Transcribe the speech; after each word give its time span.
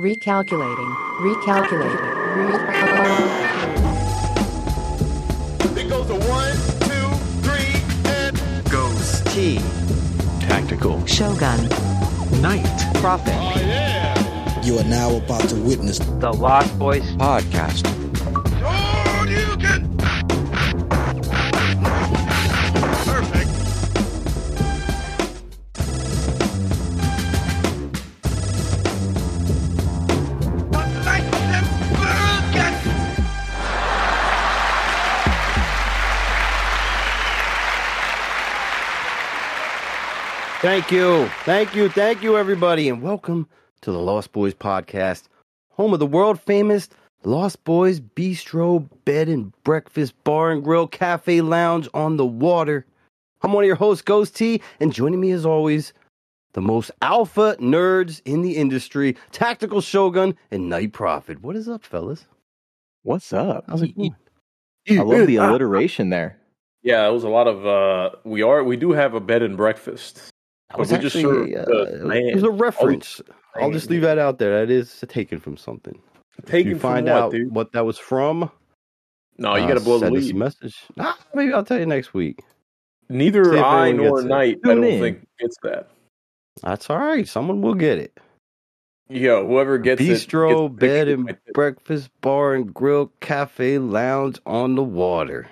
Recalculating. 0.00 0.90
Recalculating. 1.20 2.00
Recalculating. 2.48 3.36
It 5.76 5.88
goes 5.90 6.06
to 6.06 6.14
one, 6.26 6.56
two, 6.88 7.10
three, 7.42 7.82
and 8.10 8.34
Ghost 8.70 9.26
T. 9.26 9.58
Tactical. 10.40 11.04
Shogun. 11.04 11.68
Night. 12.40 12.64
Prophet. 12.94 13.34
oh 13.34 13.52
yeah. 13.60 14.62
You 14.62 14.78
are 14.78 14.84
now 14.84 15.16
about 15.16 15.46
to 15.50 15.56
witness 15.56 15.98
The 15.98 16.32
Lost 16.32 16.78
Boys 16.78 17.04
Podcast. 17.16 17.84
Thank 40.70 40.92
you. 40.92 41.26
Thank 41.42 41.74
you. 41.74 41.88
Thank 41.88 42.22
you, 42.22 42.36
everybody. 42.38 42.88
And 42.88 43.02
welcome 43.02 43.48
to 43.80 43.90
the 43.90 43.98
Lost 43.98 44.30
Boys 44.30 44.54
podcast, 44.54 45.24
home 45.70 45.92
of 45.92 45.98
the 45.98 46.06
world 46.06 46.38
famous 46.38 46.88
Lost 47.24 47.64
Boys 47.64 47.98
Bistro, 47.98 48.88
Bed 49.04 49.28
and 49.28 49.52
Breakfast, 49.64 50.14
Bar 50.22 50.52
and 50.52 50.62
Grill, 50.62 50.86
Cafe 50.86 51.40
Lounge 51.40 51.88
on 51.92 52.18
the 52.18 52.24
water. 52.24 52.86
I'm 53.42 53.52
one 53.52 53.64
of 53.64 53.66
your 53.66 53.74
hosts, 53.74 54.02
Ghost 54.02 54.36
T, 54.36 54.62
and 54.78 54.92
joining 54.92 55.18
me 55.18 55.32
as 55.32 55.44
always, 55.44 55.92
the 56.52 56.60
most 56.60 56.92
alpha 57.02 57.56
nerds 57.58 58.22
in 58.24 58.42
the 58.42 58.56
industry, 58.56 59.16
Tactical 59.32 59.80
Shogun 59.80 60.36
and 60.52 60.68
Night 60.68 60.92
Prophet. 60.92 61.42
What 61.42 61.56
is 61.56 61.68
up, 61.68 61.84
fellas? 61.84 62.28
What's 63.02 63.32
up? 63.32 63.64
How's 63.66 63.82
it 63.82 63.96
going? 63.96 64.14
I 64.88 65.02
love 65.02 65.26
the 65.26 65.34
alliteration 65.34 66.10
there. 66.10 66.38
Yeah, 66.84 67.08
it 67.08 67.12
was 67.12 67.24
a 67.24 67.28
lot 67.28 67.48
of. 67.48 67.66
uh 67.66 68.16
We 68.22 68.42
are. 68.42 68.62
We 68.62 68.76
do 68.76 68.92
have 68.92 69.14
a 69.14 69.20
bed 69.20 69.42
and 69.42 69.56
breakfast. 69.56 70.29
That 70.70 70.78
was 70.78 70.92
we 70.92 70.98
just 70.98 71.16
actually, 71.16 71.56
uh, 71.56 71.64
it 71.68 72.34
was- 72.34 72.42
a 72.44 72.50
reference. 72.50 73.20
I'll 73.56 73.72
just 73.72 73.90
leave 73.90 74.02
that 74.02 74.18
out 74.18 74.38
there. 74.38 74.60
That 74.64 74.70
is 74.72 75.04
taken 75.08 75.40
from 75.40 75.56
something. 75.56 76.00
If 76.38 76.44
Taken 76.46 76.70
you 76.72 76.78
find 76.78 77.06
from 77.06 77.14
what, 77.14 77.22
out 77.22 77.32
dude? 77.32 77.54
what 77.54 77.72
that 77.72 77.84
was 77.84 77.98
from, 77.98 78.50
No, 79.36 79.56
you 79.56 79.64
uh, 79.64 79.68
got 79.68 79.74
to 79.74 79.80
blow 79.80 79.98
the 79.98 80.06
send 80.06 80.16
us 80.16 80.22
a 80.22 80.26
lead. 80.28 80.36
message. 80.36 80.76
Ah, 80.98 81.18
maybe 81.34 81.52
I'll 81.52 81.64
tell 81.64 81.78
you 81.78 81.86
next 81.86 82.14
week. 82.14 82.40
Neither 83.08 83.44
See 83.44 83.58
I 83.58 83.90
nor. 83.92 84.22
Night, 84.22 84.60
I 84.64 84.68
don't 84.68 84.84
in. 84.84 85.00
think 85.00 85.26
gets 85.40 85.56
that. 85.64 85.88
That's 86.62 86.88
all 86.88 86.98
right. 86.98 87.26
Someone 87.26 87.60
will 87.60 87.74
get 87.74 87.98
it. 87.98 88.16
Yo, 89.08 89.44
whoever 89.46 89.76
gets 89.78 90.00
Bistro, 90.00 90.66
it, 90.66 90.70
gets 90.76 90.80
bed 90.80 91.08
and 91.08 91.36
breakfast, 91.52 92.10
bar 92.20 92.54
and 92.54 92.72
grill, 92.72 93.12
cafe, 93.20 93.78
lounge 93.78 94.38
on 94.46 94.76
the 94.76 94.84
water. 94.84 95.48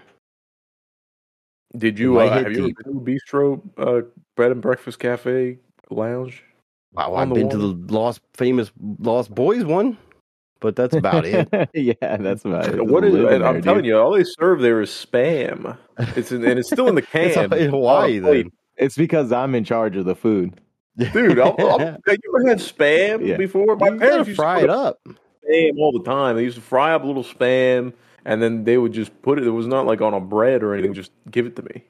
Did 1.78 1.98
you? 1.98 2.18
Uh, 2.18 2.24
hit 2.24 2.42
have 2.44 2.52
you 2.52 2.64
ever 2.64 2.74
been 2.84 2.94
to 3.06 3.18
Bistro, 3.32 3.60
uh, 3.78 4.02
Bread 4.36 4.52
and 4.52 4.60
Breakfast 4.60 4.98
Cafe 4.98 5.58
Lounge? 5.90 6.42
Wow, 6.94 7.14
I've 7.14 7.28
the 7.28 7.34
been 7.34 7.48
to 7.50 7.58
the 7.58 7.92
Lost 7.92 8.20
famous 8.34 8.70
Lost 8.98 9.34
Boys 9.34 9.64
one, 9.64 9.96
but 10.60 10.74
that's 10.74 10.96
about 10.96 11.24
it. 11.24 11.48
yeah, 11.74 12.16
that's 12.16 12.44
about 12.44 12.66
it. 12.74 12.84
What 12.84 13.04
is? 13.04 13.12
Living 13.12 13.34
And 13.34 13.44
I'm 13.44 13.54
there, 13.54 13.62
telling 13.62 13.84
you, 13.84 13.98
all 13.98 14.12
they 14.12 14.24
serve 14.24 14.60
there 14.60 14.80
is 14.80 14.90
spam. 14.90 15.76
It's 16.16 16.32
in, 16.32 16.44
and 16.44 16.58
it's 16.58 16.68
still 16.70 16.88
in 16.88 16.94
the 16.94 17.02
It's 17.12 17.34
can. 17.36 17.52
in 17.52 17.70
Hawaii 17.70 18.20
Oh, 18.20 18.32
then. 18.32 18.50
It's 18.76 18.96
because 18.96 19.32
I'm 19.32 19.54
in 19.54 19.64
charge 19.64 19.96
of 19.96 20.04
the 20.04 20.14
food. 20.14 20.60
dude. 20.96 21.38
I'll, 21.38 21.54
I'll, 21.58 21.78
have 21.78 22.00
you 22.06 22.36
ever 22.38 22.48
had 22.48 22.58
spam 22.58 23.26
Yeah. 23.26 23.36
before? 23.36 23.76
My 23.76 23.88
You 23.88 23.92
gotta 23.98 23.98
parents 24.10 24.28
used 24.28 24.36
to 24.38 24.42
fry 24.42 24.54
put 24.60 24.64
it 24.64 24.70
up. 24.70 24.98
spam 25.48 25.78
all 25.78 25.92
the 25.92 26.04
time. 26.04 26.36
They 26.36 26.42
used 26.44 26.56
to 26.56 26.62
fry 26.62 26.94
up 26.94 27.04
a 27.04 27.06
little 27.06 27.24
spam, 27.24 27.92
and 28.28 28.40
then 28.42 28.62
they 28.64 28.78
would 28.78 28.92
just 28.92 29.10
put 29.22 29.38
it. 29.38 29.46
It 29.46 29.50
was 29.50 29.66
not 29.66 29.86
like 29.86 30.00
on 30.00 30.14
a 30.14 30.20
bread 30.20 30.62
or 30.62 30.74
anything. 30.74 30.94
Just 30.94 31.10
give 31.30 31.46
it 31.46 31.56
to 31.56 31.62
me 31.62 31.82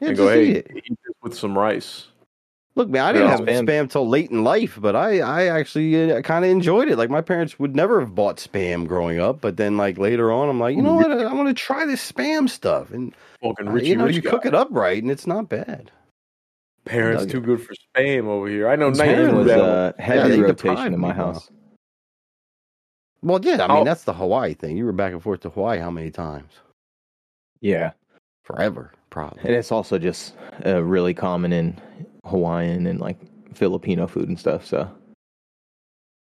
Yeah, 0.00 0.08
and 0.08 0.16
just 0.16 0.26
go, 0.26 0.32
"Hey, 0.32 0.46
eat 0.50 0.56
it. 0.56 0.70
eat 0.74 0.98
this 1.04 1.14
with 1.22 1.36
some 1.36 1.56
rice." 1.56 2.08
Look, 2.74 2.88
man, 2.88 3.02
I 3.04 3.12
didn't 3.12 3.28
Yeah, 3.28 3.36
have 3.36 3.40
spam. 3.40 3.66
spam 3.66 3.90
till 3.90 4.08
late 4.08 4.30
in 4.30 4.44
life, 4.44 4.78
but 4.80 4.94
I, 4.94 5.18
I 5.18 5.46
actually 5.46 6.12
uh, 6.12 6.22
kind 6.22 6.44
of 6.44 6.50
enjoyed 6.52 6.88
it. 6.88 6.96
Like 6.96 7.10
my 7.10 7.20
parents 7.20 7.58
would 7.58 7.74
never 7.74 7.98
have 7.98 8.14
bought 8.14 8.36
spam 8.36 8.86
growing 8.86 9.18
up, 9.18 9.40
but 9.40 9.56
then 9.56 9.76
like 9.76 9.98
later 9.98 10.30
on, 10.30 10.48
I'm 10.48 10.60
like, 10.60 10.76
you 10.76 10.82
know 10.82 10.94
what? 10.94 11.10
I, 11.10 11.32
want 11.34 11.48
to 11.48 11.54
try 11.54 11.84
this 11.86 12.12
spam 12.12 12.48
stuff, 12.48 12.90
and 12.92 13.14
Fucking 13.42 13.68
uh, 13.68 13.74
you 13.74 13.96
know, 13.96 14.04
Rich 14.04 14.16
you 14.16 14.22
guy. 14.22 14.30
cook 14.30 14.46
it 14.46 14.54
up 14.54 14.68
right, 14.70 15.02
and 15.02 15.10
it's 15.10 15.26
not 15.26 15.48
bad. 15.48 15.90
Parents 16.84 17.26
too 17.26 17.40
good 17.40 17.60
for 17.60 17.74
spam 17.96 18.24
over 18.26 18.48
here. 18.48 18.68
I 18.68 18.76
know. 18.76 18.92
Spam 18.92 18.96
Night 18.98 19.18
It 19.18 19.26
knew 19.32 19.36
was 19.38 19.50
a 19.50 19.62
uh, 19.62 19.92
heavy 19.98 20.28
they 20.30 20.40
rotation 20.40 20.70
deprived 20.76 20.94
in 20.94 21.00
my 21.00 21.08
me, 21.08 21.14
bro. 21.14 21.24
house. 21.32 21.50
Well, 23.22 23.40
yeah, 23.42 23.54
I 23.54 23.68
mean 23.68 23.70
I'll- 23.78 23.84
that's 23.84 24.04
the 24.04 24.14
Hawaii 24.14 24.54
thing. 24.54 24.76
You 24.76 24.84
were 24.84 24.92
back 24.92 25.12
and 25.12 25.22
forth 25.22 25.40
to 25.40 25.50
Hawaii 25.50 25.78
how 25.78 25.90
many 25.90 26.10
times? 26.10 26.52
Yeah, 27.60 27.92
Forever, 28.44 28.92
probably. 29.10 29.40
and 29.44 29.54
it's 29.54 29.72
also 29.72 29.98
just 29.98 30.34
uh, 30.64 30.82
really 30.82 31.12
common 31.14 31.52
in 31.52 31.76
Hawaiian 32.24 32.86
and 32.86 33.00
like 33.00 33.18
Filipino 33.54 34.06
food 34.06 34.28
and 34.28 34.38
stuff. 34.38 34.64
So 34.64 34.88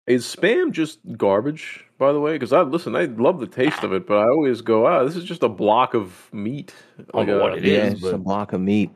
Is 0.06 0.25
spam 0.25 0.71
just 0.71 1.00
garbage? 1.16 1.84
By 1.99 2.12
the 2.12 2.21
way, 2.21 2.34
because 2.34 2.53
I 2.53 2.62
listen, 2.62 2.94
I 2.94 3.05
love 3.06 3.41
the 3.41 3.47
taste 3.47 3.82
of 3.82 3.93
it, 3.93 4.06
but 4.06 4.19
I 4.19 4.28
always 4.28 4.61
go, 4.61 4.87
"Ah, 4.87 5.03
this 5.05 5.16
is 5.16 5.25
just 5.25 5.43
a 5.43 5.49
block 5.49 5.94
of 5.94 6.28
meat." 6.32 6.72
i 6.99 7.03
don't 7.12 7.26
know 7.26 7.38
a- 7.41 7.43
what 7.43 7.59
it 7.59 7.65
yeah, 7.65 7.84
is, 7.87 7.93
it's 7.94 8.03
but- 8.03 8.15
a 8.15 8.19
block 8.19 8.53
of 8.53 8.61
meat. 8.61 8.91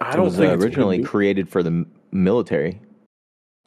I 0.00 0.14
don't 0.16 0.26
was 0.26 0.36
think 0.36 0.50
uh, 0.50 0.54
it's 0.54 0.64
originally 0.64 1.02
created 1.02 1.48
for 1.48 1.62
the 1.62 1.86
military. 2.12 2.80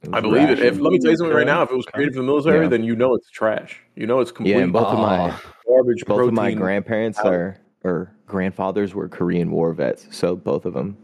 It 0.01 0.09
I 0.13 0.21
believe 0.21 0.49
it. 0.49 0.59
If 0.59 0.79
let 0.79 0.91
me 0.93 0.99
tell 0.99 1.11
you 1.11 1.17
something 1.17 1.35
right 1.35 1.45
now, 1.45 1.61
if 1.61 1.71
it 1.71 1.75
was 1.75 1.85
created 1.85 2.13
for 2.13 2.21
the 2.21 2.25
military, 2.25 2.63
Yeah. 2.63 2.69
then 2.69 2.83
you 2.83 2.95
know 2.95 3.15
it's 3.15 3.29
trash. 3.29 3.81
You 3.95 4.07
know 4.07 4.19
it's 4.21 4.31
complete 4.31 4.53
Yeah, 4.53 4.59
and 4.59 4.71
both 4.73 4.87
of 4.87 4.99
my 4.99 5.33
garbage. 5.67 6.05
both 6.05 6.27
of 6.29 6.33
my 6.33 6.53
grandparents 6.53 7.17
powder. 7.19 7.57
are 7.83 7.89
or 7.89 8.11
grandfathers 8.25 8.93
were 8.95 9.07
Korean 9.09 9.51
War 9.51 9.73
vets, 9.73 10.07
so 10.11 10.35
both 10.35 10.65
of 10.65 10.73
them 10.73 10.97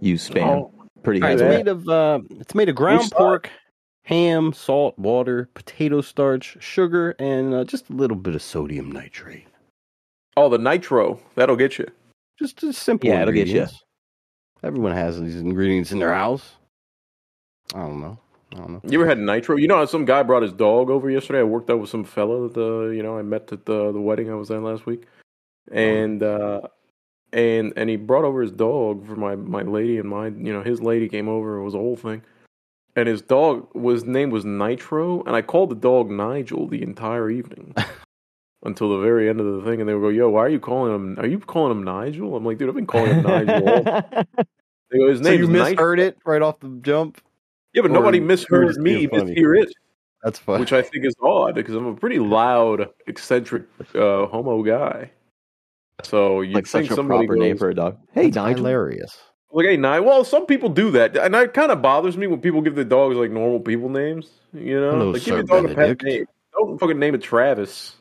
use 0.00 0.28
spam 0.28 0.46
Oh, 0.46 0.72
pretty 1.02 1.20
All 1.22 1.28
right, 1.28 1.34
it's 1.40 1.42
made 1.42 1.68
of 1.68 1.88
uh, 1.88 2.20
it's 2.38 2.54
made 2.54 2.68
of 2.68 2.74
ground 2.76 3.02
side? 3.04 3.12
pork, 3.16 3.50
ham, 4.04 4.52
salt, 4.52 4.98
water, 4.98 5.48
potato 5.54 6.00
starch, 6.02 6.56
sugar, 6.60 7.14
and 7.18 7.54
uh, 7.54 7.64
just 7.64 7.88
a 7.88 7.92
little 7.94 8.16
bit 8.16 8.34
of 8.34 8.42
sodium 8.42 8.90
nitrate. 8.92 9.46
oh, 10.36 10.48
the 10.50 10.58
nitro 10.58 11.18
that'll 11.34 11.56
get 11.56 11.78
you. 11.78 11.86
Just, 12.38 12.56
just 12.58 12.82
simple. 12.82 13.08
Yeah, 13.08 13.22
it'll 13.22 13.32
get 13.32 13.46
you. 13.46 13.60
ingredients. 13.60 13.84
Everyone 14.62 14.92
has 14.92 15.20
these 15.20 15.36
ingredients 15.36 15.92
in 15.92 15.98
their 15.98 16.12
house. 16.14 16.56
I 17.74 17.78
don't 17.80 18.00
know. 18.00 18.18
I 18.54 18.58
don't 18.58 18.72
know. 18.72 18.80
You 18.84 19.00
ever 19.00 19.08
had 19.08 19.18
nitro? 19.18 19.56
You 19.56 19.66
know, 19.68 19.84
some 19.86 20.04
guy 20.04 20.22
brought 20.22 20.42
his 20.42 20.52
dog 20.52 20.90
over 20.90 21.10
yesterday. 21.10 21.40
I 21.40 21.44
worked 21.44 21.70
out 21.70 21.80
with 21.80 21.90
some 21.90 22.04
fella 22.04 22.48
that 22.48 22.60
uh, 22.60 22.88
you 22.90 23.02
know 23.02 23.18
I 23.18 23.22
met 23.22 23.52
at 23.52 23.66
the 23.66 23.92
the 23.92 24.00
wedding 24.00 24.30
I 24.30 24.34
was 24.34 24.50
at 24.50 24.62
last 24.62 24.86
week, 24.86 25.04
and 25.72 26.22
uh, 26.22 26.62
and 27.32 27.72
and 27.76 27.90
he 27.90 27.96
brought 27.96 28.24
over 28.24 28.42
his 28.42 28.52
dog 28.52 29.06
for 29.06 29.16
my 29.16 29.34
my 29.36 29.62
lady 29.62 29.98
and 29.98 30.08
my 30.08 30.26
you 30.28 30.52
know 30.52 30.62
his 30.62 30.80
lady 30.80 31.08
came 31.08 31.28
over. 31.28 31.56
It 31.56 31.64
was 31.64 31.74
a 31.74 31.78
whole 31.78 31.96
thing, 31.96 32.22
and 32.94 33.08
his 33.08 33.22
dog 33.22 33.68
was 33.74 34.04
name 34.04 34.30
was 34.30 34.44
Nitro, 34.44 35.22
and 35.24 35.34
I 35.34 35.42
called 35.42 35.70
the 35.70 35.74
dog 35.76 36.10
Nigel 36.10 36.68
the 36.68 36.82
entire 36.82 37.30
evening. 37.30 37.74
Until 38.66 38.88
the 38.88 39.02
very 39.04 39.28
end 39.28 39.40
of 39.40 39.46
the 39.56 39.62
thing, 39.70 39.80
and 39.80 39.86
they 39.86 39.92
would 39.92 40.00
go, 40.00 40.08
"Yo, 40.08 40.30
why 40.30 40.40
are 40.40 40.48
you 40.48 40.58
calling 40.58 40.94
him? 40.94 41.18
Are 41.18 41.26
you 41.26 41.38
calling 41.38 41.70
him 41.70 41.82
Nigel?" 41.82 42.34
I'm 42.34 42.46
like, 42.46 42.56
"Dude, 42.56 42.70
I've 42.70 42.74
been 42.74 42.86
calling 42.86 43.10
him 43.10 43.22
Nigel." 43.22 43.68
all 43.68 43.84
They 44.90 44.98
go, 44.98 45.08
his 45.10 45.18
So 45.18 45.24
name 45.24 45.38
you 45.40 45.44
is 45.44 45.50
Nitro. 45.50 45.70
misheard 45.70 46.00
it 46.00 46.16
right 46.24 46.40
off 46.40 46.60
the 46.60 46.68
jump. 46.80 47.20
Yeah, 47.74 47.82
but 47.82 47.90
or 47.90 47.94
nobody 47.94 48.20
misheard 48.20 48.76
me. 48.76 49.06
being 49.06 49.10
funny? 49.10 49.34
Mishear 49.34 49.62
it. 49.62 49.72
That's 50.22 50.38
fun. 50.38 50.58
which 50.58 50.72
I 50.72 50.80
think 50.80 51.04
is 51.04 51.14
odd 51.20 51.54
because 51.54 51.74
I'm 51.74 51.86
a 51.86 51.94
pretty 51.94 52.18
loud, 52.18 52.88
eccentric 53.06 53.64
uh, 53.94 54.26
homo 54.26 54.62
guy. 54.62 55.10
So 56.02 56.40
you 56.40 56.54
like 56.54 56.66
think 56.66 56.86
such 56.86 56.92
a 56.92 56.94
somebody 56.94 57.26
proper 57.26 57.38
name 57.38 57.58
for 57.58 57.68
a 57.68 57.74
dog. 57.74 57.98
Hey, 58.12 58.24
That's 58.24 58.36
Nigel. 58.36 58.64
hilarious. 58.64 59.18
like, 59.52 59.66
hey, 59.66 59.76
Nye. 59.76 60.00
Well, 60.00 60.24
some 60.24 60.46
people 60.46 60.70
do 60.70 60.90
that, 60.92 61.16
and 61.16 61.34
it 61.34 61.52
kind 61.52 61.70
of 61.70 61.82
bothers 61.82 62.16
me 62.16 62.26
when 62.26 62.40
people 62.40 62.62
give 62.62 62.74
their 62.74 62.84
dogs 62.84 63.16
like 63.16 63.30
normal 63.30 63.60
people 63.60 63.90
names. 63.90 64.30
You 64.54 64.80
know, 64.80 64.90
Hello, 64.92 65.10
like 65.10 65.22
Sir 65.22 65.36
give 65.36 65.48
your 65.48 65.62
dog 65.62 65.70
a 65.70 65.74
pet 65.74 66.02
name. 66.02 66.24
Don't 66.52 66.78
fucking 66.78 66.98
name 66.98 67.14
it 67.14 67.22
Travis. 67.22 67.96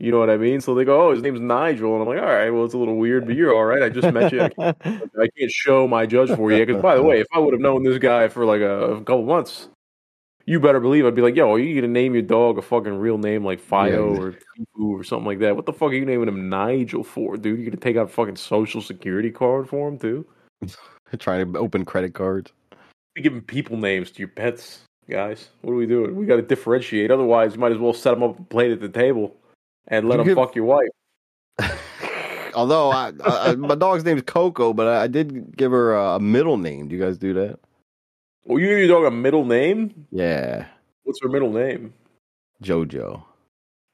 You 0.00 0.12
know 0.12 0.20
what 0.20 0.30
I 0.30 0.36
mean? 0.36 0.60
So 0.60 0.74
they 0.76 0.84
go, 0.84 1.08
oh, 1.08 1.12
his 1.12 1.22
name's 1.22 1.40
Nigel, 1.40 1.92
and 1.94 2.02
I'm 2.02 2.08
like, 2.08 2.20
all 2.20 2.32
right, 2.32 2.50
well, 2.50 2.64
it's 2.64 2.74
a 2.74 2.78
little 2.78 2.96
weird, 2.96 3.26
but 3.26 3.34
you're 3.34 3.52
all 3.52 3.64
right. 3.64 3.82
I 3.82 3.88
just 3.88 4.12
met 4.14 4.32
you. 4.32 4.42
I 4.42 4.48
can't, 4.50 4.76
I 4.84 5.28
can't 5.36 5.50
show 5.50 5.88
my 5.88 6.06
judge 6.06 6.30
for 6.36 6.52
you 6.52 6.64
because, 6.64 6.80
by 6.80 6.94
the 6.94 7.02
way, 7.02 7.20
if 7.20 7.26
I 7.34 7.40
would 7.40 7.52
have 7.52 7.60
known 7.60 7.82
this 7.82 7.98
guy 7.98 8.28
for 8.28 8.44
like 8.46 8.60
a, 8.60 8.92
a 8.92 8.98
couple 8.98 9.24
months, 9.24 9.68
you 10.46 10.60
better 10.60 10.78
believe 10.78 11.04
I'd 11.04 11.16
be 11.16 11.20
like, 11.22 11.34
yo, 11.34 11.52
are 11.52 11.58
you 11.58 11.74
gonna 11.74 11.92
name 11.92 12.14
your 12.14 12.22
dog 12.22 12.58
a 12.58 12.62
fucking 12.62 12.96
real 12.96 13.18
name 13.18 13.44
like 13.44 13.58
Fido 13.60 14.14
Yeah. 14.14 14.20
or 14.20 14.32
Tifu 14.32 15.00
or 15.00 15.02
something 15.02 15.26
like 15.26 15.40
that? 15.40 15.56
What 15.56 15.66
the 15.66 15.72
fuck 15.72 15.90
are 15.90 15.94
you 15.94 16.06
naming 16.06 16.28
him 16.28 16.48
Nigel 16.48 17.02
for, 17.02 17.36
dude? 17.36 17.58
You're 17.58 17.66
gonna 17.70 17.76
take 17.76 17.96
out 17.96 18.06
a 18.06 18.08
fucking 18.08 18.36
social 18.36 18.80
security 18.80 19.30
card 19.32 19.68
for 19.68 19.88
him 19.88 19.98
too? 19.98 20.24
Trying 21.18 21.52
to 21.52 21.58
open 21.58 21.84
credit 21.84 22.14
cards. 22.14 22.52
Be 23.14 23.22
giving 23.22 23.40
people 23.40 23.76
names 23.76 24.12
to 24.12 24.20
your 24.20 24.28
pets, 24.28 24.82
guys. 25.10 25.48
What 25.62 25.72
are 25.72 25.76
we 25.76 25.86
doing? 25.86 26.14
We 26.14 26.24
got 26.24 26.36
to 26.36 26.42
differentiate. 26.42 27.10
Otherwise, 27.10 27.54
you 27.54 27.60
might 27.60 27.72
as 27.72 27.78
well 27.78 27.92
set 27.92 28.12
them 28.12 28.22
up 28.22 28.38
a 28.38 28.42
plate 28.44 28.70
at 28.70 28.80
the 28.80 28.88
table 28.88 29.34
and 29.88 30.08
let 30.08 30.14
You 30.14 30.18
them 30.18 30.26
give- 30.28 30.36
fuck 30.36 30.54
your 30.56 30.64
wife. 30.66 30.88
Although 32.54 32.90
I, 32.90 33.12
I, 33.24 33.54
my 33.56 33.74
dog's 33.74 34.04
name 34.04 34.16
is 34.16 34.22
Coco, 34.24 34.72
but 34.72 34.86
I, 34.88 35.02
I 35.04 35.06
did 35.06 35.56
give 35.56 35.70
her 35.70 35.94
a, 35.94 36.14
a 36.16 36.20
middle 36.20 36.56
name. 36.56 36.88
Do 36.88 36.96
you 36.96 37.02
guys 37.02 37.18
do 37.18 37.34
that? 37.34 37.58
Well, 38.44 38.58
you 38.58 38.66
give 38.68 38.78
your 38.78 38.88
dog 38.88 39.04
a 39.04 39.10
middle 39.10 39.44
name. 39.44 40.06
Yeah. 40.10 40.66
What's 41.04 41.20
her 41.22 41.28
middle 41.28 41.52
name? 41.52 41.92
JoJo. 42.62 43.22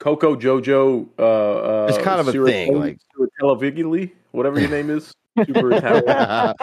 Coco 0.01 0.37
Jojo. 0.37 1.09
Uh, 1.19 1.23
uh, 1.23 1.87
It's 1.89 1.99
kind 1.99 2.21
of 2.21 2.29
a 2.29 2.33
Cira- 2.33 2.47
thing, 2.47 2.79
like- 2.79 2.99
Televigili, 3.41 4.13
whatever 4.33 4.61
your 4.61 4.71
name 4.71 4.91
is. 4.91 5.13
Super 5.47 5.73
Italian. 5.77 6.55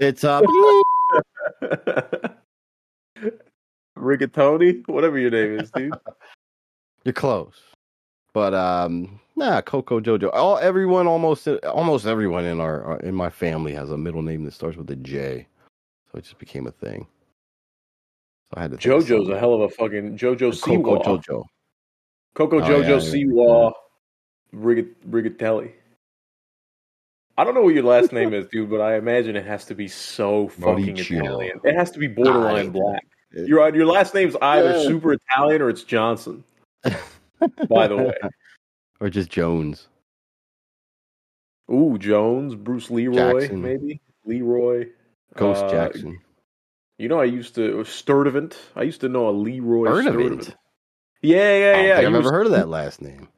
it's 0.00 0.24
uh 0.24 0.42
Rigatoni, 3.96 4.86
whatever 4.88 5.18
your 5.18 5.30
name 5.30 5.60
is, 5.60 5.70
dude. 5.70 5.94
you're 7.04 7.12
close. 7.12 7.54
But 8.34 8.54
um 8.54 9.20
nah, 9.36 9.60
Coco 9.60 10.00
Jojo. 10.00 10.30
All 10.32 10.58
everyone 10.58 11.06
almost 11.06 11.46
almost 11.48 12.06
everyone 12.06 12.44
in 12.44 12.60
our 12.60 12.82
our- 12.84 13.00
in 13.00 13.14
my 13.14 13.28
family 13.30 13.72
has 13.74 13.90
a 13.90 13.98
middle 13.98 14.22
name 14.22 14.44
that 14.44 14.52
starts 14.54 14.76
with 14.76 14.90
a 14.90 14.96
J. 14.96 15.46
So 16.10 16.18
it 16.18 16.22
just 16.24 16.38
became 16.38 16.66
a 16.66 16.70
thing. 16.72 17.06
So 18.50 18.54
I 18.58 18.62
had 18.62 18.70
to 18.72 18.76
JoJo's 18.76 19.28
a 19.28 19.38
hell 19.38 19.54
of 19.54 19.60
a 19.62 19.68
fucking 19.70 20.16
JoJo 20.16 20.60
Coco 20.62 20.98
Siwa. 20.98 21.04
Jojo. 21.04 21.44
Coco 22.34 22.58
Oh, 22.58 22.62
Jojo 22.62 22.82
yeah, 22.82 22.96
Siwa 22.96 23.72
Rigat- 24.54 24.94
Rigatelli. 25.10 25.72
I 27.38 27.44
don't 27.44 27.54
know 27.54 27.62
what 27.62 27.74
your 27.74 27.84
last 27.84 28.12
name 28.18 28.32
is, 28.34 28.46
dude, 28.48 28.68
but 28.70 28.80
I 28.80 28.96
imagine 28.96 29.36
it 29.36 29.46
has 29.46 29.64
to 29.66 29.74
be 29.74 29.88
so 29.88 30.48
fucking 30.48 30.96
Mauricio. 30.96 31.20
Italian. 31.20 31.60
It 31.64 31.74
has 31.74 31.90
to 31.92 31.98
be 31.98 32.06
borderline 32.06 32.70
black. 32.70 33.04
Your 33.32 33.74
your 33.74 33.86
last 33.86 34.14
name's 34.14 34.36
either 34.40 34.72
Yeah. 34.78 34.82
super 34.86 35.12
Italian 35.14 35.62
or 35.62 35.68
it's 35.70 35.82
Johnson. 35.82 36.44
By 37.68 37.86
the 37.88 37.96
way, 37.96 38.14
or 39.00 39.10
just 39.10 39.30
Jones. 39.30 39.88
ooh 41.70 41.98
Jones, 41.98 42.54
Bruce 42.54 42.90
Leroy, 42.90 43.40
Jackson. 43.40 43.62
maybe 43.62 44.00
Leroy, 44.24 44.88
Ghost 45.36 45.64
Uh, 45.64 45.70
Jackson. 45.70 46.20
You 46.98 47.08
know, 47.08 47.20
I 47.20 47.24
used 47.24 47.54
to 47.56 47.72
Sturdivant. 47.84 48.54
I 48.76 48.82
used 48.82 49.00
to 49.00 49.08
know 49.08 49.28
a 49.28 49.30
Leroy 49.32 49.86
Sturdivant? 49.88 50.04
Sturdivant. 50.44 50.54
Yeah, 51.22 51.56
yeah, 51.56 52.00
yeah. 52.00 52.06
I've 52.06 52.12
was- 52.12 52.30
heard 52.30 52.46
of 52.46 52.52
that 52.52 52.68
last 52.68 53.00
name. 53.00 53.28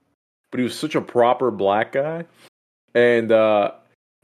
but 0.51 0.59
he 0.59 0.65
was 0.65 0.79
such 0.79 0.95
a 0.95 1.01
proper 1.01 1.51
black 1.51 1.93
guy, 1.93 2.25
and 2.95 3.31
uh, 3.33 3.73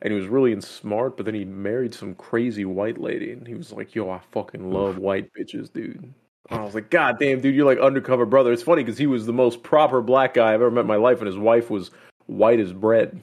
and 0.03 0.13
he 0.13 0.19
was 0.19 0.29
really 0.29 0.59
smart. 0.61 1.17
But 1.17 1.27
then 1.27 1.35
he 1.35 1.45
married 1.45 1.95
some 1.95 2.15
crazy 2.15 2.65
white 2.65 2.99
lady, 2.99 3.33
and 3.33 3.47
he 3.47 3.55
was 3.55 3.73
like, 3.73 3.95
"Yo, 3.95 4.11
I 4.11 4.21
fucking 4.33 4.71
love 4.73 4.97
white 4.99 5.31
bitches, 5.35 5.73
dude." 5.73 6.13
I 6.51 6.63
was 6.63 6.75
like, 6.75 6.91
"God 6.91 7.19
damn, 7.19 7.41
dude, 7.41 7.55
you're 7.55 7.67
like 7.67 7.79
undercover 7.79 8.27
brother." 8.27 8.53
It's 8.53 8.63
funny 8.63 8.83
because 8.83 8.99
he 8.99 9.07
was 9.07 9.27
the 9.27 9.33
most 9.33 9.63
proper 9.63 10.01
black 10.01 10.35
guy 10.35 10.49
I've 10.49 10.55
ever 10.63 10.71
met 10.71 10.83
in 10.83 10.87
my 10.87 10.97
life, 10.97 11.19
and 11.19 11.27
his 11.27 11.39
wife 11.39 11.71
was 11.71 11.91
white 12.27 12.61
as 12.61 12.73
bread. 12.73 13.21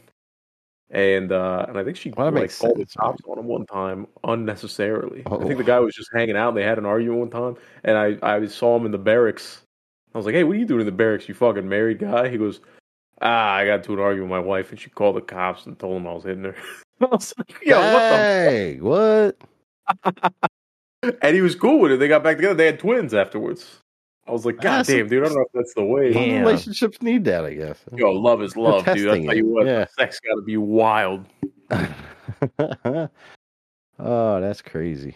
And 0.90 1.34
uh, 1.34 1.66
and 1.68 1.78
I 1.78 1.84
think 1.84 1.98
she 1.98 2.12
Well, 2.12 2.32
like 2.32 2.58
called 2.58 2.78
the 2.78 2.86
cops 2.86 3.22
on 3.28 3.38
him 3.40 3.46
one 3.48 3.66
time 3.66 4.08
unnecessarily. 4.24 5.24
I 5.26 5.32
Oh. 5.32 5.40
think 5.46 5.58
the 5.58 5.64
guy 5.66 5.80
was 5.80 5.94
just 5.94 6.10
hanging 6.14 6.38
out, 6.38 6.50
and 6.50 6.58
they 6.58 6.64
had 6.64 6.78
an 6.78 6.86
argument 6.86 7.20
one 7.20 7.30
time, 7.30 7.62
and 7.84 7.98
I 7.98 8.18
I 8.22 8.46
saw 8.46 8.78
him 8.78 8.86
in 8.86 8.92
the 8.94 8.98
barracks. 8.98 9.62
I 10.16 10.18
was 10.18 10.26
like, 10.26 10.34
"Hey, 10.36 10.46
what 10.46 10.56
are 10.56 10.60
you 10.60 10.66
doing 10.66 10.80
in 10.80 10.86
the 10.86 10.92
barracks? 10.94 11.28
You 11.28 11.36
fucking 11.36 11.68
married 11.68 12.00
guy?" 12.00 12.30
He 12.30 12.38
goes, 12.38 12.62
"Ah, 13.22 13.56
I 13.56 13.66
got 13.66 13.80
into 13.80 13.94
an 13.94 14.00
argument 14.00 14.32
with 14.32 14.40
my 14.40 14.46
wife, 14.48 14.72
and 14.72 14.80
she 14.80 14.90
called 14.90 15.18
the 15.18 15.22
cops 15.22 15.66
and 15.66 15.78
told 15.78 15.98
them 15.98 16.08
I 16.08 16.14
was 16.14 16.24
hitting 16.24 16.46
her." 16.46 16.56
I 17.02 17.06
was 17.08 17.34
like, 17.38 17.54
"Yo, 17.66 17.76
what 17.78 18.02
hey, 18.02 18.80
what? 18.80 19.38
the?" 20.06 20.24
And 21.04 21.36
he 21.36 21.42
was 21.42 21.56
cool 21.56 21.80
with 21.80 21.92
it. 21.92 21.98
They 22.00 22.08
got 22.08 22.24
back 22.24 22.38
together. 22.38 22.56
They 22.56 22.66
had 22.66 22.80
twins 22.80 23.14
afterwards. 23.14 23.82
I 24.28 24.32
was 24.32 24.46
like, 24.46 24.56
"God 24.56 24.64
That's- 24.86 24.88
damn, 24.88 25.08
dude! 25.08 25.24
I 25.24 25.28
don't 25.28 25.36
know 25.36 25.42
if 25.46 25.52
that's 25.54 25.74
the 25.74 25.86
way." 25.86 26.12
Some 26.12 26.24
relationships 26.46 27.02
need 27.02 27.24
that, 27.26 27.46
I 27.46 27.54
guess. 27.54 27.80
Yo, 27.96 28.12
love 28.12 28.42
is 28.42 28.58
love, 28.58 28.84
dude. 28.86 29.08
I 29.10 29.24
tell 29.24 29.36
you 29.36 29.46
what, 29.46 29.66
Yeah. 29.68 29.86
sex 29.98 30.20
got 30.20 30.36
to 30.36 30.42
be 30.42 30.58
wild. 30.58 31.26
oh, 32.60 33.10
that's 34.00 34.62
crazy. 34.62 35.16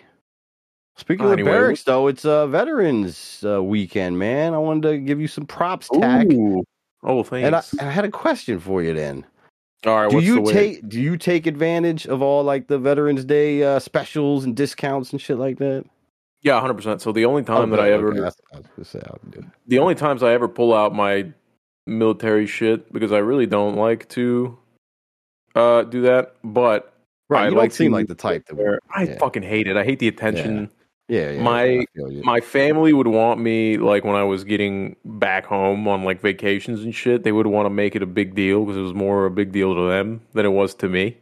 Speaking 0.97 1.25
Uh, 1.25 1.29
of 1.29 1.37
the 1.37 1.41
anyway, 1.41 1.51
barracks, 1.57 1.83
though, 1.83 2.07
it's 2.07 2.25
uh, 2.25 2.47
Veterans 2.47 3.43
uh, 3.45 3.61
Weekend, 3.63 4.17
man. 4.19 4.53
I 4.53 4.57
wanted 4.59 4.89
to 4.89 4.97
give 4.99 5.19
you 5.19 5.27
some 5.27 5.45
props, 5.45 5.89
Tac. 5.93 6.31
Ooh. 6.31 6.63
Oh, 7.03 7.23
thanks. 7.23 7.45
And 7.47 7.55
I, 7.55 7.61
thanks. 7.61 7.83
I 7.83 7.89
had 7.89 8.05
a 8.05 8.11
question 8.11 8.59
for 8.59 8.83
you 8.83 8.93
then. 8.93 9.25
All 9.85 9.95
right, 10.01 10.11
do 10.11 10.19
you 10.19 10.45
take 10.51 10.87
do 10.87 11.01
you 11.01 11.17
take 11.17 11.47
advantage 11.47 12.05
of 12.05 12.21
all 12.21 12.43
like 12.43 12.67
the 12.67 12.77
Veterans 12.77 13.25
Day 13.25 13.63
uh, 13.63 13.79
specials 13.79 14.43
and 14.45 14.55
discounts 14.55 15.11
and 15.11 15.19
shit 15.19 15.37
like 15.37 15.57
that? 15.57 15.85
Yeah, 16.43 16.59
hundred 16.59 16.75
percent. 16.75 17.01
So 17.01 17.11
the 17.11 17.25
only 17.25 17.43
time 17.43 17.71
Oh, 17.73 17.75
that 17.75 17.79
I 17.83 17.91
ever, 17.91 18.11
okay, 18.13 18.29
I 18.53 18.83
say 18.83 18.99
I 19.05 19.11
would 19.23 19.31
do. 19.31 19.45
the 19.67 19.79
only 19.79 19.95
times 19.95 20.21
I 20.23 20.33
ever 20.33 20.47
pull 20.47 20.73
out 20.73 20.93
my 20.93 21.31
military 21.87 22.45
shit 22.45 22.91
because 22.93 23.11
I 23.11 23.17
really 23.19 23.47
don't 23.47 23.75
like 23.75 24.07
to 24.09 24.57
uh 25.55 25.83
do 25.83 26.01
that. 26.01 26.35
But 26.43 26.93
Right, 27.29 27.43
I 27.45 27.49
you 27.49 27.55
like 27.55 27.69
don't 27.71 27.75
seem 27.75 27.91
to- 27.91 27.97
like 27.97 28.07
the 28.07 28.15
type 28.15 28.45
that 28.47 28.55
where 28.55 28.79
I 28.93 29.03
yeah. 29.03 29.17
fucking 29.17 29.43
hate 29.43 29.65
it. 29.67 29.77
I 29.77 29.83
hate 29.83 29.97
the 29.99 30.07
attention. 30.07 30.61
Yeah, 30.61 30.80
yeah. 31.11 31.41
my- 31.41 31.63
I. 31.63 31.85
My 32.23 32.39
family 32.39 32.93
would 32.93 33.07
want 33.07 33.39
me 33.41 33.77
like 33.77 34.03
when 34.03 34.15
I 34.15 34.23
was 34.23 34.43
getting 34.43 34.95
back 35.05 35.45
home 35.45 35.87
on 35.87 36.03
like 36.03 36.21
vacations 36.21 36.83
and 36.83 36.95
shit. 36.95 37.23
They 37.23 37.31
would 37.31 37.47
want 37.47 37.65
to 37.65 37.69
make 37.69 37.95
it 37.95 38.01
a 38.01 38.05
big 38.07 38.33
deal 38.35 38.63
because 38.63 38.77
it 38.77 38.81
was 38.81 38.93
more 38.93 39.25
a 39.25 39.31
big 39.31 39.51
deal 39.51 39.75
to 39.75 39.87
them 39.89 40.21
than 40.33 40.45
it 40.45 40.49
was 40.49 40.73
to 40.75 40.89
me. 40.89 41.17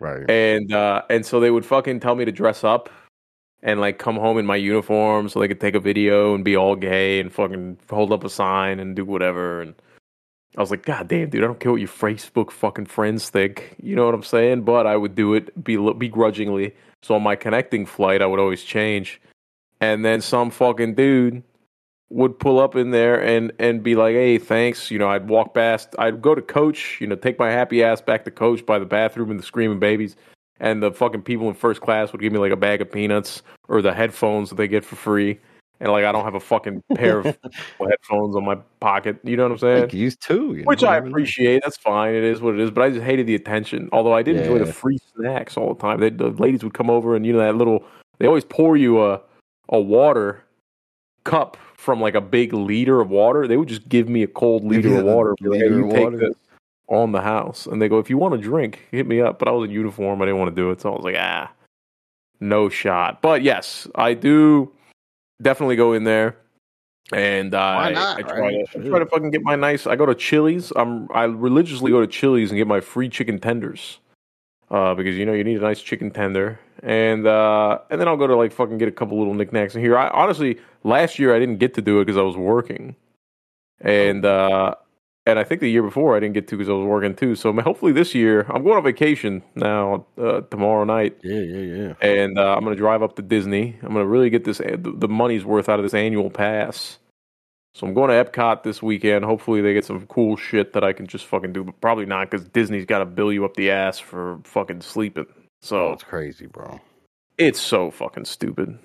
right. 0.00 0.28
and 0.30 0.72
uh 0.72 1.02
and 1.10 1.24
so 1.24 1.40
they 1.40 1.50
would 1.50 1.64
fucking 1.66 2.00
tell 2.00 2.14
me 2.14 2.24
to 2.24 2.32
dress 2.32 2.64
up 2.64 2.88
and 3.62 3.80
like 3.80 3.98
come 3.98 4.16
home 4.16 4.38
in 4.38 4.46
my 4.46 4.56
uniform 4.56 5.28
so 5.28 5.40
they 5.40 5.48
could 5.48 5.60
take 5.60 5.74
a 5.74 5.80
video 5.80 6.34
and 6.34 6.44
be 6.44 6.54
all 6.56 6.76
gay 6.76 7.18
and 7.20 7.32
fucking 7.32 7.78
hold 7.90 8.12
up 8.12 8.22
a 8.24 8.28
sign 8.30 8.78
and 8.80 8.94
do 8.96 9.04
whatever 9.04 9.62
and 9.62 9.74
I 10.56 10.60
was 10.60 10.70
like, 10.70 10.84
God 10.84 11.08
damn, 11.08 11.28
dude, 11.28 11.44
I 11.44 11.46
don't 11.46 11.60
care 11.60 11.72
what 11.72 11.80
your 11.80 11.88
Facebook 11.88 12.50
fucking 12.50 12.86
friends 12.86 13.28
think. 13.28 13.76
You 13.82 13.94
know 13.94 14.06
what 14.06 14.14
I'm 14.14 14.22
saying? 14.22 14.62
But 14.62 14.86
I 14.86 14.96
would 14.96 15.14
do 15.14 15.34
it 15.34 15.62
begrudgingly. 15.62 16.74
So 17.02 17.14
on 17.14 17.22
my 17.22 17.36
connecting 17.36 17.84
flight, 17.84 18.22
I 18.22 18.26
would 18.26 18.40
always 18.40 18.62
change. 18.62 19.20
And 19.80 20.04
then 20.04 20.22
some 20.22 20.50
fucking 20.50 20.94
dude 20.94 21.42
would 22.08 22.38
pull 22.38 22.58
up 22.58 22.76
in 22.76 22.90
there 22.90 23.22
and 23.22 23.52
and 23.58 23.82
be 23.82 23.94
like, 23.94 24.14
"Hey, 24.14 24.38
thanks." 24.38 24.90
You 24.90 24.98
know, 24.98 25.08
I'd 25.08 25.28
walk 25.28 25.54
past. 25.54 25.94
I'd 25.98 26.22
go 26.22 26.34
to 26.34 26.40
coach. 26.40 26.98
You 27.00 27.06
know, 27.06 27.16
take 27.16 27.38
my 27.38 27.50
happy 27.50 27.82
ass 27.82 28.00
back 28.00 28.24
to 28.24 28.30
coach 28.30 28.64
by 28.64 28.78
the 28.78 28.86
bathroom 28.86 29.30
and 29.30 29.38
the 29.38 29.44
screaming 29.44 29.78
babies. 29.78 30.16
And 30.58 30.82
the 30.82 30.90
fucking 30.90 31.22
people 31.22 31.48
in 31.48 31.54
first 31.54 31.82
class 31.82 32.12
would 32.12 32.22
give 32.22 32.32
me 32.32 32.38
like 32.38 32.52
a 32.52 32.56
bag 32.56 32.80
of 32.80 32.90
peanuts 32.90 33.42
or 33.68 33.82
the 33.82 33.92
headphones 33.92 34.48
that 34.48 34.56
they 34.56 34.68
get 34.68 34.84
for 34.84 34.96
free. 34.96 35.38
And 35.80 35.92
like 35.92 36.04
I 36.04 36.12
don't 36.12 36.24
have 36.24 36.34
a 36.34 36.40
fucking 36.40 36.82
pair 36.94 37.18
of 37.18 37.24
headphones 37.78 38.34
on 38.34 38.44
my 38.44 38.56
pocket. 38.80 39.18
You 39.24 39.36
know 39.36 39.44
what 39.44 39.52
I'm 39.52 39.58
saying? 39.58 39.88
To, 39.88 39.96
you 39.96 40.10
Which 40.64 40.82
I 40.82 40.96
appreciate. 40.96 41.62
That's 41.62 41.76
fine. 41.76 42.14
It 42.14 42.24
is 42.24 42.40
what 42.40 42.54
it 42.54 42.60
is. 42.60 42.70
But 42.70 42.84
I 42.84 42.90
just 42.90 43.02
hated 43.02 43.26
the 43.26 43.34
attention. 43.34 43.88
Although 43.92 44.14
I 44.14 44.22
did 44.22 44.36
enjoy 44.36 44.58
the 44.58 44.72
free 44.72 44.98
snacks 45.14 45.56
all 45.56 45.74
the 45.74 45.80
time. 45.80 46.00
They, 46.00 46.10
the 46.10 46.30
ladies 46.30 46.64
would 46.64 46.74
come 46.74 46.88
over 46.88 47.14
and 47.14 47.26
you 47.26 47.32
know 47.32 47.40
that 47.40 47.56
little. 47.56 47.84
They 48.18 48.26
always 48.26 48.44
pour 48.44 48.76
you 48.76 49.04
a 49.04 49.20
a 49.68 49.80
water 49.80 50.42
cup 51.24 51.58
from 51.76 52.00
like 52.00 52.14
a 52.14 52.20
big 52.20 52.54
liter 52.54 53.00
of 53.00 53.10
water. 53.10 53.46
They 53.46 53.56
would 53.58 53.68
just 53.68 53.88
give 53.88 54.08
me 54.08 54.22
a 54.22 54.28
cold 54.28 54.64
liter 54.64 54.88
you 54.88 54.98
of 54.98 55.04
water. 55.04 55.34
like, 55.40 55.60
"Hey, 55.60 55.68
you 55.68 55.84
of 55.84 55.90
take 55.90 56.04
water." 56.04 56.16
this 56.16 56.36
on 56.88 57.12
the 57.12 57.20
house, 57.20 57.66
and 57.66 57.82
they 57.82 57.88
go, 57.88 57.98
if 57.98 58.08
you 58.08 58.16
want 58.16 58.34
a 58.34 58.38
drink, 58.38 58.86
hit 58.90 59.06
me 59.06 59.20
up. 59.20 59.38
But 59.38 59.48
I 59.48 59.50
was 59.50 59.68
in 59.68 59.74
uniform. 59.74 60.22
I 60.22 60.26
didn't 60.26 60.38
want 60.38 60.54
to 60.54 60.60
do 60.60 60.70
it, 60.70 60.80
so 60.80 60.92
I 60.92 60.96
was 60.96 61.04
like, 61.04 61.16
ah, 61.18 61.50
no 62.40 62.68
shot. 62.68 63.22
But 63.22 63.42
yes, 63.42 63.88
I 63.94 64.14
do 64.14 64.72
definitely 65.40 65.76
go 65.76 65.92
in 65.92 66.04
there. 66.04 66.36
And 67.12 67.54
I, 67.54 67.92
not, 67.92 68.18
I 68.18 68.22
try 68.22 68.38
right? 68.38 68.70
to 68.72 68.80
I 68.80 68.88
try 68.88 68.98
to 68.98 69.06
fucking 69.06 69.30
get 69.30 69.42
my 69.42 69.54
nice. 69.54 69.86
I 69.86 69.94
go 69.94 70.06
to 70.06 70.14
Chili's. 70.14 70.72
I'm 70.74 71.08
I 71.12 71.24
religiously 71.24 71.92
go 71.92 72.00
to 72.00 72.06
Chili's 72.06 72.50
and 72.50 72.58
get 72.58 72.66
my 72.66 72.80
free 72.80 73.08
chicken 73.08 73.38
tenders, 73.38 74.00
uh, 74.72 74.92
because 74.94 75.16
you 75.16 75.24
know 75.24 75.32
you 75.32 75.44
need 75.44 75.58
a 75.58 75.60
nice 75.60 75.80
chicken 75.80 76.10
tender, 76.10 76.58
and 76.82 77.24
uh, 77.24 77.78
and 77.90 78.00
then 78.00 78.08
I'll 78.08 78.16
go 78.16 78.26
to 78.26 78.34
like 78.34 78.50
fucking 78.50 78.78
get 78.78 78.88
a 78.88 78.92
couple 78.92 79.18
little 79.18 79.34
knickknacks 79.34 79.76
in 79.76 79.82
here. 79.82 79.96
I 79.96 80.08
honestly 80.08 80.58
last 80.82 81.16
year 81.16 81.32
I 81.32 81.38
didn't 81.38 81.58
get 81.58 81.74
to 81.74 81.80
do 81.80 82.00
it 82.00 82.06
because 82.06 82.18
I 82.18 82.22
was 82.22 82.36
working, 82.36 82.96
and 83.80 84.24
uh, 84.24 84.74
and 85.26 85.38
I 85.38 85.44
think 85.44 85.60
the 85.60 85.68
year 85.70 85.82
before 85.82 86.16
I 86.16 86.20
didn't 86.20 86.34
get 86.34 86.46
to 86.48 86.56
because 86.56 86.68
I 86.68 86.72
was 86.72 86.86
working 86.86 87.14
too. 87.14 87.34
So 87.34 87.52
hopefully 87.52 87.92
this 87.92 88.14
year 88.14 88.42
I'm 88.48 88.62
going 88.62 88.76
on 88.76 88.84
vacation 88.84 89.42
now 89.54 90.06
uh, 90.18 90.42
tomorrow 90.42 90.84
night, 90.84 91.16
Yeah, 91.22 91.40
yeah, 91.40 91.76
yeah. 91.86 91.94
and 92.00 92.38
uh, 92.38 92.54
I'm 92.56 92.62
going 92.64 92.76
to 92.76 92.80
drive 92.80 93.02
up 93.02 93.16
to 93.16 93.22
Disney. 93.22 93.76
I'm 93.82 93.92
going 93.92 94.04
to 94.04 94.08
really 94.08 94.30
get 94.30 94.44
this 94.44 94.58
the, 94.58 95.08
money's 95.08 95.44
worth 95.44 95.68
out 95.68 95.78
of 95.78 95.84
this 95.84 95.94
annual 95.94 96.30
pass. 96.30 96.98
So 97.74 97.86
I'm 97.86 97.92
going 97.92 98.08
to 98.08 98.14
Epcot 98.24 98.62
this 98.62 98.82
weekend. 98.82 99.24
Hopefully 99.26 99.60
they 99.60 99.74
get 99.74 99.84
some 99.84 100.06
cool 100.06 100.36
shit 100.38 100.72
that 100.72 100.82
I 100.82 100.94
can 100.94 101.06
just 101.06 101.26
fucking 101.26 101.52
do, 101.52 101.62
but 101.64 101.78
probably 101.82 102.06
not 102.06 102.30
because 102.30 102.48
Disney's 102.48 102.86
got 102.86 103.00
to 103.00 103.04
bill 103.04 103.30
you 103.32 103.44
up 103.44 103.54
the 103.54 103.70
ass 103.70 103.98
for 103.98 104.38
fucking 104.44 104.80
sleeping. 104.80 105.26
Oh, 105.28 105.34
So 105.60 105.92
it's 105.92 106.02
crazy, 106.04 106.46
bro. 106.46 106.80
it's 107.36 107.60
so 107.60 107.90
fucking 107.90 108.24
stupid. 108.24 108.78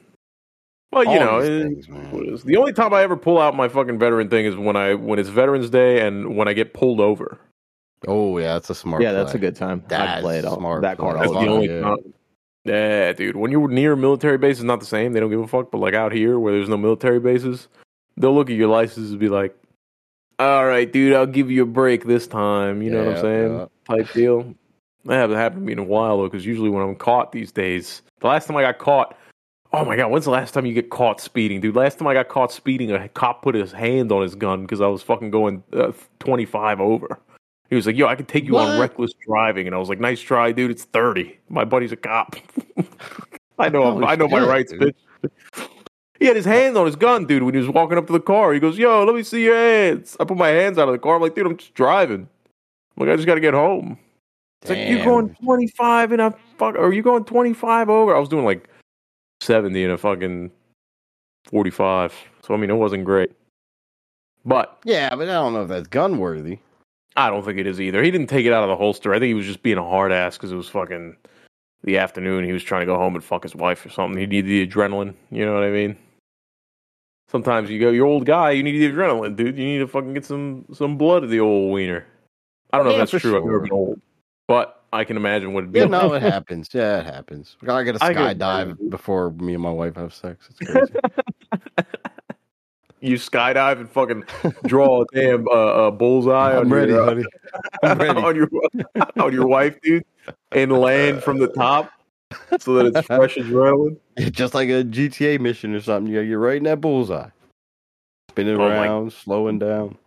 Well, 0.92 1.04
you 1.06 1.12
All 1.12 1.20
know, 1.20 1.42
these 1.42 1.50
it- 1.50 1.64
things, 1.64 1.90
man. 1.90 2.12
what 2.12 2.24
it 2.24 2.34
is. 2.34 2.44
the 2.44 2.58
only 2.58 2.74
time 2.74 2.94
I 2.94 3.02
ever 3.04 3.16
pull 3.16 3.40
out 3.40 3.56
my 3.56 3.70
fucking 3.70 3.98
veteran 3.98 4.30
thing 4.30 4.46
is 4.46 4.56
when 4.58 4.76
I 4.76 4.94
when 4.94 5.20
it's 5.20 5.30
Veterans 5.30 5.70
Day 5.70 6.06
and 6.06 6.36
when 6.36 6.48
I 6.48 6.54
get 6.54 6.74
pulled 6.74 7.00
over. 7.00 7.40
Oh 8.08 8.38
yeah, 8.40 8.54
that's 8.54 8.70
a 8.70 8.76
smart. 8.76 9.02
yeah, 9.02 9.12
that's 9.14 9.34
a 9.34 9.38
good 9.40 9.56
time. 9.56 9.84
That's 9.88 10.18
I'd 10.18 10.22
play 10.22 10.40
it 10.40 10.46
all. 10.46 10.58
smart 10.58 10.82
That 10.82 10.98
card 10.98 11.16
play. 11.18 11.22
That's 11.28 11.34
all 11.36 11.40
the 11.42 11.46
the 11.48 11.52
only 11.54 11.68
time. 11.68 11.76
yeah. 11.78 11.84
time. 11.84 12.14
Yeah, 12.64 13.14
dude. 13.14 13.36
When 13.38 13.52
you're 13.52 13.68
near 13.68 13.94
a 13.94 13.98
military 13.98 14.38
base, 14.38 14.58
it's 14.58 14.64
not 14.64 14.80
the 14.80 14.86
same. 14.86 15.14
They 15.14 15.20
don't 15.20 15.30
give 15.32 15.40
a 15.40 15.48
fuck. 15.48 15.72
But 15.72 15.80
like 15.80 15.94
out 15.94 16.12
here, 16.12 16.38
where 16.40 16.54
there's 16.54 16.70
no 16.70 16.78
military 16.78 17.20
bases, 17.20 17.68
they'll 18.18 18.36
look 18.36 18.50
at 18.50 18.56
your 18.56 18.68
license 18.68 19.10
and 19.12 19.20
be 19.20 19.30
like, 19.30 19.56
"All 20.40 20.66
right, 20.66 20.92
dude, 20.92 21.14
I'll 21.14 21.26
give 21.26 21.50
you 21.50 21.64
a 21.64 21.66
break 21.66 22.06
this 22.06 22.28
time." 22.28 22.82
You 22.82 22.92
know 22.92 23.06
what 23.06 23.16
I'm 23.16 23.22
saying? 23.22 23.54
yeah. 23.58 23.66
Type 23.88 24.14
deal. 24.14 24.54
That 25.06 25.16
hasn't 25.16 25.40
happened 25.40 25.62
to 25.62 25.66
me 25.66 25.72
in 25.74 25.80
a 25.80 25.84
while 25.84 26.18
though, 26.18 26.28
because 26.28 26.46
usually 26.46 26.70
when 26.70 26.84
I'm 26.84 26.96
caught 26.96 27.32
these 27.32 27.52
days, 27.52 28.04
the 28.20 28.28
last 28.28 28.46
time 28.48 28.58
I 28.58 28.62
got 28.62 28.78
caught, 28.78 29.18
Oh 29.74 29.86
my 29.86 29.96
god, 29.96 30.12
when's 30.12 30.26
the 30.26 30.32
last 30.32 30.54
time 30.54 30.66
you 30.66 30.74
get 30.74 30.90
caught 30.90 31.22
speeding, 31.22 31.62
dude? 31.62 31.76
Last 31.76 31.98
time 31.98 32.08
I 32.08 32.14
got 32.14 32.28
caught 32.28 32.52
speeding, 32.52 32.92
a 32.92 33.08
cop 33.08 33.42
put 33.42 33.56
his 33.56 33.72
hand 33.72 34.12
on 34.12 34.22
his 34.22 34.36
gun 34.36 34.64
because 34.64 34.82
I 34.82 34.88
was 34.88 35.02
fucking 35.02 35.32
going 35.32 35.64
uh, 35.72 35.94
25 36.20 36.82
over. 36.82 37.20
He 37.70 37.76
was 37.78 37.86
like, 37.86 37.96
"Yo, 37.96 38.08
I 38.08 38.16
can 38.16 38.26
take 38.26 38.44
you 38.44 38.58
on 38.58 38.78
reckless 38.82 39.14
driving," 39.26 39.68
and 39.68 39.76
I 39.76 39.80
was 39.80 39.88
like, 39.88 40.00
"Nice 40.00 40.20
try, 40.20 40.52
dude. 40.52 40.72
It's 40.72 40.84
30. 40.84 41.40
My 41.48 41.64
buddy's 41.64 41.94
a 41.94 41.96
cop. 41.96 42.36
I 43.60 43.70
know, 43.70 44.04
I 44.04 44.16
know 44.16 44.28
my 44.28 44.46
rights, 44.46 44.74
dude. 44.74 44.94
bitch." 45.24 45.70
He 46.20 46.26
had 46.26 46.36
his 46.36 46.46
hand 46.46 46.78
on 46.78 46.86
his 46.86 46.98
gun, 46.98 47.26
dude, 47.26 47.42
when 47.42 47.54
he 47.54 47.60
was 47.62 47.70
walking 47.70 47.98
up 47.98 48.08
to 48.08 48.14
the 48.14 48.20
car. 48.20 48.52
He 48.52 48.60
goes, 48.60 48.78
"Yo, 48.78 49.06
let 49.06 49.16
me 49.16 49.24
see 49.24 49.46
your 49.46 49.56
hands." 49.56 50.18
I 50.20 50.26
put 50.26 50.36
my 50.36 50.50
hands 50.50 50.78
out 50.80 50.90
of 50.90 50.94
the 50.94 51.00
car. 51.00 51.16
I'm 51.16 51.22
like, 51.22 51.34
"Dude, 51.34 51.46
I'm 51.46 51.56
just 51.56 51.74
driving. 51.76 52.28
I'm 52.98 53.08
like, 53.08 53.10
I 53.10 53.16
just 53.16 53.26
got 53.26 53.36
to 53.36 53.42
get 53.42 53.54
home." 53.54 53.98
It's 54.62 54.70
like 54.70 54.80
you 54.90 54.98
Damn. 54.98 55.08
going 55.08 55.36
25 55.36 56.12
and 56.12 56.22
a 56.22 56.36
fuck, 56.58 56.76
or 56.76 56.94
you 56.94 57.02
going 57.02 57.24
25 57.24 57.90
over? 57.90 58.14
I 58.14 58.20
was 58.20 58.30
doing 58.30 58.46
like 58.46 58.68
70 59.42 59.84
and 59.84 59.94
a 59.94 59.98
fucking 59.98 60.52
45. 61.46 62.14
So 62.44 62.54
I 62.54 62.58
mean, 62.58 62.70
it 62.70 62.76
wasn't 62.76 63.06
great. 63.06 63.32
But 64.46 64.80
Yeah, 64.86 65.10
but 65.16 65.30
I 65.30 65.34
don't 65.34 65.54
know 65.54 65.64
if 65.64 65.70
that's 65.70 65.88
gun 65.88 66.18
worthy. 66.18 66.60
I 67.16 67.30
don't 67.30 67.44
think 67.44 67.60
it 67.60 67.68
is 67.68 67.82
either. 67.82 68.02
He 68.02 68.10
didn't 68.12 68.28
take 68.28 68.46
it 68.46 68.54
out 68.54 68.64
of 68.64 68.70
the 68.70 68.76
holster. 68.78 69.14
I 69.14 69.20
think 69.20 69.28
he 69.28 69.34
was 69.34 69.46
just 69.46 69.64
being 69.64 69.78
a 69.78 69.88
hard 69.88 70.12
ass 70.12 70.38
because 70.38 70.52
it 70.52 70.56
was 70.56 70.70
fucking 70.70 71.18
the 71.84 71.98
afternoon. 71.98 72.46
He 72.46 72.54
was 72.54 72.64
trying 72.64 72.82
to 72.82 72.86
go 72.86 72.98
home 72.98 73.16
and 73.16 73.24
fuck 73.24 73.44
his 73.44 73.56
wife 73.56 73.86
or 73.86 73.90
something. 73.90 74.18
He 74.18 74.26
needed 74.26 74.50
the 74.50 74.66
adrenaline. 74.66 75.14
You 75.30 75.46
know 75.46 75.54
what 75.54 75.64
I 75.64 75.72
mean? 75.72 75.98
Sometimes 77.30 77.70
you 77.70 77.80
go, 77.80 77.90
you're 77.92 78.06
old 78.06 78.26
guy, 78.26 78.52
you 78.52 78.64
need 78.64 78.78
the 78.78 78.92
adrenaline, 78.92 79.36
dude. 79.36 79.58
You 79.58 79.66
need 79.66 79.80
to 79.80 79.88
fucking 79.88 80.14
get 80.14 80.26
some 80.26 80.66
some 80.74 80.98
blood 80.98 81.24
of 81.24 81.30
the 81.30 81.40
old 81.40 81.72
wiener. 81.74 82.06
I 82.74 82.78
don't 82.78 82.86
know 82.86 82.92
Yeah, 82.94 83.04
if 83.04 83.12
that's 83.12 83.22
true. 83.22 83.38
I've 83.38 83.46
never 83.46 83.60
been 83.62 83.72
old, 83.72 84.02
but 84.48 84.81
I 84.94 85.04
can 85.06 85.16
imagine 85.18 85.54
what 85.54 85.62
it'd 85.64 85.72
be. 85.72 85.80
Yeah, 85.80 85.86
no, 85.86 86.14
it 86.14 86.22
happens. 86.34 86.70
Yeah, 86.74 87.00
it 87.00 87.06
happens. 87.06 87.56
I 87.62 87.66
got 87.66 87.84
to 87.84 88.04
I 88.04 88.14
can 88.14 88.22
imagine. 88.24 88.40
skydive 88.78 88.90
before 88.90 89.32
me 89.32 89.54
and 89.54 89.64
my 89.64 89.72
wife 89.72 89.96
have 89.96 90.14
sex. 90.14 90.50
It's 90.60 90.72
crazy. 90.72 90.94
you 93.00 93.16
skydive 93.16 93.78
and 93.80 93.90
fucking 93.90 94.24
draw 94.66 95.02
a 95.02 95.06
damn 95.14 95.48
uh, 95.48 95.52
uh, 95.88 95.92
bullseye 95.92 96.56
on 96.56 96.64
I'm 96.64 96.74
ready, 96.74 96.92
your, 96.92 97.02
uh, 97.02 97.06
buddy. 97.06 97.24
I'm 97.84 97.98
ready. 97.98 98.20
on 98.20 98.36
your 98.36 98.50
on 99.24 99.34
your 99.34 99.48
wife, 99.48 99.80
dude, 99.82 100.04
and 100.52 100.72
land 100.74 101.24
from 101.24 101.40
the 101.40 101.48
top 101.48 101.92
so 102.60 102.76
that 102.76 102.86
it's 102.96 103.08
fresh 103.08 103.36
adrenaline. 103.36 103.98
Just 104.32 104.54
like 104.54 104.70
a 104.70 104.84
GTA 104.84 105.40
mission 105.40 105.74
or 105.74 105.82
something. 105.82 106.12
You 106.12 106.20
gotta 106.20 106.28
get 106.28 106.34
right 106.34 106.58
in 106.58 106.64
that 106.64 106.82
bullseye. 106.82 107.30
Spinning 108.30 108.56
Oh 108.56 108.68
my- 108.70 108.76
around, 108.88 109.14
slowing 109.14 109.58
down. 109.60 109.98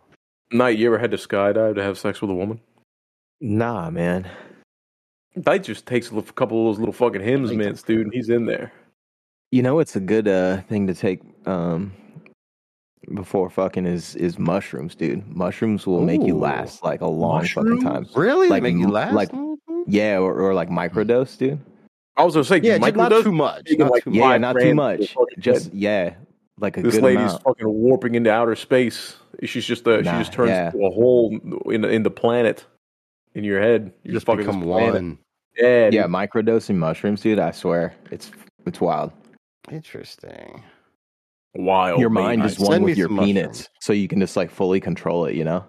Night, 0.51 0.77
you 0.77 0.85
ever 0.87 0.99
had 0.99 1.09
to 1.11 1.17
skydive 1.17 1.75
to 1.75 1.83
have 1.83 1.97
sex 1.97 2.21
with 2.21 2.29
a 2.29 2.33
woman? 2.35 2.61
Nah, 3.41 3.89
man. 3.89 4.29
Night 5.45 5.63
just 5.63 5.85
takes 5.85 6.11
a 6.11 6.21
couple 6.21 6.61
of 6.61 6.67
those 6.75 6.79
little 6.79 6.93
fucking 6.93 7.21
hymns 7.21 7.49
Like- 7.49 7.57
mints, 7.57 7.83
dude, 7.83 8.01
and 8.05 8.13
he's 8.13 8.29
in 8.29 8.45
there. 8.45 8.71
You 9.51 9.61
know, 9.61 9.79
it's 9.79 9.95
a 9.95 9.99
good 9.99 10.27
uh, 10.27 10.61
thing 10.63 10.87
to 10.87 10.93
take 10.93 11.21
um, 11.45 11.93
before 13.13 13.49
fucking 13.49 13.85
is 13.85 14.15
is 14.15 14.37
mushrooms, 14.39 14.95
dude. 14.95 15.25
Mushrooms 15.33 15.85
will 15.85 16.01
make 16.01 16.21
you 16.23 16.37
last 16.37 16.83
like 16.83 17.01
a 17.01 17.07
long 17.07 17.45
fucking 17.45 17.81
time. 17.81 18.07
Really? 18.15 18.49
Like, 18.49 18.63
Make 18.63 18.75
you 18.75 18.87
last? 18.89 19.13
like-. 19.13 19.29
Yeah, 19.87 20.17
or, 20.17 20.33
or 20.41 20.53
like 20.55 20.69
microdose, 20.69 21.37
dude. 21.37 21.59
I 22.17 22.23
was 22.23 22.33
gonna 22.33 22.43
say, 22.43 22.59
yeah, 22.63 22.77
just 22.79 22.95
not 22.95 23.11
microdose? 23.11 23.23
too 23.23 23.31
much. 23.31 23.67
Not 23.77 23.91
like, 23.91 24.03
too 24.03 24.11
Yeah, 24.11 24.29
much. 24.29 24.41
Not 24.41 24.59
too 24.59 24.73
much. 24.75 25.15
Just 25.37 25.73
yeah, 25.73 26.15
like 26.59 26.77
a 26.77 26.81
This 26.81 26.95
good 26.95 27.03
lady's 27.03 27.23
amount. 27.25 27.43
fucking 27.43 27.67
warping 27.67 28.15
into 28.15 28.31
outer 28.31 28.55
space. 28.55 29.15
She's 29.43 29.65
just 29.65 29.85
a, 29.85 30.01
Nah, 30.01 30.13
she 30.13 30.17
just 30.19 30.33
turns 30.33 30.49
yeah. 30.49 30.67
into 30.73 30.85
a 30.85 30.89
hole 30.89 31.37
in 31.71 31.81
the, 31.81 31.89
in 31.89 32.03
the 32.03 32.09
planet 32.09 32.65
in 33.35 33.43
your 33.43 33.61
head. 33.61 33.93
You 34.03 34.09
You 34.09 34.13
just 34.13 34.25
fucking 34.25 34.45
become 34.45 34.61
one. 34.61 35.19
Yeah, 35.57 35.89
Yeah, 35.91 36.03
dude. 36.03 36.11
microdosing 36.11 36.75
mushrooms, 36.75 37.21
dude. 37.21 37.39
I 37.39 37.51
swear, 37.51 37.93
it's 38.11 38.31
it's 38.65 38.81
wild. 38.81 39.11
Interesting. 39.71 40.63
wild. 41.55 41.99
Your 41.99 42.09
baby. 42.09 42.21
mind 42.23 42.45
is 42.45 42.57
Send 42.57 42.67
one 42.67 42.79
me 42.81 42.85
with 42.85 42.97
your 42.97 43.07
some 43.09 43.19
penis, 43.19 43.45
mushrooms. 43.47 43.69
so 43.81 43.93
you 43.93 44.07
can 44.07 44.19
just 44.19 44.35
like 44.35 44.51
fully 44.51 44.79
control 44.79 45.25
it. 45.25 45.35
You 45.35 45.43
know? 45.43 45.65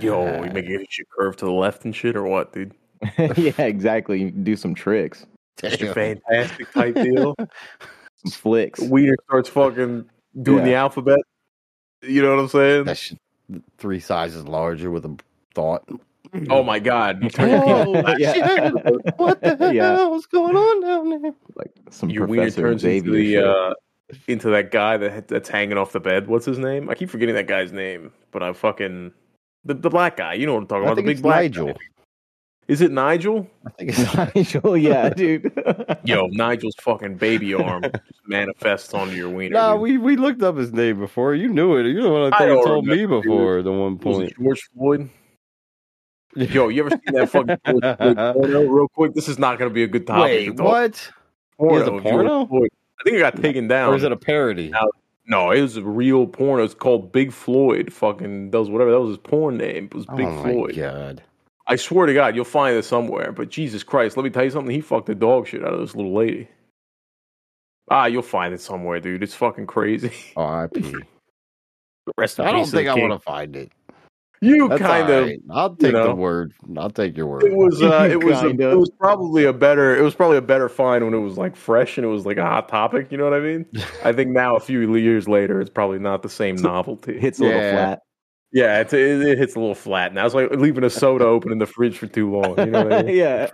Yo, 0.00 0.42
you 0.44 0.50
make 0.50 0.66
it 0.66 0.86
shit 0.90 1.06
curve 1.18 1.36
to 1.36 1.44
the 1.44 1.50
left 1.52 1.84
and 1.84 1.94
shit, 1.94 2.16
or 2.16 2.24
what, 2.24 2.52
dude? 2.52 2.72
yeah, 3.36 3.52
exactly. 3.62 4.22
You 4.22 4.30
can 4.30 4.44
do 4.44 4.56
some 4.56 4.74
tricks, 4.74 5.26
It's 5.62 5.82
a 5.82 5.92
fantastic 5.92 6.70
type 6.72 6.94
deal. 7.02 7.34
some 7.38 8.30
flicks. 8.30 8.80
Wiener 8.80 9.16
starts 9.24 9.48
fucking 9.50 10.08
doing 10.42 10.64
the 10.64 10.74
alphabet. 10.74 11.18
You 12.02 12.22
know 12.22 12.30
what 12.34 12.40
I'm 12.42 12.48
saying? 12.48 12.84
That 12.84 12.96
shit, 12.96 13.18
three 13.78 14.00
sizes 14.00 14.46
larger 14.48 14.90
with 14.90 15.04
a 15.04 15.14
thought. 15.54 15.86
Oh 16.50 16.62
my 16.64 16.78
god! 16.78 17.22
You 17.22 17.30
Oh, 17.38 18.14
Yeah. 18.18 18.32
shit. 18.32 18.74
What 19.18 19.40
the 19.42 19.56
Yeah. 19.74 19.94
hell 19.96 20.14
is 20.14 20.26
going 20.26 20.56
on 20.56 20.80
down 20.82 21.22
there? 21.22 21.32
like 21.56 21.72
some 21.90 22.10
your 22.10 22.26
wiener 22.26 22.44
Professor 22.44 22.62
turns 22.62 22.84
into 22.84 23.10
the 23.10 23.36
uh, 23.38 23.74
into 24.28 24.48
that 24.50 24.70
guy 24.70 24.96
that 24.96 25.28
that's 25.28 25.48
hanging 25.48 25.78
off 25.78 25.92
the 25.92 26.00
bed. 26.00 26.26
What's 26.26 26.46
his 26.46 26.58
name? 26.58 26.88
I 26.88 26.94
keep 26.94 27.10
forgetting 27.10 27.34
that 27.34 27.46
guy's 27.46 27.72
name, 27.72 28.12
but 28.30 28.42
I 28.42 28.52
fucking 28.52 29.12
the, 29.64 29.74
the 29.74 29.90
black 29.90 30.16
guy. 30.16 30.34
You 30.34 30.46
know 30.46 30.54
what 30.54 30.62
I'm 30.62 30.66
talking 30.68 30.82
I 30.84 30.86
about? 30.88 30.96
The 30.96 31.02
big 31.02 31.10
it's 31.12 31.20
black 31.20 31.42
Nigel. 31.42 31.66
guy. 31.68 31.74
Is 32.68 32.80
it 32.80 32.92
Nigel? 32.92 33.50
I 33.66 33.70
think 33.70 33.90
it's 33.98 34.14
Nigel, 34.34 34.76
yeah, 34.76 35.08
dude. 35.10 35.52
Yo, 36.04 36.28
Nigel's 36.28 36.76
fucking 36.80 37.16
baby 37.16 37.52
arm 37.54 37.82
just 37.82 37.96
manifests 38.26 38.94
onto 38.94 39.14
your 39.16 39.28
wiener. 39.28 39.54
No, 39.54 39.72
dude. 39.74 39.82
we, 39.82 39.98
we 39.98 40.16
looked 40.16 40.42
up 40.42 40.56
his 40.56 40.72
name 40.72 40.98
before. 41.00 41.34
You 41.34 41.48
knew 41.48 41.76
it. 41.76 41.86
You 41.86 42.00
know 42.00 42.12
what 42.12 42.32
I 42.32 42.36
I 42.36 42.48
think 42.48 42.64
told 42.64 42.86
me 42.86 42.92
remember, 43.02 43.16
dude. 43.16 43.22
before 43.24 43.58
at 43.58 43.64
the 43.64 43.72
one 43.72 43.98
Was 43.98 44.18
it 44.18 44.20
point. 44.20 44.34
George 44.40 44.70
Floyd. 44.74 45.10
Yo, 46.34 46.68
you 46.68 46.80
ever 46.86 46.90
seen 46.90 47.14
that 47.14 47.30
fucking 47.30 47.56
porno? 47.64 48.62
Real 48.66 48.88
quick, 48.88 49.14
this 49.14 49.28
is 49.28 49.38
not 49.38 49.58
going 49.58 49.70
to 49.70 49.74
be 49.74 49.82
a 49.82 49.86
good 49.88 50.06
topic. 50.06 50.24
Wait, 50.24 50.56
to 50.56 50.62
what? 50.62 51.10
Porno, 51.58 51.74
He 51.74 51.78
has 51.80 51.88
a 51.88 52.02
porno? 52.02 52.42
I 52.44 53.04
think 53.04 53.16
it 53.16 53.20
got 53.20 53.36
taken 53.36 53.68
down. 53.68 53.92
Or 53.92 53.96
is 53.96 54.02
it 54.02 54.12
a 54.12 54.16
parody? 54.16 54.70
Now- 54.70 54.88
No, 55.26 55.50
it 55.50 55.60
was 55.60 55.76
a 55.76 55.82
real 55.82 56.26
porno. 56.26 56.64
It's 56.64 56.74
called 56.74 57.12
Big 57.12 57.32
Floyd. 57.32 57.92
Fucking 57.92 58.50
does 58.50 58.70
whatever. 58.70 58.90
That 58.90 59.00
was 59.00 59.10
his 59.10 59.18
porn 59.18 59.56
name. 59.58 59.86
It 59.86 59.94
was 59.94 60.06
Big 60.16 60.26
oh 60.26 60.42
Floyd. 60.42 60.76
my 60.76 60.82
god. 60.82 61.22
I 61.66 61.76
swear 61.76 62.06
to 62.06 62.14
God, 62.14 62.34
you'll 62.34 62.44
find 62.44 62.76
it 62.76 62.84
somewhere. 62.84 63.30
But 63.32 63.48
Jesus 63.48 63.82
Christ, 63.82 64.16
let 64.16 64.24
me 64.24 64.30
tell 64.30 64.44
you 64.44 64.50
something. 64.50 64.74
He 64.74 64.80
fucked 64.80 65.06
the 65.06 65.14
dog 65.14 65.46
shit 65.46 65.64
out 65.64 65.72
of 65.74 65.80
this 65.80 65.94
little 65.94 66.12
lady. 66.14 66.48
Ah, 67.90 68.06
you'll 68.06 68.22
find 68.22 68.54
it 68.54 68.60
somewhere, 68.60 69.00
dude. 69.00 69.22
It's 69.22 69.34
fucking 69.34 69.66
crazy. 69.66 70.12
R.I.P. 70.36 70.94
Rest 72.16 72.38
in 72.38 72.46
I 72.46 72.52
don't 72.52 72.66
think 72.66 72.88
I 72.88 72.94
want 72.94 73.12
to 73.12 73.18
find 73.18 73.54
it. 73.54 73.70
You 74.42 74.68
That's 74.68 74.82
kind 74.82 75.08
all 75.08 75.22
of. 75.22 75.30
I'll 75.50 75.76
take 75.76 75.92
know. 75.92 76.08
the 76.08 76.14
word. 76.16 76.52
I'll 76.76 76.90
take 76.90 77.16
your 77.16 77.28
word. 77.28 77.44
It 77.44 77.52
was. 77.54 77.80
Uh, 77.80 78.08
it 78.10 78.24
was. 78.24 78.42
A, 78.42 78.48
it 78.48 78.76
was 78.76 78.90
probably 78.98 79.44
a 79.44 79.52
better. 79.52 79.96
It 79.96 80.02
was 80.02 80.16
probably 80.16 80.36
a 80.36 80.42
better 80.42 80.68
find 80.68 81.04
when 81.04 81.14
it 81.14 81.20
was 81.20 81.38
like 81.38 81.54
fresh 81.54 81.96
and 81.96 82.04
it 82.04 82.08
was 82.08 82.26
like 82.26 82.38
a 82.38 82.42
hot 82.44 82.68
topic. 82.68 83.12
You 83.12 83.18
know 83.18 83.24
what 83.24 83.34
I 83.34 83.40
mean? 83.40 83.66
I 84.04 84.12
think 84.12 84.30
now, 84.30 84.56
a 84.56 84.60
few 84.60 84.94
years 84.96 85.28
later, 85.28 85.60
it's 85.60 85.70
probably 85.70 86.00
not 86.00 86.22
the 86.22 86.28
same 86.28 86.56
novelty. 86.56 87.18
Hits 87.20 87.38
a 87.38 87.44
little 87.44 87.60
Yeah. 87.60 87.72
flat. 87.72 88.00
Yeah, 88.54 88.80
it's, 88.80 88.92
it, 88.92 89.00
it 89.22 89.38
hits 89.38 89.54
a 89.54 89.58
little 89.60 89.74
flat 89.74 90.12
now. 90.12 90.26
It's 90.26 90.34
like 90.34 90.50
leaving 90.50 90.84
a 90.84 90.90
soda 90.90 91.24
open 91.24 91.52
in 91.52 91.58
the 91.58 91.64
fridge 91.66 91.96
for 91.96 92.06
too 92.06 92.30
long. 92.30 92.58
You 92.58 92.66
know 92.66 92.84
what 92.84 92.92
I 92.92 93.02
mean? 93.02 93.16
yeah. 93.16 93.48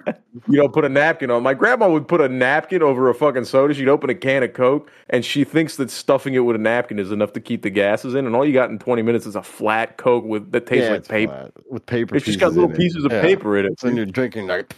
You 0.48 0.56
don't 0.56 0.72
put 0.72 0.84
a 0.84 0.88
napkin 0.88 1.30
on. 1.30 1.44
My 1.44 1.54
grandma 1.54 1.88
would 1.88 2.08
put 2.08 2.20
a 2.20 2.28
napkin 2.28 2.82
over 2.82 3.08
a 3.08 3.14
fucking 3.14 3.44
soda. 3.44 3.74
She'd 3.74 3.88
open 3.88 4.10
a 4.10 4.14
can 4.16 4.42
of 4.42 4.54
Coke, 4.54 4.90
and 5.10 5.24
she 5.24 5.44
thinks 5.44 5.76
that 5.76 5.90
stuffing 5.92 6.34
it 6.34 6.40
with 6.40 6.56
a 6.56 6.58
napkin 6.58 6.98
is 6.98 7.12
enough 7.12 7.32
to 7.34 7.40
keep 7.40 7.62
the 7.62 7.70
gases 7.70 8.14
in. 8.16 8.26
And 8.26 8.34
all 8.34 8.44
you 8.44 8.52
got 8.52 8.70
in 8.70 8.78
twenty 8.80 9.02
minutes 9.02 9.24
is 9.24 9.36
a 9.36 9.42
flat 9.42 9.98
Coke 9.98 10.24
with 10.24 10.50
that 10.50 10.66
tastes 10.66 10.86
Yeah, 10.86 10.92
like 10.94 11.06
paper. 11.08 11.32
flat. 11.32 11.52
with 11.70 11.86
paper. 11.86 12.16
It's 12.16 12.26
just 12.26 12.40
got 12.40 12.52
little 12.52 12.64
in 12.70 12.74
it. 12.74 12.78
pieces 12.78 13.04
of 13.04 13.12
Yeah. 13.12 13.22
paper 13.22 13.56
in 13.56 13.66
it. 13.66 13.78
So 13.78 13.88
you're 13.88 14.04
drinking 14.04 14.48
like. 14.48 14.74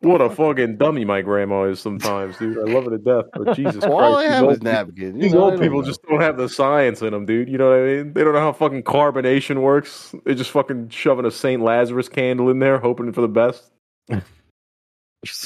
What 0.00 0.20
a 0.20 0.28
fucking 0.30 0.76
dummy 0.76 1.04
my 1.04 1.22
grandma 1.22 1.64
is 1.64 1.80
sometimes, 1.80 2.36
dude. 2.38 2.58
I 2.58 2.72
love 2.72 2.84
her 2.84 2.90
to 2.90 2.98
death. 2.98 3.24
But 3.32 3.56
Jesus 3.56 3.82
Well, 3.82 3.92
all 3.98 4.14
Christ, 4.14 4.28
I 4.30 4.34
have 4.34 4.44
old 4.44 4.52
is 4.52 4.62
napkins. 4.62 5.22
These 5.22 5.32
know, 5.32 5.40
old 5.50 5.60
people 5.60 5.80
know. 5.80 5.86
just 5.86 6.02
don't 6.02 6.20
have 6.20 6.36
the 6.36 6.48
science 6.48 7.00
in 7.02 7.12
them, 7.12 7.24
dude. 7.26 7.48
You 7.48 7.58
know 7.58 7.70
what 7.70 7.78
I 7.78 7.82
mean? 7.84 8.12
They 8.12 8.22
don't 8.22 8.34
know 8.34 8.40
how 8.40 8.52
fucking 8.52 8.82
carbonation 8.82 9.62
works. 9.62 10.14
They're 10.24 10.34
just 10.34 10.50
fucking 10.50 10.90
shoving 10.90 11.24
a 11.24 11.30
St. 11.30 11.62
Lazarus 11.62 12.08
candle 12.08 12.50
in 12.50 12.58
there, 12.58 12.78
hoping 12.78 13.12
for 13.12 13.22
the 13.22 13.28
best. 13.28 13.70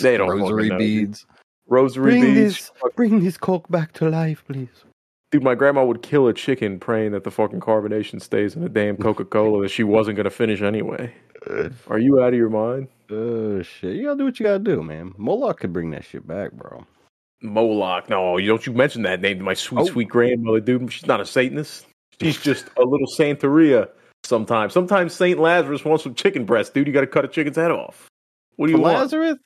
They 0.02 0.16
don't 0.16 0.28
fucking 0.28 0.42
rosary 0.42 0.68
know, 0.68 0.78
dude. 0.78 0.78
beads. 0.78 1.26
Rosary 1.68 2.20
Bring 2.20 2.34
beads. 2.34 2.36
this, 2.36 2.72
bring 2.96 3.20
this 3.20 3.36
coke 3.38 3.68
back 3.70 3.92
to 3.94 4.08
life, 4.10 4.44
please. 4.46 4.68
Dude, 5.30 5.42
my 5.44 5.54
grandma 5.54 5.84
would 5.84 6.02
kill 6.02 6.26
a 6.26 6.34
chicken 6.34 6.80
praying 6.80 7.12
that 7.12 7.24
the 7.24 7.30
fucking 7.30 7.60
carbonation 7.60 8.20
stays 8.20 8.56
in 8.56 8.62
the 8.62 8.68
damn 8.68 8.96
Coca 8.98 9.24
Cola 9.24 9.62
that 9.62 9.68
she 9.70 9.84
wasn't 9.84 10.16
going 10.16 10.24
to 10.24 10.30
finish 10.30 10.60
anyway. 10.60 11.14
Are 11.88 11.98
you 11.98 12.20
out 12.22 12.32
of 12.32 12.38
your 12.38 12.50
mind? 12.50 12.88
Oh 13.10 13.62
shit! 13.62 13.96
You 13.96 14.04
gotta 14.04 14.18
do 14.18 14.24
what 14.24 14.38
you 14.38 14.44
gotta 14.44 14.58
do, 14.58 14.82
man. 14.82 15.14
Moloch 15.16 15.58
could 15.60 15.72
bring 15.72 15.90
that 15.90 16.04
shit 16.04 16.26
back, 16.26 16.52
bro. 16.52 16.86
Moloch. 17.42 18.08
No, 18.08 18.36
you 18.36 18.48
don't 18.48 18.66
you 18.66 18.72
mention 18.72 19.02
that 19.02 19.20
name 19.20 19.38
to 19.38 19.44
my 19.44 19.54
sweet, 19.54 19.80
Oh. 19.80 19.86
sweet 19.86 20.08
grandmother, 20.08 20.60
dude. 20.60 20.92
She's 20.92 21.06
not 21.06 21.20
a 21.20 21.26
Satanist. 21.26 21.86
She's 22.20 22.40
just 22.40 22.66
a 22.76 22.82
little 22.82 23.06
Santeria 23.06 23.88
sometimes. 24.24 24.72
Sometimes 24.74 25.14
Saint 25.14 25.38
Lazarus 25.40 25.84
wants 25.84 26.04
some 26.04 26.14
chicken 26.14 26.44
breast, 26.44 26.74
dude. 26.74 26.86
You 26.86 26.92
got 26.92 27.00
to 27.00 27.06
cut 27.06 27.24
a 27.24 27.28
chicken's 27.28 27.56
head 27.56 27.70
off. 27.70 28.06
What 28.56 28.66
do 28.66 28.72
you 28.72 28.78
For 28.78 28.82
want? 28.82 28.98
Lazarus? 28.98 29.38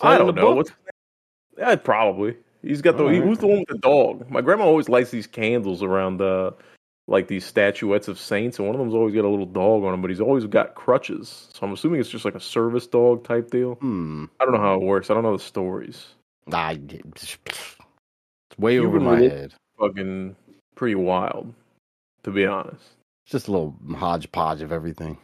I 0.00 0.16
don't 0.16 0.28
the 0.28 0.32
know. 0.32 0.42
book? 0.42 0.56
What's 0.56 0.70
yeah, 1.58 1.74
probably. 1.76 2.36
He's 2.62 2.80
got 2.82 2.96
the. 2.96 3.04
All 3.04 3.08
He, 3.10 3.18
who's 3.18 3.38
the 3.38 3.46
one 3.48 3.58
with 3.60 3.68
the 3.68 3.78
dog? 3.78 4.30
My 4.30 4.40
grandma 4.40 4.64
always 4.64 4.88
lights 4.88 5.10
these 5.10 5.26
candles 5.26 5.82
around, 5.82 6.20
uh, 6.20 6.52
like 7.06 7.28
these 7.28 7.44
statuettes 7.44 8.08
of 8.08 8.18
saints, 8.18 8.58
and 8.58 8.66
one 8.66 8.74
of 8.74 8.80
them's 8.80 8.94
always 8.94 9.14
got 9.14 9.24
a 9.24 9.28
little 9.28 9.46
dog 9.46 9.84
on 9.84 9.94
him, 9.94 10.00
but 10.00 10.10
he's 10.10 10.20
always 10.20 10.46
got 10.46 10.74
crutches. 10.74 11.48
So 11.52 11.66
I'm 11.66 11.72
assuming 11.72 12.00
it's 12.00 12.08
just 12.08 12.24
like 12.24 12.34
a 12.34 12.40
service 12.40 12.86
dog 12.86 13.24
type 13.24 13.50
deal. 13.50 13.74
Hmm. 13.74 14.26
I 14.40 14.44
don't 14.44 14.54
know 14.54 14.60
how 14.60 14.74
it 14.74 14.82
works. 14.82 15.10
I 15.10 15.14
don't 15.14 15.22
know 15.22 15.36
the 15.36 15.42
stories. 15.42 16.06
I, 16.52 16.78
It's 16.90 17.38
way 18.58 18.78
over 18.78 19.00
my 19.00 19.20
head. 19.20 19.54
Fucking 19.78 20.36
pretty 20.76 20.94
wild, 20.94 21.52
to 22.22 22.30
be 22.30 22.46
honest. 22.46 22.84
It's 23.24 23.32
just 23.32 23.48
a 23.48 23.52
little 23.52 23.74
hodgepodge 23.96 24.62
of 24.62 24.72
everything. 24.72 25.18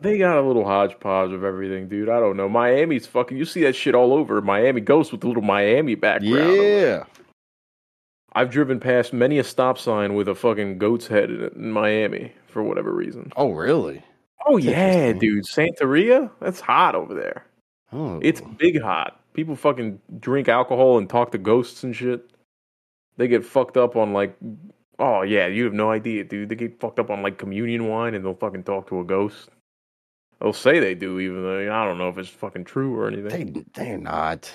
They 0.00 0.16
got 0.16 0.38
a 0.38 0.42
little 0.42 0.64
hodgepodge 0.64 1.32
of 1.32 1.44
everything, 1.44 1.88
dude. 1.88 2.08
I 2.08 2.20
don't 2.20 2.36
know. 2.36 2.48
Miami's 2.48 3.06
fucking. 3.06 3.36
You 3.36 3.44
see 3.44 3.62
that 3.64 3.76
shit 3.76 3.94
all 3.94 4.14
over. 4.14 4.40
Miami 4.40 4.80
Ghost 4.80 5.12
with 5.12 5.20
the 5.20 5.26
little 5.26 5.42
Miami 5.42 5.94
background. 5.94 6.56
Yeah. 6.56 7.04
I've 8.32 8.50
driven 8.50 8.78
past 8.78 9.12
many 9.12 9.38
a 9.38 9.44
stop 9.44 9.78
sign 9.78 10.14
with 10.14 10.28
a 10.28 10.34
fucking 10.34 10.78
goat's 10.78 11.06
head 11.06 11.30
in, 11.30 11.42
it 11.42 11.52
in 11.54 11.72
Miami 11.72 12.32
for 12.46 12.62
whatever 12.62 12.92
reason. 12.92 13.32
Oh, 13.36 13.50
really? 13.50 14.02
Oh 14.46 14.58
That's 14.58 14.66
yeah, 14.66 15.12
dude. 15.12 15.44
Santeria? 15.44 16.30
That's 16.40 16.60
hot 16.60 16.94
over 16.94 17.14
there. 17.14 17.44
Oh, 17.92 18.20
It's 18.22 18.40
big 18.40 18.80
hot. 18.80 19.20
People 19.32 19.56
fucking 19.56 20.00
drink 20.18 20.48
alcohol 20.48 20.98
and 20.98 21.08
talk 21.08 21.32
to 21.32 21.38
ghosts 21.38 21.82
and 21.84 21.94
shit. 21.94 22.30
They 23.16 23.28
get 23.28 23.44
fucked 23.44 23.76
up 23.76 23.96
on 23.96 24.12
like 24.12 24.36
oh 24.98 25.22
yeah, 25.22 25.46
you 25.46 25.64
have 25.64 25.72
no 25.72 25.90
idea, 25.90 26.24
dude. 26.24 26.48
They 26.48 26.54
get 26.54 26.80
fucked 26.80 26.98
up 26.98 27.10
on 27.10 27.22
like 27.22 27.38
communion 27.38 27.88
wine 27.88 28.14
and 28.14 28.24
they'll 28.24 28.34
fucking 28.34 28.64
talk 28.64 28.88
to 28.88 29.00
a 29.00 29.04
ghost. 29.04 29.50
They'll 30.40 30.52
say 30.52 30.78
they 30.80 30.94
do, 30.94 31.20
even 31.20 31.42
though 31.42 31.72
I 31.72 31.84
don't 31.84 31.98
know 31.98 32.08
if 32.08 32.16
it's 32.16 32.28
fucking 32.28 32.64
true 32.64 32.96
or 32.96 33.08
anything. 33.08 33.52
they 33.52 33.64
they're 33.74 33.98
not. 33.98 34.50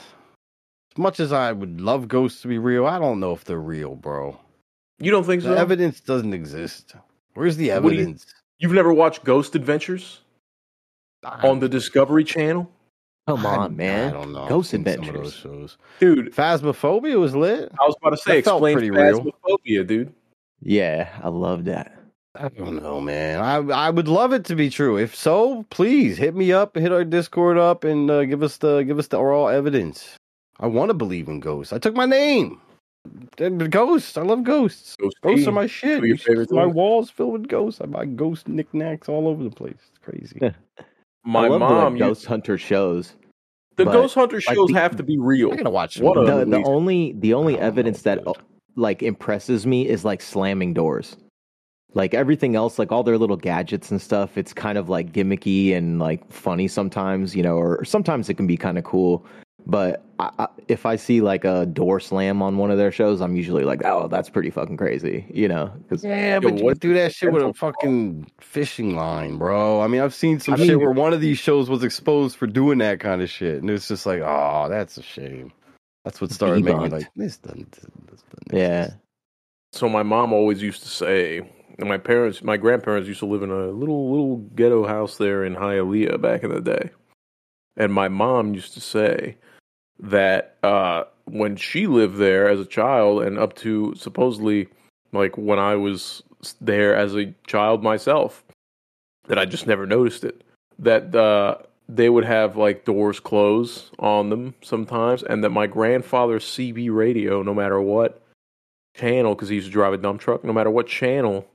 As 0.95 1.01
much 1.01 1.19
as 1.19 1.33
I 1.33 1.51
would 1.51 1.81
love 1.81 2.07
ghosts 2.07 2.41
to 2.43 2.47
be 2.47 2.57
real, 2.57 2.85
I 2.85 2.99
don't 2.99 3.19
know 3.19 3.33
if 3.33 3.43
they're 3.43 3.59
real, 3.59 3.95
bro. 3.95 4.39
You 4.99 5.11
don't 5.11 5.25
think 5.25 5.43
The 5.43 5.49
so? 5.49 5.55
evidence 5.55 5.99
doesn't 5.99 6.33
exist. 6.33 6.95
Where's 7.33 7.57
the 7.57 7.71
What 7.71 7.83
you- 7.93 7.99
evidence? 7.99 8.25
You've 8.59 8.71
never 8.71 8.93
watched 8.93 9.25
Ghost 9.25 9.55
Adventures 9.55 10.21
on 11.43 11.59
the 11.59 11.67
Discovery 11.67 12.23
Channel? 12.23 12.71
Come 13.27 13.45
I- 13.45 13.55
on, 13.57 13.75
man. 13.75 14.09
I 14.09 14.13
don't 14.13 14.31
know. 14.31 14.47
Ghost 14.47 14.69
seen 14.69 14.85
some 14.85 14.93
of 14.93 14.99
Adventures. 14.99 15.23
those 15.23 15.33
shows. 15.35 15.77
Dude, 15.99 16.33
Phasmophobia 16.33 17.19
was 17.19 17.35
lit. 17.35 17.69
I 17.77 17.85
was 17.85 17.95
about 18.01 18.11
to 18.11 18.17
say 18.17 18.37
That 18.37 18.45
felt 18.45 18.59
explain 18.59 18.75
pretty 18.77 18.91
real. 18.91 19.19
phasmophobia, 19.19 19.85
dude. 19.85 20.13
Yeah, 20.61 21.09
I 21.21 21.27
love 21.27 21.65
that. 21.65 21.91
I 22.35 22.47
don't 22.49 22.81
know, 22.81 23.01
man. 23.01 23.41
I 23.41 23.55
I 23.87 23.89
would 23.89 24.07
love 24.07 24.31
it 24.31 24.45
to 24.45 24.55
be 24.55 24.69
true. 24.69 24.97
If 24.97 25.13
so, 25.15 25.65
please 25.69 26.17
hit 26.17 26.35
me 26.35 26.53
up, 26.53 26.75
hit 26.77 26.91
our 26.93 27.03
Discord 27.03 27.57
up, 27.57 27.83
and 27.83 28.09
uh, 28.09 28.23
give 28.25 28.43
us 28.43 28.57
the 28.57 28.83
give 28.83 28.97
us 28.99 29.07
the 29.07 29.21
raw 29.21 29.47
evidence. 29.47 30.15
I 30.59 30.67
want 30.67 30.89
to 30.89 30.93
believe 30.93 31.27
in 31.27 31.39
ghosts. 31.39 31.73
I 31.73 31.77
took 31.79 31.95
my 31.95 32.05
name. 32.05 32.59
Ghosts. 33.37 34.17
I 34.17 34.21
love 34.23 34.43
ghosts. 34.43 34.95
Ghost 34.95 35.17
Ghosts 35.21 35.43
Tea. 35.43 35.49
are 35.49 35.53
my 35.53 35.67
shit. 35.67 35.97
Your 35.99 36.05
You 36.07 36.15
should 36.17 36.25
see 36.25 36.31
favorite 36.31 36.51
my 36.51 36.63
toys? 36.65 36.73
walls 36.73 37.09
filled 37.09 37.33
with 37.33 37.47
ghosts. 37.47 37.81
I 37.81 37.85
buy 37.85 38.05
ghost 38.05 38.47
knickknacks 38.47 39.09
all 39.09 39.27
over 39.27 39.43
the 39.43 39.49
place. 39.51 39.75
It's 39.89 39.99
crazy. 40.03 40.39
My 41.23 41.45
I 41.45 41.47
love 41.49 41.59
mom, 41.59 41.69
the 41.69 41.75
like, 41.83 41.91
used- 41.91 41.99
Ghost 41.99 42.25
Hunter 42.25 42.57
shows. 42.57 43.13
the 43.75 43.85
Ghost 43.85 44.15
Hunter 44.15 44.37
like, 44.37 44.55
shows 44.55 44.67
the- 44.69 44.73
have 44.79 44.95
to 44.95 45.03
be 45.03 45.17
real. 45.19 45.51
I'm 45.51 45.57
gonna 45.57 45.69
watch 45.69 45.99
What 45.99 46.17
a- 46.17 46.21
of 46.21 46.27
the, 46.49 46.57
the 46.57 46.63
only 46.63 47.13
the 47.19 47.33
only 47.33 47.57
I 47.59 47.63
evidence 47.63 48.01
that 48.03 48.23
like 48.75 49.03
impresses 49.03 49.65
me 49.67 49.87
is 49.87 50.03
like 50.05 50.21
slamming 50.21 50.73
doors. 50.73 51.17
Like 51.93 52.13
everything 52.13 52.55
else, 52.55 52.77
like 52.79 52.91
all 52.91 53.03
their 53.03 53.17
little 53.17 53.37
gadgets 53.37 53.89
and 53.91 54.01
stuff, 54.01 54.37
it's 54.37 54.51
kind 54.53 54.77
of 54.77 54.89
like 54.89 55.11
gimmicky 55.13 55.73
and 55.75 55.97
like 55.99 56.29
funny 56.31 56.67
sometimes, 56.67 57.35
you 57.35 57.43
know, 57.43 57.55
or 57.55 57.85
sometimes 57.85 58.29
it 58.29 58.33
can 58.33 58.47
be 58.47 58.57
kind 58.57 58.77
of 58.77 58.83
cool. 58.83 59.25
But 59.67 60.03
I, 60.19 60.29
I, 60.37 60.47
if 60.67 60.85
I 60.85 60.95
see 60.95 61.21
like 61.21 61.43
a 61.43 61.65
door 61.65 61.99
slam 61.99 62.41
on 62.43 62.57
one 62.57 62.69
of 62.69 62.77
their 62.77 62.91
shows, 62.91 63.19
I'm 63.19 63.35
usually 63.35 63.63
like, 63.63 63.83
oh, 63.83 64.07
that's 64.07 64.29
pretty 64.29 64.51
fucking 64.51 64.77
crazy, 64.77 65.25
you 65.33 65.47
know? 65.47 65.71
Because 65.77 66.03
Yeah, 66.03 66.39
but 66.39 66.53
what- 66.53 66.73
could 66.73 66.79
do 66.81 66.93
that 66.93 67.13
shit 67.13 67.31
with 67.33 67.41
a 67.41 67.51
fucking 67.53 68.29
fishing 68.39 68.95
line, 68.95 69.37
bro. 69.37 69.81
I 69.81 69.87
mean, 69.87 70.01
I've 70.01 70.13
seen 70.13 70.39
some 70.39 70.53
I 70.53 70.57
shit 70.57 70.67
mean- 70.69 70.79
where 70.81 70.91
one 70.91 71.13
of 71.13 71.21
these 71.21 71.39
shows 71.39 71.69
was 71.69 71.83
exposed 71.83 72.37
for 72.37 72.45
doing 72.45 72.77
that 72.77 72.99
kind 72.99 73.21
of 73.23 73.29
shit, 73.29 73.59
and 73.61 73.69
it's 73.69 73.87
just 73.87 74.05
like, 74.05 74.21
oh, 74.23 74.67
that's 74.69 74.97
a 74.97 75.03
shame. 75.03 75.51
That's 76.03 76.21
what 76.21 76.31
started 76.31 76.63
making 76.63 76.83
me 76.83 76.89
like, 76.89 77.07
this 77.15 77.37
doesn't. 77.37 77.71
This 77.71 78.21
doesn't 78.21 78.53
yeah. 78.53 78.91
So 79.71 79.89
my 79.89 80.03
mom 80.03 80.31
always 80.31 80.61
used 80.61 80.83
to 80.83 80.89
say, 80.89 81.39
and 81.79 81.89
my 81.89 81.97
parents, 81.97 82.43
my 82.43 82.57
grandparents 82.57 83.07
used 83.07 83.21
to 83.21 83.25
live 83.25 83.41
in 83.41 83.49
a 83.49 83.67
little 83.71 84.11
little 84.11 84.37
ghetto 84.37 84.85
house 84.85 85.17
there 85.17 85.43
in 85.43 85.55
Hialeah 85.55 86.21
back 86.21 86.43
in 86.43 86.51
the 86.51 86.61
day, 86.61 86.91
and 87.75 87.91
my 87.91 88.07
mom 88.07 88.53
used 88.53 88.75
to 88.75 88.79
say 88.79 89.37
that 89.99 90.57
uh, 90.63 91.03
when 91.25 91.55
she 91.55 91.87
lived 91.87 92.17
there 92.17 92.49
as 92.49 92.59
a 92.59 92.65
child 92.65 93.23
and 93.23 93.37
up 93.39 93.55
to 93.55 93.93
supposedly 93.95 94.67
like 95.11 95.37
when 95.37 95.59
I 95.59 95.75
was 95.75 96.23
there 96.61 96.95
as 96.95 97.15
a 97.15 97.33
child 97.47 97.83
myself, 97.83 98.43
that 99.27 99.39
I 99.39 99.45
just 99.45 99.67
never 99.67 99.85
noticed 99.85 100.23
it. 100.23 100.43
That 100.77 101.15
uh, 101.15 101.57
they 101.87 102.09
would 102.09 102.25
have 102.25 102.57
like 102.57 102.85
doors 102.85 103.19
close 103.19 103.91
on 103.97 104.29
them 104.29 104.53
sometimes, 104.61 105.23
and 105.23 105.43
that 105.43 105.49
my 105.49 105.67
grandfather's 105.67 106.45
CB 106.45 106.93
radio, 106.93 107.41
no 107.41 107.53
matter 107.53 107.79
what 107.81 108.21
channel, 108.95 109.35
because 109.35 109.49
he 109.49 109.55
used 109.55 109.67
to 109.67 109.73
drive 109.73 109.93
a 109.93 109.97
dump 109.97 110.21
truck, 110.21 110.43
no 110.43 110.53
matter 110.53 110.69
what 110.69 110.87
channel 110.87 111.47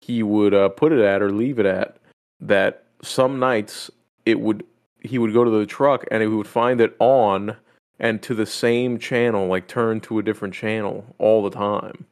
he 0.00 0.22
would 0.22 0.54
uh, 0.54 0.68
put 0.68 0.92
it 0.92 1.00
at 1.00 1.22
or 1.22 1.32
leave 1.32 1.58
it 1.58 1.66
at, 1.66 1.96
that 2.40 2.84
some 3.02 3.38
nights 3.38 3.90
it 4.24 4.40
would 4.40 4.64
he 5.06 5.18
would 5.18 5.32
go 5.32 5.44
to 5.44 5.50
the 5.50 5.66
truck 5.66 6.04
and 6.10 6.22
he 6.22 6.28
would 6.28 6.46
find 6.46 6.80
it 6.80 6.94
on 6.98 7.56
and 7.98 8.22
to 8.22 8.34
the 8.34 8.46
same 8.46 8.98
channel, 8.98 9.46
like 9.46 9.66
turn 9.68 10.00
to 10.02 10.18
a 10.18 10.22
different 10.22 10.54
channel 10.54 11.14
all 11.18 11.42
the 11.42 11.50
time. 11.50 12.04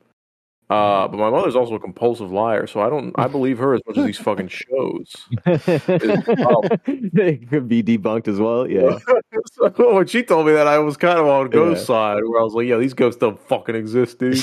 Uh, 0.70 1.06
but 1.06 1.18
my 1.18 1.28
mother's 1.28 1.54
also 1.54 1.74
a 1.74 1.78
compulsive 1.78 2.32
liar, 2.32 2.66
so 2.66 2.80
I 2.80 2.88
don't. 2.88 3.12
I 3.16 3.28
believe 3.28 3.58
her 3.58 3.74
as 3.74 3.82
much 3.86 3.98
as 3.98 4.06
these 4.06 4.18
fucking 4.18 4.48
shows. 4.48 5.12
it 5.46 7.48
could 7.50 7.68
be 7.68 7.82
debunked 7.82 8.28
as 8.28 8.40
well. 8.40 8.66
Yeah, 8.66 8.98
so 9.52 9.94
when 9.94 10.06
she 10.06 10.22
told 10.22 10.46
me 10.46 10.54
that, 10.54 10.66
I 10.66 10.78
was 10.78 10.96
kind 10.96 11.18
of 11.18 11.26
on 11.26 11.50
ghost 11.50 11.80
Yeah. 11.82 11.86
side, 11.86 12.22
where 12.24 12.40
I 12.40 12.44
was 12.44 12.54
like, 12.54 12.66
"Yeah, 12.66 12.78
these 12.78 12.94
ghosts 12.94 13.20
don't 13.20 13.38
fucking 13.46 13.74
exist, 13.74 14.18
dude." 14.18 14.40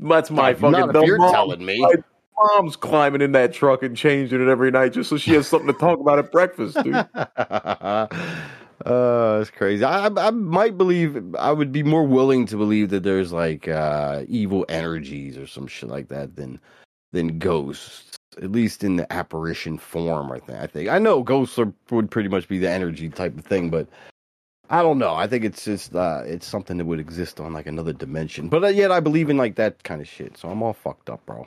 That's 0.00 0.30
my 0.30 0.54
fucking 0.54 0.70
Not 0.70 0.96
if 0.96 1.04
you're 1.04 1.18
mom. 1.18 1.32
telling 1.32 1.64
me. 1.64 1.78
My 1.80 1.94
mom's 2.42 2.76
climbing 2.76 3.20
in 3.20 3.32
that 3.32 3.52
truck 3.52 3.82
and 3.82 3.96
changing 3.96 4.40
it 4.40 4.48
every 4.48 4.70
night 4.70 4.92
just 4.92 5.10
so 5.10 5.16
she 5.16 5.32
has 5.32 5.46
something 5.46 5.68
to 5.72 5.78
talk 5.78 5.98
about 5.98 6.18
at 6.18 6.30
breakfast, 6.32 6.76
dude. 6.82 6.94
uh, 7.14 8.08
it's 9.40 9.50
crazy. 9.50 9.84
I, 9.84 10.06
I 10.06 10.26
I 10.26 10.30
might 10.30 10.76
believe. 10.76 11.34
I 11.36 11.52
would 11.52 11.72
be 11.72 11.82
more 11.82 12.04
willing 12.04 12.46
to 12.46 12.56
believe 12.56 12.90
that 12.90 13.02
there's 13.02 13.32
like 13.32 13.68
uh, 13.68 14.24
evil 14.28 14.64
energies 14.68 15.36
or 15.36 15.46
some 15.46 15.66
shit 15.66 15.88
like 15.88 16.08
that 16.08 16.36
than 16.36 16.60
than 17.12 17.38
ghosts. 17.38 18.16
At 18.38 18.50
least 18.50 18.82
in 18.82 18.96
the 18.96 19.12
apparition 19.12 19.76
form, 19.76 20.32
I 20.32 20.38
think. 20.38 20.58
I 20.58 20.66
think 20.66 20.88
I 20.88 20.98
know 20.98 21.22
ghosts 21.22 21.58
are, 21.58 21.70
would 21.90 22.10
pretty 22.10 22.30
much 22.30 22.48
be 22.48 22.58
the 22.58 22.70
energy 22.70 23.10
type 23.10 23.36
of 23.36 23.44
thing, 23.44 23.68
but 23.68 23.86
I 24.70 24.80
don't 24.80 24.98
know. 24.98 25.14
I 25.14 25.26
think 25.26 25.44
it's 25.44 25.66
just 25.66 25.94
uh, 25.94 26.22
it's 26.24 26.46
something 26.46 26.78
that 26.78 26.86
would 26.86 26.98
exist 26.98 27.40
on 27.40 27.52
like 27.52 27.66
another 27.66 27.92
dimension. 27.92 28.48
But 28.48 28.64
uh, 28.64 28.68
yet 28.68 28.90
I 28.90 29.00
believe 29.00 29.28
in 29.28 29.36
like 29.36 29.56
that 29.56 29.82
kind 29.82 30.00
of 30.00 30.08
shit. 30.08 30.38
So 30.38 30.48
I'm 30.48 30.62
all 30.62 30.72
fucked 30.72 31.10
up, 31.10 31.24
bro. 31.26 31.46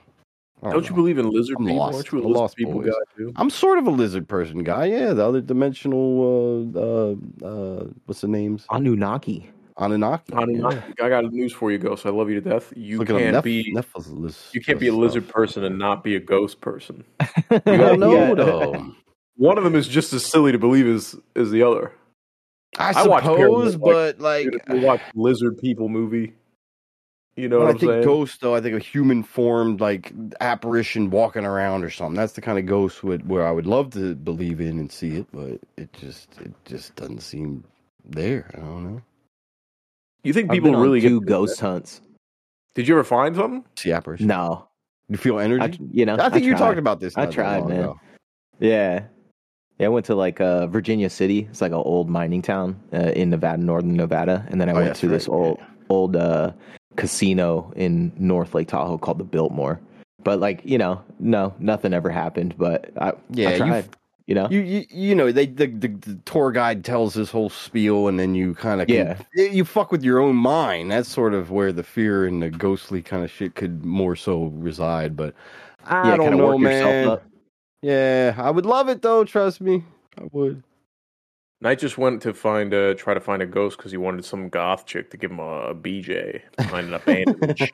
I 0.64 0.72
Don't 0.72 0.88
you 0.90 0.96
believe 0.96 1.18
in 1.18 1.30
lizard 1.30 1.58
I'm 1.60 1.66
people? 1.66 1.78
lost. 1.80 1.96
Aren't 1.96 2.12
you 2.12 2.18
a 2.18 2.22
I'm 2.22 2.28
lizard 2.28 2.42
lost, 2.42 2.56
people 2.58 2.74
boys. 2.74 2.86
guy 2.88 2.94
too? 3.18 3.34
I'm 3.36 3.50
sort 3.50 3.78
of 3.78 3.88
a 3.88 3.92
lizard 3.92 4.28
person 4.28 4.64
guy. 4.64 4.86
Yeah, 4.86 5.14
the 5.14 5.26
other 5.28 5.42
dimensional. 5.42 6.72
Uh, 6.76 6.80
uh, 6.80 7.48
uh, 7.48 7.88
what's 8.06 8.22
the 8.22 8.28
names? 8.28 8.66
Anunnaki. 8.72 9.50
Anunnaki. 9.78 10.34
Anunnaki. 10.34 10.94
Yeah. 10.98 11.06
I 11.06 11.10
got 11.10 11.32
news 11.34 11.52
for 11.52 11.72
you, 11.72 11.78
Ghost. 11.78 12.06
I 12.06 12.10
love 12.10 12.30
you 12.30 12.40
to 12.42 12.50
death. 12.50 12.72
You 12.76 13.00
Look 13.00 13.10
can't 13.10 13.36
Neph- 13.36 13.44
be 13.44 13.74
Nephilis- 13.76 14.54
you 14.54 14.62
can't 14.62 14.80
be 14.80 14.88
a 14.88 14.92
stuff. 14.92 15.00
lizard 15.02 15.28
person 15.28 15.64
and 15.66 15.78
not 15.78 16.04
be 16.04 16.16
a 16.16 16.20
ghost 16.20 16.62
person. 16.62 17.04
I 17.20 17.60
don't 17.60 18.00
know 18.00 18.14
Yeah. 18.16 18.34
though. 18.36 18.96
One 19.36 19.58
of 19.58 19.66
them 19.66 19.76
is 19.76 19.88
just 19.90 20.14
as 20.14 20.26
silly 20.26 20.54
to 20.54 20.58
believe 20.58 20.88
as 20.88 21.16
as 21.36 21.52
the 21.52 21.62
other. 21.64 21.92
I 22.80 22.90
I 22.90 22.92
suppose, 22.94 23.76
Paranormal, 23.76 23.80
but 23.82 24.20
like, 24.20 24.46
Dude, 24.46 24.62
if 24.68 24.74
you 24.82 24.82
watch 24.88 25.02
lizard 25.14 25.58
people 25.58 25.90
movie, 25.90 26.34
you 27.36 27.48
know 27.50 27.58
when 27.60 27.68
what 27.68 27.72
I 27.72 27.74
I'm 27.74 27.80
think 27.80 27.92
saying? 27.92 28.04
ghost 28.04 28.42
though, 28.42 28.56
I 28.56 28.62
think 28.62 28.76
a 28.76 28.80
human 28.80 29.24
formed 29.24 29.82
like 29.82 30.14
apparition 30.42 31.10
walking 31.10 31.46
around 31.46 31.84
or 31.84 31.90
something. 31.90 32.16
That's 32.16 32.34
the 32.34 32.42
kind 32.42 32.58
of 32.60 32.66
ghost 32.66 33.04
would, 33.04 33.28
where 33.28 33.46
I 33.48 33.52
would 33.52 33.66
love 33.68 33.92
to 33.92 34.16
believe 34.16 34.62
in 34.62 34.80
and 34.80 34.92
see 34.92 35.16
it, 35.18 35.28
but 35.34 35.60
it 35.78 35.92
just 35.94 36.30
it 36.42 36.54
just 36.66 36.96
doesn't 36.96 37.22
seem 37.22 37.64
there. 38.06 38.50
I 38.54 38.60
don't 38.60 38.84
know. 38.94 39.02
you 40.24 40.34
think 40.34 40.50
I've 40.50 40.54
people 40.56 40.72
been 40.72 40.76
on 40.76 40.82
really 40.84 41.02
two 41.02 41.20
get 41.22 41.28
ghost 41.28 41.60
hunts. 41.60 42.02
Did 42.76 42.88
you 42.88 42.96
ever 42.96 43.04
find 43.04 43.36
something? 43.36 43.64
See 43.78 43.92
apparition. 43.92 44.28
No, 44.28 44.68
You 45.10 45.18
feel 45.18 45.40
energy? 45.40 45.80
I, 45.82 45.86
you 45.92 46.06
know, 46.06 46.18
I 46.20 46.30
think 46.30 46.44
you 46.46 46.52
tried. 46.52 46.60
talked 46.60 46.78
about 46.80 47.00
this. 47.00 47.16
I 47.18 47.26
tried, 47.26 47.68
man. 47.68 47.80
ago. 47.80 48.00
Yeah. 48.60 49.04
Yeah, 49.80 49.88
I 49.88 49.90
went 49.90 50.06
to 50.08 50.16
like 50.16 50.40
uh, 50.40 50.68
Virginia 50.68 51.10
City. 51.10 51.48
It's 51.50 51.60
like 51.62 51.72
an 51.74 51.78
old 51.78 52.10
mining 52.10 52.42
town 52.42 52.80
uh, 52.94 53.12
in 53.16 53.30
Nevada, 53.30 53.62
northern 53.62 53.96
Nevada, 53.96 54.46
and 54.50 54.60
then 54.62 54.70
I 54.70 54.72
Oh, 54.72 54.76
went 54.76 54.88
yes, 54.88 55.00
to 55.02 55.08
this 55.10 55.28
old 55.28 55.58
yeah. 55.60 55.66
old 55.90 56.16
uh, 56.16 56.52
casino 56.96 57.72
in 57.76 58.12
North 58.18 58.54
Lake 58.56 58.68
Tahoe 58.68 58.98
called 58.98 59.18
the 59.20 59.24
Biltmore. 59.24 59.80
But 60.24 60.40
like 60.40 60.62
you 60.66 60.78
know, 60.78 61.02
no, 61.20 61.54
nothing 61.60 61.94
ever 61.94 62.10
happened. 62.10 62.56
But 62.58 62.92
I, 63.00 63.14
Yeah, 63.30 63.50
I 63.50 63.52
you 63.52 63.58
tried. 63.58 63.90
You, 64.28 64.34
know, 64.34 64.48
You, 64.50 64.62
you 64.62 64.86
you 64.90 65.14
know 65.14 65.32
they 65.32 65.46
the, 65.46 65.68
the, 65.68 65.88
the 65.88 66.16
tour 66.26 66.52
guide 66.52 66.84
tells 66.84 67.14
this 67.14 67.30
whole 67.30 67.50
spiel 67.52 68.08
and 68.08 68.20
then 68.20 68.34
you 68.34 68.56
kind 68.56 68.82
of 68.82 68.90
Yeah. 68.90 69.20
you 69.36 69.64
fuck 69.64 69.92
with 69.92 70.04
your 70.04 70.20
own 70.20 70.36
mind 70.36 70.90
that's 70.90 71.10
sort 71.10 71.36
of 71.36 71.52
where 71.52 71.72
the 71.72 71.84
fear 71.84 72.26
and 72.26 72.42
the 72.42 72.50
ghostly 72.50 73.04
kind 73.04 73.24
of 73.24 73.30
shit 73.30 73.54
could 73.54 73.86
more 73.86 74.16
so 74.16 74.46
reside 74.56 75.16
but 75.16 75.36
I 75.86 76.10
yeah, 76.10 76.18
don't 76.18 76.38
know 76.38 76.58
man 76.58 77.20
yeah 77.84 78.34
I 78.36 78.50
would 78.50 78.66
love 78.66 78.90
it 78.90 79.04
though 79.04 79.26
trust 79.26 79.62
me 79.62 79.84
I 80.20 80.24
would 80.32 80.64
Night 81.62 81.80
just 81.80 81.98
went 81.98 82.22
to 82.24 82.34
find 82.34 82.74
a 82.74 82.94
try 82.96 83.14
to 83.14 83.20
find 83.20 83.42
a 83.42 83.46
ghost 83.46 83.78
because 83.78 83.92
he 83.92 83.98
wanted 83.98 84.26
some 84.26 84.50
goth 84.50 84.86
chick 84.86 85.10
to 85.12 85.18
give 85.18 85.32
him 85.32 85.40
a, 85.40 85.68
a 85.70 85.76
BJ 85.76 86.42
behind 86.58 86.88
an 86.88 86.94
abandoned 86.96 87.58
shack. 87.58 87.72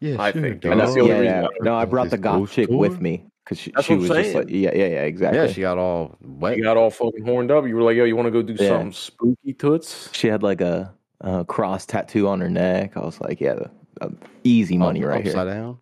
Yeah, 0.00 0.16
I 0.20 0.32
sure, 0.32 0.42
think, 0.42 0.64
and 0.64 0.80
that's 0.80 0.94
the 0.94 1.00
only 1.00 1.12
yeah, 1.12 1.20
reason 1.20 1.42
yeah. 1.42 1.46
I- 1.46 1.64
No, 1.64 1.74
I 1.76 1.84
brought 1.84 2.10
the 2.10 2.18
goth 2.18 2.38
ghost 2.40 2.52
chick 2.54 2.68
tour? 2.68 2.78
with 2.78 3.00
me 3.00 3.24
because 3.44 3.58
she, 3.58 3.72
she 3.82 3.94
was 3.94 4.10
I'm 4.10 4.22
just 4.22 4.34
like, 4.34 4.46
yeah, 4.50 4.70
yeah, 4.74 4.86
yeah, 4.86 5.02
exactly. 5.02 5.38
Yeah, 5.40 5.46
she 5.48 5.60
got 5.60 5.78
all 5.78 6.16
wet. 6.22 6.56
You 6.56 6.62
got 6.64 6.76
all 6.76 6.90
fucking 6.90 7.24
horned 7.24 7.50
up. 7.50 7.66
You 7.66 7.76
were 7.76 7.82
like, 7.82 7.96
"Yo, 7.96 8.04
you 8.04 8.16
want 8.16 8.26
to 8.26 8.30
go 8.32 8.42
do 8.42 8.54
Yeah. 8.54 8.68
something 8.68 8.92
spooky, 8.92 9.52
toots?" 9.52 10.08
She 10.12 10.26
had 10.28 10.42
like 10.42 10.60
a, 10.60 10.92
a 11.20 11.44
cross 11.44 11.86
tattoo 11.86 12.26
on 12.28 12.40
her 12.40 12.48
neck. 12.50 12.96
I 12.96 13.00
was 13.00 13.20
like, 13.20 13.40
yeah, 13.40 13.58
uh, 14.00 14.08
easy 14.44 14.76
money 14.78 15.02
Up- 15.04 15.10
right 15.10 15.26
upside 15.26 15.46
here. 15.46 15.54
down. 15.56 15.78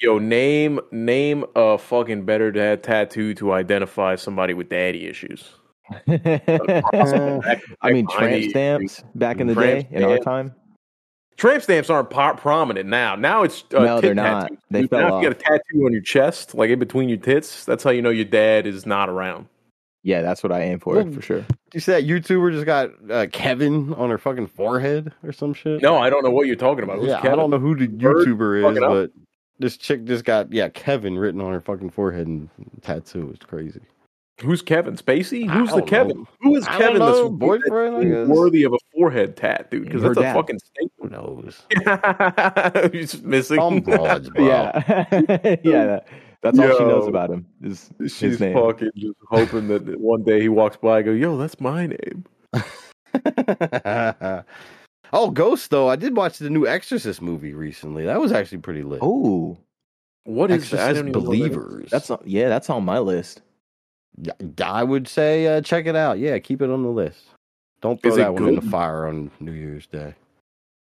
Yo, 0.00 0.18
name 0.18 0.80
name 0.90 1.44
a 1.54 1.76
fucking 1.76 2.24
better 2.24 2.50
dad 2.50 2.82
tattoo 2.82 3.34
to 3.34 3.52
identify 3.52 4.16
somebody 4.16 4.54
with 4.54 4.68
daddy 4.70 5.06
issues. 5.06 5.50
I 6.08 7.70
mean, 7.92 8.06
tramp 8.08 8.50
stamps 8.50 9.04
back 9.14 9.40
in 9.40 9.46
the 9.46 9.54
Tramp 9.54 9.90
day, 9.90 9.96
in 9.96 10.04
our 10.04 10.18
time. 10.18 10.54
Tramp 11.36 11.62
stamps 11.62 11.90
aren't 11.90 12.10
po- 12.10 12.34
prominent 12.34 12.88
now. 12.88 13.14
Now 13.16 13.42
it's 13.42 13.64
uh, 13.74 13.82
No, 13.84 14.00
they're 14.00 14.14
not. 14.14 14.42
tattoos. 14.42 14.58
They 14.70 14.80
Dude, 14.82 14.90
fell 14.90 15.00
now 15.00 15.06
if 15.06 15.10
you 15.10 15.16
off. 15.16 15.22
get 15.22 15.32
a 15.32 15.34
tattoo 15.34 15.84
on 15.86 15.92
your 15.92 16.02
chest, 16.02 16.54
like 16.54 16.70
in 16.70 16.78
between 16.78 17.08
your 17.08 17.18
tits, 17.18 17.64
that's 17.64 17.82
how 17.82 17.90
you 17.90 18.02
know 18.02 18.10
your 18.10 18.24
dad 18.26 18.66
is 18.66 18.86
not 18.86 19.08
around. 19.08 19.46
Yeah, 20.02 20.22
that's 20.22 20.42
what 20.42 20.50
I 20.52 20.62
aim 20.62 20.78
for 20.80 20.94
Well, 20.94 21.12
for 21.12 21.20
sure. 21.20 21.44
You 21.74 21.80
see 21.80 21.92
that 21.92 22.04
YouTuber 22.04 22.52
just 22.52 22.64
got 22.66 22.90
uh, 23.10 23.26
Kevin 23.32 23.92
on 23.94 24.08
her 24.10 24.16
fucking 24.18 24.46
forehead 24.46 25.12
or 25.22 25.32
some 25.32 25.52
shit? 25.52 25.82
No, 25.82 25.98
I 25.98 26.08
don't 26.08 26.24
know 26.24 26.30
what 26.30 26.46
you're 26.46 26.56
talking 26.56 26.84
about. 26.84 26.98
Who's 27.00 27.08
yeah, 27.08 27.20
I 27.20 27.36
don't 27.36 27.50
know 27.50 27.58
who 27.58 27.74
the 27.76 27.86
Bird 27.86 28.26
YouTuber 28.26 28.58
is, 28.58 28.64
fucking 28.64 28.82
up. 28.82 28.90
but 28.90 29.10
this 29.60 29.76
chick 29.76 30.04
just 30.04 30.24
got 30.24 30.52
yeah 30.52 30.68
Kevin 30.70 31.16
written 31.16 31.40
on 31.40 31.52
her 31.52 31.60
fucking 31.60 31.90
forehead 31.90 32.26
and 32.26 32.48
tattoo. 32.82 33.30
It's 33.34 33.46
crazy. 33.46 33.80
Who's 34.40 34.62
Kevin 34.62 34.96
Spacey? 34.96 35.48
Who's 35.48 35.70
the 35.70 35.82
Kevin? 35.82 36.16
know. 36.20 36.26
Who 36.40 36.56
is 36.56 36.66
I 36.66 36.78
Kevin? 36.78 36.98
don't 36.98 37.08
know. 37.10 37.28
That's 37.28 37.36
Boyfriend, 37.38 37.96
I 37.96 38.04
that's 38.08 38.28
guess. 38.28 38.36
worthy 38.36 38.64
of 38.64 38.72
a 38.72 38.78
forehead 38.94 39.36
tat, 39.36 39.70
dude. 39.70 39.84
Because 39.84 40.02
Her 40.02 40.14
that's 40.14 40.18
a 40.18 40.22
dad. 40.22 40.34
fucking 40.34 40.58
Who 40.98 41.08
knows? 41.10 41.62
He's 42.92 43.22
missing. 43.22 43.58
Some 43.58 43.80
broads, 43.80 44.30
bro. 44.34 44.46
Yeah, 44.46 44.82
yeah. 45.62 45.84
That, 45.86 46.06
that's 46.42 46.58
all 46.58 46.78
she 46.78 46.84
knows 46.84 47.06
about 47.06 47.28
him 47.28 47.44
is 47.62 47.90
She's 48.00 48.16
his 48.18 48.40
name. 48.40 48.54
fucking 48.54 48.92
just 48.96 49.12
hoping 49.28 49.68
that 49.68 50.00
one 50.00 50.22
day 50.22 50.40
he 50.40 50.48
walks 50.48 50.78
by 50.78 51.00
and 51.00 51.04
go, 51.04 51.12
"Yo, 51.12 51.36
that's 51.36 51.60
my 51.60 51.86
name." 51.86 52.24
Oh, 55.12 55.30
Ghost 55.30 55.70
though. 55.70 55.88
I 55.88 55.96
did 55.96 56.16
watch 56.16 56.38
the 56.38 56.50
new 56.50 56.66
Exorcist 56.66 57.20
movie 57.22 57.54
recently. 57.54 58.04
That 58.04 58.20
was 58.20 58.32
actually 58.32 58.58
pretty 58.58 58.82
lit. 58.82 59.00
Oh, 59.02 59.58
What 60.24 60.50
is 60.50 60.70
that? 60.70 60.80
I 60.80 60.90
Exorcist 60.90 60.96
don't 60.96 61.08
even 61.08 61.12
know 61.12 61.30
that 61.30 61.34
is. 61.34 61.56
Believers. 61.56 61.90
that's 61.90 62.10
on, 62.10 62.20
yeah, 62.24 62.48
that's 62.48 62.70
on 62.70 62.84
my 62.84 62.98
list. 62.98 63.42
Yeah, 64.22 64.32
I 64.62 64.82
would 64.82 65.08
say 65.08 65.46
uh, 65.46 65.60
check 65.62 65.86
it 65.86 65.96
out. 65.96 66.18
Yeah, 66.18 66.38
keep 66.38 66.60
it 66.62 66.70
on 66.70 66.82
the 66.82 66.90
list. 66.90 67.24
Don't 67.80 68.00
throw 68.02 68.10
Is 68.10 68.18
it 68.18 68.20
that 68.20 68.34
one 68.34 68.48
in 68.48 68.54
the 68.56 68.62
fire 68.62 69.06
on 69.06 69.30
New 69.40 69.52
Year's 69.52 69.86
Day. 69.86 70.14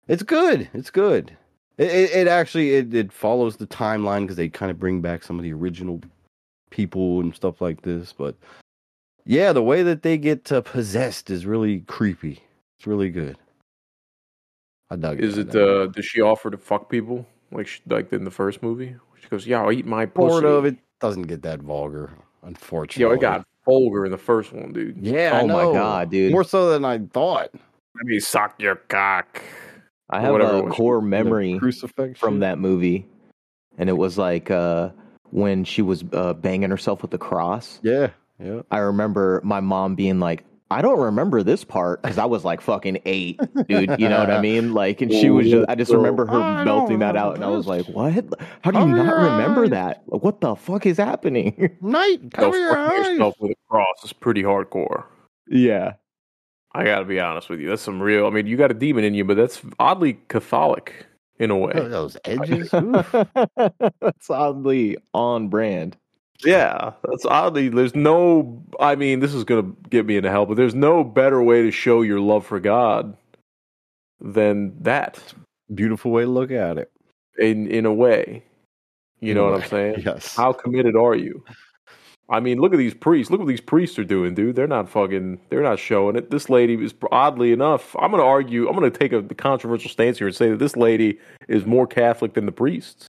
It's 0.07 0.23
good. 0.23 0.69
It's 0.73 0.89
good. 0.89 1.35
It, 1.77 1.89
it, 1.89 2.11
it 2.11 2.27
actually 2.27 2.75
it, 2.75 2.93
it 2.93 3.13
follows 3.13 3.57
the 3.57 3.67
timeline 3.67 4.21
because 4.21 4.35
they 4.35 4.49
kind 4.49 4.69
of 4.69 4.79
bring 4.79 5.01
back 5.01 5.23
some 5.23 5.39
of 5.39 5.43
the 5.43 5.53
original 5.53 6.01
people 6.69 7.21
and 7.21 7.33
stuff 7.33 7.61
like 7.61 7.83
this. 7.83 8.13
But 8.13 8.35
yeah, 9.25 9.53
the 9.53 9.63
way 9.63 9.81
that 9.83 10.03
they 10.03 10.17
get 10.17 10.51
uh, 10.51 10.61
possessed 10.61 11.29
is 11.29 11.45
really 11.45 11.79
creepy. 11.81 12.43
It's 12.77 12.85
really 12.85 13.09
good. 13.09 13.37
I 14.89 14.95
dug 14.95 15.19
it. 15.19 15.25
Is 15.25 15.37
I 15.37 15.41
it? 15.41 15.51
dug 15.51 15.89
uh 15.89 15.91
Does 15.91 16.05
she 16.05 16.21
offer 16.21 16.51
to 16.51 16.57
fuck 16.57 16.89
people 16.89 17.25
like 17.51 17.67
she, 17.67 17.81
like 17.87 18.11
in 18.13 18.23
the 18.23 18.31
first 18.31 18.61
movie? 18.61 18.95
She 19.21 19.29
goes, 19.29 19.47
"Yeah, 19.47 19.61
I'll 19.61 19.71
eat 19.71 19.85
my 19.85 20.05
pussy." 20.05 20.29
Sort 20.29 20.45
of. 20.45 20.65
It 20.65 20.77
doesn't 20.99 21.23
get 21.23 21.41
that 21.43 21.61
vulgar, 21.61 22.11
unfortunately. 22.43 23.03
Yo, 23.03 23.11
it 23.11 23.21
got 23.21 23.45
vulgar 23.65 24.05
in 24.05 24.11
the 24.11 24.17
first 24.17 24.51
one, 24.53 24.73
dude. 24.73 24.97
Yeah, 24.97 25.31
I 25.33 25.41
Oh 25.41 25.47
my. 25.47 25.63
God, 25.63 26.09
dude. 26.09 26.31
More 26.31 26.43
so 26.43 26.69
than 26.69 26.83
I 26.85 26.99
thought. 26.99 27.49
Let 27.95 28.05
me 28.05 28.19
suck 28.19 28.61
your 28.61 28.75
cock. 28.75 29.41
I 30.09 30.19
have 30.19 30.35
a 30.35 30.63
core 30.69 31.01
memory 31.01 31.57
crucifix 31.57 32.19
from 32.19 32.39
that 32.39 32.59
movie, 32.59 33.07
and 33.77 33.89
it 33.89 33.93
was 33.93 34.17
like 34.17 34.51
uh, 34.51 34.89
when 35.31 35.63
she 35.63 35.81
was 35.81 36.03
uh, 36.13 36.33
banging 36.33 36.69
herself 36.69 37.01
with 37.01 37.11
the 37.11 37.17
cross. 37.17 37.79
Yeah, 37.81 38.09
yeah. 38.43 38.61
I 38.69 38.79
remember 38.79 39.41
my 39.43 39.59
mom 39.59 39.95
being 39.95 40.19
like, 40.19 40.43
"I 40.73 40.81
don't 40.81 40.99
remember 40.99 41.43
this 41.43 41.63
part 41.63 42.01
because 42.01 42.17
I 42.17 42.25
was 42.25 42.43
like 42.43 42.61
fucking 42.61 42.99
eight, 43.05 43.39
dude. 43.67 43.95
You 43.99 44.09
know 44.09 44.19
what 44.19 44.31
I 44.31 44.41
mean? 44.41 44.73
Like, 44.73 45.01
and 45.01 45.11
she 45.11 45.29
was 45.29 45.49
just. 45.49 45.69
I 45.69 45.75
just 45.75 45.91
remember 45.91 46.25
her 46.25 46.33
I 46.41 46.63
don't 46.63 46.65
belting 46.65 46.99
that 46.99 47.15
out, 47.15 47.35
and 47.35 47.43
I 47.43 47.49
was 47.49 47.67
like, 47.67 47.85
"What? 47.87 48.13
How 48.63 48.71
do 48.71 48.79
you 48.79 48.85
Cover 48.85 49.03
not 49.03 49.31
remember 49.31 49.63
eyes." 49.65 49.69
that? 49.71 50.03
Like, 50.07 50.23
what 50.23 50.41
the 50.41 50.55
fuck 50.55 50.85
is 50.85 50.97
happening?" 50.97 51.77
Night, 51.81 52.23
No, 52.23 52.29
cover 52.31 52.57
your 52.57 52.73
fucking 52.73 52.99
eyes. 52.99 53.07
yourself 53.11 53.35
with 53.39 53.51
a 53.51 53.55
cross 53.69 54.03
is 54.03 54.13
pretty 54.13 54.43
hardcore. 54.43 55.03
yeah, 55.49 55.93
I 56.73 56.83
gotta 56.83 57.05
be 57.05 57.19
honest 57.19 57.49
with 57.49 57.59
you. 57.59 57.69
That's 57.69 57.81
some 57.81 58.01
real. 58.01 58.25
I 58.27 58.29
mean, 58.31 58.47
you 58.47 58.57
got 58.57 58.71
a 58.71 58.73
demon 58.73 59.03
in 59.03 59.13
you, 59.13 59.23
but 59.25 59.37
that's 59.37 59.61
oddly 59.79 60.13
Catholic 60.29 61.05
in 61.39 61.51
a 61.51 61.57
way. 61.57 61.73
Those 61.73 62.17
edges. 62.25 62.73
Oof. 62.73 63.11
that's 63.55 64.29
oddly 64.29 64.97
on 65.13 65.49
brand. 65.49 65.97
Yeah, 66.45 66.93
that's 67.03 67.25
oddly. 67.25 67.69
There's 67.69 67.95
no. 67.95 68.63
I 68.79 68.95
mean, 68.95 69.19
this 69.19 69.33
is 69.33 69.43
gonna 69.43 69.71
get 69.89 70.05
me 70.05 70.17
into 70.17 70.29
hell, 70.31 70.45
but 70.45 70.57
there's 70.57 70.75
no 70.75 71.03
better 71.03 71.41
way 71.41 71.61
to 71.63 71.71
show 71.71 72.01
your 72.01 72.19
love 72.19 72.45
for 72.45 72.59
God 72.59 73.15
than 74.19 74.81
that. 74.83 75.21
Beautiful 75.73 76.11
way 76.11 76.23
to 76.23 76.29
look 76.29 76.51
at 76.51 76.77
it. 76.77 76.91
In 77.39 77.67
in 77.67 77.85
a 77.85 77.93
way, 77.93 78.43
you 79.21 79.33
In 79.33 79.35
know 79.35 79.45
what 79.45 79.53
way, 79.53 79.61
I'm 79.63 79.69
saying? 79.69 80.03
Yes. 80.05 80.35
How 80.35 80.53
committed 80.53 80.95
are 80.95 81.15
you? 81.15 81.43
I 82.29 82.39
mean, 82.39 82.59
look 82.59 82.73
at 82.73 82.77
these 82.77 82.93
priests. 82.93 83.29
Look 83.31 83.39
what 83.39 83.47
these 83.49 83.61
priests 83.61 83.99
are 83.99 84.03
doing, 84.05 84.33
dude. 84.33 84.55
They're 84.55 84.67
not 84.67 84.89
fucking. 84.89 85.41
They're 85.49 85.63
not 85.63 85.79
showing 85.79 86.15
it. 86.15 86.31
This 86.31 86.49
lady 86.49 86.75
is 86.83 86.93
oddly 87.11 87.51
enough. 87.51 87.95
I'm 87.99 88.11
gonna 88.11 88.23
argue. 88.23 88.67
I'm 88.67 88.73
gonna 88.75 88.89
take 88.89 89.13
a 89.13 89.23
controversial 89.23 89.89
stance 89.89 90.17
here 90.17 90.27
and 90.27 90.35
say 90.35 90.49
that 90.49 90.59
this 90.59 90.75
lady 90.77 91.19
is 91.47 91.65
more 91.65 91.87
Catholic 91.87 92.33
than 92.33 92.45
the 92.45 92.51
priests, 92.51 93.07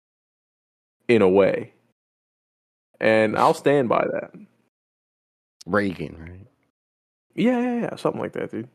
in 1.09 1.23
a 1.23 1.29
way. 1.29 1.73
And 3.01 3.37
I'll 3.37 3.55
stand 3.55 3.89
by 3.89 4.07
that. 4.13 4.33
Regan, 5.67 6.17
right? 6.21 6.47
Yeah, 7.35 7.61
yeah, 7.61 7.81
yeah, 7.83 7.97
something 7.97 8.21
like 8.21 8.33
that, 8.33 8.51
dude. 8.51 8.69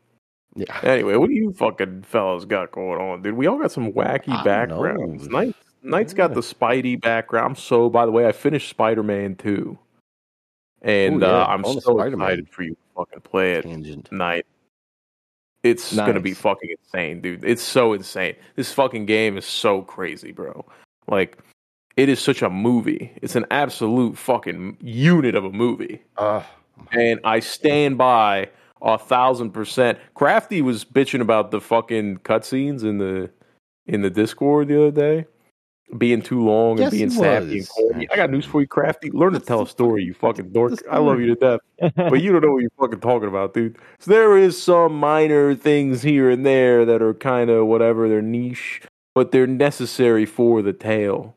Yeah. 0.54 0.80
Anyway, 0.82 1.16
what 1.16 1.28
do 1.28 1.34
you 1.34 1.52
fucking 1.52 2.02
fellas 2.02 2.44
got 2.44 2.72
going 2.72 3.00
on, 3.00 3.22
dude? 3.22 3.34
We 3.34 3.46
all 3.46 3.58
got 3.58 3.70
some 3.72 3.92
wacky 3.92 4.30
I 4.30 4.42
backgrounds. 4.42 5.28
know. 5.28 5.38
Night, 5.38 5.54
Night's 5.82 6.14
got 6.14 6.34
the 6.34 6.40
Spidey 6.40 7.00
background. 7.00 7.58
So, 7.58 7.88
by 7.90 8.06
the 8.06 8.12
way, 8.12 8.26
I 8.26 8.32
finished 8.32 8.68
Spider 8.68 9.02
Man 9.02 9.36
2. 9.36 9.78
And 10.82 11.22
Ooh, 11.22 11.26
yeah, 11.26 11.42
uh, 11.42 11.46
I'm 11.46 11.64
on 11.64 11.74
the 11.76 11.80
so 11.80 11.96
Spider-Man. 11.96 12.28
excited 12.28 12.48
for 12.48 12.62
you 12.62 12.70
to 12.70 12.76
fucking 12.96 13.20
play 13.22 13.54
it 13.54 13.62
Tangent. 13.62 14.06
tonight. 14.06 14.46
It's 15.62 15.96
gonna 15.96 16.20
be 16.20 16.32
fucking 16.34 16.70
insane, 16.70 17.20
dude. 17.20 17.44
It's 17.44 17.62
so 17.62 17.92
insane. 17.92 18.36
This 18.54 18.72
fucking 18.72 19.06
game 19.06 19.36
is 19.36 19.44
so 19.44 19.82
crazy, 19.82 20.30
bro. 20.30 20.64
Like, 21.08 21.38
it 21.96 22.08
is 22.08 22.20
such 22.20 22.42
a 22.42 22.50
movie. 22.50 23.12
It's 23.22 23.36
an 23.36 23.46
absolute 23.50 24.16
fucking 24.18 24.76
unit 24.80 25.34
of 25.34 25.44
a 25.44 25.50
movie 25.50 26.02
Uh, 26.18 26.42
and 26.92 27.20
I 27.24 27.40
stand 27.40 27.96
by 27.98 28.50
a 28.82 28.98
thousand 28.98 29.50
percent. 29.52 29.98
Crafty 30.14 30.60
was 30.62 30.84
bitching 30.84 31.20
about 31.20 31.50
the 31.50 31.60
fucking 31.60 32.18
cutscenes 32.18 32.82
in 32.84 32.98
the 32.98 33.30
in 33.86 34.02
the 34.02 34.10
Discord 34.10 34.68
the 34.68 34.88
other 34.88 34.90
day, 34.90 35.26
being 35.96 36.20
too 36.20 36.44
long 36.44 36.76
Yes, 36.76 36.92
and 36.92 36.98
being 36.98 37.10
he 37.10 37.16
sappy 37.16 37.58
and 37.58 37.68
corny. 37.68 38.08
I 38.12 38.16
got 38.16 38.30
news 38.30 38.44
for 38.44 38.60
you, 38.60 38.66
Crafty. 38.66 39.10
Learn 39.12 39.32
to 39.32 39.38
tell 39.40 39.62
a 39.62 39.66
story, 39.68 40.02
you 40.02 40.12
fucking 40.12 40.50
dork. 40.52 40.72
I 40.90 40.98
love 40.98 41.20
you 41.20 41.34
to 41.34 41.34
death, 41.36 41.60
but 41.96 42.20
you 42.20 42.32
don't 42.32 42.42
know 42.42 42.50
what 42.52 42.62
you're 42.62 42.70
fucking 42.78 43.00
talking 43.00 43.28
about, 43.28 43.54
dude. 43.54 43.78
So 44.00 44.10
there 44.10 44.36
is 44.36 44.60
some 44.60 44.98
minor 44.98 45.54
things 45.54 46.02
here 46.02 46.28
and 46.28 46.44
there 46.44 46.84
that 46.84 47.00
are 47.00 47.14
kind 47.14 47.48
of 47.48 47.66
whatever, 47.66 48.08
they're 48.08 48.20
niche, 48.22 48.82
but 49.14 49.30
they're 49.30 49.46
necessary 49.46 50.26
for 50.26 50.60
the 50.62 50.72
tale. 50.72 51.35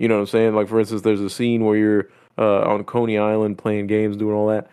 You 0.00 0.08
know 0.08 0.14
what 0.14 0.20
I'm 0.22 0.26
saying? 0.28 0.54
Like 0.54 0.68
for 0.68 0.80
instance, 0.80 1.02
there's 1.02 1.20
a 1.20 1.28
scene 1.28 1.66
where 1.66 1.76
you're 1.76 2.08
uh, 2.38 2.62
on 2.62 2.84
Coney 2.84 3.18
Island 3.18 3.58
playing 3.58 3.86
games, 3.86 4.16
doing 4.16 4.34
all 4.34 4.48
that. 4.48 4.70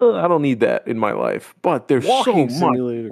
Uh, 0.00 0.14
I 0.14 0.26
don't 0.26 0.40
need 0.40 0.60
that 0.60 0.88
in 0.88 0.98
my 0.98 1.12
life. 1.12 1.54
But 1.60 1.88
there's 1.88 2.06
walking 2.06 2.48
so 2.48 2.70
much. 2.70 3.10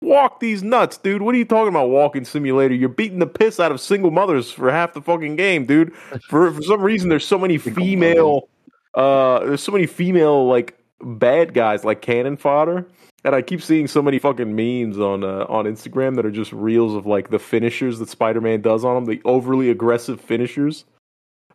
Walk 0.00 0.40
these 0.40 0.62
nuts, 0.62 0.96
dude. 0.96 1.20
What 1.20 1.34
are 1.34 1.38
you 1.38 1.44
talking 1.44 1.68
about? 1.68 1.90
Walking 1.90 2.24
simulator? 2.24 2.74
You're 2.74 2.88
beating 2.88 3.18
the 3.18 3.26
piss 3.26 3.60
out 3.60 3.70
of 3.70 3.78
single 3.78 4.10
mothers 4.10 4.50
for 4.50 4.70
half 4.70 4.94
the 4.94 5.02
fucking 5.02 5.36
game, 5.36 5.66
dude. 5.66 5.94
For 6.30 6.50
for 6.50 6.62
some 6.62 6.80
reason, 6.80 7.10
there's 7.10 7.26
so 7.26 7.38
many 7.38 7.58
female. 7.58 8.48
Uh, 8.94 9.40
there's 9.40 9.62
so 9.62 9.72
many 9.72 9.86
female 9.86 10.46
like 10.46 10.78
bad 11.02 11.52
guys, 11.52 11.84
like 11.84 12.00
cannon 12.00 12.38
fodder. 12.38 12.86
And 13.22 13.34
I 13.34 13.42
keep 13.42 13.62
seeing 13.62 13.86
so 13.86 14.00
many 14.00 14.18
fucking 14.18 14.56
memes 14.56 14.98
on 14.98 15.24
uh, 15.24 15.44
on 15.50 15.66
Instagram 15.66 16.16
that 16.16 16.24
are 16.24 16.30
just 16.30 16.54
reels 16.54 16.94
of 16.94 17.04
like 17.04 17.28
the 17.28 17.38
finishers 17.38 17.98
that 17.98 18.08
Spider 18.08 18.40
Man 18.40 18.62
does 18.62 18.82
on 18.82 18.94
them, 18.94 19.04
the 19.04 19.20
overly 19.26 19.68
aggressive 19.68 20.18
finishers 20.18 20.86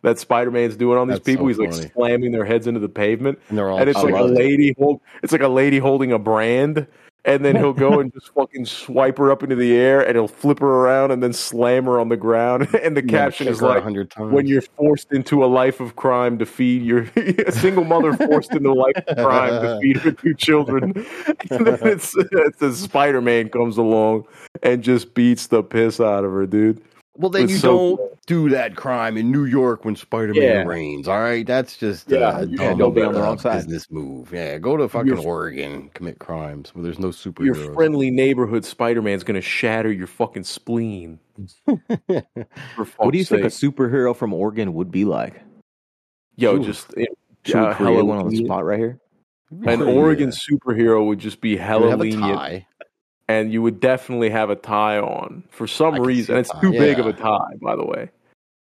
that 0.08 0.18
Spider 0.20 0.52
Man's 0.52 0.76
doing 0.76 0.98
on 0.98 1.08
these 1.08 1.18
That's 1.18 1.26
people. 1.26 1.46
so 1.46 1.48
He's 1.50 1.58
like 1.60 1.72
funny. 1.74 1.92
slamming 1.96 2.32
their 2.32 2.46
heads 2.46 2.66
into 2.68 2.80
the 2.80 2.90
pavement 2.90 3.38
And 3.50 3.58
they're 3.58 3.70
all 3.70 3.80
and 3.80 3.90
it's 3.90 4.00
I 4.00 4.04
like 4.04 4.14
a 4.14 4.22
love 4.24 4.32
it. 4.32 4.36
lady 4.38 4.74
hold, 4.78 5.02
it's 5.24 5.32
like 5.34 5.42
a 5.42 5.48
lady 5.48 5.80
holding 5.80 6.12
a 6.12 6.20
brand 6.20 6.88
and 7.26 7.44
then 7.44 7.58
he'll 7.58 7.74
go 7.74 8.00
and 8.00 8.14
just 8.14 8.34
fucking 8.34 8.66
swipe 8.66 9.18
her 9.18 9.30
up 9.32 9.44
into 9.44 9.56
the 9.58 9.76
air, 9.76 10.00
and 10.00 10.16
he'll 10.16 10.30
flip 10.30 10.60
her 10.60 10.66
around 10.86 11.12
and 11.12 11.22
then 11.22 11.34
slam 11.34 11.84
her 11.84 12.00
on 12.00 12.08
the 12.08 12.16
ground. 12.16 12.70
And 12.82 12.96
the 12.96 13.04
caption 13.04 13.50
is 13.50 13.62
like, 13.62 13.84
times. 13.84 14.32
"When 14.32 14.48
you're 14.48 14.62
forced 14.62 15.12
into 15.12 15.44
a 15.44 15.48
life 15.48 15.82
of 15.82 15.98
crime 15.98 16.38
to 16.38 16.46
feed 16.46 16.84
your 16.84 17.00
a 17.18 17.52
single 17.52 17.84
mother 17.84 18.14
forced 18.14 18.54
into 18.54 18.72
a 18.72 18.78
life 18.86 18.96
of 19.08 19.18
crime 19.18 19.62
to 19.62 19.78
feed 19.82 19.98
her 19.98 20.12
two 20.14 20.36
children," 20.36 21.06
and 21.52 21.68
then 21.68 21.80
it's, 21.82 22.16
it's 22.16 22.78
Spider 22.78 23.20
Man 23.22 23.50
comes 23.50 23.78
along 23.78 24.26
and 24.64 24.82
just 24.82 25.14
beats 25.14 25.48
the 25.48 25.62
piss 25.64 26.00
out 26.00 26.24
of 26.24 26.32
her, 26.32 26.46
dude. 26.46 26.82
Well, 27.18 27.30
then 27.30 27.44
it's 27.44 27.54
you 27.54 27.58
so 27.60 27.98
don't 27.98 28.26
do 28.28 28.50
that 28.50 28.76
crime 28.76 29.18
in 29.18 29.32
New 29.32 29.46
York 29.46 29.84
when 29.86 29.96
Spider 29.96 30.34
Man 30.34 30.42
Yeah. 30.44 30.64
reigns. 30.64 31.08
All 31.08 31.20
right, 31.20 31.46
that's 31.46 31.78
just 31.78 32.10
Yeah, 32.10 32.20
uh, 32.30 32.42
a 32.42 32.46
yeah, 32.46 32.74
don't 32.76 32.94
be 32.94 33.02
on 33.02 33.14
the 33.14 33.20
uh, 33.20 33.24
wrong 33.24 33.38
side. 33.40 33.56
business 33.66 33.90
move. 33.92 34.32
Yeah, 34.34 34.58
go 34.58 34.78
to 34.78 34.88
fucking 34.88 35.08
Your- 35.08 35.20
Oregon 35.26 35.90
commit 35.94 36.20
crimes 36.20 36.74
where 36.76 36.84
there's 36.84 37.00
no 37.00 37.10
superheroes. 37.10 37.56
Your 37.66 37.74
friendly 37.74 38.12
neighborhood 38.12 38.64
Spider 38.66 39.02
Man's 39.02 39.24
gonna 39.24 39.42
shatter 39.42 39.92
your 39.92 40.08
fucking 40.08 40.44
spleen. 40.44 41.20
What 42.98 43.12
do 43.12 43.18
you 43.18 43.26
fuck's 43.26 43.30
think 43.30 43.44
a 43.44 43.48
superhero 43.48 44.16
from 44.16 44.34
Oregon 44.34 44.74
would 44.74 44.92
be 44.92 45.06
like? 45.06 45.42
Yo, 46.36 46.56
Ooh. 46.58 46.64
just 46.64 46.88
Should 47.46 47.56
we 47.56 47.60
uh, 47.60 47.74
create 47.74 47.94
hella 47.96 48.06
one 48.06 48.18
on 48.20 48.30
the 48.30 48.38
spot 48.38 48.66
right 48.66 48.80
here? 48.80 49.00
An 49.66 49.82
Oregon 49.82 50.30
superhero 50.32 51.06
would 51.08 51.20
just 51.20 51.40
be 51.42 51.50
You 51.52 51.58
hella 51.60 51.96
lenient, 51.96 52.22
tie. 52.22 52.68
And 53.30 53.52
you 53.52 53.62
would 53.62 53.80
definitely 53.82 54.30
have 54.30 54.50
a 54.50 54.56
tie 54.56 55.00
on 55.00 55.44
for 55.50 55.68
some 55.68 55.96
I 55.96 55.98
can 55.98 56.04
see 56.06 56.08
reason. 56.08 56.36
a 56.36 56.40
It's 56.40 56.50
tie, 56.50 56.62
too 56.62 56.72
big 56.72 56.98
of 57.00 57.08
a 57.08 57.14
tie, 57.14 57.56
by 57.62 57.76
the 57.76 57.86
way. 57.86 58.10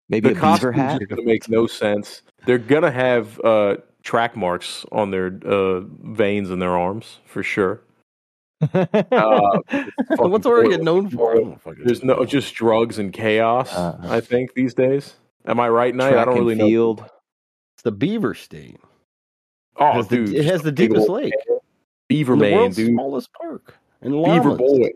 Maybe 0.09 0.29
the 0.29 0.33
a 0.33 0.35
beaver 0.35 0.72
costume's 0.72 0.76
hat? 0.76 0.98
just 1.00 1.11
gonna 1.11 1.22
make 1.22 1.48
no 1.48 1.66
sense. 1.66 2.22
They're 2.46 2.59
gonna 2.59 2.90
have 2.90 3.40
uh, 3.44 3.76
track 4.02 4.37
marks 4.37 4.85
on 4.92 5.11
their 5.12 5.38
uh, 5.44 5.81
veins 6.02 6.50
and 6.50 6.61
their 6.61 6.76
arms 6.76 7.18
for 7.26 7.42
sure. 7.42 7.81
Uh, 8.72 9.61
it's 9.68 10.09
fucking 10.09 10.31
What's 10.31 10.46
Oregon 10.46 10.83
known 10.83 11.11
for? 11.11 11.33
I 11.33 11.35
don't 11.37 11.61
fucking 11.61 11.85
There's 11.85 12.02
no 12.02 12.24
just 12.24 12.55
drugs 12.55 12.98
and 12.98 13.12
chaos. 13.12 13.72
Uh, 13.74 13.98
I 14.02 14.20
think 14.20 14.55
these 14.55 14.72
days. 14.74 15.14
Am 15.46 15.61
I 15.61 15.68
right, 15.68 15.94
Night? 15.94 16.14
I 16.14 16.24
don't 16.24 16.38
and 16.38 16.46
really 16.46 16.55
know. 16.55 16.92
It's 17.74 17.83
the 17.85 17.92
Beaver 17.92 18.35
State. 18.35 18.79
Oh, 19.76 19.90
it 19.90 19.94
has, 19.94 20.09
dude, 20.09 20.29
the, 20.29 20.37
it 20.38 20.44
has 20.46 20.62
the 20.62 20.72
deepest 20.72 21.09
lake. 21.09 21.35
Beaver 22.09 22.33
and 22.33 22.42
the 22.42 22.50
Man, 22.50 22.70
dude. 22.70 22.88
smallest 22.88 23.31
park. 23.35 23.76
And 24.02 24.12
Beaver. 24.24 24.56
Boy. 24.56 24.90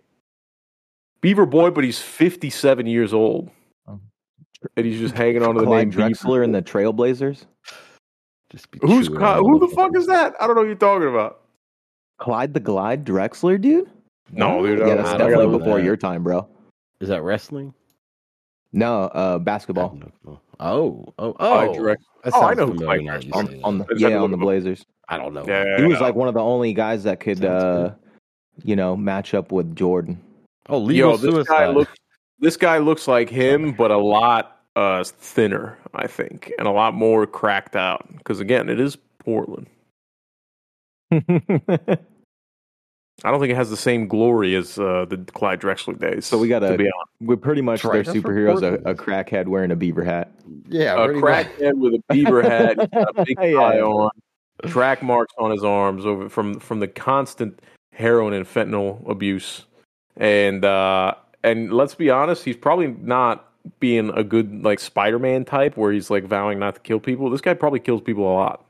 Beaver 1.20 1.46
Boy, 1.46 1.70
but 1.70 1.84
he's 1.84 2.00
57 2.00 2.86
years 2.86 3.12
old. 3.12 3.50
Oh. 3.88 4.00
And 4.76 4.86
he's 4.86 4.98
just 5.00 5.14
hanging 5.14 5.42
on 5.42 5.54
to 5.54 5.60
the 5.60 5.66
Clyde 5.66 5.88
name 5.88 5.90
Beaver 5.90 6.02
Drexler 6.10 6.44
and 6.44 6.54
the 6.54 6.62
Trailblazers. 6.62 7.44
Just 8.50 8.70
be 8.70 8.78
Who's 8.82 9.08
Clyde- 9.08 9.38
who 9.38 9.58
the 9.58 9.66
motherfuckers. 9.66 9.74
fuck 9.74 9.96
is 9.96 10.06
that? 10.06 10.34
I 10.40 10.46
don't 10.46 10.56
know 10.56 10.62
what 10.62 10.66
you're 10.68 10.76
talking 10.76 11.08
about. 11.08 11.40
Clyde 12.18 12.52
the 12.54 12.60
Glide 12.60 13.04
Drexler, 13.04 13.60
dude. 13.60 13.88
No, 14.32 14.64
dude. 14.64 14.78
Yeah, 14.80 14.94
that's 14.96 15.12
definitely 15.18 15.58
before 15.58 15.78
that. 15.78 15.84
your 15.84 15.96
time, 15.96 16.22
bro. 16.22 16.46
Is 17.00 17.08
that 17.08 17.22
wrestling? 17.22 17.74
No, 18.72 19.04
uh, 19.04 19.38
basketball 19.38 19.98
Oh, 20.60 21.12
oh, 21.18 21.32
Clyde 21.32 21.68
oh. 21.70 21.74
Drexler. 21.74 21.96
That 22.24 22.32
Oh, 22.34 22.42
I 22.42 22.54
know 22.54 22.66
who 22.66 22.74
familiar 22.74 22.86
Clyde 22.86 23.04
now 23.04 23.12
that 23.14 23.24
you 23.24 23.32
on, 23.32 23.60
on 23.64 23.78
the 23.78 23.86
yeah 23.96 24.18
on 24.18 24.30
the 24.30 24.36
Blazers. 24.36 24.84
I 25.08 25.16
don't 25.16 25.32
know. 25.32 25.44
Yeah, 25.46 25.78
He 25.78 25.84
was 25.84 25.94
yeah. 25.94 26.00
like 26.06 26.14
one 26.14 26.28
of 26.28 26.34
the 26.34 26.40
only 26.42 26.72
guys 26.72 27.02
that 27.04 27.18
could, 27.18 27.44
uh, 27.44 27.92
you 28.64 28.76
know, 28.76 28.96
match 28.96 29.34
up 29.34 29.52
with 29.52 29.74
Jordan. 29.76 30.20
Oh, 30.68 30.78
legal 30.78 31.10
Yo, 31.12 31.16
this 31.16 31.30
suicide. 31.32 31.46
guy 31.52 31.68
looks. 31.68 31.92
This 32.38 32.56
guy 32.56 32.78
looks 32.78 33.06
like 33.06 33.28
him, 33.28 33.72
but 33.72 33.90
a 33.90 33.98
lot 33.98 34.62
uh, 34.76 35.04
thinner, 35.04 35.76
I 35.94 36.06
think, 36.06 36.52
and 36.58 36.66
a 36.66 36.70
lot 36.70 36.94
more 36.94 37.26
cracked 37.26 37.76
out. 37.76 38.06
Because 38.16 38.40
again, 38.40 38.68
it 38.70 38.80
is 38.80 38.96
Portland. 39.18 39.66
I 43.22 43.30
don't 43.30 43.38
think 43.40 43.50
it 43.52 43.56
has 43.56 43.68
the 43.68 43.76
same 43.76 44.08
glory 44.08 44.54
as 44.54 44.78
uh, 44.78 45.04
the 45.08 45.18
Clyde 45.18 45.60
Drexler 45.60 45.98
days. 45.98 46.24
So 46.24 46.38
we 46.38 46.48
got 46.48 46.60
to 46.60 46.68
be 46.78 46.84
honest. 46.84 46.94
We're 47.20 47.36
pretty 47.36 47.60
much 47.60 47.84
Right, 47.84 48.02
their 48.04 48.14
superheroes. 48.14 48.58
A, 48.62 48.78
Portland. 48.78 48.86
a 48.86 48.94
crackhead 48.94 49.46
wearing 49.46 49.70
a 49.72 49.76
beaver 49.76 50.02
hat. 50.04 50.32
yeah, 50.68 50.94
a 50.94 51.04
pretty 51.04 51.20
much. 51.20 51.46
crackhead 51.46 51.74
with 51.74 51.94
a 51.94 52.02
beaver 52.14 52.42
hat, 52.42 52.78
a 52.92 53.24
big 53.24 53.36
Yeah. 53.42 53.82
on, 53.82 54.10
track 54.68 55.02
marks 55.02 55.34
on 55.38 55.50
his 55.50 55.62
arms 55.64 56.06
over 56.06 56.28
from 56.30 56.58
from 56.60 56.80
the 56.80 56.88
constant 56.88 57.60
heroin 58.00 58.32
and 58.34 58.46
fentanyl 58.46 59.08
abuse, 59.08 59.66
and 60.16 60.64
uh, 60.64 61.14
and 61.42 61.72
let's 61.72 61.94
be 61.94 62.10
honest, 62.10 62.44
he's 62.44 62.56
probably 62.56 62.88
not 62.88 63.46
being 63.78 64.10
a 64.16 64.24
good 64.24 64.64
like 64.64 64.80
Spider-Man 64.80 65.44
type 65.44 65.76
where 65.76 65.92
he's 65.92 66.10
like 66.10 66.24
vowing 66.24 66.58
not 66.58 66.74
to 66.76 66.80
kill 66.80 66.98
people. 67.00 67.28
This 67.30 67.40
guy 67.42 67.54
probably 67.54 67.80
kills 67.80 68.00
people 68.00 68.24
a 68.24 68.32
lot. 68.34 68.64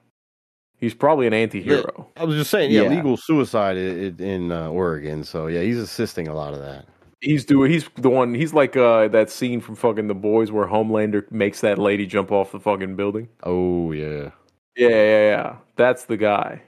He's 0.79 0.95
probably 0.95 1.27
an 1.27 1.35
anti-hero. 1.35 2.09
I 2.17 2.25
was 2.25 2.37
just 2.37 2.51
saying, 2.51 2.71
yeah, 2.73 2.83
Yeah. 2.83 2.89
legal 2.89 3.17
suicide 3.19 3.77
in, 3.77 4.17
in 4.19 4.51
uh, 4.53 4.71
Oregon. 4.71 5.23
So 5.25 5.47
yeah, 5.47 5.61
he's 5.61 5.79
assisting 5.79 6.27
a 6.27 6.35
lot 6.35 6.55
of 6.55 6.61
that. 6.61 6.87
He's 7.21 7.45
doing. 7.45 7.71
He's 7.71 7.87
the 7.97 8.09
one. 8.09 8.33
He's 8.35 8.55
like 8.55 8.79
uh, 8.79 9.09
that 9.09 9.29
scene 9.31 9.61
from 9.61 9.77
fucking 9.77 10.07
The 10.09 10.15
Boys 10.15 10.51
where 10.51 10.67
Homelander 10.67 11.31
makes 11.31 11.61
that 11.61 11.79
lady 11.79 12.07
jump 12.07 12.33
off 12.33 12.51
the 12.53 12.59
fucking 12.61 12.97
building. 12.97 13.29
Oh 13.43 13.93
yeah, 13.93 14.31
Yeah, 14.75 14.89
yeah, 14.89 15.29
yeah. 15.31 15.57
That's 15.77 16.07
the 16.07 16.17
guy. 16.17 16.63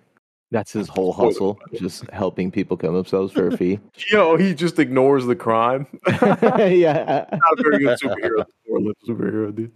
That's 0.52 0.70
his 0.72 0.86
whole 0.86 1.12
hustle, 1.14 1.58
just 1.72 2.08
helping 2.10 2.50
people 2.50 2.76
kill 2.76 2.92
themselves 2.92 3.32
for 3.32 3.48
a 3.48 3.56
fee. 3.56 3.80
Yo, 4.10 4.36
he 4.36 4.54
just 4.54 4.78
ignores 4.78 5.24
the 5.26 5.34
crime. 5.34 5.86
yeah. 6.06 7.24
not 7.32 7.58
a 7.58 7.62
very 7.62 7.78
good 7.78 7.98
superhero. 7.98 8.44
Portland 8.68 8.96
superhero, 9.08 9.54
dude. 9.54 9.72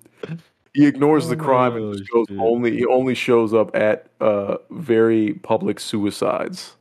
He 0.75 0.87
ignores 0.87 1.29
the 1.29 1.37
crime 1.37 1.75
and 1.77 1.97
just 1.97 2.11
Oh, 2.13 2.19
goes 2.19 2.27
shit. 2.29 2.39
only. 2.39 2.77
He 2.77 2.85
only 2.85 3.15
shows 3.15 3.55
up 3.55 3.75
at 3.75 4.09
uh, 4.21 4.59
very 4.71 5.33
public 5.43 5.81
suicides 5.81 6.77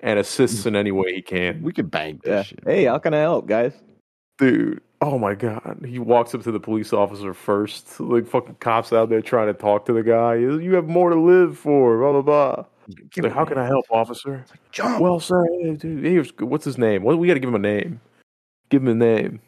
and 0.00 0.18
assists 0.18 0.64
in 0.64 0.74
any 0.74 0.90
way 0.90 1.14
he 1.14 1.20
can. 1.20 1.62
we 1.62 1.72
could 1.72 1.90
bank 1.90 2.22
this 2.22 2.30
yeah. 2.30 2.42
shit. 2.42 2.60
Hey, 2.64 2.84
how 2.84 2.96
can 2.98 3.12
I 3.12 3.18
help, 3.20 3.46
guys? 3.46 3.74
Dude, 4.38 4.80
oh 5.02 5.18
my 5.18 5.34
god, 5.34 5.84
he 5.86 5.98
walks 5.98 6.34
up 6.34 6.42
to 6.44 6.50
the 6.50 6.58
police 6.58 6.92
officer 6.94 7.34
first. 7.34 8.00
Like 8.00 8.26
fucking 8.26 8.56
cops 8.60 8.92
out 8.92 9.10
there 9.10 9.20
trying 9.20 9.48
to 9.48 9.54
talk 9.54 9.84
to 9.86 9.92
the 9.92 10.02
guy. 10.02 10.36
You 10.36 10.72
have 10.74 10.88
more 10.88 11.10
to 11.10 11.20
live 11.20 11.58
for. 11.58 11.98
Blah 11.98 12.12
blah 12.12 12.22
blah. 12.22 12.64
He's 13.14 13.22
like, 13.24 13.32
how 13.32 13.44
can 13.44 13.58
I 13.58 13.66
help, 13.66 13.86
officer? 13.90 14.44
Jump. 14.72 15.00
Well, 15.00 15.20
sir, 15.20 15.44
dude, 15.76 16.04
here's 16.04 16.30
what's 16.38 16.64
his 16.64 16.78
name? 16.78 17.02
What 17.02 17.18
we 17.18 17.26
got 17.28 17.34
to 17.34 17.40
give 17.40 17.48
him 17.48 17.54
a 17.54 17.58
name. 17.58 18.00
Give 18.68 18.82
him 18.82 18.88
a 18.88 18.94
name. 18.94 19.40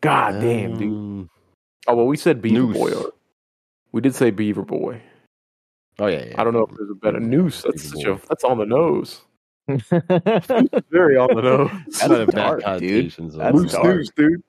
God 0.00 0.40
damn, 0.40 0.78
dude. 0.78 0.92
Um, 0.92 1.30
Oh 1.86 1.94
well, 1.96 2.06
we 2.06 2.16
said 2.16 2.40
Beaver 2.40 2.54
Noose. 2.68 2.76
Boy. 2.78 2.92
or- 2.94 3.12
We 3.92 4.00
did 4.00 4.14
say 4.14 4.30
Beaver 4.30 4.62
Boy. 4.64 5.02
Oh 5.98 6.06
yeah, 6.06 6.24
yeah. 6.24 6.40
I 6.40 6.44
don't 6.44 6.54
know 6.54 6.64
if 6.64 6.74
there's 6.76 6.90
a 6.90 6.94
better 6.94 7.20
noose. 7.20 7.62
That's 7.62 7.90
such 7.90 8.04
a 8.04 8.18
that's 8.28 8.42
on 8.42 8.56
the 8.58 8.64
nose. 8.64 9.20
Very 9.68 11.16
on 11.16 11.34
the 11.36 11.42
nose. 11.42 11.70
It's 11.86 12.06
not 12.08 12.28
dark, 12.28 12.78
dude. 12.80 13.10
That's 13.12 13.34
it. 13.34 13.54
Loose 13.54 13.72
dark. 13.72 13.86
news, 13.86 14.10
dude. 14.16 14.42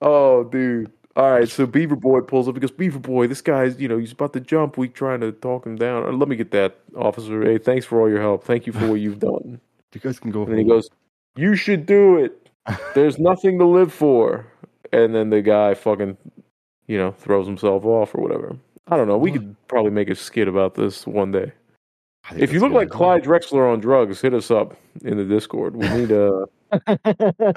Oh, 0.00 0.44
dude. 0.44 0.90
All 1.18 1.32
right, 1.32 1.48
so 1.48 1.66
Beaver 1.66 1.96
Boy 1.96 2.20
pulls 2.20 2.46
up 2.46 2.54
because 2.54 2.70
Beaver 2.70 3.00
Boy, 3.00 3.26
this 3.26 3.40
guy's, 3.40 3.80
you 3.80 3.88
know, 3.88 3.98
he's 3.98 4.12
about 4.12 4.32
to 4.34 4.40
jump. 4.40 4.78
We 4.78 4.86
trying 4.88 5.18
to 5.22 5.32
talk 5.32 5.66
him 5.66 5.74
down. 5.74 6.04
Uh, 6.04 6.12
Let 6.12 6.28
me 6.28 6.36
get 6.36 6.52
that, 6.52 6.78
officer. 6.96 7.42
Hey, 7.42 7.58
thanks 7.58 7.84
for 7.84 8.00
all 8.00 8.08
your 8.08 8.20
help. 8.20 8.44
Thank 8.44 8.68
you 8.68 8.72
for 8.72 8.86
what 8.86 9.00
you've 9.00 9.18
done. 9.18 9.60
You 9.94 10.02
guys 10.02 10.20
can 10.20 10.30
go. 10.30 10.42
And 10.42 10.52
then 10.52 10.58
he 10.58 10.64
goes, 10.64 10.90
"You 11.34 11.56
should 11.56 11.86
do 11.86 12.18
it. 12.18 12.50
There's 12.94 13.18
nothing 13.18 13.58
to 13.58 13.64
live 13.64 13.90
for." 13.90 14.46
And 14.92 15.14
then 15.14 15.30
the 15.30 15.40
guy 15.40 15.72
fucking, 15.72 16.18
you 16.86 16.98
know, 16.98 17.12
throws 17.12 17.46
himself 17.46 17.86
off 17.86 18.14
or 18.14 18.20
whatever. 18.20 18.54
I 18.88 18.98
don't 18.98 19.08
know. 19.08 19.16
We 19.16 19.32
could 19.32 19.56
probably 19.66 19.90
make 19.90 20.10
a 20.10 20.14
skit 20.14 20.46
about 20.46 20.74
this 20.74 21.06
one 21.06 21.32
day. 21.32 21.52
If 22.36 22.52
you 22.52 22.60
look 22.60 22.72
like 22.72 22.90
Clyde 22.90 23.24
Drexler 23.24 23.72
on 23.72 23.80
drugs, 23.80 24.20
hit 24.20 24.34
us 24.34 24.50
up 24.50 24.76
in 25.02 25.16
the 25.16 25.24
Discord. 25.24 25.74
We 25.74 25.88
need 25.88 26.10
a, 26.10 26.44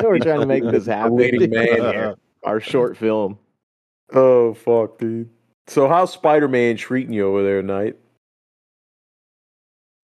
We're 0.02 0.20
trying 0.20 0.40
to 0.40 0.46
make 0.46 0.64
this 0.64 0.86
happen. 0.86 1.18
leading 1.18 1.50
man 1.50 1.66
here. 1.66 2.16
Our 2.46 2.62
short 2.62 2.96
film. 2.96 3.38
Oh 4.14 4.54
fuck, 4.54 4.98
dude. 4.98 5.30
So 5.68 5.88
how's 5.88 6.12
Spider 6.14 6.48
Man 6.48 6.76
treating 6.78 7.14
you 7.14 7.28
over 7.28 7.44
there, 7.44 7.62
Night? 7.62 7.96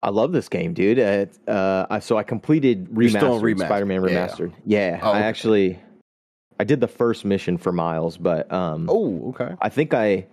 I 0.03 0.09
love 0.11 0.31
this 0.31 0.47
game, 0.47 0.73
dude. 0.73 0.99
Uh, 0.99 1.25
uh, 1.51 1.87
I- 1.89 1.99
so 1.99 2.17
I 2.17 2.23
completed 2.23 2.87
You're 2.95 3.09
still 3.09 3.33
on 3.33 3.41
remastered, 3.41 3.55
remastered. 3.57 3.65
Spider-Man 3.65 4.03
Yeah. 4.03 4.27
remastered. 4.27 4.53
Yeah, 4.65 4.99
Oh, 5.01 5.07
I 5.11 5.17
okay. 5.17 5.27
actually, 5.27 5.79
I 6.59 6.63
did 6.63 6.79
the 6.79 6.87
first 6.87 7.25
mission 7.25 7.57
for 7.57 7.71
Miles, 7.71 8.15
but 8.17 8.49
um, 8.53 8.87
Oh, 8.89 9.29
okay. 9.29 9.55
I 9.59 9.69
think 9.69 9.93
I, 9.93 10.25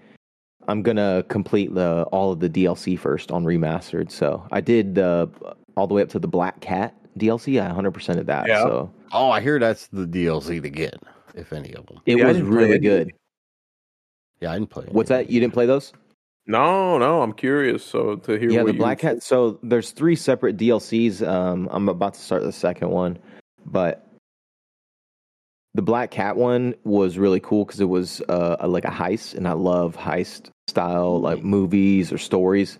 I'm 0.68 0.82
gonna 0.82 1.24
complete 1.28 1.74
the 1.74 2.04
all 2.12 2.30
of 2.32 2.40
the 2.40 2.48
DLC 2.48 2.96
first 2.98 3.32
on 3.32 3.44
remastered. 3.44 4.10
So 4.10 4.46
I 4.52 4.60
did 4.60 4.94
the 4.94 5.28
all 5.76 5.86
the 5.86 5.94
way 5.94 6.02
up 6.02 6.08
to 6.10 6.18
the 6.18 6.28
Black 6.28 6.60
Cat 6.60 6.94
DLC. 7.18 7.60
I 7.60 7.66
100 7.66 7.90
percent 7.92 8.20
of 8.20 8.26
that. 8.26 8.46
Yeah. 8.46 8.62
So 8.62 8.90
Oh, 9.12 9.30
I 9.30 9.40
hear 9.40 9.58
that's 9.58 9.86
the 9.88 10.06
DLC 10.06 10.60
to 10.62 10.70
get, 10.70 10.94
if 11.34 11.52
any 11.52 11.72
of 11.74 11.86
them. 11.86 12.00
it 12.06 12.18
Yeah, 12.18 12.26
was 12.26 12.36
didn't 12.36 12.50
really 12.52 12.76
it. 12.76 12.78
good. 12.80 13.12
Yeah, 14.44 14.52
I 14.52 14.58
didn't 14.58 14.68
play. 14.68 14.84
What's 14.90 15.08
that? 15.08 15.30
You 15.30 15.40
didn't 15.40 15.54
play 15.54 15.64
those? 15.64 15.94
No, 16.46 16.98
no, 16.98 17.22
I'm 17.22 17.32
curious. 17.32 17.82
So 17.82 18.16
to 18.16 18.38
hear 18.38 18.50
yeah, 18.50 18.58
what 18.58 18.66
the 18.66 18.72
you 18.74 18.78
Black 18.78 18.98
Cat. 18.98 19.22
So 19.22 19.58
there's 19.62 19.92
three 19.92 20.16
separate 20.16 20.58
DLCs. 20.58 21.26
Um, 21.26 21.66
I'm 21.72 21.88
about 21.88 22.12
to 22.12 22.20
start 22.20 22.42
the 22.42 22.52
second 22.52 22.90
one, 22.90 23.18
but 23.64 24.06
the 25.72 25.80
Black 25.80 26.10
Cat 26.10 26.36
one 26.36 26.74
was 26.84 27.16
really 27.16 27.40
cool 27.40 27.64
because 27.64 27.80
it 27.80 27.88
was 27.88 28.20
uh, 28.28 28.56
a, 28.60 28.68
like 28.68 28.84
a 28.84 28.90
heist, 28.90 29.34
and 29.34 29.48
I 29.48 29.52
love 29.52 29.96
heist 29.96 30.50
style 30.68 31.22
like 31.22 31.42
movies 31.42 32.12
or 32.12 32.18
stories. 32.18 32.78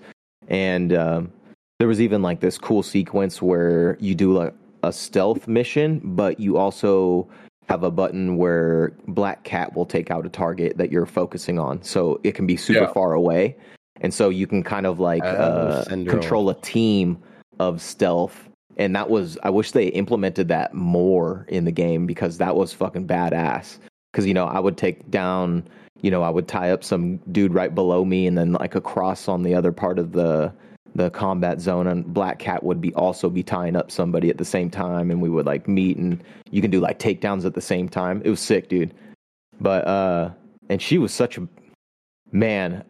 And 0.48 0.92
um, 0.92 1.32
there 1.78 1.88
was 1.88 1.98
even 1.98 2.20
like 2.20 2.40
this 2.40 2.58
cool 2.58 2.82
sequence 2.82 3.40
where 3.40 3.96
you 4.00 4.14
do 4.14 4.34
like 4.34 4.52
a 4.82 4.92
stealth 4.92 5.48
mission, 5.48 6.02
but 6.04 6.38
you 6.38 6.58
also 6.58 7.26
have 7.68 7.82
a 7.82 7.90
button 7.90 8.36
where 8.36 8.92
Black 9.08 9.42
Cat 9.44 9.74
will 9.74 9.86
take 9.86 10.10
out 10.10 10.26
a 10.26 10.28
target 10.28 10.76
that 10.76 10.92
you're 10.92 11.06
focusing 11.06 11.58
on. 11.58 11.82
So 11.82 12.20
it 12.22 12.32
can 12.34 12.46
be 12.46 12.56
super 12.56 12.80
Yeah. 12.80 12.92
far 12.92 13.14
away. 13.14 13.56
And 14.00 14.12
so 14.12 14.28
you 14.28 14.46
can 14.46 14.62
kind 14.62 14.86
of 14.86 15.00
like 15.00 15.24
Oh, 15.24 15.28
uh, 15.28 15.84
send 15.84 16.08
control 16.08 16.50
a 16.50 16.54
team 16.54 17.18
of 17.60 17.80
stealth. 17.80 18.48
And 18.76 18.94
that 18.96 19.08
was, 19.08 19.38
I 19.44 19.50
wish 19.50 19.70
they 19.70 19.86
implemented 19.88 20.48
that 20.48 20.74
more 20.74 21.46
in 21.48 21.64
the 21.64 21.70
game 21.70 22.06
because 22.06 22.38
that 22.38 22.56
was 22.56 22.72
fucking 22.72 23.06
badass. 23.06 23.78
Because, 24.12 24.26
you 24.26 24.34
know, 24.34 24.46
I 24.46 24.58
would 24.58 24.76
take 24.76 25.08
down, 25.10 25.62
you 26.02 26.10
know, 26.10 26.22
I 26.22 26.30
would 26.30 26.48
tie 26.48 26.70
up 26.70 26.82
some 26.84 27.18
dude 27.32 27.54
right 27.54 27.74
below 27.74 28.04
me 28.04 28.26
and 28.26 28.36
then 28.36 28.52
like 28.52 28.74
across 28.74 29.28
on 29.28 29.42
the 29.42 29.54
other 29.54 29.72
part 29.72 29.98
of 29.98 30.12
the 30.12 30.52
the 30.94 31.10
combat 31.10 31.60
zone 31.60 31.86
and 31.86 32.12
black 32.14 32.38
cat 32.38 32.62
would 32.62 32.80
be 32.80 32.94
also 32.94 33.28
be 33.28 33.42
tying 33.42 33.74
up 33.76 33.90
somebody 33.90 34.30
at 34.30 34.38
the 34.38 34.44
same 34.44 34.70
time 34.70 35.10
and 35.10 35.20
we 35.20 35.28
would 35.28 35.46
like 35.46 35.66
meet 35.66 35.96
and 35.96 36.22
you 36.50 36.62
can 36.62 36.70
do 36.70 36.80
like 36.80 36.98
takedowns 36.98 37.44
at 37.44 37.54
the 37.54 37.60
same 37.60 37.88
time 37.88 38.22
it 38.24 38.30
was 38.30 38.40
sick 38.40 38.68
dude 38.68 38.94
but 39.60 39.86
uh 39.88 40.30
and 40.68 40.80
she 40.80 40.98
was 40.98 41.12
such 41.12 41.36
a 41.36 41.48
man 42.32 42.84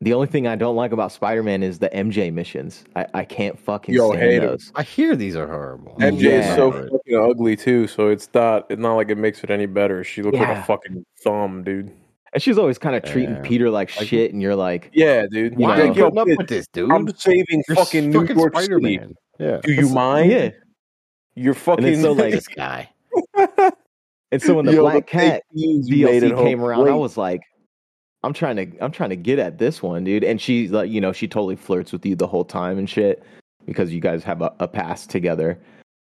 the 0.00 0.12
only 0.14 0.26
thing 0.26 0.46
i 0.46 0.56
don't 0.56 0.76
like 0.76 0.90
about 0.92 1.12
spider-man 1.12 1.62
is 1.62 1.78
the 1.78 1.88
mj 1.90 2.32
missions 2.32 2.84
i, 2.96 3.06
I 3.14 3.24
can't 3.24 3.58
fucking 3.58 3.94
Yo, 3.94 4.08
stand 4.10 4.22
hate 4.22 4.42
'em. 4.42 4.48
those 4.48 4.72
I 4.74 4.82
hear 4.82 5.14
these 5.14 5.36
are 5.36 5.46
horrible. 5.46 5.94
MJ 6.00 6.20
Yeah. 6.22 6.50
is 6.50 6.56
so 6.56 6.72
fucking 6.72 7.16
ugly 7.16 7.54
too, 7.56 7.86
so 7.86 8.08
it's 8.08 8.28
not 8.34 8.66
it's 8.70 8.80
not 8.80 8.94
like 8.94 9.10
it 9.10 9.18
makes 9.18 9.44
it 9.44 9.50
any 9.50 9.66
better. 9.66 10.02
She 10.02 10.22
looks 10.22 10.38
like 10.38 10.56
a 10.56 10.62
fucking 10.62 11.04
thumb, 11.22 11.62
dude. 11.62 11.92
And 12.32 12.42
she's 12.42 12.58
always 12.58 12.78
kind 12.78 12.94
of 12.96 13.02
treating 13.04 13.34
Yeah. 13.36 13.42
peter 13.42 13.70
like 13.70 13.88
shit 13.88 14.32
and 14.32 14.40
you're 14.42 14.56
like 14.56 14.90
Yeah, 14.92 15.26
dude. 15.30 15.52
You 15.52 15.58
Why 15.58 15.76
know. 15.76 15.82
are 15.82 15.86
you 15.86 15.94
putting 15.94 16.18
up 16.18 16.26
with 16.28 16.48
this, 16.48 16.66
dude? 16.68 16.90
I'm 16.90 17.08
saving 17.16 17.62
You're 17.68 17.76
fucking 17.76 18.10
New 18.10 18.20
fucking 18.20 18.36
York 18.38 18.54
City. 18.54 18.64
Spider-Man. 18.66 19.14
Yeah. 19.38 19.60
Do 19.62 19.72
you 19.72 19.88
mind? 19.88 20.30
yeah 20.30 20.50
You're 21.34 21.54
fucking 21.54 21.84
then 21.84 22.02
so, 22.02 22.12
like, 22.12 22.32
this 22.32 22.46
guy. 22.48 22.88
and 24.32 24.42
so 24.42 24.54
when 24.54 24.66
the 24.66 24.74
Yo, 24.74 24.82
black 24.82 24.94
fake 24.94 25.06
cat 25.06 25.42
news 25.52 25.88
you 25.88 26.06
made 26.06 26.22
DLC 26.22 26.42
came 26.44 26.62
around, 26.62 26.88
I 26.88 26.94
was 26.94 27.16
like, 27.16 27.40
I'm 28.22 28.32
trying 28.32 28.56
to 28.56 28.84
I'm 28.84 28.92
trying 28.92 29.10
to 29.10 29.16
get 29.16 29.38
at 29.38 29.58
this 29.58 29.82
one, 29.82 30.04
dude. 30.04 30.24
And 30.24 30.40
she's 30.40 30.70
like, 30.70 30.90
you 30.90 31.00
know, 31.00 31.12
she 31.12 31.26
totally 31.26 31.56
flirts 31.56 31.90
with 31.92 32.04
you 32.04 32.14
the 32.14 32.26
whole 32.26 32.44
time 32.44 32.78
and 32.78 32.88
shit 32.88 33.22
because 33.66 33.92
you 33.92 34.00
guys 34.00 34.22
have 34.24 34.42
a, 34.42 34.52
a 34.60 34.68
past 34.68 35.08
together. 35.10 35.58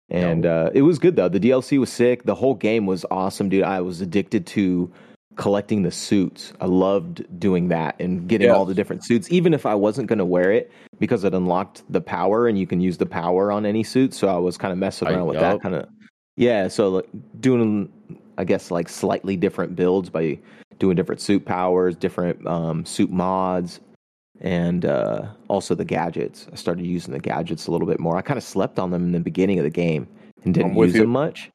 And 0.10 0.46
uh, 0.46 0.72
it 0.74 0.82
was 0.82 1.00
good 1.00 1.16
though. 1.16 1.30
The 1.30 1.40
DLC 1.40 1.80
was 1.80 1.92
sick. 1.92 2.24
The 2.24 2.36
whole 2.36 2.56
game 2.56 2.86
was 2.86 3.06
awesome, 3.12 3.48
dude. 3.48 3.64
I 3.64 3.80
was 3.80 4.02
addicted 4.02 4.46
to 4.48 4.92
collecting 5.40 5.84
the 5.84 5.92
suits. 5.92 6.52
I 6.60 6.66
loved 6.66 7.24
doing 7.40 7.70
that 7.70 7.96
and 7.98 8.28
getting 8.28 8.52
all 8.52 8.66
the 8.66 8.74
different 8.74 9.06
suits, 9.06 9.32
even 9.32 9.54
if 9.54 9.66
I 9.66 9.74
wasn't 9.74 10.10
going 10.10 10.20
to 10.20 10.26
wear 10.26 10.52
it 10.52 10.70
because 11.00 11.24
it 11.24 11.34
unlocked 11.34 11.82
the 11.90 12.02
power 12.02 12.50
and 12.50 12.60
you 12.60 12.68
can 12.68 12.82
use 12.82 12.98
the 12.98 13.06
power 13.06 13.50
on 13.50 13.66
any 13.66 13.82
suit. 13.82 14.14
So 14.14 14.28
I 14.28 14.38
was 14.38 14.58
kind 14.58 14.74
of 14.74 14.78
messing 14.78 15.08
I- 15.08 15.14
around 15.14 15.28
with 15.28 15.36
yup. 15.36 15.44
that 15.44 15.62
kind 15.62 15.76
of. 15.76 15.88
Yeah, 16.36 16.68
so 16.68 16.90
like 16.90 17.08
doing, 17.40 17.90
I 18.38 18.44
guess 18.44 18.70
like 18.70 18.90
slightly 18.90 19.38
different 19.38 19.78
builds 19.78 20.10
by 20.10 20.38
doing 20.78 20.98
different 20.98 21.22
suit 21.22 21.46
powers, 21.46 21.96
different 21.96 22.46
um, 22.46 22.86
suit 22.86 23.10
mods, 23.10 23.80
and 24.42 24.84
uh, 24.84 25.28
also 25.48 25.74
the 25.74 25.86
gadgets. 25.86 26.48
I 26.52 26.56
started 26.56 26.86
using 26.86 27.14
the 27.14 27.20
gadgets 27.20 27.68
a 27.68 27.72
little 27.72 27.88
bit 27.88 28.02
more. 28.02 28.18
I 28.18 28.22
kind 28.22 28.38
of 28.38 28.44
slept 28.44 28.78
on 28.78 28.92
them 28.92 29.04
in 29.06 29.12
the 29.14 29.20
beginning 29.22 29.58
of 29.58 29.64
the 29.64 29.70
game 29.70 30.06
and 30.44 30.54
didn't 30.54 30.76
use 30.76 30.94
you. 30.94 31.02
them 31.02 31.12
much. 31.12 31.50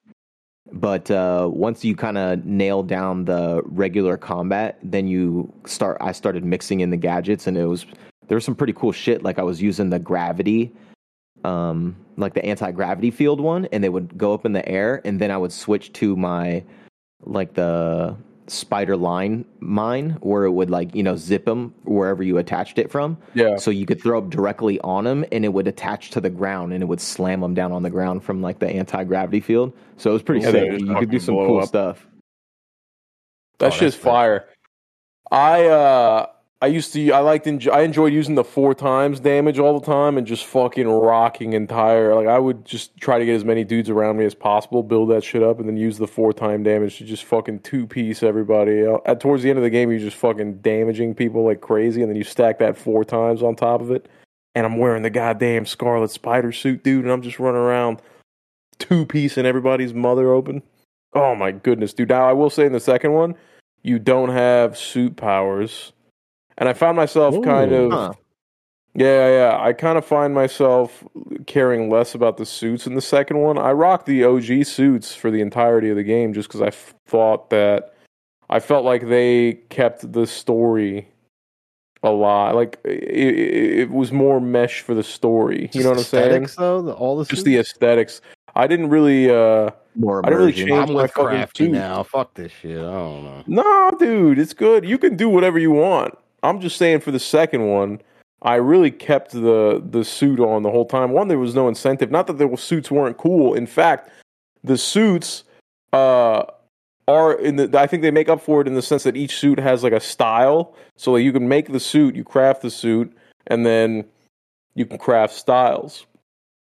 But 0.75 1.09
uh, 1.09 1.49
once 1.53 1.85
you 1.85 1.95
kind 1.95 2.19
of 2.19 2.45
nail 2.45 2.83
down 2.83 3.27
the 3.27 3.63
regular 3.65 4.17
combat, 4.17 4.77
then 4.83 5.07
you 5.07 5.53
start. 5.67 5.97
I 6.01 6.11
started 6.11 6.45
mixing 6.45 6.81
in 6.81 6.91
the 6.91 6.97
gadgets, 6.97 7.47
and 7.47 7.57
it 7.57 7.67
was 7.67 7.87
there 8.27 8.35
was 8.35 8.45
some 8.45 8.57
pretty 8.57 8.73
cool 8.73 8.91
shit. 8.91 9.23
Like 9.23 9.39
I 9.39 9.45
was 9.45 9.63
using 9.63 9.91
the 9.91 10.01
gravity, 10.01 10.73
um, 11.45 11.95
like 12.17 12.35
the 12.35 12.45
anti 12.45 12.73
gravity 12.73 13.13
field 13.13 13.41
one, 13.41 13.67
and 13.67 13.85
they 13.85 13.89
would 13.89 14.19
go 14.19 14.35
up 14.35 14.45
in 14.45 14.53
the 14.53 14.69
air, 14.69 15.01
and 15.05 15.21
then 15.21 15.31
I 15.31 15.37
would 15.37 15.53
switch 15.53 15.93
to 15.95 16.17
my 16.17 16.65
like 17.21 17.55
the 17.55 18.17
spider 18.47 18.97
line 18.97 19.45
mine 19.61 20.11
where 20.21 20.45
it 20.45 20.51
would 20.51 20.69
like 20.71 20.95
you 20.95 21.03
know 21.03 21.17
zip 21.17 21.45
them 21.47 21.75
wherever 21.85 22.23
you 22.23 22.37
attached 22.39 22.79
it 22.79 22.91
from 22.91 23.17
Yeah. 23.35 23.57
so 23.57 23.71
you 23.71 23.87
could 23.87 24.03
throw 24.03 24.19
it 24.19 24.29
directly 24.31 24.79
on 24.81 25.05
them 25.05 25.25
and 25.33 25.45
it 25.45 25.49
would 25.55 25.67
attach 25.67 26.11
to 26.11 26.21
the 26.21 26.29
ground 26.31 26.73
and 26.73 26.83
it 26.83 26.87
would 26.87 27.01
slam 27.01 27.41
them 27.41 27.55
down 27.55 27.73
on 27.73 27.83
the 27.83 27.91
ground 27.91 28.23
from 28.23 28.43
like 28.43 28.59
the 28.59 28.69
anti-gravity 28.69 29.41
field 29.41 29.73
so 29.97 30.11
it 30.11 30.13
was 30.13 30.23
pretty 30.23 30.43
Yeah, 30.45 30.51
sick 30.51 30.81
you 30.81 30.95
could 30.97 31.11
do 31.11 31.19
some 31.19 31.37
cool 31.37 31.61
up. 31.61 31.69
stuff 31.69 32.07
That 33.59 33.69
Oh, 33.69 33.71
shit's 33.71 33.95
that's 33.95 33.97
good. 33.97 34.11
fire. 34.11 34.49
I 35.31 35.67
uh 35.67 36.27
I 36.65 36.69
used 36.69 36.95
to 36.95 37.13
I 37.13 37.19
liked 37.19 37.47
I 37.47 37.83
enjoyed 37.83 38.15
using 38.15 38.37
the 38.37 38.43
four 38.43 38.75
times 38.75 39.21
damage 39.21 39.59
all 39.59 39.79
the 39.79 39.85
time 39.85 40.17
and 40.17 40.27
just 40.27 40.47
fucking 40.47 40.89
rocking 40.89 41.53
entire 41.53 42.15
like 42.15 42.27
I 42.27 42.39
would 42.39 42.65
just 42.65 42.97
try 42.97 43.19
to 43.19 43.27
get 43.27 43.35
as 43.35 43.45
many 43.45 43.65
dudes 43.65 43.91
around 43.91 44.17
me 44.17 44.25
as 44.25 44.35
possible, 44.35 44.83
build 44.83 45.11
that 45.11 45.23
shit 45.23 45.43
up, 45.43 45.59
and 45.59 45.69
then 45.69 45.77
use 45.77 45.99
the 45.99 46.07
four 46.07 46.33
time 46.33 46.63
damage 46.63 46.97
to 46.97 47.05
just 47.05 47.25
fucking 47.25 47.61
two 47.61 47.87
piece 47.87 48.23
everybody. 48.23 48.83
At 49.05 49.21
towards 49.21 49.43
the 49.43 49.51
end 49.51 49.59
of 49.59 49.63
the 49.63 49.69
game, 49.69 49.91
you're 49.91 50.01
just 50.01 50.17
fucking 50.17 50.61
damaging 50.61 51.15
people 51.15 51.45
like 51.45 51.61
crazy, 51.61 52.01
and 52.01 52.11
then 52.11 52.17
you 52.17 52.25
stack 52.25 52.61
that 52.61 52.79
four 52.79 53.05
times 53.05 53.43
on 53.43 53.57
top 53.57 53.83
of 53.83 53.91
it. 53.91 54.09
And 54.55 54.65
I'm 54.65 54.79
wearing 54.79 55.03
the 55.03 55.11
goddamn 55.11 55.67
Scarlet 55.67 56.13
Spider 56.13 56.51
suit, 56.51 56.83
dude, 56.83 57.05
and 57.05 57.13
I'm 57.13 57.21
just 57.21 57.39
running 57.39 57.61
around 57.61 58.01
two 58.79 59.05
piece 59.05 59.37
and 59.37 59.47
everybody's 59.47 59.93
mother 59.93 60.33
open. 60.33 60.63
Oh 61.13 61.35
my 61.35 61.53
goodness, 61.53 61.93
dude. 61.93 62.09
Now 62.09 62.27
I 62.27 62.33
will 62.33 62.49
say 62.49 62.65
in 62.65 62.73
the 62.73 62.81
second 62.81 63.13
one, 63.13 63.35
you 63.83 63.99
don't 63.99 64.31
have 64.31 64.79
suit 64.79 65.17
powers. 65.17 65.93
And 66.59 66.69
I 66.69 66.73
found 66.73 66.97
myself 66.97 67.35
kind 67.43 67.73
of 67.73 67.91
Huh. 67.93 68.13
yeah, 68.95 69.29
yeah. 69.29 69.59
I 69.61 69.73
kind 69.73 69.99
of 69.99 70.05
find 70.05 70.35
myself 70.35 71.03
caring 71.47 71.91
less 71.91 72.15
about 72.15 72.37
the 72.37 72.47
suits 72.47 72.87
in 72.87 72.95
the 72.95 73.01
second 73.01 73.39
one. 73.41 73.59
I 73.59 73.73
rocked 73.73 74.07
the 74.07 74.25
OG 74.25 74.65
suits 74.65 75.15
for 75.15 75.31
the 75.31 75.41
entirety 75.41 75.91
of 75.91 75.97
the 75.97 76.05
game 76.05 76.33
just 76.33 76.49
because 76.49 76.63
I 76.63 76.69
f- 76.69 76.95
thought 77.07 77.51
that 77.51 77.95
I 78.51 78.61
felt 78.61 78.85
like 78.85 79.09
they 79.09 79.55
kept 79.71 80.13
the 80.13 80.27
story 80.27 81.09
alive. 82.03 82.55
Like 82.55 82.79
it, 82.85 83.03
it, 83.03 83.79
it 83.81 83.91
was 83.91 84.13
more 84.13 84.41
mesh 84.41 84.81
for 84.83 84.95
the 84.95 85.03
story. 85.03 85.71
You 85.73 85.83
know 85.83 85.91
what 85.91 85.99
I'm 85.99 86.05
saying? 86.05 86.25
Aesthetics, 86.45 86.57
though, 86.57 86.83
the, 86.83 86.93
all 86.93 87.17
the 87.17 87.25
Just 87.25 87.45
the 87.45 87.57
aesthetics. 87.59 88.21
I 88.55 88.67
didn't 88.69 88.91
really. 88.91 89.29
uh 89.31 89.71
more 89.97 90.21
I 90.25 90.29
didn't 90.29 90.39
really 90.39 90.53
change- 90.53 90.71
I'm 90.73 90.93
my 90.93 91.03
with 91.03 91.13
fucking 91.13 91.29
crafty 91.29 91.69
now. 91.69 92.03
Fuck 92.03 92.35
this 92.35 92.53
shit. 92.53 92.79
I 92.79 92.83
don't 92.83 93.25
know. 93.25 93.43
No, 93.63 93.97
dude, 93.99 94.39
it's 94.39 94.53
good. 94.55 94.85
You 94.85 94.99
can 94.99 95.17
do 95.17 95.29
whatever 95.29 95.59
you 95.59 95.71
want. 95.73 96.17
I'm 96.45 96.61
just 96.61 96.77
saying 96.77 97.01
for 97.01 97.11
the 97.11 97.19
second 97.19 97.67
one, 97.67 98.01
I 98.43 98.57
really 98.57 98.91
kept 98.91 99.33
the 99.33 99.83
the 99.85 100.05
suit 100.05 100.39
on 100.39 100.63
the 100.63 100.71
whole 100.71 100.85
time. 100.85 101.13
One, 101.13 101.29
there 101.29 101.39
was 101.39 101.55
no 101.55 101.67
incentive. 101.69 102.11
Not 102.11 102.27
that 102.27 102.39
the 102.39 102.55
suits 102.57 102.91
weren't 102.91 103.17
cool. 103.17 103.55
In 103.55 103.67
fact, 103.67 104.11
the 104.63 104.79
suits 104.79 105.45
uh 105.93 106.45
are 107.09 107.33
in 107.35 107.57
the 107.57 107.79
I 107.79 107.87
think 107.87 108.03
they 108.03 108.11
make 108.11 108.29
up 108.29 108.41
for 108.41 108.61
it 108.61 108.67
in 108.67 108.75
the 108.75 108.83
sense 108.83 109.03
that 109.05 109.17
each 109.17 109.37
suit 109.39 109.59
has 109.59 109.83
like 109.83 109.93
a 109.93 110.01
style. 110.01 110.75
So 110.97 111.13
like 111.13 111.25
you 111.25 111.33
can 111.33 111.49
make 111.49 111.73
the 111.73 111.81
suit, 111.81 112.15
you 112.15 112.25
craft 112.25 112.63
the 112.63 112.71
suit, 112.71 113.15
and 113.47 113.65
then 113.65 114.05
you 114.75 114.85
can 114.87 114.99
craft 114.99 115.35
styles. 115.35 116.07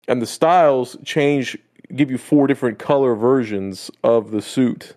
And 0.09 0.20
the 0.20 0.26
styles 0.26 0.96
change 1.04 1.56
give 1.94 2.11
you 2.11 2.18
four 2.18 2.46
different 2.46 2.78
color 2.78 3.14
versions 3.14 3.90
of 4.02 4.30
the 4.33 4.42
suit. 4.42 4.96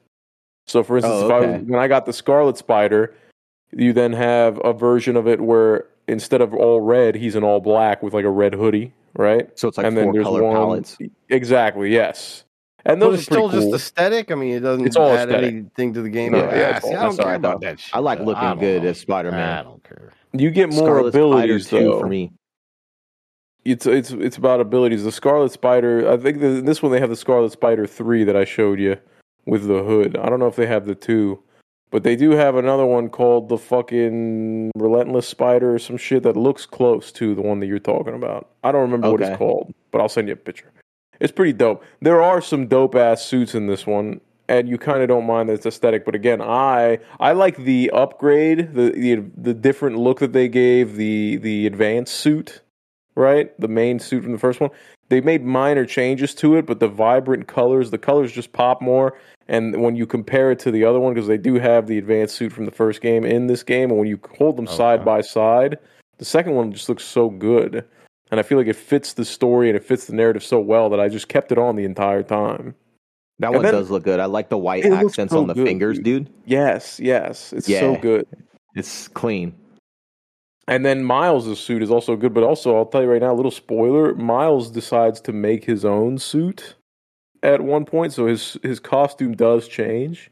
So 0.66 0.84
for 0.84 0.98
instance, 0.98 1.22
Oh, 1.22 1.26
if 1.26 1.32
I 1.32 1.40
was, 1.40 1.62
when 1.66 1.80
I 1.80 1.88
got 1.88 2.06
the 2.06 2.14
Scarlet 2.14 2.58
Spider, 2.58 3.14
you 3.78 3.94
then 3.94 4.14
have 4.14 4.60
a 4.64 4.74
version 4.74 5.16
of 5.16 5.28
it 5.28 5.42
where 5.42 5.86
instead 6.08 6.42
of 6.42 6.54
all 6.54 6.82
red, 6.82 7.16
he's 7.16 7.36
in 7.36 7.44
all 7.44 7.60
black 7.62 8.02
with 8.04 8.14
like 8.14 8.26
a 8.26 8.30
red 8.30 8.54
hoodie, 8.54 8.94
right? 9.16 9.48
so 9.58 9.68
it's 9.68 9.78
like 9.78 9.86
and 9.88 9.98
then 9.98 10.06
four 10.06 10.14
there's 10.14 10.24
color 10.26 10.44
one 10.44 10.54
palettes 10.56 10.98
exactly, 11.30 11.92
yes. 11.92 12.44
And 12.86 13.00
But 13.00 13.12
those 13.12 13.20
it's 13.20 13.28
are 13.30 13.36
pretty 13.36 13.48
still 13.50 13.62
just 13.72 13.74
aesthetic. 13.74 14.30
I 14.32 14.36
mean, 14.36 14.56
it 14.56 14.60
doesn't 14.60 14.86
It's 14.86 14.98
all 14.98 15.10
add 15.14 15.30
aesthetic. 15.30 15.54
anything 15.54 15.94
to 15.94 16.02
the 16.02 16.10
game. 16.10 16.34
No, 16.34 16.40
Ah, 16.40 16.52
yeah, 16.54 16.80
see, 16.80 16.90
I 16.90 17.04
don't 17.04 17.16
that's 17.16 17.18
care 17.26 17.36
about 17.36 17.62
that 17.62 17.80
shit. 17.80 17.96
I 17.96 18.00
like 18.00 18.20
looking 18.20 18.44
don't 18.44 18.60
good 18.60 18.84
know. 18.84 18.90
as 18.90 19.00
Spider-Man. 19.00 19.60
I 19.60 19.64
don't 19.64 19.82
care. 19.86 20.12
you 20.34 20.52
get 20.52 20.68
more 20.70 20.80
Scarlet 20.88 21.08
abilities 21.10 21.68
Spider 21.68 21.84
2 21.84 21.90
though. 21.92 22.00
for 22.02 22.08
me 22.08 22.32
It's 23.64 23.86
it's 23.86 24.12
it's 24.12 24.36
about 24.36 24.60
abilities. 24.60 25.06
The 25.06 25.14
Scarlet 25.14 25.54
Spider. 25.54 26.12
I 26.12 26.18
think 26.18 26.42
the, 26.42 26.62
this 26.62 26.82
one 26.84 26.92
they 26.92 27.00
have 27.00 27.10
the 27.10 27.16
Scarlet 27.16 27.54
Spider 27.54 27.88
three 27.88 28.26
that 28.26 28.36
I 28.36 28.44
showed 28.44 28.80
you 28.82 28.98
with 29.46 29.66
the 29.68 29.82
hood. 29.84 30.18
I 30.18 30.28
don't 30.28 30.40
know 30.40 30.48
if 30.48 30.58
they 30.58 30.68
have 30.68 30.86
the 30.86 30.96
two, 30.96 31.42
but 31.94 32.02
they 32.02 32.16
do 32.16 32.32
have 32.32 32.56
another 32.56 32.88
one 32.88 33.08
called 33.08 33.50
the 33.50 33.58
fucking 33.58 34.72
Relentless 34.76 35.28
Spider 35.28 35.76
or 35.76 35.78
some 35.78 35.96
shit 35.96 36.24
that 36.24 36.36
looks 36.36 36.66
close 36.66 37.12
to 37.12 37.36
the 37.36 37.42
one 37.44 37.60
that 37.60 37.68
you're 37.68 37.78
talking 37.78 38.16
about. 38.16 38.50
I 38.64 38.72
don't 38.72 38.82
remember 38.82 39.12
what 39.12 39.22
it's 39.22 39.38
called, 39.38 39.76
but 39.92 40.02
I'll 40.02 40.10
send 40.10 40.28
you 40.28 40.34
a 40.34 40.36
picture. 40.36 40.72
It's 41.20 41.32
pretty 41.32 41.54
dope. 41.54 41.84
There 42.02 42.20
are 42.20 42.42
some 42.42 42.66
dope 42.66 42.96
ass 42.96 43.24
suits 43.24 43.54
in 43.54 43.68
this 43.68 43.86
one, 43.86 44.22
and 44.48 44.68
you 44.68 44.80
kind 44.80 45.04
of 45.04 45.08
don't 45.08 45.28
mind 45.28 45.50
that 45.50 45.54
it's 45.54 45.68
aesthetic. 45.68 46.04
But 46.04 46.16
again, 46.16 46.42
I 46.42 46.98
I 47.20 47.34
like 47.34 47.58
the 47.58 47.92
upgrade, 47.92 48.74
the 48.74 48.90
the 48.90 49.24
the 49.38 49.54
different 49.54 50.00
look 50.00 50.18
that 50.18 50.34
they 50.34 50.48
gave 50.48 50.96
the 50.96 51.38
the 51.38 51.68
advanced 51.68 52.16
suit, 52.16 52.62
right? 53.14 53.58
The 53.62 53.68
main 53.68 54.00
suit 54.00 54.24
from 54.24 54.32
the 54.32 54.40
first 54.40 54.60
one. 54.60 54.72
They 55.10 55.22
made 55.22 55.46
minor 55.46 55.86
changes 55.86 56.34
to 56.36 56.56
it, 56.56 56.66
but 56.66 56.80
the 56.80 56.88
vibrant 56.88 57.48
colors, 57.48 57.92
the 57.92 58.00
colors 58.00 58.32
just 58.32 58.52
pop 58.52 58.82
more. 58.82 59.16
And 59.48 59.82
when 59.82 59.96
you 59.96 60.06
compare 60.06 60.52
it 60.52 60.60
to 60.60 60.72
the 60.72 60.86
other 60.86 61.00
one, 61.00 61.14
because 61.14 61.28
they 61.28 61.38
do 61.38 61.56
have 61.56 61.88
the 61.88 61.98
advanced 61.98 62.36
suit 62.36 62.54
from 62.54 62.66
the 62.66 62.72
first 62.72 63.02
game 63.02 63.26
in 63.26 63.48
this 63.48 63.62
game, 63.64 63.90
and 63.90 64.00
when 64.00 64.08
you 64.08 64.20
hold 64.38 64.56
them 64.58 64.68
oh, 64.70 64.72
side 64.76 65.00
Okay. 65.02 65.06
by 65.06 65.22
side, 65.22 65.80
the 66.18 66.26
second 66.26 66.54
one 66.56 66.72
just 66.72 66.88
looks 66.90 67.04
so 67.04 67.30
good. 67.30 67.84
and 68.32 68.40
I 68.40 68.44
feel 68.44 68.58
like 68.58 68.68
it 68.68 68.76
fits 68.76 69.14
the 69.14 69.26
story 69.26 69.70
and 69.70 69.76
it 69.78 69.84
fits 69.84 70.06
the 70.08 70.14
narrative 70.16 70.44
so 70.44 70.60
well 70.60 70.90
that 70.90 71.00
I 71.00 71.08
just 71.08 71.28
kept 71.28 71.52
it 71.52 71.60
on 71.60 71.76
the 71.76 71.84
entire 71.84 72.24
time. 72.24 72.74
That 73.40 73.48
And 73.48 73.56
one 73.58 73.64
then- 73.64 73.74
does 73.74 73.92
look 73.92 74.04
good. 74.04 74.20
I 74.20 74.26
like 74.26 74.50
the 74.50 74.58
white 74.58 74.86
accents 74.86 75.34
so 75.34 75.40
on 75.42 75.48
the 75.48 75.54
good, 75.54 75.68
fingers, 75.68 75.98
dude. 76.00 76.26
dude. 76.26 76.34
Yes, 76.46 77.00
yes, 77.00 77.54
it's 77.54 77.68
so 77.68 77.96
good. 77.98 78.26
It's 78.76 79.08
clean. 79.10 79.54
And 80.68 80.84
then 80.86 81.04
Miles' 81.04 81.60
suit 81.60 81.84
is 81.84 81.92
also 81.92 82.16
good, 82.16 82.34
but 82.34 82.44
also 82.44 82.76
I'll 82.76 82.86
tell 82.86 83.04
you 83.04 83.10
right 83.10 83.22
now, 83.22 83.34
a 83.34 83.36
little 83.36 83.52
spoiler: 83.52 84.16
Miles 84.16 84.72
decides 84.72 85.20
to 85.22 85.34
make 85.34 85.66
his 85.66 85.84
own 85.86 86.18
suit 86.18 86.76
at 87.44 87.62
one 87.62 87.86
point, 87.86 88.14
so 88.14 88.26
his 88.26 88.58
his 88.64 88.80
costume 88.80 89.36
does 89.36 89.68
change, 89.68 90.32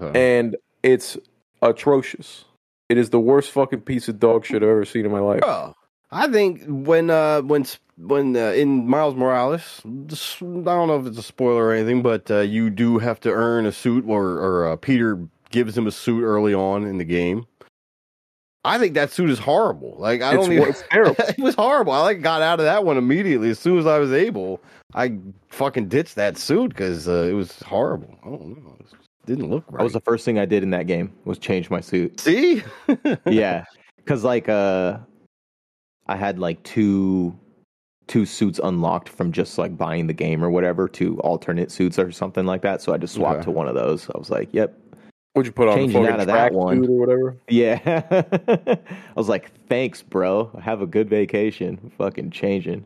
Okay. 0.00 0.38
and 0.38 0.56
it's 0.82 1.16
atrocious. 1.62 2.44
It 2.88 2.98
is 2.98 3.10
the 3.10 3.20
worst 3.20 3.50
fucking 3.52 3.80
piece 3.82 4.08
of 4.08 4.18
dog 4.18 4.44
shit 4.44 4.62
I've 4.62 4.68
ever 4.68 4.84
seen 4.84 5.06
in 5.06 5.12
my 5.12 5.20
life. 5.20 5.40
Bro, 5.40 5.74
I 6.10 6.28
think 6.30 6.62
when 6.66 7.10
uh 7.10 7.42
when 7.42 7.64
when 7.96 8.36
uh, 8.36 8.50
in 8.50 8.86
Miles 8.88 9.14
Morales, 9.14 9.80
I 9.84 9.88
don't 9.88 10.64
know 10.88 10.98
if 11.00 11.06
it's 11.06 11.18
a 11.18 11.22
spoiler 11.22 11.66
or 11.66 11.72
anything, 11.72 12.02
but 12.02 12.30
uh, 12.30 12.40
you 12.40 12.68
do 12.70 12.98
have 12.98 13.18
to 13.20 13.30
earn 13.30 13.64
a 13.66 13.72
suit, 13.72 14.04
or 14.06 14.24
or 14.24 14.68
uh, 14.72 14.76
Peter 14.76 15.18
gives 15.50 15.76
him 15.78 15.86
a 15.86 15.92
suit 15.92 16.22
early 16.22 16.52
on 16.52 16.84
in 16.84 16.98
the 16.98 17.04
game. 17.04 17.46
I 18.66 18.78
think 18.78 18.94
that 18.94 19.12
suit 19.12 19.30
is 19.30 19.38
horrible. 19.38 19.94
Like 19.98 20.22
I 20.22 20.34
don't 20.34 20.52
even. 20.52 20.68
It's 20.68 20.82
terrible. 20.90 21.16
it 21.28 21.38
was 21.38 21.54
horrible. 21.54 21.92
I 21.92 22.00
like 22.00 22.20
got 22.20 22.42
out 22.42 22.58
of 22.58 22.66
that 22.66 22.84
one 22.84 22.96
immediately 22.96 23.50
as 23.50 23.58
soon 23.58 23.78
as 23.78 23.86
I 23.86 23.98
was 23.98 24.12
able. 24.12 24.60
I 24.94 25.18
fucking 25.48 25.88
ditched 25.88 26.16
that 26.16 26.36
suit 26.36 26.70
because 26.70 27.08
uh, 27.08 27.28
it 27.30 27.32
was 27.34 27.60
horrible. 27.62 28.18
I 28.24 28.28
don't 28.30 28.64
know. 28.64 28.76
It 28.80 28.86
didn't 29.26 29.50
look 29.50 29.64
right. 29.68 29.78
That 29.78 29.84
was 29.84 29.92
the 29.92 30.00
first 30.00 30.24
thing 30.24 30.38
I 30.38 30.44
did 30.44 30.62
in 30.62 30.70
that 30.70 30.86
game 30.86 31.12
was 31.24 31.38
change 31.38 31.70
my 31.70 31.80
suit. 31.80 32.20
See? 32.20 32.62
yeah, 33.26 33.64
because 33.98 34.24
like 34.24 34.48
uh, 34.48 34.98
I 36.06 36.16
had 36.16 36.38
like 36.38 36.62
two 36.64 37.38
two 38.08 38.24
suits 38.24 38.60
unlocked 38.62 39.08
from 39.08 39.32
just 39.32 39.58
like 39.58 39.76
buying 39.76 40.06
the 40.06 40.12
game 40.12 40.44
or 40.44 40.50
whatever 40.50 40.88
to 40.88 41.18
alternate 41.20 41.72
suits 41.72 41.98
or 41.98 42.12
something 42.12 42.46
like 42.46 42.62
that. 42.62 42.80
So 42.80 42.92
I 42.92 42.98
just 42.98 43.14
swapped 43.14 43.38
Okay. 43.38 43.44
to 43.46 43.50
one 43.50 43.68
of 43.68 43.74
those. 43.74 44.08
I 44.14 44.18
was 44.18 44.30
like, 44.30 44.48
"Yep, 44.52 44.76
What'd 45.36 45.46
you 45.46 45.52
put 45.52 45.68
on 45.68 45.76
Changing 45.76 46.02
the 46.04 46.10
out 46.10 46.20
of 46.20 46.26
fucking 46.28 46.56
that 46.56 46.58
one. 46.58 46.86
or 46.88 46.98
whatever? 46.98 47.36
yeah." 47.48 47.78
I 48.78 48.78
was 49.14 49.28
like, 49.28 49.50
"Thanks, 49.68 50.02
bro. 50.02 50.46
Have 50.62 50.80
a 50.80 50.86
good 50.86 51.10
vacation." 51.10 51.92
Fucking 51.98 52.30
changing. 52.30 52.84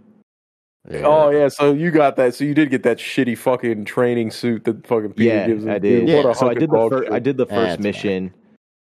Yeah. 0.90 1.02
Oh 1.04 1.30
yeah, 1.30 1.48
so 1.48 1.72
you 1.72 1.90
got 1.90 2.16
that. 2.16 2.34
So 2.34 2.42
you 2.42 2.54
did 2.54 2.70
get 2.70 2.82
that 2.82 2.98
shitty 2.98 3.38
fucking 3.38 3.84
training 3.84 4.30
suit 4.32 4.64
that 4.64 4.86
fucking 4.86 5.12
Peter 5.12 5.34
yeah, 5.34 5.46
gives 5.46 5.64
him. 5.64 5.70
I 5.70 5.78
did. 5.78 6.06
Dude, 6.06 6.16
what 6.24 6.30
a 6.30 6.34
so 6.34 6.46
I 6.46 6.48
hunk 6.48 6.56
of 6.56 6.60
did 6.60 6.70
the 6.70 6.74
dog 6.76 6.90
fir- 6.90 7.04
shit. 7.04 7.12
I 7.12 7.18
did 7.20 7.36
the 7.36 7.46
first 7.46 7.54
That's 7.68 7.82
mission 7.82 8.34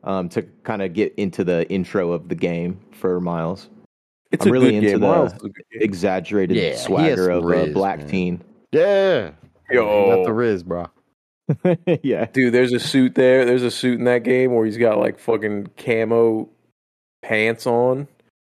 um, 0.04 0.30
to 0.30 0.44
kind 0.64 0.82
of 0.82 0.94
get 0.94 1.16
into 1.16 1.44
the 1.44 1.68
intro 1.72 2.12
of 2.12 2.30
the 2.30 2.36
game 2.36 2.80
for 2.92 3.20
Miles. 3.20 3.70
It's 4.32 4.46
I'm 4.46 4.50
a 4.50 4.52
really 4.52 4.66
good 4.72 4.76
into 4.76 4.88
game. 4.90 5.00
the 5.00 5.08
Miles 5.08 5.32
is 5.32 5.38
a 5.38 5.50
good 5.50 5.54
game. 5.72 5.82
Exaggerated 5.82 6.58
Yeah, 6.58 6.76
swagger 6.76 7.30
of 7.30 7.44
riz, 7.46 7.70
uh, 7.70 7.74
Black 7.74 8.00
man. 8.00 8.08
Teen. 8.10 8.42
Yeah. 8.72 9.32
Yo. 9.72 10.16
Got 10.18 10.26
the 10.26 10.34
Riz, 10.34 10.62
bro. 10.62 10.88
yeah. 12.04 12.26
Dude, 12.26 12.54
there's 12.54 12.74
a 12.74 12.80
suit 12.80 13.16
there. 13.16 13.46
There's 13.46 13.64
a 13.64 13.72
suit 13.72 14.00
in 14.00 14.06
that 14.06 14.24
game 14.24 14.54
where 14.54 14.66
he's 14.66 14.78
got 14.78 14.98
like 14.98 15.20
fucking 15.20 15.68
camo 15.78 16.50
pants 17.22 17.68
on 17.68 18.08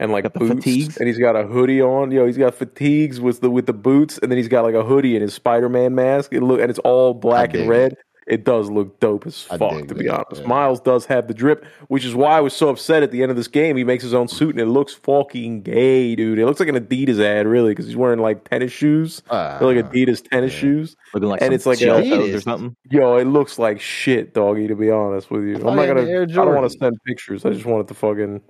and 0.01 0.13
like 0.13 0.33
boots, 0.33 0.65
fatigues? 0.65 0.97
and 0.97 1.07
he's 1.07 1.19
got 1.19 1.37
a 1.37 1.47
hoodie 1.47 1.83
on. 1.83 2.11
Yo, 2.11 2.27
he's 2.27 2.39
got 2.39 2.55
fatigues 2.55 3.21
with 3.21 3.41
the 3.41 3.51
with 3.51 3.67
the 3.67 3.73
boots, 3.73 4.19
and 4.19 4.31
then 4.31 4.37
he's 4.37 4.49
got 4.49 4.63
like 4.63 4.75
a 4.75 4.85
hoodie 4.85 5.15
and 5.15 5.23
his 5.23 5.35
Spider 5.35 5.69
Man 5.69 5.95
mask. 5.95 6.33
It 6.33 6.43
look 6.43 6.61
and 6.61 6.71
it's 6.71 6.79
all 6.81 7.15
black 7.15 7.55
and 7.55 7.69
red. 7.69 7.93
It 7.93 7.99
does 8.45 8.71
look 8.71 9.01
dope 9.01 9.27
as 9.27 9.43
fuck, 9.43 9.89
to 9.89 9.95
be 9.95 10.05
that, 10.07 10.25
honest. 10.27 10.43
yeah. 10.43 10.49
Miles 10.49 10.81
does 10.81 11.07
have 11.07 11.29
the 11.29 11.35
drip, 11.35 11.65
which 11.89 12.05
is 12.05 12.15
why 12.15 12.37
I 12.37 12.41
was 12.41 12.55
so 12.55 12.69
upset 12.69 13.03
at 13.03 13.11
the 13.11 13.23
end 13.23 13.31
of 13.31 13.37
this 13.37 13.49
game. 13.49 13.77
He 13.77 13.85
makes 13.85 14.03
his 14.03 14.15
own 14.15 14.29
suit 14.29 14.51
and 14.51 14.61
it 14.61 14.67
looks 14.67 14.95
fucking 14.95 15.63
gay, 15.63 16.15
dude. 16.15 16.39
It 16.39 16.47
looks 16.47 16.61
like 16.61 16.69
an 16.69 16.75
Adidas 16.75 17.19
ad, 17.21 17.47
really, 17.47 17.71
because 17.71 17.87
he's 17.87 17.97
wearing 17.97 18.19
like 18.21 18.49
tennis 18.49 18.73
shoes. 18.73 19.23
Uh, 19.31 19.59
They're 19.59 19.75
like 19.75 19.91
Adidas 19.91 20.23
tennis 20.29 20.53
yeah. 20.55 20.61
shoes. 20.61 20.97
Looking 21.15 21.29
like 21.31 21.43
And 21.43 21.55
it's 21.55 21.67
like 21.67 21.79
a- 21.79 21.85
gel 21.85 21.99
It 21.99 22.09
toes 22.11 22.35
or 22.35 22.41
something. 22.41 22.77
Yo, 22.91 23.17
it 23.17 23.25
looks 23.25 23.59
like 23.59 23.81
shit, 23.81 24.35
doggy. 24.35 24.69
To 24.69 24.77
be 24.77 24.91
honest 24.91 25.31
with 25.31 25.45
you, 25.45 25.57
I 25.57 25.71
I'm 25.71 25.77
not 25.77 25.87
gonna. 25.87 26.03
I 26.03 26.25
don't 26.27 26.55
want 26.55 26.71
to 26.71 26.79
send 26.79 26.97
pictures. 27.07 27.45
I 27.47 27.51
just 27.51 27.65
wanted 27.65 27.89
to 27.89 27.95
fucking. 27.95 28.41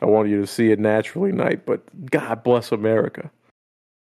I 0.00 0.06
want 0.06 0.28
you 0.28 0.40
to 0.40 0.46
see 0.46 0.72
it 0.72 0.80
naturally, 0.80 1.30
night. 1.32 1.64
But 1.64 1.82
God 2.10 2.42
bless 2.42 2.72
America. 2.72 3.30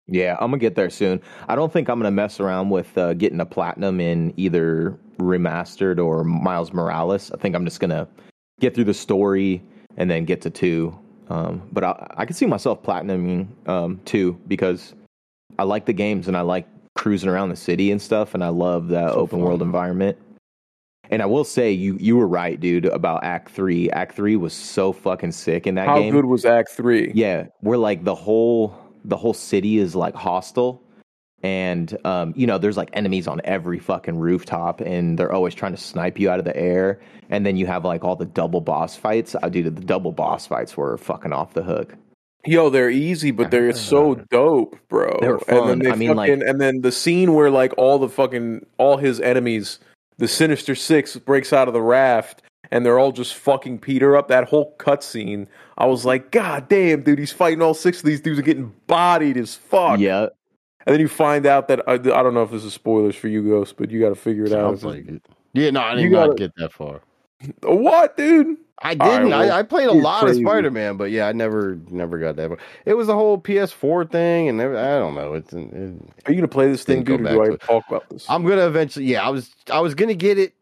Yeah, 0.09 0.37
I'm 0.41 0.51
gonna 0.51 0.59
get 0.59 0.75
there 0.75 0.91
soon. 0.91 1.21
I 1.49 1.55
don't 1.55 1.73
think 1.73 1.89
I'm 1.89 1.99
gonna 1.99 2.11
mess 2.11 2.41
around 2.41 2.71
with 2.71 2.97
uh, 2.97 3.15
getting 3.15 3.41
a 3.41 3.47
platinum 3.47 4.01
in 4.01 4.33
either 4.37 4.99
remastered 5.19 6.03
or 6.05 6.25
Miles 6.25 6.73
Morales. 6.73 7.31
I 7.33 7.37
think 7.37 7.55
I'm 7.55 7.65
just 7.65 7.79
gonna 7.79 8.09
get 8.59 8.75
through 8.75 8.85
the 8.85 8.95
story 8.95 9.63
and 9.97 10.11
then 10.11 10.25
get 10.25 10.41
to 10.43 10.51
two. 10.51 10.99
Um, 11.29 11.63
but 11.73 11.85
I, 11.85 12.15
I 12.17 12.25
can 12.25 12.35
see 12.35 12.47
myself 12.47 12.83
platinuming 12.83 13.49
um, 13.69 14.01
two 14.07 14.41
because 14.49 14.95
I 15.59 15.65
like 15.65 15.85
the 15.85 15.93
games 15.93 16.27
and 16.27 16.37
I 16.37 16.41
like 16.41 16.67
cruising 16.97 17.29
around 17.29 17.51
the 17.51 17.57
city 17.57 17.91
and 17.91 18.01
stuff, 18.01 18.35
and 18.35 18.43
I 18.43 18.49
love 18.49 18.89
that 18.89 19.13
So 19.13 19.17
open 19.17 19.41
world 19.41 19.61
environment. 19.61 20.17
And 21.11 21.23
I 21.23 21.27
will 21.27 21.45
say, 21.45 21.71
you 21.71 21.97
you 22.01 22.17
were 22.17 22.29
right, 22.29 22.59
dude, 22.59 22.87
about 22.87 23.25
Act 23.25 23.51
Three. 23.51 23.91
Act 23.91 24.15
Three 24.15 24.37
was 24.37 24.53
so 24.53 24.93
fucking 24.93 25.33
sick 25.33 25.67
in 25.67 25.75
that 25.75 25.87
How 25.87 25.99
game. 25.99 26.13
How 26.13 26.21
good 26.21 26.27
was 26.27 26.45
Act 26.45 26.71
Three? 26.71 27.13
Yeah, 27.15 27.47
we're 27.63 27.77
like 27.77 28.05
the 28.05 28.15
whole 28.15 28.77
the 29.05 29.17
whole 29.17 29.35
city 29.35 29.79
is 29.79 29.95
like 29.95 30.15
hostile, 30.15 30.83
and 31.43 31.97
um, 32.05 32.33
you 32.37 32.47
know 32.47 32.59
there's 32.59 32.77
like 32.77 32.91
enemies 32.93 33.27
on 33.29 33.41
every 33.45 33.79
fucking 33.79 34.19
rooftop, 34.19 34.81
and 34.81 35.19
they're 35.19 35.33
always 35.33 35.55
trying 35.55 35.73
to 35.73 35.79
snipe 35.81 36.19
you 36.19 36.31
out 36.31 36.39
of 36.39 36.45
the 36.45 36.57
air. 36.57 37.01
And 37.31 37.45
then 37.45 37.57
you 37.57 37.67
have 37.67 37.85
like 37.85 38.05
all 38.05 38.17
the 38.17 38.25
double 38.25 38.61
boss 38.61 38.97
fights. 38.97 39.37
I 39.43 39.49
dude, 39.49 39.75
the 39.77 39.83
double 39.85 40.13
boss 40.13 40.47
fights 40.47 40.77
were 40.77 40.97
fucking 40.99 41.33
off 41.33 41.55
the 41.55 41.63
hook. 41.63 41.95
Yo, 42.47 42.71
they're 42.71 42.89
easy, 42.89 43.31
but 43.33 43.51
they're 43.51 43.73
so 43.75 44.15
dope, 44.31 44.79
bro. 44.89 45.19
They 45.21 45.29
were 45.29 45.41
And 45.49 45.59
then 45.59 45.67
fun. 45.67 45.79
they 45.81 45.91
I 45.91 45.95
mean, 45.97 46.17
like- 46.17 46.31
and 46.31 46.61
then 46.61 46.81
the 46.81 46.93
scene 46.93 47.35
where 47.35 47.51
like 47.51 47.73
all 47.77 47.99
the 47.99 48.09
fucking 48.09 48.65
all 48.79 48.97
his 48.97 49.21
enemies, 49.21 49.79
the 50.17 50.29
Sinister 50.29 50.75
Six, 50.75 51.17
breaks 51.17 51.53
out 51.53 51.69
of 51.69 51.75
the 51.75 51.83
raft, 51.83 52.43
and 52.71 52.85
they're 52.85 52.99
all 52.99 53.13
just 53.13 53.35
fucking 53.35 53.79
Peter 53.79 54.17
up. 54.17 54.29
That 54.29 54.49
whole 54.49 54.75
cutscene, 54.79 55.47
I 55.77 55.87
was 55.87 56.05
like, 56.05 56.31
God 56.31 56.69
damn, 56.69 57.03
dude, 57.03 57.19
he's 57.19 57.33
fighting 57.33 57.63
all 57.63 57.75
six 57.75 57.99
of 57.99 58.05
these 58.05 58.21
dudes 58.21 58.39
are 58.39 58.43
getting 58.43 58.75
bodied 58.87 59.37
as 59.37 59.55
fuck. 59.57 59.99
Yeah, 60.01 60.23
And 60.87 60.95
then 60.95 61.01
you 61.01 61.09
find 61.09 61.47
out 61.47 61.69
that 61.69 61.81
I, 61.89 61.95
I 61.95 61.99
don't 61.99 62.35
know 62.35 62.43
if 62.43 62.51
this 62.51 62.65
is 62.65 62.73
spoilers 62.75 63.17
for 63.17 63.29
you, 63.29 63.43
Ghost, 63.49 63.77
but 63.77 63.91
you 63.91 64.01
got 64.01 64.11
to 64.11 64.15
figure 64.15 64.45
it 64.45 64.53
out. 64.53 64.79
Sounds 64.81 64.85
like 64.85 65.09
it. 65.09 65.23
Yeah, 65.55 65.71
no, 65.71 65.81
I 65.81 65.95
You 65.95 66.03
did 66.05 66.13
not 66.13 66.27
gotta- 66.27 66.35
get 66.39 66.53
that 66.57 66.73
far. 66.73 67.01
What, 67.63 68.17
dude? 68.17 68.57
I 68.81 68.95
didn't. 68.95 69.31
well, 69.31 69.53
I, 69.53 69.59
I 69.59 69.63
played 69.65 69.89
a 69.89 69.93
lot 69.93 70.23
crazy. 70.23 70.41
of 70.43 70.47
Spider 70.49 70.71
Man, 70.71 70.97
but 70.97 71.11
yeah, 71.11 71.27
I 71.27 71.33
never, 71.33 71.79
never 71.91 72.17
got 72.19 72.37
that. 72.37 72.49
far. 72.49 72.59
It 72.87 72.95
was 72.95 73.09
the 73.09 73.15
whole 73.15 73.37
PS4 73.37 74.09
thing, 74.11 74.49
and 74.49 74.61
every- 74.61 74.79
I 74.79 74.99
don't 74.99 75.17
know. 75.17 75.35
It's. 75.35 75.53
It, 75.53 75.69
Are 76.27 76.33
you 76.33 76.37
gonna 76.37 76.47
play 76.47 76.69
this 76.71 76.85
thing, 76.85 77.03
Didn't 77.03 77.25
go 77.25 77.29
dude? 77.31 77.37
Or 77.39 77.47
do 77.49 77.55
I 77.55 77.57
talk 77.67 77.85
about 77.89 78.09
this? 78.09 78.25
I'm 78.29 78.45
gonna 78.45 78.67
eventually. 78.69 79.07
Yeah, 79.07 79.27
I 79.27 79.31
was. 79.31 79.51
I 79.73 79.81
was 79.81 79.97
gonna 79.97 80.15
get 80.15 80.39
it 80.39 80.55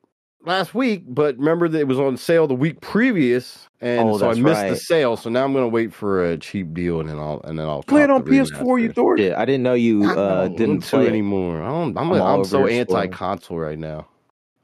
last 0.47 0.75
week, 0.75 1.05
but 1.09 1.37
remember 1.37 1.69
that 1.69 1.79
it 1.81 1.89
was 1.89 1.99
on 1.99 2.17
sale 2.17 2.47
the 2.47 2.55
week 2.55 2.81
previous, 2.81 3.69
and 3.81 4.09
Oh, 4.09 4.19
so 4.19 4.27
I 4.27 4.29
that's 4.29 4.39
missed 4.41 4.69
the 4.69 4.77
sale. 4.77 5.17
So 5.17 5.29
now 5.29 5.45
I'm 5.45 5.53
gonna 5.53 5.69
wait 5.69 5.93
for 5.93 6.25
a 6.25 6.39
cheap 6.39 6.73
deal, 6.73 7.01
and 7.01 7.09
then 7.09 7.19
I'll 7.19 7.41
and 7.45 7.59
then 7.59 7.67
I'll 7.67 7.83
Play 7.83 8.03
it 8.03 8.11
on 8.11 8.23
PS4, 8.23 8.81
you 8.81 8.89
remaster. 8.91 8.95
dork. 8.95 9.19
yeah. 9.19 9.35
I 9.41 9.45
didn't 9.45 9.63
know 9.65 9.75
you 9.75 10.05
uh, 10.11 10.49
don't 10.49 10.57
didn't 10.57 10.71
want 10.77 10.85
play 10.85 11.05
it. 11.07 11.09
anymore. 11.11 11.63
I 11.63 11.69
don't. 11.69 11.99
I'm, 11.99 12.13
I'm 12.13 12.23
I'm 12.23 12.45
so 12.45 12.61
over 12.61 12.71
your 12.71 12.85
spoiler. 12.85 13.01
anti-console 13.03 13.59
right 13.59 13.79
now. 13.79 14.07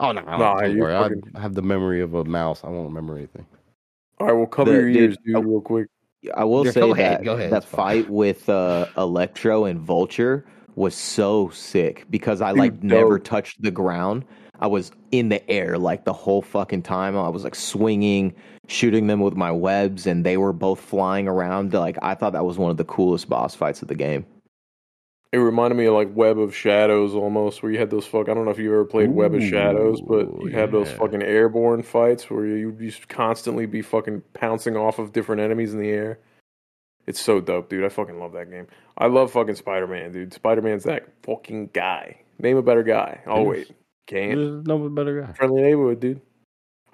Oh 0.00 0.10
no, 0.12 0.20
no, 0.22 0.36
Nah, 0.38 0.60
don't 0.60 0.72
you're 0.76 0.80
worry. 0.86 0.94
I- 0.96 1.02
fucking- 1.02 1.22
I 1.34 1.40
have 1.40 1.54
the 1.54 1.62
memory 1.62 2.00
of 2.00 2.14
a 2.14 2.24
mouse. 2.24 2.64
I 2.64 2.68
won't 2.68 2.88
remember 2.88 3.16
anything. 3.16 3.46
All 4.18 4.26
right, 4.28 4.32
well, 4.32 4.46
cover 4.46 4.70
The- 4.72 4.78
your 4.78 4.88
ears, 4.88 5.16
dude, 5.24 5.36
oh, 5.36 5.40
real 5.42 5.60
quick. 5.60 5.88
I 6.34 6.44
will 6.44 6.64
Yeah, 6.64 6.70
say 6.72 6.80
go 6.80 6.94
that 6.94 7.00
ahead, 7.00 7.24
go 7.24 7.34
ahead, 7.34 7.50
that 7.50 7.56
it's 7.64 7.66
fine. 7.66 8.02
fight 8.04 8.10
with 8.10 8.48
uh, 8.48 8.86
Electro 8.96 9.64
and 9.64 9.80
Vulture 9.80 10.44
was 10.76 10.94
so 10.94 11.50
sick 11.50 12.06
because 12.10 12.40
I 12.40 12.50
Dude, 12.52 12.58
like 12.60 12.82
never 12.82 13.18
dope. 13.18 13.24
touched 13.26 13.60
the 13.60 13.70
ground. 13.72 14.24
I 14.62 14.68
was 14.68 14.92
in 15.10 15.28
the 15.28 15.50
air 15.50 15.76
like 15.76 16.04
the 16.04 16.12
whole 16.12 16.40
fucking 16.40 16.82
time. 16.82 17.16
I 17.16 17.28
was 17.28 17.42
like 17.42 17.56
swinging, 17.56 18.32
shooting 18.68 19.08
them 19.08 19.18
with 19.18 19.34
my 19.34 19.50
webs, 19.50 20.06
and 20.06 20.24
they 20.24 20.36
were 20.36 20.52
both 20.52 20.80
flying 20.80 21.26
around. 21.26 21.74
Like 21.74 21.98
I 22.00 22.14
thought 22.14 22.32
that 22.34 22.44
was 22.44 22.58
one 22.58 22.70
of 22.70 22.76
the 22.76 22.84
coolest 22.84 23.28
boss 23.28 23.56
fights 23.56 23.82
of 23.82 23.88
the 23.88 23.96
game. 23.96 24.24
It 25.32 25.38
reminded 25.38 25.74
me 25.74 25.86
of 25.86 25.94
like 25.94 26.14
Web 26.14 26.38
of 26.38 26.54
Shadows 26.54 27.12
almost, 27.12 27.60
where 27.62 27.72
you 27.72 27.78
had 27.80 27.90
those 27.90 28.06
fuck. 28.06 28.28
I 28.28 28.34
don't 28.34 28.44
know 28.44 28.52
if 28.52 28.58
you 28.58 28.72
ever 28.72 28.84
played 28.84 29.10
Web 29.10 29.34
of 29.34 29.42
Shadows, 29.42 30.00
but 30.00 30.26
Ooh, 30.26 30.42
you 30.44 30.50
had 30.50 30.70
those 30.70 30.92
fucking 30.92 31.22
airborne 31.22 31.82
fights 31.82 32.30
where 32.30 32.46
you 32.46 32.70
just 32.70 33.08
constantly 33.08 33.66
be 33.66 33.82
fucking 33.82 34.22
pouncing 34.32 34.76
off 34.76 35.00
of 35.00 35.12
different 35.12 35.42
enemies 35.42 35.74
in 35.74 35.80
the 35.80 35.88
air. 35.88 36.20
It's 37.08 37.20
so 37.20 37.40
dope, 37.40 37.68
dude. 37.68 37.84
I 37.84 37.88
fucking 37.88 38.20
love 38.20 38.32
that 38.34 38.48
game. 38.48 38.68
I 38.96 39.06
love 39.06 39.32
fucking 39.32 39.56
Spider 39.56 39.88
Man, 39.88 40.12
dude. 40.12 40.32
Spider 40.32 40.62
Man's 40.62 40.84
that 40.84 41.08
fucking 41.24 41.70
guy. 41.72 42.20
Name 42.38 42.58
a 42.58 42.62
better 42.62 42.84
guy. 42.84 43.20
Yes. 43.26 43.46
wait, 43.46 43.70
can't. 44.06 44.36
There's 44.38 44.66
no 44.66 44.88
better 44.88 45.22
guy. 45.22 45.32
Friendly 45.32 45.62
neighborhood, 45.62 46.00
dude. 46.00 46.20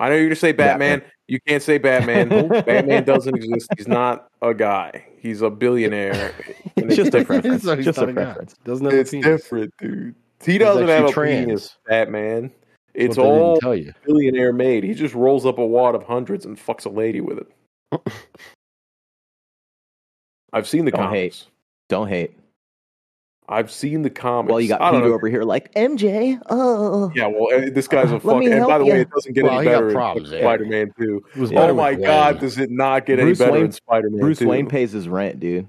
I 0.00 0.08
know 0.08 0.14
you're 0.14 0.26
gonna 0.26 0.36
say 0.36 0.52
Batman. 0.52 1.02
You 1.26 1.40
can't 1.46 1.62
say 1.62 1.78
Batman. 1.78 2.28
Batman 2.48 3.04
doesn't 3.04 3.34
exist. 3.34 3.68
He's 3.76 3.88
not 3.88 4.28
a 4.42 4.54
guy. 4.54 5.04
He's 5.18 5.42
a 5.42 5.50
billionaire. 5.50 6.32
It's 6.76 6.94
just 6.94 7.08
a 7.08 7.10
different. 7.18 7.42
preference. 7.42 7.64
So 7.64 7.74
he's 7.76 7.84
just 7.86 7.98
a 7.98 8.06
not 8.06 8.14
guy. 8.14 8.24
preference. 8.24 8.54
Doesn't 8.64 8.84
have 8.86 8.94
a 8.94 8.98
It's 9.00 9.10
penis. 9.10 9.24
different, 9.26 9.74
dude. 9.78 10.14
He 10.44 10.56
doesn't 10.58 10.86
have 10.86 11.06
a 11.06 11.12
trans. 11.12 11.44
penis, 11.46 11.76
Batman. 11.88 12.52
It's 12.94 13.16
What 13.16 13.24
they 13.24 13.28
didn't 13.30 13.42
all 13.42 13.56
tell 13.60 13.74
you. 13.74 13.92
billionaire 14.06 14.52
made. 14.52 14.84
He 14.84 14.94
just 14.94 15.14
rolls 15.14 15.44
up 15.44 15.58
a 15.58 15.66
wad 15.66 15.96
of 15.96 16.04
hundreds 16.04 16.44
and 16.46 16.56
fucks 16.56 16.86
a 16.86 16.88
lady 16.88 17.20
with 17.20 17.38
it. 17.38 18.00
I've 20.52 20.68
seen 20.68 20.84
the 20.84 20.92
Don't 20.92 21.00
comics. 21.06 21.46
Don't 21.88 22.08
hate. 22.08 22.36
I've 23.50 23.70
seen 23.70 24.02
the 24.02 24.10
comics. 24.10 24.50
Well, 24.50 24.60
you 24.60 24.68
got 24.68 24.82
I 24.82 24.90
Peter 24.90 25.04
know. 25.08 25.14
over 25.14 25.26
here 25.28 25.42
like 25.42 25.72
MJ. 25.74 26.38
Oh, 26.50 27.10
Yeah, 27.14 27.28
well, 27.28 27.48
uh, 27.54 27.70
this 27.72 27.88
guy's 27.88 28.10
a 28.10 28.14
Let 28.14 28.22
fucking. 28.22 28.52
And 28.52 28.64
by 28.66 28.72
help 28.72 28.78
the 28.80 28.84
way, 28.92 29.00
it 29.00 29.10
doesn't 29.10 29.32
get 29.32 29.44
Well, 29.44 29.58
any 29.58 29.64
better 29.66 29.90
problems. 29.92 30.28
Spider 30.28 30.66
Man 30.66 30.92
2. 30.98 31.24
Was 31.36 31.52
Oh 31.52 31.74
my 31.74 31.92
with 31.92 32.02
god, 32.04 32.40
does 32.40 32.58
it 32.58 32.70
not 32.70 33.06
get 33.06 33.18
Bruce 33.18 33.40
any 33.40 33.46
better 33.46 33.52
Wayne- 33.58 33.64
in 33.66 33.72
Spider 33.72 34.10
Man 34.10 34.20
Bruce 34.20 34.38
2? 34.40 34.48
Wayne 34.48 34.66
pays 34.68 34.92
his 34.92 35.08
rent, 35.08 35.40
dude. 35.40 35.66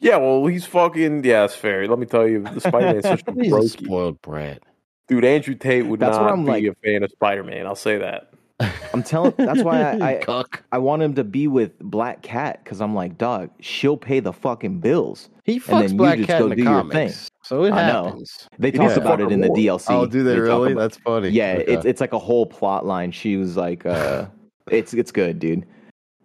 Yeah, 0.00 0.16
well, 0.18 0.46
he's 0.46 0.64
fucking. 0.64 1.24
Yeah, 1.24 1.44
it's 1.44 1.54
fair. 1.54 1.86
Let 1.88 1.98
me 1.98 2.06
tell 2.06 2.26
you, 2.26 2.42
the 2.44 2.60
Spider 2.60 2.92
Man's 2.92 3.02
such 3.02 3.22
a 3.26 3.32
He's 3.42 3.52
a 3.52 3.68
spoiled 3.68 4.22
brat. 4.22 4.62
Dude, 5.08 5.24
Andrew 5.24 5.54
Tate 5.54 5.86
would 5.86 6.00
That's 6.00 6.16
not 6.16 6.30
I'm 6.32 6.44
be 6.44 6.50
like- 6.50 6.64
a 6.64 6.74
fan 6.84 7.02
of 7.02 7.10
Spider 7.10 7.42
Man. 7.44 7.66
I'll 7.66 7.74
say 7.74 7.98
that. 7.98 8.30
I'm 8.94 9.02
telling. 9.02 9.34
That's 9.36 9.62
why 9.62 9.82
I, 9.82 10.12
I 10.12 10.14
Cuck. 10.22 10.62
I 10.72 10.78
want 10.78 11.02
him 11.02 11.14
to 11.14 11.24
be 11.24 11.46
with 11.46 11.78
Black 11.78 12.22
Cat 12.22 12.62
because 12.64 12.80
I'm 12.80 12.94
like, 12.94 13.18
dog, 13.18 13.50
she'll 13.60 13.96
pay 13.96 14.20
the 14.20 14.32
fucking 14.32 14.80
bills. 14.80 15.28
He 15.48 15.54
And 15.54 15.62
then 15.62 15.82
fucks 15.88 15.90
you 15.92 15.96
Black 15.96 16.16
just 16.18 16.26
Cat 16.28 16.38
go 16.40 16.44
in 16.44 16.50
the 16.50 16.56
do 16.56 16.62
your 16.64 16.72
comics, 16.82 17.28
so 17.42 17.64
it 17.64 17.72
I 17.72 17.90
know. 17.90 18.04
happens. 18.04 18.48
They 18.58 18.70
talk 18.70 18.80
needs 18.82 18.94
to 18.94 19.00
about 19.00 19.20
it 19.22 19.32
in 19.32 19.40
the 19.40 19.46
more. 19.48 19.56
DLC. 19.56 19.86
Oh, 19.88 20.04
do 20.06 20.22
they, 20.22 20.34
talk 20.34 20.42
really? 20.44 20.72
about- 20.72 20.80
That's 20.82 20.96
funny. 20.98 21.28
yeah, 21.30 21.54
Okay. 21.60 21.72
it's 21.72 21.84
it's 21.86 22.00
like 22.02 22.12
a 22.12 22.18
whole 22.18 22.44
plot 22.44 22.84
line. 22.84 23.10
She 23.12 23.36
was 23.38 23.56
like, 23.56 23.86
uh, 23.86 24.26
it's 24.70 24.92
it's 24.92 25.10
good, 25.10 25.38
dude. 25.38 25.64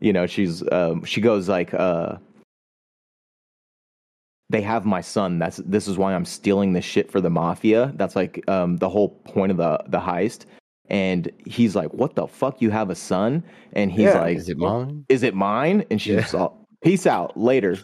You 0.01 0.11
know, 0.11 0.27
she's 0.27 0.61
um, 0.73 1.05
she 1.05 1.21
goes 1.21 1.47
like, 1.47 1.73
uh, 1.73 2.17
they 4.49 4.61
have 4.61 4.85
my 4.85 4.99
son. 4.99 5.39
That's 5.39 5.57
this 5.65 5.87
is 5.87 5.97
why 5.97 6.13
I'm 6.13 6.25
stealing 6.25 6.73
this 6.73 6.83
shit 6.85 7.09
for 7.09 7.21
the 7.21 7.29
mafia. 7.29 7.93
That's 7.95 8.15
like 8.17 8.43
um, 8.49 8.75
the 8.77 8.89
whole 8.89 9.09
point 9.09 9.51
of 9.51 9.57
the 9.57 9.79
the 9.87 9.99
heist. 9.99 10.45
And 10.89 11.31
he's 11.45 11.77
like, 11.77 11.93
"What 11.93 12.15
the 12.15 12.27
fuck? 12.27 12.61
You 12.61 12.69
have 12.71 12.89
a 12.89 12.95
son?" 12.95 13.41
And 13.71 13.89
he's 13.89 14.01
Yeah, 14.01 14.19
like, 14.19 14.37
Is 14.37 14.49
it 14.49 14.57
mine? 14.57 15.05
is 15.07 15.23
it 15.23 15.33
mine? 15.33 15.85
And 15.89 16.01
she's 16.01 16.15
Yeah. 16.15 16.21
just 16.21 16.35
all, 16.35 16.67
peace 16.83 17.07
out 17.07 17.37
later. 17.39 17.77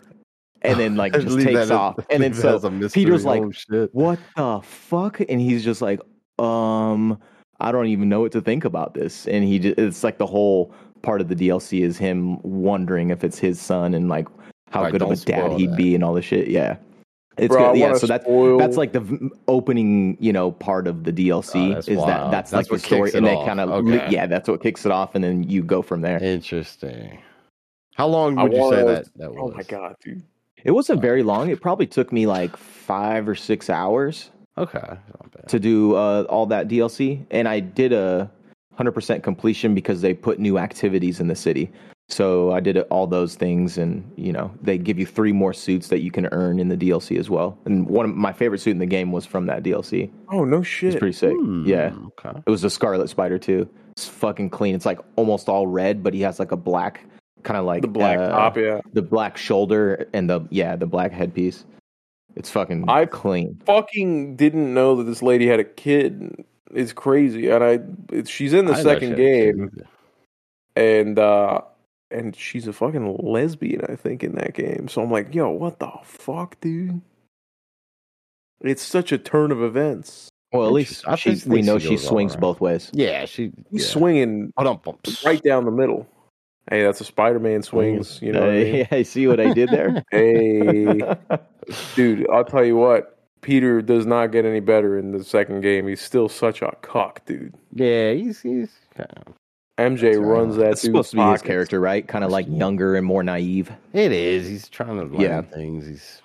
And 0.64 0.80
then 0.80 0.96
like 0.96 1.14
just 1.14 1.40
takes 1.40 1.58
as- 1.58 1.72
off. 1.72 1.98
And 2.10 2.22
then 2.22 2.32
leave 2.34 2.42
so 2.42 2.58
a. 2.58 2.90
Peter's 2.90 3.26
like, 3.26 3.42
Oh, 3.42 3.52
shit. 3.52 3.90
what 3.94 4.20
the 4.36 4.60
fuck? 4.62 5.22
And 5.22 5.40
he's 5.40 5.64
just 5.64 5.82
like, 5.82 6.02
um, 6.38 7.18
I 7.62 7.72
don't 7.72 7.88
even 7.88 8.10
know 8.10 8.22
what 8.22 8.32
to 8.34 8.42
think 8.42 8.66
about 8.66 8.94
this. 8.94 9.28
And 9.28 9.44
he 9.44 9.60
just, 9.60 9.78
it's 9.80 10.04
like 10.04 10.18
the 10.18 10.26
whole 10.26 10.74
part 11.02 11.22
of 11.22 11.30
the 11.30 11.36
DLC 11.36 11.82
is 11.82 11.98
him 11.98 12.42
wondering 12.42 13.10
if 13.10 13.24
it's 13.24 13.40
his 13.40 13.60
son 13.60 13.94
and 13.94 14.10
like 14.10 14.28
how 14.70 14.84
Right, 14.84 14.92
good 14.92 15.02
of 15.02 15.12
a 15.12 15.16
dad 15.16 15.54
he'd 15.54 15.72
that. 15.72 15.78
be 15.78 15.96
and 15.96 16.04
all 16.04 16.14
this 16.14 16.26
shit. 16.26 16.50
Yeah. 16.50 16.76
It's 17.38 17.48
Bro, 17.56 17.72
good. 17.74 17.80
Yeah. 17.80 17.94
So 17.96 18.06
that's, 18.06 18.26
spoil- 18.26 18.58
that's 18.58 18.76
like 18.76 18.92
the 18.92 19.30
opening, 19.48 20.18
you 20.20 20.34
know, 20.34 20.52
part 20.52 20.88
of 20.88 21.06
the 21.06 21.14
DLC 21.14 21.72
Oh, 21.72 21.74
that's 21.76 21.88
is 21.88 21.98
that 22.00 22.32
that's, 22.32 22.52
That's 22.52 22.70
like 22.70 22.82
the 22.82 22.86
story. 22.86 23.02
kicks 23.12 23.16
it 23.16 23.18
And 23.20 23.28
they 23.28 23.36
kind 23.46 23.62
of, 23.62 23.70
Okay. 23.70 24.10
yeah, 24.12 24.28
that's 24.28 24.50
what 24.50 24.62
kicks 24.62 24.86
it 24.86 24.92
off. 24.92 25.16
And 25.16 25.24
then 25.24 25.44
you 25.44 25.64
go 25.64 25.82
from 25.82 26.02
there. 26.02 26.22
Interesting. 26.22 27.20
How 27.96 28.08
long 28.08 28.38
I 28.38 28.44
would 28.44 28.54
you 28.54 28.70
say 28.72 28.84
that 28.86 29.06
that 29.18 29.34
was? 29.34 29.52
Oh 29.54 29.56
my 29.56 29.64
god, 29.64 29.96
dude. 30.04 30.24
It 30.64 30.72
wasn't 30.72 31.02
very 31.02 31.24
long. 31.24 31.50
It 31.50 31.62
probably 31.62 31.88
took 31.88 32.12
me 32.12 32.26
like 32.28 32.56
five 32.58 33.28
or 33.30 33.36
six 33.36 33.70
hours 33.70 34.32
Okay, 34.58 34.98
to 35.48 35.60
do 35.60 35.96
uh, 35.96 36.26
all 36.30 36.46
that 36.48 36.68
DLC, 36.68 37.26
and 37.32 37.48
I 37.48 37.60
did 37.62 37.94
a 37.94 38.30
hundred 38.76 38.92
percent 38.92 39.24
completion 39.24 39.74
because 39.74 40.02
they 40.02 40.14
put 40.14 40.38
new 40.40 40.58
activities 40.58 41.20
in 41.22 41.28
the 41.28 41.36
city. 41.36 41.72
So 42.12 42.52
I 42.52 42.60
did 42.60 42.78
all 42.90 43.06
those 43.08 43.36
things, 43.36 43.78
and 43.78 44.04
you 44.18 44.34
know 44.34 44.52
they 44.62 44.78
give 44.78 45.00
you 45.00 45.06
three 45.06 45.32
more 45.32 45.54
suits 45.54 45.88
that 45.90 46.00
you 46.00 46.12
can 46.12 46.28
earn 46.34 46.60
in 46.60 46.68
the 46.68 46.76
DLC 46.76 47.18
as 47.20 47.30
well. 47.30 47.58
And 47.66 47.88
one 47.88 48.10
of 48.10 48.16
my 48.16 48.34
favorite 48.34 48.60
suit 48.60 48.72
in 48.72 48.80
the 48.80 48.86
game 48.86 49.12
was 49.14 49.26
from 49.26 49.46
that 49.46 49.64
DLC. 49.64 50.10
Oh 50.30 50.44
no 50.44 50.62
shit! 50.62 50.90
It's 50.96 51.00
pretty 51.00 51.14
sick. 51.14 51.36
Hmm, 51.36 51.66
Yeah, 51.66 51.94
Okay. 52.20 52.38
it 52.46 52.50
was 52.50 52.64
a 52.66 52.70
Scarlet 52.70 53.10
Spider 53.10 53.38
too. 53.40 53.70
It's 53.96 54.08
fucking 54.08 54.50
clean. 54.50 54.76
It's 54.76 54.86
like 54.86 55.00
almost 55.16 55.48
all 55.48 55.68
red, 55.68 56.04
but 56.04 56.14
he 56.14 56.22
has 56.22 56.40
like 56.40 56.52
a 56.52 56.58
black 56.58 57.06
kind 57.44 57.58
of 57.58 57.66
like 57.66 57.82
the 57.82 57.88
black 57.88 58.20
uh, 58.20 58.30
top, 58.30 58.58
yeah. 58.58 58.82
the 58.94 59.02
black 59.02 59.38
shoulder 59.38 60.08
and 60.14 60.30
the 60.30 60.42
yeah 60.50 60.76
the 60.76 60.88
black 60.88 61.12
headpiece. 61.12 61.66
It's 62.36 62.50
fucking 62.50 62.90
I- 62.90 63.06
clean. 63.06 63.62
Fucking 63.66 64.36
didn't 64.36 64.74
know 64.74 64.96
that 64.96 65.04
this 65.04 65.22
lady 65.22 65.48
had 65.48 65.60
a 65.60 65.64
kid. 65.64 66.46
It's 66.74 66.94
crazy, 66.94 67.50
and 67.50 67.64
I. 67.64 67.80
It, 68.12 68.28
she's 68.28 68.54
in 68.54 68.66
the 68.66 68.74
I 68.74 68.84
second 68.84 69.16
she 69.18 69.24
had 69.24 69.30
a 69.32 69.44
kid 69.44 69.56
game, 69.56 69.88
and 70.76 71.20
uh 71.20 71.62
and 72.12 72.36
she's 72.36 72.68
a 72.68 72.74
fucking 72.74 73.18
lesbian, 73.18 73.86
I 73.88 73.96
think, 73.96 74.24
in 74.24 74.36
that 74.36 74.54
game. 74.54 74.88
So 74.88 75.02
I'm 75.02 75.12
like, 75.12 75.34
yo, 75.34 75.50
what 75.50 75.80
the 75.80 75.92
fuck, 76.04 76.60
dude? 76.60 77.02
It's 78.62 78.82
such 78.82 79.12
a 79.12 79.18
turn 79.18 79.52
of 79.52 79.62
events. 79.62 80.30
Well, 80.52 80.66
at 80.66 80.74
least 80.74 81.08
I 81.08 81.16
she, 81.16 81.36
think 81.36 81.54
we 81.54 81.62
know 81.62 81.78
she 81.78 81.90
she 81.90 81.98
swings 81.98 82.34
right. 82.34 82.42
both 82.42 82.60
ways. 82.60 82.90
Yeah, 82.94 83.26
she. 83.26 83.52
He's 83.72 83.86
yeah. 83.86 83.92
swinging 83.92 84.54
Hold 84.58 84.68
on, 84.68 84.78
bumps. 84.84 85.24
right 85.24 85.42
down 85.42 85.66
the 85.66 85.72
middle. 85.72 86.08
Hey, 86.70 86.84
that's 86.84 87.02
a 87.02 87.06
Spider-Man 87.06 87.64
swings. 87.64 88.22
You 88.22 88.32
know, 88.32 88.42
what 88.42 88.50
I 88.50 88.54
mean? 88.64 88.76
yeah, 88.76 88.88
I 88.92 89.04
see 89.04 89.28
what 89.28 89.40
I 89.40 89.54
did 89.54 89.70
there. 89.70 90.04
hey, 90.12 91.02
dude, 91.96 92.28
I'll 92.32 92.46
tell 92.46 92.64
you 92.64 92.76
what. 92.76 93.16
Peter 93.42 93.82
does 93.82 94.06
not 94.06 94.28
get 94.34 94.44
any 94.46 94.60
better 94.60 94.98
in 95.00 95.12
the 95.12 95.24
second 95.24 95.62
game. 95.62 95.88
He's 95.88 96.02
still 96.02 96.28
such 96.30 96.62
a 96.62 96.76
cuck, 96.82 97.26
dude. 97.26 97.54
Yeah, 97.74 98.12
he's 98.14 98.42
he's. 98.42 98.70
Uh, 99.00 99.06
MJ 99.80 100.02
That's 100.02 100.18
right. 100.18 100.26
runs 100.26 100.56
that. 100.58 100.64
That's 100.66 100.82
supposed 100.82 101.12
to 101.12 101.16
be 101.16 101.24
his 101.24 101.42
character, 101.42 101.80
right? 101.80 102.06
Kind 102.06 102.26
of 102.26 102.32
like 102.32 102.46
younger 102.50 102.96
and 102.96 103.06
more 103.06 103.24
naive. 103.24 103.72
it 103.94 104.12
is. 104.12 104.46
He's 104.46 104.68
trying 104.68 105.00
to 105.00 105.06
learn 105.06 105.22
Yeah. 105.22 105.42
things. 105.42 105.88
He's 105.88 106.22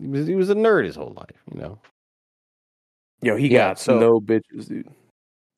he 0.00 0.08
was 0.08 0.26
he 0.26 0.34
was 0.34 0.50
a 0.50 0.56
nerd 0.56 0.84
his 0.86 0.96
whole 0.96 1.14
life. 1.16 1.40
You 1.54 1.60
know. 1.60 1.78
Yo, 3.22 3.36
he 3.36 3.46
Yeah, 3.48 3.68
got 3.68 3.78
so- 3.78 3.98
no 4.00 4.20
bitches, 4.20 4.68
dude. 4.68 4.88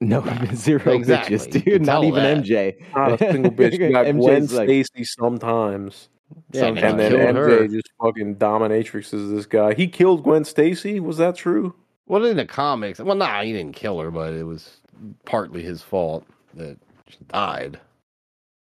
No, 0.01 0.23
zero 0.55 0.93
Exactly. 0.93 1.37
bitches, 1.39 1.65
dude. 1.65 1.83
Not 1.87 1.93
tell 1.93 2.05
even 2.05 2.23
that. 2.23 2.45
MJ. 2.45 2.95
Not 2.95 3.13
a 3.21 3.33
single 3.33 3.53
bitch. 3.53 3.79
You 3.79 3.91
got 3.93 4.07
MJ's 4.07 4.21
Gwen 4.25 4.47
like- 4.47 4.67
Stacy 4.69 5.05
sometimes, 5.05 6.09
Yeah, 6.53 6.61
Sometimes. 6.63 6.91
and 6.93 7.01
then 7.01 7.13
MJ 7.13 7.35
her. 7.37 7.69
just 7.69 7.91
fucking 8.03 8.37
dominatrixes 8.37 9.35
this 9.35 9.47
guy. 9.47 9.75
He 9.75 9.87
killed 9.89 10.23
Gwen 10.25 10.45
Stacy. 10.45 11.01
Was 11.01 11.17
that 11.19 11.37
true? 11.37 11.75
Well, 12.07 12.25
in 12.25 12.37
the 12.37 12.45
comics, 12.47 13.01
well, 13.01 13.17
nah, 13.17 13.43
he 13.43 13.53
didn't 13.53 13.75
kill 13.75 13.99
her, 14.01 14.11
but 14.11 14.33
it 14.35 14.45
was 14.45 14.81
partly 15.25 15.63
his 15.63 15.83
fault 15.83 16.25
that 16.55 16.79
she 17.09 17.17
died. 17.29 17.81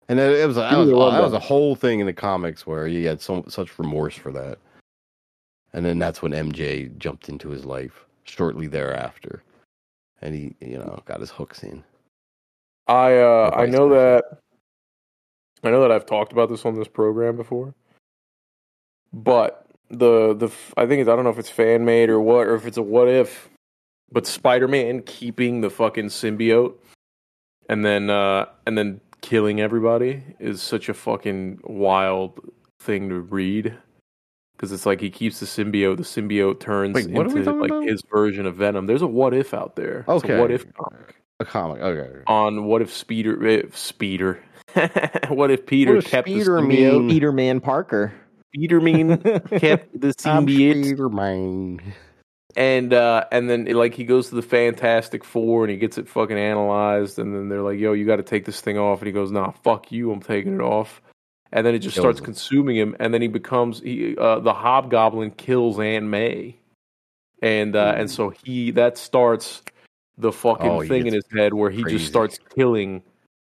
And 0.09 0.19
it, 0.21 0.39
it 0.41 0.47
was 0.47 0.57
a, 0.57 0.61
that, 0.61 0.77
was, 0.79 0.89
that 0.89 1.23
was 1.23 1.33
a 1.33 1.39
whole 1.39 1.75
thing 1.75 2.01
in 2.01 2.07
the 2.07 2.13
comics 2.13 2.67
where 2.67 2.87
he 2.87 3.05
had 3.05 3.21
so 3.21 3.45
such 3.49 3.79
remorse 3.79 4.15
for 4.15 4.31
that. 4.33 4.59
And 5.73 5.85
then 5.85 5.99
that's 5.99 6.23
when 6.23 6.33
MJ 6.33 6.97
jumped 6.99 7.29
into 7.29 7.49
his 7.51 7.65
life 7.65 8.05
shortly 8.25 8.67
thereafter, 8.67 9.43
and 10.25 10.35
he, 10.35 10.57
you 10.61 10.79
know, 10.79 11.01
got 11.05 11.21
his 11.21 11.31
hooks 11.31 11.63
in. 11.63 11.85
I 12.89 13.19
uh, 13.19 13.53
I 13.55 13.67
know 13.67 13.89
that. 13.91 14.25
I 15.63 15.71
know 15.71 15.81
that 15.81 15.93
I've 15.93 16.05
talked 16.07 16.33
about 16.33 16.51
this 16.51 16.67
on 16.67 16.75
this 16.75 16.89
program 16.89 17.37
before, 17.37 17.75
but 19.13 19.67
the 19.89 20.35
the 20.35 20.51
I 20.77 20.87
think 20.87 21.01
it's 21.01 21.09
I 21.09 21.15
don't 21.15 21.25
know 21.25 21.31
if 21.31 21.39
it's 21.39 21.49
fan 21.51 21.85
made 21.85 22.11
or 22.11 22.21
what 22.21 22.47
or 22.47 22.55
if 22.57 22.67
it's 22.67 22.77
a 22.77 22.83
what 22.83 23.09
if, 23.09 23.49
but 24.11 24.27
Spider 24.27 24.67
Man 24.67 25.03
keeping 25.03 25.61
the 25.61 25.71
fucking 25.71 26.07
symbiote 26.07 26.75
and 27.69 27.85
then 27.85 28.11
uh 28.11 28.47
and 28.67 28.77
then 28.77 29.01
killing 29.21 29.61
everybody 29.61 30.23
is 30.39 30.61
such 30.61 30.89
a 30.89 30.95
fucking 30.95 31.61
wild 31.65 32.39
thing 32.81 33.09
to 33.09 33.21
read 33.21 33.75
because 34.57 34.73
it's 34.73 34.87
like 34.87 35.01
he 35.01 35.11
keeps 35.11 35.41
the 35.41 35.47
symbiote, 35.47 35.97
the 35.97 36.03
symbiote 36.03 36.61
turns 36.61 36.95
Wait, 36.95 37.11
what 37.11 37.27
are 37.27 37.31
we 37.31 37.41
into 37.41 37.45
talking 37.45 37.61
like 37.61 37.71
about? 37.71 37.85
his 37.89 38.03
version 38.11 38.47
of 38.47 38.57
Venom. 38.57 38.87
There's 38.87 39.03
a 39.03 39.07
what 39.07 39.35
if 39.35 39.53
out 39.55 39.77
there. 39.77 40.01
It's 40.01 40.09
a 40.09 40.13
Okay. 40.13 40.41
what 40.41 40.51
if 40.51 40.65
comic 40.75 41.17
A 41.41 41.45
comic, 41.45 41.81
okay. 41.83 42.23
on 42.27 42.65
what 42.65 42.81
if 42.83 42.93
Speeder 42.93 43.45
if 43.47 43.77
Speeder 43.77 44.41
what 45.29 45.51
if 45.51 45.67
Peter 45.67 45.95
What 45.95 46.03
does 46.05 46.11
kept 46.11 46.29
Speeder 46.29 46.57
the 46.57 46.63
mean? 46.63 46.79
symbiote? 46.81 47.09
Peter 47.11 47.33
Man 47.33 47.61
Parker. 47.61 48.13
Peter 48.53 48.81
mean 48.81 49.19
kept 49.19 50.01
the 50.01 50.15
I'm 50.25 50.47
symbiote 50.47 50.85
Spider-Man. 50.87 51.81
and 52.57 52.93
uh 52.95 53.25
and 53.33 53.51
then 53.51 53.65
like 53.67 53.95
he 53.95 54.05
goes 54.05 54.29
to 54.29 54.37
the 54.37 54.43
Fantastic 54.43 55.25
Four 55.25 55.65
and 55.65 55.71
he 55.73 55.77
gets 55.77 55.99
it 55.99 56.09
fucking 56.09 56.39
analyzed 56.39 57.19
and 57.19 57.35
then 57.35 57.49
they're 57.49 57.63
like 57.63 57.79
yo 57.81 57.93
you 57.95 58.07
got 58.07 58.17
to 58.17 58.23
take 58.23 58.45
this 58.45 58.61
thing 58.61 58.79
off 58.79 59.01
and 59.01 59.07
he 59.09 59.13
goes 59.13 59.33
nah 59.33 59.51
fuck 59.51 59.91
you 59.91 60.13
I'm 60.13 60.21
taking 60.21 60.55
it 60.55 60.61
off 60.61 61.03
and 61.53 61.67
then 61.67 61.75
it 61.75 61.79
just 61.81 61.97
starts 61.97 62.19
him. 62.19 62.25
consuming 62.25 62.77
him 62.77 62.97
and 63.01 63.13
then 63.15 63.23
he 63.23 63.29
becomes 63.29 63.81
he 63.81 64.17
uh 64.19 64.41
the 64.41 64.55
Hobgoblin 64.55 65.33
kills 65.33 65.79
Aunt 65.79 66.07
May 66.07 66.57
and 67.43 67.77
uh 67.77 67.95
and 67.97 68.11
so 68.11 68.31
he 68.45 68.71
that 68.73 68.99
starts 68.99 69.63
the 70.19 70.33
fucking 70.33 70.71
Oh, 70.71 70.83
thing 70.87 71.07
in 71.07 71.15
his 71.15 71.25
head 71.33 71.55
where 71.55 71.71
he 71.71 71.83
crazy. 71.83 71.99
just 71.99 72.09
starts 72.09 72.39
killing 72.55 73.03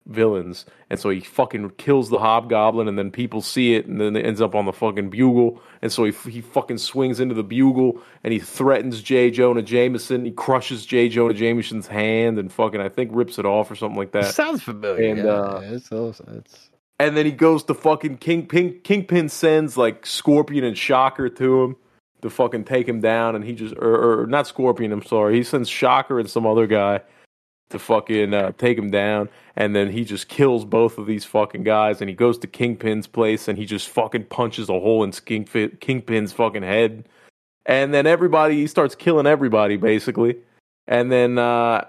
villains 0.08 0.66
and 0.90 1.00
so 1.00 1.10
he 1.12 1.20
fucking 1.20 1.70
kills 1.78 2.10
the 2.10 2.18
hobgoblin 2.18 2.88
and 2.88 2.98
then 2.98 3.12
people 3.12 3.40
see 3.40 3.76
it 3.76 3.86
and 3.86 4.02
then 4.02 4.16
it 4.16 4.26
ends 4.26 4.42
up 4.42 4.56
on 4.56 4.66
the 4.66 4.74
fucking 4.74 5.12
bugle 5.12 5.62
and 5.84 5.92
so 5.92 6.04
he, 6.06 6.12
he 6.30 6.42
fucking 6.42 6.80
swings 6.80 7.20
into 7.20 7.36
the 7.36 7.44
bugle 7.44 8.02
and 8.24 8.34
he 8.34 8.40
threatens 8.40 9.00
J. 9.04 9.30
Jonah 9.30 9.62
Jameson 9.62 10.26
he 10.26 10.32
crushes 10.32 10.88
J. 10.88 11.08
Jonah 11.08 11.36
Jameson's 11.36 11.86
hand 11.86 12.40
and 12.40 12.52
fucking 12.52 12.82
I 12.82 12.90
think 12.90 13.12
rips 13.14 13.38
it 13.38 13.46
off 13.46 13.70
or 13.70 13.76
something 13.76 13.98
like 13.98 14.12
that 14.14 14.34
Sounds 14.34 14.64
familiar. 14.64 15.12
And, 15.12 15.18
yeah, 15.20 15.32
uh, 15.32 15.62
it's, 15.66 15.92
it's, 15.92 16.70
and 17.02 17.18
then 17.18 17.26
he 17.26 17.32
goes 17.32 17.64
to 17.64 17.74
fucking 17.74 18.18
Kingpin. 18.18 18.80
Kingpin 18.84 19.28
sends 19.28 19.76
like 19.76 20.06
Scorpion 20.06 20.64
and 20.64 20.78
Shocker 20.78 21.30
to 21.30 21.64
him 21.64 21.76
to 22.22 22.30
fucking 22.30 22.66
take 22.66 22.88
him 22.88 23.02
down, 23.02 23.36
and 23.36 23.44
he 23.44 23.54
just 23.54 23.74
or, 23.78 24.22
or 24.22 24.28
not 24.28 24.46
Scorpion. 24.46 24.92
I'm 24.92 25.04
sorry, 25.04 25.36
he 25.36 25.44
sends 25.44 25.68
Shocker 25.68 26.20
and 26.20 26.30
some 26.30 26.46
other 26.46 26.68
guy 26.68 27.02
to 27.72 27.80
fucking 27.80 28.36
uh, 28.36 28.52
take 28.60 28.78
him 28.78 28.92
down, 28.92 29.30
and 29.56 29.76
then 29.76 29.92
he 29.92 30.06
just 30.06 30.28
kills 30.28 30.64
both 30.64 31.00
of 31.00 31.08
these 31.08 31.26
fucking 31.26 31.64
guys, 31.64 32.02
and 32.02 32.10
he 32.10 32.16
goes 32.16 32.38
to 32.38 32.48
Kingpin's 32.48 33.08
place, 33.08 33.48
and 33.48 33.58
he 33.58 33.66
just 33.66 33.90
fucking 33.90 34.26
punches 34.26 34.70
a 34.70 34.74
hole 34.74 35.04
in 35.04 35.12
Kingpin, 35.12 35.78
Kingpin's 35.80 36.32
fucking 36.32 36.62
head, 36.62 37.10
and 37.66 37.96
then 37.96 38.06
everybody 38.06 38.58
he 38.58 38.68
starts 38.68 38.94
killing 38.94 39.26
everybody 39.26 39.76
basically, 39.76 40.38
and 40.88 41.12
then 41.12 41.40
uh, 41.40 41.84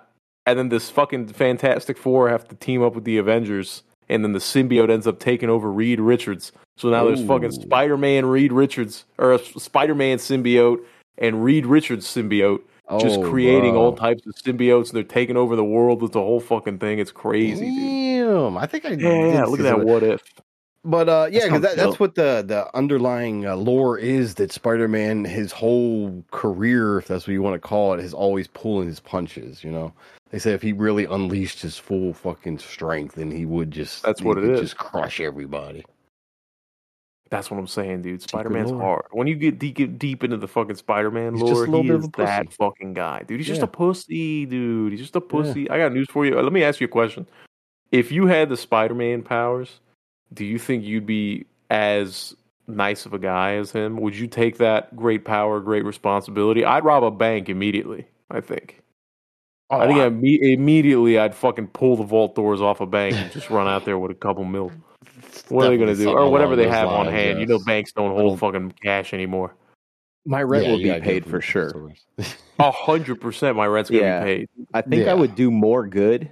and 0.46 0.58
then 0.58 0.70
this 0.70 0.88
fucking 0.88 1.28
Fantastic 1.28 1.98
Four 1.98 2.30
have 2.30 2.48
to 2.48 2.54
team 2.54 2.82
up 2.82 2.94
with 2.94 3.04
the 3.04 3.18
Avengers, 3.18 3.82
and 4.12 4.22
then 4.22 4.32
the 4.32 4.38
symbiote 4.38 4.90
ends 4.90 5.06
up 5.06 5.18
taking 5.18 5.48
over 5.48 5.72
Reed 5.72 5.98
Richards. 5.98 6.52
So 6.76 6.90
now 6.90 7.04
there's 7.04 7.24
fucking 7.24 7.52
Spider 7.52 7.96
Man 7.96 8.26
Reed 8.26 8.52
Richards 8.52 9.06
or 9.18 9.32
a 9.32 9.38
Spider 9.38 9.94
Man 9.94 10.18
symbiote 10.18 10.84
and 11.18 11.42
Reed 11.42 11.64
Richards 11.64 12.06
symbiote 12.06 12.60
just 13.00 13.20
Oh, 13.20 13.22
creating 13.22 13.74
all 13.74 13.96
types 13.96 14.26
of 14.26 14.34
symbiotes 14.34 14.88
and 14.88 14.96
they're 14.96 15.02
taking 15.02 15.36
over 15.36 15.56
the 15.56 15.64
world 15.64 16.02
with 16.02 16.12
the 16.12 16.20
whole 16.20 16.40
fucking 16.40 16.78
thing. 16.78 16.98
It's 16.98 17.12
crazy, 17.12 17.70
dude. 17.70 18.26
Damn, 18.26 18.58
I 18.58 18.66
think 18.66 18.84
I 18.84 18.90
Yeah, 18.90 19.32
yeah, 19.32 19.44
look 19.44 19.60
at 19.60 19.62
that 19.62 19.78
what 19.78 20.02
if. 20.02 20.22
But 20.84 21.08
uh, 21.08 21.28
yeah, 21.30 21.44
because 21.44 21.62
that, 21.62 21.76
that's 21.76 22.00
what 22.00 22.16
the 22.16 22.44
the 22.46 22.68
underlying 22.76 23.46
uh, 23.46 23.54
lore 23.56 23.96
is 23.96 24.34
that 24.34 24.52
Spider 24.52 24.88
Man, 24.88 25.24
his 25.24 25.52
whole 25.52 26.24
career, 26.32 26.98
if 26.98 27.06
that's 27.06 27.26
what 27.26 27.32
you 27.32 27.40
want 27.40 27.54
to 27.54 27.66
call 27.66 27.94
it, 27.94 28.00
is 28.00 28.12
always 28.12 28.48
pulling 28.48 28.88
his 28.88 28.98
punches. 28.98 29.62
You 29.62 29.70
know, 29.70 29.92
they 30.32 30.38
say 30.38 30.52
if 30.52 30.62
he 30.62 30.72
really 30.72 31.04
unleashed 31.04 31.60
his 31.60 31.76
full 31.78 32.14
fucking 32.14 32.58
strength, 32.58 33.14
then 33.16 33.30
he 33.30 33.44
would 33.44 33.70
just 33.70 34.02
That's 34.02 34.22
what 34.22 34.38
it 34.38 34.44
is. 34.44 34.60
just 34.60 34.78
crush 34.78 35.20
everybody. 35.20 35.84
That's 37.28 37.50
what 37.50 37.58
I'm 37.58 37.66
saying, 37.66 38.02
dude. 38.02 38.20
Spider 38.22 38.50
Man's 38.50 38.70
hard. 38.70 39.04
When 39.10 39.26
you 39.26 39.34
get 39.34 39.58
deep, 39.58 39.76
get 39.76 39.98
deep 39.98 40.24
into 40.24 40.36
the 40.38 40.48
fucking 40.48 40.76
Spider 40.76 41.10
Man 41.10 41.34
He's 41.34 41.48
just 41.48 41.66
a 41.66 41.70
lore, 41.70 41.82
he 41.82 41.90
is 41.90 42.08
pussy. 42.08 42.26
that 42.26 42.52
fucking 42.52 42.94
guy, 42.94 43.22
dude. 43.22 43.40
He's 43.40 43.46
just 43.46 43.62
a 43.62 43.66
pussy, 43.66 44.44
dude. 44.46 44.92
He's 44.92 45.00
just 45.00 45.16
a 45.16 45.20
pussy. 45.20 45.70
I 45.70 45.78
got 45.78 45.92
news 45.92 46.08
for 46.10 46.26
you. 46.26 46.38
Uh, 46.38 46.42
Let 46.42 46.52
me 46.52 46.62
ask 46.62 46.80
you 46.80 46.86
a 46.86 46.90
question. 46.90 47.26
If 47.90 48.10
you 48.10 48.26
had 48.26 48.48
the 48.48 48.56
Spider 48.56 48.94
Man 48.94 49.22
powers, 49.22 49.80
do 50.32 50.44
you 50.44 50.58
think 50.58 50.84
you'd 50.84 51.06
be 51.06 51.46
as 51.70 52.34
nice 52.66 53.06
of 53.06 53.14
a 53.14 53.18
guy 53.18 53.54
as 53.54 53.70
him? 53.70 53.98
Would 53.98 54.16
you 54.16 54.26
take 54.26 54.58
that 54.58 54.94
great 54.96 55.24
power, 55.24 55.60
great 55.60 55.84
responsibility? 55.86 56.64
I'd 56.64 56.84
rob 56.84 57.02
a 57.04 57.10
bank 57.10 57.48
immediately. 57.48 58.06
I 58.30 58.40
think. 58.40 58.81
Oh, 59.72 59.78
I 59.80 59.86
think 59.86 59.98
I- 60.00 60.08
imme- 60.10 60.52
immediately 60.52 61.18
I'd 61.18 61.34
fucking 61.34 61.68
pull 61.68 61.96
the 61.96 62.04
vault 62.04 62.34
doors 62.34 62.60
off 62.60 62.80
a 62.80 62.86
bank 62.86 63.14
and 63.16 63.32
just 63.32 63.48
run 63.50 63.66
out 63.66 63.84
there 63.84 63.98
with 63.98 64.10
a 64.10 64.14
couple 64.14 64.44
mil. 64.44 64.70
What 65.48 65.66
are 65.66 65.70
they 65.70 65.78
gonna 65.78 65.94
do? 65.94 66.10
Or 66.10 66.30
whatever 66.30 66.56
they 66.56 66.64
those 66.64 66.74
have 66.74 66.88
on 66.88 67.06
lines, 67.06 67.10
hand. 67.18 67.40
You 67.40 67.46
know, 67.46 67.58
banks 67.58 67.92
don't 67.92 68.10
hold 68.16 68.38
fucking 68.38 68.72
cash 68.82 69.14
anymore. 69.14 69.54
My 70.24 70.42
rent 70.42 70.64
Yeah, 70.66 70.70
will 70.70 70.78
be 70.78 70.84
gotta 70.84 71.00
paid 71.00 71.26
for 71.26 71.40
sure. 71.40 71.92
A 72.58 72.70
hundred 72.70 73.20
percent, 73.20 73.56
my 73.56 73.66
rent's 73.66 73.90
gonna 73.90 74.02
Yeah. 74.02 74.20
be 74.24 74.24
paid. 74.26 74.48
I 74.74 74.82
think 74.82 75.04
Yeah. 75.06 75.12
I 75.12 75.14
would 75.14 75.34
do 75.34 75.50
more 75.50 75.86
good 75.86 76.30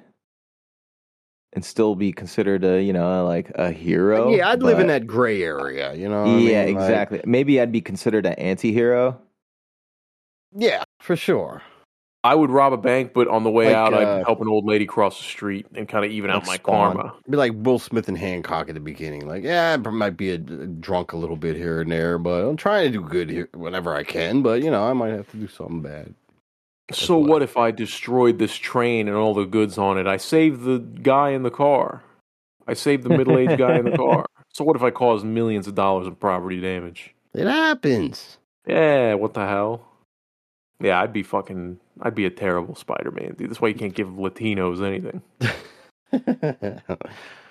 and 1.55 1.64
still 1.64 1.97
be 1.97 2.12
considered 2.12 2.62
a 2.62 2.80
you 2.82 2.93
know 2.93 3.26
like 3.26 3.51
a 3.57 3.72
hero. 3.72 4.30
yeah, 4.34 4.51
I'd 4.51 4.62
live 4.62 4.78
in 4.78 4.86
that 4.88 5.07
gray 5.07 5.43
area. 5.43 5.95
You 5.95 6.09
know. 6.09 6.22
what 6.24 6.30
I 6.30 6.38
yeah, 6.38 6.66
mean? 6.66 6.74
Like, 6.76 6.82
exactly. 6.84 7.20
Maybe 7.24 7.61
I'd 7.61 7.72
be 7.72 7.80
considered 7.80 8.26
an 8.26 8.34
anti-hero. 8.34 9.18
yeah, 10.55 10.84
for 11.01 11.16
sure. 11.16 11.62
I 12.23 12.35
would 12.35 12.51
rob 12.51 12.73
a 12.75 12.77
bank, 12.77 13.12
but 13.14 13.29
on 13.29 13.45
the 13.45 13.51
way 13.51 13.66
Like, 13.66 13.75
out, 13.75 13.95
I'd 13.95 14.05
uh, 14.05 14.25
help 14.25 14.41
an 14.43 14.49
old 14.49 14.66
lady 14.66 14.85
cross 14.85 15.16
the 15.18 15.25
street 15.25 15.66
and 15.75 15.89
kind 15.89 16.05
of 16.05 16.11
even 16.11 16.31
out 16.31 16.47
my 16.47 16.57
Spawn. 16.57 16.97
karma. 16.97 17.14
Be 17.29 17.37
like 17.39 17.53
Will 17.55 17.79
Smith 17.79 18.09
and 18.09 18.18
Hancock 18.18 18.68
at 18.68 18.75
the 18.75 18.81
beginning. 18.81 19.27
Like, 19.27 19.43
yeah, 19.43 19.73
I 19.83 19.91
might 19.91 20.16
be 20.18 20.31
a, 20.31 20.39
drunk 20.39 21.12
a 21.12 21.16
little 21.16 21.37
bit 21.37 21.57
here 21.57 21.81
and 21.81 21.91
there, 21.91 22.18
but 22.18 22.45
I'm 22.45 22.59
trying 22.59 22.93
to 22.93 22.99
do 22.99 23.05
good 23.07 23.31
here 23.31 23.49
whenever 23.55 23.95
I 23.95 24.03
can. 24.05 24.43
But 24.43 24.62
you 24.62 24.71
know, 24.71 24.85
I 24.85 24.93
might 24.93 25.12
have 25.12 25.31
to 25.31 25.37
do 25.39 25.49
something 25.49 25.81
bad. 25.81 26.14
So 26.93 27.18
why. 27.18 27.29
what 27.29 27.43
if 27.43 27.57
I 27.57 27.71
destroyed 27.71 28.39
this 28.39 28.55
train 28.57 29.09
and 29.09 29.16
all 29.16 29.33
the 29.35 29.45
goods 29.47 29.79
on 29.79 29.97
it? 29.99 30.07
I 30.07 30.18
saved 30.18 30.64
the 30.64 30.79
guy 30.79 31.31
in 31.31 31.43
the 31.43 31.51
car. 31.51 32.03
I 32.66 32.75
saved 32.75 33.05
the 33.05 33.11
middle-aged 33.11 33.57
guy 33.59 33.79
in 33.79 33.85
the 33.87 33.93
car. 33.97 34.27
So 34.53 34.64
what 34.64 34.77
if 34.77 34.83
I 34.83 34.91
caused 34.91 35.25
millions 35.25 35.66
of 35.68 35.75
dollars 35.75 36.07
in 36.07 36.16
property 36.16 36.61
damage? 36.61 37.14
It 37.33 37.47
happens. 37.47 38.39
Yeah, 38.66 39.14
what 39.14 39.35
the 39.35 39.47
hell? 39.47 39.87
Yeah, 40.81 41.01
I'd 41.01 41.12
be 41.12 41.22
fucking. 41.22 41.78
I'd 42.03 42.14
be 42.14 42.24
a 42.26 42.31
terrible 42.31 42.74
Spider-Man, 42.74 43.35
dude. 43.37 43.51
That's 43.51 43.61
why 43.61 43.68
you 43.68 43.74
can't 43.74 43.95
give 43.95 44.09
Latinos 44.09 44.83
anything. 44.85 45.20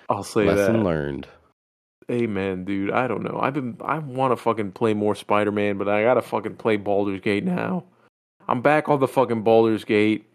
I'll 0.08 0.24
say 0.24 0.44
Lesson 0.46 0.78
that. 0.78 0.84
learned. 0.84 1.26
Amen, 2.10 2.64
dude. 2.64 2.90
I 2.90 3.06
don't 3.06 3.22
know. 3.22 3.38
I've 3.40 3.54
been. 3.54 3.76
I 3.84 3.98
want 3.98 4.32
to 4.32 4.36
fucking 4.36 4.72
play 4.72 4.94
more 4.94 5.14
Spider-Man, 5.14 5.78
but 5.78 5.88
I 5.88 6.02
gotta 6.02 6.22
fucking 6.22 6.56
play 6.56 6.76
Baldur's 6.76 7.20
Gate 7.20 7.44
now. 7.44 7.84
I'm 8.48 8.62
back 8.62 8.88
on 8.88 8.98
the 8.98 9.06
fucking 9.06 9.42
Baldur's 9.42 9.84
Gate. 9.84 10.26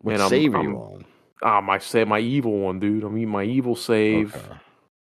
What 0.00 0.12
Man, 0.12 0.20
I'm- 0.22 0.30
save 0.30 0.54
I'm- 0.54 0.64
you 0.64 0.76
on? 0.76 1.04
Ah, 1.42 1.60
my 1.62 1.78
sa- 1.78 2.04
my 2.04 2.18
evil 2.18 2.58
one, 2.58 2.80
dude. 2.80 3.02
I'm 3.04 3.16
eating 3.16 3.30
my 3.30 3.44
evil 3.44 3.74
save. 3.76 4.34
Okay. 4.34 4.54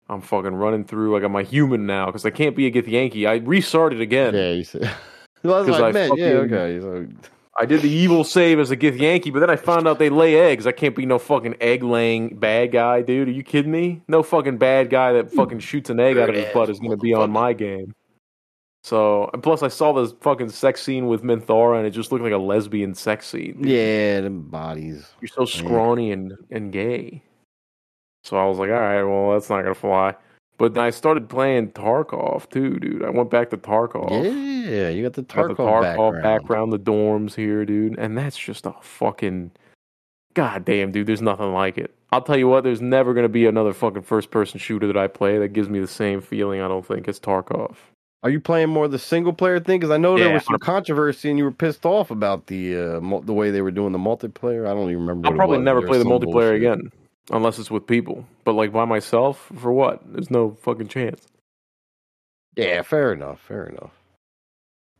I'm 0.08 0.20
fucking 0.20 0.54
running 0.54 0.84
through. 0.84 1.16
I 1.16 1.20
got 1.20 1.30
my 1.30 1.42
human 1.44 1.86
now 1.86 2.06
because 2.06 2.24
I 2.24 2.30
can't 2.30 2.56
be 2.56 2.66
a 2.66 2.70
Githyanki. 2.72 3.28
I 3.28 3.36
restarted 3.44 4.00
again. 4.00 4.34
Yeah, 4.34 4.50
you 4.52 4.64
said. 4.64 4.90
Well, 5.46 5.64
that's 5.64 5.70
'Cause 5.70 5.80
what 5.80 5.86
I 5.86 5.88
I 5.88 6.08
meant. 6.08 6.18
Yeah, 6.18 6.26
okay. 6.26 6.80
So, 6.80 7.06
I 7.58 7.64
did 7.64 7.80
the 7.80 7.88
evil 7.88 8.22
save 8.22 8.58
as 8.58 8.70
a 8.70 8.76
Githyanki, 8.76 9.32
but 9.32 9.40
then 9.40 9.48
I 9.48 9.56
found 9.56 9.88
out 9.88 9.98
they 9.98 10.10
lay 10.10 10.36
eggs. 10.38 10.66
I 10.66 10.72
can't 10.72 10.94
be 10.94 11.06
no 11.06 11.18
fucking 11.18 11.56
egg 11.60 11.82
laying 11.82 12.36
bad 12.36 12.72
guy, 12.72 13.00
dude. 13.00 13.28
Are 13.28 13.32
you 13.32 13.42
kidding 13.42 13.72
me? 13.72 14.02
No 14.08 14.22
fucking 14.22 14.58
bad 14.58 14.90
guy 14.90 15.14
that 15.14 15.32
fucking 15.32 15.60
shoots 15.60 15.88
an 15.88 15.98
egg 15.98 16.18
out 16.18 16.28
of 16.28 16.34
his 16.34 16.52
butt 16.52 16.68
is 16.68 16.78
going 16.78 16.90
to 16.90 16.98
be 16.98 17.14
on 17.14 17.30
my 17.30 17.54
game. 17.54 17.94
So, 18.84 19.30
and 19.32 19.42
plus, 19.42 19.62
I 19.62 19.68
saw 19.68 19.92
this 19.94 20.12
fucking 20.20 20.50
sex 20.50 20.82
scene 20.82 21.06
with 21.08 21.22
Minthara, 21.22 21.78
and 21.78 21.86
it 21.86 21.90
just 21.90 22.12
looked 22.12 22.22
like 22.22 22.32
a 22.32 22.36
lesbian 22.38 22.94
sex 22.94 23.26
scene. 23.26 23.62
dude. 23.62 23.70
yeah, 23.70 24.20
the 24.20 24.30
bodies. 24.30 25.08
You're 25.20 25.28
so 25.28 25.44
scrawny 25.44 26.12
and, 26.12 26.34
and 26.50 26.70
gay. 26.70 27.22
So 28.22 28.36
I 28.36 28.44
was 28.44 28.58
like, 28.58 28.70
all 28.70 28.76
right, 28.78 29.02
well, 29.02 29.32
that's 29.32 29.48
not 29.48 29.62
going 29.62 29.74
to 29.74 29.80
fly. 29.80 30.14
But 30.58 30.74
then 30.74 30.84
I 30.84 30.90
started 30.90 31.28
playing 31.28 31.72
Tarkov 31.72 32.48
too, 32.48 32.78
dude. 32.78 33.04
I 33.04 33.10
went 33.10 33.30
back 33.30 33.50
to 33.50 33.56
Tarkov. 33.58 34.10
Yeah, 34.10 34.88
you 34.88 35.02
got 35.02 35.12
the 35.12 35.22
Got 35.22 35.50
Tarkov, 35.50 35.56
the 35.56 35.62
Tarkov 35.64 35.82
background. 35.82 36.22
background. 36.22 36.72
the 36.72 36.78
dorms 36.78 37.34
here, 37.34 37.64
dude. 37.64 37.98
And 37.98 38.16
that's 38.16 38.38
just 38.38 38.64
a 38.66 38.72
fucking 38.80 39.50
goddamn, 40.34 40.92
dude, 40.92 41.06
there's 41.06 41.22
nothing 41.22 41.52
like 41.52 41.78
it. 41.78 41.94
I'll 42.12 42.22
tell 42.22 42.36
you 42.36 42.48
what, 42.48 42.64
there's 42.64 42.80
never 42.80 43.14
gonna 43.14 43.28
be 43.28 43.46
another 43.46 43.72
fucking 43.72 44.02
first 44.02 44.30
person 44.30 44.58
shooter 44.58 44.86
that 44.86 44.96
I 44.96 45.08
play 45.08 45.38
that 45.38 45.48
gives 45.48 45.68
me 45.68 45.80
the 45.80 45.86
same 45.88 46.20
feeling, 46.20 46.60
I 46.60 46.68
don't 46.68 46.86
think, 46.86 47.08
as 47.08 47.18
Tarkov. 47.18 47.74
Are 48.22 48.30
you 48.30 48.40
playing 48.40 48.70
more 48.70 48.88
the 48.88 48.98
single 48.98 49.32
player 49.32 49.60
thing? 49.60 49.78
Because 49.78 49.90
I 49.92 49.98
know 49.98 50.16
there 50.16 50.28
Yeah, 50.28 50.34
was 50.34 50.44
some 50.44 50.56
100%. 50.56 50.60
controversy 50.60 51.28
and 51.30 51.38
you 51.38 51.44
were 51.44 51.50
pissed 51.52 51.84
off 51.84 52.10
about 52.10 52.46
the 52.46 52.76
uh, 52.76 53.20
the 53.20 53.32
way 53.32 53.50
they 53.50 53.60
were 53.60 53.70
doing 53.70 53.92
the 53.92 53.98
multiplayer. 53.98 54.66
I 54.66 54.72
don't 54.74 54.90
even 54.90 55.00
remember. 55.06 55.26
I'll 55.28 55.32
what 55.32 55.34
it 55.34 55.38
probably 55.38 55.58
never 55.58 55.82
play 55.82 55.98
the 55.98 56.04
multiplayer 56.04 56.32
bullshit. 56.32 56.56
again. 56.56 56.90
Unless 57.30 57.58
it's 57.58 57.70
with 57.70 57.86
people. 57.86 58.26
But 58.44 58.52
like 58.52 58.72
by 58.72 58.84
myself, 58.84 59.50
for 59.56 59.72
what? 59.72 60.00
There's 60.12 60.30
no 60.30 60.56
fucking 60.62 60.88
chance. 60.88 61.26
Yeah, 62.56 62.82
fair 62.82 63.12
enough. 63.12 63.40
Fair 63.40 63.66
enough. 63.66 63.92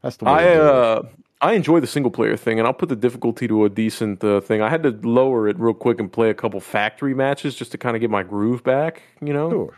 That's 0.03 0.17
the 0.17 0.27
way. 0.27 0.33
I 0.33 0.43
to 0.43 0.55
do 0.55 0.61
it. 0.61 0.61
uh 0.61 1.03
I 1.41 1.53
enjoy 1.53 1.81
the 1.81 1.87
single 1.87 2.11
player 2.11 2.37
thing, 2.37 2.59
and 2.59 2.67
I'll 2.67 2.75
put 2.75 2.89
the 2.89 2.97
difficulty 2.97 3.47
to 3.47 3.65
a 3.67 3.69
decent 3.69 4.25
uh, 4.25 4.41
thing. 4.41 4.63
I 4.63 4.71
had 4.71 4.83
to 4.85 4.91
lower 4.91 5.49
it 5.49 5.59
real 5.59 5.75
quick 5.75 6.01
and 6.01 6.11
play 6.11 6.31
a 6.31 6.35
couple 6.35 6.61
factory 6.61 7.15
matches 7.15 7.55
just 7.55 7.73
to 7.73 7.79
kind 7.79 7.95
of 7.95 8.01
get 8.01 8.11
my 8.11 8.23
groove 8.23 8.65
back, 8.65 9.03
you 9.21 9.35
know. 9.35 9.51
Sure. 9.51 9.75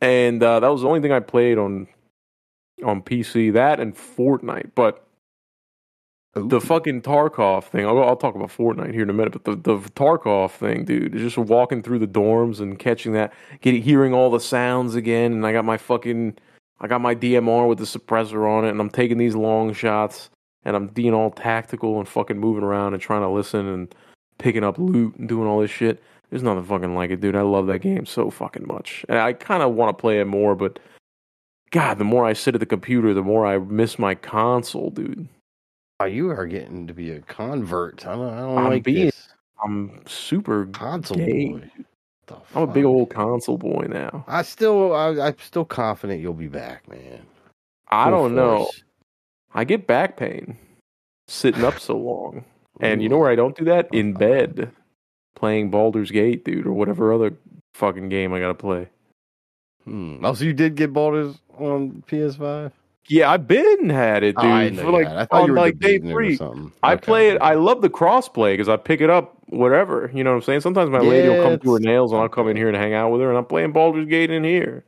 And 0.00 0.42
uh, 0.42 0.60
that 0.60 0.68
was 0.68 0.82
the 0.82 0.88
only 0.88 1.00
thing 1.00 1.12
I 1.12 1.20
played 1.20 1.58
on 1.58 1.88
on 2.84 3.02
PC. 3.02 3.52
That 3.52 3.80
and 3.80 3.96
Fortnite, 3.96 4.70
but 4.74 5.03
the 6.34 6.60
fucking 6.60 7.02
Tarkov 7.02 7.64
thing. 7.64 7.86
I'll, 7.86 8.02
I'll 8.02 8.16
talk 8.16 8.34
about 8.34 8.50
Fortnite 8.50 8.92
here 8.92 9.04
in 9.04 9.10
a 9.10 9.14
minute, 9.14 9.32
but 9.32 9.44
the 9.44 9.54
the 9.54 9.78
Tarkov 9.90 10.50
thing, 10.50 10.84
dude, 10.84 11.12
just 11.12 11.38
walking 11.38 11.82
through 11.82 12.00
the 12.00 12.08
dorms 12.08 12.60
and 12.60 12.78
catching 12.78 13.12
that, 13.12 13.32
getting 13.60 13.82
hearing 13.82 14.12
all 14.12 14.30
the 14.30 14.40
sounds 14.40 14.94
again, 14.96 15.32
and 15.32 15.46
I 15.46 15.52
got 15.52 15.64
my 15.64 15.76
fucking, 15.76 16.36
I 16.80 16.88
got 16.88 17.00
my 17.00 17.14
DMR 17.14 17.68
with 17.68 17.78
the 17.78 17.84
suppressor 17.84 18.48
on 18.50 18.64
it, 18.64 18.70
and 18.70 18.80
I'm 18.80 18.90
taking 18.90 19.16
these 19.16 19.36
long 19.36 19.72
shots, 19.72 20.28
and 20.64 20.74
I'm 20.74 20.88
being 20.88 21.14
all 21.14 21.30
tactical 21.30 21.98
and 21.98 22.08
fucking 22.08 22.38
moving 22.38 22.64
around 22.64 22.94
and 22.94 23.02
trying 23.02 23.22
to 23.22 23.28
listen 23.28 23.66
and 23.66 23.94
picking 24.38 24.64
up 24.64 24.76
loot 24.76 25.14
and 25.16 25.28
doing 25.28 25.46
all 25.46 25.60
this 25.60 25.70
shit. 25.70 26.02
There's 26.30 26.42
nothing 26.42 26.64
fucking 26.64 26.96
like 26.96 27.10
it, 27.10 27.20
dude. 27.20 27.36
I 27.36 27.42
love 27.42 27.68
that 27.68 27.78
game 27.78 28.06
so 28.06 28.28
fucking 28.28 28.66
much, 28.66 29.04
and 29.08 29.18
I 29.18 29.34
kind 29.34 29.62
of 29.62 29.74
want 29.74 29.96
to 29.96 30.00
play 30.00 30.20
it 30.20 30.26
more, 30.26 30.54
but. 30.54 30.78
God, 31.70 31.98
the 31.98 32.04
more 32.04 32.24
I 32.24 32.34
sit 32.34 32.54
at 32.54 32.60
the 32.60 32.66
computer, 32.66 33.12
the 33.12 33.22
more 33.22 33.44
I 33.44 33.58
miss 33.58 33.98
my 33.98 34.14
console, 34.14 34.90
dude. 34.90 35.26
Oh, 36.04 36.06
you 36.06 36.28
are 36.28 36.46
getting 36.46 36.86
to 36.86 36.92
be 36.92 37.12
a 37.12 37.20
convert. 37.20 38.06
I 38.06 38.14
don't, 38.14 38.34
I 38.34 38.40
don't 38.40 38.58
I'm 38.58 38.64
like 38.64 38.82
being 38.82 39.06
this 39.06 39.28
I'm 39.64 40.02
super 40.06 40.66
console 40.66 41.16
gay. 41.16 41.48
boy. 41.48 41.70
The 42.26 42.36
I'm 42.54 42.62
a 42.64 42.66
big 42.66 42.84
old 42.84 43.08
console 43.08 43.56
boy 43.56 43.86
now. 43.88 44.22
I 44.28 44.42
still, 44.42 44.94
I, 44.94 45.28
I'm 45.28 45.36
still 45.38 45.64
confident 45.64 46.20
you'll 46.20 46.34
be 46.34 46.48
back, 46.48 46.86
man. 46.90 47.22
I 47.88 48.10
Full 48.10 48.12
don't 48.12 48.34
know. 48.34 48.68
I 49.54 49.64
get 49.64 49.86
back 49.86 50.18
pain 50.18 50.58
sitting 51.26 51.64
up 51.64 51.78
so 51.78 51.96
long. 51.96 52.44
And 52.80 53.02
you 53.02 53.08
know 53.08 53.16
where 53.16 53.30
I 53.30 53.34
don't 53.34 53.56
do 53.56 53.64
that? 53.64 53.86
Uh, 53.86 53.96
In 53.96 54.12
uh, 54.12 54.16
uh. 54.16 54.18
bed. 54.18 54.70
Playing 55.34 55.70
Baldur's 55.70 56.10
Gate, 56.10 56.44
dude, 56.44 56.66
or 56.66 56.72
whatever 56.72 57.14
other 57.14 57.32
fucking 57.72 58.10
game 58.10 58.34
I 58.34 58.40
gotta 58.40 58.52
play. 58.52 58.90
Hmm. 59.84 60.22
Oh, 60.22 60.34
so 60.34 60.44
you 60.44 60.52
did 60.52 60.74
get 60.74 60.92
Baldur's 60.92 61.38
on 61.58 62.04
PS5? 62.06 62.72
Yeah, 63.08 63.30
I've 63.30 63.46
been 63.46 63.90
had 63.90 64.22
it, 64.22 64.34
Oh, 64.38 64.42
dude. 64.42 64.50
I 64.50 64.68
know 64.70 64.90
like 64.90 65.06
it. 65.06 65.12
I 65.12 65.24
thought 65.26 65.42
on 65.42 65.46
you 65.46 65.52
were 65.52 65.58
like 65.58 65.78
day 65.78 65.98
three. 65.98 66.36
something. 66.36 66.72
I 66.82 66.94
Okay. 66.94 67.04
play 67.04 67.28
it. 67.30 67.38
I 67.42 67.54
love 67.54 67.82
the 67.82 67.90
crossplay 67.90 68.54
because 68.54 68.68
I 68.68 68.76
pick 68.76 69.00
it 69.02 69.10
up 69.10 69.36
whatever. 69.48 70.10
You 70.14 70.24
know 70.24 70.30
what 70.30 70.36
I'm 70.36 70.42
saying? 70.42 70.60
Sometimes 70.60 70.90
my 70.90 71.00
lady 71.00 71.28
will 71.28 71.42
come 71.42 71.58
do 71.58 71.72
her 71.74 71.80
nails, 71.80 72.12
and 72.12 72.20
I'll 72.22 72.28
come 72.30 72.48
in 72.48 72.56
here 72.56 72.68
and 72.68 72.76
hang 72.76 72.94
out 72.94 73.10
with 73.10 73.20
her, 73.20 73.28
and 73.28 73.36
I'm 73.36 73.44
playing 73.44 73.72
Baldur's 73.72 74.06
Gate 74.08 74.30
in 74.30 74.42
here. 74.42 74.84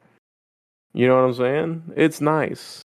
You 0.95 1.07
know 1.07 1.17
what 1.17 1.25
I'm 1.29 1.35
saying? 1.35 1.93
It's 1.95 2.21
nice. 2.23 2.81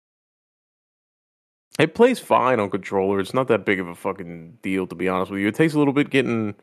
It 1.78 1.94
plays 1.96 2.20
fine 2.20 2.60
on 2.60 2.70
controller. 2.70 3.20
It's 3.20 3.34
not 3.34 3.48
that 3.50 3.66
big 3.66 3.80
of 3.80 3.88
a 3.88 3.96
fucking 3.96 4.58
deal, 4.64 4.88
to 4.88 4.96
be 4.96 5.08
honest 5.08 5.32
with 5.32 5.42
you. 5.42 5.48
It 5.48 5.56
takes 5.56 5.74
a 5.76 5.78
little 5.78 5.94
bit 5.94 6.10
getting 6.10 6.56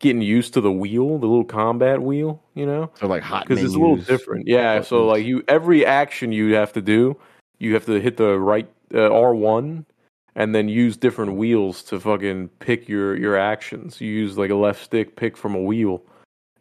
getting 0.00 0.22
used 0.22 0.54
to 0.54 0.60
the 0.60 0.72
wheel, 0.72 1.18
the 1.18 1.26
little 1.26 1.44
combat 1.44 2.00
wheel. 2.02 2.42
You 2.54 2.66
know, 2.66 2.90
So 2.94 3.06
like 3.06 3.22
hot 3.22 3.46
because 3.46 3.62
it's 3.62 3.74
a 3.74 3.78
little 3.78 3.96
different. 3.96 4.48
Yeah, 4.48 4.80
so 4.80 5.06
like 5.06 5.24
you, 5.26 5.44
every 5.46 5.84
action 5.84 6.32
you 6.32 6.54
have 6.54 6.72
to 6.72 6.80
do, 6.80 7.16
you 7.58 7.74
have 7.74 7.86
to 7.86 8.00
hit 8.00 8.16
the 8.16 8.38
right 8.38 8.68
uh, 8.94 9.12
R 9.12 9.34
one, 9.34 9.86
and 10.34 10.54
then 10.54 10.68
use 10.68 10.96
different 10.96 11.34
wheels 11.34 11.82
to 11.84 12.00
fucking 12.00 12.48
pick 12.60 12.88
your 12.88 13.16
your 13.16 13.36
actions. 13.36 14.00
You 14.00 14.08
use 14.08 14.38
like 14.38 14.50
a 14.50 14.54
left 14.54 14.82
stick 14.82 15.16
pick 15.16 15.36
from 15.36 15.54
a 15.54 15.60
wheel, 15.60 16.02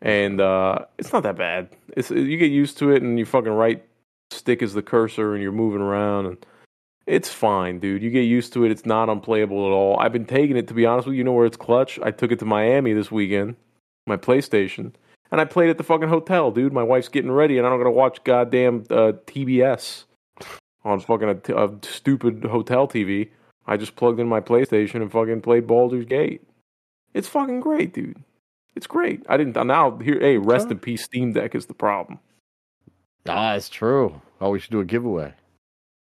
and 0.02 0.42
uh 0.42 0.80
it's 0.98 1.14
not 1.14 1.24
that 1.24 1.38
bad. 1.38 1.70
It's 1.96 2.10
you 2.12 2.38
get 2.38 2.52
used 2.52 2.78
to 2.80 2.92
it, 2.92 3.02
and 3.02 3.18
you 3.20 3.26
fucking 3.26 3.52
right 3.52 3.84
stick 4.32 4.62
is 4.62 4.74
the 4.74 4.82
cursor, 4.82 5.34
and 5.34 5.44
you're 5.44 5.52
moving 5.52 5.82
around, 5.82 6.26
and 6.26 6.46
it's 7.06 7.30
fine, 7.30 7.80
dude. 7.80 8.02
You 8.02 8.10
get 8.10 8.22
used 8.22 8.52
to 8.54 8.66
it. 8.66 8.72
It's 8.72 8.86
not 8.86 9.10
unplayable 9.10 9.66
at 9.68 9.72
all. 9.72 10.00
I've 10.00 10.12
been 10.12 10.26
taking 10.26 10.58
it 10.58 10.68
to 10.68 10.74
be 10.74 10.86
honest 10.86 11.08
with 11.08 11.14
you. 11.14 11.20
You 11.20 11.24
know 11.24 11.34
where 11.34 11.46
it's 11.46 11.58
clutch? 11.58 12.00
I 12.02 12.12
took 12.12 12.32
it 12.32 12.40
to 12.40 12.46
Miami 12.46 12.94
this 12.94 13.12
weekend, 13.12 13.56
my 14.06 14.18
PlayStation. 14.18 14.94
And 15.30 15.42
I 15.42 15.46
played 15.46 15.70
at 15.70 15.78
the 15.78 15.84
fucking 15.84 16.08
hotel, 16.08 16.52
dude. 16.52 16.72
My 16.72 16.84
wife's 16.84 17.10
getting 17.10 17.32
ready, 17.32 17.58
and 17.58 17.68
I'm 17.68 17.78
gonna 17.78 17.92
watch 17.92 18.24
goddamn 18.24 18.86
uh, 18.90 19.14
TBS 19.28 20.06
on 20.88 21.00
fucking 21.00 21.30
a, 21.30 21.36
t- 21.36 21.54
a 21.54 21.70
stupid 21.84 22.44
hotel 22.44 22.88
TV. 22.88 23.30
I 23.66 23.78
just 23.78 23.96
plugged 23.96 24.20
in 24.20 24.28
my 24.28 24.40
PlayStation 24.40 25.02
and 25.02 25.12
fucking 25.12 25.42
played 25.42 25.68
Baldur's 25.68 26.06
Gate. 26.06 26.42
It's 27.14 27.28
fucking 27.28 27.60
great, 27.60 27.94
dude. 27.94 28.24
It's 28.76 28.88
great. 28.88 29.26
I 29.28 29.38
didn't 29.38 29.56
now 29.68 29.98
here. 29.98 30.20
Hey, 30.20 30.38
rest 30.38 30.72
in 30.72 30.80
peace. 30.80 31.04
Steam 31.04 31.34
Deck 31.34 31.56
is 31.56 31.66
the 31.66 31.74
problem. 31.74 32.20
Ah, 33.28 33.56
it's 33.56 33.70
true. 33.70 34.22
Oh, 34.40 34.52
we 34.52 34.60
should 34.60 34.72
do 34.72 34.80
a 34.80 34.86
giveaway. 34.86 35.34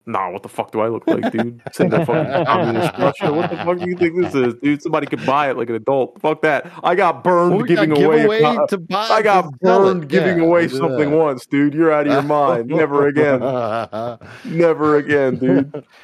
Nah, 0.08 0.30
what 0.32 0.44
the 0.44 0.50
fuck 0.50 0.72
do 0.72 0.82
I 0.82 0.88
look 0.88 1.08
like, 1.08 1.32
dude? 1.32 1.60
Say 1.74 1.88
that 1.88 2.06
fucking 2.06 2.46
communist 2.48 2.96
Russia. 3.00 3.34
What 3.34 3.50
the 3.50 3.58
fuck 3.58 3.80
do 3.80 3.90
you 3.90 3.98
think 3.98 4.22
this 4.22 4.36
is, 4.36 4.54
dude? 4.62 4.80
Somebody 4.84 5.08
could 5.08 5.26
buy 5.26 5.50
it 5.50 5.58
like 5.58 5.68
an 5.70 5.74
adult. 5.76 6.22
Fuck 6.22 6.44
that. 6.44 6.72
I 6.84 6.94
got 6.94 7.24
burned 7.24 7.54
Well, 7.54 7.62
we 7.64 7.68
giving 7.68 7.90
got 7.90 8.04
away. 8.04 8.40
co- 8.42 8.68
to 8.68 8.78
buy. 8.78 9.08
I 9.10 9.24
got 9.24 9.60
burned 9.62 10.08
giving 10.08 10.40
away 10.40 10.68
something 10.68 11.10
that. 11.10 11.18
once, 11.18 11.48
dude. 11.48 11.74
You're 11.74 11.92
out 11.92 12.06
of 12.06 12.14
your 12.14 12.22
mind. 12.22 12.68
Never 12.68 13.08
again. 13.08 13.40
Never 14.46 14.98
again, 14.98 15.38
dude. 15.38 15.84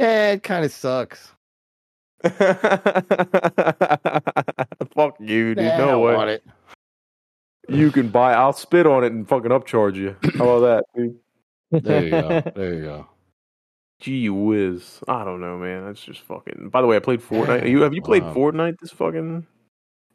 Eh, 0.00 0.34
it 0.34 0.44
kind 0.44 0.64
of 0.64 0.70
sucks. 0.70 1.32
Fuck 2.22 2.36
you, 5.18 5.56
dude. 5.56 5.64
Nah, 5.64 5.76
no 5.78 5.98
way. 6.00 6.38
You 7.68 7.90
can 7.90 8.08
buy. 8.08 8.34
I'll 8.34 8.52
spit 8.52 8.86
on 8.86 9.02
it 9.04 9.10
and 9.12 9.28
fucking 9.28 9.50
upcharge 9.50 9.96
you. 9.96 10.14
How 10.36 10.48
about 10.48 10.60
that, 10.60 10.84
dude? 10.94 11.16
There 11.84 12.04
you 12.04 12.10
go. 12.10 12.42
There 12.54 12.74
you 12.74 12.80
go. 12.82 13.06
Gee 14.00 14.28
whiz. 14.28 15.00
I 15.08 15.24
don't 15.24 15.40
know, 15.40 15.58
man. 15.58 15.84
That's 15.86 16.00
just 16.00 16.20
fucking. 16.20 16.68
By 16.70 16.80
the 16.80 16.86
way, 16.86 16.96
I 16.96 17.00
played 17.00 17.20
Fortnite. 17.20 17.68
You 17.68 17.82
have 17.82 17.94
you 17.94 18.02
played 18.02 18.22
Wow. 18.22 18.34
Fortnite 18.34 18.78
this 18.80 18.90
fucking? 18.92 19.46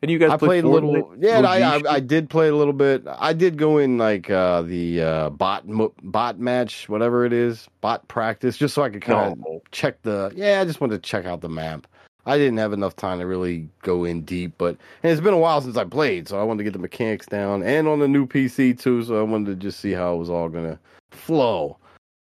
And 0.01 0.11
you 0.11 0.19
guys 0.19 0.31
I 0.31 0.37
play 0.37 0.47
played 0.47 0.63
a 0.65 0.67
little. 0.69 1.13
Yeah, 1.17 1.39
OG 1.39 1.45
I, 1.45 1.59
I? 1.61 1.81
I 1.95 1.99
did 2.01 2.29
play 2.29 2.49
a 2.49 2.55
little 2.55 2.73
bit. 2.73 3.03
I 3.07 3.31
did 3.33 3.57
go 3.57 3.77
in 3.77 3.97
like 3.97 4.29
uh, 4.29 4.61
the 4.61 5.01
uh, 5.01 5.29
bot 5.29 5.63
bot 6.03 6.39
match, 6.39 6.87
whatever 6.89 7.25
it 7.25 7.31
is, 7.33 7.67
bot 7.81 8.05
practice, 8.07 8.57
just 8.57 8.73
so 8.73 8.83
I 8.83 8.89
could 8.89 9.01
kind 9.01 9.31
of 9.33 9.37
No. 9.39 9.61
check 9.71 10.01
the. 10.01 10.31
Yeah, 10.35 10.59
I 10.61 10.65
just 10.65 10.81
wanted 10.81 11.01
to 11.01 11.09
check 11.09 11.25
out 11.25 11.41
the 11.41 11.49
map. 11.49 11.87
I 12.25 12.37
didn't 12.37 12.57
have 12.57 12.71
enough 12.71 12.95
time 12.95 13.19
to 13.19 13.25
really 13.25 13.67
go 13.81 14.05
in 14.05 14.21
deep, 14.23 14.53
but 14.57 14.77
and 15.03 15.11
it's 15.11 15.19
been 15.21 15.33
a 15.33 15.37
while 15.37 15.59
since 15.61 15.75
I 15.75 15.83
played, 15.83 16.27
so 16.29 16.39
I 16.39 16.43
wanted 16.43 16.59
to 16.59 16.63
get 16.65 16.73
the 16.73 16.79
mechanics 16.79 17.25
down 17.25 17.63
and 17.63 17.85
on 17.87 17.99
the 17.99 18.07
new 18.07 18.25
PC 18.27 18.79
too. 18.79 19.03
So 19.03 19.19
I 19.19 19.23
wanted 19.23 19.47
to 19.47 19.55
just 19.55 19.79
see 19.81 19.91
how 19.91 20.15
it 20.15 20.17
was 20.17 20.29
all 20.29 20.47
gonna 20.47 20.79
flow. 21.11 21.77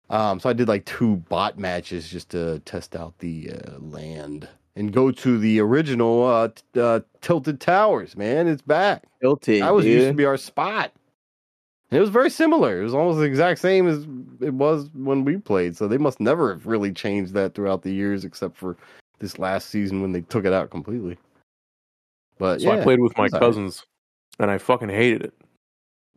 Um, 0.08 0.38
so 0.38 0.48
I 0.48 0.52
did 0.52 0.68
like 0.68 0.84
two 0.84 1.16
bot 1.16 1.58
matches 1.58 2.08
just 2.08 2.30
to 2.30 2.60
test 2.60 2.94
out 2.94 3.18
the 3.18 3.50
uh, 3.52 3.78
land 3.80 4.48
and 4.76 4.92
go 4.92 5.10
to 5.10 5.38
the 5.38 5.58
original 5.60 6.24
uh, 6.24 6.48
t- 6.48 6.80
uh, 6.80 7.00
Tilted 7.22 7.60
Towers. 7.60 8.16
Man, 8.16 8.46
it's 8.46 8.62
back. 8.62 9.04
Guilty. 9.20 9.60
That 9.60 9.74
was 9.74 9.84
used 9.84 10.08
to 10.08 10.14
be 10.14 10.24
our 10.24 10.36
spot. 10.36 10.92
And 11.90 11.98
it 11.98 12.00
was 12.00 12.10
very 12.10 12.30
similar. 12.30 12.80
It 12.80 12.84
was 12.84 12.94
almost 12.94 13.18
the 13.18 13.24
exact 13.24 13.60
same 13.60 13.88
as 13.88 14.06
it 14.40 14.54
was 14.54 14.90
when 14.94 15.24
we 15.24 15.38
played. 15.38 15.76
So 15.76 15.88
they 15.88 15.98
must 15.98 16.20
never 16.20 16.52
have 16.52 16.66
really 16.66 16.92
changed 16.92 17.32
that 17.34 17.54
throughout 17.54 17.82
the 17.82 17.92
years, 17.92 18.24
except 18.24 18.56
for 18.56 18.76
this 19.18 19.38
last 19.38 19.70
season 19.70 20.02
when 20.02 20.12
they 20.12 20.20
took 20.22 20.44
it 20.44 20.52
out 20.52 20.70
completely. 20.70 21.16
But 22.38 22.60
So 22.60 22.72
yeah, 22.72 22.80
I 22.80 22.82
played 22.82 23.00
with 23.00 23.16
my 23.16 23.26
it's 23.26 23.38
cousins, 23.38 23.84
and 24.38 24.50
I 24.50 24.58
fucking 24.58 24.88
hated 24.88 25.22
it. 25.22 25.34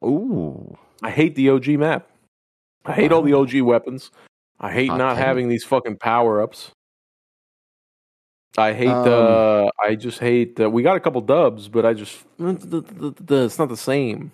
Ooh, 0.03 0.77
I 1.01 1.11
hate 1.11 1.35
the 1.35 1.49
OG 1.49 1.67
map. 1.69 2.08
I 2.89 2.93
hate 2.93 3.11
all 3.11 3.21
the 3.21 3.33
OG 3.33 3.61
weapons. 3.61 4.11
I 4.59 4.71
hate 4.71 4.89
Hot 4.89 4.97
not 4.97 5.15
take. 5.15 5.23
having 5.23 5.47
these 5.47 5.63
fucking 5.63 5.97
power 5.97 6.41
ups. 6.41 6.71
I 8.57 8.73
hate. 8.73 8.87
Um, 8.89 9.05
uh 9.07 9.69
I 9.81 9.95
just 9.95 10.19
hate. 10.19 10.59
Uh, 10.59 10.69
we 10.69 10.81
got 10.83 10.97
a 10.97 10.99
couple 10.99 11.21
dubs, 11.21 11.67
but 11.67 11.85
I 11.85 11.93
just 11.93 12.17
the, 12.37 12.53
the, 12.53 13.13
the, 13.21 13.45
it's 13.45 13.59
not 13.59 13.69
the 13.69 13.77
same. 13.77 14.31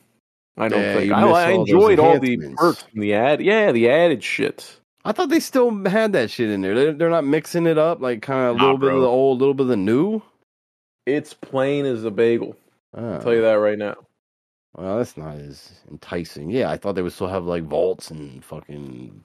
I 0.57 0.69
don't 0.69 0.81
Yeah, 0.81 0.93
think. 0.95 1.11
I, 1.11 1.25
miss 1.25 1.35
I 1.35 1.51
all 1.53 1.61
enjoyed 1.61 1.99
all 1.99 2.17
the 2.19 2.37
perks 2.55 2.83
from 2.83 3.01
the 3.01 3.13
ad. 3.13 3.41
Yeah, 3.41 3.73
the 3.73 3.89
added 3.89 4.23
shit. 4.23 4.79
I 5.03 5.11
thought 5.11 5.29
they 5.29 5.41
still 5.41 5.83
had 5.85 6.13
that 6.13 6.31
shit 6.31 6.49
in 6.49 6.61
there. 6.61 6.73
They're, 6.73 6.93
they're 6.93 7.09
not 7.09 7.25
mixing 7.25 7.67
it 7.67 7.77
up, 7.77 7.99
like 8.01 8.21
kind 8.21 8.49
of 8.49 8.55
a 8.55 8.57
Nah, 8.57 8.63
little 8.63 8.77
bit 8.77 8.93
of 8.93 9.01
the 9.01 9.07
old, 9.07 9.37
a 9.37 9.39
little 9.39 9.53
bit 9.53 9.63
of 9.63 9.67
the 9.67 9.77
new. 9.77 10.21
It's 11.05 11.33
plain 11.33 11.85
as 11.85 12.05
a 12.05 12.09
bagel. 12.09 12.55
Ah, 12.97 13.15
I'll 13.15 13.21
tell 13.21 13.33
you 13.33 13.41
that 13.41 13.55
right 13.55 13.77
now. 13.77 13.95
Well, 14.78 14.97
that's 14.97 15.15
not 15.15 15.38
as 15.38 15.71
enticing. 15.89 16.49
Yeah, 16.49 16.69
I 16.69 16.78
thought 16.78 16.95
they 16.95 17.01
would 17.01 17.13
still 17.13 17.28
have 17.28 17.45
like 17.45 17.63
vaults 17.63 18.11
and 18.11 18.43
fucking, 18.43 19.23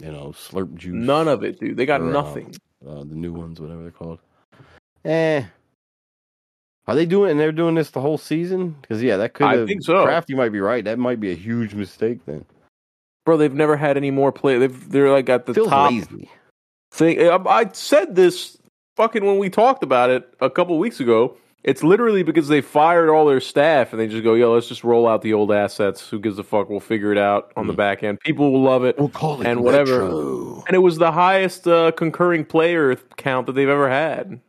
you 0.00 0.10
know, 0.12 0.28
slurp 0.28 0.74
juice. 0.74 0.94
None 0.94 1.28
of 1.28 1.44
it, 1.44 1.60
dude. 1.60 1.76
They 1.76 1.84
got 1.86 2.00
Or, 2.00 2.08
uh, 2.08 2.12
nothing. 2.12 2.54
uh, 2.86 3.00
the 3.00 3.14
new 3.14 3.32
ones, 3.32 3.60
whatever 3.60 3.82
they're 3.82 3.90
called. 3.90 4.20
Eh. 5.04 5.44
Are 6.86 6.94
they 6.94 7.06
doing? 7.06 7.30
And 7.30 7.40
they're 7.40 7.52
doing 7.52 7.74
this 7.74 7.90
the 7.90 8.00
whole 8.00 8.18
season? 8.18 8.76
Because 8.80 9.02
yeah, 9.02 9.16
that 9.18 9.34
could. 9.34 9.46
I 9.46 9.66
think 9.66 9.82
so. 9.82 10.04
Crafty 10.04 10.34
might 10.34 10.50
be 10.50 10.60
right. 10.60 10.84
That 10.84 10.98
might 10.98 11.20
be 11.20 11.30
a 11.30 11.34
huge 11.36 11.74
mistake. 11.74 12.24
Then 12.26 12.44
Bro, 13.24 13.38
they've 13.38 13.54
never 13.54 13.76
had 13.76 13.96
any 13.96 14.10
more 14.10 14.32
play. 14.32 14.58
They've, 14.58 14.90
they're 14.90 15.10
like 15.10 15.28
at 15.30 15.46
the 15.46 15.54
feels 15.54 15.68
top 15.68 15.90
lazy. 15.90 16.28
thing. 16.92 17.30
I, 17.30 17.36
I 17.46 17.70
said 17.72 18.14
this 18.14 18.58
fucking 18.96 19.24
when 19.24 19.38
we 19.38 19.48
talked 19.48 19.82
about 19.82 20.10
it 20.10 20.28
a 20.40 20.50
couple 20.50 20.78
weeks 20.78 21.00
ago. 21.00 21.36
It's 21.64 21.82
literally 21.82 22.22
because 22.22 22.48
they 22.48 22.60
fired 22.60 23.08
all 23.08 23.24
their 23.24 23.40
staff 23.40 23.92
and 23.92 23.98
they 24.00 24.06
just 24.06 24.22
go, 24.22 24.34
yo, 24.34 24.52
let's 24.52 24.68
just 24.68 24.84
roll 24.84 25.08
out 25.08 25.22
the 25.22 25.32
old 25.32 25.50
assets. 25.50 26.06
Who 26.10 26.20
gives 26.20 26.38
a 26.38 26.42
fuck? 26.44 26.68
We'll 26.68 26.78
figure 26.78 27.10
it 27.10 27.16
out 27.16 27.52
on 27.56 27.66
the 27.66 27.72
Hmm. 27.72 27.78
back 27.78 28.02
end. 28.02 28.20
People 28.20 28.52
will 28.52 28.62
love 28.62 28.84
it. 28.84 28.98
We'll 28.98 29.08
call 29.08 29.40
it 29.40 29.46
And 29.46 29.60
whatever. 29.64 30.00
retro. 30.02 30.64
And 30.66 30.74
it 30.74 30.80
was 30.80 30.98
the 30.98 31.10
highest 31.10 31.66
uh, 31.66 31.92
concurring 31.92 32.44
player 32.44 32.96
count 33.16 33.46
that 33.46 33.54
they've 33.54 33.68
ever 33.68 33.88
had. 33.88 34.40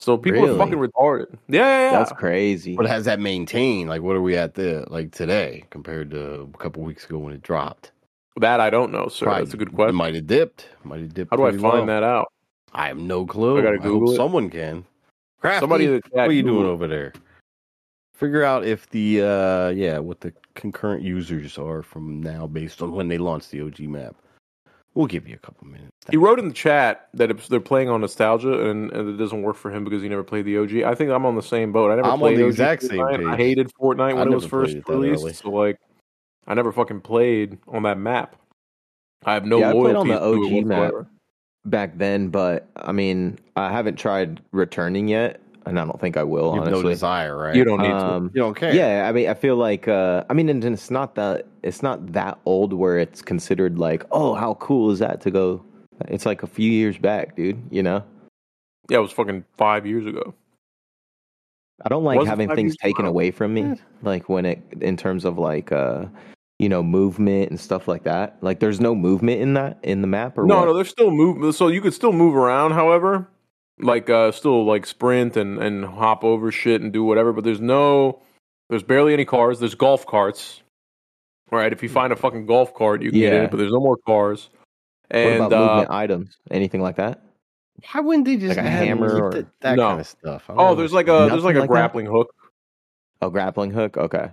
So 0.00 0.18
people 0.18 0.42
Really? 0.42 0.54
are 0.54 0.58
fucking 0.58 0.78
retarded. 0.78 1.38
Yeah, 1.48 1.60
yeah, 1.60 1.90
yeah. 1.92 1.98
That's 1.98 2.12
crazy. 2.12 2.76
But 2.76 2.86
has 2.86 3.04
that 3.06 3.18
maintained? 3.20 3.88
Like, 3.88 4.02
what 4.02 4.14
are 4.16 4.20
we 4.22 4.36
at 4.36 4.54
the 4.54 4.84
like 4.90 5.12
today 5.12 5.64
compared 5.70 6.10
to 6.10 6.50
a 6.52 6.58
couple 6.58 6.82
weeks 6.82 7.04
ago 7.06 7.18
when 7.18 7.32
it 7.32 7.42
dropped? 7.42 7.92
that 8.40 8.60
I 8.60 8.68
don't 8.70 8.90
know, 8.92 9.08
sir. 9.08 9.26
Probably- 9.26 9.44
That's 9.44 9.54
a 9.54 9.56
good 9.58 9.68
It 9.68 9.74
question. 9.74 9.94
might 9.94 10.14
have 10.14 10.26
dipped. 10.26 10.66
Might 10.84 11.00
have 11.00 11.14
dipped. 11.14 11.30
How 11.30 11.36
do 11.36 11.44
I 11.44 11.50
find 11.52 11.62
low. 11.62 11.86
that 11.86 12.02
out? 12.02 12.32
I 12.72 12.88
have 12.88 12.96
no 12.98 13.26
clue. 13.26 13.58
I 13.58 13.62
gotta 13.62 13.76
hope 13.76 13.82
Google 13.84 14.12
it? 14.12 14.16
Someone 14.16 14.48
can. 14.50 14.84
Crafty, 15.42 15.60
Somebody 15.60 15.86
in 15.86 15.92
the 15.94 16.00
chat. 16.02 16.12
what 16.14 16.28
are 16.28 16.32
you 16.32 16.44
doing 16.44 16.66
over 16.66 16.86
there? 16.86 17.12
Figure 18.14 18.44
out 18.44 18.64
if 18.64 18.88
the 18.90 19.20
uh 19.22 19.68
yeah, 19.70 19.98
what 19.98 20.20
the 20.20 20.32
concurrent 20.54 21.02
users 21.02 21.58
are 21.58 21.82
from 21.82 22.22
now 22.22 22.46
based 22.46 22.80
on 22.80 22.92
when 22.92 23.08
they 23.08 23.18
launched 23.18 23.50
the 23.50 23.60
OG 23.60 23.80
map. 23.80 24.14
We'll 24.94 25.06
give 25.06 25.26
you 25.26 25.34
a 25.34 25.38
couple 25.38 25.66
minutes. 25.66 25.90
He 26.10 26.16
wrote 26.16 26.38
in 26.38 26.46
the 26.46 26.54
chat 26.54 27.08
that 27.14 27.30
it's, 27.30 27.48
they're 27.48 27.58
playing 27.60 27.88
on 27.88 28.02
nostalgia 28.02 28.70
and, 28.70 28.92
and 28.92 29.08
it 29.08 29.16
doesn't 29.16 29.42
work 29.42 29.56
for 29.56 29.70
him 29.72 29.82
because 29.84 30.00
he 30.02 30.08
never 30.08 30.22
played 30.22 30.44
the 30.44 30.58
OG. 30.58 30.82
I 30.82 30.94
think 30.94 31.10
I'm 31.10 31.26
on 31.26 31.34
the 31.34 31.42
same 31.42 31.72
boat. 31.72 31.90
I 31.90 31.96
never 31.96 32.06
I'm 32.06 32.12
on 32.14 32.18
played 32.20 32.38
the 32.38 32.44
OG 32.44 32.50
exact 32.50 32.82
same 32.82 32.98
Fortnite. 33.00 33.32
I 33.32 33.36
hated 33.36 33.72
Fortnite 33.74 34.16
when 34.16 34.28
it 34.28 34.34
was 34.34 34.46
first 34.46 34.76
it 34.76 34.88
released. 34.88 35.22
early. 35.22 35.32
So 35.32 35.50
like, 35.50 35.78
I 36.46 36.54
never 36.54 36.70
fucking 36.70 37.00
played 37.00 37.58
on 37.66 37.82
that 37.84 37.98
map. 37.98 38.36
I 39.24 39.34
have 39.34 39.46
no 39.46 39.58
Yeah, 39.58 39.70
I 39.70 39.72
played 39.72 39.96
on 39.96 40.06
the 40.06 40.22
OG 40.22 40.66
map. 40.66 40.92
whatsoever. 40.92 41.08
Back 41.66 41.96
then, 41.98 42.28
but 42.28 42.66
I 42.76 42.92
mean, 42.92 43.38
I 43.56 43.70
haven't 43.70 43.96
tried 43.96 44.40
returning 44.52 45.08
yet, 45.08 45.40
and 45.66 45.78
I 45.78 45.84
don't 45.84 46.00
think 46.00 46.16
I 46.16 46.24
will. 46.24 46.54
You've 46.56 46.66
no 46.70 46.82
desire, 46.82 47.36
right? 47.36 47.54
You 47.54 47.64
don't 47.64 47.80
need 47.80 47.88
to. 47.88 47.96
um, 47.96 48.30
You 48.34 48.40
don't 48.42 48.54
care. 48.56 48.74
yeah, 48.74 49.08
I 49.08 49.12
mean, 49.12 49.28
I 49.28 49.34
feel 49.34 49.56
like, 49.56 49.86
uh, 49.88 50.24
I 50.28 50.34
mean, 50.34 50.48
and 50.48 50.64
it's 50.64 50.90
not 50.90 51.14
that 51.16 51.46
it's 51.62 51.82
not 51.82 52.12
that 52.12 52.38
old 52.44 52.72
where 52.72 52.98
it's 52.98 53.22
considered 53.22 53.78
like, 53.78 54.04
oh, 54.10 54.34
how 54.34 54.54
cool 54.54 54.90
is 54.90 54.98
that 54.98 55.20
to 55.22 55.30
go? 55.30 55.64
It's 56.08 56.26
like 56.26 56.42
a 56.42 56.46
few 56.48 56.70
years 56.70 56.98
back, 56.98 57.36
dude. 57.36 57.62
You 57.70 57.82
know, 57.84 58.02
Yeah, 58.90 58.98
it 58.98 59.02
was 59.02 59.12
fucking 59.12 59.44
five 59.56 59.86
years 59.86 60.06
ago. 60.06 60.34
I 61.84 61.88
don't 61.88 62.04
like 62.04 62.24
having 62.26 62.48
things 62.48 62.58
years 62.72 62.74
ago? 62.74 62.88
taken 62.88 63.06
away 63.06 63.30
from 63.30 63.54
me, 63.54 63.62
Yeah. 63.62 63.74
like 64.02 64.28
when 64.28 64.46
it 64.46 64.60
in 64.80 64.96
terms 64.96 65.24
of 65.24 65.38
like, 65.38 65.70
uh, 65.72 66.06
you 66.58 66.68
know, 66.68 66.82
movement 66.82 67.50
and 67.50 67.58
stuff 67.58 67.88
like 67.88 68.04
that? 68.04 68.38
Like, 68.40 68.60
there's 68.60 68.80
no 68.80 68.94
movement 68.94 69.40
in 69.40 69.54
that 69.54 69.78
in 69.82 70.00
the 70.00 70.06
map, 70.06 70.38
or 70.38 70.44
No, 70.44 70.58
what? 70.60 70.64
no, 70.66 70.74
there's 70.74 70.88
still 70.90 71.10
move. 71.10 71.54
So 71.54 71.68
you 71.68 71.80
could 71.80 71.94
still 71.94 72.12
move 72.12 72.34
around. 72.36 72.72
However, 72.72 73.28
like 73.78 74.08
uh, 74.10 74.32
still 74.32 74.64
like 74.64 74.86
sprint 74.86 75.36
and 75.36 75.58
and 75.58 75.84
hop 75.84 76.24
over 76.24 76.52
shit 76.52 76.80
and 76.82 76.92
do 76.92 77.02
whatever. 77.04 77.32
But 77.32 77.44
there's 77.44 77.60
no, 77.60 78.20
there's 78.70 78.82
barely 78.82 79.12
any 79.12 79.24
cars. 79.24 79.58
There's 79.60 79.74
golf 79.74 80.06
carts. 80.06 80.62
Right. 81.50 81.72
If 81.72 81.82
you 81.82 81.88
find 81.90 82.12
a 82.12 82.16
fucking 82.16 82.46
golf 82.46 82.72
cart, 82.74 83.02
you 83.02 83.10
can 83.10 83.20
get 83.20 83.32
in 83.34 83.42
it. 83.44 83.50
But 83.50 83.58
there's 83.58 83.72
no 83.72 83.80
more 83.80 83.98
cars. 83.98 84.48
what 85.10 85.18
And 85.20 85.44
about 85.44 85.52
uh, 85.52 85.66
movement 85.66 85.90
items? 85.90 86.36
Anything 86.50 86.80
like 86.80 86.96
that? 86.96 87.22
Why 87.92 88.00
wouldn't 88.00 88.24
they 88.26 88.36
just 88.36 88.56
Like 88.56 88.58
a 88.64 88.70
have 88.70 88.86
hammer 88.86 89.24
or- 89.24 89.30
that, 89.32 89.46
that 89.60 89.76
No. 89.76 89.88
kind 89.88 90.00
of 90.00 90.06
stuff? 90.06 90.44
Oh, 90.48 90.54
know. 90.54 90.74
there's 90.76 90.92
like 90.92 91.08
a 91.08 91.26
there's 91.30 91.42
like 91.44 91.56
a 91.56 91.60
like 91.60 91.68
that? 91.68 91.72
grappling 91.74 92.06
hook. 92.06 92.32
A 93.20 93.28
grappling 93.30 93.70
hook. 93.70 93.96
Okay. 93.96 94.30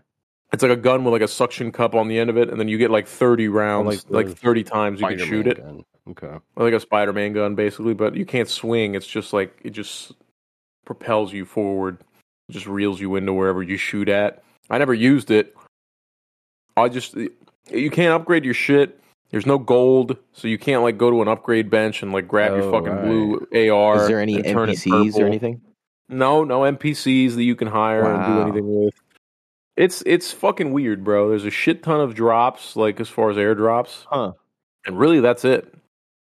It's 0.52 0.64
like 0.64 0.72
a 0.72 0.76
gun 0.76 1.04
with 1.04 1.14
like 1.14 1.22
a 1.22 1.28
suction 1.28 1.72
cup 1.72 1.94
on 1.94 2.08
the 2.08 2.18
end 2.18 2.30
of 2.30 2.38
it, 2.38 2.50
and 2.50 2.60
then 2.60 2.68
you 2.68 2.78
get 2.78 2.90
like 2.90 3.08
30 3.08 3.48
rounds, 3.50 4.06
like 4.10 4.28
like, 4.28 4.38
30 4.38 4.64
times 4.64 5.00
you 5.00 5.08
can 5.08 5.20
Spider-Man 5.20 5.44
shoot 5.44 5.48
it. 5.48 5.58
gun. 5.58 5.86
Okay. 6.10 6.38
like 6.56 6.74
a 6.74 6.80
Spider-Man 6.80 7.34
gun, 7.34 7.54
basically. 7.56 7.94
But 7.94 8.16
you 8.16 8.26
can't 8.26 8.50
swing. 8.50 8.96
It's 8.96 9.06
just 9.06 9.32
like 9.32 9.60
it 9.64 9.72
just 9.72 10.14
propels 10.86 11.32
you 11.34 11.46
forward. 11.46 12.00
It 12.50 12.54
just 12.54 12.66
reels 12.66 13.00
you 13.00 13.16
into 13.16 13.32
wherever 13.34 13.62
you 13.62 13.78
shoot 13.78 14.10
at. 14.10 14.42
I 14.72 14.80
never 14.80 14.94
used 14.94 15.30
it. 15.30 15.56
I 16.76 16.90
just 16.90 17.16
you 17.16 17.92
can't 17.92 18.14
upgrade 18.14 18.44
your 18.46 18.56
shit. 18.56 19.00
There's 19.30 19.46
no 19.46 19.60
gold, 19.60 20.18
so 20.34 20.48
you 20.48 20.58
can't 20.58 20.82
like 20.82 20.98
go 20.98 21.12
to 21.12 21.22
an 21.22 21.28
upgrade 21.28 21.70
bench 21.70 22.02
and 22.02 22.12
like 22.12 22.28
grab 22.28 22.54
your 22.54 22.64
Oh, 22.64 22.72
fucking 22.72 22.92
right. 22.92 23.06
blue 23.06 23.70
AR. 23.70 24.02
Is 24.02 24.08
there 24.08 24.20
any 24.20 24.42
NPCs 24.42 25.16
or 25.20 25.28
anything? 25.28 25.62
No, 26.08 26.44
no 26.44 26.62
NPCs 26.62 27.36
that 27.36 27.44
you 27.44 27.56
can 27.56 27.68
hire 27.68 28.12
and 28.12 28.26
do 28.26 28.42
anything 28.42 28.84
with. 28.86 28.96
It's 29.80 30.04
it's 30.06 30.32
fucking 30.34 30.74
weird, 30.74 31.06
bro. 31.06 31.30
There's 31.30 31.46
a 31.46 31.50
shit 31.50 31.84
ton 31.84 32.02
of 32.02 32.14
drops, 32.14 32.76
like 32.76 33.00
as 33.00 33.08
far 33.08 33.30
as 33.30 33.38
airdrops, 33.38 34.06
Huh. 34.10 34.34
and 34.86 35.00
really 35.00 35.22
that's 35.22 35.46
it. 35.46 35.74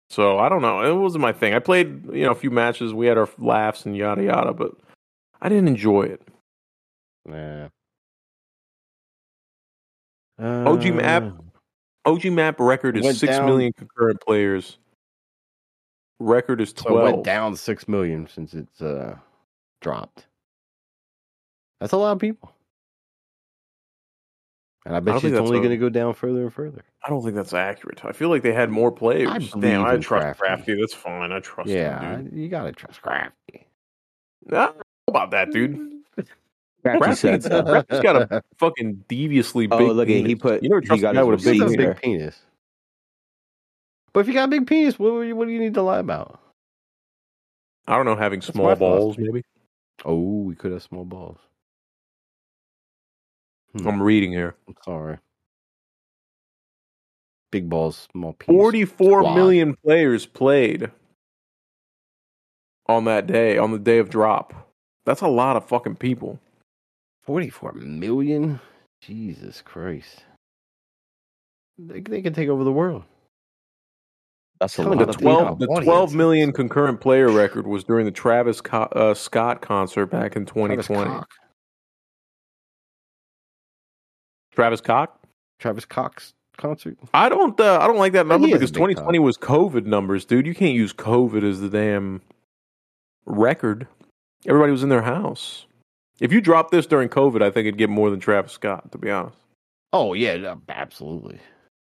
So 0.08 0.38
I 0.38 0.48
don't 0.48 0.62
know. 0.62 0.82
It 0.82 0.94
wasn't 1.00 1.22
my 1.22 1.32
thing. 1.32 1.52
I 1.54 1.58
played, 1.58 2.04
you 2.12 2.24
know, 2.24 2.30
a 2.30 2.34
few 2.36 2.50
matches. 2.52 2.94
We 2.94 3.06
had 3.06 3.18
our 3.18 3.28
laughs 3.38 3.86
and 3.86 3.96
yada 3.96 4.22
yada, 4.22 4.52
but 4.54 4.72
I 5.42 5.48
didn't 5.48 5.66
enjoy 5.66 6.02
it. 6.04 6.22
Yeah. 7.28 7.68
OG 10.38 10.90
map 10.94 11.22
Uh, 11.24 12.10
OG 12.10 12.30
map 12.30 12.60
record 12.60 12.96
is 12.96 13.18
six 13.18 13.32
down- 13.36 13.46
million 13.46 13.72
concurrent 13.72 14.20
players. 14.20 14.78
Record 16.18 16.60
is 16.60 16.70
So 16.76 16.88
it 16.98 17.02
went 17.02 17.12
twelve. 17.14 17.24
down 17.24 17.56
six 17.56 17.88
million 17.88 18.26
since 18.28 18.54
it's 18.54 18.80
uh 18.80 19.18
dropped. 19.80 20.26
That's 21.80 21.92
a 21.92 21.96
lot 21.96 22.12
of 22.12 22.18
people. 22.20 22.52
And 24.86 24.96
I 24.96 25.00
bet 25.00 25.14
don't 25.14 25.24
you 25.24 25.30
it's 25.30 25.38
only 25.38 25.58
going 25.58 25.70
to 25.70 25.76
go 25.76 25.90
down 25.90 26.14
further 26.14 26.42
and 26.42 26.52
further. 26.52 26.82
I 27.04 27.10
don't 27.10 27.22
think 27.22 27.34
that's 27.34 27.52
accurate. 27.52 28.04
I 28.04 28.12
feel 28.12 28.30
like 28.30 28.42
they 28.42 28.52
had 28.52 28.70
more 28.70 28.90
players. 28.90 29.28
I 29.28 29.60
Damn, 29.60 29.84
I 29.84 29.98
trust 29.98 30.38
Crafty. 30.38 30.74
That's 30.74 30.94
fine. 30.94 31.32
I 31.32 31.40
trust 31.40 31.68
yeah, 31.68 32.16
him, 32.16 32.30
you 32.34 32.48
got 32.48 32.64
to 32.64 32.72
trust 32.72 33.02
Crafty. 33.02 33.66
I 34.50 34.72
about 35.06 35.32
that, 35.32 35.52
dude. 35.52 35.76
Crafty 36.82 36.98
Crafty's, 36.98 37.20
said 37.20 37.42
so. 37.42 37.62
Crafty's 37.62 38.00
got 38.00 38.16
a 38.16 38.42
fucking 38.58 39.04
deviously 39.06 39.68
oh, 39.70 39.78
big. 39.78 39.88
Oh, 39.88 39.92
look 39.92 40.08
at- 40.08 40.14
he 40.14 40.22
penis. 40.22 40.40
put- 40.40 40.62
You 40.62 40.70
never 40.70 40.80
he 40.80 40.86
trust 40.86 41.02
got 41.02 41.10
a 41.10 41.14
guy 41.18 41.22
with 41.24 41.40
a 41.40 41.44
big 41.44 41.60
has 41.60 41.70
penis. 41.72 41.86
big 41.86 42.02
penis. 42.02 42.40
But 44.12 44.20
if 44.20 44.28
you 44.28 44.34
got 44.34 44.44
a 44.44 44.48
big 44.48 44.66
penis, 44.66 44.98
what, 44.98 45.10
do 45.10 45.22
you- 45.22 45.36
what 45.36 45.46
do 45.46 45.52
you 45.52 45.60
need 45.60 45.74
to 45.74 45.82
lie 45.82 45.98
about? 45.98 46.40
I 47.86 47.96
don't 47.96 48.06
know, 48.06 48.16
having 48.16 48.40
That's 48.40 48.52
small 48.52 48.74
balls, 48.76 49.18
maybe. 49.18 49.42
Oh, 50.04 50.42
we 50.42 50.54
could 50.54 50.72
have 50.72 50.82
small 50.82 51.04
balls. 51.04 51.38
Hmm. 53.76 53.86
I'm 53.88 54.02
reading 54.02 54.32
here. 54.32 54.56
I'm 54.68 54.74
sorry. 54.84 55.18
Big 57.52 57.68
balls, 57.68 58.08
small 58.12 58.32
penis. 58.32 58.56
Forty-four 58.58 59.22
squad. 59.22 59.34
million 59.34 59.76
players 59.84 60.26
played 60.26 60.90
on 62.86 63.04
that 63.04 63.26
day, 63.26 63.58
on 63.58 63.72
the 63.72 63.78
day 63.78 63.98
of 63.98 64.08
drop. 64.10 64.68
That's 65.04 65.20
a 65.20 65.28
lot 65.28 65.56
of 65.56 65.66
fucking 65.66 65.96
people. 65.96 66.38
44 67.24 67.72
million? 67.72 68.60
Jesus 69.02 69.62
Christ. 69.62 70.24
They, 71.78 72.00
they 72.00 72.22
could 72.22 72.34
take 72.34 72.48
over 72.48 72.64
the 72.64 72.72
world. 72.72 73.04
That's 74.60 74.76
a 74.78 74.82
lot 74.82 74.98
The 74.98 75.08
of 75.08 75.16
twelve, 75.16 75.58
the 75.58 75.66
audience. 75.66 75.84
twelve 75.86 76.14
million 76.14 76.52
concurrent 76.52 77.00
player 77.00 77.30
record 77.30 77.66
was 77.66 77.82
during 77.82 78.04
the 78.04 78.10
Travis 78.12 78.60
Co- 78.60 78.82
uh, 78.92 79.14
Scott 79.14 79.62
concert 79.62 80.06
back 80.06 80.36
in 80.36 80.44
Travis 80.44 80.86
2020. 80.86 81.24
Travis 84.60 84.80
Cock. 84.80 85.18
Travis 85.58 85.84
Cox 85.84 86.34
concert. 86.56 86.98
I 87.14 87.28
don't. 87.28 87.58
Uh, 87.58 87.78
I 87.80 87.86
don't 87.86 87.96
like 87.96 88.12
that 88.12 88.26
number 88.26 88.46
he 88.46 88.52
is 88.52 88.56
a 88.56 88.60
because 88.60 88.70
2020 88.72 89.18
was 89.18 89.38
COVID 89.38 89.86
numbers, 89.86 90.24
dude. 90.24 90.46
You 90.46 90.54
can't 90.54 90.74
use 90.74 90.92
COVID 90.92 91.42
as 91.42 91.60
the 91.60 91.68
damn 91.68 92.20
record. 93.24 93.86
Everybody 94.46 94.72
was 94.72 94.82
in 94.82 94.88
their 94.90 95.02
house. 95.02 95.66
If 96.20 96.32
you 96.32 96.40
drop 96.40 96.70
this 96.70 96.86
during 96.86 97.08
COVID, 97.08 97.42
I 97.42 97.50
think 97.50 97.66
it'd 97.66 97.78
get 97.78 97.88
more 97.88 98.10
than 98.10 98.20
Travis 98.20 98.52
Scott. 98.52 98.92
To 98.92 98.98
be 98.98 99.10
honest, 99.10 99.36
Oh, 99.92 100.12
yeah, 100.12 100.54
absolutely. 100.68 101.38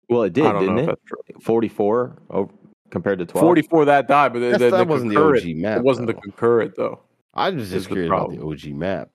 Well, 0.10 0.24
it 0.24 0.34
did, 0.34 0.44
didn't 0.44 0.80
it? 0.80 0.86
that's 0.86 1.46
44 1.46 2.16
oh, 2.32 2.50
compared 2.92 3.20
to 3.20 3.26
12. 3.26 3.44
44 3.44 3.86
that 3.86 4.08
died, 4.08 4.34
but 4.34 4.40
the, 4.40 4.52
the, 4.52 4.58
that 4.70 4.78
the 4.78 4.86
wasn't 4.86 5.12
the 5.12 5.22
OG 5.22 5.56
map. 5.58 5.78
It 5.78 5.84
wasn't 5.84 6.08
though. 6.08 6.14
the 6.14 6.22
concurrent 6.22 6.76
though. 6.76 7.00
I 7.34 7.50
was 7.50 7.64
is 7.64 7.72
just 7.72 7.90
the 7.90 7.96
curious 7.96 8.10
about 8.10 8.32
the. 8.32 8.42
OG 8.42 8.76
map 8.76 9.10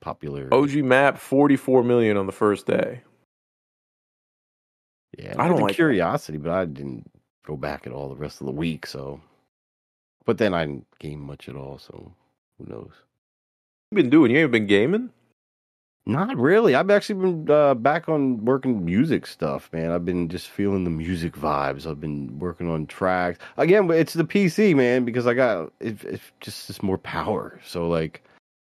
popularity. 0.00 0.54
OG 0.54 0.84
map 0.84 1.18
44 1.18 1.82
million 1.82 2.16
on 2.16 2.26
the 2.26 2.32
first 2.32 2.66
day. 2.66 3.02
Yeah, 5.18 5.34
I 5.38 5.48
don't 5.48 5.60
like 5.60 5.68
that. 5.68 5.76
curiosity, 5.76 6.38
but 6.38 6.50
I 6.50 6.64
didn't 6.64 7.10
go 7.46 7.56
back 7.56 7.86
at 7.86 7.92
all 7.92 8.08
the 8.08 8.16
rest 8.16 8.40
of 8.40 8.46
the 8.46 8.52
week. 8.52 8.86
So, 8.86 9.20
but 10.24 10.38
then 10.38 10.54
I 10.54 10.64
didn't 10.64 10.86
game 10.98 11.20
much 11.20 11.48
at 11.48 11.56
all. 11.56 11.78
So, 11.78 12.12
who 12.58 12.66
knows? 12.72 12.90
You 13.90 13.96
been 13.96 14.10
doing? 14.10 14.30
You 14.32 14.38
ain't 14.38 14.50
been 14.50 14.66
gaming? 14.66 15.10
Not 16.06 16.36
really. 16.36 16.74
I've 16.74 16.90
actually 16.90 17.20
been 17.20 17.50
uh, 17.50 17.74
back 17.74 18.10
on 18.10 18.44
working 18.44 18.84
music 18.84 19.26
stuff, 19.26 19.70
man. 19.72 19.90
I've 19.90 20.04
been 20.04 20.28
just 20.28 20.48
feeling 20.48 20.84
the 20.84 20.90
music 20.90 21.32
vibes. 21.32 21.86
I've 21.86 22.00
been 22.00 22.38
working 22.38 22.68
on 22.68 22.86
tracks 22.86 23.38
again. 23.56 23.90
It's 23.90 24.12
the 24.12 24.24
PC, 24.24 24.76
man, 24.76 25.06
because 25.06 25.26
I 25.26 25.32
got 25.32 25.72
it, 25.80 26.04
it's 26.04 26.24
just 26.40 26.66
just 26.66 26.82
more 26.82 26.98
power. 26.98 27.58
So 27.64 27.88
like 27.88 28.22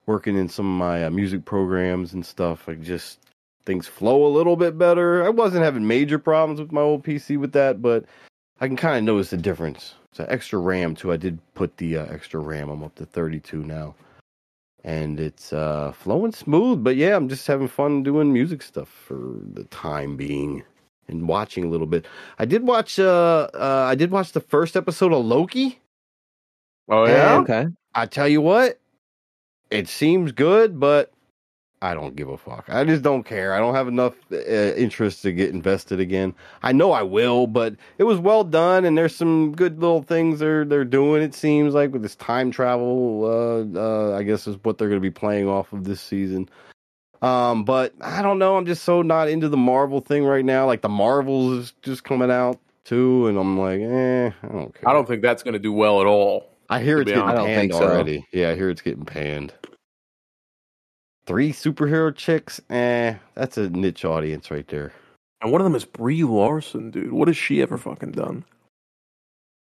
working 0.07 0.37
in 0.37 0.49
some 0.49 0.67
of 0.67 0.79
my 0.79 1.05
uh, 1.05 1.11
music 1.11 1.45
programs 1.45 2.13
and 2.13 2.25
stuff, 2.25 2.67
like 2.69 2.81
just 2.83 3.19
things 3.65 3.87
flow 3.87 4.27
a 4.27 4.29
little 4.29 4.57
bit 4.57 4.79
better. 4.79 5.25
I 5.25 5.29
wasn't 5.29 5.65
having 5.65 5.87
major 5.87 6.19
problems 6.19 6.61
with 6.61 6.73
my 6.73 6.81
old 6.81 7.05
PC 7.05 7.39
with 7.39 7.53
that, 7.53 7.83
but 7.83 8.05
I 8.61 8.69
can 8.69 8.77
kind 8.77 8.97
of 8.97 9.05
notice 9.05 9.31
the 9.31 9.37
difference. 9.37 9.95
It's 10.11 10.21
an 10.21 10.27
extra 10.29 10.59
RAM 10.59 10.95
too. 10.95 11.13
I 11.13 11.17
did 11.17 11.39
put 11.55 11.77
the 11.77 11.99
uh, 11.99 12.07
extra 12.07 12.41
RAM. 12.41 12.69
I'm 12.71 12.85
up 12.85 12.95
to 12.97 13.07
32 13.07 13.63
now 13.63 13.95
and 14.87 15.19
it's 15.19 15.53
uh 15.53 15.93
flowing 15.93 16.33
smooth 16.33 16.83
but 16.83 16.97
yeah 16.97 17.17
i'm 17.17 17.29
just 17.29 17.47
having 17.47 17.69
fun 17.69 18.03
doing 18.03 18.33
music 18.33 18.63
stuff 18.63 18.89
for 18.89 19.19
the 19.53 19.65
time 19.65 20.17
being 20.17 20.63
and 21.09 21.29
watching 21.29 21.65
a 21.65 21.69
little 21.69 21.89
bit 21.89 22.07
i 22.39 22.45
did 22.45 22.63
watch 22.63 22.99
uh, 22.99 23.49
uh 23.53 23.87
i 23.89 23.95
did 23.95 24.11
watch 24.11 24.33
the 24.33 24.41
first 24.41 24.77
episode 24.77 25.13
of 25.13 25.25
loki 25.25 25.79
Oh 26.89 27.05
yeah? 27.05 27.35
Okay. 27.39 27.67
i 27.97 28.07
tell 28.07 28.29
you 28.29 28.41
what 28.41 28.79
it 29.71 29.89
seems 29.89 30.33
good 30.33 30.79
but 30.79 31.13
i 31.83 31.93
don't 31.95 32.17
give 32.17 32.29
a 32.29 32.39
fuck. 32.39 32.65
I 32.69 32.85
just 32.85 33.03
don't 33.03 33.23
care. 33.23 33.53
I 33.53 33.59
don't 33.59 33.75
have 33.75 33.87
enough 33.87 34.15
uh, 34.33 34.37
interest 34.37 35.23
to 35.23 35.33
get 35.33 35.51
invested 35.51 36.01
again. 36.01 36.35
I 36.63 36.73
know 36.73 36.93
i 36.93 37.03
will 37.03 37.47
but 37.47 37.77
it 37.99 38.05
was 38.05 38.19
well 38.19 38.45
done 38.45 38.85
and 38.85 38.97
there's 38.97 39.15
some 39.15 39.53
good 39.53 39.81
little 39.81 40.03
things 40.03 40.39
they're 40.39 40.65
they're 40.65 40.85
doing 40.85 41.23
it 41.23 41.35
seems 41.35 41.75
like 41.75 41.93
with 41.93 42.03
this 42.03 42.17
time 42.17 42.51
travel 42.51 43.25
uh, 43.25 43.79
uh 43.79 44.17
i 44.17 44.23
guess 44.23 44.47
is 44.47 44.57
what 44.63 44.79
they're 44.79 44.89
going 44.89 45.01
to 45.01 45.07
be 45.07 45.11
playing 45.11 45.49
off 45.49 45.73
of 45.73 45.85
this 45.85 46.01
season. 46.01 46.49
Um 47.23 47.65
but 47.65 47.95
i 48.01 48.23
don't 48.23 48.39
know. 48.39 48.57
I'm 48.57 48.67
just 48.67 48.85
so 48.85 49.03
not 49.03 49.29
into 49.29 49.49
the 49.49 49.57
marvel 49.57 50.01
thing 50.01 50.25
right 50.25 50.45
now. 50.45 50.67
Like 50.67 50.81
the 50.81 50.89
marvels 50.89 51.59
is 51.59 51.75
just 51.83 52.05
coming 52.05 52.31
out 52.31 52.59
too 52.85 53.27
and 53.27 53.37
i'm 53.37 53.59
like 53.59 53.81
eh 53.81 54.31
i 54.45 54.49
don't 54.49 54.73
care 54.73 54.89
I 54.89 54.93
don't 54.93 55.07
think 55.09 55.21
that's 55.21 55.43
going 55.43 55.55
to 55.55 55.59
do 55.59 55.73
well 55.73 56.01
at 56.01 56.07
all. 56.07 56.49
I 56.69 56.83
hear 56.83 57.01
it's 57.01 57.09
getting 57.09 57.23
honest. 57.23 57.47
Panned 57.47 57.71
think 57.71 57.73
so. 57.73 57.83
already. 57.89 58.27
Yeah, 58.33 58.51
I 58.51 58.57
hear 58.57 58.71
it's 58.71 58.83
getting 58.83 59.05
panned. 59.05 59.53
Three 61.27 61.53
superhero 61.53 62.15
chicks, 62.15 62.61
eh, 62.71 63.15
that's 63.35 63.59
a 63.59 63.69
niche 63.71 64.05
audience 64.05 64.51
right 64.51 64.67
there. 64.69 64.93
And 65.43 65.51
one 65.53 65.61
of 65.61 65.65
them 65.65 65.75
is 65.75 65.85
Brie 65.85 66.23
Larson, 66.25 66.91
dude. 66.91 67.13
What 67.13 67.29
has 67.29 67.37
she 67.37 67.61
ever 67.63 67.77
fucking 67.79 68.13
done? 68.13 68.45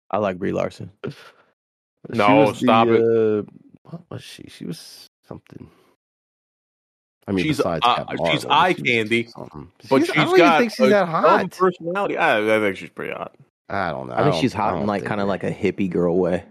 I 0.10 0.18
like 0.18 0.38
Brie 0.40 0.52
Larson. 0.52 0.92
No, 2.10 2.46
was 2.46 2.58
stop 2.60 2.88
it. 2.88 3.02
Uh, 3.02 3.44
what 3.84 4.02
was 4.10 4.24
she? 4.24 4.46
She 4.50 4.66
was 4.66 5.08
something. 5.28 5.70
I 7.28 7.32
mean, 7.32 7.46
She's, 7.46 7.58
besides 7.58 7.82
uh, 7.86 7.96
Captain 8.04 8.32
she's 8.32 8.46
eye 8.46 8.74
she 8.74 8.82
candy, 8.82 9.28
something. 9.28 9.72
But 9.90 10.00
She's- 10.00 10.08
she's 10.08 10.18
I 10.18 10.26
don't 10.26 10.38
got 10.38 10.46
even 10.56 10.60
think 10.60 10.72
she's 10.72 10.88
a 10.88 10.90
that 10.90 11.08
hot. 11.08 11.52
personality. 11.52 12.18
I, 12.18 12.40
I 12.58 12.60
think 12.60 12.76
she's 12.78 12.90
pretty 12.90 13.14
hot. 13.14 13.36
I 13.70 13.92
don't 13.92 14.08
know. 14.10 14.16
I 14.16 14.24
think 14.24 14.42
she's 14.42 14.54
hot 14.54 14.76
in 14.82 14.86
like 14.88 15.06
kind 15.06 15.22
of 15.22 15.28
like 15.28 15.44
a 15.44 15.52
hippie 15.52 15.90
girl 15.90 16.18
way. 16.18 16.44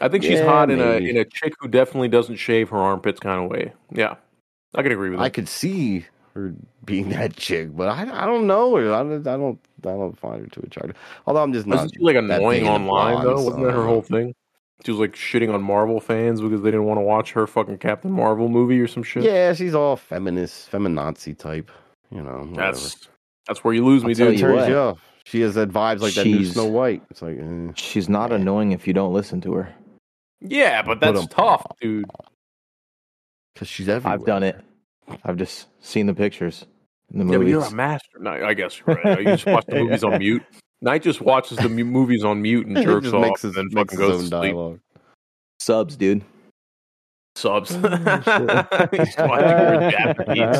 I 0.00 0.08
think 0.08 0.24
she's 0.24 0.38
Yeah, 0.38 0.46
hot 0.46 0.70
in 0.70 0.80
a 0.80 0.92
in 0.96 1.16
a 1.16 1.24
chick 1.24 1.54
who 1.60 1.68
definitely 1.68 2.08
doesn't 2.08 2.36
shave 2.36 2.70
her 2.70 2.78
armpits 2.78 3.20
kind 3.20 3.44
of 3.44 3.50
way. 3.50 3.72
Yeah, 3.90 4.16
I 4.74 4.82
can 4.82 4.92
agree 4.92 5.10
with 5.10 5.18
that. 5.18 5.24
I 5.24 5.28
could 5.28 5.48
see 5.48 6.06
her 6.34 6.54
being 6.84 7.10
that 7.10 7.36
chick, 7.36 7.76
but 7.76 7.88
I, 7.88 8.22
I 8.22 8.26
don't 8.26 8.46
know 8.46 8.74
her. 8.76 8.92
I 8.92 9.02
don't, 9.02 9.26
I 9.26 9.36
don't 9.36 9.58
I 9.84 9.90
don't 9.90 10.18
find 10.18 10.40
her 10.40 10.46
too 10.48 10.62
attractive. 10.64 10.96
Although 11.26 11.42
I'm 11.42 11.52
just 11.52 11.66
not. 11.66 11.76
Wasn't 11.76 11.94
she 11.94 12.02
like 12.02 12.16
annoying 12.16 12.66
online 12.66 13.22
blondes, 13.22 13.24
though? 13.24 13.36
so 13.36 13.44
Wasn't 13.44 13.64
that 13.64 13.72
her 13.72 13.84
whole 13.84 14.02
thing? 14.02 14.34
She 14.84 14.90
was 14.90 14.98
like 14.98 15.14
shitting 15.14 15.52
on 15.52 15.62
Marvel 15.62 16.00
fans 16.00 16.40
because 16.40 16.62
they 16.62 16.70
didn't 16.70 16.86
want 16.86 16.98
to 16.98 17.02
watch 17.02 17.32
her 17.32 17.46
fucking 17.46 17.78
Captain 17.78 18.10
Marvel 18.10 18.48
movie 18.48 18.80
or 18.80 18.88
some 18.88 19.02
shit. 19.02 19.22
Yeah, 19.22 19.52
she's 19.52 19.74
all 19.74 19.96
feminist, 19.96 20.70
feminazi 20.72 21.36
type. 21.38 21.70
You 22.10 22.22
know, 22.22 22.46
whatever. 22.50 22.72
that's 22.72 23.08
that's 23.46 23.62
where 23.62 23.74
you 23.74 23.84
lose 23.84 24.04
me, 24.04 24.10
I'll 24.12 24.16
tell 24.16 24.30
dude. 24.30 24.38
it 24.38 24.40
turns 24.40 24.68
you 24.68 24.76
off. 24.76 25.00
She 25.24 25.40
has 25.42 25.54
that 25.54 25.68
vibes 25.68 26.00
like 26.00 26.14
that 26.14 26.26
new 26.26 26.44
Snow 26.44 26.66
White. 26.66 27.02
It's 27.10 27.22
like, 27.22 27.38
eh. 27.38 27.72
She's 27.76 28.08
not 28.08 28.32
annoying 28.32 28.72
if 28.72 28.88
you 28.88 28.92
don't 28.92 29.12
listen 29.12 29.40
to 29.42 29.52
her. 29.54 29.72
Yeah, 30.44 30.82
but 30.82 31.00
that's 31.00 31.12
that's 31.20 31.32
'em- 31.32 31.36
tough, 31.44 31.66
dude. 31.80 32.04
because 33.54 33.68
she's 33.68 33.88
everywhere. 33.88 34.14
I've 34.18 34.24
done 34.26 34.42
it. 34.42 34.60
I've 35.24 35.36
just 35.36 35.66
seen 35.84 36.06
the 36.06 36.14
pictures 36.14 36.66
in 37.12 37.18
the 37.18 37.24
movies. 37.24 37.32
Yeah, 37.32 37.38
but 37.38 37.40
movies. 37.40 37.50
you're 37.52 37.64
a 37.64 37.70
master. 37.76 38.18
No, 38.20 38.30
I 38.30 38.54
guess 38.54 38.78
you're 38.86 38.96
right. 39.04 39.18
You 39.18 39.24
just 39.24 39.46
watch 39.46 39.66
the 39.66 39.76
movies 39.76 40.04
on 40.04 40.18
mute. 40.18 40.42
Night 40.80 41.02
just 41.02 41.20
watches 41.20 41.58
the 41.58 41.68
mu- 41.68 41.84
movies 41.84 42.24
on 42.24 42.42
mute 42.42 42.66
and 42.66 42.76
jerks 42.82 43.12
off 43.12 43.22
makes 43.22 43.42
his, 43.42 43.56
and 43.56 43.70
then 43.70 43.74
makes 43.74 43.94
fucking 43.94 44.00
his 44.12 44.20
goes 44.22 44.30
to 44.30 44.36
own 44.36 44.42
sleep. 44.42 44.52
dialogue. 44.52 44.80
Subs, 45.60 45.96
dude. 45.96 46.24
Subs. 47.36 47.70
Oh, 47.72 47.78
He's 48.92 49.14
watching 49.16 49.48
her 49.48 49.90
Japanese. 49.90 50.58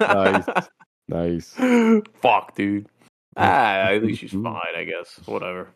nice, 0.00 1.54
nice. 1.56 2.02
Fuck, 2.22 2.54
dude. 2.54 2.88
Ah, 3.36 3.90
at 3.92 4.02
least 4.04 4.20
she's 4.20 4.32
fine, 4.32 4.60
I 4.76 4.84
guess. 4.84 5.20
Whatever. 5.26 5.68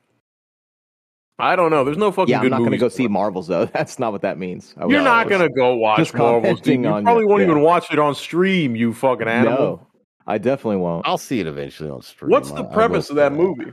I 1.39 1.57
don't 1.57 1.71
know. 1.71 1.83
There's 1.85 1.97
no 1.97 2.13
fucking 2.13 2.31
Yeah, 2.31 2.39
I'm 2.39 2.43
good 2.45 2.51
not 2.51 2.59
going 2.59 2.71
to 2.73 2.79
go 2.79 2.89
see. 2.89 3.09
Marvels 3.09 3.49
though. 3.49 3.65
That's 3.73 3.99
not 3.99 4.13
what 4.13 4.23
that 4.23 4.39
means. 4.39 4.75
I 4.77 4.81
You're 4.87 4.99
was- 4.99 5.05
not 5.05 5.29
gonna 5.29 5.49
go 5.49 5.75
watch 5.77 5.99
Just 5.99 6.15
Marvels, 6.15 6.61
dude. 6.61 6.83
You 6.83 6.89
on 6.89 7.05
probably 7.05 7.25
it, 7.25 7.29
won't 7.29 7.41
yeah. 7.43 7.49
even 7.49 7.63
watch 7.63 7.93
it 7.93 7.99
on 7.99 8.15
stream. 8.15 8.77
You 8.77 8.93
fucking 8.93 9.27
animal. 9.29 9.59
No, 9.59 9.87
I 10.27 10.39
definitely 10.39 10.77
won't. 10.77 11.07
I'll 11.09 11.19
see 11.19 11.41
it 11.41 11.47
eventually 11.47 11.91
on 11.91 12.03
stream. 12.03 12.31
What's 12.31 12.51
the 12.51 12.59
I 12.59 12.61
will 12.61 12.69
premise 12.71 13.11
of 13.11 13.17
that 13.17 13.33
say 13.33 13.39
movie? 13.39 13.73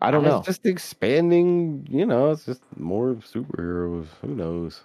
I 0.00 0.10
don't 0.10 0.22
know. 0.24 0.38
It's 0.38 0.46
know. 0.48 0.52
just 0.52 0.64
expanding. 0.66 1.86
You 1.90 2.06
know, 2.06 2.30
it's 2.30 2.46
just 2.46 2.62
more 2.78 3.16
superheroes. 3.16 4.06
Who 4.22 4.28
knows? 4.28 4.80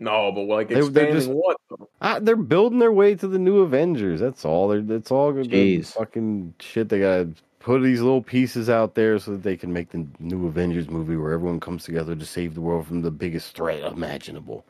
No, 0.00 0.32
but 0.32 0.42
like 0.42 0.68
They- 0.68 0.74
they're 0.74 0.84
expanding 0.84 1.14
just- 1.14 1.28
what? 1.30 1.56
though? 1.70 1.88
Ah, 2.00 2.18
they're 2.20 2.36
building 2.36 2.78
their 2.78 2.92
way 2.92 3.14
to 3.14 3.28
the 3.28 3.38
new 3.38 3.60
Avengers. 3.60 4.18
That's 4.20 4.44
all. 4.44 4.68
They're, 4.68 4.82
it's 4.96 5.10
all 5.12 5.32
good 5.32 5.48
Jeez. 5.50 5.92
fucking 5.92 6.54
shit. 6.58 6.88
They 6.88 7.00
gotta 7.00 7.28
put 7.60 7.82
these 7.82 8.00
little 8.00 8.22
pieces 8.22 8.70
out 8.70 8.94
there 8.94 9.18
so 9.18 9.32
that 9.32 9.42
they 9.42 9.56
can 9.56 9.72
make 9.72 9.90
the 9.90 10.06
new 10.18 10.46
Avengers 10.46 10.88
movie 10.88 11.16
where 11.16 11.32
everyone 11.32 11.60
comes 11.60 11.84
together 11.84 12.14
to 12.14 12.24
save 12.24 12.54
the 12.54 12.60
world 12.60 12.86
from 12.86 13.02
the 13.02 13.10
biggest 13.10 13.54
threat 13.56 13.82
imaginable. 13.82 14.64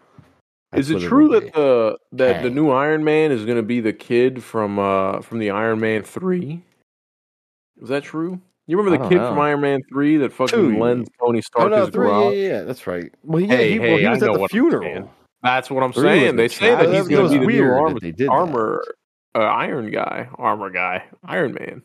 Is 0.75 0.91
it 0.91 1.01
true 1.01 1.29
that 1.29 1.53
the 1.55 1.97
that 2.13 2.43
the 2.43 2.51
new 2.51 2.71
Iron 2.71 3.03
Man 3.03 3.33
is 3.33 3.45
going 3.47 3.57
to 3.57 3.63
be 3.63 3.81
the 3.81 3.93
kid 3.93 4.43
from 4.43 4.79
uh 4.79 5.21
from 5.23 5.39
the 5.39 5.51
Iron 5.51 5.81
Man 5.81 6.03
three? 6.03 6.63
Is 7.81 7.89
that 7.89 8.03
true? 8.03 8.41
You 8.67 8.77
remember 8.77 9.03
the 9.03 9.09
kid 9.09 9.17
know. 9.19 9.29
from 9.31 9.39
Iron 9.39 9.63
Man 9.63 9.81
three 9.89 10.19
that 10.19 10.31
fucking 10.33 10.59
you 10.59 10.79
lends 10.79 11.09
Tony 11.19 11.39
Oh 11.39 11.41
Stark 11.41 11.71
no, 11.71 11.81
his 11.87 11.89
three. 11.89 12.07
Yeah, 12.09 12.13
garage? 12.13 12.35
yeah, 12.35 12.49
yeah, 12.49 12.63
that's 12.63 12.87
right. 12.87 13.11
Well, 13.23 13.41
yeah, 13.41 13.57
Hey, 13.57 13.71
he, 13.73 13.79
well, 13.79 13.97
he 13.97 14.07
was 14.09 14.21
know 14.21 14.27
at 14.27 14.33
the 14.35 14.39
what 14.41 14.53
I'm 14.53 14.61
saying. 14.61 14.71
funeral. 14.71 15.11
That's 15.43 15.71
what 15.71 15.83
I'm 15.83 15.93
Three 15.93 16.03
saying. 16.03 16.37
They 16.37 16.49
say 16.49 16.75
that 16.75 16.93
he's 16.93 17.09
going 17.09 17.31
to 17.31 17.39
be 17.47 17.47
the 17.57 17.63
new 17.63 17.73
armor 17.73 18.01
they 18.01 18.11
did 18.11 18.27
that. 18.27 18.33
armor 18.33 18.85
uh, 19.35 19.39
Iron 19.39 19.91
guy, 19.91 20.29
armor 20.37 20.69
guy, 20.69 21.05
Iron 21.25 21.55
Man. 21.55 21.83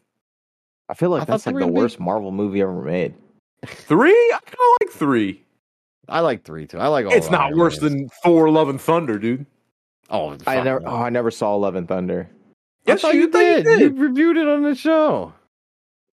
I 0.90 0.94
feel 0.94 1.10
like 1.10 1.22
thought 1.22 1.28
that's 1.28 1.46
like 1.46 1.56
the 1.56 1.62
gonna 1.62 1.72
be- 1.72 1.80
worst 1.80 2.00
Marvel 2.00 2.32
movie 2.32 2.62
ever 2.62 2.82
made. 2.82 3.14
Three? 3.66 4.12
I 4.12 4.40
kind 4.44 4.54
of 4.54 4.88
like 4.88 4.92
three. 4.92 5.44
I 6.10 6.20
like 6.20 6.44
three 6.44 6.68
too. 6.68 6.80
I 6.80 6.88
like 6.88 7.06
all. 7.06 7.14
it's 7.14 7.30
not 7.32 7.42
Iron 7.48 7.58
worse 7.60 7.82
Mans. 7.82 7.94
than 7.94 8.10
Thor: 8.24 8.50
Love 8.50 8.68
and 8.68 8.80
Thunder, 8.82 9.18
dude. 9.18 9.46
Oh, 10.10 10.36
I 10.46 10.62
never. 10.62 10.82
no. 10.82 10.90
Oh, 10.90 10.96
I 10.98 11.10
never 11.10 11.32
saw 11.32 11.56
Love 11.56 11.76
and 11.76 11.88
Thunder. 11.88 12.30
I 12.30 12.92
Yes, 12.92 13.02
thought 13.02 13.14
you 13.14 13.22
you 13.22 13.32
did. 13.32 13.64
did. 13.64 13.80
You 13.80 13.90
reviewed 13.92 14.36
it 14.36 14.48
on 14.48 14.64
the 14.64 14.76
show. 14.76 15.32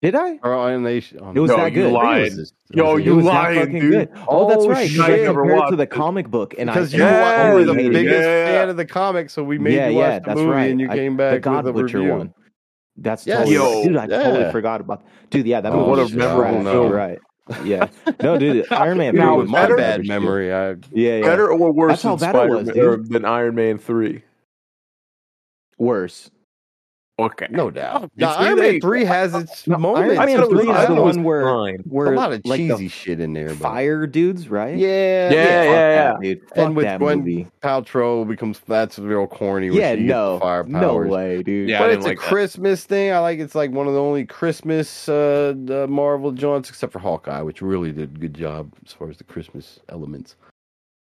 Did 0.00 0.14
I? 0.14 0.38
Or 0.44 0.54
on 0.54 0.84
the, 0.84 1.02
on 1.20 1.36
It 1.36 1.40
was 1.40 1.50
No, 1.50 1.56
that 1.58 1.72
you 1.72 1.82
good. 1.82 1.92
lied. 1.92 2.22
It 2.32 2.36
was- 2.38 2.52
Yo, 2.70 2.94
was- 2.94 3.04
you 3.04 3.16
was 3.16 3.24
lying, 3.26 3.72
dude. 3.72 3.90
good. 3.92 4.08
Oh, 4.28 4.48
that's 4.48 4.66
right. 4.66 4.88
shit. 4.88 4.96
You 4.96 5.02
I 5.02 5.06
compared 5.26 5.48
never 5.48 5.66
it 5.66 5.70
to 5.70 5.76
the 5.76 5.86
comic 5.88 6.30
book, 6.30 6.54
and 6.56 6.68
because 6.70 6.94
I 6.94 6.96
you 6.96 7.02
Yeah, 7.02 7.42
were 7.44 7.50
always 7.50 7.66
the 7.66 7.74
biggest 7.74 8.04
Yeah, 8.04 8.20
yeah. 8.20 8.46
fan 8.46 8.68
of 8.70 8.76
the 8.78 8.86
comic, 8.86 9.28
so 9.28 9.42
we 9.42 9.58
made 9.58 9.74
yeah, 9.74 9.88
you 9.88 9.96
watch 9.96 10.04
yeah, 10.04 10.18
the 10.20 10.24
that's 10.26 10.38
movie, 10.38 10.50
right. 10.52 10.70
and 10.70 10.80
you 10.80 10.88
I- 10.88 10.94
came 10.94 11.12
the 11.16 11.18
back 11.18 11.40
God 11.42 11.64
with 11.64 11.70
a 11.70 11.72
Butcher 11.82 11.98
review. 11.98 12.14
one. 12.14 12.34
That's 13.00 13.26
Yes. 13.26 13.38
totally, 13.38 13.54
Yo, 13.56 13.82
dude. 13.84 13.96
I 13.96 14.06
totally 14.06 14.52
forgot 14.52 14.80
about. 14.80 15.02
Dude, 15.30 15.46
yeah, 15.46 15.60
that 15.60 15.72
Oh, 15.72 15.76
movie 15.78 15.90
what 15.90 15.98
a 15.98 16.02
was 16.02 16.14
memorable 16.14 16.62
trash. 16.62 16.72
film. 16.72 16.92
Right. 16.92 17.18
Yeah. 17.64 17.88
No, 18.22 18.38
dude. 18.38 18.70
Iron 18.70 18.98
Man. 18.98 19.14
Now, 19.16 19.22
Now, 19.30 19.36
was 19.36 19.42
with 19.44 19.50
my 19.50 19.74
bad 19.76 20.06
memory, 20.06 20.52
I 20.52 20.70
Yeah, 20.92 21.16
yeah. 21.16 21.20
Better 21.22 21.50
or 21.50 21.72
worse 21.72 21.90
That's 21.92 22.02
how 22.02 22.16
than 22.16 22.32
bad 22.32 22.46
it 22.46 22.50
was, 22.50 22.68
dude. 22.68 23.08
than 23.08 23.24
Iron 23.24 23.54
Man 23.54 23.78
three? 23.78 24.22
Worse. 25.78 26.30
Okay, 27.26 27.46
no 27.50 27.70
doubt. 27.70 28.02
You 28.02 28.26
Now, 28.26 28.32
see, 28.32 28.38
Iron 28.44 28.58
they- 28.58 28.72
Man 28.72 28.80
three 28.80 29.04
has 29.04 29.34
its 29.34 29.66
No, 29.66 29.76
moments. 29.78 30.18
Iron 30.18 30.26
Man 30.26 30.36
thought 30.38 30.44
it 30.44 30.50
was- 30.50 30.60
3 30.64 30.70
I 30.72 30.80
is 30.82 30.86
thought 30.88 30.94
the 30.96 31.02
was 31.02 31.16
one 31.16 31.24
where 31.24 31.42
fine. 31.44 31.78
where 31.88 32.12
a 32.12 32.16
lot 32.16 32.32
of 32.32 32.40
like 32.44 32.58
cheesy 32.58 32.74
the 32.84 32.88
shit 32.88 33.20
in 33.20 33.32
there. 33.32 33.48
But 33.48 33.58
fire 33.58 34.06
dudes, 34.06 34.48
right? 34.48 34.76
yeah, 34.76 35.30
Yeah, 35.30 35.30
fuck 35.30 35.34
yeah, 35.34 36.12
that, 36.12 36.20
dude. 36.20 36.40
And 36.56 36.76
with 36.76 36.84
that 36.86 37.00
when 37.00 37.18
movie. 37.18 37.46
Paltrow 37.62 38.26
becomes 38.26 38.60
that's 38.66 38.98
real 38.98 39.26
corny. 39.26 39.70
when 39.70 39.78
Yeah, 39.80 39.94
no, 39.96 40.34
the 40.34 40.40
fire 40.40 40.64
no 40.64 40.96
way, 40.96 41.42
dude. 41.42 41.68
Yeah, 41.68 41.78
but 41.80 41.86
didn't 41.88 41.98
it's 42.00 42.06
a 42.06 42.08
that. 42.10 42.16
Christmas 42.18 42.84
thing. 42.84 43.12
I 43.12 43.18
like 43.18 43.38
it's 43.38 43.54
like 43.54 43.70
one 43.72 43.86
of 43.86 43.92
the 43.94 44.00
only 44.00 44.24
Christmas 44.24 45.08
uh, 45.08 45.54
uh, 45.68 45.86
Marvel 45.88 46.32
joints, 46.32 46.68
except 46.70 46.92
for 46.92 46.98
Hawkeye, 47.00 47.42
which 47.42 47.60
really 47.62 47.92
did 47.92 48.16
a 48.16 48.18
good 48.18 48.34
job 48.34 48.72
as 48.86 48.92
far 48.92 49.10
as 49.10 49.18
the 49.18 49.24
Christmas 49.24 49.78
elements. 49.88 50.36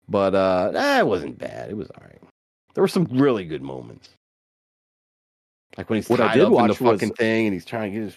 But 0.09 0.35
uh, 0.35 0.73
eh, 0.75 0.99
it 1.01 1.07
wasn't 1.07 1.39
bad. 1.39 1.71
It 1.71 1.77
was 1.77 1.89
all 1.91 2.03
right. 2.05 2.19
There 2.75 2.83
were 2.83 2.89
some 2.89 3.07
really 3.11 3.45
good 3.45 3.63
moments, 3.63 4.11
like 5.79 5.89
when 5.91 5.99
he's 5.99 6.09
What 6.09 6.21
I 6.21 6.29
tied 6.29 6.35
did 6.35 6.43
up 6.43 6.47
in 6.49 6.53
the 6.53 6.57
watch 6.57 6.81
was- 6.81 7.01
fucking 7.01 7.15
thing 7.15 7.47
and 7.47 7.55
he's 7.55 7.65
trying 7.65 7.93
to 7.93 7.99
get 7.99 8.05
his. 8.05 8.17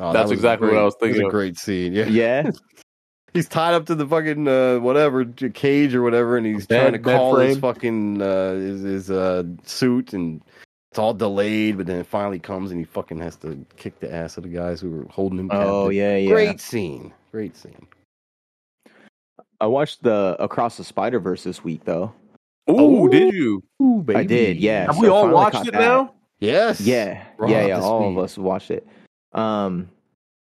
Oh, 0.00 0.12
That's 0.12 0.24
was 0.24 0.30
a 0.30 0.34
exactly 0.34 0.68
what 0.68 0.78
I 0.78 0.84
was 0.84 0.94
that 0.94 1.06
thinking 1.06 1.26
a 1.26 1.30
great 1.30 1.56
scene. 1.58 1.92
Yeah, 1.92 2.06
Yeah. 2.06 2.50
he's 3.34 3.48
tied 3.48 3.74
up 3.74 3.86
to 3.86 3.94
the 3.96 4.06
fucking 4.06 4.46
uh, 4.46 4.78
whatever 4.78 5.24
cage 5.24 5.94
or 5.94 6.02
whatever, 6.02 6.36
and 6.36 6.46
he's 6.46 6.66
Bed- 6.66 6.80
trying 6.80 6.92
to 6.92 6.98
bed 7.00 7.16
call 7.16 7.36
his 7.36 7.58
fucking 7.58 8.22
uh, 8.22 8.52
his, 8.54 8.82
his 8.82 9.10
uh, 9.10 9.42
suit, 9.64 10.12
and 10.12 10.40
it's 10.92 10.98
all 11.00 11.14
delayed. 11.14 11.78
But 11.78 11.86
then 11.86 11.98
it 11.98 12.06
finally 12.06 12.38
comes, 12.38 12.70
and 12.70 12.78
he 12.78 12.84
fucking 12.84 13.18
has 13.18 13.34
to 13.38 13.64
kick 13.76 13.98
the 13.98 14.12
ass 14.12 14.36
of 14.36 14.44
the 14.44 14.48
guys 14.50 14.80
who 14.80 14.90
were 14.90 15.06
holding 15.10 15.38
him. 15.40 15.50
Oh 15.50 15.86
captive. 15.86 15.92
yeah, 15.94 16.16
yeah. 16.16 16.30
great 16.30 16.60
scene, 16.60 17.12
great 17.32 17.56
scene. 17.56 17.86
I 19.60 19.66
watched 19.66 20.02
the 20.04 20.36
Across 20.38 20.76
the 20.76 20.84
Spider 20.84 21.18
Verse 21.18 21.42
this 21.42 21.64
week 21.64 21.84
though. 21.84 22.12
Ooh, 22.70 23.08
did 23.08 23.34
you? 23.34 23.64
Ooh, 23.82 24.04
I 24.14 24.22
did, 24.24 24.58
yeah. 24.58 24.86
Have 24.86 24.94
so 24.96 25.00
we 25.00 25.08
all 25.08 25.28
watched 25.30 25.66
it 25.66 25.72
that. 25.72 25.80
now? 25.80 26.14
Yes, 26.40 26.80
Yeah, 26.80 27.24
yeah, 27.46 27.66
yeah. 27.66 27.80
All 27.80 28.02
speed. 28.02 28.18
of 28.18 28.24
us 28.24 28.38
watched 28.38 28.70
it. 28.70 28.86
Um, 29.32 29.88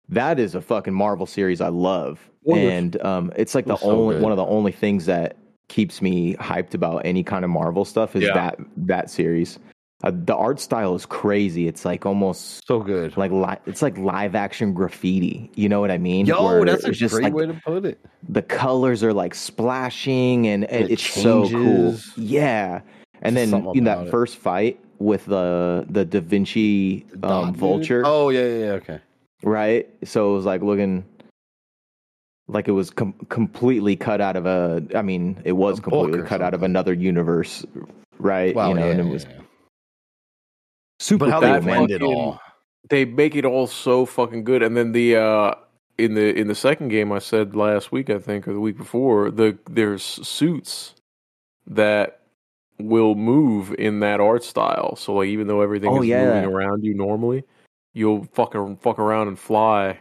that 0.08 0.38
is 0.38 0.54
a 0.54 0.60
fucking 0.60 0.92
Marvel 0.94 1.26
series 1.26 1.60
I 1.60 1.68
love, 1.68 2.20
Wonderful. 2.42 2.70
and 2.70 3.02
um, 3.02 3.32
it's 3.36 3.54
like 3.54 3.64
It 3.64 3.68
the 3.68 3.76
so 3.76 3.90
only 3.90 4.16
good. 4.16 4.22
one 4.22 4.32
of 4.32 4.36
the 4.36 4.44
only 4.46 4.72
things 4.72 5.06
that 5.06 5.36
keeps 5.68 6.02
me 6.02 6.34
hyped 6.34 6.74
about 6.74 6.98
any 7.06 7.22
kind 7.22 7.44
of 7.44 7.50
Marvel 7.50 7.84
stuff 7.84 8.14
is 8.16 8.24
Yeah. 8.24 8.34
that 8.34 8.58
that 8.76 9.10
series. 9.10 9.58
Uh, 10.02 10.10
the 10.12 10.36
art 10.36 10.60
style 10.60 10.94
is 10.94 11.06
crazy. 11.06 11.66
It's 11.66 11.86
like 11.86 12.04
almost 12.04 12.66
so 12.66 12.80
good. 12.80 13.16
like 13.16 13.30
li- 13.30 13.56
it's 13.64 13.80
like 13.80 13.96
live 13.96 14.34
action 14.34 14.74
graffiti. 14.74 15.50
You 15.54 15.70
know 15.70 15.80
what 15.80 15.90
I 15.90 15.96
mean? 15.96 16.26
Yo, 16.26 16.44
Where 16.44 16.64
that's 16.66 16.84
a 16.84 16.92
great 17.08 17.22
like 17.24 17.32
way 17.32 17.46
to 17.46 17.54
put 17.64 17.86
it. 17.86 17.98
the 18.28 18.42
colors 18.42 19.02
are 19.02 19.14
like 19.14 19.34
splashing 19.34 20.46
and, 20.48 20.64
and 20.64 20.84
it 20.86 20.90
it's 20.92 21.02
so 21.06 21.48
cool. 21.48 21.96
Yeah. 22.16 22.82
And 23.22 23.34
Just 23.36 23.52
then 23.52 23.66
in 23.74 23.84
that 23.84 24.06
it. 24.08 24.10
first 24.10 24.36
fight 24.36 24.78
with 25.04 25.26
the 25.26 25.84
the 25.88 26.04
Da 26.04 26.20
Vinci 26.20 27.00
Dot, 27.20 27.30
um, 27.30 27.52
dude. 27.52 27.60
vulture, 27.60 28.02
Oh 28.04 28.30
yeah, 28.30 28.40
yeah, 28.46 28.58
yeah. 28.58 28.72
Okay. 28.72 29.00
right? 29.42 29.88
So 30.04 30.32
it 30.32 30.36
was 30.36 30.44
like 30.44 30.62
looking 30.62 31.04
like 32.48 32.68
it 32.68 32.72
was 32.72 32.90
com- 32.90 33.14
completely 33.28 33.96
cut 33.96 34.20
out 34.20 34.36
of 34.36 34.46
a. 34.46 34.82
I 34.94 35.02
mean, 35.02 35.40
it 35.44 35.52
was 35.52 35.78
A 35.78 35.82
completely 35.82 36.20
or 36.20 36.26
cut 36.26 36.42
out 36.42 36.54
of 36.54 36.62
another 36.62 36.92
universe, 36.92 37.64
right? 38.18 38.54
Well, 38.54 38.70
you 38.70 38.74
know, 38.74 38.86
yeah, 38.86 38.90
and 38.92 39.00
it 39.00 39.12
was 39.12 39.24
yeah. 39.24 39.40
super 40.98 41.26
But 41.26 41.30
how 41.30 41.40
they 41.40 41.60
blend 41.60 41.90
it 41.90 42.02
all. 42.02 42.40
They 42.90 43.04
make 43.06 43.34
it 43.34 43.44
all 43.44 43.66
so 43.66 44.04
fucking 44.04 44.44
good, 44.44 44.62
and 44.62 44.76
then 44.76 44.92
the 44.92 45.16
uh 45.16 45.54
in 45.96 46.14
the 46.14 46.34
in 46.34 46.48
the 46.48 46.54
second 46.54 46.88
game, 46.88 47.12
I 47.12 47.18
said 47.18 47.54
last 47.54 47.92
week, 47.92 48.10
I 48.10 48.18
think, 48.18 48.48
or 48.48 48.52
the 48.52 48.60
week 48.60 48.76
before, 48.76 49.30
the 49.30 49.58
there's 49.68 50.02
suits 50.02 50.94
that 51.66 52.20
will 52.78 53.14
move 53.14 53.74
in 53.78 54.00
that 54.00 54.20
art 54.20 54.42
style. 54.44 54.96
So 54.96 55.14
like, 55.14 55.28
even 55.28 55.46
though 55.46 55.60
everything 55.60 55.90
Oh, 55.90 56.02
is 56.02 56.08
yeah. 56.08 56.24
moving 56.24 56.44
around 56.52 56.84
you 56.84 56.94
normally, 56.94 57.44
you'll 57.92 58.24
fucking 58.32 58.76
fuck 58.78 58.98
around 58.98 59.28
and 59.28 59.38
fly 59.38 59.98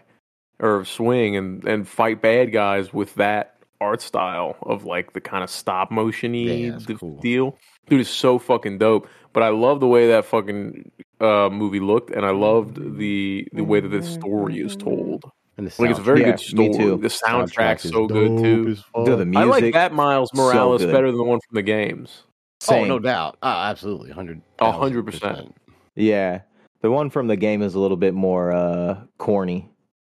or 0.59 0.85
swing 0.85 1.35
and 1.35 1.63
and 1.65 1.87
fight 1.87 2.21
bad 2.21 2.51
guys 2.51 2.93
with 2.93 3.13
that 3.15 3.55
art 3.81 4.01
style 4.01 4.55
of 4.61 4.85
like 4.85 5.13
the 5.13 5.19
kind 5.21 5.43
of 5.43 5.49
stop 5.49 5.91
motiony 5.91 6.65
Yeah, 6.65 6.71
that's 6.71 6.85
d- 6.85 6.95
cool. 6.95 7.19
deal. 7.19 7.57
Dude, 7.89 7.99
is 8.01 8.09
so 8.09 8.39
fucking 8.39 8.77
dope. 8.77 9.07
But 9.33 9.43
I 9.43 9.49
love 9.49 9.79
the 9.81 9.87
way 9.87 10.07
that 10.07 10.25
fucking 10.25 10.89
uh, 11.19 11.49
movie 11.51 11.79
looked, 11.81 12.11
and 12.11 12.25
I 12.25 12.29
loved 12.31 12.97
the 12.97 13.47
the 13.53 13.63
way 13.63 13.79
that 13.81 13.89
the 13.89 14.01
story 14.03 14.59
is 14.59 14.75
told. 14.75 15.23
And 15.57 15.67
the 15.67 15.81
Like 15.81 15.91
it's 15.91 15.99
a 15.99 16.03
very 16.03 16.21
Yeah, 16.21 16.31
good 16.31 16.39
story. 16.39 16.73
too. 16.73 16.97
The 16.97 17.09
soundtrack's 17.09 17.85
is 17.85 17.91
so 17.91 18.07
good 18.07 18.37
too. 18.41 18.69
as 18.71 18.79
fuck. 18.93 19.05
Dude, 19.05 19.31
the 19.31 19.37
I 19.37 19.43
like 19.43 19.73
that 19.73 19.93
Miles 19.93 20.31
Morales 20.33 20.81
good. 20.81 20.91
better 20.91 21.07
than 21.07 21.17
the 21.17 21.23
one 21.23 21.39
from 21.47 21.55
the 21.55 21.61
games. 21.61 22.23
Same. 22.63 22.85
Oh, 22.85 22.87
no 22.87 22.99
doubt. 22.99 23.37
Uh, 23.43 23.65
absolutely. 23.69 24.09
100 24.09 24.41
A 24.59 24.71
hundred 24.71 25.05
percent. 25.05 25.55
Yeah. 25.95 26.41
The 26.81 26.91
one 26.91 27.09
from 27.09 27.27
the 27.27 27.35
game 27.35 27.61
is 27.61 27.75
a 27.75 27.79
little 27.79 27.97
bit 27.97 28.13
more 28.13 28.51
uh 28.51 29.01
corny. 29.17 29.69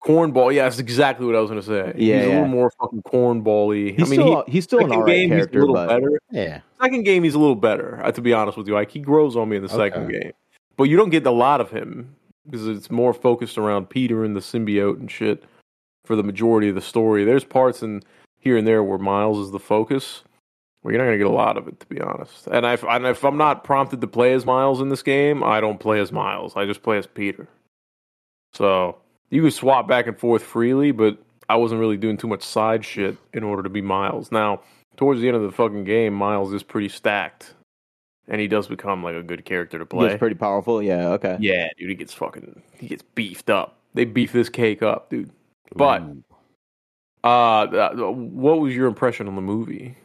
Cornball, 0.05 0.53
yeah, 0.53 0.65
that's 0.65 0.77
exactly 0.77 1.25
what 1.25 1.35
I 1.35 1.39
was 1.39 1.49
gonna 1.49 1.63
say. 1.63 1.93
Yeah, 1.97 2.17
he's 2.19 2.25
a 2.25 2.29
little 2.29 2.47
more 2.47 2.71
fucking 2.79 3.01
cornbally. 3.01 3.97
He's 3.97 4.07
I 4.07 4.09
mean, 4.11 4.19
still 4.19 4.43
he, 4.45 4.51
he's 4.51 4.63
still 4.63 4.79
an 4.79 4.85
second 4.85 4.97
alright 4.99 5.15
game 5.15 5.29
he's 5.29 5.31
a 5.31 5.35
character, 5.37 5.59
little 5.61 5.73
but 5.75 5.87
better. 5.87 6.19
Yeah. 6.31 6.59
Second 6.79 7.03
game 7.03 7.23
he's 7.23 7.33
a 7.33 7.39
little 7.39 7.55
better. 7.55 7.99
uh, 8.03 8.11
To 8.11 8.21
be 8.21 8.31
honest 8.31 8.55
with 8.57 8.67
you, 8.67 8.75
like 8.75 8.91
he 8.91 8.99
grows 8.99 9.35
on 9.35 9.49
me 9.49 9.57
in 9.57 9.63
the 9.63 9.69
second 9.69 10.11
game, 10.11 10.31
but 10.77 10.83
you 10.83 10.95
don't 10.97 11.09
get 11.09 11.25
a 11.25 11.31
lot 11.31 11.59
of 11.59 11.71
him 11.71 12.15
because 12.45 12.67
it's 12.67 12.91
more 12.91 13.13
focused 13.15 13.57
around 13.57 13.89
Peter 13.89 14.23
and 14.23 14.35
the 14.35 14.39
symbiote 14.41 14.99
and 14.99 15.09
shit 15.09 15.43
for 16.05 16.15
the 16.15 16.21
majority 16.23 16.69
of 16.69 16.75
the 16.75 16.81
story. 16.81 17.23
There's 17.23 17.43
parts 17.43 17.81
in 17.81 18.03
here 18.39 18.55
and 18.57 18.67
there 18.67 18.83
where 18.83 18.99
Miles 18.99 19.39
is 19.39 19.51
the 19.51 19.59
focus. 19.59 20.23
Well, 20.85 20.93
you're 20.93 21.01
not 21.01 21.07
gonna 21.07 21.17
get 21.17 21.25
a 21.25 21.31
lot 21.31 21.57
of 21.57 21.67
it, 21.67 21.79
to 21.79 21.87
be 21.87 21.99
honest. 21.99 22.45
And 22.45 22.63
if, 22.63 22.83
and 22.83 23.07
if 23.07 23.25
I'm 23.25 23.37
not 23.37 23.63
prompted 23.63 24.01
to 24.01 24.07
play 24.07 24.33
as 24.33 24.45
Miles 24.45 24.79
in 24.81 24.89
this 24.89 25.01
game, 25.01 25.43
I 25.43 25.59
don't 25.59 25.79
play 25.79 25.99
as 25.99 26.11
Miles. 26.11 26.55
I 26.55 26.67
just 26.67 26.83
play 26.83 26.99
as 26.99 27.07
Peter. 27.07 27.47
So 28.53 28.95
you 29.31 29.41
can 29.41 29.49
swap 29.49 29.87
back 29.87 30.05
and 30.05 30.15
forth 30.15 30.43
freely, 30.43 30.91
but 30.91 31.17
I 31.49 31.55
wasn't 31.55 31.79
really 31.79 31.97
doing 31.97 32.17
too 32.17 32.27
much 32.27 32.43
side 32.43 32.85
shit 32.85 33.17
in 33.33 33.43
order 33.43 33.63
to 33.63 33.69
be 33.69 33.81
Miles. 33.81 34.31
Now, 34.31 34.61
towards 34.95 35.21
the 35.21 35.27
end 35.27 35.35
of 35.35 35.41
the 35.41 35.51
fucking 35.51 35.85
game, 35.85 36.13
Miles 36.13 36.53
is 36.53 36.61
pretty 36.61 36.89
stacked, 36.89 37.55
and 38.27 38.39
he 38.39 38.47
does 38.47 38.67
become 38.67 39.03
like 39.03 39.15
a 39.15 39.23
good 39.23 39.43
character 39.43 39.79
to 39.79 39.87
play. 39.87 40.09
it's 40.09 40.19
pretty 40.19 40.35
powerful. 40.35 40.83
Yeah, 40.83 41.07
okay. 41.13 41.35
yeah, 41.39 41.67
dude, 41.79 41.89
he 41.89 41.95
gets 41.95 42.13
fucking 42.13 42.61
he 42.77 42.85
gets 42.85 43.01
beefed 43.15 43.49
up. 43.49 43.77
They 43.95 44.05
beef 44.05 44.31
this 44.33 44.49
cake 44.49 44.83
up, 44.83 45.09
dude. 45.09 45.31
But 45.75 46.03
uh, 47.23 47.27
uh, 47.27 48.11
what 48.11 48.59
was 48.59 48.75
your 48.75 48.85
impression 48.85 49.27
on 49.27 49.35
the 49.35 49.41
movie? 49.41 49.97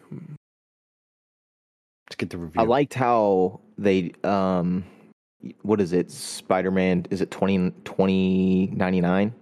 Let's 2.10 2.16
get 2.16 2.30
the 2.30 2.38
review. 2.38 2.60
I 2.60 2.64
liked 2.64 2.92
how 2.92 3.60
they 3.78 4.10
um 4.24 4.84
what 5.62 5.80
is 5.80 5.92
it? 5.92 6.10
Spider-Man 6.10 7.06
is 7.10 7.20
it 7.20 7.30
20 7.30 7.70
2099? 7.84 9.32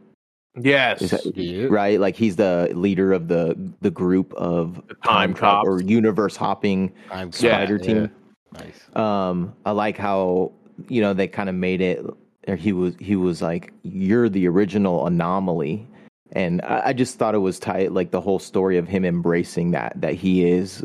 Yes, 0.61 1.01
Is 1.01 1.11
that 1.13 1.35
Yeah. 1.35 1.69
right? 1.71 1.99
Like 1.99 2.15
he's 2.15 2.37
the 2.37 2.71
leader 2.75 3.15
of 3.15 3.29
the 3.29 3.57
the 3.81 3.91
group 3.91 4.35
of 4.35 4.83
The 4.87 4.97
time 4.97 5.33
cop 5.33 5.67
or 5.67 5.81
universe 5.81 6.37
hopping 6.37 6.93
I'm 7.11 7.29
Yeah, 7.29 7.65
spider 7.65 7.79
team. 7.79 8.11
Nice. 8.53 8.95
Um, 8.95 9.55
I 9.65 9.71
like 9.71 9.97
how 9.97 10.53
you 10.89 11.01
know 11.01 11.15
they 11.15 11.27
kind 11.27 11.49
of 11.49 11.55
made 11.55 11.81
it. 11.81 12.05
Or 12.47 12.57
he 12.57 12.73
was 12.75 12.95
he 13.01 13.17
was 13.17 13.41
like, 13.41 13.73
"You're 13.83 14.29
the 14.29 14.47
original 14.47 15.07
anomaly," 15.07 15.87
and 16.33 16.63
I, 16.63 16.83
I 16.87 16.93
just 16.93 17.19
thought 17.19 17.35
it 17.35 17.39
was 17.39 17.59
tight. 17.59 17.93
Like 17.93 18.11
the 18.11 18.21
whole 18.21 18.39
story 18.39 18.79
of 18.79 18.89
him 18.89 19.05
embracing 19.05 19.73
that 19.73 19.93
that 20.01 20.15
he 20.15 20.49
is 20.49 20.83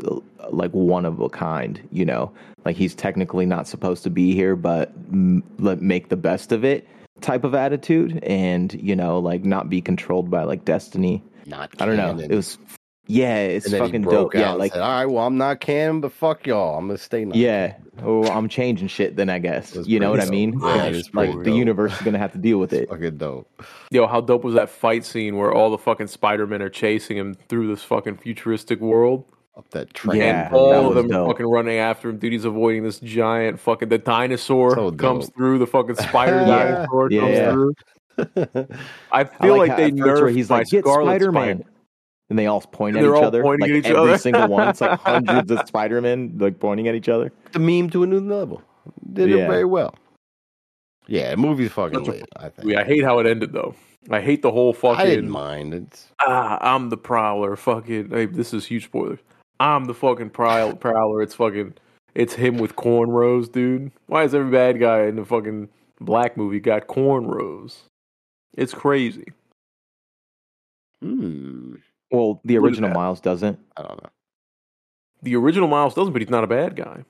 like 0.50 0.70
one 0.72 1.04
of 1.04 1.20
a 1.20 1.28
kind. 1.28 1.80
You 1.90 2.04
know, 2.04 2.32
like 2.64 2.76
he's 2.76 2.94
technically 2.94 3.46
not 3.46 3.66
supposed 3.68 4.02
to 4.04 4.10
be 4.10 4.34
here, 4.34 4.56
but 4.56 4.92
m- 5.12 5.42
let 5.58 5.80
make 5.80 6.08
the 6.08 6.16
best 6.16 6.52
of 6.52 6.64
it 6.64 6.86
type 7.20 7.44
of 7.44 7.54
attitude, 7.54 8.22
and 8.24 8.72
you 8.74 8.96
know, 8.96 9.18
like 9.18 9.44
not 9.44 9.68
be 9.68 9.80
controlled 9.80 10.30
by 10.30 10.44
like 10.44 10.64
destiny. 10.64 11.22
Not 11.46 11.70
I 11.80 11.86
don't 11.86 11.96
know. 11.96 12.18
It 12.18 12.34
was 12.34 12.58
yeah, 13.06 13.36
it's 13.38 13.66
and 13.66 13.74
then 13.74 13.80
fucking 13.80 14.02
he 14.02 14.04
broke 14.04 14.32
dope. 14.32 14.34
Yeah, 14.34 14.48
out 14.48 14.50
and 14.52 14.58
like 14.60 14.72
said, 14.72 14.80
all 14.82 14.88
right, 14.88 15.06
well, 15.06 15.26
I'm 15.26 15.36
not 15.36 15.60
canon, 15.60 16.00
but 16.00 16.12
fuck 16.12 16.46
y'all. 16.46 16.78
I'm 16.78 16.86
gonna 16.86 16.98
stay. 16.98 17.24
Not 17.24 17.36
yeah. 17.36 17.76
Oh, 18.02 18.24
I'm 18.24 18.48
changing 18.48 18.88
shit 18.88 19.14
then 19.16 19.28
I 19.28 19.38
guess. 19.38 19.76
You 19.84 20.00
know 20.00 20.10
what 20.10 20.20
I 20.20 20.26
mean? 20.26 20.52
dope. 20.52 20.62
Yeah, 20.62 20.84
it 20.86 20.96
is 20.96 21.14
like 21.14 21.32
pretty 21.32 21.50
the 21.50 21.56
universe 21.56 21.92
is 21.94 22.00
gonna 22.00 22.18
have 22.18 22.32
to 22.32 22.38
deal 22.38 22.58
with 22.58 22.72
it. 22.72 22.88
fucking 22.88 23.18
dope. 23.18 23.62
Yo, 23.90 24.06
how 24.06 24.20
dope 24.20 24.42
was 24.42 24.54
that 24.54 24.70
fight 24.70 25.04
scene 25.04 25.36
where 25.36 25.52
all 25.52 25.70
the 25.70 25.78
fucking 25.78 26.06
Spider 26.06 26.46
Men 26.46 26.62
are 26.62 26.70
chasing 26.70 27.16
him 27.16 27.34
through 27.48 27.68
this 27.68 27.82
fucking 27.82 28.16
futuristic 28.16 28.80
world? 28.80 29.24
Up 29.56 29.70
that 29.70 29.94
train. 29.94 30.20
Yeah, 30.20 30.46
and 30.46 30.54
all 30.54 30.88
of 30.88 30.94
them 30.96 31.06
dope. 31.06 31.28
fucking 31.28 31.46
running 31.46 31.76
after 31.76 32.08
him. 32.08 32.18
Dude, 32.18 32.32
he's 32.32 32.44
avoiding 32.44 32.82
this 32.82 32.98
giant 32.98 33.60
fucking 33.60 33.88
the 33.88 33.98
dinosaur 33.98 34.74
So 34.74 34.90
comes 34.90 35.28
through. 35.30 35.58
The 35.58 35.66
fucking 35.66 35.94
spider 36.08 36.40
Yeah. 36.40 36.46
dinosaur 36.46 37.08
Yeah, 37.12 37.20
comes 37.20 37.52
through. 37.52 37.74
I 39.12 39.20
I 39.20 39.24
feel 39.24 39.56
like, 39.58 39.70
how 39.70 39.76
they 39.76 39.84
at 39.84 39.98
first 39.98 40.22
where 40.22 40.30
nerfed 40.30 40.34
he's 40.34 40.50
like, 40.50 40.68
"Get 40.68 40.84
Scarlet 40.84 41.04
Spider 41.04 41.32
Man," 41.32 41.58
Spider. 41.58 41.70
And 42.30 42.38
they 42.38 42.46
all 42.46 42.60
point 42.60 42.96
at 42.96 43.02
each 43.02 43.08
all 43.08 43.24
other, 43.24 43.42
pointing 43.42 43.60
like 43.68 43.70
at 43.70 43.76
each 43.76 43.86
every 43.86 44.00
other. 44.10 44.18
single 44.18 44.48
one. 44.48 44.68
It's 44.68 44.80
like 44.80 44.98
hundreds 45.04 45.50
of 45.50 45.66
Spider 45.68 46.00
Men 46.00 46.34
like 46.38 46.58
pointing 46.60 46.88
at 46.88 46.94
each 46.94 47.08
other. 47.08 47.32
the 47.52 47.58
meme 47.58 47.90
to 47.90 48.02
a 48.02 48.06
new 48.06 48.20
level. 48.20 48.62
Did 49.12 49.30
Yeah. 49.30 49.44
it 49.44 49.48
very 49.48 49.64
well. 49.64 49.94
Yeah, 51.06 51.30
the 51.32 51.36
movie's 51.36 51.70
fucking 51.72 52.04
lit. 52.04 52.24
I 52.36 52.48
think. 52.48 52.68
Yeah, 52.70 52.80
I 52.80 52.84
hate 52.84 53.04
how 53.04 53.18
it 53.18 53.26
ended 53.26 53.52
though. 53.52 53.74
I 54.10 54.20
hate 54.20 54.42
the 54.42 54.50
whole 54.50 54.72
fucking. 54.72 55.00
I 55.00 55.06
didn't 55.06 55.30
mind. 55.30 55.72
It's 55.74 56.08
ah, 56.20 56.58
I'm 56.60 56.88
the 56.90 56.96
prowler. 56.96 57.56
Fucking, 57.56 58.10
hey, 58.10 58.26
this 58.26 58.52
is 58.54 58.66
huge 58.66 58.84
spoilers. 58.84 59.18
I'm 59.60 59.84
the 59.86 59.94
fucking 59.94 60.30
prowl- 60.30 60.74
prowler. 60.80 61.22
It's 61.22 61.34
fucking, 61.34 61.74
it's 62.14 62.34
him 62.34 62.58
with 62.58 62.74
cornrows, 62.76 63.50
dude. 63.52 63.92
Why 64.06 64.24
is 64.24 64.34
every 64.34 64.50
bad 64.50 64.78
guy 64.80 65.04
in 65.04 65.16
the 65.16 65.24
fucking 65.24 65.68
black 66.00 66.36
movie 66.36 66.60
got 66.60 66.86
cornrows? 66.86 67.82
It's 68.56 68.74
crazy. 68.74 69.26
hmm, 71.00 71.74
Well, 72.14 72.40
the 72.44 72.56
original? 72.58 72.90
Miles 72.90 73.20
doesn't. 73.20 73.58
I 73.76 73.82
don't 73.82 74.02
know. 74.02 74.10
The 75.22 75.36
original 75.36 75.68
Miles 75.68 75.94
doesn't, 75.94 76.12
but 76.12 76.22
he's 76.22 76.30
not 76.30 76.44
a 76.44 76.46
bad 76.46 76.76
guy. 76.76 77.04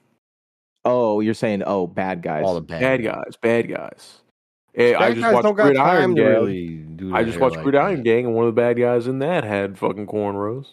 Oh, 0.85 1.21
you're 1.21 1.35
saying 1.35 1.63
oh 1.67 1.87
bad 1.87 2.23
guys. 2.23 2.45
All 2.45 2.55
the 2.55 2.61
bad, 2.61 2.81
Bad 2.81 3.03
guys, 3.03 3.37
bad 3.41 3.69
guys. 3.69 4.21
Eh, 4.77 4.95
I 4.95 4.99
Bad 4.99 5.15
just 5.15 5.21
guys 5.23 5.35
watched 5.35 5.45
don't 5.45 5.55
got 5.55 5.65
Gridiron 5.65 5.87
time 6.01 6.15
to 6.17 6.23
Gang. 6.23 6.31
really 6.31 6.69
do. 6.97 7.15
I 7.15 7.25
just 7.25 7.39
watched 7.41 7.57
like 7.57 7.65
Gridiron. 7.65 8.03
Gang, 8.03 8.27
and 8.27 8.35
one 8.35 8.45
of 8.47 8.55
the 8.55 8.61
bad 8.61 8.77
guys 8.79 9.07
in 9.07 9.21
that 9.21 9.45
had 9.45 9.79
fucking 9.79 10.07
cornrows. 10.07 10.67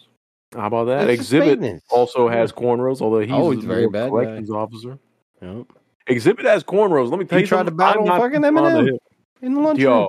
How 0.54 0.66
about 0.66 0.84
that? 0.86 1.06
That's 1.06 1.30
Xzibit 1.30 1.80
also 1.88 2.28
has 2.28 2.52
cornrows, 2.52 3.00
although 3.00 3.20
he's, 3.20 3.30
Oh, 3.32 3.50
he's 3.52 3.64
a 3.64 3.66
very 3.66 3.88
bad 3.88 4.08
collections 4.10 4.50
officer. 4.50 4.98
Yep. 5.40 5.66
Xzibit 6.10 6.42
has 6.44 6.62
cornrows. 6.62 7.10
Let 7.10 7.18
me 7.20 7.24
tell 7.24 7.38
He 7.38 7.44
you 7.44 7.46
tried 7.48 7.60
to 7.62 7.70
something. 7.70 7.76
battle 7.78 8.02
I'm 8.02 8.08
not 8.08 8.20
fucking 8.20 8.40
Eminem. 8.42 8.98
in 9.40 9.54
the 9.54 9.60
lunch 9.60 9.78
Yo, 9.78 10.08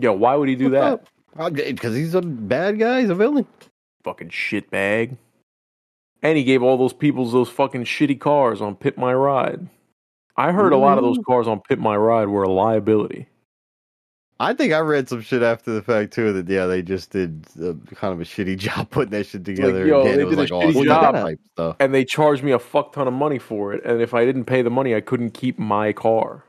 yo, 0.00 0.12
why 0.14 0.34
would 0.36 0.48
he 0.48 0.54
do 0.56 0.70
that? 0.70 1.06
Because 1.36 1.94
he's 1.96 2.14
a 2.14 2.22
bad 2.22 2.78
guy. 2.78 3.00
He's 3.00 3.10
a 3.10 3.14
villain. 3.14 3.46
Fucking 4.04 4.28
shitbag. 4.28 5.16
And 6.22 6.38
he 6.38 6.44
gave 6.44 6.62
all 6.62 6.76
those 6.76 6.92
people 6.92 7.28
those 7.28 7.48
fucking 7.48 7.84
shitty 7.84 8.20
cars 8.20 8.60
on 8.60 8.76
Pimp 8.76 8.96
My 8.96 9.12
Ride. 9.12 9.68
I 10.36 10.52
heard 10.52 10.72
a 10.72 10.76
lot 10.78 10.98
of 10.98 11.04
those 11.04 11.18
cars 11.26 11.48
on 11.48 11.60
Pimp 11.60 11.80
My 11.80 11.96
Ride 11.96 12.28
were 12.28 12.44
a 12.44 12.50
liability. 12.50 13.28
I 14.40 14.54
think 14.54 14.72
I 14.72 14.80
read 14.80 15.08
some 15.08 15.20
shit 15.20 15.42
after 15.42 15.72
the 15.72 15.82
fact 15.82 16.12
too 16.12 16.32
that 16.32 16.48
yeah 16.48 16.66
they 16.66 16.82
just 16.82 17.10
did 17.10 17.46
uh, 17.62 17.74
kind 17.94 18.12
of 18.12 18.20
a 18.20 18.24
shitty 18.24 18.58
job 18.58 18.90
putting 18.90 19.10
that 19.10 19.26
shit 19.26 19.44
together. 19.44 19.86
yo, 19.86 20.02
they 20.02 20.20
it 20.20 20.24
was 20.26 20.36
did 20.36 20.38
a 20.38 20.42
like 20.42 20.52
all 20.52 20.62
shitty 20.62 20.72
stunt 20.72 20.86
job. 20.86 21.14
type 21.14 21.40
stuff. 21.52 21.76
And 21.78 21.94
they 21.94 22.04
charged 22.04 22.42
me 22.42 22.50
a 22.52 22.58
fuck 22.58 22.92
ton 22.92 23.06
of 23.06 23.14
money 23.14 23.38
for 23.38 23.72
it. 23.72 23.84
And 23.84 24.00
if 24.00 24.14
I 24.14 24.24
didn't 24.24 24.44
pay 24.46 24.62
the 24.62 24.70
money, 24.70 24.94
I 24.94 25.00
couldn't 25.00 25.30
keep 25.30 25.58
my 25.58 25.92
car. 25.92 26.44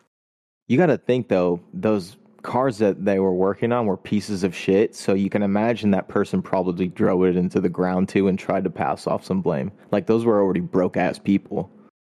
You 0.68 0.78
got 0.78 0.88
to 0.88 0.98
think 0.98 1.28
though, 1.28 1.60
those 1.74 2.16
cars 2.44 2.78
that 2.78 3.06
they 3.06 3.20
were 3.20 3.34
working 3.34 3.72
on 3.72 3.86
were 3.86 3.98
pieces 3.98 4.44
of 4.44 4.56
shit. 4.56 4.96
So 4.96 5.14
you 5.14 5.30
can 5.30 5.42
imagine 5.42 5.92
that 5.92 6.08
person 6.08 6.42
probably 6.42 6.88
drove 6.88 7.24
it 7.24 7.36
into 7.36 7.60
the 7.60 7.70
ground 7.70 8.10
too 8.10 8.28
and 8.28 8.38
tried 8.38 8.64
to 8.66 8.70
pass 8.70 9.08
off 9.08 9.26
some 9.26 9.42
blame. 9.42 9.72
Like 9.92 10.06
those 10.06 10.26
were 10.26 10.40
already 10.42 10.60
broke 10.60 10.98
ass 10.98 11.18
people. 11.18 11.72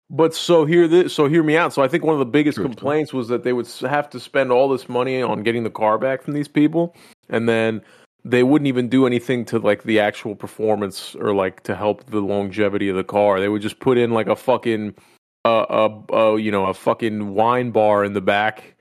But 0.09 0.33
so 0.33 0.65
hear 0.65 0.87
this, 0.87 1.13
so 1.13 1.27
hear 1.27 1.43
me 1.43 1.57
out. 1.57 1.73
So 1.73 1.81
I 1.81 1.87
think 1.87 2.03
one 2.03 2.13
of 2.13 2.19
the 2.19 2.25
biggest 2.25 2.55
True, 2.55 2.65
true. 2.65 2.73
complaints 2.73 3.13
was 3.13 3.27
that 3.27 3.43
they 3.43 3.51
would 3.51 3.67
have 3.81 4.09
to 4.11 4.19
spend 4.19 4.51
all 4.51 4.69
this 4.69 4.87
money 4.87 5.21
on 5.21 5.43
getting 5.43 5.63
the 5.63 5.69
car 5.69 5.97
back 5.97 6.21
from 6.21 6.33
these 6.33 6.47
people, 6.47 6.95
and 7.29 7.49
then 7.49 7.81
they 8.23 8.43
wouldn't 8.43 8.67
even 8.67 8.87
do 8.87 9.05
anything 9.05 9.43
to 9.45 9.59
like 9.59 9.83
the 9.83 9.99
actual 9.99 10.33
performance 10.33 11.13
or 11.15 11.33
like 11.33 11.63
to 11.63 11.75
help 11.75 12.05
the 12.05 12.21
longevity 12.21 12.87
of 12.87 12.95
the 12.95 13.03
car. 13.03 13.41
They 13.41 13.49
would 13.49 13.61
just 13.61 13.79
put 13.79 13.97
in 13.97 14.11
like 14.11 14.27
a 14.27 14.35
fucking 14.35 14.95
uh, 15.43 15.61
uh, 15.63 16.01
uh 16.13 16.35
you 16.35 16.51
know 16.51 16.67
a 16.67 16.73
fucking 16.73 17.33
wine 17.33 17.71
bar 17.71 18.05
in 18.05 18.13
the 18.13 18.21
back 18.21 18.76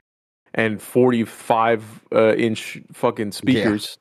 and 0.57 0.81
forty 0.83 1.25
five 1.25 1.85
uh, 2.13 2.35
inch 2.35 2.81
fucking 2.93 3.33
speakers. 3.33 3.99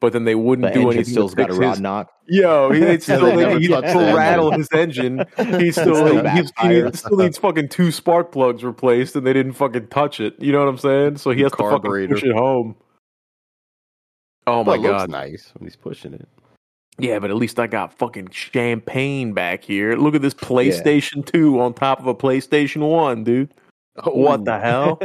But 0.00 0.12
then 0.12 0.24
they 0.24 0.34
wouldn't 0.34 0.74
The 0.74 0.80
do 0.80 0.90
anything. 0.90 1.04
still's 1.04 1.32
got 1.32 1.48
a 1.48 1.54
rod 1.54 1.70
his, 1.70 1.80
knock. 1.80 2.10
Yo, 2.26 2.72
he 2.72 2.80
still, 3.00 3.36
they 3.36 3.60
he'd 3.60 3.66
still 3.66 4.16
rattle 4.16 4.50
his 4.50 4.68
engine. 4.72 5.24
He 5.38 5.70
Still 5.70 5.94
still, 5.94 6.06
he, 6.08 6.14
he, 6.14 6.18
backfires. 6.48 6.96
still 6.96 7.16
needs 7.18 7.38
fucking 7.38 7.68
two 7.68 7.92
spark 7.92 8.32
plugs 8.32 8.64
replaced, 8.64 9.14
and 9.14 9.24
they 9.24 9.32
didn't 9.32 9.52
fucking 9.52 9.86
touch 9.88 10.18
it. 10.18 10.34
You 10.42 10.50
know 10.50 10.58
what 10.58 10.66
I'm 10.68 10.78
saying? 10.78 11.18
So 11.18 11.30
he 11.30 11.42
has 11.42 11.52
to 11.52 11.58
fucking 11.58 12.08
push 12.08 12.24
it 12.24 12.34
home. 12.34 12.74
Oh 14.48 14.64
my 14.64 14.74
it 14.74 14.80
looks 14.80 15.02
god! 15.02 15.10
nice 15.10 15.52
when 15.54 15.68
he's 15.68 15.76
pushing 15.76 16.14
it. 16.14 16.28
Yeah, 16.98 17.20
but 17.20 17.30
at 17.30 17.36
least 17.36 17.60
I 17.60 17.68
got 17.68 17.96
fucking 17.96 18.30
champagne 18.30 19.32
back 19.34 19.62
here. 19.62 19.94
Look 19.96 20.16
at 20.16 20.22
this 20.22 20.34
PlayStation 20.34 21.24
Two 21.24 21.60
on 21.60 21.74
top 21.74 22.00
of 22.00 22.08
a 22.08 22.14
PlayStation 22.14 22.88
One, 22.88 23.22
dude. 23.24 23.54
What 24.04 24.44
the 24.46 24.58
hell, 24.58 24.98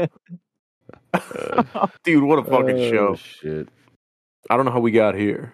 dude? 2.04 2.24
What 2.24 2.40
a 2.40 2.44
fucking 2.44 2.78
Oh, 2.80 2.90
show! 2.92 3.16
Shit. 3.16 3.70
I 4.50 4.56
don't 4.56 4.66
know 4.66 4.72
how 4.72 4.80
we 4.80 4.92
got 4.92 5.16
here, 5.16 5.54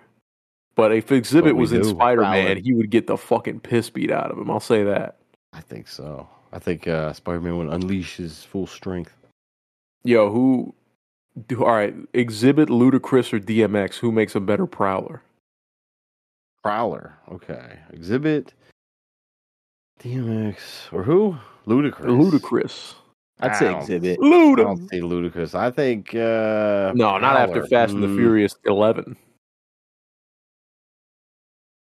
but 0.76 0.92
if 0.92 1.08
Xzibit 1.08 1.44
But 1.44 1.56
we 1.56 1.62
was 1.62 1.74
in. 1.74 1.84
Spider 1.84 2.22
Man, 2.22 2.58
he 2.58 2.74
would 2.74 2.90
get 2.90 3.08
the 3.08 3.18
fucking 3.18 3.62
piss 3.62 3.90
beat 3.90 4.12
out 4.12 4.32
of 4.32 4.38
him. 4.38 4.50
I'll 4.52 4.60
say 4.60 4.84
that. 4.84 5.18
I 5.54 5.62
think 5.62 5.88
so. 5.88 6.28
I 6.52 6.60
think 6.60 6.88
uh, 6.88 7.14
Spider-Man 7.14 7.58
would 7.58 7.70
unleash 7.74 8.18
his 8.18 8.44
full 8.44 8.68
strength. 8.68 9.16
Yo, 10.04 10.30
who? 10.32 10.76
Do, 11.48 11.64
all 11.66 11.74
right, 11.76 11.96
Xzibit, 12.14 12.68
Ludacris, 12.68 13.34
or 13.34 13.40
DMX? 13.40 13.98
Who 13.98 14.12
makes 14.12 14.36
a 14.36 14.40
better 14.40 14.68
Prowler? 14.68 15.24
Prowler. 16.64 17.18
Okay. 17.32 17.80
Xzibit. 17.94 18.50
DMX 20.00 20.58
or 20.92 21.04
who? 21.04 21.38
Ludacris. 21.66 22.06
Ludicrous. 22.20 22.96
I'd 23.40 23.56
say 23.58 23.68
Ow. 23.68 23.82
Xzibit. 23.82 24.18
I 24.60 24.62
don't 24.64 24.90
say 24.90 25.02
ludicrous. 25.02 25.54
I 25.56 25.70
think 25.72 26.14
uh 26.16 26.92
No, 26.96 27.18
not 27.18 27.36
after 27.36 27.56
Prowler. 27.62 27.68
Fast 27.68 27.94
and 27.94 28.04
the 28.04 28.08
Mm, 28.08 28.16
Furious 28.16 28.56
11. 28.66 29.16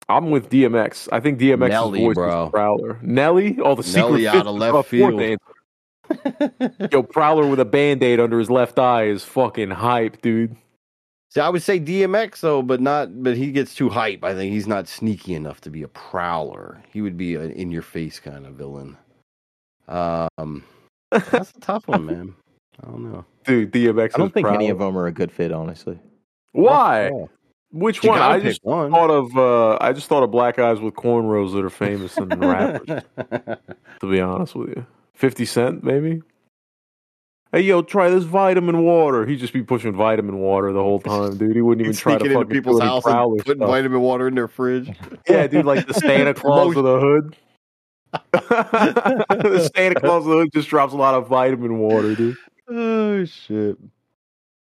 I'm 0.09 0.31
with 0.31 0.51
DMX. 0.51 1.09
I 1.10 1.18
think 1.20 1.39
DMX 1.40 1.68
Nelly, 1.70 2.01
is 2.01 2.05
voice 2.05 2.14
bro. 2.14 2.44
is 2.47 2.51
Prowler. 2.51 2.98
Nelly, 3.02 3.59
all 3.60 3.74
the 3.74 3.82
secret 3.82 4.01
Nelly 4.10 4.28
out 4.28 4.32
fifth 4.35 4.47
of 4.47 4.55
left 4.55 4.73
fourth 4.73 4.86
field. 4.89 5.39
Yo, 6.93 7.02
Prowler 7.02 7.48
with 7.48 7.59
a 7.59 7.64
band-aid 7.64 8.20
under 8.20 8.39
his 8.39 8.48
left 8.51 8.78
eye 8.78 9.06
is 9.09 9.24
fucking 9.24 9.70
hype, 9.70 10.23
dude. 10.23 10.55
See, 11.31 11.40
I 11.40 11.48
would 11.48 11.62
say 11.62 11.81
DMX 11.81 12.39
though, 12.40 12.62
but 12.62 12.81
not. 12.81 13.20
But 13.23 13.36
he 13.36 13.51
gets 13.51 13.74
too 13.74 13.89
hype. 13.89 14.23
I 14.23 14.32
think 14.35 14.52
he's 14.52 14.68
not 14.68 14.86
sneaky 14.86 15.35
enough 15.35 15.60
to 15.62 15.70
be 15.70 15.82
a 15.82 15.89
prowler. 15.89 16.81
He 16.93 17.02
would 17.02 17.16
be 17.16 17.35
an 17.35 17.51
in-your-face 17.51 18.20
kind 18.20 18.47
of 18.47 18.55
villain. 18.55 18.97
Um, 19.89 20.62
that's 21.10 21.52
a 21.52 21.60
tough 21.60 21.88
one, 21.88 22.06
man. 22.06 22.34
I 22.82 22.90
don't 22.90 23.10
know. 23.12 23.24
Dude, 23.44 23.72
DMX. 23.72 24.12
I 24.14 24.18
don't 24.18 24.26
is 24.28 24.32
think 24.32 24.48
any 24.48 24.68
of 24.68 24.78
them 24.78 24.96
are 24.98 25.06
a 25.06 25.12
good 25.12 25.32
fit, 25.32 25.52
honestly. 25.52 25.98
Why? 26.52 27.10
Which 27.72 28.02
you 28.02 28.10
one? 28.10 28.20
I 28.20 28.40
just 28.40 28.64
one. 28.64 28.90
thought 28.90 29.10
of. 29.10 29.36
Uh, 29.36 29.78
I 29.80 29.92
just 29.92 30.08
thought 30.08 30.22
of 30.22 30.30
black 30.30 30.56
guys 30.56 30.80
with 30.80 30.94
cornrows 30.94 31.52
that 31.54 31.64
are 31.64 31.70
famous 31.70 32.16
and 32.16 32.38
rappers. 32.40 33.02
to 34.00 34.10
be 34.10 34.20
honest 34.20 34.54
with 34.54 34.70
you, 34.70 34.86
Fifty 35.14 35.44
Cent 35.44 35.84
maybe. 35.84 36.22
Hey 37.52 37.60
yo, 37.60 37.80
try 37.82 38.10
this 38.10 38.24
vitamin 38.24 38.82
water. 38.82 39.24
He'd 39.24 39.38
just 39.38 39.52
be 39.52 39.62
pushing 39.62 39.94
vitamin 39.94 40.38
water 40.38 40.72
the 40.72 40.82
whole 40.82 41.00
time, 41.00 41.36
dude. 41.38 41.54
He 41.54 41.62
wouldn't 41.62 41.80
even 41.82 41.92
He's 41.92 42.00
try 42.00 42.18
to 42.18 42.24
into 42.24 42.44
people's 42.46 42.78
do 42.78 42.82
any 42.82 42.90
house 42.90 43.06
and 43.06 43.38
putting 43.38 43.56
stuff. 43.56 43.68
vitamin 43.68 44.00
water 44.00 44.28
in 44.28 44.34
their 44.34 44.48
fridge. 44.48 44.90
Yeah, 45.28 45.46
dude, 45.46 45.64
like 45.64 45.86
the 45.86 45.94
Santa 45.94 46.34
Claus 46.34 46.76
of 46.76 46.84
the 46.84 46.98
hood. 46.98 47.36
The 48.32 49.70
Santa 49.74 50.00
Claus 50.00 50.24
of 50.24 50.30
the 50.30 50.36
hood 50.36 50.52
just 50.52 50.68
drops 50.68 50.92
a 50.92 50.96
lot 50.96 51.14
of 51.14 51.28
vitamin 51.28 51.78
water, 51.78 52.14
dude. 52.14 52.36
oh 52.68 53.24
shit! 53.24 53.76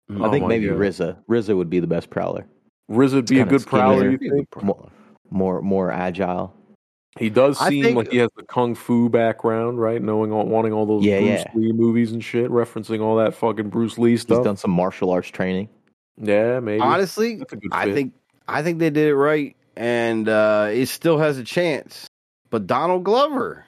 I 0.10 0.14
Oh 0.16 0.32
think 0.32 0.48
maybe 0.48 0.68
God. 0.68 0.78
RZA. 0.78 1.18
RZA 1.30 1.56
would 1.58 1.70
be 1.70 1.80
the 1.80 1.88
best 1.88 2.10
prowler. 2.10 2.46
Riz 2.88 3.14
would 3.14 3.26
be 3.28 3.40
a 3.40 3.46
good 3.46 3.66
prowler, 3.66 4.10
you 4.10 4.18
think? 4.18 4.64
More, 4.64 4.90
more, 5.30 5.62
more 5.62 5.92
agile. 5.92 6.54
He 7.20 7.30
does 7.30 7.58
seem 7.60 7.84
think- 7.84 7.98
like 7.98 8.12
he 8.12 8.18
has 8.20 8.30
the 8.38 8.44
kung 8.44 8.76
fu 8.76 9.10
background, 9.10 9.82
right? 9.82 10.02
Knowing 10.02 10.32
all, 10.32 10.46
wanting 10.46 10.72
all 10.72 10.86
those 10.86 11.04
Yeah, 11.04 11.20
Bruce 11.20 11.30
yeah. 11.42 11.52
Lee 11.56 11.72
movies 11.74 12.12
and 12.14 12.24
shit, 12.24 12.50
referencing 12.50 13.02
all 13.02 13.18
that 13.18 13.34
fucking 13.34 13.70
Bruce 13.70 13.98
Lee 13.98 14.16
stuff. 14.18 14.38
He's 14.38 14.46
done 14.46 14.56
some 14.58 14.72
martial 14.72 15.10
arts 15.10 15.28
training. 15.30 15.68
Yeah, 16.22 16.60
maybe. 16.62 16.80
Honestly, 16.82 17.36
That's 17.36 17.54
a 17.54 17.58
good 17.58 17.72
I 17.74 17.92
think 17.94 18.14
I 18.48 18.64
think 18.64 18.80
they 18.80 18.90
did 18.90 19.08
it 19.10 19.16
right, 19.16 19.56
and 19.76 20.30
uh, 20.30 20.70
it 20.72 20.86
still 20.88 21.18
has 21.18 21.38
a 21.38 21.44
chance. 21.44 22.07
But 22.50 22.68
Donald 22.68 23.04
Glover, 23.04 23.66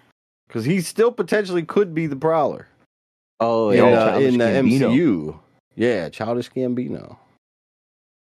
because 0.47 0.65
he 0.65 0.81
still 0.81 1.11
potentially 1.11 1.63
could 1.63 1.93
be 1.93 2.07
the 2.07 2.15
Prowler 2.15 2.67
Oh, 3.41 3.69
in, 3.69 3.77
yeah, 3.77 3.83
uh, 3.85 4.11
Childish 4.11 4.33
in 4.33 4.37
the 4.39 4.45
Gambino. 4.45 4.91
MCU. 4.91 5.39
Yeah, 5.75 6.09
Childish 6.09 6.49
Gambino. 6.51 7.17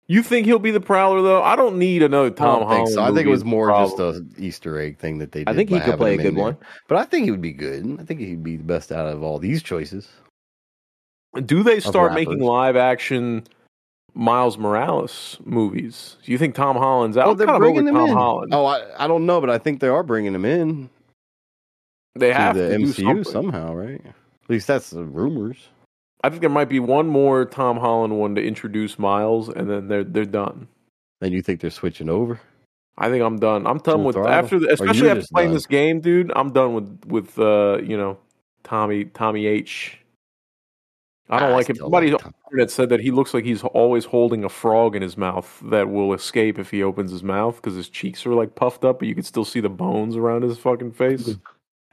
You 0.07 0.23
think 0.23 0.47
he'll 0.47 0.57
be 0.59 0.71
the 0.71 0.79
Prowler 0.79 1.21
though? 1.21 1.43
I 1.43 1.55
don't 1.55 1.77
need 1.77 2.01
another 2.01 2.31
Tom 2.31 2.47
I 2.47 2.51
don't 2.51 2.59
think 2.61 2.71
Holland. 2.77 2.93
so. 2.93 3.03
I 3.03 3.11
think 3.13 3.27
it 3.27 3.29
was 3.29 3.45
more 3.45 3.67
Prowler. 3.67 3.89
just 3.89 3.99
a 3.99 4.25
Easter 4.41 4.79
egg 4.79 4.97
thing 4.97 5.19
that 5.19 5.31
they. 5.31 5.41
did 5.41 5.49
I 5.49 5.53
think 5.53 5.69
he 5.69 5.79
could 5.79 5.97
play 5.97 6.11
a 6.11 6.13
him 6.13 6.19
in 6.21 6.25
good 6.25 6.35
there. 6.35 6.43
one. 6.43 6.57
But 6.87 6.97
I 6.97 7.03
think 7.05 7.25
he 7.25 7.31
would 7.31 7.41
be 7.41 7.51
good. 7.53 7.97
I 7.99 8.03
think 8.05 8.19
he'd 8.19 8.43
be 8.43 8.55
the 8.57 8.63
best 8.63 8.91
out 8.91 9.07
of 9.07 9.21
all 9.21 9.37
these 9.39 9.61
choices. 9.61 10.07
Do 11.45 11.61
they 11.61 11.79
start 11.79 12.13
making 12.13 12.39
live 12.39 12.75
action 12.75 13.43
Miles 14.19 14.57
Morales 14.57 15.37
movies? 15.45 16.17
Do 16.23 16.31
you 16.31 16.37
think 16.37 16.53
Tom 16.53 16.75
Holland's 16.75 17.17
out? 17.17 17.27
Oh, 17.27 17.33
they're 17.33 17.47
kind 17.47 17.59
bringing 17.59 17.87
him 17.87 17.95
Tom 17.95 18.09
in. 18.09 18.15
Holland. 18.15 18.53
Oh, 18.53 18.65
I, 18.65 19.05
I 19.05 19.07
don't 19.07 19.25
know, 19.25 19.39
but 19.39 19.49
I 19.49 19.57
think 19.57 19.79
they 19.79 19.87
are 19.87 20.03
bringing 20.03 20.35
him 20.35 20.45
in 20.45 20.89
they 22.19 22.33
have 22.33 22.55
the 22.55 22.61
MCU 22.61 23.25
somehow, 23.25 23.73
right? 23.73 24.01
At 24.05 24.49
least 24.49 24.67
that's 24.67 24.89
the 24.89 25.03
rumors. 25.03 25.57
I 26.23 26.29
think 26.29 26.41
there 26.41 26.49
might 26.49 26.69
be 26.69 26.79
one 26.79 27.07
more 27.07 27.45
Tom 27.45 27.77
Holland 27.77 28.19
one 28.19 28.35
to 28.35 28.45
introduce 28.45 28.99
Miles, 28.99 29.49
and 29.49 29.69
then 29.69 29.87
they're 29.87 30.03
they're 30.03 30.25
done. 30.25 30.67
And 31.21 31.33
you 31.33 31.41
think 31.41 31.61
they're 31.61 31.69
switching 31.69 32.09
over? 32.09 32.39
I 32.97 33.09
think 33.09 33.23
I'm 33.23 33.39
done. 33.39 33.65
I'm 33.65 33.77
done 33.77 33.97
Full 33.97 34.03
with 34.05 34.15
throttle? 34.15 34.31
after, 34.31 34.59
the, 34.59 34.71
especially 34.71 35.09
after 35.09 35.25
playing 35.31 35.49
done? 35.49 35.53
this 35.53 35.65
game, 35.65 36.01
dude. 36.01 36.31
I'm 36.35 36.51
done 36.51 36.73
with 36.73 37.05
with 37.05 37.39
uh, 37.39 37.79
you 37.81 37.97
know 37.97 38.17
Tommy 38.63 39.05
Tommy 39.05 39.45
H. 39.45 39.98
I 41.29 41.39
don't 41.39 41.49
I 41.51 41.53
like 41.53 41.69
it. 41.69 41.75
still 41.75 41.85
Somebody 41.85 42.11
like 42.11 42.25
on 42.25 42.31
the 42.31 42.47
internet 42.47 42.71
said 42.71 42.89
that 42.89 42.99
he 42.99 43.11
looks 43.11 43.33
like 43.33 43.43
he's 43.45 43.63
always 43.63 44.05
holding 44.05 44.43
a 44.43 44.49
frog 44.49 44.95
in 44.95 45.01
his 45.01 45.15
mouth 45.17 45.61
that 45.65 45.89
will 45.89 46.13
escape 46.13 46.57
if 46.57 46.71
he 46.71 46.81
opens 46.81 47.11
his 47.11 47.21
mouth 47.23 47.55
because 47.57 47.75
his 47.75 47.87
cheeks 47.89 48.25
are 48.25 48.33
like 48.33 48.55
puffed 48.55 48.83
up, 48.83 48.99
but 48.99 49.07
you 49.07 49.13
can 49.13 49.23
still 49.23 49.45
see 49.45 49.59
the 49.59 49.69
bones 49.69 50.15
around 50.15 50.41
his 50.41 50.57
fucking 50.57 50.91
face. 50.93 51.29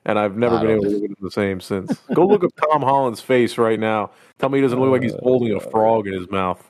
And 0.07 0.19
I've 0.19 0.37
never 0.37 0.57
I 0.57 0.63
been 0.63 0.71
able 0.71 0.83
to 0.85 0.89
look 0.91 1.05
at 1.05 1.11
him 1.11 1.17
the 1.21 1.31
same 1.31 1.61
since. 1.61 1.93
Go 2.15 2.27
look 2.27 2.45
up 2.45 2.51
Tom 2.57 2.81
Holland's 2.81 3.21
face 3.21 3.59
right 3.59 3.79
now. 3.79 4.11
Tell 4.39 4.49
me 4.49 4.59
he 4.59 4.63
doesn't 4.63 4.81
look 4.81 4.91
like 4.91 5.03
he's 5.03 5.15
Uh, 5.15 5.21
holding 5.23 5.53
a 5.55 5.61
frog 5.61 6.07
in 6.07 6.15
his 6.15 6.31
mouth. 6.31 6.63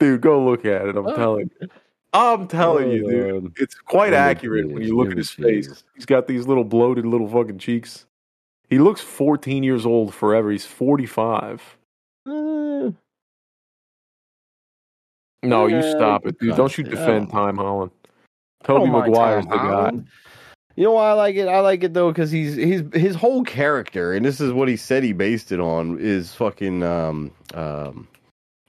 Dude, 0.00 0.20
go 0.20 0.44
look 0.44 0.64
at 0.64 0.88
it. 0.88 0.96
I'm 0.96 1.06
telling 1.14 1.50
you. 1.60 1.68
I'm 2.12 2.48
telling 2.48 2.90
you, 2.90 3.08
dude. 3.08 3.52
It's 3.56 3.76
quite 3.76 4.12
accurate 4.12 4.68
when 4.68 4.82
you 4.82 4.96
look 4.96 5.10
at 5.10 5.16
his 5.16 5.30
face. 5.30 5.84
He's 5.94 6.04
got 6.04 6.26
these 6.26 6.46
little 6.46 6.64
bloated 6.64 7.06
little 7.06 7.28
fucking 7.28 7.58
cheeks. 7.58 8.06
He 8.70 8.78
looks 8.78 9.00
14 9.00 9.62
years 9.62 9.86
old 9.86 10.14
forever. 10.14 10.50
He's 10.50 10.66
45. 10.66 11.76
Uh, 12.26 12.90
No, 15.44 15.66
you 15.66 15.82
stop 15.82 16.26
it, 16.26 16.38
dude. 16.38 16.56
Don't 16.56 16.76
you 16.76 16.84
defend 16.84 17.28
oh. 17.28 17.32
Time 17.32 17.56
Holland. 17.56 17.90
Tobey 18.64 18.90
Maguire's 18.90 19.44
the 19.44 19.56
guy. 19.56 19.92
You 20.76 20.84
know 20.84 20.92
why 20.92 21.10
I 21.10 21.12
like 21.12 21.36
it? 21.36 21.46
I 21.46 21.60
like 21.60 21.84
it 21.84 21.94
though 21.94 22.10
because 22.10 22.30
he's 22.32 22.56
he's 22.56 22.82
his 22.92 23.14
whole 23.14 23.44
character, 23.44 24.12
and 24.12 24.24
this 24.24 24.40
is 24.40 24.52
what 24.52 24.66
he 24.66 24.76
said 24.76 25.04
he 25.04 25.12
based 25.12 25.52
it 25.52 25.60
on 25.60 25.98
is 26.00 26.34
fucking 26.34 26.82
um 26.82 27.30
um 27.52 28.08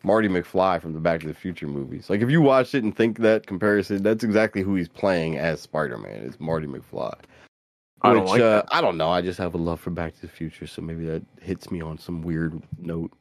Marty 0.04 0.28
McFly 0.28 0.80
from 0.80 0.94
the 0.94 1.00
Back 1.00 1.22
to 1.22 1.28
the 1.28 1.34
Future 1.34 1.68
movies. 1.68 2.10
Like 2.10 2.22
if 2.22 2.30
you 2.30 2.42
watch 2.42 2.76
it 2.76 2.84
and 2.84 2.96
think 2.96 3.20
that 3.20 3.48
comparison, 3.48 4.04
that's 4.04 4.24
exactly 4.24 4.62
who 4.62 4.76
he's 4.76 4.90
playing 4.90 5.38
as 5.38 5.62
Spider 5.62 5.98
Man. 5.98 6.22
Is 6.22 6.40
Marty 6.40 6.68
McFly. 6.68 7.16
I 8.02 8.14
don't 8.14 8.26
like 8.28 8.42
uh, 8.42 8.58
that. 8.58 8.68
I 8.72 8.82
don't 8.82 8.98
know. 8.98 9.10
I 9.10 9.22
just 9.22 9.40
have 9.40 9.56
a 9.56 9.58
love 9.58 9.80
for 9.80 9.90
Back 9.90 10.14
to 10.16 10.22
the 10.22 10.28
Future, 10.28 10.68
so 10.68 10.82
maybe 10.82 11.06
that 11.06 11.24
hits 11.42 11.72
me 11.72 11.82
on 11.82 11.98
some 11.98 12.22
weird 12.22 12.62
note. 12.78 13.12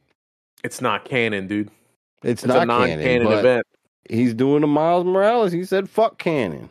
It's 0.63 0.81
not 0.81 1.05
canon, 1.05 1.47
dude. 1.47 1.69
It's, 2.23 2.43
It's 2.43 2.45
not 2.45 2.63
a 2.63 2.65
non-canon 2.65 3.03
canon, 3.05 3.31
event. 3.31 3.67
he's 4.09 4.33
doing 4.33 4.63
a 4.63 4.67
Miles 4.67 5.05
Morales. 5.05 5.51
He 5.51 5.63
said, 5.63 5.89
"Fuck 5.89 6.17
canon." 6.17 6.69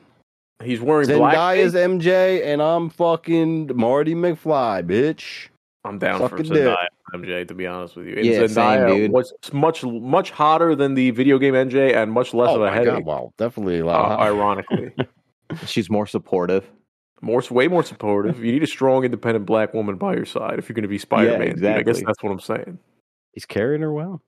He's 0.63 0.81
wearing 0.81 1.09
Zendaya 1.09 1.59
is. 1.59 1.75
MJ, 1.75 2.45
and 2.45 2.63
I'm 2.63 2.89
fucking 2.91 3.77
Marty 3.77 4.15
McFly, 4.15 4.85
bitch. 4.87 5.49
I'm 5.85 5.99
down 5.99 6.21
Suck 6.21 6.31
for 6.31 6.37
a 6.37 6.43
dick. 6.43 6.53
Zendaya 6.53 6.87
MJ 7.13 7.47
to 7.49 7.55
be 7.55 7.67
honest 7.67 7.97
with 7.97 8.07
you. 8.07 8.17
And 8.17 8.25
Yeah, 8.25 8.47
same, 8.47 8.87
dude. 8.87 9.13
was 9.13 9.33
much 9.53 9.85
much 9.85 10.31
hotter 10.31 10.75
than 10.75 10.95
the 10.95 11.11
video 11.11 11.39
game 11.39 11.55
MJ 11.55 11.95
and 11.95 12.11
much 12.13 12.33
less 12.35 12.49
oh 12.51 12.57
of 12.57 12.63
a 12.63 12.67
my 12.67 12.73
headache. 12.73 12.87
god, 12.95 13.05
wow, 13.05 13.33
definitely 13.37 13.81
a 13.81 13.85
lot. 13.87 14.05
uh, 14.05 14.09
lot. 14.11 14.21
ironically, 14.21 14.93
She's 15.67 15.91
more 15.91 16.07
supportive. 16.07 16.65
More 17.25 17.43
way 17.51 17.69
more 17.69 17.83
supportive. 17.83 18.45
You 18.45 18.53
need 18.53 18.63
a 18.63 18.67
strong, 18.67 19.05
independent 19.05 19.47
black 19.47 19.75
woman 19.75 19.97
by 19.97 20.15
your 20.15 20.27
side 20.27 20.59
if 20.59 20.69
you're 20.69 20.75
going 20.75 20.83
to 20.83 20.89
be 20.89 20.99
Spider 20.99 21.39
Man. 21.39 21.57
yeah 21.59 21.77
I 21.77 21.83
guess 21.83 22.03
that's 22.05 22.23
what 22.23 22.31
I'm 22.31 22.41
saying. 22.41 22.79
He's 23.33 23.47
carrying 23.47 23.83
her 23.83 23.93
well, 23.93 24.23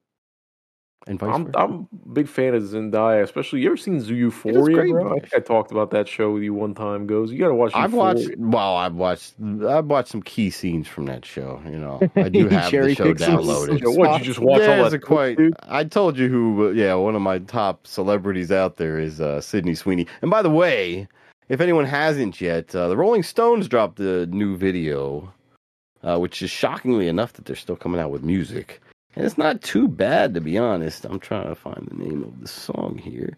and 1.06 1.20
vice 1.20 1.32
I'm 1.32 1.44
versa. 1.46 1.58
I'm 1.58 1.88
a 1.92 2.08
big 2.12 2.26
fan 2.26 2.54
of 2.54 2.62
Zendaya, 2.64 3.22
especially. 3.22 3.60
You 3.60 3.68
ever 3.68 3.76
seen 3.76 4.02
Euphoria, 4.02 4.74
great, 4.74 4.90
bro? 4.90 5.16
I 5.16 5.20
think 5.20 5.34
I 5.34 5.38
talked 5.38 5.70
about 5.70 5.92
that 5.92 6.08
show 6.08 6.32
with 6.32 6.42
you 6.42 6.52
one 6.52 6.74
time. 6.74 7.06
Goes, 7.06 7.30
you 7.30 7.38
got 7.38 7.48
to 7.48 7.54
watch. 7.54 7.70
I've 7.74 7.94
watched. 7.94 8.28
Well, 8.36 8.76
I've 8.76 8.94
watched. 8.94 9.34
I've 9.40 9.86
watched 9.86 10.08
some 10.08 10.22
key 10.22 10.50
scenes 10.50 10.88
from 10.88 11.06
that 11.06 11.24
show. 11.24 11.62
You 11.64 11.78
know, 11.78 12.00
I 12.16 12.28
do 12.28 12.48
have 12.48 12.72
the 12.72 12.94
show 12.94 13.14
downloaded. 13.14 13.96
What, 13.96 14.18
you 14.18 14.24
just 14.24 14.40
watch 14.40 14.62
all 14.62 14.66
There's 14.66 14.92
that 14.92 15.02
quite. 15.02 15.36
dude? 15.36 15.54
I 15.62 15.84
told 15.84 16.18
you 16.18 16.28
who. 16.28 16.72
Yeah, 16.72 16.94
one 16.94 17.14
of 17.14 17.22
my 17.22 17.38
top 17.38 17.86
celebrities 17.86 18.50
out 18.50 18.76
there 18.76 18.98
is 18.98 19.20
uh, 19.20 19.40
Sydney 19.40 19.76
Sweeney. 19.76 20.08
And 20.22 20.30
by 20.30 20.42
the 20.42 20.50
way, 20.50 21.06
if 21.48 21.60
anyone 21.60 21.84
hasn't 21.84 22.40
yet, 22.40 22.74
uh, 22.74 22.88
the 22.88 22.96
Rolling 22.96 23.22
Stones 23.22 23.68
dropped 23.68 24.00
a 24.00 24.26
new 24.26 24.56
video, 24.56 25.32
uh, 26.02 26.18
which 26.18 26.42
is 26.42 26.50
shockingly 26.50 27.08
enough 27.08 27.32
that 27.34 27.44
they're 27.44 27.56
still 27.56 27.76
coming 27.76 28.00
out 28.00 28.10
with 28.10 28.22
music. 28.22 28.80
And 29.14 29.24
it's 29.24 29.38
not 29.38 29.62
too 29.62 29.88
bad, 29.88 30.34
to 30.34 30.40
be 30.40 30.58
honest. 30.58 31.04
I'm 31.06 31.18
trying 31.20 31.48
to 31.48 31.54
find 31.54 31.88
the 31.90 32.04
name 32.04 32.22
of 32.22 32.40
the 32.40 32.48
song 32.48 32.98
here. 33.02 33.36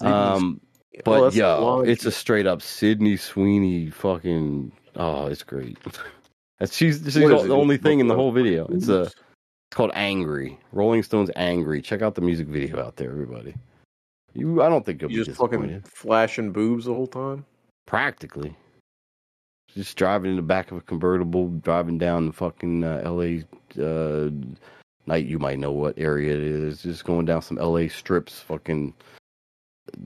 Um, 0.00 0.60
but 1.04 1.20
Oh, 1.20 1.28
yo, 1.30 1.80
it's 1.80 2.04
a 2.04 2.10
straight 2.10 2.46
up 2.46 2.60
Sydney 2.62 3.16
Sweeney 3.16 3.88
fucking. 3.90 4.70
Oh, 4.96 5.26
it's 5.26 5.42
great. 5.42 5.78
She's 6.70 7.00
she's 7.02 7.14
the 7.14 7.26
it? 7.26 7.50
only 7.50 7.76
thing 7.78 8.00
in 8.00 8.06
the 8.06 8.14
Uh, 8.14 8.18
whole 8.18 8.32
video. 8.32 8.66
It's 8.68 8.88
a 8.88 9.02
it's 9.02 9.14
called 9.72 9.90
Angry. 9.94 10.58
Rolling 10.72 11.02
Stones 11.02 11.30
Angry. 11.36 11.82
Check 11.82 12.00
out 12.00 12.14
the 12.14 12.20
music 12.20 12.46
video 12.46 12.80
out 12.80 12.96
there, 12.96 13.10
everybody. 13.10 13.54
You, 14.34 14.62
I 14.62 14.68
don't 14.68 14.84
think 14.84 15.00
you'll 15.00 15.12
you 15.12 15.20
be 15.20 15.24
just 15.24 15.38
fucking 15.38 15.82
flashing 15.82 16.52
boobs 16.52 16.86
the 16.86 16.94
whole 16.94 17.06
time. 17.06 17.44
Practically, 17.86 18.56
just 19.68 19.96
driving 19.96 20.30
in 20.30 20.36
the 20.36 20.42
back 20.42 20.70
of 20.70 20.78
a 20.78 20.80
convertible, 20.80 21.48
driving 21.48 21.98
down 21.98 22.26
the 22.26 22.32
fucking 22.32 22.82
uh, 22.82 23.02
L.A. 23.04 23.44
Uh, 23.80 24.30
night. 25.06 25.26
You 25.26 25.38
might 25.38 25.58
know 25.58 25.72
what 25.72 25.98
area 25.98 26.34
it 26.34 26.42
is. 26.42 26.82
Just 26.82 27.04
going 27.04 27.26
down 27.26 27.42
some 27.42 27.58
L.A. 27.58 27.88
strips, 27.88 28.40
fucking 28.40 28.94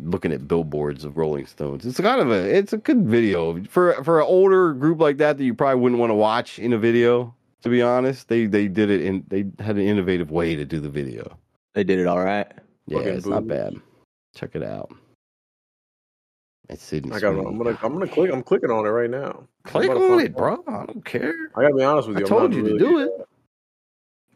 looking 0.02 0.32
at 0.32 0.48
billboards 0.48 1.04
of 1.04 1.16
Rolling 1.16 1.46
Stones. 1.46 1.86
It's 1.86 2.00
kind 2.00 2.20
of 2.20 2.30
a 2.30 2.56
it's 2.56 2.72
a 2.72 2.78
good 2.78 3.06
video 3.06 3.62
for 3.64 4.02
for 4.04 4.20
an 4.20 4.26
older 4.26 4.72
group 4.74 5.00
like 5.00 5.18
that 5.18 5.38
that 5.38 5.44
you 5.44 5.54
probably 5.54 5.80
wouldn't 5.80 6.00
want 6.00 6.10
to 6.10 6.14
watch 6.14 6.58
in 6.58 6.72
a 6.72 6.78
video. 6.78 7.34
To 7.62 7.68
be 7.68 7.82
honest, 7.82 8.28
they 8.28 8.46
they 8.46 8.68
did 8.68 8.90
it 8.90 9.02
in 9.02 9.24
they 9.28 9.46
had 9.62 9.76
an 9.76 9.82
innovative 9.82 10.30
way 10.30 10.54
to 10.56 10.64
do 10.64 10.80
the 10.80 10.88
video. 10.88 11.38
They 11.74 11.84
did 11.84 11.98
it 11.98 12.06
all 12.06 12.22
right. 12.22 12.50
Yeah, 12.86 12.98
Fucking 12.98 13.14
it's 13.14 13.26
not 13.26 13.46
bad. 13.46 13.80
Check 14.34 14.50
it 14.54 14.62
out. 14.62 14.90
It's 16.68 16.82
Sydney. 16.82 17.12
I 17.12 17.20
got. 17.20 17.32
Sweeney. 17.32 17.46
I'm 17.48 17.56
gonna. 17.58 17.78
I'm 17.82 17.92
gonna 17.94 18.06
click. 18.08 18.30
I'm 18.32 18.42
clicking 18.42 18.70
on 18.70 18.84
it 18.86 18.90
right 18.90 19.08
now. 19.10 19.44
click 19.64 19.90
I'm 19.90 19.96
about 19.96 20.06
to 20.06 20.12
on 20.12 20.20
it, 20.20 20.36
bro. 20.36 20.62
I 20.68 20.84
don't 20.86 21.04
care. 21.04 21.32
I 21.56 21.62
gotta 21.62 21.74
be 21.74 21.82
honest 21.82 22.08
with 22.08 22.18
you. 22.18 22.24
I'm 22.24 22.28
told 22.28 22.50
not 22.50 22.56
you 22.56 22.68
to 22.68 22.78
do 22.78 22.98
it. 23.00 23.10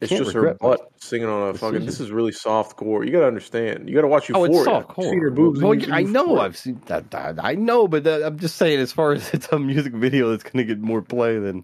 It's 0.01 0.09
Can't 0.09 0.23
just 0.23 0.33
her 0.33 0.41
regret 0.41 0.57
my 0.61 0.69
butt 0.69 0.91
singing 0.97 1.29
on 1.29 1.49
a 1.49 1.53
fucking. 1.53 1.73
decision. 1.81 1.85
This 1.85 1.99
is 2.01 2.11
really 2.11 2.31
soft 2.31 2.75
core. 2.75 3.05
You 3.05 3.11
gotta 3.11 3.27
understand. 3.27 3.87
You 3.87 3.95
gotta 3.95 4.07
watch 4.07 4.29
Oh, 4.33 4.43
Euphoria. 4.45 4.55
it's 4.55 4.65
soft 4.65 4.87
core. 4.89 5.05
seen 5.05 5.21
her 5.21 5.29
boobs. 5.29 5.61
Well, 5.61 5.75
Eu- 5.75 5.93
I 5.93 6.01
know. 6.03 6.21
Euphoria. 6.21 6.41
I've 6.41 6.57
seen 6.57 6.81
that, 6.87 7.11
that. 7.11 7.35
I 7.41 7.53
know, 7.53 7.87
but 7.87 8.03
that, 8.03 8.23
I'm 8.23 8.37
just 8.39 8.57
saying, 8.57 8.79
as 8.79 8.91
far 8.91 9.13
as 9.13 9.29
it's 9.33 9.47
a 9.49 9.59
music 9.59 9.93
video 9.93 10.31
that's 10.31 10.43
going 10.43 10.57
to 10.57 10.63
get 10.65 10.79
more 10.81 11.01
play 11.03 11.37
than. 11.39 11.63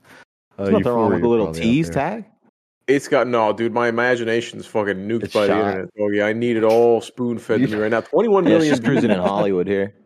Uh, 0.57 0.65
There's 0.65 0.71
nothing 0.73 0.85
wrong 0.93 1.09
with 1.09 1.17
Euphoria 1.17 1.21
the 1.21 1.27
little 1.27 1.53
tease 1.53 1.89
tag. 1.89 2.25
It's 2.89 3.07
got 3.07 3.27
no, 3.27 3.53
dude. 3.53 3.71
My 3.73 3.87
imagination's 3.87 4.65
fucking 4.65 5.07
nuked 5.07 5.23
It's 5.25 5.33
by 5.33 5.47
the 5.47 5.55
internet. 5.57 5.89
Oh 5.99 6.09
yeah, 6.09 6.25
I 6.25 6.33
need 6.33 6.57
it 6.57 6.63
all 6.63 7.01
spoon 7.01 7.37
fed 7.37 7.61
to 7.61 7.67
me 7.67 7.75
right 7.75 7.91
now. 7.91 8.01
Twenty-one 8.01 8.45
Yeah, 8.45 8.49
million. 8.57 8.73
she's 8.73 8.83
cruising 8.83 9.11
in 9.11 9.19
Hollywood 9.19 9.67
here. 9.67 9.93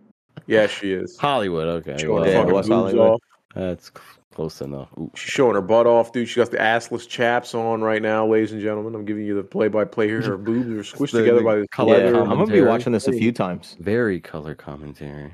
Yeah, 0.47 0.68
she 0.68 0.91
is. 0.91 1.18
Hollywood, 1.18 1.68
okay. 1.68 1.95
Showing 1.97 2.15
well, 2.15 2.23
her 2.26 2.30
Yeah, 2.31 2.43
West 2.43 2.68
boobs 2.68 2.91
Hollywood. 2.91 3.11
off. 3.14 3.19
that's 3.55 3.91
close 4.34 4.60
enough. 4.61 4.89
Ooh. 4.97 5.10
She's 5.15 5.31
showing 5.31 5.53
her 5.53 5.61
butt 5.61 5.85
off, 5.88 6.11
dude. 6.11 6.27
She 6.27 6.38
got 6.41 6.51
the 6.51 6.57
assless 6.57 7.07
chaps 7.07 7.53
on 7.55 7.81
right 7.81 8.01
now, 8.01 8.27
ladies 8.27 8.51
and 8.51 8.60
gentlemen. 8.61 8.93
I'm 8.95 9.05
giving 9.05 9.26
you 9.26 9.35
the 9.35 9.43
play-by-play 9.43 10.07
here. 10.07 10.22
Her 10.22 10.38
boobs 10.38 10.68
are 10.68 10.95
squished 10.97 11.11
The- 11.11 11.19
together 11.19 11.38
the 11.38 11.43
by 11.45 11.55
the 11.57 11.68
color 11.69 11.97
Yeah. 11.97 12.19
I'm 12.19 12.30
gonna 12.30 12.47
be 12.47 12.61
watching 12.61 12.91
this 12.91 13.07
a 13.07 13.14
few 13.14 13.31
times. 13.31 13.77
Very 13.80 14.19
color 14.19 14.53
commentary. 14.55 15.31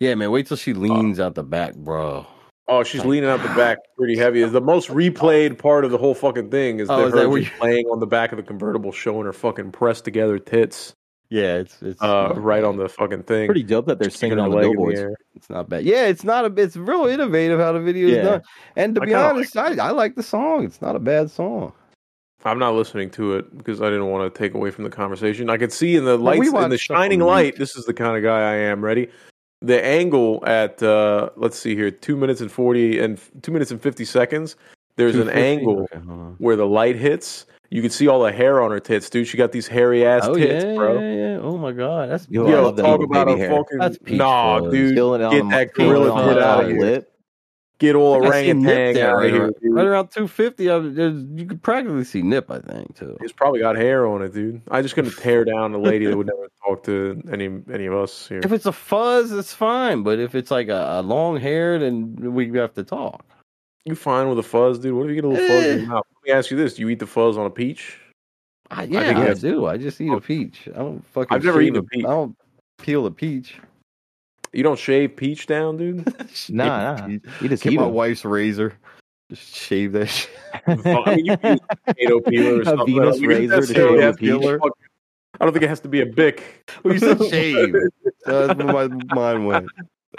Yeah, 0.00 0.16
man. 0.16 0.30
Wait 0.32 0.48
till 0.48 0.56
she 0.58 0.74
leans 0.74 1.18
uh. 1.18 1.26
out 1.26 1.34
the 1.36 1.44
back, 1.44 1.76
bro. 1.76 2.26
Oh, 2.66 2.82
she's 2.82 3.04
leaning 3.04 3.28
out 3.28 3.42
the 3.42 3.48
back 3.50 3.78
pretty 3.96 4.16
heavy. 4.16 4.42
The 4.44 4.60
most 4.60 4.88
replayed 4.88 5.58
part 5.58 5.84
of 5.84 5.90
the 5.90 5.98
whole 5.98 6.14
fucking 6.14 6.50
thing 6.50 6.80
is 6.80 6.88
Oh, 6.88 7.06
is 7.06 7.12
her 7.12 7.26
just 7.38 7.52
you- 7.52 7.62
laying 7.62 7.86
on 7.86 8.00
the 8.00 8.06
back 8.06 8.32
of 8.32 8.36
the 8.36 8.42
convertible, 8.42 8.90
showing 8.90 9.26
her 9.26 9.32
fucking 9.34 9.72
pressed 9.72 10.04
together 10.04 10.38
tits, 10.38 10.94
Yeah, 11.28 11.56
it's 11.56 11.82
it's 11.82 12.00
uh, 12.02 12.32
right 12.36 12.64
on 12.64 12.76
the 12.78 12.88
fucking 12.88 13.24
thing. 13.24 13.48
Pretty 13.48 13.62
dope 13.64 13.86
that 13.86 13.98
they're 13.98 14.08
Sticking 14.08 14.38
singing 14.38 14.44
on 14.44 14.50
the 14.50 14.56
billboards. 14.58 14.98
air. 14.98 15.14
It's 15.34 15.50
not 15.50 15.68
bad. 15.68 15.84
Yeah, 15.84 16.06
it's 16.06 16.24
not 16.24 16.44
a. 16.46 16.62
It's 16.62 16.76
real 16.76 17.06
innovative 17.06 17.58
how 17.60 17.72
the 17.72 17.80
video 17.80 18.08
is 18.08 18.16
Yeah. 18.16 18.22
done. 18.22 18.42
And 18.76 18.94
to 18.94 19.02
I 19.02 19.06
be 19.06 19.14
honest, 19.14 19.56
I, 19.56 19.74
I 19.76 19.90
like 19.90 20.14
the 20.14 20.22
song. 20.22 20.64
It's 20.64 20.80
not 20.80 20.96
a 20.96 21.00
bad 21.00 21.30
song. 21.30 21.72
I'm 22.46 22.58
not 22.58 22.74
listening 22.74 23.10
to 23.12 23.36
it 23.36 23.56
because 23.56 23.80
I 23.80 23.86
didn't 23.86 24.06
want 24.08 24.32
to 24.32 24.38
take 24.38 24.52
away 24.54 24.70
from 24.70 24.84
the 24.84 24.90
conversation. 24.90 25.48
I 25.48 25.56
could 25.56 25.72
see 25.72 25.96
in 25.96 26.04
the 26.04 26.18
lights, 26.18 26.46
in 26.52 26.68
the 26.70 26.76
shining 26.78 27.20
light. 27.20 27.56
This 27.56 27.74
is 27.74 27.84
the 27.86 27.94
kind 27.94 28.16
of 28.18 28.22
guy 28.22 28.38
I 28.40 28.54
am. 28.56 28.84
Ready? 28.84 29.08
The 29.64 29.82
angle 29.84 30.42
at 30.46 30.82
uh, 30.82 31.30
let's 31.36 31.58
see 31.58 31.74
here, 31.74 31.90
two 31.90 32.16
minutes 32.16 32.40
and 32.42 32.52
forty 32.52 32.98
and 33.00 33.18
two 33.42 33.50
minutes 33.50 33.70
and 33.70 33.80
fifty 33.80 34.04
seconds. 34.04 34.56
There's 34.96 35.16
an 35.16 35.30
angle 35.30 35.88
Okay, 35.92 35.98
where 36.38 36.54
the 36.56 36.66
light 36.66 36.96
hits. 36.96 37.46
You 37.70 37.80
can 37.82 37.90
see 37.90 38.06
all 38.06 38.22
the 38.22 38.30
hair 38.30 38.62
on 38.62 38.70
her 38.70 38.78
tits, 38.78 39.08
dude. 39.10 39.26
She 39.26 39.36
got 39.36 39.50
these 39.52 39.66
hairy 39.66 40.06
ass 40.06 40.24
Oh 40.26 40.34
tits, 40.36 40.64
yeah, 40.64 40.74
bro. 40.76 41.00
yeah, 41.00 41.12
yeah. 41.14 41.38
Oh 41.40 41.56
my 41.56 41.72
god, 41.72 42.10
that's 42.10 42.28
Yo, 42.28 42.46
Yo, 42.48 42.70
talk 42.72 43.02
about 43.02 43.26
baby 43.26 43.40
a 43.40 43.48
hair. 43.48 43.56
fucking 43.56 43.78
That's 43.78 43.98
peach 43.98 44.18
nah, 44.18 44.60
dude. 44.60 44.94
Feeling 44.94 45.22
it 45.22 45.30
Get 45.30 45.48
that 45.50 45.74
feeling 45.74 45.92
gorilla 46.02 46.12
on 46.12 46.28
tit 46.34 46.42
out 46.42 46.64
of 46.64 46.70
here. 46.70 46.78
lip. 46.80 47.13
Get 47.80 47.96
all 47.96 48.14
I 48.22 48.28
orangutan 48.28 48.96
out 48.98 49.16
right, 49.16 49.32
here, 49.32 49.42
around, 49.42 49.54
dude. 49.60 49.74
right 49.74 49.86
around 49.86 50.08
250. 50.08 50.70
I, 50.70 50.78
there's- 50.78 51.26
you 51.34 51.44
could 51.44 51.60
practically 51.62 52.04
see 52.04 52.22
nip, 52.22 52.48
I 52.50 52.60
think, 52.60 52.94
too. 52.96 53.16
It's 53.20 53.32
probably 53.32 53.58
got 53.60 53.74
hair 53.74 54.06
on 54.06 54.22
it, 54.22 54.32
dude. 54.32 54.62
I 54.70 54.80
just 54.80 54.94
couldn't 54.94 55.16
tear 55.18 55.44
down 55.44 55.74
a 55.74 55.78
lady 55.78 56.06
that 56.06 56.16
would 56.16 56.28
never 56.28 56.48
talk 56.64 56.84
to 56.84 57.20
any 57.32 57.46
any 57.72 57.86
of 57.86 57.94
us 57.94 58.28
here. 58.28 58.40
If 58.44 58.52
it's 58.52 58.66
a 58.66 58.72
fuzz, 58.72 59.32
it's 59.32 59.52
fine. 59.52 60.04
But 60.04 60.20
if 60.20 60.36
it's 60.36 60.52
like 60.52 60.68
a, 60.68 61.00
a 61.00 61.02
long 61.02 61.36
hair, 61.40 61.78
then 61.80 62.14
we 62.32 62.48
have 62.58 62.74
to 62.74 62.84
talk. 62.84 63.24
You 63.84 63.96
fine 63.96 64.28
with 64.28 64.38
a 64.38 64.42
fuzz, 64.44 64.78
dude? 64.78 64.94
What 64.94 65.04
if 65.06 65.08
you 65.10 65.14
get 65.16 65.24
a 65.24 65.28
little 65.28 65.46
fuzz 65.46 65.64
in 65.66 65.78
Eh. 65.78 65.80
your 65.82 65.88
mouth? 65.88 66.06
Let 66.24 66.32
me 66.32 66.38
ask 66.38 66.50
you 66.52 66.56
this: 66.56 66.74
Do 66.74 66.82
you 66.82 66.88
eat 66.90 67.00
the 67.00 67.06
fuzz 67.08 67.36
on 67.36 67.44
a 67.44 67.50
peach? 67.50 67.98
I, 68.70 68.84
yeah, 68.84 69.00
I, 69.00 69.04
think 69.04 69.18
that's- 69.18 69.40
do. 69.40 69.66
I 69.66 69.76
just 69.78 70.00
eat 70.00 70.12
a 70.12 70.20
peach. 70.20 70.68
I 70.72 70.78
don't 70.78 71.04
fucking. 71.08 71.34
I've 71.36 71.44
never 71.44 71.60
eaten 71.60 71.76
a 71.78 71.82
peach. 71.82 72.04
I 72.04 72.08
don't 72.08 72.36
peel 72.78 73.04
a 73.04 73.10
peach. 73.10 73.56
You 74.54 74.62
don't 74.62 74.78
shave 74.78 75.16
peach 75.16 75.46
down, 75.46 75.76
dude. 75.76 76.04
Nah, 76.50 76.94
nah. 76.96 77.06
Peach. 77.06 77.22
You 77.40 77.48
just 77.48 77.62
Get 77.62 77.74
my 77.74 77.82
them. 77.84 77.92
wife's 77.92 78.24
razor. 78.24 78.74
Just 79.30 79.54
shave 79.54 79.92
that 79.92 80.06
shit. 80.06 80.30
I 80.66 81.16
mean, 81.16 81.26
you 81.26 81.36
can 81.38 81.52
use 81.54 81.60
a 81.70 81.76
potato 81.86 82.20
peeler 82.20 82.58
or 82.58 82.60
A 82.60 82.64
something. 82.64 82.94
Venus 82.94 83.16
I 83.16 83.20
mean, 83.20 83.28
razor 83.30 83.60
to 83.60 83.74
shave 83.74 84.00
a 84.02 84.12
peach. 84.14 84.60
I 85.40 85.44
don't 85.44 85.52
think 85.52 85.64
it 85.64 85.68
has 85.68 85.80
to 85.80 85.88
be 85.88 86.00
a 86.02 86.06
bic. 86.06 86.70
Well, 86.84 86.94
you 86.94 87.00
said 87.00 87.18
shave. 87.30 87.74
So 88.26 88.46
that's 88.46 88.62
where 88.62 88.88
my 88.88 89.14
mind 89.14 89.46
went. 89.46 89.68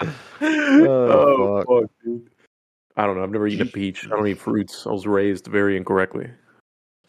Oh, 0.02 0.08
oh, 0.42 1.58
fuck. 1.58 1.66
fuck, 1.82 1.90
dude. 2.04 2.28
I 2.96 3.06
don't 3.06 3.16
know. 3.16 3.22
I've 3.22 3.30
never 3.30 3.46
eaten 3.46 3.66
a 3.66 3.70
peach. 3.70 4.06
I 4.06 4.10
don't 4.10 4.26
eat 4.26 4.38
fruits. 4.38 4.86
I 4.86 4.90
was 4.90 5.06
raised 5.06 5.46
very 5.46 5.76
incorrectly. 5.76 6.30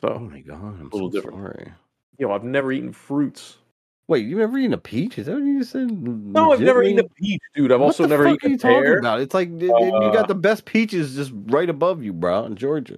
Oh 0.04 0.20
my 0.20 0.40
god, 0.42 0.62
I'm 0.62 0.90
A 0.92 0.96
little 0.96 1.12
so 1.12 1.18
different. 1.18 1.38
sorry. 1.38 1.74
yo, 2.20 2.32
I've 2.32 2.44
never 2.44 2.72
eaten 2.72 2.94
fruits. 2.94 3.58
Wait, 4.08 4.26
you 4.26 4.40
ever 4.42 4.58
eaten 4.58 4.74
a 4.74 4.78
peach? 4.78 5.18
Is 5.18 5.26
that 5.26 5.34
what 5.34 5.44
you 5.44 5.60
just 5.60 5.72
said? 5.74 5.92
No, 5.92 6.54
I've 6.54 6.62
never 6.62 6.82
eaten 6.82 7.06
a 7.06 7.10
peach, 7.10 7.42
dude. 7.56 7.72
I've 7.74 7.80
What 7.82 7.88
also 7.88 8.04
the 8.04 8.10
never 8.10 8.24
fuck 8.24 8.36
eaten 8.36 8.48
are 8.48 8.50
you 8.52 8.56
a 8.56 8.60
talking 8.60 8.84
pear. 8.84 9.00
about? 9.00 9.20
It's 9.20 9.34
like 9.34 9.50
you 9.62 9.74
Uh, 9.76 10.12
got 10.14 10.30
the 10.30 10.36
best 10.36 10.64
peaches 10.66 11.16
just 11.16 11.32
right 11.48 11.70
above 11.70 12.02
you, 12.04 12.14
bro, 12.14 12.46
in 12.46 12.56
Georgia. 12.56 12.98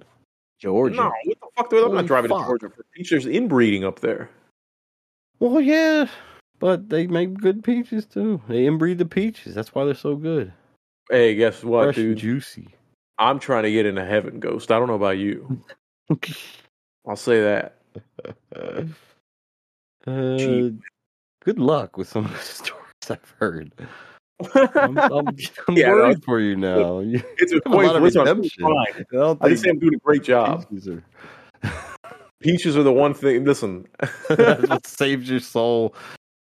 Georgia. 0.60 0.96
No, 0.96 1.12
what 1.24 1.40
the 1.40 1.46
fuck? 1.56 1.70
Dude? 1.70 1.78
I'm 1.80 1.84
Holy 1.86 1.96
not 1.96 2.06
driving 2.06 2.28
fuck. 2.28 2.42
to 2.42 2.46
Georgia 2.46 2.70
for 2.70 2.84
peach. 2.94 3.10
There's 3.10 3.26
inbreeding 3.26 3.82
up 3.84 3.98
there. 4.00 4.30
Well, 5.40 5.60
yeah, 5.60 6.06
but 6.60 6.90
they 6.90 7.06
make 7.08 7.34
good 7.34 7.64
peaches 7.64 8.06
too. 8.06 8.40
They 8.46 8.64
inbreed 8.66 8.98
the 8.98 9.06
peaches. 9.06 9.54
That's 9.54 9.74
why 9.74 9.84
they're 9.86 9.94
so 9.94 10.14
good. 10.14 10.52
Hey, 11.10 11.34
guess 11.34 11.64
what, 11.64 11.84
Fresh 11.86 11.96
dude? 11.96 12.18
juicy. 12.18 12.68
I'm 13.18 13.40
trying 13.40 13.64
to 13.64 13.72
get 13.72 13.84
into 13.84 14.04
heaven, 14.04 14.38
Ghost. 14.38 14.70
I 14.70 14.78
don't 14.78 14.86
know 14.88 14.94
about 14.94 15.18
you. 15.18 15.60
I'll 17.08 17.16
say 17.16 17.40
that. 17.40 17.76
Uh, 20.06 20.38
Cheap. 20.38 20.80
Good 21.40 21.58
luck 21.58 21.96
with 21.96 22.08
some 22.08 22.24
of 22.26 22.32
the 22.32 22.38
stories 22.38 22.84
I've 23.10 23.34
heard. 23.38 23.72
I'm, 24.54 24.98
I'm, 25.12 25.36
I'm 25.68 25.76
Yeah, 25.76 25.88
no, 25.88 25.94
worried 25.96 26.24
for 26.24 26.40
you 26.40 26.56
now. 26.56 27.00
You 27.00 27.22
It's 27.38 27.52
a 27.52 27.56
lot 27.68 27.72
point. 27.74 27.96
of 27.96 28.02
Listen, 28.02 28.20
I'm 28.22 28.26
doing 28.26 28.50
redemption. 28.58 28.76
I 28.96 29.04
don't 29.12 29.42
I 29.42 29.48
just 29.48 29.62
say 29.64 29.70
I'm 29.70 29.78
doing 29.78 29.94
a 29.94 29.98
great 29.98 30.22
job. 30.22 30.66
peaches 30.70 30.88
are- 30.88 31.04
Peaches 32.40 32.74
are 32.74 32.82
the 32.82 32.92
one 32.92 33.12
thing. 33.12 33.44
Listen, 33.44 33.86
That's 34.30 34.66
what 34.70 34.86
saves 34.86 35.28
your 35.28 35.40
soul. 35.40 35.94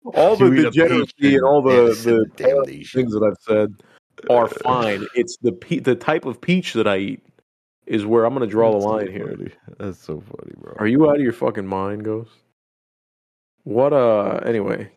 all 0.05 0.37
the 0.37 0.45
You 0.47 0.65
degeneracy 0.65 1.37
and 1.37 1.43
all 1.45 1.63
the, 1.63 1.95
the 2.05 2.27
the 2.37 2.85
things 2.93 3.13
that 3.15 3.23
I've 3.23 3.39
said 3.41 3.75
are 4.29 4.49
fine. 4.49 5.07
It's 5.15 5.39
the 5.41 5.53
pe- 5.53 5.79
the 5.79 5.95
type 5.95 6.27
of 6.27 6.43
peach 6.43 6.75
that 6.75 6.87
I 6.87 6.99
eat 6.99 7.27
is 7.87 8.05
where 8.05 8.27
I'm 8.27 8.35
going 8.35 8.47
to 8.47 8.51
draw 8.51 8.73
That's 8.73 8.85
the 8.85 8.89
so 8.89 8.95
line 8.97 9.11
here. 9.11 9.53
That's 9.79 9.99
so 9.99 10.21
funny, 10.21 10.53
bro. 10.59 10.75
Are 10.79 10.87
you 10.87 11.09
out 11.09 11.17
of 11.17 11.23
your 11.23 11.33
fucking 11.33 11.67
mind, 11.67 12.05
Ghost? 12.05 12.33
What? 13.69 13.93
Uh. 13.93 14.41
Anyway, 14.47 14.91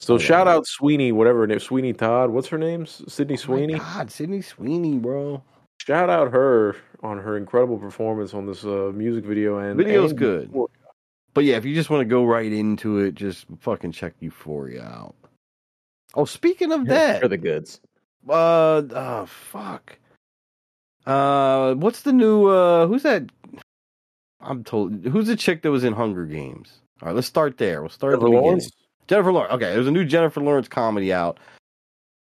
so 0.00 0.14
Oh, 0.14 0.18
yeah. 0.18 0.24
shout 0.24 0.48
out 0.48 0.66
Sweeney, 0.66 1.12
whatever 1.12 1.40
her 1.40 1.46
name, 1.46 1.60
Sweeney 1.60 1.92
Todd. 1.92 2.30
What's 2.30 2.48
her 2.48 2.56
name? 2.58 2.82
S- 2.82 3.02
Sydney 3.06 3.34
Oh 3.34 3.36
my 3.36 3.42
Sweeney. 3.42 3.74
God, 3.78 4.10
Sydney 4.10 4.40
Sweeney, 4.40 4.96
bro. 4.98 5.42
Shout 5.78 6.08
out 6.08 6.32
her 6.32 6.76
on 7.02 7.18
her 7.18 7.36
incredible 7.36 7.76
performance 7.78 8.32
on 8.32 8.46
this 8.46 8.64
uh, 8.64 8.90
music 8.94 9.24
video. 9.26 9.58
And 9.58 9.76
Video's 9.76 10.12
and 10.12 10.18
good. 10.18 10.54
But 11.34 11.44
yeah, 11.44 11.56
if 11.56 11.64
you 11.66 11.74
just 11.74 11.90
want 11.90 12.00
to 12.00 12.04
go 12.06 12.24
right 12.24 12.50
into 12.50 12.98
it, 13.00 13.14
just 13.14 13.44
fucking 13.60 13.92
check 13.92 14.14
Euphoria 14.20 14.84
out. 14.84 15.14
Oh, 16.14 16.24
speaking 16.24 16.72
of 16.72 16.86
that, 16.86 17.20
For 17.20 17.28
the 17.28 17.36
goods. 17.36 17.80
uh, 18.28 18.82
oh 18.90 19.26
fuck. 19.26 19.98
Uh, 21.04 21.74
what's 21.74 22.02
the 22.02 22.12
new? 22.12 22.46
Uh, 22.46 22.86
who's 22.86 23.02
that? 23.02 23.24
I'm 24.40 24.64
told. 24.64 25.04
Who's 25.04 25.26
the 25.26 25.36
chick 25.36 25.60
that 25.62 25.70
was 25.70 25.84
in 25.84 25.92
Hunger 25.92 26.24
Games? 26.24 26.80
All 27.04 27.08
right, 27.10 27.14
let's 27.14 27.26
start 27.26 27.58
there. 27.58 27.82
We'll 27.82 27.90
start 27.90 28.14
at 28.14 28.20
the 28.20 28.26
Jennifer 28.26 28.30
beginning. 28.30 28.44
Lawrence. 28.46 28.70
Jennifer 29.08 29.32
Lawrence. 29.32 29.52
Okay, 29.52 29.74
there's 29.74 29.86
a 29.86 29.90
new 29.90 30.06
Jennifer 30.06 30.40
Lawrence 30.40 30.68
comedy 30.68 31.12
out. 31.12 31.38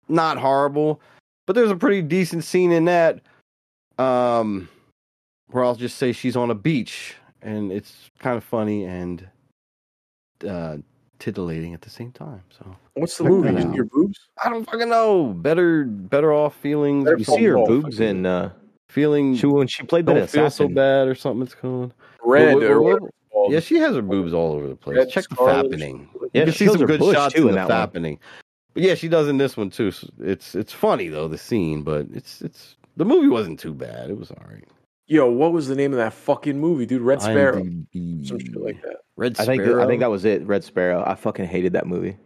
Not 0.10 0.38
horrible, 0.38 1.00
but 1.48 1.54
there's 1.56 1.72
a 1.72 1.76
pretty 1.78 2.02
decent 2.02 2.44
scene 2.44 2.74
in 2.74 2.84
that. 2.86 3.22
Um, 3.98 4.68
where 5.52 5.64
I'll 5.64 5.76
just 5.76 5.98
say 5.98 6.12
she's 6.12 6.36
on 6.36 6.50
a 6.52 6.56
beach 6.56 7.16
and 7.42 7.72
it's 7.72 8.10
kind 8.20 8.36
of 8.36 8.44
funny 8.44 8.84
and 8.86 9.26
uh 10.48 10.78
titillating 11.20 11.74
at 11.74 11.82
the 11.82 11.90
same 11.90 12.12
time. 12.12 12.42
So 12.50 12.76
What's 12.96 13.18
the 13.18 13.24
movie? 13.26 13.52
that 13.52 13.62
Just 13.64 13.76
your 13.76 13.86
boobs? 13.86 14.20
I 14.44 14.50
don't 14.50 14.66
fucking 14.66 14.90
know. 14.90 15.28
Better, 15.34 15.86
better 15.86 16.34
off 16.34 16.56
feelings. 16.58 17.06
Better 17.06 17.18
You 17.18 17.24
see 17.24 17.44
her 17.44 17.54
call. 17.54 17.68
boobs 17.68 18.00
in 18.02 18.26
uh 18.26 18.52
feeling. 18.90 19.36
she 19.38 19.46
when 19.46 19.68
she 19.68 19.84
played 19.84 20.06
that 20.08 20.16
don't 20.16 20.30
feel 20.30 20.50
so 20.50 20.68
bad 20.68 21.08
or 21.08 21.16
something. 21.16 21.44
It's 21.44 21.56
called. 21.56 21.94
Red 22.26 22.56
What- 22.56 22.64
or 22.64 22.82
what- 22.82 22.84
whatever 22.84 22.98
it's 22.98 23.00
called. 23.00 23.12
Yeah, 23.52 23.60
she 23.60 23.78
has 23.78 23.95
her 23.95 24.02
boobs 24.02 24.34
all 24.34 24.53
over 24.53 24.68
the 24.68 24.76
place. 24.76 24.98
Red 24.98 25.10
Check 25.10 25.28
the 25.30 25.36
Scarlet. 25.36 25.72
fappening. 25.72 26.07
Yeah, 26.34 26.41
you 26.41 26.45
can 26.45 26.53
see 26.53 26.68
some 26.68 26.86
good 26.86 26.99
bush, 26.99 27.15
shots 27.15 27.34
too, 27.36 27.44
in 27.44 27.49
in 27.49 27.56
the 27.56 27.68
that 27.68 27.94
one. 27.94 28.18
But 28.74 28.84
yeah, 28.84 28.95
she 28.95 29.07
does 29.07 29.28
in 29.28 29.38
this 29.38 29.56
one 29.56 29.70
too. 29.70 29.91
So 29.91 30.07
It's 30.20 30.56
it's 30.56 30.74
funny 30.74 31.07
though 31.07 31.28
the 31.28 31.38
scene, 31.38 31.84
but 31.84 32.07
it's 32.14 32.41
it's 32.41 32.76
the 32.98 33.06
movie 33.06 33.28
wasn't 33.28 33.60
too 33.60 33.74
bad. 33.74 34.10
It 34.10 34.18
was 34.18 34.32
all 34.32 34.44
right. 34.49 34.64
Yo, 35.07 35.30
what 35.30 35.52
was 35.52 35.68
the 35.68 35.76
name 35.76 35.91
of 35.91 35.98
that 35.98 36.14
fucking 36.14 36.60
movie, 36.60 36.86
dude? 36.86 37.02
Red 37.02 37.22
Sparrow. 37.22 37.61
IMDb. 37.61 38.26
Some 38.28 38.40
shit 38.40 38.56
like 38.56 38.82
that. 38.84 38.98
Red 39.15 39.36
Sparrow. 39.38 39.53
I 39.53 39.57
think 39.65 39.78
I 39.80 39.88
think 39.88 39.99
that 39.99 40.10
was 40.10 40.26
it. 40.26 40.45
Red 40.48 40.64
Sparrow. 40.64 41.03
I 41.06 41.15
fucking 41.15 41.45
hated 41.45 41.74
that 41.74 41.86
movie. 41.86 42.18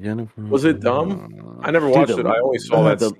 Jennifer. 0.00 0.42
Was 0.42 0.64
it 0.64 0.80
dumb? 0.80 1.60
I 1.62 1.70
never 1.70 1.88
watched 1.88 2.08
Dude, 2.08 2.18
it. 2.20 2.22
the- 2.24 2.28
I 2.30 2.40
only 2.40 2.58
saw 2.58 2.82
that. 2.88 2.98
the, 2.98 3.12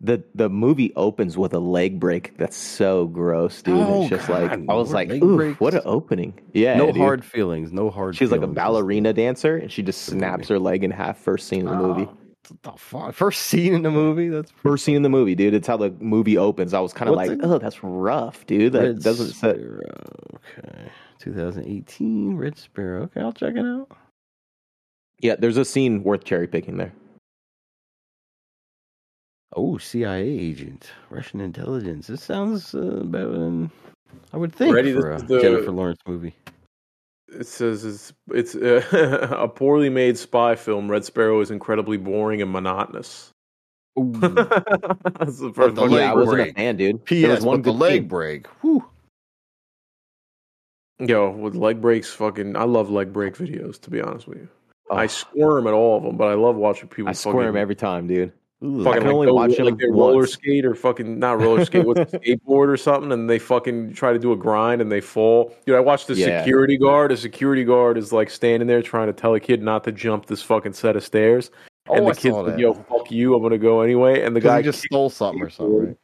the 0.00 0.22
the 0.34 0.48
movie 0.48 0.92
opens 0.94 1.36
with 1.36 1.52
a 1.54 1.58
leg 1.58 1.98
break 1.98 2.36
that's 2.38 2.56
so 2.56 3.06
gross, 3.06 3.62
dude. 3.62 3.76
Oh, 3.76 4.02
it's 4.02 4.10
just 4.10 4.28
God, 4.28 4.50
like 4.50 4.60
I 4.68 4.74
was 4.74 4.92
like, 4.92 5.10
ooh, 5.10 5.36
breaks? 5.36 5.60
what 5.60 5.74
an 5.74 5.82
opening! 5.84 6.38
Yeah, 6.52 6.76
no 6.76 6.86
dude. 6.86 6.96
hard 6.96 7.24
feelings. 7.24 7.72
No 7.72 7.90
hard. 7.90 8.14
She's 8.16 8.30
like 8.30 8.42
a 8.42 8.46
ballerina 8.46 9.12
dancer, 9.12 9.56
and 9.56 9.72
she 9.72 9.82
just 9.82 10.02
snaps 10.02 10.48
her 10.48 10.58
leg 10.58 10.84
in 10.84 10.90
half. 10.92 11.18
First 11.18 11.48
scene 11.48 11.60
in 11.60 11.66
the 11.66 11.76
movie. 11.76 12.08
Oh, 12.08 12.16
the 12.62 12.72
fuck? 12.78 13.12
First 13.14 13.42
scene 13.42 13.74
in 13.74 13.82
the 13.82 13.90
movie. 13.90 14.28
That's 14.28 14.50
First 14.52 14.84
scene 14.84 14.96
in 14.96 15.02
the 15.02 15.08
movie, 15.08 15.34
dude. 15.34 15.52
It's 15.52 15.66
how 15.66 15.76
the 15.76 15.90
movie 16.00 16.38
opens. 16.38 16.72
I 16.74 16.80
was 16.80 16.92
kind 16.92 17.10
of 17.10 17.16
like, 17.16 17.30
it- 17.32 17.40
oh, 17.42 17.58
that's 17.58 17.82
rough, 17.82 18.46
dude. 18.46 18.72
That 18.72 18.82
Red 18.82 19.02
doesn't 19.02 19.32
set. 19.32 19.56
Okay, 19.56 20.90
2018 21.18 22.36
Red 22.36 22.56
Sparrow. 22.56 23.02
Okay, 23.02 23.20
I'll 23.20 23.32
check 23.32 23.54
it 23.56 23.66
out. 23.66 23.88
Yeah, 25.20 25.34
there's 25.36 25.56
a 25.56 25.64
scene 25.64 26.04
worth 26.04 26.24
cherry 26.24 26.46
picking 26.46 26.76
there. 26.76 26.92
Oh, 29.56 29.78
CIA 29.78 30.22
agent, 30.22 30.90
Russian 31.10 31.40
intelligence. 31.40 32.06
This 32.06 32.22
sounds 32.22 32.74
uh, 32.74 33.02
better 33.04 33.30
than 33.30 33.70
I 34.32 34.36
would 34.36 34.52
think 34.54 34.74
Ready, 34.74 34.92
for 34.92 35.12
a 35.12 35.22
the- 35.22 35.40
Jennifer 35.40 35.70
Lawrence 35.72 36.00
movie. 36.06 36.34
It 37.30 37.46
says 37.46 37.84
it's 37.84 38.12
it's 38.30 38.54
uh, 38.54 39.28
a 39.38 39.48
poorly 39.48 39.90
made 39.90 40.16
spy 40.16 40.54
film. 40.54 40.90
Red 40.90 41.04
Sparrow 41.04 41.40
is 41.40 41.50
incredibly 41.50 41.96
boring 41.98 42.40
and 42.42 42.50
monotonous. 42.50 43.30
That's 43.96 45.38
the 45.40 45.52
first 45.54 45.74
the 45.74 45.82
leg 45.82 45.92
yeah, 46.00 46.12
I 46.12 46.14
wasn't 46.14 46.36
break. 46.36 46.50
a 46.52 46.54
fan, 46.54 46.76
dude. 46.76 46.96
There 46.96 47.04
P.S. 47.04 47.36
was 47.36 47.44
one 47.44 47.62
the 47.62 47.72
leg 47.72 47.92
scene. 48.02 48.08
break. 48.08 48.46
Whew. 48.62 48.84
Yo, 51.00 51.30
with 51.30 51.54
leg 51.54 51.80
breaks, 51.80 52.10
fucking, 52.12 52.56
I 52.56 52.64
love 52.64 52.90
leg 52.90 53.12
break 53.12 53.34
videos. 53.36 53.80
To 53.82 53.90
be 53.90 54.00
honest 54.00 54.26
with 54.26 54.38
you, 54.38 54.48
I 54.90 55.04
Oh, 55.04 55.06
squirm 55.08 55.66
at 55.66 55.72
all 55.74 55.96
of 55.98 56.02
them, 56.04 56.16
but 56.16 56.28
I 56.28 56.34
love 56.34 56.56
watching 56.56 56.88
people. 56.88 57.10
I 57.10 57.12
squirm 57.12 57.56
every 57.56 57.76
time, 57.76 58.06
dude. 58.06 58.32
Ooh, 58.64 58.82
Fucking 58.82 58.88
I 58.88 58.92
can 58.98 59.06
like 59.06 59.14
only 59.14 59.26
go- 59.28 59.34
watch 59.34 59.58
like 59.60 59.78
they 59.78 59.86
roller 59.86 60.16
once. 60.16 60.32
skate 60.32 60.64
or 60.64 60.74
fucking 60.74 61.18
not 61.20 61.40
roller 61.40 61.64
skate, 61.64 61.86
what's 61.86 62.12
it, 62.12 62.20
skateboard 62.44 62.66
or 62.68 62.76
something, 62.76 63.12
and 63.12 63.30
they 63.30 63.38
fucking 63.38 63.94
try 63.94 64.12
to 64.12 64.18
do 64.18 64.32
a 64.32 64.36
grind 64.36 64.80
and 64.80 64.90
they 64.90 65.00
fall. 65.00 65.54
Dude, 65.64 65.76
I 65.76 65.80
watched 65.80 66.08
the 66.08 66.14
Yeah. 66.14 66.42
security 66.42 66.76
guard. 66.76 67.12
A 67.12 67.16
security 67.16 67.62
guard 67.62 67.96
is 67.96 68.12
like 68.12 68.30
standing 68.30 68.66
there 68.66 68.82
trying 68.82 69.06
to 69.06 69.12
tell 69.12 69.32
a 69.34 69.40
kid 69.40 69.62
not 69.62 69.84
to 69.84 69.92
jump 69.92 70.26
this 70.26 70.42
fucking 70.42 70.72
set 70.72 70.96
of 70.96 71.04
stairs, 71.04 71.52
and 71.86 72.00
Oh, 72.00 72.04
the 72.06 72.10
I 72.10 72.14
kid 72.14 72.32
saw 72.32 72.44
said, 72.44 72.54
that. 72.54 72.58
"Yo, 72.58 72.72
fuck 72.74 73.12
you, 73.12 73.36
I'm 73.36 73.42
gonna 73.42 73.58
go 73.58 73.80
anyway." 73.82 74.22
And 74.22 74.34
the 74.34 74.40
guy 74.40 74.56
he 74.56 74.64
just 74.64 74.82
stole 74.82 75.08
something 75.08 75.40
or 75.40 75.50
something. 75.50 75.78
Right? 75.86 75.96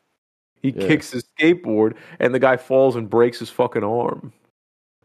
He 0.63 0.69
Yeah. 0.71 0.87
kicks 0.87 1.11
his 1.11 1.25
skateboard, 1.37 1.95
and 2.21 2.33
the 2.33 2.39
guy 2.39 2.57
falls 2.57 2.95
and 2.95 3.11
breaks 3.11 3.41
his 3.41 3.51
fucking 3.51 3.83
arm. 3.83 4.33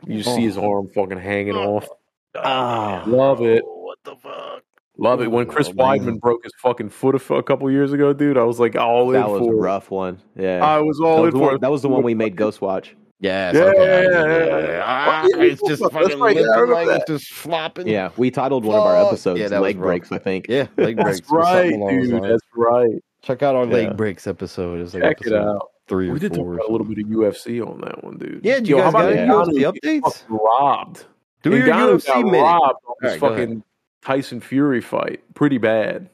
You 0.06 0.22
see 0.22 0.42
his 0.44 0.58
arm 0.58 0.88
fucking 0.94 1.18
hanging 1.18 1.56
off. 1.56 1.90
Ah, 2.36 3.04
Love 3.08 3.42
it. 3.42 3.64
What 3.66 3.98
the 4.04 4.16
fuck? 4.16 4.62
Love 5.02 5.22
it. 5.22 5.32
When 5.32 5.46
Chris 5.46 5.70
Oh. 5.70 5.74
Weidman 5.74 6.20
broke 6.20 6.44
his 6.44 6.52
fucking 6.62 6.90
foot 6.90 7.16
a, 7.16 7.20
f- 7.20 7.32
a 7.32 7.42
couple 7.42 7.70
years 7.72 7.94
ago, 7.94 8.12
dude, 8.14 8.38
I 8.38 8.44
was 8.44 8.60
like 8.60 8.76
all 8.76 9.08
in 9.12 9.20
that 9.22 9.30
was 9.30 9.40
for 9.40 9.54
a 9.54 9.56
rough 9.56 9.90
one. 9.90 10.20
Yeah, 10.36 10.64
I 10.64 10.80
was 10.82 10.98
that 10.98 11.06
all 11.06 11.22
was, 11.24 11.34
in 11.34 11.40
the 11.40 11.46
for 11.46 11.52
one, 11.54 11.60
that 11.62 11.72
was 11.72 11.82
the 11.82 11.90
one 11.90 12.04
we 12.04 12.14
made 12.14 12.36
Ghost 12.36 12.62
watch. 12.62 12.96
Yes. 13.22 13.54
Yeah, 13.56 13.62
okay. 13.64 13.78
yeah, 13.78 14.02
yeah, 14.02 14.26
yeah, 14.26 14.46
yeah, 14.46 14.68
yeah. 14.72 14.84
Ah, 14.86 15.22
Oh, 15.36 15.42
it's 15.42 15.62
just 15.68 15.82
that's 15.82 15.94
fucking 15.94 16.20
right, 16.20 16.36
yeah, 16.38 16.44
I 16.54 16.60
limping 16.62 16.72
like 16.88 17.02
it's 17.02 17.06
just 17.10 17.34
flopping. 17.34 17.88
Yeah, 17.88 18.12
we 18.18 18.32
titled 18.32 18.64
one 18.66 18.78
of 18.78 18.84
our 18.86 19.06
episodes 19.08 19.40
Yeah, 19.42 19.50
that 19.50 19.62
"Leg. 19.62 19.78
Breaks." 19.78 20.12
I 20.12 20.18
think. 20.20 20.48
Yeah, 20.48 20.68
leg 20.78 20.96
breaks. 20.96 21.20
That's 21.20 21.32
right, 21.32 21.70
dude. 21.72 22.24
That's 22.24 22.42
right. 22.56 22.92
Check 23.22 23.44
out 23.44 23.56
our 23.56 23.66
Yeah. 23.66 23.74
leg 23.74 23.98
breaks 23.98 24.26
episode. 24.28 24.80
It's 24.82 24.94
like 24.94 25.04
Check 25.04 25.28
it 25.28 25.34
out. 25.34 25.70
three 25.90 26.10
or 26.10 26.14
We 26.14 26.20
did 26.20 26.34
talk 26.34 26.46
or 26.46 26.54
about 26.56 26.70
a 26.70 26.72
little 26.72 26.88
bit 26.88 27.00
of 27.00 27.10
UFC 27.10 27.60
on 27.62 27.82
that 27.82 28.04
one, 28.04 28.18
dude. 28.18 28.40
Yeah, 28.44 28.56
did 28.56 28.70
you 28.70 28.78
Yo, 28.78 28.84
guys 28.84 28.94
how 28.94 29.00
about 29.00 29.14
got 29.14 29.54
any 29.54 29.64
UFC 29.64 30.02
updates? 30.02 30.24
Robbed. 30.30 31.06
Do 31.44 31.50
your 31.56 31.68
UFC 31.68 32.24
minute. 32.24 32.42
robbed 32.42 32.80
on 32.88 32.96
this 33.02 33.12
Alright, 33.14 33.20
go 33.22 33.28
ahead. 33.28 33.40
fucking 33.50 33.64
Tyson 34.04 34.40
Fury 34.40 34.82
fight. 34.82 35.22
Pretty 35.34 35.58
bad. 35.58 36.10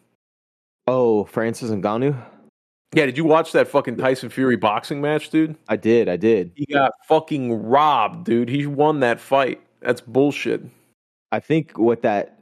Oh, 0.87 1.25
Francis 1.25 1.69
and 1.69 1.83
Ngannou. 1.83 2.15
Yeah, 2.93 3.05
did 3.05 3.17
you 3.17 3.25
watch 3.25 3.51
that 3.51 3.67
fucking 3.67 3.97
Tyson 3.97 4.29
Fury 4.29 4.55
boxing 4.55 5.01
match, 5.01 5.29
dude? 5.29 5.55
I 5.67 5.75
did. 5.75 6.07
I 6.07 6.15
did. 6.15 6.51
He 6.55 6.65
got 6.65 6.91
fucking 7.07 7.51
robbed, 7.63 8.25
dude. 8.25 8.47
He 8.49 8.65
won 8.67 9.01
that 9.01 9.19
fight. 9.19 9.61
That's 9.81 10.01
bullshit. 10.01 10.63
I 11.31 11.39
think 11.39 11.77
what 11.77 12.01
that 12.03 12.39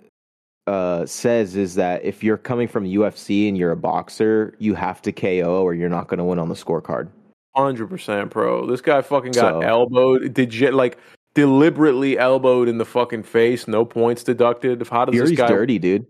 uh, 0.68 1.06
says 1.06 1.56
is 1.56 1.76
that 1.76 2.04
if 2.06 2.24
you're 2.24 2.38
coming 2.38 2.68
from 2.68 2.86
UFC 2.86 3.48
and 3.48 3.58
you're 3.58 3.72
a 3.72 3.76
boxer, 3.78 4.54
you 4.60 4.76
have 4.76 5.02
to 5.04 5.12
KO 5.12 5.64
or 5.64 5.74
you're 5.74 5.90
not 5.90 6.08
going 6.08 6.20
to 6.20 6.24
win 6.24 6.40
on 6.40 6.50
the 6.50 6.56
scorecard. 6.56 7.10
Hundred 7.56 7.88
percent, 7.88 8.30
bro. 8.30 8.66
This 8.68 8.82
guy 8.82 9.02
fucking 9.02 9.32
got 9.32 9.54
So- 9.54 9.62
elbowed. 9.62 10.34
Did 10.34 10.54
you 10.54 10.72
like 10.72 10.98
deliberately 11.34 12.18
elbowed 12.18 12.68
in 12.70 12.78
the 12.78 12.86
fucking 12.86 13.24
face? 13.24 13.68
No 13.68 13.86
points 13.86 14.24
deducted. 14.24 14.86
How 14.88 15.06
does 15.06 15.14
Fury's 15.14 15.30
this 15.32 15.38
guy 15.38 15.48
dirty, 15.48 15.80
dude. 15.80 16.06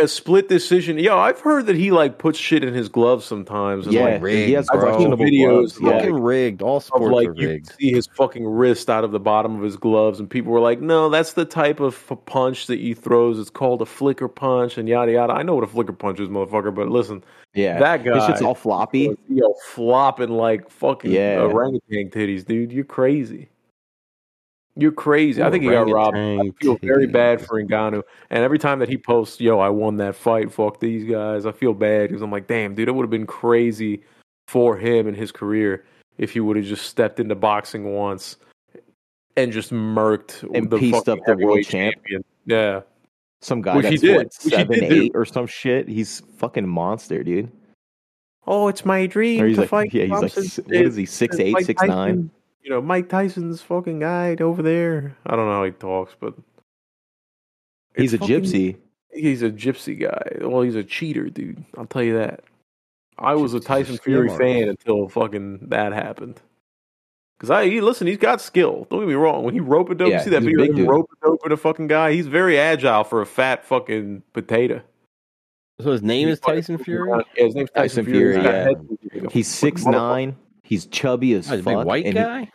a 0.00 0.06
split 0.06 0.48
decision? 0.48 0.96
Yo, 0.98 1.18
I've 1.18 1.40
heard 1.40 1.66
that 1.66 1.74
he 1.74 1.90
like 1.90 2.18
puts 2.18 2.38
shit 2.38 2.62
in 2.62 2.72
his 2.72 2.88
gloves 2.88 3.24
sometimes. 3.24 3.86
And, 3.86 3.94
Yeah, 3.94 4.04
like, 4.04 4.22
rigged, 4.22 4.46
he 4.46 4.52
has 4.52 4.68
bro. 4.68 4.78
questionable 4.80 5.24
Videos 5.24 5.48
gloves. 5.48 5.76
of, 5.78 5.82
Yeah. 5.82 5.90
Fucking 5.98 6.14
rigged. 6.14 6.62
All 6.62 6.76
of 6.76 6.84
sports 6.84 7.12
like 7.12 7.28
are 7.28 7.34
you 7.34 7.48
rigged. 7.48 7.68
can 7.70 7.76
see 7.78 7.90
his 7.92 8.06
fucking 8.14 8.46
wrist 8.46 8.88
out 8.88 9.02
of 9.02 9.10
the 9.10 9.18
bottom 9.18 9.56
of 9.56 9.62
his 9.62 9.76
gloves, 9.76 10.20
and 10.20 10.30
people 10.30 10.52
were 10.52 10.60
like, 10.60 10.80
"No, 10.80 11.08
that's 11.08 11.32
the 11.32 11.44
type 11.44 11.80
of 11.80 11.94
f- 12.08 12.16
punch 12.26 12.68
that 12.68 12.78
he 12.78 12.94
throws. 12.94 13.40
It's 13.40 13.50
called 13.50 13.82
a 13.82 13.86
flicker 13.86 14.28
punch, 14.28 14.78
and 14.78 14.88
yada 14.88 15.10
yada." 15.12 15.32
I 15.32 15.42
know 15.42 15.56
what 15.56 15.64
a 15.64 15.68
flicker 15.68 15.92
punch 15.92 16.20
is, 16.20 16.28
motherfucker. 16.28 16.72
But 16.72 16.88
listen, 16.90 17.24
Yeah, 17.54 17.80
that 17.80 18.04
guy, 18.04 18.14
his 18.14 18.26
shit's 18.26 18.42
all 18.42 18.54
floppy. 18.54 19.16
yo, 19.28 19.52
flopping 19.66 20.28
like 20.30 20.70
fucking 20.70 21.10
Yeah. 21.10 21.40
orangutan 21.42 22.10
titties, 22.10 22.46
dude. 22.46 22.70
You're 22.70 22.84
crazy. 22.84 23.48
You're 24.80 24.92
crazy. 24.92 25.42
I 25.42 25.50
think 25.50 25.64
he 25.64 25.70
got 25.70 25.90
robbed. 25.90 26.16
I 26.16 26.50
feel 26.60 26.76
very 26.78 27.08
bad 27.08 27.44
for 27.44 27.60
Ngannou. 27.60 28.02
And 28.30 28.44
every 28.44 28.60
time 28.60 28.78
that 28.78 28.88
he 28.88 28.96
posts, 28.96 29.40
yo, 29.40 29.58
I 29.58 29.68
won 29.70 29.96
that 29.96 30.14
fight, 30.14 30.52
fuck 30.52 30.78
these 30.78 31.02
guys, 31.04 31.46
I 31.46 31.52
feel 31.52 31.74
bad 31.74 32.08
because 32.08 32.22
I'm 32.22 32.30
like, 32.30 32.46
damn, 32.46 32.76
dude, 32.76 32.88
it 32.88 32.92
would 32.94 33.02
have 33.02 33.10
been 33.10 33.26
crazy 33.26 34.04
for 34.46 34.76
him 34.76 35.08
and 35.08 35.16
his 35.16 35.32
career 35.32 35.84
if 36.16 36.32
he 36.32 36.38
would 36.40 36.56
have 36.56 36.64
just 36.64 36.86
stepped 36.86 37.18
into 37.18 37.34
boxing 37.34 37.92
once 37.92 38.36
and 39.36 39.52
just 39.52 39.72
murked 39.72 40.48
And 40.54 40.70
the 40.70 40.78
pieced 40.78 41.08
up 41.08 41.18
the 41.26 41.36
world 41.36 41.64
champ. 41.64 41.96
champion. 41.96 42.24
Yeah. 42.46 42.80
Some 43.40 43.60
guy 43.62 43.76
Which 43.76 43.86
he 43.86 43.90
that's 43.96 44.00
did. 44.02 44.16
what 44.16 44.32
he 44.42 44.50
seven, 44.50 44.78
did 44.80 44.92
eight, 44.92 45.12
or 45.16 45.24
some 45.24 45.46
shit. 45.48 45.88
He's 45.88 46.22
fucking 46.36 46.68
monster, 46.68 47.22
dude. 47.24 47.50
Oh, 48.46 48.68
it's 48.68 48.84
my 48.84 49.06
dream 49.06 49.54
to 49.54 49.60
like, 49.60 49.68
fight. 49.68 49.92
yeah, 49.92 50.04
he's 50.04 50.10
like, 50.10 50.32
Thompson. 50.32 50.64
what 50.66 50.74
is 50.76 50.96
he, 50.96 51.04
six 51.04 51.38
eight, 51.40 51.56
six 51.64 51.82
nine? 51.82 52.30
Tyson. 52.62 52.64
You 52.64 52.70
know, 52.70 52.80
Mike 52.82 53.08
Tyson's 53.08 53.62
fucking 53.62 54.00
guy 54.00 54.36
over 54.40 54.62
there. 54.62 55.16
I 55.26 55.36
don't 55.36 55.46
know 55.46 55.52
how 55.54 55.64
he 55.64 55.70
talks, 55.72 56.14
but 56.18 56.34
He's 57.96 58.14
a 58.14 58.18
fucking- 58.18 58.42
gypsy. 58.42 58.76
He's 59.10 59.42
a 59.42 59.50
gypsy 59.50 59.98
guy. 59.98 60.46
Well, 60.46 60.62
he's 60.62 60.74
a 60.76 60.84
cheater, 60.84 61.30
dude. 61.30 61.64
I'll 61.76 61.86
tell 61.86 62.02
you 62.02 62.18
that. 62.18 62.44
I 63.18 63.34
was 63.34 63.54
a 63.54 63.56
Gypsy's 63.58 63.64
a 63.64 63.68
Tyson 63.68 63.98
Fury 63.98 64.28
fan 64.28 64.68
until 64.68 65.08
fucking 65.08 65.68
that 65.70 65.92
happened. 65.92 66.40
Because 67.36 67.50
I 67.50 67.66
he, 67.66 67.80
listen, 67.80 68.06
he's 68.06 68.18
got 68.18 68.40
skill. 68.40 68.86
Don't 68.90 69.00
get 69.00 69.08
me 69.08 69.14
wrong. 69.14 69.44
When 69.44 69.54
he 69.54 69.60
rope 69.60 69.90
a 69.90 69.94
dope, 69.94 70.10
Yeah, 70.10 70.18
you 70.18 70.24
see 70.24 70.30
that 70.30 70.42
he's 70.42 70.50
video 70.50 70.64
of 70.64 70.68
him 70.70 70.76
dude. 70.76 70.88
rope 70.88 71.10
a 71.22 71.26
dope 71.26 71.40
a 71.52 71.56
fucking 71.56 71.86
guy. 71.86 72.12
He's 72.12 72.26
very 72.26 72.58
agile 72.58 73.02
for 73.04 73.20
a 73.20 73.26
fat 73.26 73.64
fucking 73.64 74.22
potato. 74.32 74.82
So 75.80 75.92
his 75.92 76.02
name 76.02 76.28
is 76.28 76.38
He's 76.38 76.40
fucking 76.40 76.54
Tyson 76.56 76.78
Fury. 76.78 77.10
Yeah, 77.36 77.44
his 77.44 77.54
name's 77.54 77.70
Tyson, 77.70 78.04
Tyson 78.04 78.04
Fury. 78.04 78.32
Fury, 78.40 78.44
yeah. 78.44 78.64
head. 79.22 79.32
He's 79.32 79.48
six 79.48 79.84
nine. 79.84 80.36
He's 80.68 80.86
chubby 80.86 81.32
as 81.32 81.48
Oh, 81.50 81.52
he's 81.56 81.60
a 81.60 81.64
fuck. 81.64 81.78
big 81.78 81.86
white 81.86 82.04
and 82.04 82.14
he- 82.18 82.22
guy. 82.22 82.50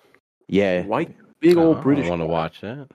yeah, 0.47 0.85
White, 0.85 1.15
big 1.39 1.57
old 1.57 1.77
Oh, 1.77 1.81
British. 1.81 2.05
I 2.05 2.09
want 2.09 2.21
to 2.21 2.27
watch 2.27 2.61
that. 2.61 2.87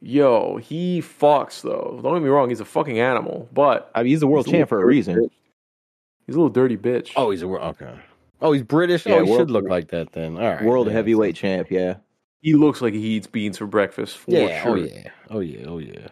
Yo, 0.00 0.56
he 0.58 1.00
fucks 1.02 1.60
though. 1.62 1.98
Don't 2.02 2.14
get 2.14 2.22
me 2.22 2.28
wrong. 2.28 2.48
He's 2.50 2.60
a 2.60 2.64
fucking 2.64 3.00
animal, 3.00 3.48
but 3.52 3.90
I 3.94 4.02
mean, 4.04 4.10
he's 4.10 4.20
the 4.20 4.28
world 4.28 4.46
he's 4.46 4.54
a 4.54 4.58
champ 4.58 4.68
for 4.68 4.80
a 4.80 4.86
reason. 4.86 5.16
bitch. 5.16 5.30
He's 6.26 6.36
a 6.36 6.38
little 6.38 6.50
dirty 6.52 6.76
bitch. 6.76 7.10
Oh, 7.16 7.30
he's 7.30 7.42
a 7.42 7.48
wor- 7.48 7.60
okay. 7.60 7.94
Oh, 8.40 8.52
he's 8.52 8.62
British. 8.62 9.06
Oh, 9.06 9.10
yeah, 9.10 9.16
oh, 9.16 9.24
he 9.24 9.30
world- 9.30 9.40
should 9.40 9.50
look 9.50 9.64
like 9.68 9.88
that 9.88 10.12
then. 10.12 10.36
All 10.36 10.42
right, 10.44 10.62
World 10.64 10.86
yeah, 10.86 10.92
heavyweight 10.92 11.34
champ. 11.34 11.68
Yeah, 11.70 11.96
he 12.42 12.54
looks 12.54 12.80
like 12.80 12.94
he 12.94 13.00
eats 13.16 13.26
beans 13.26 13.58
for 13.58 13.66
breakfast. 13.66 14.18
For 14.18 14.30
Yeah. 14.30 14.62
Oh, 14.64 14.76
sure. 14.76 14.78
Oh 14.78 14.84
yeah. 14.84 15.10
Oh 15.30 15.40
yeah. 15.40 15.66
Oh 15.66 15.78
yeah. 15.78 16.06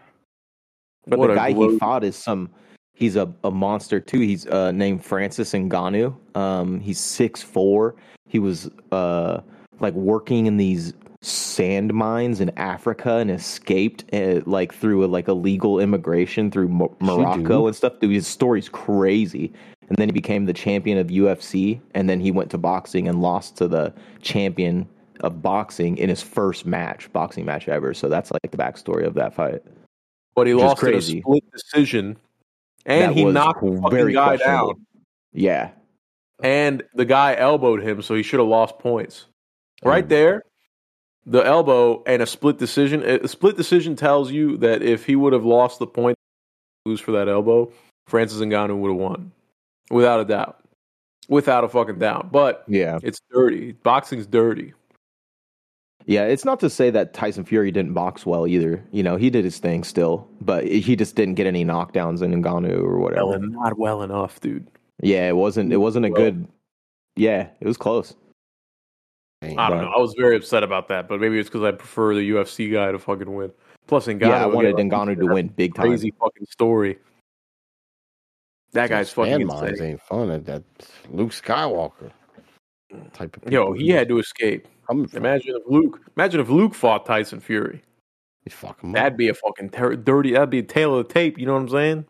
but 1.06 1.20
What 1.20 1.28
the 1.28 1.34
guy 1.36 1.52
he 1.52 1.78
fought 1.78 2.02
is 2.02 2.16
some. 2.16 2.50
He's 2.96 3.14
a, 3.14 3.30
a 3.44 3.50
monster 3.50 4.00
too. 4.00 4.20
He's 4.20 4.46
uh, 4.46 4.72
named 4.72 5.04
Francis 5.04 5.52
Ngannou. 5.52 6.16
Um, 6.34 6.80
he's 6.80 6.98
six 6.98 7.42
four. 7.42 7.94
He 8.26 8.38
was 8.38 8.70
uh, 8.90 9.42
like 9.80 9.92
working 9.92 10.46
in 10.46 10.56
these 10.56 10.94
sand 11.20 11.92
mines 11.92 12.40
in 12.40 12.50
Africa 12.56 13.16
and 13.16 13.30
escaped 13.30 14.04
uh, 14.14 14.40
like 14.46 14.72
through 14.72 15.04
a, 15.04 15.08
like 15.08 15.28
illegal 15.28 15.78
immigration 15.78 16.50
through 16.50 16.68
Mo- 16.68 16.96
Morocco 17.00 17.66
and 17.66 17.76
stuff. 17.76 18.00
Dude, 18.00 18.12
his 18.12 18.26
story's 18.26 18.70
crazy. 18.70 19.52
And 19.88 19.98
then 19.98 20.08
he 20.08 20.12
became 20.12 20.46
the 20.46 20.54
champion 20.54 20.98
of 20.98 21.08
UFC, 21.08 21.80
and 21.94 22.08
then 22.10 22.18
he 22.18 22.32
went 22.32 22.50
to 22.50 22.58
boxing 22.58 23.06
and 23.06 23.20
lost 23.20 23.56
to 23.58 23.68
the 23.68 23.92
champion 24.20 24.88
of 25.20 25.42
boxing 25.42 25.96
in 25.98 26.08
his 26.08 26.22
first 26.22 26.66
match, 26.66 27.12
boxing 27.12 27.44
match 27.44 27.68
ever. 27.68 27.94
So 27.94 28.08
that's 28.08 28.32
like 28.32 28.50
the 28.50 28.56
backstory 28.56 29.06
of 29.06 29.14
that 29.14 29.34
fight. 29.34 29.62
but 30.34 30.46
he 30.46 30.54
lost 30.54 30.82
in 30.82 30.88
a 30.88 30.92
crazy. 30.92 31.20
split 31.20 31.44
decision, 31.52 32.16
and 32.86 33.10
That 33.10 33.16
he 33.18 33.24
knocked 33.24 33.60
the 33.62 33.78
fucking 33.82 34.12
guy 34.12 34.36
down, 34.36 34.86
Yeah, 35.32 35.70
and 36.42 36.82
the 36.94 37.04
guy 37.04 37.34
elbowed 37.36 37.82
him, 37.82 38.00
so 38.00 38.14
he 38.14 38.22
should 38.22 38.40
have 38.40 38.48
lost 38.48 38.78
points. 38.78 39.26
Right 39.84 40.08
there, 40.08 40.42
the 41.26 41.40
elbow 41.44 42.02
and 42.06 42.22
a 42.22 42.26
split 42.26 42.56
decision. 42.58 43.02
A 43.02 43.28
split 43.28 43.56
decision 43.56 43.94
tells 43.96 44.30
you 44.32 44.56
that 44.58 44.82
if 44.82 45.04
he 45.04 45.16
would 45.16 45.32
have 45.34 45.44
lost 45.44 45.78
the 45.78 45.86
point, 45.86 46.16
lose 46.86 47.00
for 47.00 47.12
that 47.12 47.28
elbow, 47.28 47.70
Francis 48.06 48.40
Ngannou 48.40 48.78
would 48.78 48.90
have 48.92 48.98
won, 49.00 49.32
without 49.90 50.20
a 50.20 50.24
doubt, 50.24 50.60
without 51.28 51.64
a 51.64 51.68
fucking 51.68 51.98
doubt. 51.98 52.32
But 52.32 52.64
Yeah. 52.68 52.98
it's 53.02 53.20
dirty. 53.30 53.72
Boxing's 53.72 54.26
dirty. 54.26 54.72
Yeah, 56.08 56.24
it's 56.24 56.44
not 56.44 56.60
to 56.60 56.70
say 56.70 56.90
that 56.90 57.14
Tyson 57.14 57.44
Fury 57.44 57.72
didn't 57.72 57.92
box 57.92 58.24
well 58.24 58.46
either. 58.46 58.82
You 58.92 59.02
know, 59.02 59.16
he 59.16 59.28
did 59.28 59.44
his 59.44 59.58
thing 59.58 59.82
still, 59.82 60.28
but 60.40 60.64
he 60.64 60.94
just 60.94 61.16
didn't 61.16 61.34
get 61.34 61.46
any 61.48 61.64
knockdowns 61.64 62.22
in 62.22 62.30
Ngannou 62.42 62.78
or 62.80 62.98
whatever. 62.98 63.26
Well, 63.26 63.40
not 63.40 63.76
well 63.76 64.02
enough, 64.02 64.40
dude. 64.40 64.68
Yeah, 65.02 65.28
it 65.28 65.34
wasn't. 65.36 65.72
It 65.72 65.78
wasn't 65.78 66.06
a 66.06 66.10
Well- 66.10 66.22
good. 66.22 66.46
Yeah, 67.16 67.48
it 67.60 67.66
was 67.66 67.76
close. 67.76 68.14
I 69.42 69.48
don't 69.48 69.56
Right. 69.56 69.82
know. 69.82 69.92
I 69.94 69.98
was 69.98 70.14
very 70.18 70.36
upset 70.36 70.62
about 70.62 70.88
that, 70.88 71.08
but 71.08 71.20
maybe 71.20 71.38
it's 71.38 71.48
because 71.48 71.62
I 71.62 71.72
prefer 71.72 72.14
the 72.14 72.22
UFC 72.22 72.70
guy 72.70 72.92
to 72.92 72.98
fucking 72.98 73.32
win. 73.34 73.52
Plus, 73.86 74.06
Ngannou. 74.06 74.20
yeah, 74.20 74.42
I 74.44 74.46
wanted 74.46 74.74
again, 74.74 74.90
Ngannou 74.90 75.18
to 75.18 75.26
win 75.26 75.48
big 75.48 75.74
time. 75.74 75.86
Crazy 75.88 76.12
fucking 76.18 76.46
story. 76.50 76.98
That 78.72 78.90
guy's 78.90 79.10
fucking 79.12 79.46
Landmines 79.48 79.68
insane. 79.70 79.86
ain't 79.90 80.02
fun. 80.02 80.28
That- 80.28 80.44
That's 80.46 80.92
Luke 81.10 81.30
Skywalker 81.30 82.10
type 83.12 83.36
of. 83.44 83.52
Yo, 83.52 83.72
he 83.72 83.88
had 83.90 84.08
to 84.08 84.18
escape. 84.18 84.66
Coming 84.86 85.06
from. 85.06 85.18
Imagine 85.18 85.56
if 85.56 85.62
Luke. 85.66 86.00
Imagine 86.16 86.40
if 86.40 86.48
Luke 86.48 86.74
fought 86.74 87.04
Tyson 87.06 87.40
Fury. 87.40 87.82
He'd 88.44 88.52
fuck 88.52 88.80
him. 88.82 88.92
That'd 88.92 89.16
be 89.18 89.28
a 89.28 89.34
fucking 89.34 89.70
ter- 89.70 89.96
dirty. 89.96 90.32
That'd 90.32 90.50
be 90.50 90.60
a 90.60 90.62
tail 90.62 90.96
of 90.96 91.06
the 91.08 91.12
tape. 91.14 91.38
You 91.38 91.46
know 91.46 91.54
what 91.54 91.62
I'm 91.62 91.68
saying? 91.68 92.04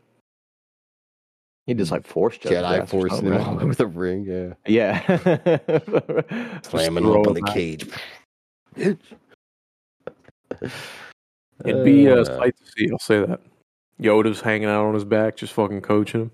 He 1.67 1.75
just 1.75 1.91
like 1.91 2.07
forced 2.07 2.43
Jedi 2.43 2.89
forcing 2.89 3.27
him 3.27 3.41
all 3.41 3.61
over 3.61 3.75
the 3.75 3.87
ring. 3.89 4.25
Yeah, 4.25 4.53
Yeah. 4.67 5.01
slamming 6.63 7.03
throw 7.05 7.23
up 7.23 7.27
on 7.27 7.37
him 7.37 7.43
the 7.45 7.51
cage. 7.53 7.87
It'd 11.65 11.85
be 11.85 12.07
a 12.07 12.21
Uh, 12.21 12.25
sight 12.25 12.55
to 12.57 12.65
see. 12.71 12.89
I'll 12.93 12.99
say 12.99 13.25
that. 13.25 13.41
Yoda's 14.01 14.41
hanging 14.41 14.69
out 14.69 14.85
on 14.87 14.95
his 14.95 15.05
back, 15.05 15.37
just 15.37 15.53
fucking 15.55 15.81
coaching 15.81 16.21
him. 16.23 16.31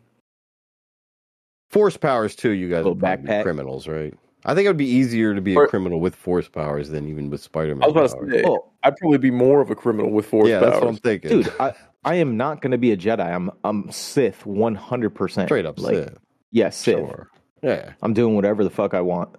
force 1.71 1.97
powers 1.97 2.35
too. 2.37 2.51
You 2.51 2.69
guys 2.69 2.79
Little 2.85 2.95
would 2.95 3.03
backpack. 3.03 3.43
criminals, 3.45 3.89
right? 3.89 4.13
I 4.45 4.55
think 4.55 4.65
it 4.67 4.69
would 4.69 4.77
be 4.77 4.87
easier 4.89 5.35
to 5.35 5.41
be 5.41 5.55
a 5.55 5.67
criminal 5.67 6.01
with 6.01 6.15
force 6.17 6.49
powers 6.49 6.89
than 6.89 7.09
even 7.09 7.31
with 7.31 7.41
Spider 7.43 7.73
I 7.73 7.75
Man. 7.75 7.93
was 7.95 8.13
about 8.13 8.27
to 8.27 8.31
say, 8.33 8.43
Oh, 8.47 8.71
I'd 8.83 8.97
probably 8.97 9.19
be 9.19 9.31
more 9.31 9.61
of 9.61 9.71
a 9.71 9.75
criminal 9.75 10.11
with 10.11 10.27
force 10.27 10.49
yeah, 10.49 10.59
powers. 10.59 10.73
that's 10.73 10.83
what 10.85 10.89
I'm 10.91 10.97
thinking, 10.97 11.31
dude, 11.31 11.53
I, 11.61 11.75
I 12.05 12.15
am 12.17 12.37
not 12.37 12.61
going 12.61 12.73
to 12.73 12.79
be 12.79 12.91
a 12.93 12.97
Jedi. 12.97 13.21
I'm 13.25 13.51
I'm 13.65 13.91
Sith 13.93 14.43
100%. 14.45 15.45
Straight 15.47 15.67
up 15.67 15.79
like, 15.79 15.95
Sith. 15.95 16.19
Yeah, 16.51 16.71
Sith. 16.71 16.97
Sure. 16.99 17.29
Yeah, 17.63 17.93
I'm 18.03 18.13
doing 18.13 18.35
whatever 18.35 18.65
the 18.65 18.71
fuck 18.71 18.93
I 18.95 19.01
want. 19.01 19.31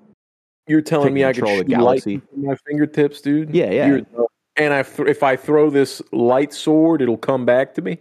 You're 0.67 0.81
telling 0.81 1.07
Taking 1.07 1.15
me 1.15 1.25
I 1.25 1.33
could 1.33 1.35
control 1.43 1.55
shoot 1.57 1.61
of 1.61 1.67
the 1.67 1.73
light 1.75 2.03
galaxy. 2.03 2.21
from 2.31 2.45
my 2.45 2.55
fingertips, 2.65 3.19
dude? 3.19 3.53
Yeah, 3.53 3.69
yeah. 3.71 3.87
You're- 3.87 4.05
and 4.55 4.73
I 4.73 4.83
th- 4.83 5.09
if 5.09 5.23
I 5.23 5.35
throw 5.35 5.69
this 5.69 6.01
light 6.11 6.53
sword, 6.53 7.01
it'll 7.01 7.17
come 7.17 7.43
back 7.45 7.73
to 7.73 7.81
me. 7.81 7.97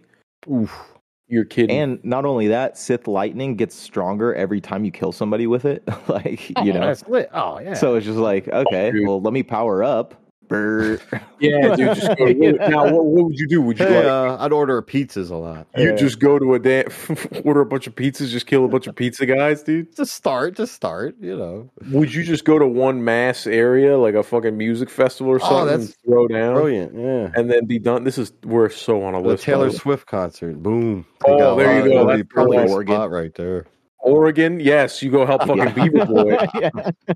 Oof. 0.49 0.92
You're 1.33 1.47
kidding. 1.47 1.75
And 1.75 2.05
not 2.05 2.27
only 2.27 2.49
that, 2.49 2.77
Sith 2.77 3.09
lightning 3.09 3.57
gets 3.57 3.75
stronger 3.75 4.35
every 4.35 4.61
time 4.61 4.85
you 4.85 4.91
kill 4.91 5.13
somebody 5.13 5.47
with 5.47 5.65
it. 5.65 5.83
like, 6.09 6.51
you 6.51 6.55
Oh, 6.59 6.63
know. 6.65 6.81
that's 6.81 7.09
lit. 7.09 7.31
Oh 7.33 7.59
yeah. 7.59 7.73
So 7.73 7.95
it's 7.95 8.05
just 8.05 8.19
like, 8.19 8.49
okay, 8.49 8.91
dude. 8.91 9.07
well, 9.09 9.19
let 9.19 9.33
me 9.33 9.43
power 9.43 9.83
up. 9.83 10.15
Brr. 10.49 10.99
yeah, 11.41 11.75
dude. 11.77 11.95
Just 11.97 12.17
go 12.19 12.27
to, 12.27 12.53
now. 12.69 12.85
What, 12.85 13.05
what 13.05 13.25
would 13.27 13.39
you 13.39 13.49
do? 13.49 13.63
Would 13.63 13.79
you 13.79 13.87
hey, 13.87 13.97
like, 13.97 14.05
uh, 14.07 14.37
I'd 14.41 14.53
order 14.53 14.81
pizzas 14.83 15.31
a 15.31 15.37
lot. 15.37 15.67
you 15.77 15.91
yeah. 15.91 15.97
just 15.97 16.19
go 16.19 16.39
to 16.39 16.55
a 16.55 16.59
damn 16.59 16.85
order 17.45 17.61
a 17.61 17.67
bunch 17.67 17.87
of 17.87 17.95
pizzas, 17.95 18.29
just 18.29 18.47
kill 18.47 18.65
a 18.65 18.69
bunch 18.69 18.87
of 18.87 18.95
pizza 18.95 19.27
guys, 19.27 19.63
dude? 19.63 19.95
Just 19.97 20.15
start, 20.15 20.57
just 20.57 20.75
start. 20.75 21.17
You 21.21 21.37
know, 21.37 21.71
Would 21.91 22.13
you 22.13 22.23
just 22.23 22.45
go 22.45 22.59
to 22.59 22.67
one 22.67 23.05
mass 23.05 23.47
area 23.47 23.97
like 23.99 24.15
a 24.15 24.23
fucking 24.23 24.57
music 24.57 24.91
festival 24.91 25.33
or 25.33 25.37
Oh, 25.43 25.49
something 25.49 25.67
that's 25.79 25.85
and 25.87 25.97
throw 26.05 26.29
down 26.29 26.55
brilliant. 26.55 26.95
Yeah. 26.95 27.31
and 27.35 27.51
then 27.51 27.67
be 27.67 27.79
done? 27.79 28.05
This 28.05 28.19
is 28.19 28.33
we're 28.45 28.69
so 28.69 29.03
on 29.03 29.15
a 29.15 29.23
The 29.23 29.29
list. 29.29 29.45
Taylor 29.45 29.67
by 29.67 29.69
the 29.69 29.73
way. 29.73 29.79
Swift 29.79 30.07
concert. 30.07 30.63
Boom. 30.63 31.07
Oh, 31.27 31.57
there 31.57 31.87
you 31.87 31.93
go. 31.93 32.07
That's 32.07 32.23
probably 32.29 32.59
a 32.59 32.69
spot 32.69 33.11
right 33.11 33.35
there. 33.35 33.67
Oregon, 34.03 34.61
yes, 34.61 35.01
you 35.03 35.11
go 35.11 35.25
help 35.25 35.43
fucking 35.47 35.73
Beaver 35.75 36.07
Boy 36.13 36.37
yeah. 36.61 36.71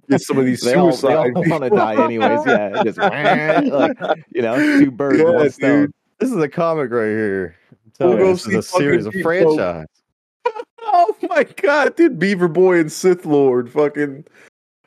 get 0.09 0.21
some 0.21 0.39
of 0.39 0.47
these 0.47 0.61
They 0.63 0.75
all, 0.75 0.93
suicide. 0.93 1.33
want 1.35 1.65
to 1.65 1.71
die 1.71 2.03
anyways. 2.05 2.47
Yeah. 2.47 2.83
Just, 2.85 2.99
like, 2.99 3.99
you 4.31 4.43
know, 4.43 4.57
two 4.79 4.91
birds, 4.91 5.19
Yeah, 5.19 5.25
one 5.25 5.51
stone. 5.51 5.81
dude. 5.83 5.95
This 6.19 6.31
is 6.31 6.37
a 6.39 6.49
comic 6.49 6.91
right 6.91 7.07
here. 7.07 7.57
We'll 8.01 8.13
you, 8.13 8.19
go 8.19 8.33
this 8.33 8.47
is 8.47 8.55
a 8.55 8.63
series, 8.63 9.07
a 9.07 9.13
franchise. 9.23 9.87
Oh 10.89 11.15
my 11.29 11.43
god, 11.45 11.97
dude! 11.97 12.19
Beaver 12.19 12.49
Boy 12.49 12.79
and 12.79 12.91
Sith 12.91 13.27
Lord 13.27 13.71
fucking 13.71 14.25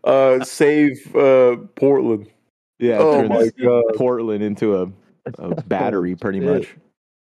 uh, 0.03 0.43
save 0.43 1.15
uh, 1.15 1.57
Portland. 1.75 2.29
Yeah. 2.79 2.97
Oh 2.99 3.27
my 3.27 3.49
God. 3.61 3.83
Portland 3.95 4.41
into 4.41 4.81
a, 4.81 4.91
a 5.37 5.61
battery, 5.63 6.15
pretty 6.15 6.39
much. 6.39 6.75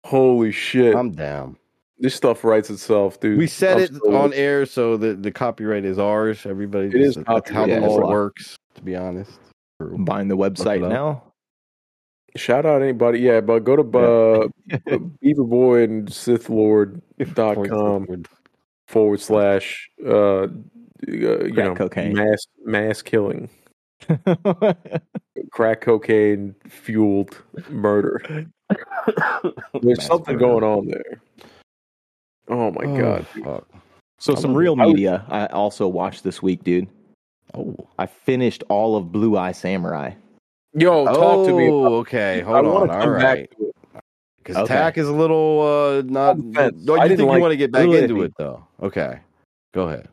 Holy 0.04 0.50
shit! 0.50 0.94
I'm 0.96 1.12
down. 1.12 1.56
This 2.04 2.14
stuff 2.14 2.44
writes 2.44 2.68
itself, 2.68 3.18
dude. 3.18 3.38
We 3.38 3.46
said 3.46 3.80
it 3.80 3.94
so- 3.94 4.14
on 4.14 4.34
air, 4.34 4.66
so 4.66 4.98
the, 4.98 5.14
the 5.14 5.32
copyright 5.32 5.86
is 5.86 5.98
ours. 5.98 6.44
Everybody, 6.44 6.88
It 6.88 6.96
is 6.96 7.14
that's 7.14 7.26
how 7.26 7.40
copyright, 7.40 7.68
the 7.80 7.80
yeah. 7.80 7.86
law 7.86 8.10
works. 8.10 8.56
To 8.74 8.82
be 8.82 8.94
honest, 8.94 9.32
I'm 9.80 10.04
buying 10.04 10.28
the 10.28 10.36
website 10.36 10.86
now. 10.86 11.22
Shout 12.36 12.66
out 12.66 12.82
anybody, 12.82 13.20
yeah, 13.20 13.40
but 13.40 13.60
go 13.64 13.76
to 13.76 13.98
uh, 13.98 14.98
Beaver 15.22 15.44
Boy 15.44 15.82
and 15.84 16.12
Sith 16.12 16.50
Lord 16.50 17.00
dot 17.32 17.56
com 17.68 18.06
forward 18.88 19.20
slash 19.20 19.88
uh, 20.04 20.10
uh 20.10 20.48
you 21.08 21.52
know 21.52 21.74
cocaine. 21.74 22.12
mass 22.12 22.46
mass 22.64 23.00
killing 23.02 23.48
crack 25.52 25.80
cocaine 25.80 26.54
fueled 26.68 27.40
murder. 27.70 28.20
There's 29.82 29.98
Mass 29.98 30.06
something 30.06 30.34
murder. 30.34 30.46
going 30.46 30.64
on 30.64 30.86
there. 30.88 31.20
Oh 32.48 32.70
my 32.72 32.84
Oh, 32.84 32.98
god. 33.00 33.26
fuck. 33.44 33.66
so 34.18 34.32
I'm 34.34 34.40
some 34.40 34.50
gonna- 34.50 34.58
real 34.58 34.76
I 34.80 34.84
was- 34.86 34.94
media 34.94 35.24
I 35.28 35.46
also 35.46 35.88
watched 35.88 36.24
this 36.24 36.42
week, 36.42 36.62
dude. 36.64 36.88
Oh, 37.54 37.74
I 37.98 38.06
finished 38.06 38.64
all 38.68 38.96
of 38.96 39.12
Blue 39.12 39.36
Eye 39.36 39.52
Samurai. 39.52 40.12
Yo, 40.76 41.04
talk 41.06 41.46
to 41.46 41.56
me. 41.56 41.68
Oh, 41.68 41.80
About, 41.86 41.92
okay. 41.98 42.40
Hold 42.40 42.66
want 42.66 42.76
on. 42.76 42.88
to 42.88 42.94
come 43.04 43.12
All 43.14 43.18
back 43.18 43.36
right. 43.38 43.50
to 43.58 43.64
it. 43.68 43.74
Because 44.38 44.56
Okay. 44.56 44.74
attack 44.74 44.98
is 44.98 45.08
a 45.08 45.12
little 45.12 45.60
uh 45.62 46.02
not. 46.02 46.30
On 46.36 46.50
the 46.50 46.54
fence. 46.54 46.84
No, 46.84 46.94
I 46.94 46.96
you 47.04 47.08
didn't 47.10 47.18
think 47.18 47.28
like- 47.28 47.36
you 47.36 47.42
want 47.42 47.52
to 47.52 47.56
get 47.56 47.72
back 47.72 47.88
into 47.88 48.14
iffy. 48.14 48.24
it 48.24 48.32
though? 48.38 48.66
Okay, 48.82 49.18
go 49.72 49.88
ahead. 49.88 50.08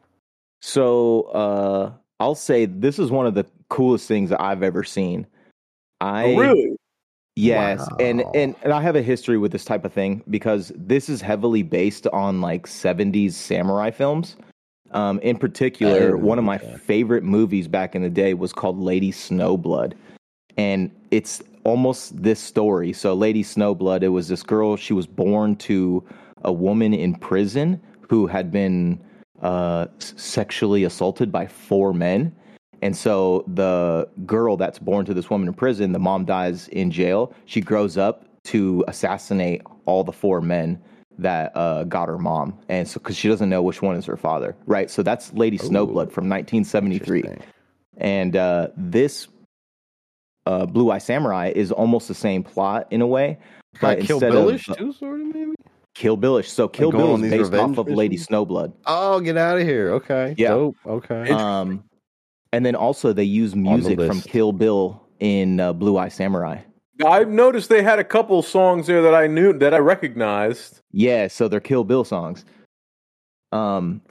So 0.62 1.24
uh, 1.34 1.92
I'll 2.20 2.36
say 2.36 2.66
this 2.66 3.00
is 3.00 3.10
one 3.12 3.26
of 3.26 3.34
the 3.34 3.46
coolest 3.70 4.08
things 4.08 4.30
that 4.30 4.40
I've 4.42 4.62
ever 4.64 4.84
seen. 4.84 5.26
I 6.00 6.34
Oh, 6.34 6.38
really? 6.38 6.78
Yes, 7.36 7.88
and, 8.00 8.20
Wow. 8.20 8.32
and 8.36 8.56
and 8.64 8.74
I 8.74 8.82
have 8.82 8.96
a 8.96 9.02
history 9.02 9.38
with 9.38 9.52
this 9.52 9.64
type 9.64 9.86
of 9.86 9.94
thing 9.94 10.22
because 10.30 10.72
this 10.76 11.08
is 11.10 11.22
heavily 11.22 11.64
based 11.64 12.06
on 12.08 12.42
like 12.42 12.68
'70s 12.68 13.32
samurai 13.34 13.90
films. 13.92 14.36
Um, 14.92 15.20
in 15.20 15.38
particular, 15.38 16.16
Oh, 16.16 16.20
one 16.20 16.38
of 16.38 16.44
my 16.44 16.58
favorite 16.58 17.24
movies 17.24 17.70
back 17.70 17.96
in 17.96 18.02
the 18.02 18.10
day 18.10 18.34
was 18.34 18.52
called 18.52 18.78
Lady 18.78 19.12
Snowblood, 19.14 19.94
and 20.58 20.92
it's 21.12 21.42
almost 21.64 22.22
this 22.22 22.42
story. 22.42 22.92
So, 22.92 23.14
Lady 23.14 23.44
Snowblood, 23.44 24.04
it 24.04 24.10
was 24.10 24.28
this 24.28 24.44
girl. 24.44 24.76
She 24.76 24.92
was 24.92 25.08
born 25.08 25.56
to 25.58 26.04
a 26.44 26.52
woman 26.52 26.94
in 26.94 27.16
prison 27.16 27.80
who 28.10 28.28
had 28.28 28.52
been 28.52 29.00
uh, 29.42 29.88
sexually 30.00 30.84
assaulted 30.84 31.32
by 31.32 31.48
four 31.48 31.94
men. 31.94 32.36
And 32.82 32.96
so 32.96 33.44
the 33.48 34.10
girl 34.26 34.58
that's 34.58 34.80
born 34.80 35.06
to 35.06 35.14
this 35.14 35.30
woman 35.30 35.48
in 35.48 35.54
prison, 35.54 35.92
the 35.92 36.00
mom 36.00 36.26
dies 36.26 36.68
in 36.70 36.92
jail. 36.92 37.34
She 37.46 37.62
grows 37.62 37.98
up 37.98 38.26
to 38.46 38.84
assassinate 38.88 39.62
all 39.86 40.04
the 40.04 40.12
four 40.12 40.42
men 40.42 40.82
that 41.20 41.56
uh, 41.56 41.84
got 41.84 42.08
her 42.08 42.18
mom, 42.18 42.58
and 42.68 42.88
so 42.88 43.00
because 43.00 43.16
she 43.16 43.28
doesn't 43.28 43.50
know 43.50 43.62
which 43.62 43.82
one 43.82 43.96
is 43.96 44.06
her 44.06 44.18
father, 44.18 44.56
right? 44.66 44.90
So 44.90 45.04
that's 45.04 45.32
Lady 45.34 45.58
Snowblood 45.58 46.12
from 46.12 46.28
1973, 46.28 47.24
and 47.98 48.36
uh, 48.36 48.70
this 48.76 49.28
uh, 50.48 50.66
Blue 50.66 50.90
Eye 50.90 50.98
Samurai 50.98 51.52
is 51.56 51.72
almost 51.72 52.08
the 52.08 52.16
same 52.16 52.44
plot 52.44 52.88
in 52.90 53.02
a 53.02 53.08
way, 53.08 53.38
but 53.80 53.98
Kinda 54.00 54.06
Kill 54.08 54.20
Billish 54.20 54.68
of 54.70 54.78
too, 54.78 54.94
sort 54.94 55.22
of 55.22 55.28
maybe. 55.28 55.52
Kill 55.94 56.18
Billish. 56.18 56.50
So 56.50 56.68
Kill 56.68 56.92
going 56.92 57.22
Bill 57.22 57.34
is 57.34 57.50
based 57.50 57.54
off 57.54 57.78
of 57.78 57.88
Lady? 57.88 58.18
Snowblood. 58.18 58.74
Oh, 58.86 59.20
get 59.20 59.38
out 59.38 59.60
of 59.60 59.68
here. 59.68 59.92
Okay. 59.92 60.34
Yeah. 60.38 60.50
Dope. 60.50 60.78
Okay. 60.88 61.30
Um, 61.30 61.84
and 62.54 62.66
then 62.66 62.76
also 62.76 63.14
they 63.14 63.24
use 63.24 63.56
music 63.56 64.00
from. 64.00 64.22
Kill 64.22 64.52
Bill 64.52 65.02
in 65.20 65.60
uh, 65.60 65.74
Blue 65.74 65.98
Eye 65.98 66.10
Samurai. 66.10 66.60
I've 67.06 67.30
noticed 67.30 67.70
they 67.70 67.82
had 67.82 68.00
a 68.00 68.04
couple 68.04 68.42
songs 68.44 68.88
there 68.88 69.02
that 69.02 69.16
I 69.16 69.28
knew 69.28 69.58
that 69.58 69.74
I 69.74 69.78
recognized. 69.78 70.82
Yeah, 70.92 71.28
so 71.28 71.48
they're 71.48 71.60
Kill 71.60 71.84
Bill 71.84 72.04
songs. 72.04 72.46
Um, 73.52 74.02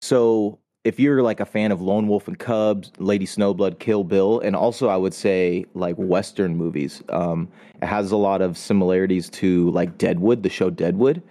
so 0.00 0.58
if 0.84 1.00
you're 1.00 1.22
like 1.22 1.40
a 1.40 1.46
fan 1.46 1.72
of 1.72 1.80
Lone 1.80 2.08
Wolf 2.08 2.28
and 2.28 2.38
Cubs, 2.38 2.92
Lady 2.98 3.26
Snowblood, 3.26 3.78
Kill 3.78 4.04
Bill, 4.04 4.40
and 4.40 4.54
also 4.54 4.88
I 4.88 4.96
would 4.96 5.14
say 5.14 5.64
like 5.74 5.96
Western 5.96 6.56
movies, 6.56 7.02
um, 7.08 7.48
it 7.82 7.86
has 7.86 8.10
a 8.10 8.16
lot 8.16 8.42
of 8.42 8.56
similarities 8.56 9.28
to 9.30 9.70
like 9.70 9.98
Deadwood, 9.98 10.42
the 10.42 10.50
show 10.50 10.70
Deadwood. 10.70 11.22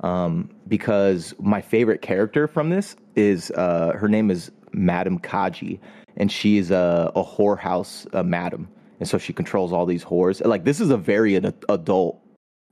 Um, 0.00 0.50
because 0.66 1.34
my 1.38 1.60
favorite 1.60 2.02
character 2.02 2.48
from 2.48 2.68
this 2.68 2.96
is 3.14 3.52
uh, 3.52 3.92
her 3.94 4.08
name 4.08 4.30
is 4.30 4.50
Madam 4.74 5.18
Kaji, 5.18 5.78
and 6.16 6.30
she 6.30 6.58
is 6.58 6.70
a, 6.70 7.10
a 7.14 7.24
whorehouse 7.24 8.06
uh, 8.14 8.22
madam, 8.22 8.68
and 9.00 9.08
so 9.08 9.18
she 9.18 9.32
controls 9.32 9.72
all 9.72 9.86
these 9.86 10.04
whores. 10.04 10.44
Like 10.44 10.64
this 10.64 10.80
is 10.80 10.90
a 10.90 10.96
very 10.96 11.36
ad- 11.36 11.54
adult 11.68 12.20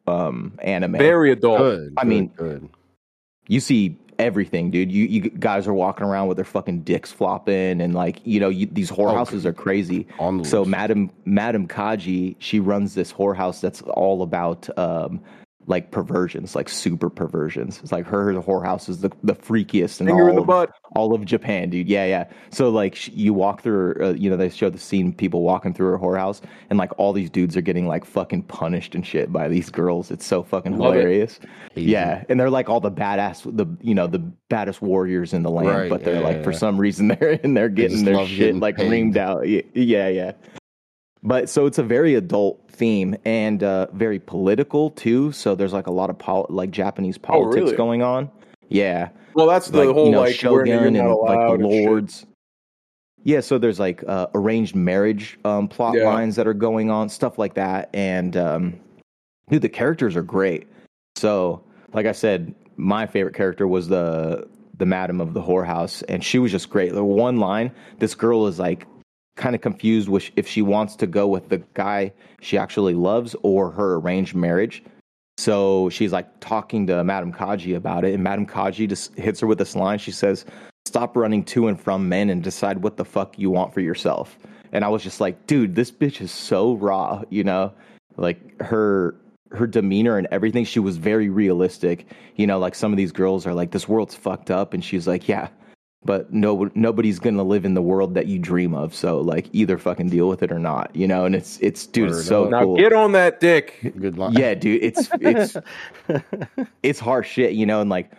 um 0.07 0.59
anime. 0.63 0.99
Very 0.99 1.33
adult. 1.33 1.59
Good. 1.59 1.95
I 1.97 2.03
good, 2.03 2.09
mean- 2.09 2.27
good. 2.37 2.69
you 3.49 3.61
see 3.61 3.97
everything, 4.19 4.71
dude. 4.71 4.93
You 4.93 5.05
you 5.07 5.21
guys 5.31 5.67
are 5.67 5.75
walking 5.75 6.07
around 6.07 6.29
with 6.29 6.37
their 6.37 6.45
fucking 6.45 6.83
dicks 6.83 7.11
flopping, 7.11 7.81
and 7.81 7.95
like 7.95 8.21
you 8.25 8.41
know 8.41 8.49
you, 8.49 8.67
these 8.67 8.91
whorehouses 8.91 9.45
are 9.45 9.53
crazy. 9.53 10.07
On 10.19 10.39
the 10.39 10.45
So. 10.45 10.65
Madam 10.65 11.11
Madam 11.25 11.67
Kaji, 11.67 12.37
she 12.39 12.61
runs 12.61 12.95
this 12.95 13.13
whorehouse 13.13 13.61
that's 13.61 13.83
all 13.83 14.23
about 14.23 14.69
um 14.79 15.21
like 15.67 15.91
perversions, 15.91 16.57
like 16.57 16.69
super 16.69 17.09
perversions. 17.09 17.81
It's 17.83 17.93
like 17.93 18.07
her 18.07 18.33
whorehouse 18.35 18.89
is 18.89 19.01
the 19.01 19.11
the 19.23 19.35
freakiest 19.35 20.01
in 20.01 20.07
Finger 20.09 20.25
all 20.25 20.29
in 20.31 20.35
the 20.35 20.41
of, 20.43 20.47
butt. 20.47 20.73
all 20.97 21.15
of 21.15 21.25
Japan, 21.25 21.71
dude. 21.71 21.89
Yeah, 21.89 22.05
yeah. 22.07 22.25
So 22.51 22.69
like 22.71 22.95
sh- 22.97 23.11
you 23.13 23.33
walk 23.33 23.63
through, 23.63 23.95
uh, 24.01 24.13
you 24.15 24.29
know, 24.29 24.37
they 24.37 24.49
show 24.49 24.71
the 24.71 24.79
scene 24.79 25.13
people 25.13 25.43
walking 25.43 25.73
through 25.73 25.91
her 25.93 25.99
whorehouse, 25.99 26.41
and 26.71 26.79
like 26.79 26.91
all 26.99 27.13
these 27.13 27.31
dudes 27.31 27.57
are 27.57 27.61
getting 27.61 27.87
like 27.87 28.05
fucking 28.05 28.43
punished 28.45 28.95
and 28.95 29.07
shit 29.07 29.33
by 29.33 29.49
these 29.49 29.71
girls. 29.71 30.11
It's 30.11 30.27
so 30.27 30.43
fucking 30.43 30.77
Love 30.79 30.95
hilarious. 30.95 31.39
Easy. 31.77 31.91
Yeah, 31.93 32.25
and 32.29 32.39
they're 32.41 32.51
like 32.51 32.69
all 32.69 32.81
the 32.81 32.91
badass, 32.91 33.45
the 33.57 33.67
you 33.81 33.95
know 33.95 34.07
the 34.07 34.19
baddest 34.49 34.83
warriors 34.83 35.33
in 35.33 35.43
the 35.43 35.51
land, 35.51 35.69
Right, 35.69 35.91
but 35.91 36.05
they're 36.05 36.15
yeah, 36.17 36.21
like 36.27 36.37
yeah, 36.39 36.43
for 36.43 36.53
some 36.53 36.77
reason 36.79 37.09
they're 37.21 37.33
in 37.33 37.55
there 37.55 37.69
getting 37.69 38.05
their 38.05 38.27
shit 38.27 38.39
getting 38.39 38.61
like 38.61 38.77
paid. 38.77 38.91
reamed 38.91 39.17
out. 39.17 39.41
Y- 39.43 39.63
Yeah, 39.75 40.09
yeah. 40.09 40.33
But 41.23 41.49
so 41.49 41.67
it's 41.67 41.79
a 41.79 41.83
very 41.85 42.15
adult 42.17 42.61
theme 42.69 43.17
and 43.25 43.63
uh, 43.63 43.87
very 43.93 44.19
political 44.19 44.91
too. 44.91 45.31
So 45.33 45.55
there's 45.55 45.73
like 45.73 45.87
a 45.87 45.93
lot 45.93 46.11
of 46.11 46.19
pol- 46.19 46.47
like 46.51 46.71
Japanese 46.71 47.17
politics 47.19 47.57
Oh, 47.61 47.65
really? 47.67 47.77
going 47.77 48.03
on. 48.03 48.31
Yeah, 48.69 49.11
Well, 49.35 49.47
that's 49.47 49.69
the 49.69 49.85
like 49.85 49.95
whole 49.95 50.07
you 50.07 50.13
know 50.13 50.21
like 50.21 50.35
Shogun 50.35 50.97
and 50.97 51.09
like 51.09 51.59
the 51.59 51.67
lords. 51.67 52.27
Yeah, 53.23 53.41
so 53.41 53.59
there's 53.59 53.79
like 53.79 54.03
uh, 54.09 54.27
arranged 54.35 54.75
marriage 54.75 55.39
um, 55.45 55.69
plot 55.69 55.95
Yeah. 55.97 56.07
lines 56.07 56.35
that 56.37 56.47
are 56.49 56.55
going 56.55 56.91
on, 56.91 57.09
stuff 57.09 57.39
like 57.39 57.55
that, 57.55 57.91
and 57.95 58.37
um, 58.37 58.81
dude, 59.49 59.63
the 59.63 59.69
characters 59.69 60.17
are 60.17 60.23
great. 60.23 60.67
So, 61.17 61.63
like 61.93 62.07
I 62.07 62.13
said, 62.13 62.53
my 62.77 63.07
favorite 63.07 63.35
character 63.35 63.69
was 63.69 63.89
the 63.89 64.49
the 64.79 64.87
madam 64.87 65.21
of 65.21 65.35
the 65.35 65.43
whorehouse, 65.43 66.03
and 66.09 66.25
she 66.25 66.39
was 66.41 66.51
just 66.51 66.69
great. 66.71 66.93
The 66.95 67.05
one 67.05 67.37
line, 67.39 67.71
this 68.01 68.15
girl 68.17 68.47
is 68.49 68.59
like 68.59 68.87
kind 69.37 69.55
of 69.55 69.61
confused 69.61 70.09
with 70.09 70.31
if 70.37 70.47
she 70.47 70.63
wants 70.63 70.97
to 70.97 71.07
go 71.07 71.27
with 71.27 71.49
the 71.49 71.59
guy 71.75 72.13
she 72.41 72.59
actually 72.59 72.95
loves 72.95 73.35
or 73.43 73.71
her 73.71 73.95
arranged 73.97 74.35
marriage. 74.35 74.83
So 75.39 75.89
she's 75.89 76.13
like 76.13 76.29
talking 76.41 76.87
to 76.89 77.03
Madame 77.03 77.33
Kaji 77.33 77.75
about 77.75 78.05
it, 78.05 78.15
and 78.15 78.23
Madame 78.23 78.47
Kaji 78.47 78.89
just 78.89 79.15
hits 79.19 79.41
her 79.41 79.47
with 79.47 79.59
this 79.59 79.75
line. 79.75 79.99
She 79.99 80.11
says, 80.11 80.45
"Stop 80.85 81.17
running 81.17 81.45
to 81.45 81.69
and 81.69 81.81
from 81.81 82.09
men 82.09 82.29
and 82.31 82.43
decide 82.43 82.83
what 82.83 82.97
the 82.97 83.05
fuck 83.05 83.39
you 83.39 83.51
want 83.51 83.73
for 83.73 83.81
yourself." 83.81 84.39
And 84.73 84.85
I 84.85 84.89
was 84.89 85.03
just 85.03 85.21
like, 85.21 85.47
"Dude, 85.47 85.75
this 85.75 85.91
bitch 85.91 86.21
is 86.21 86.31
so 86.31 86.75
raw," 86.75 87.23
you 87.31 87.45
know, 87.45 87.73
like 88.17 88.61
her 88.61 89.17
her 89.53 89.67
demeanor 89.67 90.17
and 90.17 90.29
everything. 90.31 90.65
She 90.65 90.81
was 90.81 90.97
very 90.99 91.29
realistic, 91.31 92.07
you 92.37 92.47
know. 92.47 92.59
Like 92.59 92.75
some 92.75 92.93
of 92.93 92.99
these 92.99 93.13
girls 93.13 93.47
are 93.47 93.55
like, 93.55 93.71
"This 93.71 93.89
world's 93.89 94.15
fucked 94.15 94.51
up," 94.51 94.75
and 94.75 94.85
she's 94.85 95.09
like, 95.09 95.29
"Yeah." 95.29 95.49
But 96.05 96.33
no, 96.33 96.69
nobody's 96.75 97.21
gonna 97.21 97.45
live 97.45 97.65
in 97.65 97.75
the 97.75 97.83
world 97.83 98.15
that 98.15 98.27
you 98.27 98.39
dream 98.39 98.75
of. 98.75 98.95
So 98.95 99.21
like, 99.21 99.49
either 99.53 99.79
fucking 99.79 100.09
deal 100.09 100.29
with 100.29 100.43
it 100.43 100.51
or 100.51 100.59
not, 100.59 100.95
you 100.97 101.07
know. 101.07 101.25
And 101.25 101.35
it's 101.35 101.59
it's 101.61 101.87
dude, 101.87 102.11
it's 102.11 102.25
so. 102.25 102.49
Now 102.49 102.65
cool. 102.65 102.77
get 102.77 102.93
on 102.93 103.13
that 103.13 103.39
dick. 103.39 103.93
Good 103.99 104.19
line. 104.19 104.33
Yeah, 104.33 104.55
dude, 104.55 104.83
it's 104.83 105.09
it's 105.21 105.57
it's 106.83 106.99
harsh 106.99 107.31
shit, 107.31 107.53
you 107.53 107.67
know. 107.67 107.81
And 107.81 107.89
like 107.89 108.11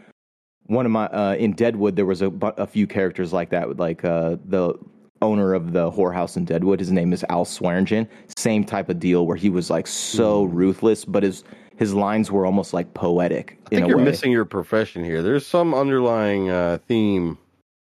one 0.67 0.85
of 0.85 0.91
my 0.93 1.07
uh, 1.07 1.35
in 1.37 1.53
Deadwood, 1.53 1.95
there 1.97 2.05
was 2.05 2.21
a, 2.21 2.31
a 2.57 2.67
few 2.67 2.87
characters 2.87 3.33
like 3.33 3.49
that. 3.49 3.67
With 3.67 3.79
like 3.79 4.05
uh, 4.05 4.37
the 4.45 4.75
owner 5.21 5.53
of 5.53 5.73
the 5.73 5.91
whorehouse 5.91 6.37
in 6.37 6.45
Deadwood, 6.45 6.79
his 6.79 6.91
name 6.91 7.11
is 7.11 7.25
Al 7.29 7.43
Swearingen. 7.45 8.07
Same 8.37 8.63
type 8.63 8.89
of 8.89 8.99
deal 8.99 9.25
where 9.25 9.37
he 9.37 9.49
was 9.49 9.69
like 9.69 9.87
so 9.87 10.43
ruthless, 10.43 11.03
but 11.03 11.23
his 11.23 11.43
his 11.75 11.93
lines 11.93 12.31
were 12.31 12.45
almost 12.45 12.73
like 12.73 12.93
poetic 12.93 13.57
I 13.71 13.75
in 13.75 13.77
think 13.77 13.85
a 13.85 13.87
you're 13.89 13.97
way. 13.97 14.03
missing 14.03 14.31
your 14.31 14.45
profession 14.45 15.03
here. 15.03 15.21
There's 15.21 15.45
some 15.45 15.73
underlying 15.73 16.49
uh, 16.49 16.77
theme 16.87 17.37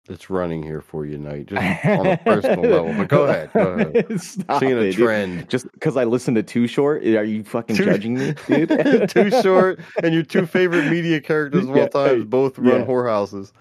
that's 0.06 0.30
running 0.30 0.62
here 0.62 0.80
for 0.80 1.04
you, 1.06 1.18
Night, 1.18 1.46
just 1.46 1.84
on 1.86 2.06
a 2.06 2.16
personal 2.18 2.64
level. 2.70 2.94
But 2.94 3.08
go 3.08 3.24
ahead. 3.24 3.50
Go 3.52 3.60
ahead. 3.72 4.20
Stop 4.20 4.60
Seeing 4.60 4.72
a 4.72 4.76
it, 4.76 4.92
dude. 4.92 4.94
trend. 4.96 5.48
Just 5.50 5.70
because 5.72 5.96
I 5.96 6.04
listened 6.04 6.36
to 6.36 6.42
Too 6.42 6.66
Short, 6.66 7.02
are 7.04 7.24
you 7.24 7.42
fucking 7.44 7.76
Too- 7.76 7.84
judging 7.84 8.14
me, 8.14 8.34
dude? 8.46 9.08
Too 9.10 9.30
short, 9.42 9.80
and 10.02 10.14
your 10.14 10.22
two 10.22 10.46
favorite 10.46 10.90
media 10.90 11.20
characters 11.20 11.64
of 11.64 11.70
all 11.70 11.76
Yeah, 11.76 11.88
time 11.88 12.24
both 12.26 12.58
run 12.58 12.80
yeah. 12.80 12.86
whorehouses. 12.86 13.52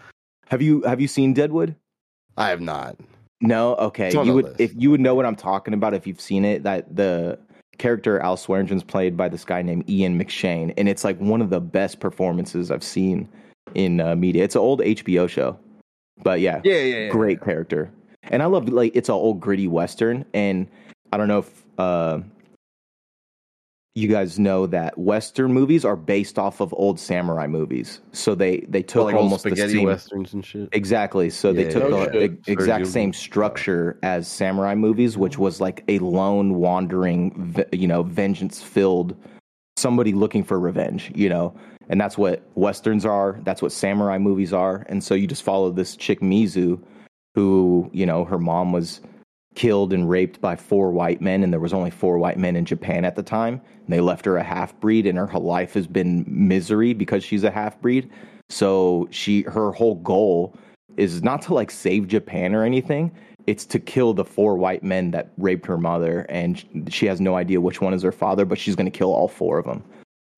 have 0.49 0.61
you 0.61 0.81
have 0.83 1.01
you 1.01 1.07
seen 1.07 1.33
Deadwood? 1.33 1.75
I 2.37 2.49
have 2.49 2.61
not. 2.61 2.97
No, 3.41 3.75
okay. 3.75 4.11
You 4.11 4.33
would 4.33 4.45
list. 4.45 4.59
if 4.61 4.73
you 4.75 4.89
would 4.91 5.01
know 5.01 5.13
what 5.15 5.25
I'm 5.25 5.35
talking 5.35 5.73
about 5.73 5.93
if 5.93 6.07
you've 6.07 6.21
seen 6.21 6.45
it. 6.45 6.63
That 6.63 6.95
the 6.95 7.37
character 7.77 8.19
Al 8.19 8.37
Swearingen's 8.37 8.83
played 8.83 9.17
by 9.17 9.27
this 9.29 9.43
guy 9.43 9.61
named 9.61 9.89
Ian 9.89 10.17
McShane, 10.19 10.73
and 10.77 10.87
it's 10.87 11.03
like 11.03 11.17
one 11.19 11.41
of 11.41 11.49
the 11.49 11.59
best 11.59 11.99
performances 11.99 12.71
I've 12.71 12.83
seen 12.83 13.27
in 13.73 13.99
uh, 13.99 14.15
media. 14.15 14.43
It's 14.43 14.55
an 14.55 14.61
old 14.61 14.79
HBO 14.81 15.27
show, 15.27 15.57
but 16.23 16.39
yeah, 16.39 16.61
Yeah, 16.63 16.81
yeah, 16.81 17.09
great 17.09 17.41
character. 17.41 17.91
And 18.23 18.41
I 18.41 18.45
love 18.45 18.69
like 18.69 18.95
it's 18.95 19.09
an 19.09 19.15
old 19.15 19.39
gritty 19.39 19.67
western, 19.67 20.25
and 20.33 20.67
I 21.13 21.17
don't 21.17 21.27
know 21.27 21.39
if 21.39 21.63
uh, 21.77 22.19
you 23.93 24.07
guys 24.09 24.37
know 24.39 24.65
that 24.67 24.97
western 24.97 25.53
movies 25.53 25.85
are 25.85 25.95
based 25.95 26.37
off 26.37 26.59
of 26.59 26.73
old 26.73 26.99
samurai 26.99 27.47
movies. 27.47 28.01
So 28.11 28.35
they 28.35 28.61
they 28.67 28.83
took 28.83 29.05
like 29.05 29.15
old 29.15 29.23
almost 29.25 29.43
the 29.45 29.55
same 29.55 29.83
westerns 29.83 30.33
and 30.33 30.45
shit. 30.45 30.69
Exactly. 30.73 31.29
So 31.29 31.53
they 31.53 31.63
Yeah, 31.63 31.69
took 31.69 31.83
yeah, 31.83 32.05
the 32.11 32.19
yeah. 32.19 32.25
e- 32.25 32.37
exact 32.51 32.85
Sergio- 32.85 32.91
same 32.91 33.13
structure 33.13 33.99
as 34.03 34.27
samurai 34.27 34.75
movies, 34.75 35.17
which 35.17 35.37
was 35.37 35.61
like 35.61 35.83
a 35.87 35.99
lone 35.99 36.55
wandering, 36.55 37.55
you 37.71 37.87
know, 37.87 38.03
vengeance 38.03 38.61
filled 38.61 39.15
somebody 39.77 40.13
looking 40.13 40.43
for 40.43 40.59
revenge, 40.59 41.11
you 41.15 41.29
know. 41.29 41.53
And 41.89 41.99
that's 42.01 42.17
what 42.17 42.41
westerns 42.55 43.05
are. 43.05 43.39
That's 43.43 43.61
what 43.61 43.71
samurai 43.71 44.17
movies 44.17 44.53
are. 44.53 44.85
And 44.89 45.03
so 45.03 45.13
you 45.13 45.27
just 45.27 45.43
follow 45.43 45.71
this 45.71 45.95
chick 45.95 46.19
Mizu, 46.21 46.81
who 47.35 47.89
you 47.93 48.05
know 48.05 48.25
her 48.25 48.39
mom 48.39 48.71
was 48.71 49.01
killed 49.55 49.93
and 49.93 50.09
raped 50.09 50.41
by 50.41 50.55
four 50.55 50.91
white 50.91 51.21
men, 51.21 51.43
and 51.43 51.51
there 51.51 51.59
was 51.59 51.73
only 51.73 51.89
four 51.89 52.17
white 52.17 52.37
men 52.37 52.55
in 52.55 52.65
Japan 52.65 53.05
at 53.05 53.15
the 53.15 53.23
time. 53.23 53.61
And 53.85 53.89
they 53.89 54.01
left 54.01 54.25
her 54.25 54.37
a 54.37 54.43
half 54.43 54.77
breed, 54.79 55.05
and 55.05 55.17
her 55.17 55.39
life 55.39 55.73
has 55.73 55.87
been 55.87 56.25
misery 56.27 56.93
because 56.93 57.23
she's 57.23 57.43
a 57.43 57.51
half 57.51 57.79
breed. 57.81 58.09
So 58.49 59.07
she 59.11 59.41
her 59.43 59.71
whole 59.71 59.95
goal 59.95 60.55
is 60.97 61.23
not 61.23 61.41
to 61.43 61.53
like 61.53 61.71
save 61.71 62.07
Japan 62.07 62.53
or 62.53 62.63
anything. 62.63 63.11
It's 63.47 63.65
to 63.67 63.79
kill 63.79 64.13
the 64.13 64.25
four 64.25 64.55
white 64.57 64.83
men 64.83 65.11
that 65.11 65.31
raped 65.37 65.65
her 65.67 65.77
mother, 65.77 66.25
and 66.29 66.63
she 66.89 67.05
has 67.05 67.21
no 67.21 67.35
idea 67.35 67.61
which 67.61 67.79
one 67.79 67.93
is 67.93 68.01
her 68.01 68.11
father, 68.11 68.43
but 68.43 68.57
she's 68.57 68.75
going 68.75 68.91
to 68.91 68.97
kill 68.97 69.13
all 69.13 69.27
four 69.27 69.59
of 69.59 69.65
them. 69.65 69.83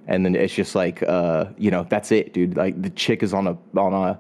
And 0.08 0.26
then 0.26 0.36
it's 0.36 0.54
just 0.54 0.74
like, 0.76 1.04
uh, 1.04 1.46
you 1.58 1.70
know, 1.70 1.86
that's 1.90 2.12
it, 2.12 2.34
dude. 2.34 2.56
Like 2.56 2.82
the 2.82 2.90
chick 2.90 3.22
is 3.24 3.34
on 3.34 3.48
a 3.48 3.58
on 3.80 3.94
a 3.94 4.20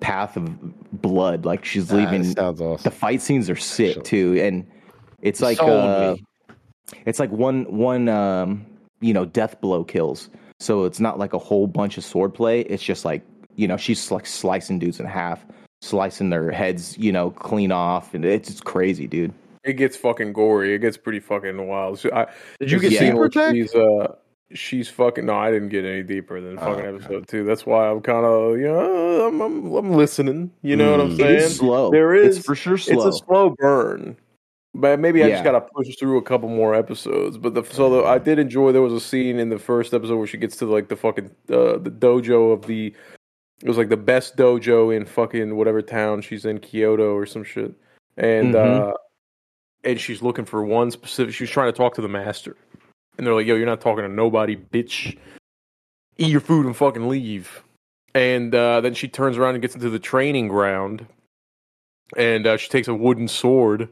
path 0.00 0.36
of 0.36 1.02
blood. 1.02 1.44
Like 1.44 1.64
she's 1.64 1.92
Ah, 1.92 1.96
leaving. 1.96 2.24
sounds 2.24 2.60
awesome. 2.60 2.84
The 2.84 2.90
fight 2.96 3.20
scenes 3.20 3.50
are 3.50 3.56
sick 3.56 4.04
too, 4.04 4.38
and 4.40 4.66
it's 5.22 5.40
like 5.40 5.58
Sold 5.58 5.70
uh, 5.70 6.16
it's 7.06 7.18
like 7.18 7.30
one 7.30 7.64
one 7.64 8.08
um, 8.08 8.64
you 9.00 9.12
know 9.12 9.24
death 9.24 9.60
blow 9.60 9.82
kills. 9.84 10.30
So 10.60 10.84
it's 10.84 11.00
not 11.00 11.18
like 11.18 11.32
a 11.34 11.38
whole 11.38 11.66
bunch 11.66 11.98
of 11.98 12.04
swordplay. 12.04 12.64
It's 12.68 12.82
just 12.82 13.04
like 13.04 13.22
you 13.56 13.66
know 13.66 13.76
she's 13.76 14.10
like 14.12 14.26
slicing 14.26 14.78
dudes 14.78 15.00
in 15.00 15.06
half, 15.06 15.44
slicing 15.82 16.30
their 16.30 16.52
heads 16.52 16.96
you 16.98 17.10
know 17.10 17.30
clean 17.32 17.72
off, 17.72 18.14
and 18.14 18.24
it's 18.24 18.48
just 18.48 18.64
crazy, 18.64 19.06
dude. 19.08 19.32
It 19.64 19.72
gets 19.72 19.96
fucking 19.96 20.32
gory. 20.34 20.72
It 20.74 20.78
gets 20.78 20.96
pretty 20.96 21.18
fucking 21.18 21.66
wild. 21.66 21.98
So 21.98 22.10
I, 22.14 22.26
Did 22.60 22.70
you 22.70 22.78
get 22.78 22.92
Yeah. 22.92 23.10
Super 23.10 23.28
Tech? 23.28 23.52
She's 23.52 23.74
uh, 23.74 24.14
she's 24.52 24.88
fucking. 24.88 25.26
No, 25.26 25.34
I 25.34 25.50
didn't 25.50 25.68
get 25.70 25.84
any 25.84 26.02
deeper 26.02 26.40
than 26.40 26.56
fucking 26.56 26.84
Oh, 26.84 26.88
okay. 26.88 26.96
episode 27.04 27.28
two. 27.28 27.44
That's 27.44 27.66
why 27.66 27.88
I'm 27.88 28.00
kind 28.00 28.24
of, 28.24 28.58
you 28.58 28.68
know, 28.68 29.26
I'm, 29.28 29.40
I'm, 29.40 29.72
I'm 29.74 29.92
listening. 29.92 30.50
You 30.62 30.76
know 30.76 30.90
what 30.92 31.00
I'm 31.00 31.10
Mm. 31.12 31.16
Saying? 31.16 31.36
is 31.38 31.56
slow. 31.56 31.90
There 31.90 32.14
is- 32.14 32.38
it's 32.38 32.46
for 32.46 32.54
sure 32.54 32.78
slow. 32.78 33.06
It's 33.06 33.16
a 33.20 33.24
slow 33.24 33.54
burn. 33.58 34.16
But 34.74 35.00
maybe 35.00 35.24
I 35.24 35.30
just 35.30 35.42
gotta 35.42 35.62
push 35.62 35.96
through 35.98 36.18
a 36.18 36.22
couple 36.22 36.50
more 36.50 36.74
episodes. 36.74 37.38
But 37.38 37.54
the 37.54 37.64
so 37.64 37.88
the, 37.88 38.04
I 38.06 38.18
did 38.18 38.38
enjoy. 38.38 38.72
There 38.72 38.82
was 38.82 38.92
a 38.92 39.00
scene 39.00 39.38
in 39.38 39.48
the 39.48 39.58
first 39.58 39.94
episode 39.94 40.18
where 40.18 40.26
she 40.26 40.36
gets 40.36 40.54
to 40.58 40.66
like 40.66 40.88
the 40.88 40.96
fucking 40.96 41.30
uh, 41.48 41.78
the 41.78 41.90
dojo 41.90 42.52
of 42.52 42.66
the. 42.66 42.94
It 43.62 43.68
was 43.68 43.78
like 43.78 43.88
the 43.88 43.96
best 43.96 44.36
dojo 44.36 44.94
in 44.94 45.06
fucking 45.06 45.56
whatever 45.56 45.80
town 45.80 46.20
she's 46.20 46.44
in, 46.44 46.58
Kyoto 46.58 47.14
or 47.14 47.24
some 47.24 47.42
shit. 47.42 47.72
And 48.18 48.52
Mhm. 48.54 48.90
uh 48.90 48.94
and 49.82 49.98
she's 49.98 50.20
looking 50.20 50.44
for 50.44 50.62
one 50.62 50.90
specific. 50.90 51.32
She's 51.32 51.48
trying 51.48 51.72
to 51.72 51.76
talk 51.76 51.94
to 51.94 52.02
the 52.02 52.08
master, 52.08 52.54
and 53.16 53.26
they're 53.26 53.34
like, 53.34 53.46
"Yo, 53.46 53.54
you're 53.54 53.66
not 53.66 53.80
talking 53.80 54.02
to 54.04 54.08
nobody, 54.08 54.56
bitch. 54.56 55.18
Eat 56.18 56.30
your 56.30 56.40
food 56.40 56.66
and 56.66 56.76
fucking 56.76 57.08
leave." 57.08 57.62
And 58.14 58.54
uh, 58.54 58.80
then 58.80 58.94
she 58.94 59.08
turns 59.08 59.36
around 59.36 59.54
and 59.54 59.62
gets 59.62 59.74
into 59.74 59.90
the 59.90 59.98
training 59.98 60.48
ground, 60.48 61.06
and 62.16 62.46
uh, 62.46 62.56
she 62.56 62.68
takes 62.68 62.88
a 62.88 62.94
wooden 62.94 63.28
sword 63.28 63.88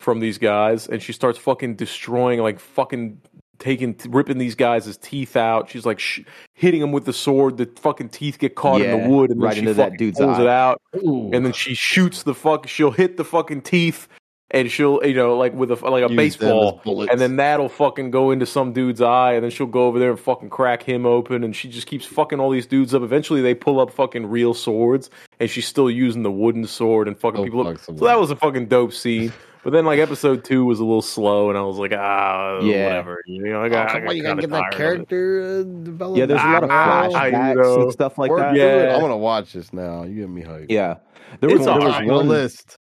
from 0.00 0.20
these 0.20 0.38
guys, 0.38 0.88
and 0.88 1.02
she 1.02 1.12
starts 1.12 1.38
fucking 1.38 1.76
destroying, 1.76 2.40
like 2.40 2.58
fucking 2.58 3.20
taking, 3.60 3.94
ripping 4.08 4.38
these 4.38 4.56
guys' 4.56 4.96
teeth 4.96 5.36
out. 5.36 5.70
She's 5.70 5.86
like 5.86 6.00
sh- 6.00 6.22
hitting 6.54 6.80
them 6.80 6.90
with 6.90 7.04
the 7.04 7.12
sword. 7.12 7.58
The 7.58 7.66
fucking 7.76 8.08
teeth 8.08 8.38
get 8.38 8.56
caught 8.56 8.80
in 8.80 9.02
the 9.02 9.08
wood, 9.08 9.30
and 9.30 9.40
right 9.40 9.50
then 9.50 9.54
she 9.54 9.60
into 9.60 9.74
that 9.74 9.84
fucking 9.84 9.98
dude's 9.98 10.18
pulls 10.18 10.38
eye. 10.38 10.42
it 10.42 10.48
out, 10.48 10.82
and 10.92 11.44
then 11.44 11.52
she 11.52 11.74
shoots 11.74 12.24
the 12.24 12.34
fuck. 12.34 12.66
She'll 12.66 12.90
hit 12.90 13.16
the 13.16 13.24
fucking 13.24 13.62
teeth. 13.62 14.08
And 14.52 14.70
she'll 14.70 15.00
you 15.04 15.14
know 15.14 15.36
like 15.36 15.52
with 15.54 15.70
a 15.70 15.74
like 15.88 16.04
a 16.04 16.08
Use 16.08 16.16
baseball, 16.16 16.80
and 16.84 17.20
then 17.20 17.36
that'll 17.36 17.68
fucking 17.68 18.10
go 18.10 18.30
into 18.30 18.46
some 18.46 18.72
dude's 18.72 19.00
eye, 19.00 19.32
and 19.34 19.44
then 19.44 19.50
she'll 19.50 19.66
go 19.66 19.86
over 19.86 19.98
there 19.98 20.10
and 20.10 20.18
fucking 20.20 20.50
crack 20.50 20.82
him 20.82 21.06
open, 21.06 21.44
and 21.44 21.54
she 21.54 21.68
just 21.68 21.86
keeps 21.86 22.04
fucking 22.06 22.40
all 22.40 22.50
these 22.50 22.66
dudes 22.66 22.94
up. 22.94 23.02
Eventually, 23.02 23.40
they 23.42 23.54
pull 23.54 23.78
up 23.80 23.90
fucking 23.92 24.26
real 24.26 24.54
swords, 24.54 25.10
and 25.38 25.48
she's 25.50 25.66
still 25.66 25.90
using 25.90 26.22
the 26.22 26.30
wooden 26.32 26.66
sword 26.66 27.06
and 27.08 27.18
fucking 27.18 27.40
Oh, 27.40 27.44
people 27.44 27.64
fuck 27.64 27.74
up. 27.76 27.80
So 27.98 28.04
that 28.06 28.18
was 28.18 28.30
a 28.30 28.36
fucking 28.36 28.66
dope 28.66 28.92
scene. 28.92 29.32
But 29.62 29.74
then, 29.74 29.84
like 29.84 29.98
episode 29.98 30.42
two 30.42 30.64
was 30.64 30.80
a 30.80 30.84
little 30.84 31.02
slow, 31.02 31.50
and 31.50 31.58
I 31.58 31.60
was 31.60 31.76
like, 31.76 31.92
ah, 31.94 32.60
Yeah. 32.62 32.86
whatever. 32.86 33.22
You 33.26 33.42
know, 33.52 33.62
I 33.62 33.68
got, 33.68 33.90
I 33.90 34.00
Come 34.00 34.16
you 34.16 34.22
gotta 34.22 34.40
kinda 34.40 34.40
get 34.40 34.50
that 34.50 34.56
tired 34.56 34.72
of 34.72 34.72
it. 34.72 34.76
character 34.78 35.42
uh, 35.42 35.62
developed. 35.84 36.18
Yeah, 36.18 36.24
there's 36.26 36.40
a 36.40 36.46
lot 36.46 36.64
of 36.64 36.70
flashbacks 36.70 37.54
you 37.56 37.62
know. 37.62 37.82
and 37.82 37.92
stuff 37.92 38.16
like 38.16 38.30
Work 38.30 38.40
that. 38.40 38.56
Yeah. 38.56 38.94
I'm 38.94 39.02
gonna 39.02 39.18
watch 39.18 39.52
this 39.52 39.70
now. 39.74 40.04
You 40.04 40.14
get 40.22 40.30
me 40.30 40.42
hyped. 40.42 40.66
Yeah, 40.70 40.94
there 41.40 41.50
It's 41.50 41.58
was, 41.58 41.66
there 41.66 41.74
was 41.76 41.84
alright. 41.84 42.08
on 42.08 42.14
one 42.16 42.28
list. 42.28 42.78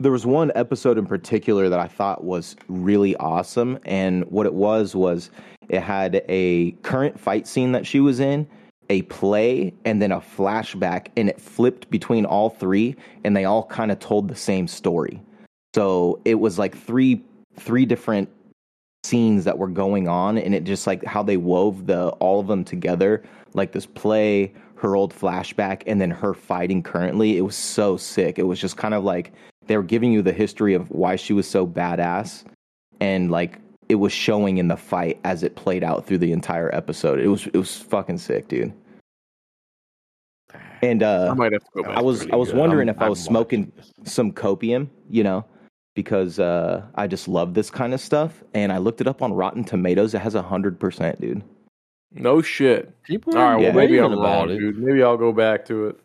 There 0.00 0.10
was 0.10 0.24
one 0.24 0.50
episode 0.54 0.96
in 0.96 1.04
particular 1.04 1.68
that 1.68 1.78
I 1.78 1.86
thought 1.86 2.24
was 2.24 2.56
really 2.68 3.14
awesome, 3.16 3.78
and 3.84 4.24
what 4.30 4.46
it 4.46 4.54
was 4.54 4.96
was 4.96 5.30
it 5.68 5.82
had 5.82 6.24
a 6.26 6.72
current 6.82 7.20
fight 7.20 7.46
scene 7.46 7.72
that 7.72 7.86
she 7.86 8.00
was 8.00 8.18
in, 8.18 8.48
a 8.88 9.02
play, 9.02 9.74
and 9.84 10.00
then 10.00 10.10
a 10.10 10.20
flashback, 10.20 11.08
and 11.18 11.28
it 11.28 11.38
flipped 11.38 11.90
between 11.90 12.24
all 12.24 12.48
three, 12.48 12.96
and 13.24 13.36
they 13.36 13.44
all 13.44 13.64
kind 13.64 13.92
of 13.92 13.98
told 13.98 14.28
the 14.28 14.34
same 14.34 14.66
story. 14.66 15.20
So 15.74 16.18
it 16.24 16.36
was 16.36 16.58
like 16.58 16.76
three 16.76 17.22
three 17.56 17.84
different 17.84 18.30
scenes 19.04 19.44
that 19.44 19.58
were 19.58 19.68
going 19.68 20.08
on, 20.08 20.38
and 20.38 20.54
it 20.54 20.64
just 20.64 20.86
like 20.86 21.04
how 21.04 21.22
they 21.22 21.36
wove 21.36 21.86
the 21.86 22.08
all 22.20 22.40
of 22.40 22.46
them 22.46 22.64
together, 22.64 23.22
like 23.52 23.72
this 23.72 23.84
play, 23.84 24.50
her 24.76 24.96
old 24.96 25.14
flashback, 25.14 25.82
and 25.86 26.00
then 26.00 26.10
her 26.10 26.32
fighting 26.32 26.82
currently. 26.82 27.36
It 27.36 27.42
was 27.42 27.54
so 27.54 27.98
sick. 27.98 28.38
It 28.38 28.44
was 28.44 28.58
just 28.58 28.78
kind 28.78 28.94
of 28.94 29.04
like 29.04 29.32
they 29.70 29.76
were 29.76 29.84
giving 29.84 30.10
you 30.12 30.20
the 30.20 30.32
history 30.32 30.74
of 30.74 30.90
why 30.90 31.14
she 31.14 31.32
was 31.32 31.46
so 31.46 31.64
badass 31.64 32.42
and 33.00 33.30
like 33.30 33.60
it 33.88 33.94
was 33.94 34.12
showing 34.12 34.58
in 34.58 34.66
the 34.66 34.76
fight 34.76 35.20
as 35.22 35.44
it 35.44 35.54
played 35.54 35.84
out 35.84 36.04
through 36.06 36.18
the 36.18 36.32
entire 36.32 36.74
episode. 36.74 37.20
It 37.20 37.28
was 37.28 37.46
it 37.46 37.56
was 37.56 37.76
fucking 37.76 38.18
sick, 38.18 38.48
dude. 38.48 38.72
And 40.82 41.04
uh 41.04 41.28
I 41.30 41.34
might 41.34 41.52
have 41.52 41.62
to 41.62 41.70
go 41.76 41.82
back. 41.84 41.96
I 41.98 42.02
was 42.02 42.28
I 42.30 42.36
was 42.36 42.50
good. 42.50 42.58
wondering 42.58 42.88
I'm- 42.88 42.96
if 42.96 43.00
I 43.02 43.08
was 43.08 43.20
I'm 43.20 43.30
smoking 43.32 43.72
this. 43.76 43.92
some 44.12 44.32
copium, 44.32 44.88
you 45.08 45.22
know, 45.22 45.44
because 45.94 46.40
uh 46.40 46.82
I 46.96 47.06
just 47.06 47.28
love 47.28 47.54
this 47.54 47.70
kind 47.70 47.94
of 47.94 48.00
stuff 48.00 48.42
and 48.54 48.72
I 48.72 48.78
looked 48.78 49.00
it 49.00 49.06
up 49.06 49.22
on 49.22 49.32
Rotten 49.32 49.62
Tomatoes. 49.62 50.14
It 50.14 50.20
has 50.20 50.34
a 50.34 50.42
100%, 50.42 51.20
dude. 51.20 51.42
no 52.12 52.42
shit. 52.42 53.00
People 53.04 53.38
All 53.38 53.44
right, 53.54 53.60
well 53.62 53.72
maybe 53.72 53.98
I'm 53.98 54.18
wrong, 54.18 54.48
dude. 54.48 54.78
Maybe 54.78 55.00
I'll 55.00 55.16
go 55.16 55.32
back 55.32 55.64
to 55.66 55.86
it. 55.86 56.00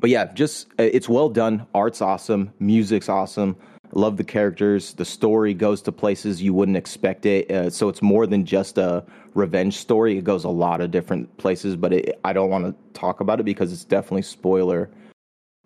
But 0.00 0.10
yeah, 0.10 0.32
just 0.32 0.66
uh, 0.78 0.84
it's 0.84 1.08
well 1.08 1.28
done. 1.28 1.66
Art's 1.74 2.00
awesome, 2.02 2.52
music's 2.58 3.08
awesome. 3.08 3.56
Love 3.92 4.16
the 4.16 4.24
characters. 4.24 4.94
The 4.94 5.04
story 5.04 5.52
goes 5.52 5.82
to 5.82 5.92
places 5.92 6.40
you 6.40 6.54
wouldn't 6.54 6.76
expect 6.76 7.26
it. 7.26 7.50
Uh, 7.50 7.70
so 7.70 7.88
it's 7.88 8.00
more 8.00 8.24
than 8.24 8.44
just 8.44 8.78
a 8.78 9.04
revenge 9.34 9.76
story. 9.76 10.16
It 10.16 10.22
goes 10.22 10.44
a 10.44 10.48
lot 10.48 10.80
of 10.80 10.92
different 10.92 11.36
places, 11.38 11.74
but 11.74 11.92
it, 11.92 12.20
I 12.24 12.32
don't 12.32 12.50
want 12.50 12.66
to 12.66 12.92
talk 12.98 13.18
about 13.20 13.40
it 13.40 13.42
because 13.42 13.72
it's 13.72 13.84
definitely 13.84 14.22
spoiler. 14.22 14.88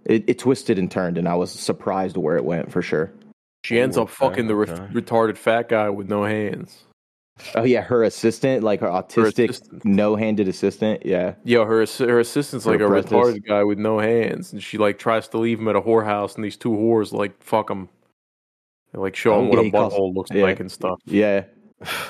It, 0.07 0.25
it 0.27 0.39
twisted 0.39 0.79
and 0.79 0.91
turned, 0.91 1.19
and 1.19 1.29
I 1.29 1.35
was 1.35 1.51
surprised 1.53 2.17
where 2.17 2.37
it 2.37 2.45
went 2.47 2.73
for 2.73 2.81
sure. 2.81 3.13
She 3.65 3.79
ends 3.79 3.99
Oh, 3.99 4.03
up 4.03 4.11
fucking 4.11 4.47
the 4.47 4.55
re- 4.57 4.67
retarded 4.69 5.37
fat 5.37 5.69
guy 5.69 5.91
with 5.91 6.09
no 6.09 6.25
hands. 6.25 6.85
Oh 7.57 7.65
yeah, 7.65 7.81
her 7.81 8.05
assistant, 8.05 8.63
like 8.63 8.81
her 8.81 8.89
autistic, 8.89 9.85
no-handed 9.85 10.47
assistant. 10.47 11.05
Yeah, 11.05 11.35
Yo, 11.45 11.65
her 11.65 11.85
her 11.99 12.21
assistant's 12.21 12.65
Her 12.65 12.73
like 12.73 12.81
a 12.81 12.85
retarded 12.85 13.45
guy 13.47 13.65
with 13.65 13.79
no 13.79 13.99
hands, 13.99 14.53
and 14.53 14.63
she 14.63 14.79
like 14.79 14.99
tries 14.99 15.27
to 15.29 15.39
leave 15.39 15.59
him 15.59 15.69
at 15.69 15.75
a 15.75 15.81
whorehouse, 15.81 16.37
and 16.37 16.45
these 16.45 16.57
two 16.57 16.71
whores 16.71 17.13
like 17.13 17.43
fuck 17.43 17.71
him. 17.71 17.89
They 18.93 19.01
like 19.01 19.17
show 19.17 19.35
oh, 19.35 19.41
him 19.41 19.47
Oh, 19.47 19.49
what 19.49 19.63
yeah, 19.63 19.69
a 19.69 19.73
butthole 19.73 20.15
looks 20.15 20.31
yeah. 20.33 20.45
like 20.45 20.61
and 20.61 20.71
stuff. 20.71 21.01
yeah. 21.07 21.45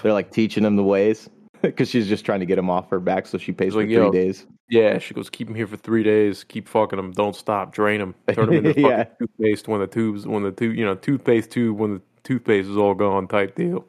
They're 0.02 0.12
like 0.12 0.30
teaching 0.30 0.64
him 0.64 0.76
the 0.76 0.82
ways 0.84 1.30
because 1.62 1.88
she's 1.88 2.06
just 2.06 2.24
trying 2.24 2.40
to 2.40 2.46
get 2.46 2.58
him 2.58 2.68
off 2.68 2.90
her 2.90 3.00
back, 3.00 3.26
so 3.26 3.38
she 3.38 3.52
pays 3.52 3.68
She's 3.68 3.72
for 3.72 3.78
like, 3.80 3.86
three 3.86 3.94
yo, 3.94 4.10
days. 4.12 4.46
Yeah, 4.68 4.98
she 4.98 5.14
goes, 5.14 5.30
keep 5.30 5.48
him 5.48 5.54
here 5.54 5.66
for 5.66 5.76
three 5.76 6.02
days, 6.02 6.44
keep 6.44 6.68
fucking 6.68 6.98
him, 6.98 7.12
don't 7.12 7.34
stop, 7.34 7.72
drain 7.72 8.00
him, 8.00 8.14
turn 8.32 8.52
him 8.52 8.66
into 8.66 8.74
fucking 8.82 9.06
toothpaste 9.18 9.68
when 9.68 9.80
the 9.80 9.86
tubes, 9.86 10.26
when 10.26 10.42
the 10.42 10.52
tube, 10.52 10.76
you 10.76 10.84
know, 10.84 10.94
toothpaste 10.94 11.50
tube 11.50 11.78
when 11.78 11.94
the 11.94 12.02
toothpaste 12.22 12.68
is 12.68 12.76
all 12.76 12.94
gone, 12.94 13.26
type 13.26 13.54
deal. 13.54 13.86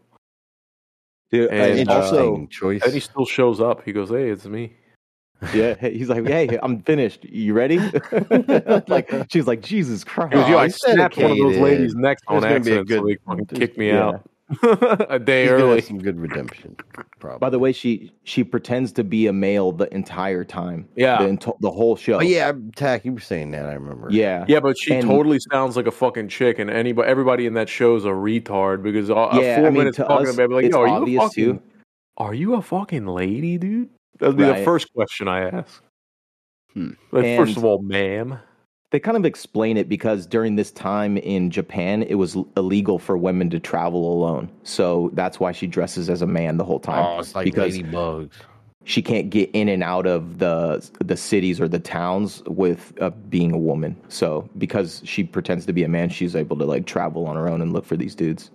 Dude, 1.31 1.49
And, 1.51 1.89
uh, 1.89 2.01
also, 2.01 2.47
choice. 2.47 2.83
And 2.83 2.93
he 2.93 2.99
still 2.99 3.25
shows 3.25 3.59
up. 3.59 3.83
He 3.83 3.91
goes, 3.91 4.09
hey, 4.09 4.29
it's 4.29 4.45
me. 4.45 4.73
yeah, 5.53 5.75
he's 5.75 6.07
like, 6.07 6.25
"Hey, 6.25 6.57
I'm 6.63 6.81
finished. 6.83 7.25
You 7.25 7.53
ready?" 7.53 7.77
like 8.87 9.11
she's 9.29 9.45
like, 9.45 9.61
"Jesus 9.61 10.05
Christ!" 10.05 10.31
Goes, 10.31 10.47
yo, 10.47 10.57
I 10.57 10.69
snapped 10.69 11.17
one 11.17 11.31
of 11.31 11.37
those 11.37 11.57
ladies' 11.57 11.93
necks 11.93 12.21
on 12.27 12.39
There's 12.39 12.53
gonna 12.53 12.63
be 12.63 12.71
a 12.71 12.81
accident, 12.81 13.19
so 13.27 13.35
they 13.35 13.59
kicked 13.59 13.77
me 13.77 13.89
yeah. 13.89 14.05
out 14.05 14.29
a 15.09 15.17
day 15.17 15.43
He's 15.43 15.51
early. 15.51 15.81
some 15.81 15.97
good 15.99 16.19
redemption. 16.19 16.75
Probably. 17.19 17.39
By 17.39 17.49
the 17.49 17.57
way, 17.57 17.71
she 17.71 18.11
she 18.25 18.43
pretends 18.43 18.91
to 18.91 19.03
be 19.03 19.25
a 19.25 19.33
male 19.33 19.71
the 19.71 19.91
entire 19.93 20.43
time. 20.43 20.87
Yeah. 20.95 21.17
the, 21.23 21.29
ento- 21.29 21.59
the 21.61 21.71
whole 21.71 21.95
show. 21.95 22.17
oh 22.17 22.21
yeah, 22.21 22.51
Tac, 22.75 23.05
you 23.05 23.13
were 23.13 23.19
saying 23.19 23.51
that. 23.51 23.65
I 23.65 23.73
remember. 23.73 24.07
yeah, 24.11 24.45
Yeah, 24.47 24.59
but 24.59 24.77
she 24.77 24.93
And- 24.93 25.07
totally 25.07 25.39
sounds 25.51 25.75
like 25.75 25.87
a 25.87 25.91
fucking 25.91 26.27
chick, 26.27 26.59
and 26.59 26.69
anybody, 26.69 27.09
everybody 27.09 27.45
in 27.47 27.53
that 27.55 27.69
show 27.69 27.95
is 27.95 28.05
a 28.05 28.09
retard 28.09 28.83
because 28.83 29.09
all, 29.09 29.33
uh, 29.35 29.39
Yeah, 29.41 29.55
four 29.57 29.65
I 29.65 29.69
mean, 29.71 29.79
minutes 29.79 29.97
to 29.97 30.03
talking 30.03 30.27
us, 30.27 30.33
about, 30.35 30.51
it, 30.51 30.53
like, 30.53 30.71
yo, 30.71 30.81
are 30.81 31.07
you 31.09 31.17
a 31.19 31.21
fucking, 31.23 31.43
too. 31.57 31.61
are 32.17 32.33
you 32.35 32.53
a 32.53 32.61
fucking 32.61 33.07
lady, 33.07 33.57
dude? 33.57 33.89
That'd 34.19 34.37
be 34.37 34.43
the 34.43 34.63
first 34.63 34.93
question 34.93 35.27
I 35.27 35.49
ask. 35.49 35.81
Hmm. 36.73 36.91
Like, 37.11 37.37
first 37.37 37.57
of 37.57 37.65
all, 37.65 37.81
ma'am. 37.81 38.37
They 38.95 38.99
kind 39.01 39.17
of 39.17 39.25
explain 39.25 39.75
it 39.75 39.89
because 39.89 40.25
during 40.25 40.55
this 40.55 40.71
time 40.71 41.17
in 41.17 41.51
Japan, 41.51 42.01
it 42.03 42.15
was 42.15 42.37
illegal 42.55 42.97
for 42.97 43.17
women 43.17 43.49
to 43.49 43.59
travel 43.59 44.13
alone. 44.13 44.49
So 44.63 45.09
that's 45.11 45.37
why 45.37 45.51
she 45.51 45.67
dresses 45.67 46.09
as 46.09 46.21
a 46.21 46.25
man 46.25 46.55
the 46.55 46.63
whole 46.63 46.79
time. 46.79 47.03
Oh, 47.05 47.19
it's 47.19 47.35
like 47.35 47.43
because 47.43 47.77
ladybugs. 47.77 48.31
she 48.85 49.01
can't 49.01 49.29
get 49.29 49.49
in 49.51 49.67
and 49.67 49.83
out 49.83 50.07
of 50.07 50.39
the 50.39 50.89
the 51.03 51.17
cities 51.17 51.59
or 51.59 51.67
the 51.67 51.77
towns 51.77 52.41
with 52.47 52.93
uh, 53.01 53.09
being 53.27 53.51
a 53.51 53.57
woman. 53.57 53.97
So 54.07 54.49
because 54.57 55.01
she 55.03 55.25
pretends 55.25 55.65
to 55.65 55.73
be 55.73 55.83
a 55.83 55.89
man, 55.89 56.07
she's 56.07 56.33
able 56.33 56.57
to 56.59 56.63
like 56.65 56.85
travel 56.85 57.27
on 57.27 57.35
her 57.35 57.49
own 57.49 57.61
and 57.61 57.73
look 57.73 57.83
for 57.83 57.97
these 57.97 58.15
dudes. 58.15 58.49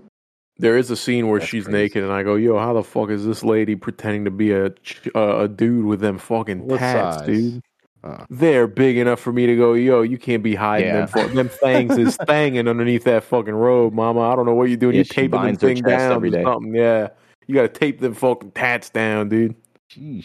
There 0.57 0.79
is 0.79 0.91
a 0.91 0.97
scene 0.97 1.29
where 1.29 1.39
That's 1.39 1.51
she's 1.51 1.65
crazy. 1.65 1.77
naked, 1.83 2.03
and 2.03 2.13
I 2.15 2.23
go, 2.23 2.37
"Yo, 2.37 2.59
how 2.59 2.73
the 2.73 2.83
fuck 2.83 3.11
is 3.11 3.27
this 3.27 3.45
lady 3.45 3.77
pretending 3.77 4.25
to 4.25 4.31
be 4.31 4.53
a 4.53 4.69
uh, 5.15 5.45
a 5.45 5.49
dude 5.49 5.85
with 5.85 6.01
them 6.01 6.17
fucking 6.17 6.67
What 6.67 6.79
tats, 6.79 7.19
size? 7.19 7.27
dude? 7.27 7.63
Uh. 8.03 8.25
They're 8.31 8.67
big 8.67 8.97
enough 8.97 9.21
for 9.21 9.33
me 9.33 9.45
to 9.47 9.57
go, 9.57 9.75
yo, 9.75 10.01
you 10.03 10.17
can't 10.17 10.43
be 10.43 10.55
hiding 10.55 10.89
Yeah. 10.89 11.05
them. 11.07 11.29
Fu- 11.29 11.35
them 11.35 11.49
things 11.51 11.99
is 11.99 12.17
thanging 12.27 12.69
underneath 12.69 13.05
that 13.05 13.25
fucking 13.25 13.55
robe, 13.55 13.93
mama. 13.93 14.21
I 14.21 14.35
don't 14.37 14.47
know 14.47 14.55
what 14.55 14.69
you're 14.69 14.79
doing. 14.79 14.95
Yeah, 14.95 14.99
you're 15.01 15.05
taping 15.05 15.43
them 15.43 15.57
thing 15.57 15.77
down 15.83 16.13
every 16.13 16.35
or 16.35 16.43
something. 16.43 16.75
Yeah, 16.75 17.09
you 17.47 17.55
got 17.55 17.63
to 17.63 17.69
tape 17.69 18.01
them 18.01 18.15
fucking 18.15 18.53
tats 18.53 18.89
down, 18.89 19.29
dude. 19.29 19.55
Sheesh. 19.93 20.25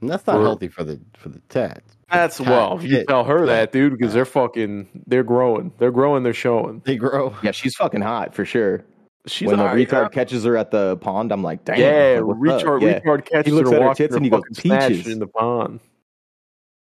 And 0.00 0.08
that's 0.08 0.26
not 0.26 0.36
For- 0.36 0.42
healthy 0.42 0.68
for 0.68 0.84
the 0.84 1.00
for 1.16 1.30
the 1.30 1.40
tats. 1.48 1.96
That's 2.10 2.38
Tat 2.38 2.46
well, 2.46 2.78
you 2.82 2.88
shit. 2.90 3.08
tell 3.08 3.24
her 3.24 3.46
that, 3.46 3.72
dude, 3.72 3.96
because 3.96 4.12
they're 4.14 4.24
fucking, 4.24 5.04
they're 5.06 5.22
growing, 5.22 5.72
they're 5.78 5.92
growing, 5.92 6.22
they're 6.22 6.32
showing. 6.34 6.82
They 6.84 6.96
grow. 6.96 7.34
Yeah, 7.42 7.50
she's 7.52 7.74
fucking 7.76 8.00
hot 8.00 8.34
for 8.34 8.44
sure. 8.44 8.84
She's 9.26 9.48
when 9.48 9.58
the 9.58 9.64
alright, 9.64 9.88
retard 9.88 10.10
catches 10.12 10.44
her 10.44 10.56
at 10.56 10.70
the 10.70 10.96
pond, 10.96 11.30
I'm 11.30 11.42
like, 11.42 11.64
damn. 11.64 11.78
Yeah, 11.78 12.20
like, 12.24 12.36
retard, 12.38 12.82
Yeah. 12.82 13.00
retard 13.00 13.26
catches 13.26 13.52
looks 13.52 13.70
her 13.70 13.76
at 13.76 13.82
her 13.82 13.94
tits 13.94 14.12
her 14.12 14.16
and 14.16 14.24
he 14.24 14.30
goes, 14.30 14.42
"Peaches." 14.56 15.06
in 15.06 15.18
the 15.18 15.26
pond. 15.26 15.78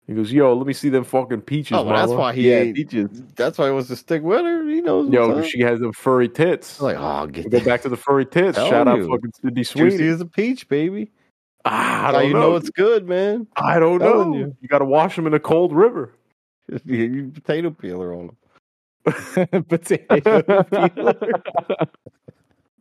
He 0.06 0.14
goes, 0.14 0.32
yo, 0.32 0.52
let 0.54 0.66
me 0.66 0.72
see 0.72 0.88
them 0.88 1.04
fucking 1.04 1.42
peaches, 1.42 1.78
Oh, 1.78 1.84
well, 1.84 1.94
that's 1.96 2.12
why 2.12 2.32
he 2.32 2.50
Yeah, 2.50 2.56
ate. 2.56 2.74
peaches. 2.74 3.08
That's 3.36 3.56
why 3.56 3.66
he 3.66 3.72
wants 3.72 3.88
to 3.88 3.96
stick 3.96 4.22
with 4.22 4.40
her. 4.44 4.64
He 4.68 4.80
knows. 4.80 5.08
Yo, 5.08 5.28
what's 5.28 5.46
up. 5.46 5.50
she 5.50 5.60
has 5.60 5.78
them 5.78 5.92
furry 5.92 6.28
tits. 6.28 6.80
like, 6.80 6.96
oh, 6.98 7.26
get 7.28 7.44
We 7.44 7.50
go 7.50 7.64
back 7.64 7.82
to 7.82 7.88
the 7.88 7.96
furry 7.96 8.26
tits. 8.26 8.56
Tell 8.58 8.68
Shout 8.68 8.88
out 8.88 8.98
you. 8.98 9.08
fucking 9.08 9.32
Sydney 9.40 9.62
Juicy 9.62 9.96
Sweeney. 9.96 10.08
as 10.12 10.20
a 10.20 10.26
peach, 10.26 10.68
baby. 10.68 11.12
Ah, 11.64 12.08
I 12.08 12.12
don't 12.12 12.26
you 12.26 12.34
know. 12.34 12.40
know 12.40 12.56
it's 12.56 12.70
good, 12.70 13.06
man. 13.08 13.46
I 13.54 13.78
don't 13.78 14.00
know. 14.00 14.34
you. 14.34 14.56
You, 14.60 14.68
got 14.68 14.78
to 14.80 14.84
wash 14.84 15.14
them 15.14 15.28
in 15.28 15.34
a 15.34 15.40
cold 15.40 15.72
river. 15.72 16.14
You 16.84 17.30
potato 17.34 17.70
peeler 17.70 18.12
on 18.14 18.26
them. 18.28 18.36
Potato 19.68 20.20
peeler. 20.20 21.16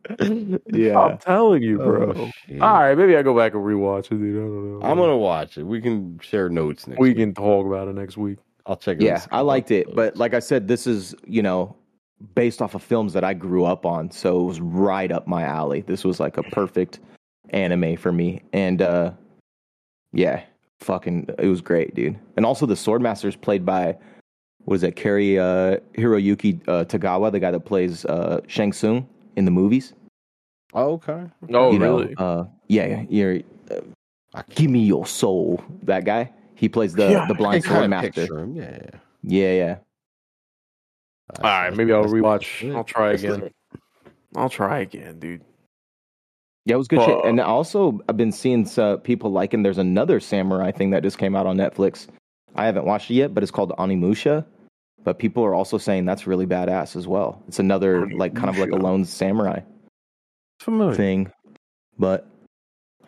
yeah. 0.72 0.98
I'm 0.98 1.18
telling 1.18 1.62
you, 1.62 1.78
bro. 1.78 2.12
Oh. 2.16 2.30
All 2.60 2.74
right, 2.80 2.96
maybe 2.96 3.16
I 3.16 3.22
go 3.22 3.36
back 3.36 3.54
and 3.54 3.62
rewatch 3.62 4.06
it, 4.06 4.16
dude. 4.16 4.36
I 4.36 4.40
don't 4.40 4.80
know. 4.80 4.86
I'm 4.86 4.96
gonna 4.98 5.16
watch 5.16 5.58
it. 5.58 5.64
We 5.64 5.80
can 5.80 6.18
share 6.20 6.48
notes 6.48 6.86
next 6.86 6.98
We 6.98 7.10
week. 7.10 7.18
can 7.18 7.34
talk 7.34 7.66
about 7.66 7.88
it 7.88 7.94
next 7.94 8.16
week. 8.16 8.38
I'll 8.66 8.76
check 8.76 8.98
it. 8.98 9.04
Yeah, 9.04 9.24
I 9.30 9.40
liked 9.40 9.70
it, 9.70 9.94
but 9.94 10.16
like 10.16 10.34
I 10.34 10.40
said, 10.40 10.68
this 10.68 10.86
is 10.86 11.14
you 11.26 11.42
know 11.42 11.76
based 12.34 12.62
off 12.62 12.74
of 12.74 12.82
films 12.82 13.12
that 13.12 13.24
I 13.24 13.34
grew 13.34 13.64
up 13.64 13.84
on, 13.86 14.10
so 14.10 14.40
it 14.40 14.44
was 14.44 14.60
right 14.60 15.10
up 15.10 15.26
my 15.26 15.42
alley. 15.42 15.80
This 15.82 16.04
was 16.04 16.20
like 16.20 16.36
a 16.36 16.42
perfect 16.44 17.00
anime 17.50 17.96
for 17.96 18.12
me, 18.12 18.42
and 18.52 18.82
uh 18.82 19.12
yeah, 20.12 20.42
fucking, 20.80 21.28
it 21.38 21.46
was 21.46 21.60
great, 21.60 21.94
dude. 21.94 22.18
And 22.36 22.44
also, 22.44 22.66
the 22.66 22.74
Swordmaster 22.74 23.26
is 23.26 23.36
played 23.36 23.64
by 23.64 23.96
what 24.64 24.74
is 24.74 24.82
it, 24.82 24.94
Cary 24.94 25.38
uh, 25.38 25.78
Hiroyuki 25.96 26.60
uh, 26.68 26.84
Tagawa, 26.84 27.32
the 27.32 27.40
guy 27.40 27.50
that 27.50 27.60
plays 27.60 28.04
uh, 28.04 28.40
Shang 28.46 28.72
Tsung 28.72 29.08
in 29.36 29.44
the 29.44 29.50
movies. 29.50 29.94
oh, 30.74 30.92
okay. 30.94 31.26
Oh, 31.52 31.72
you 31.72 31.78
know, 31.78 31.98
really? 32.00 32.14
uh, 32.18 32.44
yeah, 32.68 32.86
yeah, 32.86 33.04
you're. 33.08 33.40
Uh, 33.70 34.42
Give 34.54 34.70
me 34.70 34.80
your 34.80 35.06
soul. 35.06 35.62
That 35.82 36.04
guy. 36.06 36.32
He 36.54 36.68
plays 36.68 36.94
the 36.94 37.10
Yeah, 37.10 37.26
the 37.26 37.34
blind 37.34 37.64
can 37.64 37.72
kinda 37.74 37.80
sword 37.80 37.90
master. 37.90 38.10
picture 38.22 38.38
him. 38.38 38.56
Yeah. 38.56 38.78
Yeah, 39.22 39.52
yeah. 39.52 39.76
All 41.38 41.50
right, 41.50 41.74
maybe 41.76 41.92
I'll 41.92 42.04
rewatch. 42.04 42.74
I'll 42.74 42.84
try 42.84 43.12
again. 43.12 43.50
I'll 44.36 44.48
try 44.48 44.80
again, 44.80 45.18
dude. 45.18 45.42
Yeah, 46.64 46.74
it 46.74 46.78
was 46.78 46.88
good 46.88 47.00
shit. 47.00 47.16
Uh, 47.16 47.22
And 47.28 47.40
also, 47.40 48.00
I've 48.08 48.16
been 48.16 48.32
seeing 48.32 48.68
uh, 48.78 48.96
people 48.98 49.30
liking. 49.30 49.62
There's 49.62 49.78
another 49.78 50.20
samurai 50.20 50.70
thing 50.70 50.90
that 50.90 51.02
just 51.02 51.18
came 51.18 51.34
out 51.34 51.46
on 51.46 51.56
Netflix. 51.56 52.06
I 52.54 52.66
haven't 52.66 52.84
watched 52.86 53.10
it 53.10 53.14
yet, 53.14 53.34
but 53.34 53.42
it's 53.42 53.50
called 53.52 53.72
Onimusha. 53.78 54.44
But 55.04 55.18
people 55.18 55.44
are 55.44 55.54
also 55.54 55.78
saying 55.78 56.04
that's 56.04 56.26
really 56.26 56.46
badass 56.46 56.94
as 56.96 57.08
well. 57.08 57.42
It's 57.48 57.58
another 57.58 58.08
like 58.12 58.34
kind 58.36 58.48
of 58.48 58.58
like 58.58 58.70
a 58.70 58.76
lone 58.76 59.04
samurai 59.04 59.60
Familiar. 60.60 60.94
thing. 60.94 61.32
But 61.98 62.26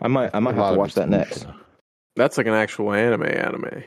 I 0.00 0.08
might 0.08 0.30
I 0.34 0.40
might 0.40 0.54
have 0.56 0.72
to 0.74 0.78
watch 0.78 0.94
that 0.94 1.08
next. 1.08 1.46
That's 2.16 2.36
like 2.36 2.46
an 2.46 2.54
actual 2.54 2.92
anime. 2.92 3.22
Anime. 3.24 3.84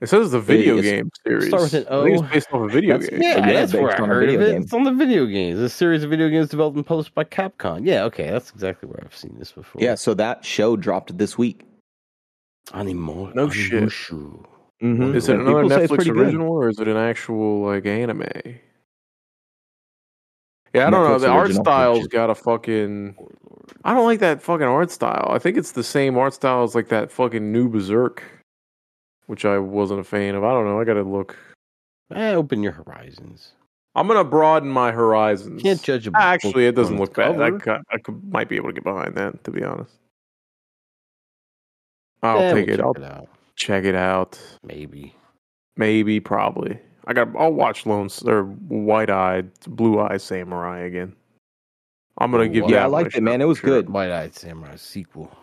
It 0.00 0.08
says 0.10 0.26
it's 0.26 0.34
a 0.34 0.40
video 0.40 0.76
is. 0.76 0.82
game 0.82 1.10
series. 1.26 1.48
Start 1.48 1.62
with 1.62 1.74
an 1.74 1.86
I 1.88 2.02
think 2.04 2.18
O. 2.18 2.22
it's 2.24 2.32
based 2.32 2.48
off 2.52 2.68
a 2.68 2.72
video 2.72 2.98
That's- 2.98 3.08
game. 3.08 3.22
Yeah, 3.22 3.36
Yeah, 3.46 3.52
that's 3.54 3.72
where 3.72 3.90
I 3.98 4.02
on 4.02 4.08
heard 4.08 4.28
of 4.28 4.40
it. 4.42 4.52
game. 4.52 4.62
It's 4.62 4.72
on 4.74 4.84
the 4.84 4.92
video 4.92 5.24
games. 5.24 5.58
A 5.58 5.70
series 5.70 6.04
of 6.04 6.10
video 6.10 6.28
games 6.28 6.48
developed 6.50 6.76
and 6.76 6.84
published 6.84 7.14
by 7.14 7.24
Capcom. 7.24 7.86
Yeah, 7.86 8.04
okay, 8.04 8.30
that's 8.30 8.50
exactly 8.50 8.88
where 8.90 9.00
I've 9.04 9.16
seen 9.16 9.36
this 9.38 9.52
before. 9.52 9.80
Yeah, 9.82 9.94
so 9.94 10.12
that 10.14 10.44
show 10.44 10.76
dropped 10.76 11.16
this 11.16 11.38
week. 11.38 11.64
Animo. 12.74 13.32
No 13.32 13.48
shit. 13.48 13.90
Animushu. 14.82 14.96
Mm-hmm. 14.98 15.14
Is 15.16 15.28
it 15.28 15.38
And 15.38 15.48
another 15.48 15.62
people 15.62 15.70
say 15.70 15.84
it's 15.84 15.92
Netflix 15.92 15.96
pretty 15.96 16.10
good. 16.10 16.20
original 16.26 16.48
or 16.52 16.68
is 16.68 16.78
it 16.80 16.88
an 16.88 16.96
actual 16.96 17.62
like 17.66 17.86
anime? 17.86 18.22
Yeah, 20.74 20.88
I 20.88 20.90
don't 20.90 21.04
know. 21.08 21.18
The 21.18 21.28
art 21.28 21.46
original. 21.46 21.64
style's 21.64 22.06
got 22.08 22.28
a 22.30 22.34
fucking. 22.34 23.16
I 23.84 23.94
don't 23.94 24.04
like 24.04 24.20
that 24.20 24.42
fucking 24.42 24.66
art 24.66 24.90
style. 24.90 25.28
I 25.30 25.38
think 25.38 25.56
it's 25.56 25.72
the 25.72 25.82
same 25.84 26.18
art 26.18 26.34
style 26.34 26.64
as 26.64 26.74
like 26.74 26.88
that 26.88 27.10
fucking 27.10 27.50
new 27.52 27.68
Berserk, 27.68 28.22
which 29.26 29.44
I 29.44 29.58
wasn't 29.58 30.00
a 30.00 30.04
fan 30.04 30.34
of. 30.34 30.44
I 30.44 30.52
don't 30.52 30.66
know. 30.66 30.78
I 30.80 30.84
gotta 30.84 31.02
look. 31.02 31.36
Eh, 32.14 32.34
open 32.34 32.62
your 32.62 32.72
horizons. 32.72 33.52
I'm 33.94 34.06
gonna 34.06 34.24
broaden 34.24 34.68
my 34.68 34.92
horizons. 34.92 35.62
Can't 35.62 35.82
judge 35.82 36.06
a 36.06 36.10
book 36.10 36.20
Actually, 36.20 36.66
it 36.66 36.74
doesn't 36.74 36.98
look 36.98 37.10
its 37.10 37.16
bad. 37.16 37.40
I, 37.40 37.50
could, 37.52 37.80
I 37.90 37.98
could, 37.98 38.22
might 38.30 38.48
be 38.48 38.56
able 38.56 38.68
to 38.68 38.74
get 38.74 38.84
behind 38.84 39.14
that. 39.14 39.42
To 39.44 39.50
be 39.50 39.64
honest, 39.64 39.94
I'll 42.22 42.38
Eh, 42.38 42.52
take 42.52 42.66
we'll 42.66 42.74
it. 42.74 42.80
I'll 42.82 42.92
it 42.92 43.02
out. 43.04 43.28
Check 43.56 43.84
it 43.84 43.94
out. 43.94 44.38
Maybe. 44.62 45.14
Maybe, 45.76 46.20
probably. 46.20 46.78
I 47.06 47.12
got. 47.12 47.28
I'll 47.36 47.52
watch 47.52 47.86
Lone 47.86 48.08
or 48.24 48.44
White 48.44 49.10
Eyed, 49.10 49.52
Blue 49.64 50.00
Eye 50.00 50.16
Samurai 50.16 50.80
again. 50.80 51.14
I'm 52.18 52.30
gonna 52.30 52.48
give. 52.48 52.68
Yeah, 52.68 52.84
I 52.84 52.86
liked 52.86 53.14
it, 53.14 53.22
man. 53.22 53.40
It 53.40 53.46
was 53.46 53.58
sure. 53.58 53.70
good. 53.70 53.90
White 53.90 54.10
Eyed 54.10 54.34
Samurai 54.34 54.76
sequel. 54.76 55.36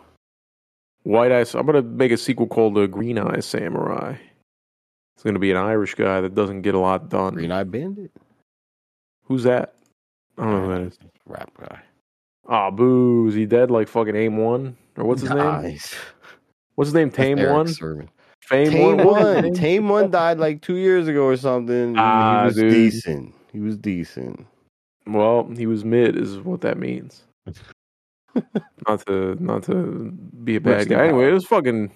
White 1.04 1.32
Eye. 1.32 1.44
I'm 1.54 1.66
gonna 1.66 1.82
make 1.82 2.12
a 2.12 2.16
sequel 2.16 2.46
called 2.46 2.74
the 2.74 2.86
Green 2.86 3.18
Eye 3.18 3.40
Samurai. 3.40 4.16
It's 5.14 5.22
gonna 5.22 5.38
be 5.38 5.52
an 5.52 5.56
Irish 5.56 5.94
guy 5.94 6.20
that 6.20 6.34
doesn't 6.34 6.62
get 6.62 6.74
a 6.74 6.78
lot 6.78 7.08
done. 7.08 7.34
Green 7.34 7.52
Eye 7.52 7.64
Bandit. 7.64 8.10
Who's 9.24 9.44
that? 9.44 9.76
I 10.36 10.42
don't 10.42 10.52
know 10.52 10.66
who 10.66 10.72
that 10.72 10.80
is. 10.88 10.98
Rap 11.26 11.50
guy. 11.58 11.80
Ah, 12.46 12.70
boo! 12.70 13.28
Is 13.28 13.34
he 13.34 13.46
dead? 13.46 13.70
Like 13.70 13.88
fucking 13.88 14.16
Aim 14.16 14.36
One 14.36 14.76
or 14.96 15.04
what's 15.04 15.22
his 15.22 15.30
name? 15.30 15.78
Nice. 16.74 16.76
What's 16.76 16.88
his 16.88 16.94
name? 16.94 17.10
Tame 17.10 17.38
Eric 17.38 17.52
One. 17.52 17.68
Sermon. 17.68 18.10
Fame 18.40 18.70
Tame 18.70 18.82
One. 18.82 18.96
What 18.98 19.06
was 19.06 19.36
his 19.36 19.44
One. 19.44 19.54
Tame 19.54 19.88
One 19.88 20.10
died 20.10 20.38
like 20.38 20.60
two 20.60 20.76
years 20.76 21.08
ago 21.08 21.24
or 21.24 21.36
something. 21.36 21.94
Ah, 21.96 22.40
he 22.40 22.46
was 22.46 22.54
dude. 22.56 22.72
decent. 22.72 23.34
He 23.52 23.60
was 23.60 23.76
decent. 23.76 24.46
Well, 25.06 25.48
he 25.56 25.66
was 25.66 25.84
mid, 25.84 26.16
is 26.16 26.38
what 26.38 26.62
that 26.62 26.78
means. 26.78 27.22
not 28.88 29.06
to 29.06 29.36
not 29.38 29.62
to 29.64 30.10
be 30.42 30.56
a 30.56 30.60
bad 30.60 30.70
Rest 30.70 30.88
guy. 30.88 31.04
Anyway, 31.04 31.24
power. 31.24 31.32
let's 31.34 31.46
fucking 31.46 31.92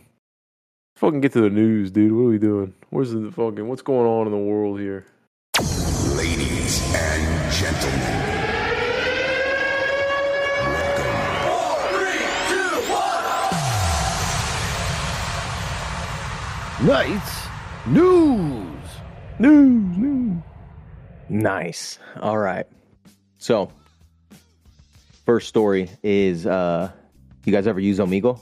fucking 0.97 1.21
get 1.21 1.33
to 1.33 1.41
the 1.41 1.51
news, 1.51 1.91
dude. 1.91 2.13
What 2.13 2.23
are 2.23 2.29
we 2.29 2.39
doing? 2.39 2.75
Where's 2.91 3.13
the 3.13 3.33
fucking 3.33 3.67
what's 3.67 3.83
going 3.83 4.07
on 4.07 4.27
in 4.27 4.33
the 4.33 4.39
world 4.39 4.79
here? 4.79 5.07
Nights 16.85 17.47
news. 17.87 18.65
News, 19.39 19.97
news. 19.97 20.43
Nice. 21.29 21.99
All 22.21 22.39
right. 22.39 22.67
So, 23.39 23.71
first 25.27 25.49
story 25.49 25.91
is 26.03 26.47
uh 26.47 26.91
you 27.45 27.53
guys 27.53 27.67
ever 27.67 27.81
use 27.81 27.99
Omegle? 27.99 28.41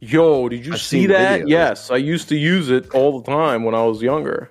Yo, 0.00 0.48
did 0.48 0.64
you 0.64 0.74
I've 0.74 0.80
see 0.80 1.06
that? 1.06 1.40
videos. 1.42 1.48
Yes, 1.48 1.90
I 1.90 1.96
used 1.96 2.28
to 2.28 2.36
use 2.36 2.70
it 2.70 2.88
all 2.94 3.20
the 3.20 3.28
time 3.30 3.64
when 3.64 3.74
I 3.74 3.82
was 3.84 4.00
younger. 4.00 4.50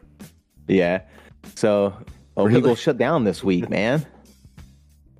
Yeah. 0.68 1.02
So, 1.56 1.94
Omegle 2.35 2.48
Really? 2.64 2.76
shut 2.76 2.98
down 2.98 3.23
this 3.23 3.44
week, 3.44 3.69
man. 3.69 4.06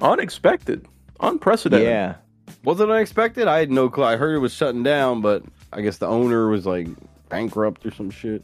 Unexpected, 0.02 0.86
unprecedented. 1.22 1.88
Yeah. 1.88 2.16
Was 2.66 2.82
it 2.82 2.90
unexpected? 2.90 3.48
I 3.48 3.60
had 3.60 3.72
no 3.72 3.90
clue. 3.90 4.04
I 4.04 4.18
heard 4.18 4.36
it 4.36 4.40
was 4.40 4.54
shutting 4.54 4.84
down, 4.84 5.22
but 5.22 5.44
I 5.72 5.80
guess 5.82 5.98
the 6.00 6.08
owner 6.08 6.50
was 6.50 6.66
like 6.66 6.88
bankrupt 7.30 7.86
or 7.86 7.92
some 7.92 8.10
shit. 8.10 8.44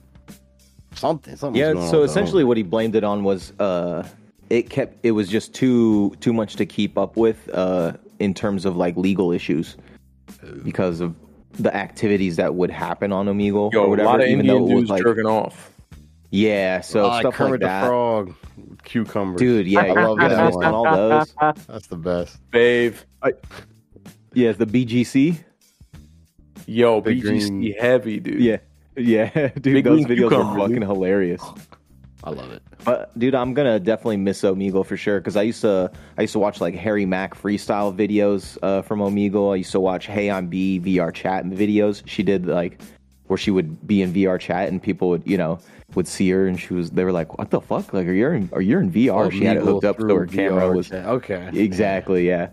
Something. 0.95 1.35
Something. 1.35 1.59
Yeah, 1.59 1.73
going 1.73 1.89
so 1.89 2.01
with 2.01 2.09
essentially 2.11 2.43
what 2.43 2.57
he 2.57 2.63
blamed 2.63 2.95
it 2.95 3.03
on 3.03 3.23
was 3.23 3.51
uh 3.59 4.07
it 4.49 4.69
kept 4.69 4.97
it 5.03 5.11
was 5.11 5.27
just 5.27 5.53
too 5.53 6.13
too 6.19 6.33
much 6.33 6.55
to 6.57 6.65
keep 6.65 6.97
up 6.97 7.17
with 7.17 7.49
uh 7.53 7.93
in 8.19 8.33
terms 8.33 8.65
of 8.65 8.77
like 8.77 8.95
legal 8.95 9.31
issues 9.31 9.75
because 10.63 10.99
of 10.99 11.15
the 11.53 11.75
activities 11.75 12.35
that 12.35 12.55
would 12.55 12.69
happen 12.71 13.11
on 13.11 13.25
Omegle 13.27 13.71
Yo, 13.73 13.81
or 13.81 13.85
a 13.85 13.89
whatever 13.89 14.09
lot 14.09 14.21
of 14.21 14.27
even 14.27 14.41
Indian 14.41 14.65
though 14.67 14.71
it 14.71 14.75
was 14.81 14.89
like 14.89 15.03
jerking 15.03 15.25
off. 15.25 15.71
yeah, 16.31 16.81
so 16.81 17.09
Oh, 17.11 17.19
stuff 17.19 17.33
Kermit 17.35 17.51
like 17.51 17.59
the 17.61 17.65
that. 17.67 17.85
Frog, 17.87 18.33
cucumbers. 18.83 19.39
Dude, 19.39 19.67
yeah, 19.67 19.81
I 19.81 19.91
love 19.93 20.17
that 20.19 20.53
one. 20.53 20.65
all 20.65 20.83
those. 20.95 21.33
That's 21.67 21.87
the 21.87 21.95
best. 21.95 22.37
Fave. 22.51 22.95
Yeah, 24.33 24.51
the 24.53 24.65
BGC. 24.65 25.43
Yo, 26.65 27.01
Big 27.01 27.21
BGC 27.21 27.47
green- 27.49 27.73
heavy, 27.79 28.19
dude. 28.19 28.39
Yeah. 28.41 28.57
Yeah, 28.95 29.47
dude, 29.47 29.63
Big 29.63 29.83
those 29.83 30.01
videos 30.01 30.29
cucumber, 30.29 30.43
are 30.43 30.57
fucking 30.57 30.75
dude. 30.75 30.83
hilarious. 30.83 31.41
I 32.23 32.29
love 32.29 32.51
it. 32.51 32.61
But 32.85 33.17
dude, 33.19 33.35
I'm 33.35 33.53
gonna 33.53 33.79
definitely 33.79 34.17
miss 34.17 34.41
Omegle 34.43 34.85
for 34.85 34.95
sure 34.95 35.19
because 35.19 35.35
I 35.35 35.41
used 35.41 35.61
to 35.61 35.91
I 36.17 36.21
used 36.21 36.33
to 36.33 36.39
watch 36.39 36.61
like 36.61 36.73
Harry 36.73 37.05
Mack 37.05 37.35
freestyle 37.35 37.95
videos 37.95 38.57
uh, 38.63 38.81
from 38.81 38.99
Omegle. 38.99 39.51
I 39.53 39.57
used 39.57 39.71
to 39.73 39.79
watch 39.79 40.05
Hey 40.07 40.31
I'm 40.31 40.47
B 40.47 40.79
VR 40.79 41.13
chat 41.13 41.45
videos. 41.45 42.01
She 42.05 42.23
did 42.23 42.45
like 42.45 42.81
where 43.27 43.37
she 43.37 43.51
would 43.51 43.85
be 43.87 44.01
in 44.01 44.13
VR 44.13 44.39
chat 44.39 44.69
and 44.69 44.81
people 44.81 45.09
would 45.09 45.23
you 45.25 45.37
know 45.37 45.59
would 45.95 46.07
see 46.07 46.29
her 46.29 46.47
and 46.47 46.59
she 46.59 46.73
was 46.73 46.91
they 46.91 47.03
were 47.03 47.11
like 47.11 47.37
what 47.37 47.49
the 47.51 47.59
fuck 47.61 47.93
like 47.93 48.07
are 48.07 48.13
you 48.13 48.27
in 48.29 48.49
are 48.53 48.61
you 48.61 48.79
in 48.79 48.91
VR? 48.91 49.31
she 49.31 49.43
had 49.43 49.57
it 49.57 49.63
hooked 49.63 49.85
up 49.85 49.97
to 49.97 50.03
through 50.03 50.15
her 50.15 50.27
camera 50.27 50.71
was 50.71 50.89
chat. 50.89 51.05
okay. 51.05 51.49
exactly 51.53 52.27
yeah. 52.27 52.49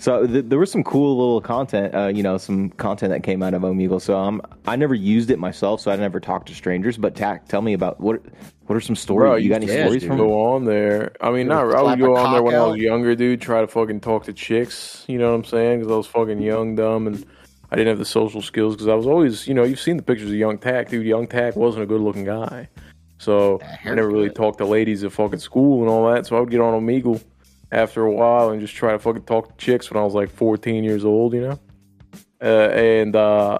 So 0.00 0.26
th- 0.26 0.46
there 0.48 0.58
was 0.58 0.72
some 0.72 0.82
cool 0.82 1.18
little 1.18 1.40
content, 1.42 1.94
uh, 1.94 2.06
you 2.06 2.22
know, 2.22 2.38
some 2.38 2.70
content 2.70 3.12
that 3.12 3.22
came 3.22 3.42
out 3.42 3.52
of 3.52 3.60
Omegle. 3.60 4.00
So 4.00 4.16
um, 4.16 4.40
I 4.66 4.74
never 4.74 4.94
used 4.94 5.30
it 5.30 5.38
myself, 5.38 5.82
so 5.82 5.90
I 5.90 5.96
never 5.96 6.20
talked 6.20 6.48
to 6.48 6.54
strangers. 6.54 6.96
But 6.96 7.14
Tac, 7.14 7.48
tell 7.48 7.60
me 7.60 7.74
about 7.74 8.00
what 8.00 8.22
what 8.66 8.76
are 8.76 8.80
some 8.80 8.96
stories? 8.96 9.28
Bro, 9.28 9.36
you 9.36 9.50
got 9.50 9.56
any 9.56 9.66
stories 9.66 10.00
dude. 10.00 10.08
from? 10.08 10.16
go 10.16 10.54
on 10.54 10.64
there. 10.64 11.12
I 11.20 11.28
mean, 11.28 11.40
You 11.40 11.44
not. 11.44 11.74
I 11.74 11.82
would 11.82 11.98
go 11.98 12.16
on 12.16 12.32
there 12.32 12.42
when 12.42 12.54
cock 12.54 12.62
I 12.62 12.66
was 12.68 12.78
younger, 12.78 13.14
dude. 13.14 13.42
Try 13.42 13.60
to 13.60 13.66
fucking 13.66 14.00
talk 14.00 14.24
to 14.24 14.32
chicks. 14.32 15.04
You 15.06 15.18
know 15.18 15.32
what 15.32 15.36
I'm 15.36 15.44
saying? 15.44 15.80
Because 15.80 15.92
I 15.92 15.96
was 15.96 16.06
fucking 16.06 16.40
young, 16.40 16.76
dumb, 16.76 17.06
and 17.06 17.26
I 17.70 17.76
didn't 17.76 17.88
have 17.88 17.98
the 17.98 18.06
social 18.06 18.40
skills. 18.40 18.76
Because 18.76 18.88
I 18.88 18.94
was 18.94 19.06
always, 19.06 19.46
you 19.46 19.52
know, 19.52 19.64
you've 19.64 19.80
seen 19.80 19.98
the 19.98 20.02
pictures 20.02 20.30
of 20.30 20.34
Young 20.34 20.56
Tac, 20.56 20.88
dude. 20.88 21.04
Young 21.04 21.26
Tac 21.26 21.56
wasn't 21.56 21.82
a 21.82 21.86
good 21.86 22.00
looking 22.00 22.24
guy, 22.24 22.70
so 23.18 23.60
I 23.84 23.92
never 23.92 24.08
really 24.08 24.30
talked 24.30 24.56
to 24.58 24.64
ladies 24.64 25.04
at 25.04 25.12
fucking 25.12 25.40
school 25.40 25.82
and 25.82 25.90
all 25.90 26.10
that. 26.10 26.26
So 26.26 26.38
I 26.38 26.40
would 26.40 26.50
get 26.50 26.62
on 26.62 26.72
Omegle 26.72 27.22
after 27.72 28.04
a 28.04 28.12
while 28.12 28.50
and 28.50 28.60
just 28.60 28.74
try 28.74 28.92
to 28.92 28.98
fucking 28.98 29.22
talk 29.22 29.48
to 29.48 29.64
chicks 29.64 29.90
when 29.90 30.00
I 30.00 30.04
was 30.04 30.14
like 30.14 30.30
14 30.30 30.84
years 30.84 31.04
old. 31.04 31.34
You 31.34 31.40
know, 31.42 31.58
uh, 32.42 32.68
and 32.70 33.14
uh, 33.16 33.58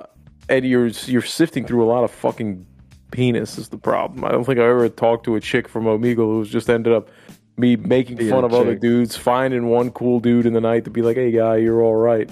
and 0.48 0.64
you're 0.64 0.88
you're 0.88 1.22
sifting 1.22 1.66
through 1.66 1.84
a 1.84 1.88
lot 1.88 2.04
of 2.04 2.10
fucking 2.10 2.66
penis 3.10 3.58
is 3.58 3.68
the 3.68 3.78
problem. 3.78 4.24
I 4.24 4.30
don't 4.30 4.44
think 4.44 4.58
I 4.58 4.64
ever 4.64 4.88
talked 4.88 5.24
to 5.24 5.36
a 5.36 5.40
chick 5.40 5.68
from 5.68 5.84
Omegle 5.84 6.16
who 6.16 6.38
was 6.38 6.48
just 6.48 6.70
ended 6.70 6.92
up 6.92 7.08
me 7.56 7.76
making 7.76 8.16
fun 8.30 8.44
of 8.44 8.54
other 8.54 8.74
dudes, 8.74 9.16
finding 9.16 9.66
one 9.66 9.90
cool 9.90 10.18
dude 10.20 10.46
in 10.46 10.52
the 10.54 10.60
night 10.60 10.84
to 10.84 10.90
be 10.90 11.02
like, 11.02 11.16
"Hey, 11.16 11.30
guy, 11.30 11.56
you're 11.56 11.82
all 11.82 11.96
right." 11.96 12.30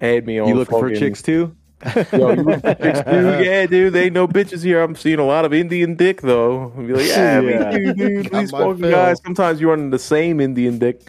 Add 0.00 0.26
me 0.26 0.38
on. 0.38 0.48
You 0.48 0.54
looking 0.54 0.78
for 0.78 0.90
chicks 0.94 1.22
too? 1.22 1.56
Yo, 2.12 2.32
you 2.32 2.42
looking 2.42 2.60
for 2.60 2.74
chicks 2.74 3.00
too? 3.04 3.42
Yeah, 3.44 3.64
dude. 3.66 3.92
They 3.94 4.04
ain't 4.04 4.12
no 4.14 4.28
bitches 4.28 4.62
here. 4.62 4.82
I'm 4.82 4.94
seeing 4.94 5.18
a 5.18 5.24
lot 5.24 5.46
of 5.46 5.54
Indian 5.54 5.94
dick 5.94 6.20
though. 6.20 6.72
And 6.76 6.86
be 6.86 6.92
like, 6.92 7.06
yeah, 7.06 7.40
Yeah. 7.40 7.70
me 7.70 7.76
too, 7.76 7.94
dude. 7.94 8.30
Got 8.30 8.40
These 8.40 8.50
fucking 8.50 8.80
guys. 8.82 9.20
Sometimes 9.24 9.60
you 9.60 9.70
run 9.70 9.80
into 9.80 9.96
the 9.96 10.02
same 10.02 10.40
Indian 10.40 10.78
dick 10.78 11.00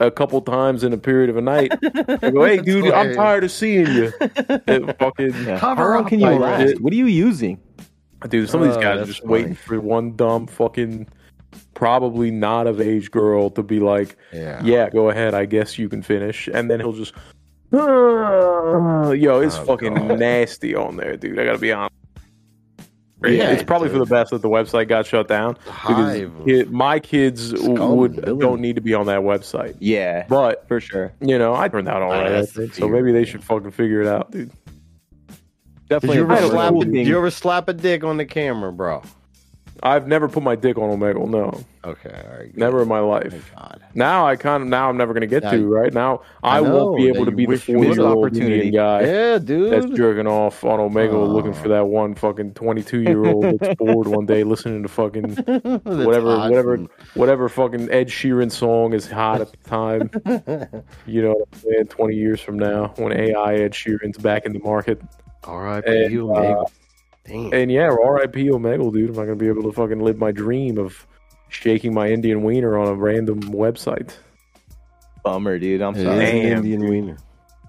a 0.00 0.10
couple 0.10 0.40
times 0.42 0.82
in 0.82 0.92
a 0.92 0.98
period 0.98 1.30
of 1.30 1.36
a 1.36 1.40
night. 1.40 1.72
I 2.22 2.30
go, 2.30 2.44
hey, 2.44 2.56
dude, 2.58 2.90
I'm 2.92 3.14
tired 3.14 3.44
of 3.44 3.50
seeing 3.52 3.86
you. 3.86 4.12
It 4.20 4.98
fucking 4.98 5.34
Yeah. 5.44 5.58
Cover 5.58 5.82
How 5.82 5.88
long 5.94 6.04
up, 6.04 6.08
can 6.08 6.20
you 6.20 6.26
last? 6.30 6.62
it. 6.70 6.80
What 6.80 6.92
are 6.92 6.96
you 6.96 7.06
using? 7.06 7.60
Dude, 8.28 8.48
some 8.50 8.62
of 8.62 8.68
these 8.68 8.76
Oh, 8.76 8.80
guys 8.80 9.00
are 9.00 9.04
just 9.06 9.20
funny. 9.20 9.32
waiting 9.32 9.54
for 9.54 9.80
one 9.80 10.16
dumb 10.16 10.46
fucking, 10.46 11.06
probably 11.74 12.30
not 12.30 12.66
of 12.66 12.80
age 12.80 13.10
girl 13.10 13.50
to 13.50 13.62
be 13.62 13.78
like, 13.80 14.16
Yeah. 14.32 14.62
yeah, 14.64 14.90
go 14.90 15.08
ahead, 15.10 15.34
I 15.34 15.44
guess 15.46 15.78
you 15.78 15.88
can 15.88 16.02
finish. 16.02 16.48
And 16.52 16.70
then 16.70 16.80
he'll 16.80 16.92
just, 16.92 17.14
"Ah." 17.72 19.10
yo, 19.12 19.40
it's 19.40 19.56
Oh, 19.58 19.64
fucking 19.64 19.94
God. 19.94 20.18
nasty 20.18 20.74
on 20.74 20.96
there, 20.96 21.16
dude. 21.16 21.38
I 21.38 21.44
gotta 21.44 21.58
be 21.58 21.72
honest. 21.72 21.94
Yeah, 23.24 23.50
it's 23.50 23.62
probably 23.62 23.88
for 23.90 23.98
the 23.98 24.06
best 24.06 24.30
that 24.30 24.40
the 24.42 24.48
website 24.48 24.88
got 24.88 25.04
shut 25.06 25.28
down 25.28 25.54
because 25.64 26.18
Hive. 26.18 26.32
kid, 26.46 26.70
my 26.70 26.98
kids 26.98 27.52
would 27.52 28.14
villain. 28.16 28.38
don't 28.38 28.60
need 28.60 28.76
to 28.76 28.80
be 28.80 28.94
on 28.94 29.06
that 29.06 29.20
website. 29.20 29.76
Yeah, 29.78 30.24
But 30.28 30.66
for 30.68 30.80
sure. 30.80 31.12
you 31.20 31.38
know, 31.38 31.54
I 31.54 31.68
turned 31.68 31.88
out 31.88 32.00
all. 32.02 32.12
I 32.12 32.44
think. 32.46 32.74
So 32.74 32.88
maybe 32.88 33.12
they 33.12 33.24
should 33.24 33.44
fucking 33.44 33.72
figure 33.72 34.00
it 34.00 34.06
out, 34.08 34.30
dude. 34.30 34.50
Did 34.50 35.36
Definitely. 35.88 36.16
you 36.18 36.22
ever 36.30 36.48
slap? 36.48 36.70
cool 36.72 36.82
Did 36.82 37.06
you 37.06 37.18
ever 37.18 37.30
slap 37.30 37.68
a 37.68 37.72
dick 37.72 38.04
on 38.04 38.16
the 38.16 38.24
camera, 38.24 38.72
bro? 38.72 39.02
I've 39.82 40.06
never 40.06 40.28
put 40.28 40.42
my 40.42 40.56
dick 40.56 40.76
on 40.78 40.90
Omegle. 40.98 41.28
No, 41.28 41.64
Okay, 41.84 42.10
all 42.10 42.36
right. 42.38 42.46
good. 42.52 42.56
never 42.58 42.82
in 42.82 42.88
my 42.88 43.00
life. 43.00 43.30
Thank 43.30 43.54
God. 43.56 43.80
Now 43.94 44.26
I 44.26 44.36
kind 44.36 44.62
of 44.62 44.68
now 44.68 44.88
I'm 44.90 44.96
never 44.98 45.14
gonna 45.14 45.26
get 45.26 45.42
Now 45.42 45.52
to 45.52 45.58
you- 45.58 45.74
right 45.74 45.92
now. 45.92 46.20
I, 46.42 46.58
I 46.58 46.60
won't 46.60 46.96
be 46.98 47.08
able 47.08 47.24
that 47.24 47.30
to 47.30 47.30
you 47.30 47.36
be 47.38 47.44
the 47.44 47.48
wish 47.48 47.68
you 47.68 47.74
forty 47.76 47.88
would. 47.88 47.96
year 47.98 48.06
old 48.06 48.18
Opportunity. 48.26 48.54
Indian 48.66 48.74
guy 48.74 49.00
Yeah, 49.04 49.38
dude. 49.38 49.72
that's 49.72 49.86
jerking 49.96 50.26
off 50.26 50.62
on 50.64 50.78
Omegle 50.80 51.32
looking 51.32 51.54
for 51.54 51.68
that 51.68 51.86
one 51.86 52.14
fucking 52.14 52.52
twenty 52.54 52.82
two 52.82 53.00
year 53.00 53.24
old 53.24 53.58
that's 53.58 53.74
bored 53.78 54.06
one 54.06 54.26
day 54.26 54.44
listening 54.44 54.82
to 54.82 54.88
fucking 54.88 55.22
That's 55.46 55.84
whatever 55.84 56.36
hot 56.36 56.50
whatever 56.50 56.74
and- 56.74 56.88
whatever 57.14 57.48
fucking 57.48 57.90
Ed 57.90 58.08
Sheeran 58.08 58.52
song 58.52 58.92
is 58.92 59.10
hot 59.10 59.40
at 59.40 59.50
the 59.50 59.56
time. 59.68 60.10
you 61.06 61.22
know, 61.22 61.30
what 61.32 61.48
I'm 61.52 61.58
saying? 61.60 61.86
twenty 61.86 62.16
years 62.16 62.40
from 62.40 62.58
now 62.58 62.92
when 62.96 63.12
AI 63.12 63.54
Ed 63.54 63.72
Sheeran's 63.72 64.18
back 64.18 64.44
in 64.44 64.52
the 64.52 64.58
market. 64.60 65.00
R.I.P. 65.44 65.90
And, 65.90 66.12
you, 66.12 66.32
uh. 66.34 66.64
Damn. 67.30 67.52
And 67.52 67.70
yeah, 67.70 67.88
R.I.P. 67.90 68.48
Omegle, 68.50 68.92
dude. 68.92 69.10
I'm 69.10 69.16
not 69.16 69.22
gonna 69.24 69.36
be 69.36 69.48
able 69.48 69.62
to 69.62 69.72
fucking 69.72 70.00
live 70.00 70.18
my 70.18 70.32
dream 70.32 70.78
of 70.78 71.06
shaking 71.48 71.94
my 71.94 72.08
Indian 72.08 72.42
wiener 72.42 72.78
on 72.78 72.88
a 72.88 72.94
random 72.94 73.40
website. 73.42 74.12
Bummer, 75.22 75.58
dude. 75.58 75.80
I'm 75.82 75.94
It 75.94 75.98
is 76.00 76.04
sorry. 76.04 76.18
Damn, 76.18 76.56
Indian 76.58 76.88
wiener. 76.88 77.16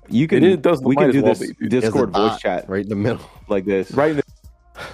You 0.10 0.28
can. 0.28 0.44
It 0.44 0.52
is- 0.52 0.58
does- 0.58 0.82
we 0.82 0.96
can 0.96 1.12
do 1.12 1.22
well 1.22 1.34
this 1.34 1.40
be, 1.48 1.54
dude. 1.54 1.74
It 1.74 1.84
has 1.84 1.84
a 1.84 1.88
Discord 1.88 2.10
voice 2.12 2.40
chat 2.40 2.68
right 2.70 2.84
in 2.84 2.90
the 2.90 2.96
middle. 2.96 3.22
like 3.50 3.66
this. 3.66 3.92
Right 3.92 4.12
in 4.12 4.18
the 4.18 4.24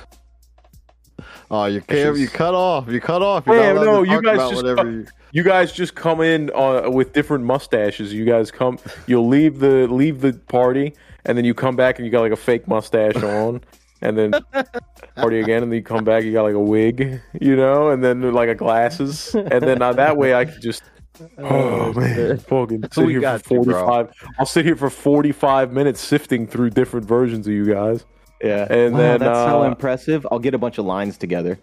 Oh, 1.50 1.66
you 1.66 1.80
can't. 1.82 2.18
You 2.18 2.28
cut 2.28 2.54
off. 2.54 2.90
You 2.90 3.00
cut 3.00 3.22
off. 3.22 3.46
You're 3.48 3.56
Damn, 3.56 3.76
not 3.78 3.86
no, 3.86 4.04
you 4.04 4.22
guys 4.22 4.38
just 4.50 4.56
whatever. 4.56 4.76
cut- 4.84 4.88
You... 4.88 5.06
you 5.32 5.44
guys 5.44 5.72
just 5.72 5.96
come 5.96 6.20
in 6.22 6.52
uh, 6.54 6.90
with 6.90 7.14
different 7.14 7.46
mustaches. 7.46 8.14
You 8.14 8.26
guys 8.26 8.52
come, 8.52 8.78
you'll 9.08 9.28
leave 9.30 9.60
the 9.60 9.88
leave 9.88 10.20
the 10.20 10.34
party, 10.34 10.94
and 11.26 11.38
then 11.38 11.46
you 11.46 11.54
come 11.54 11.78
back 11.78 12.00
and 12.00 12.06
you 12.06 12.12
got 12.12 12.20
like 12.22 12.34
a 12.34 12.36
fake 12.38 12.68
mustache 12.68 13.16
on, 13.24 13.62
and 14.02 14.18
then 14.18 14.32
party 15.16 15.40
again, 15.40 15.64
and 15.64 15.72
then 15.72 15.78
you 15.78 15.84
come 15.84 16.04
back, 16.04 16.24
you 16.24 16.32
got 16.34 16.44
like 16.44 16.54
a 16.54 16.60
wig, 16.60 17.22
you 17.40 17.56
know, 17.56 17.90
and 17.90 18.04
then 18.04 18.34
like 18.34 18.50
a 18.50 18.56
glasses, 18.56 19.34
and 19.36 19.62
then 19.64 19.82
uh, 19.82 19.94
that 19.94 20.18
way 20.18 20.34
I 20.34 20.46
could 20.46 20.62
just. 20.62 20.84
Oh 21.40 21.94
man, 21.94 22.38
fucking 22.38 22.84
sit 22.92 23.08
We 23.08 23.14
here 23.14 23.22
got 23.22 23.44
for 23.44 23.56
you, 23.56 23.64
forty-five. 23.64 24.12
I'll 24.38 24.46
sit 24.46 24.66
here 24.66 24.76
for 24.76 24.92
forty-five 24.92 25.74
minutes 25.74 26.00
sifting 26.00 26.46
through 26.46 26.70
different 26.70 27.08
versions 27.08 27.48
of 27.48 27.54
you 27.54 27.66
guys. 27.66 28.06
Yeah. 28.40 28.68
And 28.70 28.94
wow, 28.94 29.00
then, 29.00 29.20
that's 29.22 29.40
so 29.40 29.64
uh, 29.64 29.66
impressive. 29.68 30.28
I'll 30.32 30.38
get 30.38 30.54
a 30.54 30.60
bunch 30.60 30.78
of 30.78 30.86
lines 30.86 31.18
together. 31.18 31.58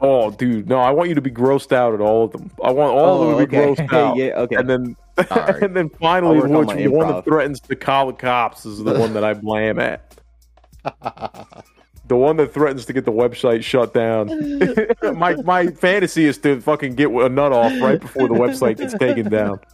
Oh, 0.00 0.30
dude, 0.30 0.68
no! 0.68 0.78
I 0.78 0.92
want 0.92 1.08
you 1.08 1.16
to 1.16 1.20
be 1.20 1.30
grossed 1.30 1.72
out 1.72 1.92
at 1.92 2.00
all 2.00 2.22
of 2.26 2.30
them. 2.30 2.52
I 2.62 2.70
want 2.70 2.92
all 2.92 3.20
Oh, 3.20 3.30
of 3.32 3.38
them 3.38 3.46
to 3.46 3.50
be 3.50 3.58
okay. 3.58 3.82
grossed 3.82 3.92
out. 3.92 4.16
Yeah, 4.16 4.26
okay. 4.42 4.54
And 4.54 4.70
then, 4.70 4.96
right. 5.28 5.60
and 5.60 5.76
then 5.76 5.88
finally, 6.00 6.36
I'll 6.38 6.56
on 6.56 6.66
which 6.68 6.88
one 6.88 7.08
that 7.08 7.24
threatens 7.24 7.58
to 7.62 7.74
call 7.74 8.06
the 8.06 8.12
cops 8.12 8.64
is 8.64 8.78
the 8.78 8.96
one 8.96 9.12
that 9.14 9.24
I 9.24 9.34
blame 9.34 9.80
at. 9.80 10.14
The 12.10 12.16
one 12.16 12.36
that 12.38 12.52
threatens 12.52 12.84
to 12.86 12.92
get 12.92 13.04
the 13.04 13.12
website 13.12 13.62
shut 13.62 13.94
down. 13.94 14.26
my 15.16 15.36
my 15.36 15.68
fantasy 15.68 16.24
is 16.26 16.38
to 16.38 16.60
fucking 16.60 16.96
get 16.96 17.08
a 17.08 17.28
nut 17.28 17.52
off 17.52 17.72
right 17.80 18.00
before 18.00 18.26
the 18.26 18.34
website 18.34 18.78
gets 18.78 18.94
taken 18.94 19.30
down. 19.30 19.60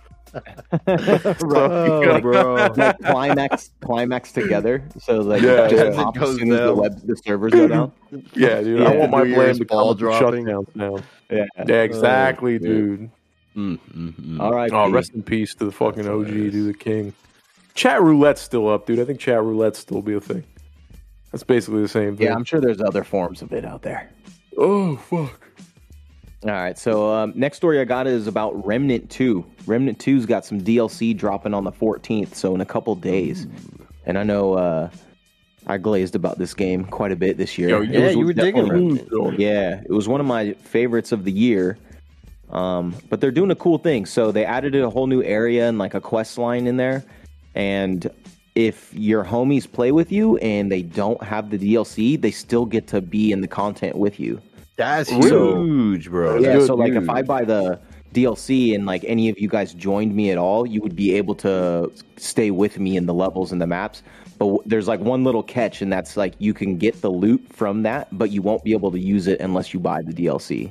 Oh, 0.87 2.21
bro. 2.21 2.69
like 2.77 2.99
climax, 2.99 3.71
climax 3.81 4.33
together. 4.33 4.87
So 5.01 5.21
like, 5.21 5.41
Yeah, 5.41 5.67
just 5.67 5.97
yeah. 5.97 6.03
pops 6.03 6.19
It 6.19 6.23
as 6.23 6.29
goes 6.29 6.39
soon 6.39 6.53
as 6.53 6.59
the 6.61 6.75
web, 6.75 7.07
the 7.07 7.17
servers 7.17 7.53
go 7.53 7.69
down. 7.69 7.93
Yeah, 8.35 8.61
dude. 8.61 8.83
I 8.83 8.95
want 8.97 9.11
my 9.13 9.23
New 9.23 9.35
blam 9.35 9.47
Year's 9.47 9.59
to 9.61 9.65
ball 9.65 9.79
come 9.81 9.89
with 9.89 9.99
dropping. 9.99 10.45
shutdowns 10.45 10.77
now. 10.77 10.99
Yeah. 11.31 11.47
Yeah, 11.67 11.83
exactly, 11.83 12.57
Oh, 12.57 12.59
dude. 12.59 13.11
Mm, 13.57 13.79
mm, 13.97 14.13
mm. 14.21 14.41
All 14.41 14.53
right. 14.53 14.71
Oh, 14.73 14.91
rest 14.91 15.13
in 15.15 15.23
peace 15.23 15.55
to 15.55 15.65
the 15.65 15.73
fucking 15.73 16.07
OG, 16.07 16.27
dude, 16.27 16.69
the 16.75 16.77
king. 16.79 17.15
Chat 17.75 18.03
roulette's 18.03 18.43
still 18.43 18.69
up, 18.69 18.85
dude. 18.85 18.99
I 19.01 19.07
think 19.07 19.21
chat 19.21 19.43
roulette's 19.43 19.79
still 19.79 20.03
be 20.03 20.13
a 20.15 20.21
thing. 20.21 20.45
That's 21.33 21.45
basically 21.45 21.83
the 21.83 21.89
same 21.89 22.17
thing. 22.17 22.27
Yeah, 22.27 22.35
I'm 22.35 22.45
sure 22.45 22.61
there's 22.61 22.81
other 22.81 23.05
forms 23.05 23.43
of 23.43 23.53
it 23.53 23.65
out 23.65 23.83
there. 23.83 24.11
Oh 24.57 24.97
fuck. 24.97 25.47
All 26.45 26.51
right. 26.51 26.79
So 26.79 27.13
um, 27.13 27.33
next 27.35 27.57
story 27.57 27.81
I 27.81 27.85
got 27.85 28.07
is 28.07 28.27
about 28.27 28.65
Remnant 28.65 29.11
2. 29.11 29.45
Remnant 29.67 29.99
2's 29.99 30.27
got 30.27 30.45
some 30.45 30.61
DLC 30.61 31.17
dropping 31.17 31.55
on 31.55 31.65
the 31.65 31.73
14th, 31.73 32.35
so 32.35 32.55
in 32.55 32.61
a 32.61 32.67
couple 32.67 32.95
days. 32.95 33.47
And 34.05 34.17
I 34.17 34.23
know 34.23 34.55
uh, 34.55 34.91
I 35.67 35.79
glazed 35.79 36.15
about 36.15 36.39
this 36.39 36.55
game 36.55 36.85
quite 36.85 37.11
a 37.11 37.17
bit 37.17 37.37
this 37.37 37.59
year. 37.59 37.71
Yo, 37.71 37.81
Yeah, 37.81 38.07
was 38.07 38.17
you 38.17 38.27
were 38.27 38.33
digging 38.33 38.97
it. 38.97 39.41
Yeah, 39.41 39.81
it 39.85 39.91
was 39.91 40.07
one 40.07 40.21
of 40.21 40.27
my 40.27 40.53
favorites 40.53 41.11
of 41.11 41.25
the 41.25 41.33
year. 41.33 41.79
Um, 42.51 42.95
but 43.11 43.21
they're 43.21 43.33
doing 43.33 43.51
a 43.51 43.57
cool 43.57 43.79
thing. 43.79 44.07
So 44.07 44.31
they 44.31 44.45
added 44.45 44.77
a 44.77 44.89
whole 44.89 45.09
new 45.09 45.23
area 45.23 45.69
and 45.69 45.79
like 45.79 45.95
a 45.95 46.01
quest 46.01 46.39
line 46.39 46.69
in 46.69 46.77
there. 46.77 47.05
And 47.57 48.09
if 48.57 48.93
your 48.95 49.23
homies 49.25 49.71
play 49.71 49.93
with 49.93 50.11
you 50.11 50.37
and 50.39 50.73
they 50.73 50.83
don't 50.83 51.23
have 51.23 51.51
the 51.51 51.59
DLC, 51.59 52.21
they 52.21 52.31
still 52.33 52.65
get 52.67 52.87
to 52.89 53.01
be 53.01 53.31
in 53.31 53.41
the 53.43 53.47
content 53.49 53.97
with 53.97 54.19
you. 54.19 54.41
That's 54.77 55.09
So- 55.11 55.63
huge, 55.63 56.11
bro. 56.11 56.39
Yeah, 56.39 56.55
That's 56.55 56.67
so 56.67 56.75
like 56.75 56.93
if. 56.93 57.09
I 57.09 57.23
buy 57.23 57.45
the 57.45 57.79
DLC 58.13 58.75
and 58.75 58.87
like 58.87 59.05
any 59.07 59.29
of 59.29 59.39
you 59.39 59.49
guys 59.49 59.73
joined 59.75 60.15
me 60.17 60.31
at 60.31 60.39
all, 60.39 60.67
you 60.67 60.81
would 60.81 60.97
be 60.97 61.15
able 61.15 61.35
to 61.37 61.93
stay 62.17 62.51
with 62.51 62.79
me 62.79 62.97
in 62.97 63.07
the 63.07 63.15
levels 63.15 63.53
and 63.53 63.61
the 63.61 63.67
maps. 63.67 64.03
But 64.39 64.59
there's 64.67 64.87
like 64.89 65.01
one 65.01 65.25
little 65.25 65.43
catch, 65.43 65.81
and 65.81 65.91
that's 65.93 66.17
like 66.17 66.35
you 66.39 66.53
can 66.53 66.77
get 66.77 67.01
the 67.01 67.11
loot 67.11 67.43
from 67.53 67.83
that, 67.85 68.09
but 68.19 68.31
you 68.31 68.43
won't 68.43 68.65
be 68.65 68.73
able 68.73 68.91
to 68.91 68.99
use 68.99 69.27
it 69.29 69.41
unless 69.41 69.73
you 69.73 69.81
buy 69.81 70.03
the 70.03 70.13
DLC. 70.13 70.71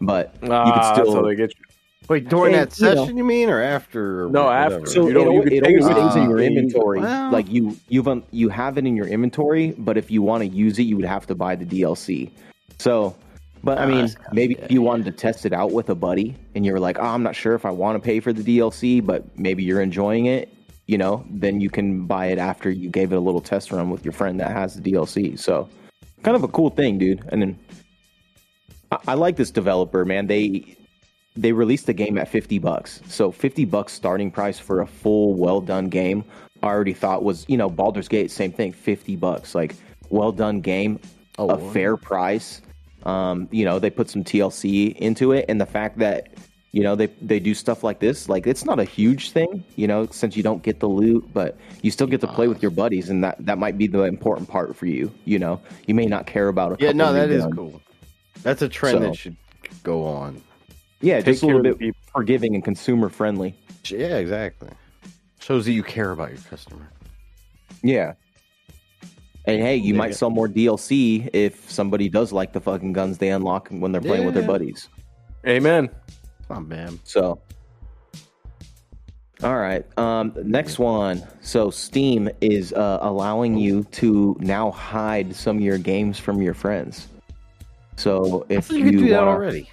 But 0.00 0.34
you 0.42 0.48
Ah, 0.52 0.64
can 0.64 0.74
that's 0.74 0.98
how 0.98 1.04
still 1.04 1.22
they 1.24 1.36
get 1.36 1.50
you. 1.56 1.64
Wait, 2.08 2.28
during 2.28 2.54
And, 2.54 2.70
that 2.70 2.78
you 2.78 2.86
know- 2.86 2.94
session, 3.04 3.16
you 3.16 3.24
mean, 3.24 3.48
or 3.48 3.60
after? 3.62 4.26
or 4.26 4.30
No, 4.30 4.44
whatever? 4.44 4.74
after. 4.76 4.86
so 4.90 5.02
You 5.04 5.08
it, 5.08 5.12
don't- 5.14 5.32
you 5.32 5.36
al- 5.38 5.42
can 5.44 5.52
it 5.52 5.64
take 5.64 5.76
it 5.76 5.82
always 5.82 5.84
with 5.96 6.12
stays 6.12 6.16
in 6.22 6.28
your 6.30 6.38
inventory. 6.40 7.00
well. 7.00 7.30
like 7.32 7.50
you 7.50 7.76
you've 7.88 8.08
un, 8.08 8.22
you 8.30 8.48
have 8.50 8.76
it 8.76 8.86
in 8.86 8.94
your 8.94 9.06
inventory, 9.06 9.74
but 9.78 9.96
if 9.96 10.10
you 10.10 10.20
want 10.22 10.42
to 10.42 10.48
use 10.48 10.78
it, 10.78 10.82
you 10.82 10.96
would 10.96 11.06
have 11.06 11.26
to 11.28 11.34
buy 11.34 11.54
the 11.56 11.64
DLC. 11.64 12.30
So, 12.78 13.14
but 13.62 13.78
I 13.78 13.84
Ah, 13.84 13.86
mean, 13.86 14.00
that's 14.02 14.16
maybe 14.32 14.54
gay. 14.54 14.62
if 14.64 14.70
you 14.70 14.82
wanted 14.82 15.06
to 15.06 15.12
test 15.12 15.46
it 15.46 15.54
out 15.54 15.72
with 15.72 15.88
a 15.88 15.94
buddy, 15.94 16.34
and 16.54 16.66
you're 16.66 16.78
like, 16.78 16.98
oh, 16.98 17.04
I'm 17.06 17.22
not 17.22 17.34
sure 17.34 17.54
if 17.54 17.64
I 17.64 17.70
want 17.70 17.96
to 17.96 18.04
pay 18.04 18.20
for 18.20 18.32
the 18.34 18.42
DLC, 18.42 19.00
but 19.04 19.24
maybe 19.38 19.62
you're 19.64 19.80
enjoying 19.80 20.26
it. 20.26 20.50
You 20.86 20.98
know, 20.98 21.24
then 21.30 21.62
you 21.62 21.70
can 21.70 22.04
buy 22.04 22.26
it 22.26 22.36
after 22.38 22.70
you 22.70 22.90
gave 22.90 23.12
it 23.12 23.16
a 23.16 23.20
little 23.20 23.40
test 23.40 23.72
run 23.72 23.88
with 23.88 24.04
your 24.04 24.12
friend 24.12 24.38
that 24.40 24.50
has 24.50 24.74
the 24.74 24.82
DLC. 24.92 25.38
So, 25.38 25.66
kind 26.22 26.36
of 26.36 26.42
a 26.42 26.48
cool 26.48 26.68
thing, 26.68 26.98
dude. 26.98 27.22
And 27.30 27.40
then 27.40 27.58
I, 28.92 28.98
I 29.08 29.14
like 29.14 29.36
this 29.36 29.50
developer, 29.50 30.04
man. 30.04 30.26
They 30.26 30.76
they 31.36 31.52
released 31.52 31.86
the 31.86 31.92
game 31.92 32.16
at 32.18 32.28
50 32.28 32.58
bucks. 32.58 33.00
So 33.08 33.30
50 33.32 33.64
bucks 33.64 33.92
starting 33.92 34.30
price 34.30 34.58
for 34.58 34.80
a 34.80 34.86
full 34.86 35.34
well 35.34 35.60
done 35.60 35.88
game. 35.88 36.24
I 36.62 36.66
already 36.68 36.94
thought 36.94 37.22
was, 37.24 37.44
you 37.48 37.56
know, 37.56 37.68
Baldur's 37.68 38.08
Gate 38.08 38.30
same 38.30 38.52
thing, 38.52 38.72
50 38.72 39.16
bucks. 39.16 39.54
Like 39.54 39.74
well 40.10 40.32
done 40.32 40.60
game, 40.60 41.00
Oh, 41.38 41.50
a 41.50 41.56
wow. 41.56 41.70
fair 41.70 41.96
price. 41.96 42.62
Um, 43.02 43.48
you 43.50 43.64
know, 43.64 43.78
they 43.78 43.90
put 43.90 44.08
some 44.08 44.22
TLC 44.24 44.94
into 44.96 45.32
it 45.32 45.44
and 45.48 45.60
the 45.60 45.66
fact 45.66 45.98
that 45.98 46.28
you 46.72 46.82
know 46.82 46.96
they 46.96 47.06
they 47.22 47.38
do 47.38 47.54
stuff 47.54 47.84
like 47.84 48.00
this 48.00 48.28
like 48.28 48.48
it's 48.48 48.64
not 48.64 48.80
a 48.80 48.84
huge 48.84 49.30
thing 49.30 49.62
you 49.76 49.86
know 49.86 50.06
since 50.10 50.36
you 50.36 50.42
don't 50.42 50.64
get 50.64 50.80
the 50.80 50.88
loot 50.88 51.24
but 51.32 51.56
you 51.82 51.90
still 51.92 52.08
get 52.08 52.20
to 52.20 52.26
play 52.26 52.48
with 52.48 52.60
your 52.62 52.72
buddies 52.72 53.10
and 53.10 53.22
that 53.22 53.36
that 53.46 53.58
might 53.58 53.78
be 53.78 53.86
the 53.86 54.02
important 54.02 54.48
part 54.48 54.74
for 54.74 54.86
you 54.86 55.08
you 55.24 55.38
know 55.38 55.60
you 55.86 55.94
may 55.94 56.04
not 56.06 56.26
care 56.26 56.48
about 56.48 56.72
a 56.72 56.84
Yeah, 56.84 56.90
no, 56.90 57.12
that 57.12 57.30
is 57.30 57.46
cool. 57.54 57.80
That's 58.42 58.60
a 58.60 58.68
trend 58.68 58.94
So- 58.96 59.00
that 59.00 59.14
should 59.16 59.36
go 59.84 60.04
on. 60.04 60.42
Yeah 61.04 61.16
Take 61.16 61.26
just 61.26 61.42
a 61.42 61.46
little 61.46 61.60
of 61.66 61.78
the 61.78 61.86
bit 61.86 61.96
forgiving 62.12 62.54
and 62.54 62.64
consumer 62.64 63.08
friendly 63.08 63.54
Yeah, 63.88 64.16
exactly. 64.18 64.70
Shows 65.40 65.66
that 65.66 65.72
you 65.72 65.82
care 65.82 66.10
about 66.10 66.30
your 66.30 66.40
customer. 66.48 66.88
Yeah. 67.82 68.14
And 69.44 69.60
hey, 69.60 69.76
you 69.76 69.92
Yeah. 69.92 69.98
might 69.98 70.14
sell 70.14 70.30
more 70.30 70.48
DLC 70.48 71.28
if 71.34 71.70
somebody 71.70 72.08
does 72.08 72.32
like 72.32 72.54
the 72.54 72.60
fucking 72.60 72.94
guns 72.94 73.18
they 73.18 73.28
unlock 73.28 73.68
when 73.68 73.92
they're 73.92 74.00
playing 74.00 74.24
with 74.24 74.32
their 74.34 74.46
buddies. 74.46 74.88
Amen. 75.46 75.90
Not 76.48 76.66
bad. 76.70 76.98
So, 77.04 77.38
all 79.42 79.56
right. 79.58 79.84
Um, 79.98 80.32
next 80.44 80.78
one. 80.78 81.22
So, 81.42 81.68
Steam 81.70 82.30
is 82.40 82.72
uh, 82.72 82.98
allowing 83.02 83.58
you 83.58 83.84
to 83.92 84.34
now 84.40 84.70
hide 84.70 85.36
some 85.36 85.58
of 85.58 85.62
your 85.62 85.76
games 85.76 86.18
from 86.18 86.40
your 86.40 86.54
friends. 86.54 87.08
So, 87.96 88.46
if 88.48 88.70
You 88.70 88.84
can 88.84 88.92
do 88.96 89.08
that 89.10 89.18
wanna 89.18 89.30
already. 89.30 89.68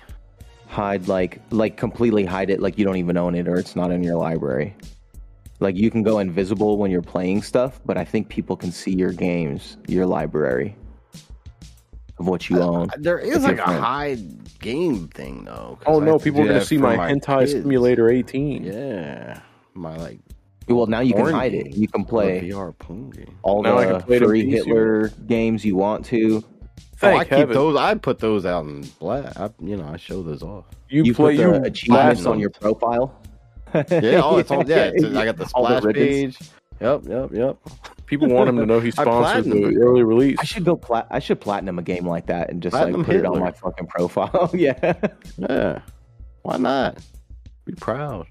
Hide 0.72 1.08
like 1.08 1.40
like 1.52 1.78
completely 1.78 2.26
hide 2.26 2.50
it, 2.50 2.60
like 2.62 2.78
you 2.78 2.86
don't 2.86 2.98
even 2.98 3.18
own 3.18 3.36
it 3.36 3.48
or 3.48 3.58
it's 3.58 3.76
not 3.76 3.92
in 3.92 4.02
your 4.04 4.16
library. 4.16 4.76
Like 5.60 5.76
you 5.76 5.92
can 5.92 6.02
go 6.02 6.20
invisible 6.20 6.78
when 6.78 6.90
you're 6.90 7.02
playing 7.04 7.44
stuff, 7.44 7.80
but 7.86 7.98
I 7.98 8.04
think 8.06 8.30
people 8.30 8.56
can 8.56 8.72
see 8.72 8.92
your 8.96 9.12
games, 9.12 9.78
your 9.88 10.06
library 10.08 10.76
of 12.18 12.28
what 12.28 12.50
you 12.50 12.62
own. 12.62 12.90
There 12.98 13.20
is 13.20 13.44
like 13.44 13.58
you're 13.58 13.66
a 13.66 13.80
hide 13.82 14.60
game 14.60 15.08
thing 15.10 15.44
though. 15.46 15.78
Oh 15.86 16.02
I 16.02 16.06
no, 16.06 16.18
people 16.18 16.42
are 16.42 16.48
gonna 16.48 16.66
see 16.66 16.78
my, 16.78 16.96
my 16.96 17.12
hentai 17.12 17.42
kids. 17.42 17.52
simulator 17.52 18.10
18. 18.10 18.64
Yeah, 18.64 19.40
my 19.74 19.96
like 19.98 20.20
Well, 20.68 20.88
now 20.88 21.02
you 21.02 21.14
can 21.14 21.28
hide 21.28 21.52
game. 21.52 21.68
it. 21.68 21.76
You 21.76 21.88
can 21.88 22.06
play 22.06 22.42
VR 22.50 22.76
porn 22.78 23.10
game. 23.12 23.38
all 23.44 23.62
Now 23.62 23.78
I 23.78 23.86
the 23.86 23.92
can 24.00 24.02
play 24.04 24.20
free 24.20 24.50
Hitler 24.50 25.10
games 25.28 25.64
you 25.66 25.76
want 25.76 26.06
to. 26.06 26.44
Oh, 27.04 27.08
I 27.08 27.24
Thank 27.24 27.30
keep 27.30 27.50
those. 27.56 27.76
I 27.76 27.96
put 27.96 28.20
those 28.20 28.46
out 28.46 28.66
in 28.66 28.82
black. 29.00 29.38
I, 29.40 29.50
you 29.60 29.76
know, 29.78 29.90
I 29.92 29.98
show 29.98 30.22
those 30.22 30.44
off. 30.44 30.66
You, 30.90 31.04
You 31.04 31.16
play 31.16 31.36
put 31.36 31.44
you 31.44 31.52
the 31.54 31.62
achievements 31.64 32.26
on 32.26 32.40
your 32.40 32.52
profile. 32.52 33.20
Yeah, 33.74 33.82
oh, 34.24 34.38
it's 34.38 34.52
on. 34.52 34.68
Yeah, 34.68 34.92
it's, 34.94 35.04
I 35.16 35.26
got 35.26 35.38
the 35.38 35.50
All 35.56 35.68
the 35.68 35.80
splash 35.80 35.94
page. 35.96 36.38
Yep, 36.80 37.04
yep, 37.08 37.30
yep. 37.32 37.58
People 38.06 38.28
want 38.28 38.50
him 38.50 38.58
to 38.58 38.66
know 38.66 38.80
he 38.80 38.90
I 38.98 39.04
sponsored 39.04 39.46
the 39.46 39.78
early 39.78 40.04
release. 40.04 40.38
I 40.40 40.44
should 40.44 40.66
go. 40.66 40.76
Plat- 40.76 41.08
I 41.10 41.20
should 41.20 41.40
platinum 41.40 41.80
a 41.80 41.82
game 41.82 42.06
like 42.08 42.26
that 42.28 42.50
and 42.50 42.62
just 42.62 42.74
Platinum 42.76 43.02
like 43.02 43.06
put 43.08 43.16
it 43.16 43.26
on 43.26 43.40
my 43.40 43.52
fucking 43.52 43.88
profile. 43.88 44.50
yeah, 44.54 44.94
Yeah, 45.38 45.80
why 46.42 46.58
not? 46.58 46.98
Be 47.66 47.74
proud. 47.74 48.28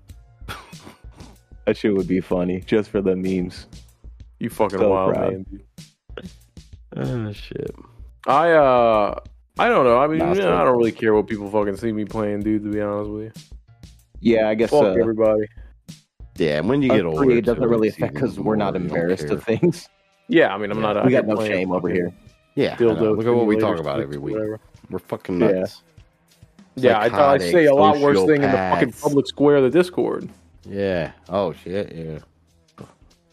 that 1.65 1.77
shit 1.77 1.95
would 1.97 2.09
be 2.09 2.21
funny 2.21 2.61
just 2.61 2.91
for 2.91 3.01
the 3.01 3.17
memes. 3.17 3.67
You 4.39 4.51
fucking 4.51 4.79
So 4.79 4.91
wild 4.91 5.15
proud. 5.15 5.33
man. 5.33 5.47
Dude. 5.51 6.31
Oh 6.97 7.33
shit. 7.33 7.75
I 8.27 8.53
uh, 8.53 9.19
I 9.59 9.69
don't 9.69 9.85
know. 9.85 9.99
I 9.99 10.07
mean, 10.07 10.19
Nah, 10.19 10.33
yeah, 10.33 10.61
I 10.61 10.65
don't 10.65 10.77
really 10.77 10.93
care 10.93 11.15
what 11.15 11.27
people 11.27 11.51
fucking 11.51 11.77
see 11.77 11.93
me 11.93 12.05
playing, 12.05 12.41
dude. 12.41 12.65
To 12.65 12.71
be 12.71 12.81
honest 12.81 13.11
with 13.11 13.25
you, 13.25 13.33
Yeah, 14.21 14.49
I 14.49 14.55
guess 14.55 14.71
fuck 14.71 14.83
uh, 14.85 14.91
everybody. 14.93 15.47
Yeah, 16.37 16.59
and 16.59 16.69
when 16.69 16.81
you 16.83 16.89
get 16.89 17.05
us 17.05 17.15
older, 17.15 17.31
it 17.33 17.45
doesn't 17.45 17.63
really 17.63 17.73
really 17.73 17.89
affect 17.89 18.15
because 18.15 18.39
we're 18.39 18.57
not 18.57 18.73
more, 18.75 18.83
you 18.83 18.89
don't 18.89 18.97
embarrassed 18.99 19.25
of 19.31 19.43
things. 19.45 19.89
Yeah, 20.29 20.55
I 20.55 20.59
mean, 20.59 20.71
I'm 20.71 20.81
not. 20.81 21.05
we 21.05 21.17
out 21.17 21.27
got 21.27 21.39
no 21.39 21.45
shame 21.45 21.73
over 21.73 21.89
here. 21.89 22.13
Yeah, 22.55 22.77
dildo 22.77 23.17
look 23.17 23.27
at 23.27 23.35
what 23.35 23.47
we 23.47 23.57
talk 23.57 23.79
about 23.79 24.01
every 24.01 24.17
week. 24.19 24.35
whatever. 24.35 24.61
We're 24.89 24.99
fucking 24.99 25.41
Yeah. 25.41 25.51
nuts. 25.51 25.83
Yeah, 26.77 26.99
I 27.01 27.09
thought 27.09 27.35
I'd 27.35 27.43
say 27.43 27.67
a 27.67 27.75
lot 27.75 27.99
worse 27.99 28.19
thing 28.21 28.37
in 28.43 28.51
the 28.51 28.57
fucking 28.57 28.93
public 28.93 29.27
square 29.27 29.57
of 29.57 29.65
the 29.65 29.71
Discord. 29.71 30.29
Yeah. 30.65 31.13
Oh 31.29 31.53
shit. 31.53 31.93
Yeah. 31.93 32.87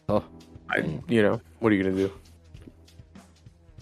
Oh. 0.09 0.23
I, 0.69 0.99
you 1.07 1.21
know, 1.21 1.39
what 1.59 1.71
are 1.71 1.75
you 1.75 1.83
gonna 1.83 1.95
do? 1.95 2.11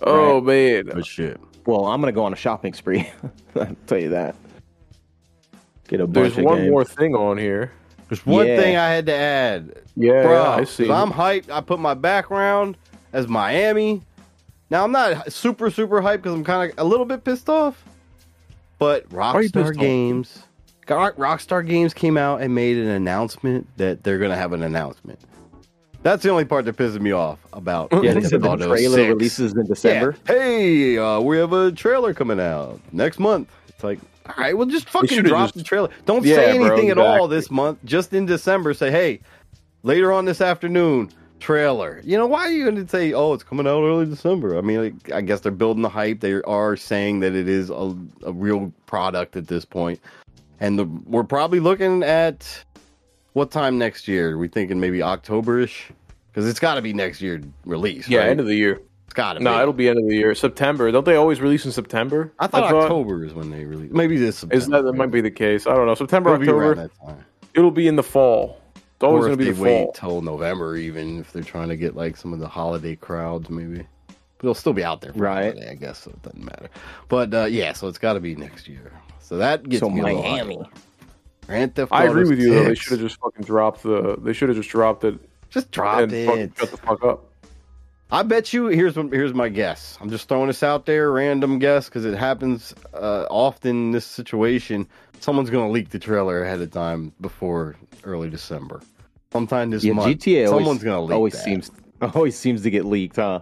Oh 0.03 0.41
man, 0.41 0.85
Good 0.85 1.05
shit. 1.05 1.39
Well, 1.65 1.85
I'm 1.85 1.99
gonna 2.01 2.11
go 2.11 2.23
on 2.25 2.33
a 2.33 2.35
shopping 2.35 2.73
spree. 2.73 3.09
I'll 3.55 3.75
tell 3.87 3.97
you 3.97 4.09
that. 4.09 4.35
Get 5.87 5.99
a 6.01 6.07
there's 6.07 6.37
of 6.37 6.43
one 6.43 6.57
games. 6.59 6.71
more 6.71 6.83
thing 6.85 7.15
on 7.15 7.37
here. 7.37 7.71
There's 8.09 8.25
one 8.25 8.45
Yeah. 8.47 8.59
thing 8.59 8.75
I 8.77 8.89
had 8.89 9.05
to 9.07 9.13
add. 9.13 9.81
Yeah, 9.95 10.21
Bro, 10.23 10.31
yeah, 10.43 10.49
I 10.51 10.63
see. 10.65 10.91
I'm 10.91 11.11
hyped. 11.11 11.49
I 11.49 11.61
put 11.61 11.79
my 11.79 11.93
background 11.93 12.77
as 13.13 13.27
Miami. 13.27 14.01
Now 14.69 14.83
I'm 14.83 14.91
not 14.91 15.31
super 15.31 15.69
super 15.71 16.01
hyped 16.01 16.17
because 16.23 16.33
I'm 16.33 16.43
kind 16.43 16.71
of 16.71 16.77
a 16.77 16.83
little 16.83 17.05
bit 17.05 17.23
pissed 17.23 17.49
off. 17.49 17.83
But 18.77 19.07
Rockstar 19.09 19.41
pissed 19.53 19.55
off? 19.55 19.73
Games, 19.75 20.43
Rock- 20.89 21.15
Rockstar 21.15 21.65
Games 21.65 21.93
came 21.93 22.17
out 22.17 22.41
and 22.41 22.53
made 22.53 22.77
an 22.77 22.87
announcement 22.89 23.67
that 23.77 24.03
they're 24.03 24.17
gonna 24.19 24.35
have 24.35 24.53
an 24.53 24.61
announcement. 24.63 25.19
That's 26.05 26.21
the 26.21 26.29
only 26.29 26.45
part 26.45 26.65
that 26.65 26.77
pisses 26.77 26.99
me 27.01 27.13
off 27.13 27.39
about. 27.51 27.89
Yeah, 27.91 27.99
they 27.99 28.07
Grand 28.11 28.27
said 28.27 28.41
Theft 28.43 28.59
the 28.59 28.67
trailer 28.67 28.97
6. 28.97 29.09
releases 29.09 29.53
in 29.55 29.65
December. 29.65 30.15
Yeah. 30.29 30.33
Hey, 30.35 30.97
uh, 30.99 31.19
we 31.19 31.35
have 31.39 31.51
a 31.51 31.71
trailer 31.71 32.13
coming 32.13 32.39
out 32.39 32.79
next 32.91 33.17
month. 33.17 33.49
It's 33.69 33.83
like, 33.83 33.97
all 34.27 34.35
right, 34.37 34.55
well, 34.55 34.67
just 34.67 34.87
fucking 34.87 35.23
drop 35.23 35.45
just- 35.47 35.55
the 35.55 35.63
trailer. 35.63 35.89
Don't 36.05 36.23
Yeah, 36.23 36.35
say 36.35 36.57
bro, 36.59 36.67
anything 36.67 36.91
at 36.91 36.99
all 36.99 37.27
this 37.27 37.49
month. 37.49 37.79
Just 37.85 38.13
in 38.13 38.27
December, 38.27 38.75
say, 38.75 38.91
hey, 38.91 39.19
later 39.81 40.13
on 40.13 40.25
this 40.25 40.41
afternoon, 40.41 41.09
trailer. 41.39 41.99
You 42.03 42.19
know, 42.19 42.27
why 42.27 42.41
are 42.41 42.51
you 42.51 42.65
going 42.65 42.85
to 42.85 42.87
say, 42.87 43.11
oh, 43.13 43.33
it's 43.33 43.43
coming 43.43 43.65
out 43.65 43.81
early 43.81 44.05
December? 44.05 44.59
I 44.59 44.61
mean, 44.61 44.83
like, 44.83 45.11
I 45.11 45.21
guess 45.21 45.39
they're 45.39 45.51
building 45.51 45.81
the 45.81 45.89
hype. 45.89 46.19
They 46.19 46.33
are 46.43 46.77
saying 46.77 47.21
that 47.21 47.33
it 47.33 47.49
is 47.49 47.71
a, 47.71 47.95
a 48.23 48.31
real 48.31 48.71
product 48.85 49.35
at 49.37 49.47
this 49.47 49.65
point. 49.65 49.99
And 50.59 50.77
the, 50.77 50.85
we're 50.85 51.23
probably 51.23 51.59
looking 51.61 52.03
at 52.03 52.63
what 53.35 53.51
time 53.51 53.77
next 53.77 54.07
year? 54.07 54.31
Are 54.31 54.37
we 54.37 54.47
thinking 54.47 54.79
maybe 54.79 55.03
October-ish? 55.03 55.91
Because 56.31 56.47
it's 56.49 56.59
got 56.59 56.75
to 56.75 56.81
be 56.81 56.93
next 56.93 57.21
year 57.21 57.41
release. 57.65 58.07
yeah, 58.07 58.19
right? 58.21 58.29
end 58.29 58.39
of 58.39 58.45
the 58.45 58.55
year. 58.55 58.81
it's 59.05 59.13
got 59.13 59.33
to 59.33 59.39
be 59.39 59.43
No, 59.43 59.55
be. 59.55 59.61
it'll 59.61 59.73
be 59.73 59.89
end 59.89 59.99
of 59.99 60.07
the 60.07 60.15
year. 60.15 60.33
September. 60.35 60.89
Don't 60.91 61.05
they 61.05 61.15
always 61.15 61.41
release 61.41 61.65
in 61.65 61.71
September? 61.71 62.31
I 62.39 62.47
thought 62.47 62.73
October 62.73 63.23
is 63.25 63.33
when 63.33 63.51
they 63.51 63.65
release. 63.65 63.91
Maybe 63.91 64.17
this 64.17 64.37
September. 64.39 64.55
Is 64.55 64.67
that 64.69 64.83
that 64.83 64.93
might 64.93 65.11
be 65.11 65.19
the 65.21 65.31
case? 65.31 65.67
I 65.67 65.73
don't 65.75 65.85
know. 65.85 65.95
September, 65.95 66.33
It'll 66.33 66.41
be 66.41 66.47
October. 66.49 66.75
that 66.75 66.91
time. 67.05 67.25
It'll 67.53 67.71
be 67.71 67.87
in 67.87 67.95
the 67.97 68.03
fall. 68.03 68.59
It's 68.75 69.03
always 69.03 69.25
going 69.25 69.31
to 69.31 69.37
be 69.37 69.45
they 69.45 69.51
the 69.51 69.61
wait 69.61 69.83
fall. 69.85 69.91
till 69.93 70.21
November, 70.21 70.77
even 70.77 71.19
if 71.19 71.33
they're 71.33 71.43
trying 71.43 71.67
to 71.69 71.75
get 71.75 71.95
like 71.95 72.15
some 72.15 72.31
of 72.31 72.39
the 72.39 72.47
holiday 72.47 72.95
crowds, 72.95 73.49
maybe. 73.49 73.85
But 74.07 74.43
it'll 74.43 74.53
still 74.55 74.73
be 74.73 74.83
out 74.85 75.01
there, 75.01 75.11
for 75.13 75.19
Right. 75.19 75.53
Holiday, 75.53 75.71
I 75.71 75.75
guess, 75.75 75.99
so 76.03 76.11
it 76.11 76.21
doesn't 76.21 76.43
matter. 76.43 76.69
But 77.09 77.33
uh, 77.33 77.45
yeah, 77.45 77.73
so 77.73 77.87
it's 77.89 77.97
got 77.97 78.13
to 78.13 78.19
be 78.21 78.35
next 78.35 78.67
year. 78.69 78.91
So 79.19 79.37
that 79.37 79.67
gets 79.67 79.79
So 79.81 79.89
me 79.89 80.01
a 80.01 80.03
little 80.05 80.21
Miami. 80.23 80.59
Hyped. 81.45 81.47
Grand 81.47 81.75
Theft 81.75 81.91
I 81.93 82.05
agree 82.05 82.25
with 82.25 82.39
you 82.39 82.53
though. 82.53 82.63
They 82.65 82.75
should 82.75 82.93
have 82.99 83.01
just 83.01 83.19
fucking 83.21 83.45
dropped 83.45 83.83
the. 83.83 84.17
They 84.19 84.33
should 84.33 84.49
have 84.49 84.57
just 84.57 84.69
dropped 84.69 85.03
it 85.03 85.17
just 85.49 85.71
dropped 85.71 86.11
and 86.11 86.13
it. 86.13 86.51
shut 86.57 86.71
the 86.71 86.77
fuck 86.77 87.03
up. 87.03 87.25
I 88.11 88.23
bet 88.23 88.53
you. 88.53 88.67
Here's 88.67 88.95
here's 88.95 89.33
my 89.33 89.49
guess. 89.49 89.97
I'm 90.01 90.09
just 90.09 90.27
throwing 90.29 90.47
this 90.47 90.61
out 90.63 90.85
there, 90.85 91.11
random 91.11 91.59
guess, 91.59 91.85
because 91.89 92.05
it 92.05 92.15
happens 92.15 92.73
uh, 92.93 93.25
often 93.29 93.71
in 93.87 93.91
this 93.91 94.05
situation. 94.05 94.87
Someone's 95.19 95.49
gonna 95.49 95.71
leak 95.71 95.89
the 95.89 95.99
trailer 95.99 96.43
ahead 96.43 96.61
of 96.61 96.71
time 96.71 97.13
before 97.21 97.75
early 98.03 98.29
December. 98.29 98.81
Sometime 99.33 99.69
this 99.71 99.83
Yeah, 99.83 99.93
month, 99.93 100.19
GTA 100.19 100.47
always, 100.47 100.49
someone's 100.49 100.83
gonna 100.83 101.01
leak 101.01 101.15
always 101.15 101.33
that. 101.33 101.43
seems 101.43 101.71
always 102.13 102.37
seems 102.37 102.61
to 102.63 102.69
get 102.69 102.85
leaked, 102.85 103.15
huh? 103.15 103.41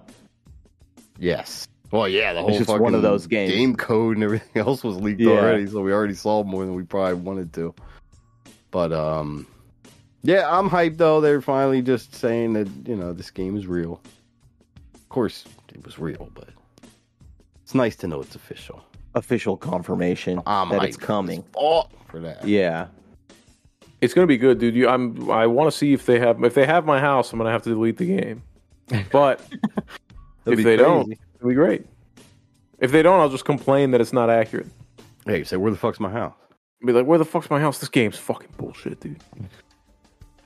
Yes. 1.20 1.68
Well, 1.92 2.08
yeah, 2.08 2.34
the 2.34 2.42
whole 2.42 2.50
just 2.58 2.66
fucking 2.68 2.82
one 2.82 2.96
of 2.96 3.02
those 3.04 3.28
games. 3.28 3.52
game 3.52 3.76
code 3.76 4.16
and 4.18 4.24
everything 4.24 4.50
else 4.62 4.84
was 4.84 4.98
leaked 4.98 5.22
Yeah. 5.22 5.32
already, 5.32 5.68
so 5.68 5.82
we 5.82 5.92
already 5.92 6.16
saw 6.16 6.44
more 6.44 6.66
than 6.66 6.74
we 6.74 6.84
probably 6.84 7.16
wanted 7.16 7.54
to. 7.54 7.76
But 8.74 8.92
um, 8.92 9.46
yeah, 10.24 10.50
I'm 10.50 10.68
hyped 10.68 10.98
though. 10.98 11.22
They're 11.22 11.42
finally 11.42 11.84
just 11.84 12.16
saying 12.16 12.54
that 12.54 12.68
you 12.88 12.96
know 12.96 13.14
this 13.14 13.30
game 13.30 13.56
is 13.56 13.68
real. 13.68 14.02
Of 14.96 15.10
course, 15.10 15.46
it 15.72 15.86
was 15.86 16.00
real, 16.00 16.32
but 16.34 16.50
it's 17.62 17.76
nice 17.76 17.96
to 17.98 18.08
know 18.08 18.20
it's 18.20 18.34
official. 18.34 18.84
Official 19.14 19.56
confirmation 19.56 20.42
I'm 20.48 20.70
that 20.70 20.82
hyped 20.82 20.88
it's 20.88 20.98
coming. 20.98 21.46
Oh, 21.56 21.88
for 22.08 22.20
that. 22.22 22.48
Yeah. 22.48 22.88
It's 24.02 24.16
gonna 24.16 24.26
be 24.26 24.40
good, 24.40 24.58
dude. 24.58 24.74
You, 24.74 24.90
I'm. 24.90 25.30
I 25.30 25.46
want 25.46 25.72
to 25.72 25.78
see 25.78 25.94
if 25.94 26.08
they 26.08 26.18
have. 26.18 26.44
If 26.44 26.56
they 26.56 26.66
have 26.66 26.84
my 26.84 27.00
house, 27.00 27.32
I'm 27.32 27.38
gonna 27.38 27.52
have 27.52 27.62
to 27.64 27.70
delete 27.70 27.98
the 27.98 28.08
game. 28.08 28.42
But 29.12 29.40
if 30.48 30.58
be 30.58 30.64
they 30.64 30.78
don't, 30.78 31.12
it'll 31.36 31.50
be 31.50 31.54
great. 31.54 31.86
If 32.80 32.92
they 32.92 33.04
don't, 33.04 33.20
I'll 33.20 33.30
just 33.30 33.46
complain 33.46 33.92
that 33.92 34.02
it's 34.02 34.14
not 34.14 34.32
accurate. 34.32 34.66
hey, 35.28 35.44
say 35.44 35.58
where 35.58 35.72
the 35.72 35.78
fuck's 35.78 36.00
my 36.00 36.10
house? 36.10 36.34
Be 36.86 36.92
like, 36.92 37.06
where 37.06 37.18
the 37.18 37.26
fuck's 37.26 37.50
my 37.50 37.60
house? 37.62 37.80
This 37.80 37.90
game's 37.90 38.18
fucking 38.18 38.50
bullshit, 38.58 39.00
dude. 39.00 39.22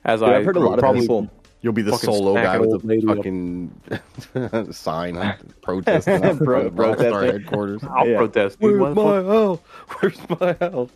As 0.04 0.20
Dude, 0.20 0.28
I 0.28 0.36
I've 0.36 0.44
heard 0.44 0.56
a 0.56 0.60
lot 0.60 0.82
of 0.82 0.94
people. 0.94 1.28
You'll 1.60 1.72
be 1.72 1.82
the 1.82 1.96
solo 1.96 2.34
guy 2.34 2.56
with 2.58 2.70
old 2.70 2.82
the 2.82 2.86
lady 2.86 3.04
fucking 3.06 4.70
sign 4.72 5.16
huh? 5.16 5.34
protesting 5.60 6.14
out 6.24 6.38
Pro- 6.38 6.44
front 6.44 6.66
of 6.68 6.74
Rockstar 6.74 7.32
headquarters. 7.32 7.82
I'll 7.82 8.06
Yeah. 8.06 8.16
protest. 8.18 8.60
Dude. 8.60 8.80
Where's 8.80 8.94
my 8.94 9.02
fuck- 9.02 9.26
house? 9.26 9.58
Where's 10.00 10.40
my 10.40 10.56
house? 10.60 10.90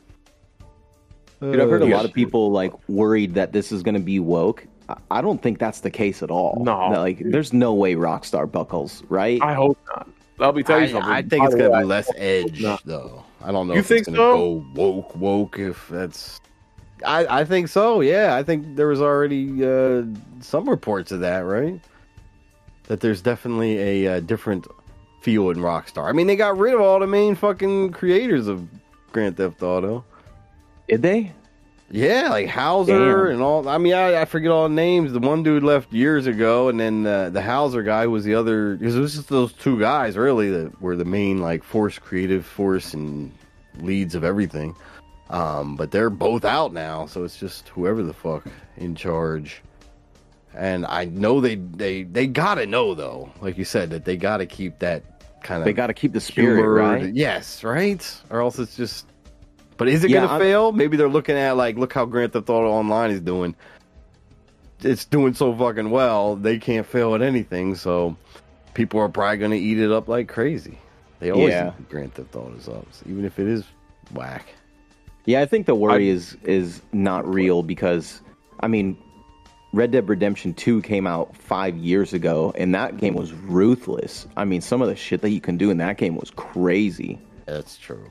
Dude, 1.40 1.60
I've 1.60 1.69
heard 1.69 1.82
a 1.82 1.86
Uh, 1.86 1.89
lot 1.89 2.05
of 2.05 2.12
people 2.12 2.52
like 2.52 2.73
worried 2.89 3.35
that 3.35 3.52
this 3.52 3.73
is 3.73 3.82
going 3.82 3.97
to 3.97 4.01
be 4.01 4.20
woke. 4.20 4.64
I- 4.89 4.97
I 5.10 5.20
don't 5.20 5.43
think 5.43 5.59
that's 5.59 5.81
the 5.81 5.90
case 5.90 6.23
at 6.23 6.31
all. 6.31 6.62
No. 6.64 6.90
That, 6.93 7.01
like, 7.01 7.19
there's 7.24 7.52
no 7.52 7.74
way 7.74 7.97
Rockstar 7.97 8.48
buckles, 8.51 9.02
right? 9.09 9.43
I 9.43 9.55
hope 9.55 9.77
not. 9.89 10.09
I'll 10.43 10.52
be 10.52 10.62
telling 10.62 10.85
you 10.85 10.89
I, 10.89 10.93
something. 10.93 11.12
I 11.12 11.23
think 11.23 11.44
it's 11.44 11.55
gonna 11.55 11.78
be 11.78 11.85
less 11.85 12.10
edge 12.16 12.60
not. 12.60 12.82
though. 12.85 13.24
I 13.43 13.52
don't 13.52 13.69
know 13.69 13.74
You 13.74 13.81
if 13.81 13.86
think 13.86 14.01
it's 14.01 14.09
gonna 14.09 14.19
so? 14.19 14.36
go 14.36 14.66
woke 14.74 15.16
woke 15.16 15.59
if 15.59 15.89
that's 15.89 16.40
I, 17.05 17.40
I 17.40 17.44
think 17.44 17.69
so, 17.69 18.01
yeah. 18.01 18.36
I 18.36 18.43
think 18.43 18.77
there 18.77 18.86
was 18.86 19.01
already 19.01 19.64
uh, 19.64 20.05
some 20.40 20.69
reports 20.69 21.10
of 21.12 21.20
that, 21.20 21.40
right? 21.40 21.81
That 22.85 23.01
there's 23.01 23.20
definitely 23.20 24.05
a 24.05 24.16
uh, 24.16 24.20
different 24.20 24.66
feel 25.20 25.51
in 25.51 25.59
Rockstar. 25.59 26.09
I 26.09 26.12
mean, 26.12 26.27
they 26.27 26.36
got 26.36 26.59
rid 26.59 26.74
of 26.74 26.81
all 26.81 26.98
the 27.01 27.06
main 27.06 27.35
fucking 27.35 27.90
creators 27.93 28.47
of 28.48 28.66
Grand 29.12 29.36
Theft 29.36 29.62
Auto. 29.62 30.05
Did 30.89 31.02
they? 31.02 31.32
Yeah, 31.94 32.31
like 32.31 32.47
Houser 32.48 33.27
Damn. 33.27 33.35
and 33.35 33.43
all. 33.43 33.69
I 33.69 33.77
mean, 33.77 33.93
I, 33.93 34.23
I 34.23 34.24
forget 34.24 34.51
all 34.51 34.66
the 34.66 34.74
names. 34.74 35.12
The 35.12 35.19
one 35.20 35.43
dude 35.43 35.62
left 35.62 35.93
years 35.93 36.27
ago, 36.27 36.70
and 36.70 36.81
then 36.81 37.06
uh, 37.06 37.28
the 37.28 37.43
Houser 37.43 37.82
guy 37.82 38.06
was 38.06 38.24
the 38.24 38.35
other. 38.35 38.77
Because 38.77 38.97
it 38.97 39.01
was 39.01 39.14
just 39.14 39.28
those 39.28 39.52
two 39.52 39.78
guys 39.78 40.16
really 40.16 40.51
that 40.51 40.81
were 40.81 40.97
the 40.97 41.05
main 41.05 41.43
like 41.43 41.62
force, 41.62 41.98
creative 41.98 42.47
force, 42.47 42.94
and 42.94 43.31
leads 43.81 44.14
of 44.14 44.24
everything. 44.24 44.74
Um, 45.28 45.77
but 45.77 45.90
they're 45.90 46.10
both 46.10 46.47
out 46.47 46.73
now, 46.73 47.05
so 47.06 47.24
it's 47.24 47.39
just 47.39 47.69
whoever 47.69 48.02
the 48.02 48.14
fuck 48.14 48.47
in 48.78 48.94
charge. 48.94 49.62
And 50.55 50.86
I 50.86 51.05
know 51.05 51.40
they 51.43 51.56
they 51.56 52.05
they 52.05 52.27
gotta 52.27 52.64
know 52.66 52.94
though, 52.94 53.31
like 53.43 53.59
you 53.59 53.64
said, 53.66 53.90
that 53.90 54.06
they 54.06 54.16
gotta 54.16 54.47
keep 54.47 54.78
that 54.78 55.02
kind 55.43 55.60
of 55.60 55.64
They 55.66 55.73
got 55.74 55.89
to 55.89 55.94
keep 55.94 56.12
the 56.12 56.20
spirit, 56.20 56.56
humor. 56.56 56.73
right? 56.73 57.12
Yes, 57.14 57.64
right. 57.64 58.02
Or 58.31 58.40
else 58.40 58.59
it's 58.59 58.77
just. 58.77 59.06
But 59.77 59.89
is 59.89 60.05
it 60.05 60.11
Yeah, 60.11 60.20
gonna 60.20 60.32
I'm- 60.32 60.40
fail? 60.40 60.73
Maybe 60.73 60.97
they're 60.97 61.09
looking 61.09 61.36
at 61.36 61.57
like, 61.57 61.77
look 61.77 61.93
how 61.93 62.05
Grand 62.05 62.32
Theft 62.32 62.49
Auto 62.51 62.69
Online 62.70 63.11
is 63.11 63.20
doing. 63.20 63.55
It's 64.82 65.05
doing 65.05 65.35
so 65.35 65.55
fucking 65.55 65.90
well, 65.90 66.36
they 66.36 66.59
can't 66.59 66.86
fail 66.86 67.15
at 67.15 67.23
anything. 67.23 67.74
So 67.77 68.16
people 68.74 69.01
are 69.01 69.09
probably 69.09 69.39
gonna 69.39 69.55
eat 69.57 69.78
it 69.78 69.90
up 69.93 70.09
like 70.09 70.28
crazy. 70.28 70.78
They 71.20 71.31
always 71.31 71.51
Yeah. 71.51 71.73
Grand 71.89 72.15
Theft 72.15 72.35
Auto's 72.35 72.69
up, 72.69 72.86
even 73.09 73.24
if 73.24 73.39
it 73.39 73.47
is 73.47 73.65
whack. 74.12 74.47
Yeah, 75.24 75.40
I 75.40 75.47
think 75.47 75.66
the 75.66 75.74
worry 75.77 76.09
is 76.09 76.36
is 76.44 76.82
not 76.93 77.27
real 77.32 77.62
because 77.62 78.20
I 78.61 78.66
mean, 78.69 78.97
Red 79.73 79.90
Dead 79.93 80.09
Redemption 80.09 80.53
2 80.53 80.82
came 80.82 81.07
out 81.07 81.35
five 81.36 81.77
years 81.77 82.12
ago, 82.12 82.53
and 82.59 82.74
that 82.74 82.99
game 82.99 83.15
was 83.15 83.32
ruthless. 83.32 84.27
I 84.36 84.44
mean, 84.44 84.61
some 84.61 84.82
of 84.82 84.89
the 84.89 84.97
shit 84.97 85.20
that 85.23 85.31
you 85.31 85.40
can 85.40 85.57
do 85.57 85.70
in 85.70 85.78
that 85.78 85.97
game 85.97 86.15
was 86.16 86.31
crazy. 86.36 87.19
That's 87.47 87.78
true. 87.78 88.05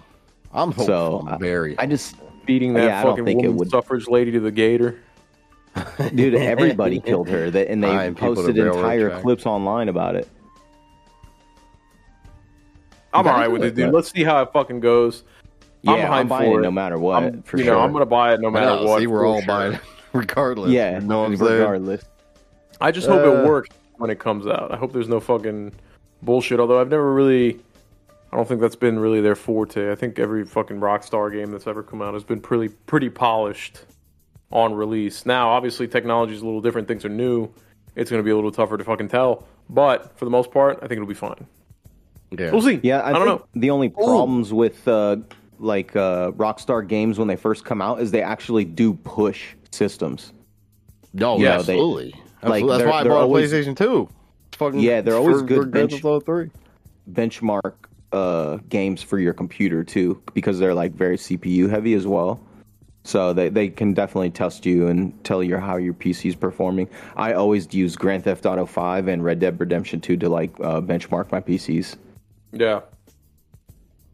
I'm 0.54 0.68
hopeful. 0.70 0.86
So 0.86 1.28
I'm 1.30 1.40
very. 1.40 1.78
I 1.80 1.86
just, 1.86 2.16
Beating 2.46 2.74
that 2.74 2.84
Yeah, 2.86 3.00
I 3.00 3.04
don't 3.04 3.12
fucking 3.14 3.26
think 3.26 3.44
it 3.44 3.48
woman 3.48 3.58
would- 3.60 3.70
suffrage 3.70 4.08
lady 4.08 4.32
to 4.32 4.40
the 4.40 4.52
gator. 4.52 5.00
dude, 6.16 6.34
everybody 6.36 7.00
killed 7.06 7.30
her, 7.30 7.50
that, 7.52 7.70
and 7.70 7.84
they 7.84 7.88
Tying 7.88 8.16
people 8.16 8.36
posted 8.36 8.58
entire 8.58 9.10
tracks. 9.10 9.22
clips 9.22 9.46
online 9.46 9.90
about 9.90 10.16
it. 10.16 10.28
I'm 13.14 13.28
alright 13.28 13.52
with 13.52 13.64
it, 13.64 13.68
it, 13.68 13.76
dude. 13.76 13.86
but- 13.92 13.96
Let's 13.96 14.12
see 14.12 14.24
how 14.24 14.42
it 14.42 14.52
fucking 14.54 14.80
goes. 14.80 15.24
I'm 15.88 15.96
Yeah, 15.98 16.04
I'm, 16.04 16.28
behind 16.28 16.30
buying 16.30 16.52
for 16.52 16.58
it 16.60 16.62
it. 16.62 16.64
no 16.66 16.72
matter 16.72 17.00
what, 17.00 17.24
I'm, 17.24 17.42
for 17.44 17.58
you 17.58 17.64
sure. 17.64 17.74
know, 17.74 17.80
I'm 17.82 17.92
gonna 17.92 18.06
buy 18.06 18.34
it 18.34 18.40
no 18.42 18.52
matter 18.52 18.66
know, 18.68 18.84
what. 18.86 19.00
see, 19.00 19.08
we're 19.08 19.26
all 19.26 19.40
sure. 19.42 19.48
buying 19.48 19.74
it 19.74 19.82
regardless. 20.14 20.72
yeah, 20.72 21.00
You 21.00 21.08
know 21.08 21.22
what 21.22 21.26
I'm 21.32 21.38
saying? 21.38 21.52
regardless. 21.54 22.04
I 22.80 22.92
just 22.92 23.08
hope 23.08 23.26
Uh. 23.26 23.42
it 23.44 23.48
works 23.48 23.70
when 23.98 24.10
it 24.10 24.20
comes 24.20 24.46
out. 24.48 24.72
I 24.72 24.78
hope 24.78 24.94
there's 24.94 25.10
no 25.10 25.20
fucking 25.20 25.72
bullshit. 26.22 26.60
Although 26.60 26.80
I've 26.80 26.90
never 26.90 27.14
really, 27.14 27.60
I 28.32 28.38
don't 28.38 28.48
think 28.48 28.62
that's 28.62 28.76
been 28.78 28.98
really 29.00 29.20
their 29.22 29.36
forte. 29.36 29.92
I 29.92 29.96
think 29.96 30.18
every 30.18 30.46
fucking 30.46 30.80
Rockstar 30.80 31.32
game 31.32 31.52
that's 31.52 31.68
ever 31.68 31.84
come 31.84 32.02
out 32.02 32.14
has 32.14 32.24
been 32.24 32.40
pretty 32.40 32.74
pretty 32.86 33.10
polished 33.10 33.82
on 34.52 34.74
release. 34.74 35.26
Now, 35.26 35.50
obviously, 35.50 35.88
technology 35.88 36.34
is 36.34 36.42
a 36.42 36.46
little 36.46 36.62
different. 36.62 36.88
Things 36.88 37.04
are 37.06 37.10
new. 37.10 37.50
It's 37.96 38.10
going 38.10 38.20
to 38.22 38.24
be 38.24 38.32
a 38.32 38.36
little 38.36 38.52
tougher 38.52 38.78
to 38.78 38.84
fucking 38.84 39.10
tell. 39.10 39.46
But 39.70 40.18
for 40.18 40.26
the 40.26 40.32
most 40.32 40.52
part, 40.52 40.78
I 40.78 40.82
think 40.88 40.94
it'll 40.94 41.06
be 41.08 41.14
fine. 41.14 41.46
Yeah. 42.32 42.52
We'll 42.52 42.62
see. 42.62 42.80
Yeah, 42.84 43.02
I, 43.02 43.10
I, 43.10 43.14
don't 43.14 43.26
know. 43.26 43.46
the 43.54 43.70
only 43.72 43.90
problems 43.90 44.54
with 44.54 44.88
uh, 44.88 45.18
like 45.60 45.94
uh, 45.98 46.32
Rockstar 46.32 46.88
games 46.88 47.20
when 47.20 47.28
they 47.28 47.36
first 47.36 47.66
come 47.66 47.82
out 47.82 48.02
is 48.02 48.12
they 48.12 48.22
actually 48.22 48.64
do 48.64 48.94
push 48.94 49.50
systems. 49.72 50.32
No, 51.14 51.38
Yeah, 51.38 51.56
absolutely. 51.56 52.12
like, 52.12 52.64
Absolutely. 52.64 52.68
That's 52.70 52.78
they're- 52.84 52.90
why 52.90 53.00
I 53.00 53.04
bought 53.04 53.12
always- 53.24 53.52
a 53.52 53.56
PlayStation 53.58 53.76
2. 53.78 54.10
Fucking 54.58 54.80
Yeah, 54.80 55.02
they're 55.02 55.16
always 55.16 55.40
for- 55.42 55.46
good 55.46 55.58
for 55.64 55.66
Grand 55.66 55.90
bench- 55.90 55.92
Theft 56.02 56.06
Auto 56.06 56.20
3. 56.22 56.50
benchmark 57.12 57.74
uh, 58.14 58.58
games 58.70 59.02
for 59.02 59.20
your 59.20 59.34
computer 59.34 59.84
too, 59.84 60.22
because 60.34 60.60
they're 60.60 60.74
like 60.74 60.94
very 60.94 61.18
CPU 61.18 61.70
heavy 61.70 61.94
as 61.94 62.08
well. 62.08 62.40
So 63.04 63.34
they, 63.34 63.50
they 63.50 63.70
can 63.70 63.94
definitely 63.94 64.30
test 64.30 64.66
you 64.66 64.88
and 64.88 65.24
tell 65.24 65.42
you 65.42 65.58
how 65.58 65.78
your 65.78 65.94
PC 65.94 66.30
is 66.30 66.36
performing. 66.36 66.88
I 67.16 67.34
always 67.34 67.74
use 67.74 67.96
Grand 67.96 68.24
Theft 68.24 68.46
Auto 68.46 68.66
5 68.66 69.08
and 69.08 69.24
Red 69.24 69.40
Dead 69.40 69.60
Redemption 69.60 70.00
2 70.02 70.18
to 70.18 70.30
like 70.30 70.52
uh, 70.60 70.82
benchmark 70.82 71.32
my 71.32 71.42
PCs. 71.42 71.96
Yeah. 72.52 72.82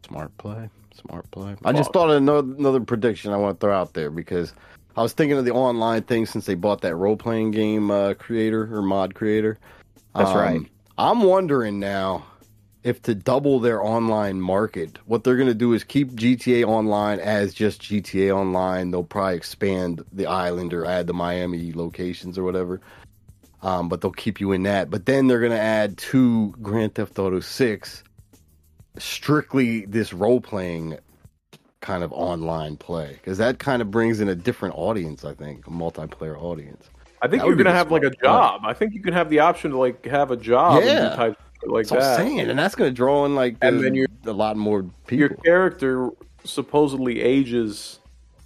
Smart 0.06 0.36
play. 0.38 0.70
Smart 0.94 1.30
play. 1.30 1.54
I 1.64 1.72
just 1.72 1.92
thought 1.92 2.08
of 2.08 2.16
another, 2.16 2.50
another 2.54 2.80
prediction 2.80 3.32
I 3.32 3.36
want 3.36 3.60
to 3.60 3.66
throw 3.66 3.76
out 3.76 3.92
there 3.92 4.10
because 4.10 4.54
I 4.96 5.02
was 5.02 5.12
thinking 5.12 5.36
of 5.36 5.44
the 5.44 5.52
online 5.52 6.02
thing 6.02 6.24
since 6.24 6.46
they 6.46 6.54
bought 6.54 6.80
that 6.80 6.96
role 6.96 7.16
playing 7.16 7.50
game 7.50 7.90
uh, 7.90 8.14
creator 8.14 8.74
or 8.74 8.80
mod 8.80 9.14
creator. 9.14 9.58
That's 10.14 10.34
right. 10.34 10.62
I'm 10.96 11.22
wondering 11.22 11.78
now 11.78 12.26
if 12.82 13.02
to 13.02 13.14
double 13.14 13.60
their 13.60 13.82
online 13.82 14.40
market, 14.40 14.98
what 15.06 15.24
they're 15.24 15.36
going 15.36 15.48
to 15.48 15.54
do 15.54 15.72
is 15.72 15.84
keep 15.84 16.12
GTA 16.12 16.66
Online 16.66 17.18
as 17.18 17.52
just 17.52 17.82
GTA 17.82 18.34
Online. 18.34 18.90
They'll 18.90 19.02
probably 19.02 19.36
expand 19.36 20.04
the 20.12 20.26
island 20.26 20.72
or 20.72 20.86
add 20.86 21.06
the 21.06 21.14
Miami 21.14 21.72
locations 21.72 22.38
or 22.38 22.44
whatever. 22.44 22.80
Um, 23.62 23.88
but 23.88 24.00
they'll 24.00 24.12
keep 24.12 24.40
you 24.40 24.52
in 24.52 24.62
that. 24.62 24.88
But 24.90 25.06
then 25.06 25.26
they're 25.26 25.40
going 25.40 25.52
to 25.52 25.58
add 25.58 25.98
to 25.98 26.54
Grand 26.62 26.94
Theft 26.94 27.18
Auto 27.18 27.40
6 27.40 28.04
strictly 28.98 29.84
this 29.86 30.12
role 30.12 30.40
playing 30.40 30.98
kind 31.80 32.02
of 32.02 32.12
online 32.12 32.76
play 32.76 33.12
because 33.12 33.38
that 33.38 33.58
kind 33.58 33.82
of 33.82 33.90
brings 33.90 34.20
in 34.20 34.28
a 34.28 34.34
different 34.34 34.74
audience, 34.76 35.24
I 35.24 35.34
think, 35.34 35.66
a 35.66 35.70
multiplayer 35.70 36.40
audience. 36.40 36.88
I 37.20 37.26
think 37.26 37.42
That 37.42 37.48
you're 37.48 37.56
gonna 37.56 37.72
have 37.72 37.90
like 37.90 38.04
a 38.04 38.10
job. 38.10 38.60
I 38.64 38.72
think 38.72 38.94
you 38.94 39.02
can 39.02 39.12
have 39.12 39.28
the 39.28 39.40
option 39.40 39.72
to 39.72 39.78
like 39.78 40.04
have 40.06 40.30
a 40.30 40.36
job 40.36 40.84
Yeah. 40.84 41.34
And 41.62 41.70
do 41.70 41.82
type 41.82 41.88
shit 41.88 41.88
like 41.88 41.88
That's 41.88 41.90
what 41.90 42.02
I'm 42.02 42.16
saying, 42.16 42.40
and 42.50 42.58
that's 42.58 42.74
going 42.74 42.90
to 42.90 42.94
draw 42.94 43.24
in 43.24 43.34
like 43.34 43.56
And 43.62 43.80
then 43.82 43.94
you're- 43.94 44.08
a 44.26 44.32
lot 44.32 44.56
more 44.56 44.82
people. 45.06 45.18
Your 45.18 45.28
character 45.30 46.10
supposedly 46.44 47.20
ages 47.20 48.00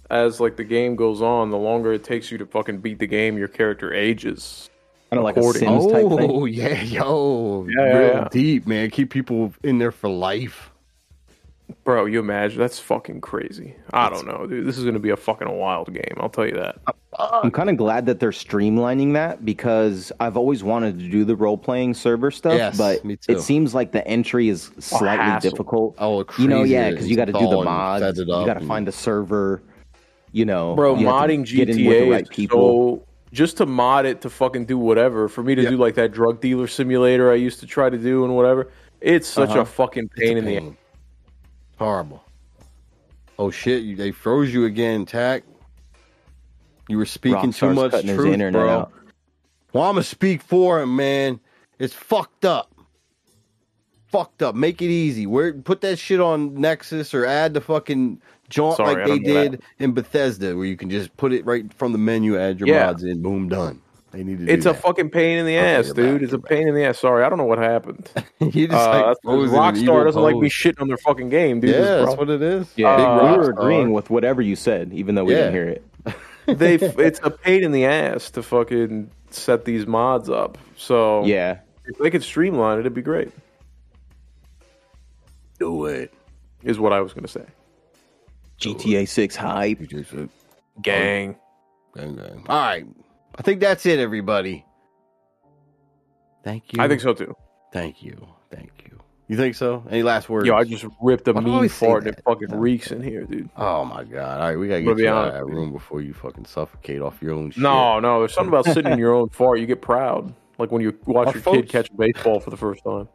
as 0.09 0.39
like 0.39 0.55
the 0.57 0.63
game 0.63 0.95
goes 0.95 1.21
on. 1.21 1.49
The 1.49 1.57
longer 1.57 1.93
it 1.93 2.03
takes 2.03 2.31
you 2.31 2.37
to 2.37 2.45
fucking 2.45 2.79
beat 2.79 2.99
the 2.99 3.07
game, 3.07 3.37
your 3.37 3.47
character 3.47 3.93
ages. 3.93 4.69
Kind 5.09 5.19
of 5.19 5.23
like 5.25 5.37
a 5.37 5.41
Recording. 5.41 5.61
Sims 5.61 5.91
type 5.91 6.05
oh, 6.05 6.17
thing. 6.17 6.31
Oh 6.31 6.45
yeah, 6.45 6.81
yo, 6.81 7.67
Yeah, 7.69 7.85
yeah, 7.85 7.97
real 7.97 8.13
yeah. 8.13 8.27
deep, 8.31 8.65
man. 8.67 8.89
Keep 8.89 9.11
people 9.11 9.53
in 9.63 9.77
there 9.77 9.91
for 9.91 10.09
life. 10.09 10.71
Bro, 11.85 12.05
you 12.05 12.19
imagine 12.19 12.59
that's 12.59 12.79
fucking 12.79 13.21
crazy. 13.21 13.75
I 13.93 14.09
don't 14.09 14.25
know, 14.27 14.45
dude. 14.47 14.65
This 14.65 14.77
is 14.77 14.85
gonna 14.85 14.99
be 14.99 15.09
a 15.11 15.17
fucking 15.17 15.49
wild 15.49 15.93
game. 15.93 16.15
I'll 16.17 16.29
tell 16.29 16.45
you 16.45 16.53
that. 16.55 16.77
I'm 17.19 17.51
kind 17.51 17.69
of 17.69 17.77
glad 17.77 18.05
that 18.07 18.19
they're 18.19 18.31
streamlining 18.31 19.13
that 19.13 19.45
because 19.45 20.11
I've 20.19 20.35
always 20.35 20.63
wanted 20.63 20.99
to 20.99 21.09
do 21.09 21.23
the 21.25 21.35
role 21.35 21.57
playing 21.57 21.93
server 21.93 22.31
stuff, 22.31 22.53
Yes, 22.55 22.77
but 22.77 23.03
me 23.05 23.15
too. 23.17 23.33
it 23.33 23.41
seems 23.41 23.73
like 23.75 23.91
the 23.91 24.05
entry 24.07 24.49
is 24.49 24.71
slightly 24.79 25.17
hassle. 25.23 25.51
difficult. 25.51 25.95
Oh, 25.99 26.25
you 26.37 26.47
know, 26.47 26.63
yeah, 26.63 26.89
because 26.89 27.07
you 27.09 27.15
got 27.15 27.25
to 27.25 27.33
do 27.33 27.47
the 27.47 27.57
and 27.57 27.65
mods, 27.65 28.17
you 28.19 28.25
got 28.25 28.55
to 28.59 28.65
find 28.65 28.87
the 28.87 28.91
server. 28.91 29.61
You 30.31 30.45
know, 30.45 30.75
Bro, 30.75 30.95
you 30.95 31.05
modding 31.05 31.45
get 31.45 31.69
in 31.69 31.85
with 31.85 31.95
GTA 31.97 31.99
the 32.05 32.09
right 32.11 32.29
people. 32.29 32.97
so 32.99 33.05
just 33.31 33.57
to 33.57 33.65
mod 33.67 34.05
it 34.07 34.19
to 34.21 34.29
fucking 34.31 34.65
do 34.65 34.77
whatever. 34.79 35.29
For 35.29 35.43
me 35.43 35.53
to 35.55 35.61
Yeah. 35.61 35.69
do 35.69 35.77
like 35.77 35.93
that 35.95 36.11
drug 36.11 36.41
dealer 36.41 36.65
simulator 36.67 37.31
I 37.31 37.35
used 37.35 37.59
to 37.59 37.67
try 37.67 37.89
to 37.91 37.97
do 37.97 38.25
and 38.25 38.35
whatever. 38.35 38.71
It's 39.01 39.27
such 39.27 39.49
Uh-huh. 39.51 39.59
a 39.61 39.65
fucking 39.65 40.05
It's 40.05 40.13
a 40.17 40.25
pain 40.25 40.37
in 40.37 40.45
the 40.45 40.59
pain. 40.59 40.77
Horrible. 41.77 42.23
Oh 43.39 43.49
shit! 43.51 43.83
You, 43.83 43.95
they 43.95 44.11
froze 44.11 44.53
you 44.53 44.65
again, 44.65 45.05
Tac. 45.05 45.43
You 46.87 46.97
were 46.97 47.05
speaking 47.05 47.51
too 47.51 47.73
much 47.73 47.91
truth, 47.91 48.33
internet 48.33 48.53
bro. 48.53 48.69
out. 48.69 48.91
Well, 49.71 49.83
I'm 49.83 49.95
gonna 49.95 50.03
speak 50.03 50.41
for 50.41 50.81
him, 50.81 50.95
man. 50.95 51.39
It's 51.79 51.93
fucked 51.93 52.45
up. 52.45 52.69
Fucked 54.07 54.43
up. 54.43 54.53
Make 54.53 54.81
it 54.81 54.89
easy. 54.89 55.25
Where 55.25 55.53
put 55.53 55.81
that 55.81 55.97
shit 55.97 56.19
on 56.19 56.53
Nexus 56.55 57.13
or 57.13 57.25
add 57.25 57.53
the 57.55 57.61
fucking 57.61 58.21
jaunt 58.49 58.77
Sorry, 58.77 58.95
like 58.95 59.05
they 59.07 59.19
did 59.19 59.63
in 59.79 59.93
Bethesda, 59.93 60.55
where 60.55 60.65
you 60.65 60.77
can 60.77 60.89
just 60.91 61.15
put 61.17 61.33
it 61.33 61.43
right 61.45 61.73
from 61.73 61.91
the 61.91 61.97
menu, 61.97 62.37
add 62.37 62.59
your 62.59 62.69
Yeah. 62.69 62.85
mods 62.87 63.03
in, 63.03 63.21
boom, 63.23 63.49
done. 63.49 63.81
They 64.13 64.23
need 64.23 64.37
to. 64.37 64.45
do 64.45 64.51
It's 64.51 64.65
a 64.67 64.73
that. 64.73 64.81
fucking 64.81 65.09
pain 65.09 65.39
in 65.39 65.45
the 65.47 65.57
Okay, 65.57 65.75
ass, 65.75 65.91
dude. 65.91 66.13
back, 66.13 66.21
it's 66.21 66.33
a 66.33 66.35
you're 66.37 66.41
pain 66.41 66.67
in 66.67 66.75
the 66.75 66.85
ass. 66.85 66.99
Sorry, 66.99 67.23
I 67.23 67.29
don't 67.29 67.37
know 67.39 67.45
what 67.45 67.57
happened. 67.57 68.09
you 68.39 68.67
just 68.67 68.73
Uh, 68.87 68.89
like 68.91 69.05
that's 69.05 69.19
'cause 69.19 69.49
frozen 69.49 69.55
in 69.55 69.75
evil 69.81 69.95
Rockstar 69.95 70.03
doesn't 70.05 70.21
like 70.21 70.35
me 70.35 70.49
shitting 70.49 70.79
on 70.81 70.87
their 70.87 70.97
fucking 70.97 71.29
game, 71.29 71.59
dude. 71.59 71.71
Yeah, 71.71 71.81
that's 72.05 72.15
what 72.15 72.29
it 72.29 72.41
is. 72.41 72.71
Yeah, 72.75 72.95
Big 72.95 73.31
we 73.31 73.37
were 73.37 73.49
agreeing 73.49 73.91
with 73.91 74.09
whatever 74.11 74.41
you 74.41 74.55
said, 74.55 74.93
even 74.93 75.15
though 75.15 75.23
we 75.25 75.33
Yeah. 75.33 75.49
didn't 75.49 75.53
hear 75.55 75.67
it. 75.69 75.83
they 76.59 76.75
it's 76.75 77.19
a 77.23 77.31
pain 77.31 77.63
in 77.63 77.71
the 77.71 77.85
ass 77.85 78.29
to 78.31 78.43
fucking 78.43 79.09
set 79.31 79.65
these 79.65 79.87
mods 79.87 80.29
up. 80.29 80.57
So 80.77 81.25
Yeah, 81.25 81.59
if 81.85 81.97
they 81.97 82.11
could 82.11 82.21
streamline 82.23 82.77
it, 82.77 82.81
it'd 82.81 82.93
be 82.93 83.01
great. 83.01 83.31
Do 85.59 85.85
it. 85.85 86.13
Is 86.63 86.79
what 86.79 86.93
I 86.93 87.01
was 87.01 87.13
gonna 87.13 87.27
say. 87.27 87.45
GTA 88.59 89.07
Six 89.07 89.35
hype. 89.35 89.79
You 89.81 89.87
just, 89.87 90.13
uh, 90.13 90.27
Gang. 90.81 91.35
bang, 91.95 92.15
bang. 92.15 92.45
All 92.47 92.59
right. 92.59 92.85
I 93.37 93.41
think 93.41 93.59
that's 93.61 93.85
it, 93.85 93.99
everybody. 93.99 94.65
Thank 96.43 96.73
you. 96.73 96.81
I 96.81 96.87
think 96.87 97.01
so 97.01 97.13
too. 97.13 97.35
Thank 97.71 98.03
you. 98.03 98.27
Thank 98.51 98.71
you. 98.85 98.99
You 99.29 99.37
think 99.37 99.55
so? 99.55 99.83
Any 99.89 100.03
last 100.03 100.29
words? 100.29 100.45
Yo, 100.45 100.53
I 100.53 100.65
just 100.65 100.85
ripped 101.01 101.27
a 101.29 101.33
Why 101.33 101.41
mean 101.41 101.53
always 101.53 101.73
say 101.73 101.87
fart 101.87 102.03
and 102.03 102.09
it 102.11 102.17
that? 102.17 102.23
fucking 102.25 102.59
reeks 102.59 102.91
in 102.91 103.01
here, 103.01 103.23
dude. 103.23 103.49
Oh 103.55 103.85
my 103.85 104.03
god! 104.03 104.41
All 104.41 104.47
right, 104.49 104.57
we 104.57 104.67
gotta 104.67 104.81
get 104.83 104.97
you 104.97 105.07
out 105.09 105.29
of 105.29 105.33
that 105.33 105.45
room 105.45 105.71
before 105.71 106.01
you 106.01 106.13
fucking 106.13 106.45
suffocate 106.45 107.01
off 107.01 107.21
your 107.21 107.33
own 107.33 107.49
shit. 107.51 107.63
No, 107.63 107.99
no, 107.99 108.19
there's 108.19 108.33
something 108.33 108.49
about 108.53 108.65
sitting 108.65 108.91
in 108.91 108.99
your 108.99 109.13
own 109.13 109.29
fart. 109.29 109.59
You 109.59 109.65
get 109.65 109.81
proud. 109.81 110.33
Like 110.59 110.71
when 110.71 110.81
you 110.81 110.95
watch 111.05 111.27
Our 111.27 111.33
your 111.33 111.41
folks- 111.41 111.57
kid 111.61 111.69
catch 111.69 111.89
a 111.89 111.93
baseball 111.93 112.39
for 112.41 112.49
the 112.51 112.57
first 112.57 112.83
time. 112.83 113.07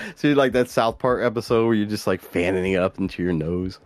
See, 0.16 0.32
like 0.34 0.52
that 0.52 0.70
South 0.70 0.98
Park 0.98 1.22
episode 1.22 1.66
where 1.66 1.74
you're 1.74 1.84
just 1.86 2.06
like 2.06 2.22
fanning 2.22 2.72
it 2.72 2.78
up 2.80 2.98
into 2.98 3.22
your 3.22 3.32
nose. 3.34 3.78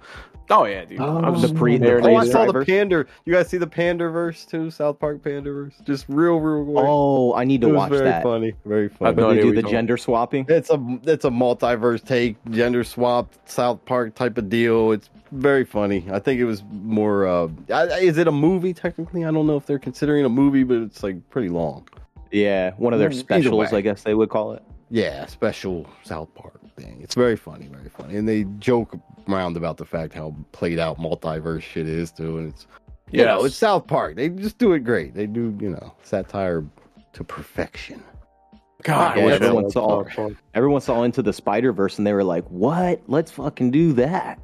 Oh 0.48 0.64
yeah, 0.64 0.84
dude. 0.84 1.00
I 1.00 1.28
was 1.28 1.42
the 1.42 1.48
just 1.48 1.58
pre- 1.58 1.76
the 1.76 1.84
there. 1.86 2.00
Oh, 2.02 2.14
I 2.14 2.20
Laser 2.20 2.32
saw 2.32 2.44
the 2.46 2.52
drivers? 2.52 2.66
pander. 2.66 3.08
You 3.24 3.32
guys 3.34 3.48
see 3.48 3.56
the 3.56 3.66
Panderverse 3.66 4.48
too? 4.48 4.70
South 4.70 4.98
Park 4.98 5.22
Panderverse, 5.22 5.84
just 5.84 6.04
real, 6.08 6.36
real. 6.38 6.64
quick. 6.64 6.84
Oh, 6.86 7.34
I 7.34 7.44
need 7.44 7.62
it 7.64 7.66
to 7.66 7.72
was 7.72 7.76
watch 7.76 7.90
very 7.90 8.04
that. 8.04 8.22
funny. 8.22 8.52
Very 8.64 8.84
I've 8.86 8.92
funny. 8.92 9.16
no 9.16 9.26
Where 9.26 9.34
they 9.36 9.42
do 9.42 9.54
the 9.54 9.60
you're 9.62 9.70
gender 9.70 9.96
swapping. 9.96 10.46
It's 10.48 10.70
a 10.70 10.98
it's 11.04 11.24
a 11.24 11.30
multiverse 11.30 12.04
take, 12.04 12.36
gender 12.50 12.84
swap, 12.84 13.32
South 13.46 13.84
Park 13.84 14.14
type 14.14 14.38
of 14.38 14.48
deal. 14.48 14.92
It's 14.92 15.10
very 15.32 15.64
funny. 15.64 16.04
I 16.12 16.20
think 16.20 16.40
it 16.40 16.44
was 16.44 16.62
more. 16.70 17.26
Uh, 17.26 17.48
I- 17.72 17.98
is 17.98 18.16
it 18.18 18.28
a 18.28 18.32
movie 18.32 18.72
technically? 18.72 19.24
I 19.24 19.32
don't 19.32 19.46
know 19.48 19.56
if 19.56 19.66
they're 19.66 19.78
considering 19.80 20.24
a 20.24 20.28
movie, 20.28 20.62
but 20.62 20.76
it's 20.78 21.02
like 21.02 21.28
pretty 21.30 21.48
long. 21.48 21.88
Yeah, 22.30 22.72
one 22.76 22.92
of 22.92 22.98
their 23.00 23.08
Either 23.10 23.18
specials. 23.18 23.72
I 23.72 23.80
guess 23.80 24.02
they 24.02 24.14
would 24.14 24.28
call 24.28 24.52
it. 24.52 24.62
Yeah, 24.90 25.26
special 25.26 25.86
South 26.04 26.32
Park 26.36 26.60
thing. 26.76 27.00
It's 27.02 27.14
very 27.14 27.36
funny, 27.36 27.66
very 27.66 27.88
funny, 27.88 28.16
and 28.16 28.28
they 28.28 28.44
joke 28.58 28.98
around 29.28 29.56
about 29.56 29.76
the 29.76 29.84
fact 29.84 30.12
how 30.14 30.34
played 30.52 30.78
out 30.78 30.98
multiverse 30.98 31.62
shit 31.62 31.88
is 31.88 32.10
too, 32.12 32.38
and 32.38 32.52
it's 32.52 32.66
you 33.10 33.24
know 33.24 33.44
it's 33.44 33.56
South 33.56 33.86
Park. 33.86 34.16
They 34.16 34.28
just 34.28 34.58
do 34.58 34.72
it 34.72 34.80
great. 34.80 35.14
They 35.14 35.26
do 35.26 35.56
you 35.60 35.70
know 35.70 35.94
satire 36.02 36.64
to 37.14 37.24
perfection. 37.24 38.02
God, 38.82 39.16
Yeah, 39.16 39.22
I 39.22 39.26
wish 39.26 39.32
I 39.32 39.44
everyone 39.46 39.70
saw-. 39.70 40.04
Everyone 40.54 40.80
saw 40.80 41.02
into 41.02 41.22
the 41.22 41.32
Spider 41.32 41.72
Verse 41.72 41.98
and 41.98 42.06
they 42.06 42.12
were 42.12 42.24
like, 42.24 42.44
"What? 42.48 43.00
Let's 43.08 43.30
fucking 43.32 43.70
do 43.70 43.92
that." 43.94 44.38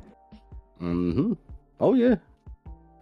Mm-hmm. 0.81 1.35
Oh 1.81 1.95
yeah, 1.95 2.17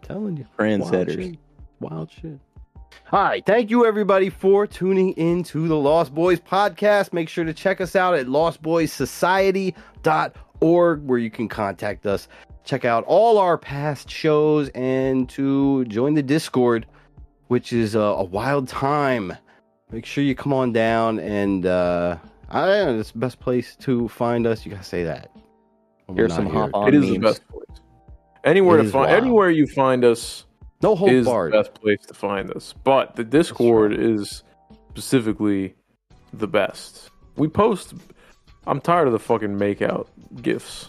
telling 0.03 0.37
you, 0.37 0.47
wild 0.59 0.83
Trendsetters. 0.83 1.23
shit. 1.31 1.39
Wild 1.81 2.11
shit. 2.11 2.39
All 3.13 3.23
right. 3.23 3.45
Thank 3.45 3.71
you, 3.71 3.85
everybody, 3.87 4.31
for 4.31 4.67
tuning 4.67 5.13
in 5.13 5.43
to 5.45 5.69
the 5.69 5.77
Lost 5.77 6.15
Boys 6.15 6.41
podcast. 6.41 7.13
Make 7.13 7.29
sure 7.29 7.45
to 7.45 7.53
check 7.53 7.81
us 7.81 7.95
out 7.97 8.15
at 8.15 8.27
lostboyssociety.org, 8.27 11.03
where 11.05 11.19
you 11.19 11.31
can 11.31 11.49
contact 11.49 12.07
us, 12.07 12.29
check 12.65 12.85
out 12.85 13.05
all 13.07 13.39
our 13.39 13.59
past 13.59 14.09
shows, 14.11 14.69
and 14.71 15.29
to 15.31 15.85
join 15.87 16.15
the 16.15 16.23
Discord, 16.23 16.87
which 17.49 17.73
is 17.73 17.95
a, 17.95 18.01
a 18.01 18.25
wild 18.25 18.69
time. 18.69 19.33
Make 19.91 20.07
sure 20.07 20.23
you 20.23 20.35
come 20.37 20.53
on 20.53 20.73
down, 20.73 21.19
and 21.19 21.67
uh, 21.67 22.17
I 22.49 22.67
don't 22.67 22.95
know, 22.95 23.01
it's 23.01 23.11
the 23.11 23.19
best 23.19 23.41
place 23.41 23.75
to 23.81 24.07
find 24.09 24.47
us. 24.47 24.65
You 24.65 24.71
gotta 24.73 24.85
say 24.85 25.03
that. 25.05 25.31
Here's 26.15 26.35
some 26.35 26.47
here. 26.47 26.55
hop 26.55 26.71
on 26.75 26.89
It 26.89 26.95
is 26.95 27.09
the 27.09 27.19
best 27.19 27.47
place. 27.49 27.65
Anywhere 28.45 28.79
It 28.79 28.85
to 28.85 28.91
find, 28.91 29.11
wild. 29.11 29.23
anywhere 29.23 29.51
you 29.51 29.67
find 29.67 30.05
us 30.05 30.47
No 30.83 30.95
hold 30.95 31.11
is 31.11 31.27
barred. 31.27 31.53
the 31.53 31.59
best 31.59 31.75
place 31.75 32.01
to 32.07 32.15
find 32.15 32.51
us. 32.53 32.75
But 32.85 33.17
the 33.17 33.25
Discord 33.25 33.93
is 33.93 34.43
specifically 34.91 35.75
the 36.33 36.47
best. 36.49 37.11
We 37.37 37.49
post. 37.49 37.95
I'm 38.67 38.81
tired 38.81 39.07
of 39.07 39.13
the 39.13 39.19
fucking 39.19 39.59
makeout 39.59 40.07
gifs. 40.43 40.89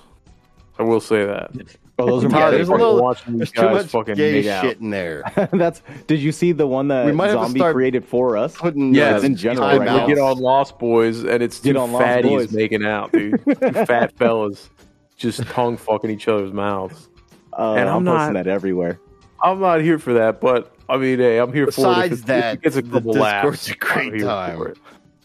I 0.79 0.83
will 0.83 0.99
say 1.01 1.25
that. 1.25 1.51
Oh, 1.99 2.05
those 2.07 2.23
are 2.23 2.27
Yeah, 2.27 2.33
my 2.33 2.39
tired 2.39 2.51
there's 2.53 2.61
of 2.61 2.69
a 2.69 2.71
fucking 2.77 2.85
little- 2.85 3.01
watching 3.03 3.37
There's 3.37 3.49
these 3.51 3.59
too 3.59 3.61
guys 3.67 3.75
much 3.83 3.85
fucking 3.91 4.15
gay 4.15 4.31
make 4.41 4.47
out. 4.47 4.63
shit 4.63 4.79
in 4.79 4.89
there. 4.89 5.23
That's. 5.53 5.81
Did 6.07 6.19
you 6.19 6.31
see 6.31 6.51
the 6.51 6.65
one 6.67 6.87
that 6.87 7.05
We 7.05 7.11
might 7.11 7.31
Zombie 7.31 7.59
start 7.59 7.75
created 7.75 8.05
for 8.05 8.37
us? 8.37 8.55
Putting 8.55 8.93
Yeah, 8.95 9.17
uh, 9.17 9.21
in 9.21 9.35
general 9.35 9.67
time 9.69 9.79
right 9.81 9.91
We 9.91 9.97
now. 9.97 10.07
get 10.07 10.17
on 10.17 10.37
Lost 10.39 10.79
Boys, 10.79 11.23
and 11.23 11.43
it's 11.43 11.59
Get 11.59 11.73
two 11.73 11.79
on 11.79 11.91
Lost 11.91 12.05
fatties 12.05 12.23
Boys. 12.29 12.51
making 12.53 12.83
out, 12.85 13.11
dude. 13.11 13.39
Two 13.45 13.55
fat 13.85 14.17
fellas 14.17 14.69
just 15.17 15.43
tongue 15.47 15.77
fucking 15.77 16.09
each 16.09 16.27
other's 16.27 16.51
mouths. 16.51 17.07
Uh, 17.53 17.73
And 17.73 17.87
I'm, 17.87 17.97
I'm 17.97 18.05
posting 18.05 18.33
not- 18.33 18.45
that 18.45 18.47
everywhere. 18.47 18.99
I'm 19.43 19.59
not 19.59 19.81
here 19.81 19.99
for 19.99 20.13
that, 20.13 20.39
but 20.41 20.75
I 20.89 20.97
mean, 20.97 21.19
hey, 21.19 21.37
I'm 21.39 21.51
here 21.53 21.65
for 21.65 21.69
it. 21.71 21.75
Besides 22.09 22.23
that, 22.23 22.55
if 22.55 22.59
it 22.59 22.61
gets 22.63 22.75
a 22.77 22.81
the 22.81 22.91
couple 22.91 23.13
Discord's 23.13 23.21
laughs. 23.21 23.69
a 23.69 23.75
great 23.75 24.21
time. 24.21 24.73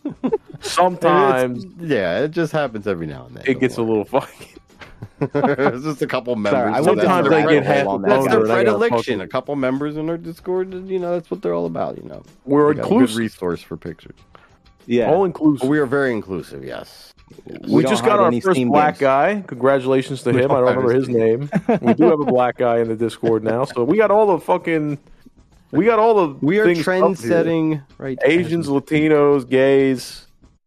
Sometimes 0.60 1.64
yeah, 1.78 2.20
it 2.20 2.30
just 2.30 2.52
happens 2.52 2.86
every 2.86 3.06
now 3.06 3.26
and 3.26 3.36
then. 3.36 3.44
it 3.46 3.60
gets 3.60 3.76
a 3.76 3.82
little 3.82 4.04
fucking. 4.04 4.48
it's 5.20 5.84
just 5.84 6.02
a 6.02 6.06
couple 6.06 6.34
members. 6.36 6.52
Sorry, 6.60 6.72
I 6.72 6.76
so 6.76 6.80
wouldn't 6.90 6.98
that's 6.98 7.08
Sometimes 7.08 7.28
their 7.28 7.38
I 7.38 7.40
get 7.40 7.64
predilection. 7.64 7.72
half 7.74 7.86
on 7.86 8.02
that 8.02 8.08
That's 8.08 8.26
guy. 8.26 8.30
their 8.32 8.40
boner, 8.40 8.54
and 8.58 8.66
gotta 8.66 8.78
predilection. 8.78 9.20
A 9.22 9.28
couple 9.28 9.56
members 9.56 9.96
in 9.96 10.08
our 10.10 10.16
Discord, 10.18 10.72
you 10.88 10.98
know, 10.98 11.12
that's 11.12 11.30
what 11.30 11.42
they're 11.42 11.54
all 11.54 11.66
about. 11.66 11.96
You 11.96 12.08
know, 12.08 12.22
We're 12.44 12.68
We 12.68 12.74
got 12.74 12.80
a 12.86 12.88
good 12.88 12.92
inclusive. 12.92 13.16
resource 13.18 13.62
for 13.62 13.76
pictures. 13.76 14.16
Yeah. 14.86 15.10
All 15.10 15.24
inclusive. 15.24 15.68
We 15.68 15.78
are 15.78 15.86
very 15.86 16.12
inclusive. 16.12 16.64
Yes. 16.64 17.12
Yes. 17.46 17.68
We, 17.68 17.82
just 17.82 18.04
got 18.04 18.20
our 18.20 18.32
first 18.40 18.64
black 18.66 18.94
games. 18.94 19.00
guy. 19.00 19.44
Congratulations 19.46 20.22
to 20.22 20.32
We 20.32 20.42
him. 20.42 20.50
I 20.52 20.60
don't 20.60 20.64
remember 20.68 20.92
his 20.92 21.08
name. 21.08 21.50
we 21.82 21.94
do 21.94 22.04
have 22.04 22.20
a 22.20 22.24
black 22.24 22.56
guy 22.56 22.78
in 22.78 22.88
the 22.88 22.96
Discord 22.96 23.42
now, 23.42 23.64
so 23.64 23.82
we 23.84 23.96
got 23.96 24.10
all 24.10 24.26
the 24.26 24.38
fucking. 24.38 24.98
We 25.72 25.84
got 25.84 25.98
all 25.98 26.14
the. 26.14 26.38
We 26.40 26.58
are 26.60 26.74
trend 26.74 27.18
setting. 27.18 27.82
Right. 27.98 28.18
Asians, 28.24 28.68
Latinos, 28.68 29.48
gays, 29.48 30.26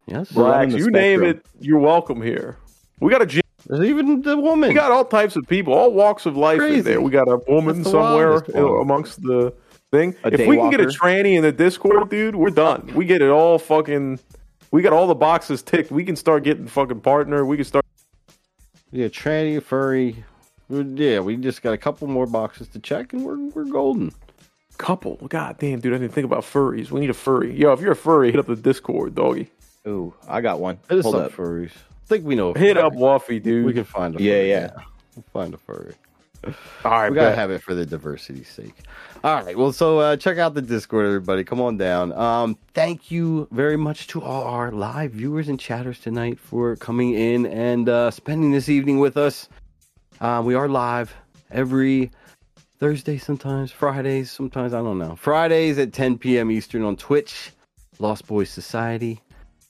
Yes. 0.09 0.31
Blacks. 0.31 0.73
You 0.73 0.89
name 0.89 1.23
it, 1.23 1.45
you're 1.59 1.79
welcome 1.79 2.21
here. 2.21 2.57
We 2.99 3.11
got 3.11 3.21
a 3.21 3.25
gym. 3.25 3.41
There's 3.67 3.87
even 3.87 4.21
the 4.21 4.37
woman. 4.37 4.69
We 4.69 4.75
got 4.75 4.91
all 4.91 5.05
types 5.05 5.35
of 5.35 5.47
people, 5.47 5.73
all 5.73 5.93
walks 5.93 6.25
of 6.25 6.35
life 6.35 6.57
Crazy. 6.57 6.79
in 6.79 6.83
there. 6.83 7.01
We 7.01 7.11
got 7.11 7.27
a 7.27 7.37
woman 7.47 7.83
somewhere 7.83 8.43
you 8.47 8.67
uh, 8.67 8.81
amongst 8.81 9.21
the 9.21 9.53
thing. 9.91 10.15
A 10.23 10.33
if 10.33 10.47
we 10.47 10.57
can 10.57 10.71
get 10.71 10.81
a 10.81 10.85
tranny 10.85 11.35
in 11.35 11.43
the 11.43 11.51
Discord, 11.51 12.09
dude, 12.09 12.35
we're 12.35 12.49
done. 12.49 12.91
We 12.95 13.05
get 13.05 13.21
it 13.21 13.29
all 13.29 13.59
fucking. 13.59 14.19
We 14.71 14.81
got 14.81 14.93
all 14.93 15.07
the 15.07 15.15
boxes 15.15 15.61
ticked. 15.61 15.91
We 15.91 16.03
can 16.03 16.15
start 16.15 16.43
getting 16.43 16.67
fucking 16.67 17.01
partner. 17.01 17.45
We 17.45 17.55
can 17.57 17.65
start. 17.65 17.85
yeah, 18.91 19.07
tranny, 19.07 19.61
furry. 19.61 20.23
Yeah, 20.69 21.19
we 21.21 21.35
just 21.37 21.61
got 21.63 21.73
a 21.73 21.77
couple 21.77 22.07
more 22.07 22.27
boxes 22.27 22.67
to 22.69 22.79
check, 22.79 23.13
and 23.13 23.23
we're 23.23 23.37
we're 23.49 23.65
golden. 23.65 24.11
Couple. 24.77 25.15
God 25.27 25.57
damn, 25.57 25.79
dude, 25.79 25.93
I 25.93 25.97
didn't 25.97 26.13
think 26.13 26.25
about 26.25 26.43
furries. 26.43 26.89
We 26.91 26.99
need 27.01 27.09
a 27.09 27.13
furry. 27.15 27.53
Yo, 27.53 27.73
if 27.73 27.81
you're 27.81 27.91
a 27.91 27.95
furry, 27.95 28.31
hit 28.31 28.39
up 28.39 28.45
the 28.45 28.55
Discord, 28.55 29.15
doggy. 29.15 29.49
Ooh, 29.87 30.13
I 30.27 30.41
got 30.41 30.59
one. 30.59 30.77
Hit 30.89 31.01
Hold 31.03 31.15
up, 31.15 31.25
up. 31.25 31.31
furries. 31.33 31.71
I 31.71 32.05
think 32.05 32.25
we 32.25 32.35
know. 32.35 32.51
a 32.51 32.59
Hit 32.59 32.77
up 32.77 32.93
Waffy, 32.93 33.41
dude. 33.41 33.65
We 33.65 33.73
can 33.73 33.83
find 33.83 34.15
a 34.19 34.21
Yeah, 34.23 34.33
furry. 34.33 34.49
yeah. 34.49 34.69
We'll 35.15 35.25
find 35.33 35.53
a 35.53 35.57
furry. 35.57 35.95
All 36.45 36.91
right, 36.91 37.09
We 37.09 37.15
gotta 37.15 37.35
have 37.35 37.51
it 37.51 37.61
for 37.61 37.73
the 37.73 37.85
diversity's 37.85 38.47
sake. 38.47 38.75
All 39.23 39.43
right. 39.43 39.57
Well, 39.57 39.73
so 39.73 39.99
uh, 39.99 40.15
check 40.15 40.37
out 40.37 40.53
the 40.53 40.61
Discord, 40.61 41.05
everybody. 41.05 41.43
Come 41.43 41.59
on 41.59 41.77
down. 41.77 42.13
Um, 42.13 42.57
thank 42.73 43.11
you 43.11 43.47
very 43.51 43.77
much 43.77 44.07
to 44.07 44.21
all 44.21 44.43
our 44.43 44.71
live 44.71 45.11
viewers 45.11 45.49
and 45.49 45.59
chatters 45.59 45.99
tonight 45.99 46.39
for 46.39 46.75
coming 46.77 47.13
in 47.13 47.45
and 47.45 47.89
uh, 47.89 48.11
spending 48.11 48.51
this 48.51 48.69
evening 48.69 48.99
with 48.99 49.17
us. 49.17 49.49
Uh, 50.21 50.41
we 50.45 50.55
are 50.55 50.69
live 50.69 51.13
every 51.51 52.11
Thursday, 52.79 53.17
sometimes 53.17 53.71
Fridays, 53.71 54.31
sometimes 54.31 54.73
I 54.73 54.77
don't 54.77 54.97
know. 54.97 55.17
Fridays 55.17 55.77
at 55.77 55.91
10 55.91 56.17
p.m. 56.17 56.49
Eastern 56.49 56.83
on 56.83 56.95
Twitch, 56.95 57.51
Lost 57.99 58.25
Boys 58.25 58.49
Society, 58.49 59.21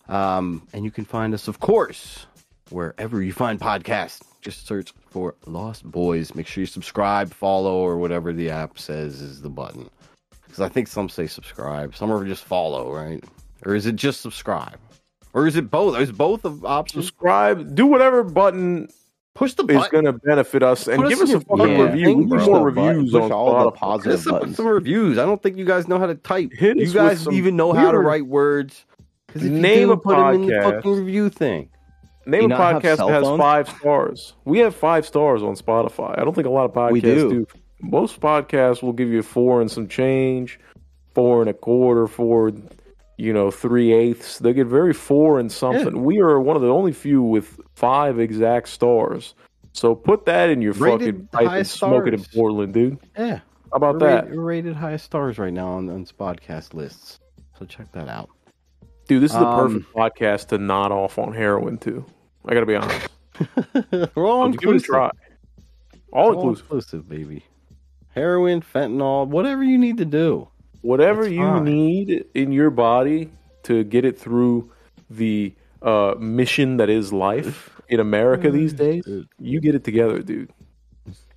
um, 0.08 0.68
and 0.74 0.86
you 0.86 0.92
can 0.92 1.06
find 1.06 1.34
us, 1.34 1.48
of 1.48 1.60
course, 1.60 2.28
wherever 2.70 3.22
you 3.24 3.34
find 3.34 3.60
podcasts. 3.60 4.22
Just 4.42 4.68
search 4.68 4.94
for 5.10 5.36
Lost 5.46 5.84
Boys. 5.84 6.36
Make 6.36 6.48
sure 6.48 6.62
you 6.62 6.66
subscribe, 6.66 7.34
follow, 7.34 7.78
or 7.78 7.98
whatever 7.98 8.34
the 8.34 8.50
app 8.50 8.78
says 8.80 9.22
is 9.22 9.42
the 9.42 9.50
button. 9.50 9.90
Because 10.44 10.60
I 10.62 10.70
think 10.70 10.88
some 10.88 11.10
say 11.10 11.28
subscribe, 11.28 11.96
some 11.96 12.12
are 12.12 12.26
just 12.26 12.44
follow, 12.46 12.94
right? 12.94 13.24
Or 13.66 13.76
is 13.76 13.86
it 13.86 13.96
just 13.96 14.22
subscribe? 14.22 14.80
Or 15.34 15.46
is 15.48 15.56
it 15.56 15.70
both? 15.70 16.00
Is 16.00 16.12
both 16.12 16.44
of 16.46 16.66
options? 16.66 17.06
Subscribe. 17.06 17.76
Do 17.76 17.86
whatever 17.86 18.24
button 18.24 18.90
Push 19.36 19.54
the 19.54 19.64
is 19.64 19.78
button. 19.78 19.92
going 19.92 20.06
to 20.06 20.14
benefit 20.14 20.64
us, 20.64 20.88
and 20.88 21.02
Put 21.02 21.10
give 21.10 21.22
us 21.22 21.30
a 21.32 21.40
fucking 21.40 21.58
fucking 21.58 21.80
review. 21.80 22.06
thing, 22.06 22.18
We 22.18 22.24
need 22.26 22.30
bro. 22.30 22.46
more 22.46 22.72
the 22.72 22.82
reviews 22.82 23.16
on 23.16 23.32
all 23.32 23.64
the 23.66 23.72
Spotify. 23.72 23.76
positive 23.76 24.20
some, 24.22 24.32
buttons. 24.34 24.56
some 24.58 24.68
reviews. 24.68 25.18
I 25.18 25.26
don't 25.26 25.42
think 25.42 25.56
you 25.58 25.66
guys 25.66 25.88
know 25.88 26.00
how 26.00 26.08
to 26.08 26.16
type. 26.16 26.52
Hit 26.52 26.78
you 26.78 26.92
guys 26.92 27.28
even 27.32 27.56
know 27.56 27.72
how 27.74 27.92
to 27.92 28.00
write 28.00 28.26
words. 28.26 28.86
Name 29.36 29.92
a 29.92 29.98
put 29.98 30.16
them 30.18 30.34
in 30.36 30.42
the 30.48 30.54
podcast. 30.54 30.76
fucking 30.78 30.92
review 30.92 31.30
thing. 31.30 31.70
Name 32.26 32.52
a 32.52 32.56
podcast 32.56 32.98
that 32.98 33.10
has 33.10 33.28
five 33.38 33.70
stars. 33.70 34.34
We 34.46 34.60
have 34.60 34.76
five 34.76 35.06
stars 35.06 35.42
on 35.42 35.56
Spotify. 35.56 36.20
I 36.20 36.24
don't 36.24 36.34
think 36.34 36.48
a 36.48 36.52
lot 36.52 36.66
of 36.66 36.74
podcasts 36.74 36.92
We 36.92 37.02
do. 37.02 37.48
Most 37.82 38.20
podcasts 38.20 38.84
will 38.84 38.94
give 38.94 39.10
you 39.10 39.24
four 39.24 39.62
and 39.62 39.72
some 39.72 39.88
change, 39.88 40.60
four 41.14 41.42
and 41.42 41.50
a 41.50 41.54
quarter, 41.54 42.08
four, 42.08 42.52
you 43.18 43.34
know, 43.34 43.52
three 43.52 43.94
eighths. 43.94 44.40
They 44.40 44.54
get 44.54 44.68
very 44.68 44.94
four 44.94 45.40
and 45.40 45.52
something. 45.52 46.04
We 46.04 46.20
are 46.20 46.40
one 46.40 46.56
of 46.56 46.62
the 46.62 46.70
only 46.70 46.92
few 46.92 47.22
with 47.22 47.60
five 47.76 48.20
exact 48.20 48.70
stars. 48.70 49.34
So 49.72 49.96
put 49.96 50.26
that 50.26 50.50
in 50.50 50.62
your 50.62 50.74
Rated 50.74 51.00
fucking 51.00 51.28
pipe 51.28 51.42
and 51.42 51.50
highest 51.50 51.72
smoke 51.74 52.08
it 52.08 52.14
in 52.14 52.20
stars. 52.20 52.36
Portland, 52.36 52.74
dude. 52.74 53.00
Yeah. 53.18 53.40
How 53.72 53.78
about 53.78 53.94
we're 53.96 54.00
that? 54.00 54.24
Rated, 54.26 54.38
we're 54.38 54.44
rated 54.44 54.76
highest 54.76 55.06
stars 55.06 55.38
right 55.38 55.54
now 55.54 55.70
on, 55.70 55.90
on 55.90 56.06
podcast 56.06 56.74
lists. 56.74 57.20
So 57.58 57.66
check 57.66 57.92
that 57.94 58.08
out. 58.10 58.30
Dude, 59.10 59.24
this 59.24 59.32
is 59.34 59.38
the 59.40 59.46
Um, 59.46 59.68
perfect 59.82 59.94
podcast 59.94 60.48
to 60.50 60.60
nod 60.60 60.92
off 60.92 61.18
on 61.18 61.34
heroin 61.34 61.78
too. 61.80 62.06
I 62.46 62.54
gotta 62.54 62.66
be 62.68 62.76
honest. 62.76 63.08
we're 64.16 64.28
all 64.28 64.50
you 64.52 64.58
give 64.58 64.70
it 64.70 64.76
a 64.78 64.80
try. 64.80 65.10
All 66.14 66.28
All 66.28 66.34
inclusive. 66.34 66.66
inclusive, 66.66 67.10
baby. 67.10 67.44
Heroin, 68.10 68.62
fentanyl, 68.62 69.28
whatever 69.28 69.64
you 69.64 69.78
need 69.80 69.98
to 69.98 70.06
do. 70.06 70.48
Whatever 70.82 71.28
you 71.28 71.42
fine. 71.42 71.64
need 71.66 72.26
in 72.36 72.52
your 72.52 72.70
body 72.70 73.32
to 73.64 73.84
get 73.84 74.06
it 74.06 74.18
through 74.18 74.72
the 75.10 75.56
uh, 75.82 76.14
mission 76.20 76.78
that 76.78 76.90
is 76.90 77.12
life 77.12 77.82
in 77.90 78.00
America 78.00 78.52
these 78.52 78.74
days, 78.74 79.04
you 79.40 79.60
get 79.60 79.74
it 79.74 79.84
together, 79.84 80.22
dude. 80.22 80.52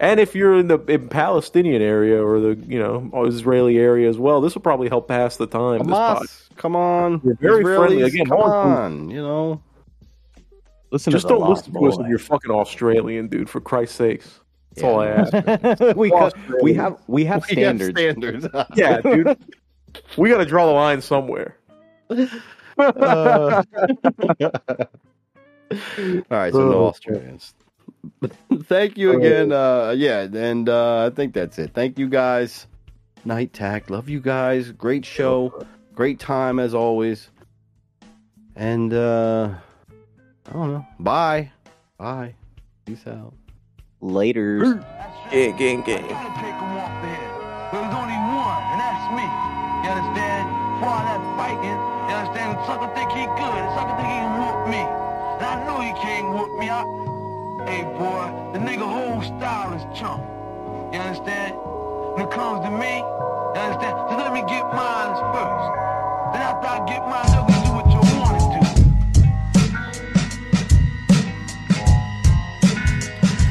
And 0.02 0.18
if 0.20 0.34
you're 0.34 0.58
in 0.58 0.66
the 0.66 0.78
in 0.86 1.08
Palestinian 1.08 1.80
area 1.80 2.22
or 2.22 2.40
the 2.40 2.56
you 2.66 2.78
know 2.78 3.08
Israeli 3.24 3.78
area 3.78 4.08
as 4.10 4.18
well, 4.18 4.40
this 4.40 4.54
will 4.54 4.60
probably 4.62 4.88
help 4.88 5.06
pass 5.08 5.36
the 5.36 5.46
time. 5.46 5.78
This. 5.84 5.86
Hamas, 5.96 6.48
come 6.56 6.74
on. 6.76 7.20
We're 7.22 7.34
very 7.36 7.62
Israelis, 7.64 7.76
friendly. 7.86 8.02
Again, 8.02 8.26
come 8.26 8.38
all 8.38 8.50
on. 8.52 9.08
You 9.10 9.22
know, 9.22 9.62
Listen 10.90 11.10
Just 11.12 11.22
to 11.22 11.28
the 11.28 11.38
don't 11.38 11.48
Lost 11.48 11.68
listen 11.68 11.80
to 11.80 11.88
us 11.88 11.96
Boy. 11.96 12.02
if 12.02 12.08
you're 12.10 12.18
fucking 12.18 12.50
Australian, 12.50 13.28
dude. 13.28 13.48
For 13.48 13.60
Christ's 13.60 13.96
sakes, 13.96 14.40
that's 14.74 14.82
all 14.82 15.00
I 15.00 15.06
ask. 15.06 15.32
we, 15.96 16.10
Lost 16.10 16.36
co- 16.48 16.58
we 16.62 16.74
have 16.74 16.98
we 17.06 17.24
have 17.24 17.44
We 17.48 17.62
have 17.62 17.80
standards. 17.80 17.98
standards. 17.98 18.46
yeah, 18.76 19.00
dude. 19.00 19.38
We 20.18 20.28
got 20.30 20.38
to 20.38 20.44
draw 20.44 20.66
the 20.66 20.72
line 20.72 21.00
somewhere. 21.00 21.56
Uh, 22.10 22.26
all 22.78 23.64
right, 26.28 26.52
so 26.52 26.68
no 26.68 26.78
Oh. 26.78 26.86
Australians. 26.88 27.54
Thank 28.64 28.98
you 28.98 29.16
again. 29.16 29.52
Uh, 29.52 29.94
yeah, 29.96 30.22
and 30.22 30.68
uh, 30.68 31.06
I 31.06 31.10
think 31.10 31.34
that's 31.34 31.58
it. 31.58 31.72
Thank 31.74 31.98
you 31.98 32.08
guys. 32.08 32.66
Night 33.24 33.52
Tac. 33.52 33.90
Love 33.90 34.08
you 34.08 34.20
guys. 34.20 34.72
Great 34.72 35.04
show. 35.04 35.64
Great 35.94 36.18
time 36.18 36.58
as 36.58 36.74
always. 36.74 37.30
And 38.56 38.92
uh, 38.92 39.54
I 40.48 40.52
don't 40.52 40.72
know. 40.72 40.86
Bye. 40.98 41.52
Bye. 41.98 42.34
Peace 42.84 43.06
out. 43.06 43.34
Later. 44.00 44.82
Gang, 45.30 45.56
gang, 45.56 45.82
gang. 45.82 46.08
gotta 46.08 46.34
take 46.42 46.58
him 46.58 46.74
off 46.76 47.02
there. 47.02 47.32
There's 47.70 47.94
only 47.94 48.18
one, 48.18 48.62
and 48.74 48.80
that's 48.82 49.06
me. 49.14 49.24
You 49.86 49.90
understand? 49.94 50.50
For 50.82 50.86
all 50.90 51.04
that 51.06 51.22
fighting, 51.38 51.78
you 52.10 52.14
understand? 52.18 52.58
Sucker 52.66 52.90
think 52.94 53.10
he 53.12 53.24
good, 53.24 53.62
sucker 53.78 53.94
think 53.96 54.08
he 54.10 54.18
can 54.18 54.34
whoop 54.42 54.68
me. 54.68 54.82
And 54.82 55.46
I 55.46 55.64
know 55.64 55.80
he 55.80 55.92
can't 56.02 56.34
whoop 56.34 56.58
me. 56.58 56.68
I... 56.68 57.11
Hey 57.66 57.84
boy, 57.84 58.50
the 58.52 58.58
nigga 58.58 58.86
whole 58.88 59.22
style 59.22 59.72
is 59.74 59.82
chump. 59.98 60.22
You 60.92 60.98
understand? 60.98 61.54
When 62.14 62.26
it 62.26 62.30
comes 62.32 62.64
to 62.64 62.70
me, 62.70 62.98
You 63.54 63.60
understand? 63.60 63.94
Just 64.08 64.18
let 64.18 64.32
me 64.32 64.40
get 64.48 64.64
mine 64.74 65.12
first. 65.30 65.68
Then 66.32 66.42
after 66.42 66.68
I 66.68 66.78
get 66.88 67.02
mine, 67.06 67.28
then 67.30 67.44
we 67.46 67.52
do 67.62 67.72
what 67.76 67.86
you 67.92 68.00
want 68.18 68.34
to 68.40 68.46
do. 68.56 68.62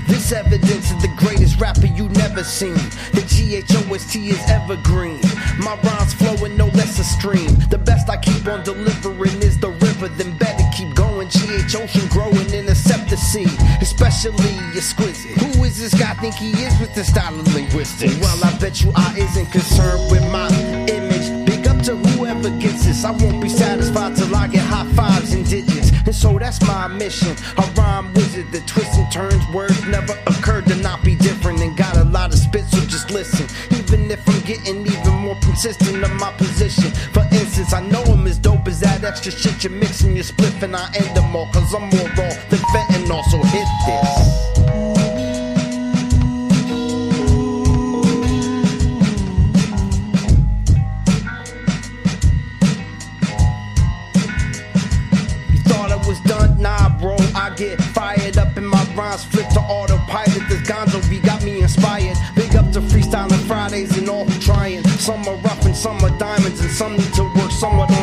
This 0.08 0.32
evidence 0.32 0.92
of 0.92 1.02
the 1.02 1.14
greatest 1.18 1.62
rapper 1.62 1.86
you 1.86 2.10
never 2.10 2.44
seen. 2.44 2.74
The 3.14 3.22
GHOST 3.22 4.16
is 4.16 4.42
evergreen. 4.50 5.22
My 5.60 5.80
rhymes 5.84 6.14
flowing 6.16 6.58
no 6.58 6.66
less 6.68 6.98
a 7.00 7.04
stream. 7.04 7.56
The 7.70 7.78
best 7.78 8.10
I 8.10 8.18
keep 8.18 8.48
on 8.48 8.64
delivering 8.64 9.42
is 9.44 9.60
the 9.60 9.70
river, 9.70 10.08
then 10.10 10.36
better 10.38 10.51
keep 11.70 11.82
ocean 11.82 12.08
growing 12.10 12.54
in 12.54 12.66
the 12.66 12.76
scepter 12.76 13.18
sea, 13.18 13.48
especially 13.82 14.56
exquisite. 14.76 15.32
Who 15.42 15.64
is 15.64 15.80
this 15.80 15.94
guy 15.94 16.14
think 16.16 16.36
he 16.36 16.52
is 16.52 16.80
with 16.80 16.94
the 16.96 17.04
style 17.04 17.38
of 17.40 17.54
linguistics? 17.54 18.18
Well, 18.20 18.38
I 18.44 18.58
bet 18.58 18.82
you 18.82 18.92
I 18.96 19.14
isn't 19.18 19.52
concerned 19.52 20.12
with 20.12 20.24
my 20.32 20.48
image. 20.88 21.46
Big 21.46 21.68
up 21.68 21.82
to 21.84 21.96
whoever 21.96 22.50
gets 22.60 22.86
this. 22.86 23.04
I 23.04 23.12
won't 23.12 23.42
be 23.42 23.50
satisfied 23.50 24.16
till 24.16 24.36
I 24.36 24.48
get 24.48 24.64
high 24.64 24.90
fives 24.94 25.34
and 25.34 25.48
digits. 25.48 25.92
And 26.06 26.16
so 26.16 26.38
that's 26.40 26.62
my 26.62 26.88
mission. 26.88 27.36
A 27.58 27.62
rhyme 27.78 28.14
wizard 28.14 28.52
that 28.52 28.68
twists 28.68 28.98
and 28.98 29.12
turns 29.12 29.44
words 29.54 29.86
never 29.88 30.14
occurred 30.28 30.66
to 30.68 30.76
not 30.76 31.04
be 31.04 31.16
different. 31.16 31.60
And 31.62 31.76
got 31.78 31.98
a 31.98 32.04
lot 32.06 32.34
of 32.34 32.40
spit, 32.40 32.66
so 32.66 32.80
just 32.86 33.12
listen. 33.12 33.46
Even 33.78 34.10
if 34.10 34.28
I'm 34.28 34.42
getting 34.42 34.86
even 34.86 35.16
more 35.16 35.38
consistent 35.42 36.04
of 36.04 36.12
my 36.14 36.32
position. 36.34 36.92
For 37.14 37.26
instance, 37.52 37.74
I 37.74 37.82
know 37.82 38.02
I'm 38.04 38.26
as 38.28 38.38
dope 38.38 38.68
as 38.68 38.80
that 38.80 39.04
extra 39.04 39.32
shit 39.32 39.64
you're 39.64 39.74
mixing 39.74 40.16
your 40.16 40.24
spliff 40.24 40.64
and 40.64 40.76
I 40.76 40.90
end 40.96 41.16
them 41.16 41.36
all. 41.36 41.48
Cause 41.52 41.74
I'm 41.74 41.90
more 41.90 42.08
raw 42.18 42.34
than 42.50 42.60
fentanyl, 42.72 43.24
so 43.26 43.38
hit 43.44 43.68
this. 43.86 44.42
Get 57.58 57.80
fired 57.94 58.38
up 58.40 58.58
in 58.58 58.66
my 58.66 58.84
rhymes, 58.96 59.24
flip 59.26 59.48
to 59.50 59.60
autopilot. 59.60 60.50
This 60.50 60.62
Gonzo 60.62 61.08
beat 61.08 61.22
got 61.22 61.44
me 61.44 61.62
inspired. 61.62 62.18
Big 62.34 62.56
up 62.56 62.72
to 62.72 62.82
freestyling 62.82 63.46
Fridays 63.46 63.96
and 64.00 64.10
all 64.10 64.26
who 64.26 64.40
trying. 64.42 64.84
Some 64.98 65.28
are 65.28 65.36
rough 65.36 65.64
and 65.66 65.76
some 65.76 66.04
are 66.04 66.18
diamonds, 66.18 66.60
and 66.60 66.72
some 66.72 66.94
need 66.94 67.14
to 67.14 67.24
somewhat 67.62 68.01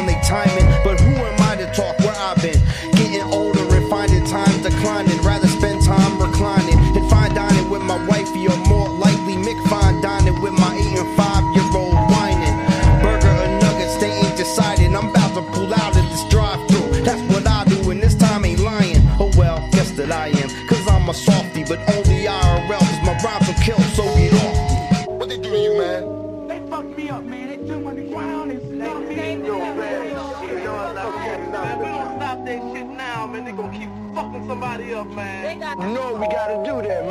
we 36.18 36.26
gotta 36.26 36.62
do 36.64 36.82
there, 36.82 37.07